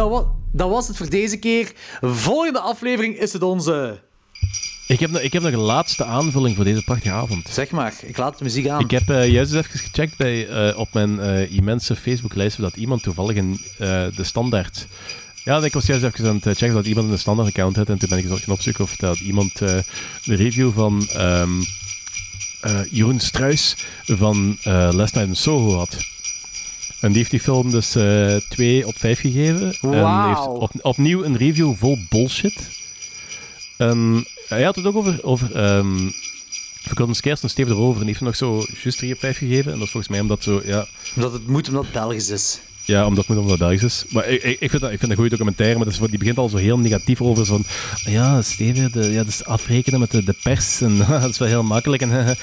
Dat, 0.00 0.10
wa 0.10 0.26
dat 0.52 0.70
was 0.70 0.88
het 0.88 0.96
voor 0.96 1.08
deze 1.10 1.36
keer. 1.36 1.72
Volgende 2.00 2.60
aflevering 2.60 3.18
is 3.18 3.32
het 3.32 3.42
onze... 3.42 4.00
Ik 4.86 5.00
heb, 5.00 5.10
nog- 5.10 5.20
ik 5.20 5.32
heb 5.32 5.42
nog 5.42 5.52
een 5.52 5.58
laatste 5.58 6.04
aanvulling 6.04 6.56
voor 6.56 6.64
deze 6.64 6.84
prachtige 6.84 7.14
avond. 7.14 7.48
Zeg 7.48 7.70
maar, 7.70 7.94
ik 8.02 8.16
laat 8.16 8.38
de 8.38 8.44
muziek 8.44 8.68
aan. 8.68 8.80
Ik 8.80 8.90
heb 8.90 9.10
eh, 9.10 9.28
juist 9.28 9.52
eens 9.52 9.66
even 9.66 9.78
gecheckt 9.78 10.16
bij, 10.16 10.48
eh, 10.48 10.78
op 10.78 10.92
mijn 10.92 11.20
eh, 11.20 11.52
immense 11.56 11.96
Facebook-lijst 11.96 12.60
dat 12.60 12.76
iemand 12.76 13.02
toevallig 13.02 13.36
een, 13.36 13.60
de 14.16 14.24
standaard... 14.24 14.86
Ja, 15.44 15.58
ik 15.62 15.72
was 15.72 15.86
juist 15.86 16.04
even 16.04 16.28
aan 16.28 16.40
het 16.42 16.56
checken 16.58 16.74
dat 16.74 16.86
iemand 16.86 17.10
een 17.10 17.18
standaard-account 17.18 17.76
had 17.76 17.88
en 17.88 17.98
toen 17.98 18.08
ben 18.08 18.18
ik 18.18 18.30
eens 18.30 18.40
gaan 18.40 18.54
opzoeken 18.54 18.84
of 18.84 18.96
dat 18.96 19.18
iemand 19.18 19.58
de 19.58 19.84
review 20.24 20.72
van 20.72 21.08
ehm 21.08 21.50
eh, 22.60 22.80
Jeroen 22.90 23.20
Struis 23.20 23.76
van 24.04 24.58
Last 24.62 25.14
Night 25.14 25.28
in 25.28 25.36
Soho 25.36 25.76
had. 25.76 25.96
En 27.00 27.08
die 27.08 27.16
heeft 27.16 27.30
die 27.30 27.40
film 27.40 27.70
dus 27.70 27.94
eh 27.94 28.36
2 28.48 28.86
op 28.86 28.98
5 28.98 29.20
gegeven. 29.20 29.74
En 29.80 30.26
heeft 30.28 30.46
op, 30.46 30.70
opnieuw 30.82 31.24
een 31.24 31.36
review 31.36 31.74
vol 31.76 31.98
bullshit. 32.08 32.68
En 33.76 34.26
hij 34.48 34.62
had 34.62 34.76
het 34.76 34.86
ook 34.86 34.96
over, 34.96 35.24
over 35.24 35.54
ehm 35.54 36.08
Forgotten 36.80 37.16
Scares 37.16 37.42
en 37.42 37.50
Steve 37.50 37.70
erover. 37.70 38.00
En 38.00 38.06
die 38.06 38.16
heeft 38.16 38.18
hem 38.18 38.28
nog 38.28 38.36
zo 38.36 38.74
juist 38.82 38.98
3 38.98 39.12
op 39.12 39.18
5 39.18 39.38
gegeven. 39.38 39.72
En 39.72 39.78
dat 39.78 39.86
is 39.86 39.92
volgens 39.92 40.12
mij 40.12 40.20
omdat 40.20 40.42
zo, 40.42 40.62
ja... 40.64 40.86
Omdat 41.14 41.32
het 41.32 41.46
moet, 41.46 41.68
omdat 41.68 41.82
het 41.82 41.92
Belgisch 41.92 42.30
is. 42.30 42.60
Ja, 42.84 43.06
omdat 43.06 43.26
het 43.26 43.28
moet 43.28 43.36
omdat 43.36 43.58
het 43.58 43.68
Belgisch 43.68 43.82
is. 43.82 44.04
Maar 44.08 44.28
ik, 44.28 44.42
ik, 44.42 44.60
ik 44.60 44.70
vind 44.70 44.82
dat, 44.82 44.92
ik 44.92 44.98
vind 44.98 45.00
dat 45.00 45.10
een 45.10 45.16
goede 45.16 45.30
documentaire, 45.30 45.76
maar 45.76 45.84
dat 45.84 45.94
is, 45.94 46.08
die 46.08 46.18
begint 46.18 46.38
al 46.38 46.48
zo 46.48 46.56
heel 46.56 46.78
negatief 46.78 47.22
over. 47.22 47.46
Zo 47.46 47.52
van, 47.56 47.64
ja, 48.12 48.42
Steven, 48.42 48.92
de, 48.92 49.10
ja, 49.10 49.24
dus 49.24 49.44
afrekenen 49.44 50.00
met 50.00 50.10
de, 50.10 50.24
de 50.24 50.34
pers, 50.42 50.80
en 50.80 50.98
dat 51.08 51.30
is 51.30 51.38
wel 51.38 51.48
heel 51.48 51.62
makkelijk. 51.62 52.02
En, 52.02 52.10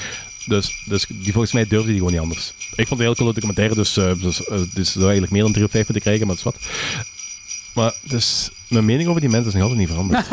dus, 0.48 0.82
dus 0.86 1.06
die, 1.08 1.32
volgens 1.32 1.54
mij 1.54 1.68
durfde 1.68 1.88
die 1.88 1.98
gewoon 1.98 2.12
niet 2.12 2.22
anders. 2.22 2.54
Ik 2.58 2.88
vond 2.88 2.90
het 2.90 3.00
een 3.00 3.06
heel 3.06 3.16
coole 3.16 3.34
documentaire, 3.34 3.76
dus, 3.76 3.98
eh, 3.98 4.12
dus, 4.22 4.46
eh, 4.46 4.60
dus 4.74 4.92
zou 4.92 5.04
eigenlijk 5.04 5.32
meer 5.34 5.42
dan 5.44 5.52
3 5.52 5.66
op 5.66 5.72
5 5.72 5.84
moeten 5.84 6.04
krijgen, 6.04 6.28
maar 6.28 6.36
dat 6.36 6.46
is 6.46 6.52
wat. 6.52 6.64
Maar 7.74 7.94
dus, 8.02 8.50
mijn 8.68 8.86
mening 8.86 9.10
over 9.10 9.22
die 9.22 9.30
mensen 9.30 9.48
is 9.48 9.54
nog 9.54 9.64
altijd 9.64 9.80
niet 9.80 9.90
veranderd. 9.90 10.26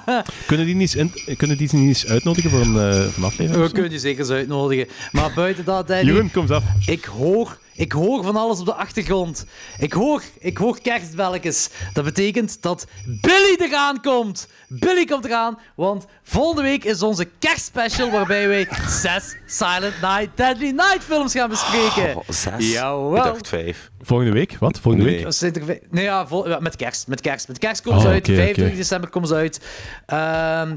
kunnen, 0.46 0.66
die 0.66 0.74
niet 0.74 0.94
in- 0.94 1.12
kunnen 1.36 1.56
die 1.56 1.68
niet 1.72 1.86
eens 1.88 2.06
uitnodigen 2.06 2.50
voor 2.50 2.60
een, 2.60 2.76
eh, 2.78 2.92
voor 3.04 3.12
een 3.16 3.24
aflevering? 3.24 3.66
We 3.66 3.72
kunnen 3.72 3.90
je 3.92 3.98
zeker 3.98 4.20
eens 4.20 4.30
uitnodigen. 4.30 4.88
Maar 5.12 5.32
buiten 5.34 5.64
dat, 5.64 5.88
Jeroen, 5.88 6.30
kom 6.30 6.50
af. 6.50 6.64
ik 6.86 7.04
hoor, 7.04 7.58
ik 7.80 7.92
hoor 7.92 8.24
van 8.24 8.36
alles 8.36 8.60
op 8.60 8.66
de 8.66 8.74
achtergrond. 8.74 9.46
Ik 9.78 9.92
hoor, 9.92 10.22
ik 10.38 10.56
hoor 10.58 10.80
kerstbelletjes. 10.80 11.68
Dat 11.92 12.04
betekent 12.04 12.62
dat 12.62 12.86
Billy 13.20 13.56
eraan 13.58 14.00
komt. 14.00 14.48
Billy 14.68 15.04
komt 15.04 15.24
eraan, 15.24 15.58
want 15.74 16.06
volgende 16.22 16.62
week 16.62 16.84
is 16.84 17.02
onze 17.02 17.28
kerstspecial 17.38 18.10
waarbij 18.10 18.48
wij 18.48 18.68
zes 18.88 19.36
Silent 19.46 20.00
Night, 20.00 20.28
Deadly 20.34 20.70
Night 20.70 21.02
films 21.04 21.32
gaan 21.32 21.48
bespreken. 21.48 22.16
Oh, 22.16 22.22
zes? 22.28 22.72
Jawel. 22.72 23.16
Ik 23.16 23.22
dacht 23.22 23.48
vijf. 23.48 23.90
Volgende 24.02 24.32
week? 24.32 24.56
Wat? 24.60 24.78
Volgende 24.80 25.06
Nee. 25.10 25.24
week? 25.24 25.64
Vij- 25.64 25.80
Nee, 25.90 26.04
ja, 26.04 26.26
vol- 26.26 26.60
met 26.60 26.76
kerst. 26.76 27.06
Met 27.06 27.20
kerst. 27.20 27.48
Met 27.48 27.58
kerst 27.58 27.82
komen 27.82 28.00
ze 28.00 28.06
Oh, 28.06 28.12
uit. 28.12 28.22
oké, 28.28 28.34
25 28.34 28.66
oké. 28.66 28.76
december 28.76 29.10
komen 29.10 29.28
ze 29.28 29.34
uit. 29.34 29.60
Ehm, 30.06 30.76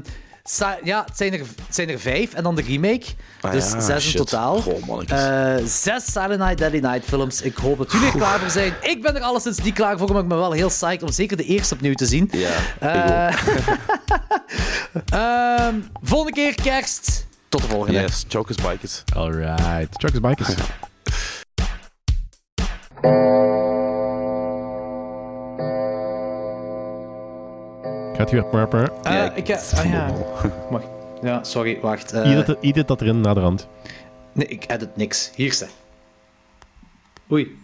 ja, 0.82 1.04
het 1.06 1.16
zijn, 1.16 1.32
er, 1.32 1.38
het 1.38 1.74
zijn 1.74 1.88
er 1.88 1.98
vijf. 2.00 2.34
En 2.34 2.42
dan 2.42 2.54
de 2.54 2.62
remake. 2.62 3.04
Ah 3.40 3.52
dus 3.52 3.72
ja, 3.72 3.80
zes 3.80 4.06
in 4.06 4.16
totaal. 4.16 4.60
Goh. 4.60 5.02
Eh, 5.08 5.64
zes 5.66 6.04
Silent 6.04 6.38
Night, 6.38 6.58
Deadly 6.58 6.78
Night 6.78 7.04
films. 7.04 7.42
Ik 7.42 7.56
hoop 7.56 7.78
dat 7.78 7.92
jullie 7.92 8.06
er 8.06 8.12
klaar 8.12 8.38
voor 8.38 8.50
zijn. 8.50 8.72
Ik 8.82 9.02
ben 9.02 9.16
er 9.16 9.22
alleszins 9.22 9.58
niet 9.58 9.74
klaar 9.74 9.98
voor, 9.98 10.12
maar 10.12 10.22
ik 10.22 10.28
ben 10.28 10.38
wel 10.38 10.52
heel 10.52 10.68
psyched 10.68 11.02
om 11.02 11.12
zeker 11.12 11.36
de 11.36 11.44
eerste 11.44 11.74
opnieuw 11.74 11.94
te 11.94 12.06
zien. 12.06 12.30
Ja, 12.32 12.50
Eh, 12.78 13.36
ehm, 15.66 15.74
volgende 16.02 16.32
keer 16.32 16.54
kerst. 16.54 17.26
Tot 17.48 17.62
de 17.62 17.68
volgende. 17.68 18.00
Yes, 18.00 18.24
Chokers 18.28 18.56
Bikers. 18.56 19.02
Alright. 19.14 19.98
Truckers 19.98 20.20
Bikers. 20.20 20.54
Gaat 28.24 28.32
weer... 28.70 28.90
Ja, 29.02 29.32
ik, 29.32 29.48
eh, 29.48 29.78
ah, 29.78 29.90
ja. 29.90 30.12
Wacht. 30.70 30.86
Ja, 31.22 31.44
sorry, 31.44 31.80
wacht. 31.80 32.12
Eh, 32.12 32.30
Edit, 32.30 32.56
edit 32.60 32.88
dat 32.88 33.00
erin 33.00 33.20
naar 33.20 33.34
de 33.34 33.40
rand. 33.40 33.68
Nee, 34.32 34.46
ik 34.46 34.64
edit 34.70 34.96
niks. 34.96 35.30
Hier 35.34 35.52
staat. 35.52 35.68
Oei. 37.32 37.58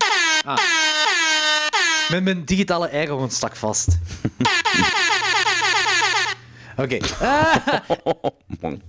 Ah. 0.45 0.59
Mijn, 2.09 2.23
mijn 2.23 2.45
digitale 2.45 2.89
eigen 2.89 3.31
stak 3.31 3.57
vast. 3.57 3.99
Oké. 6.77 6.99
Ah. 7.21 7.57
Man. 8.61 8.83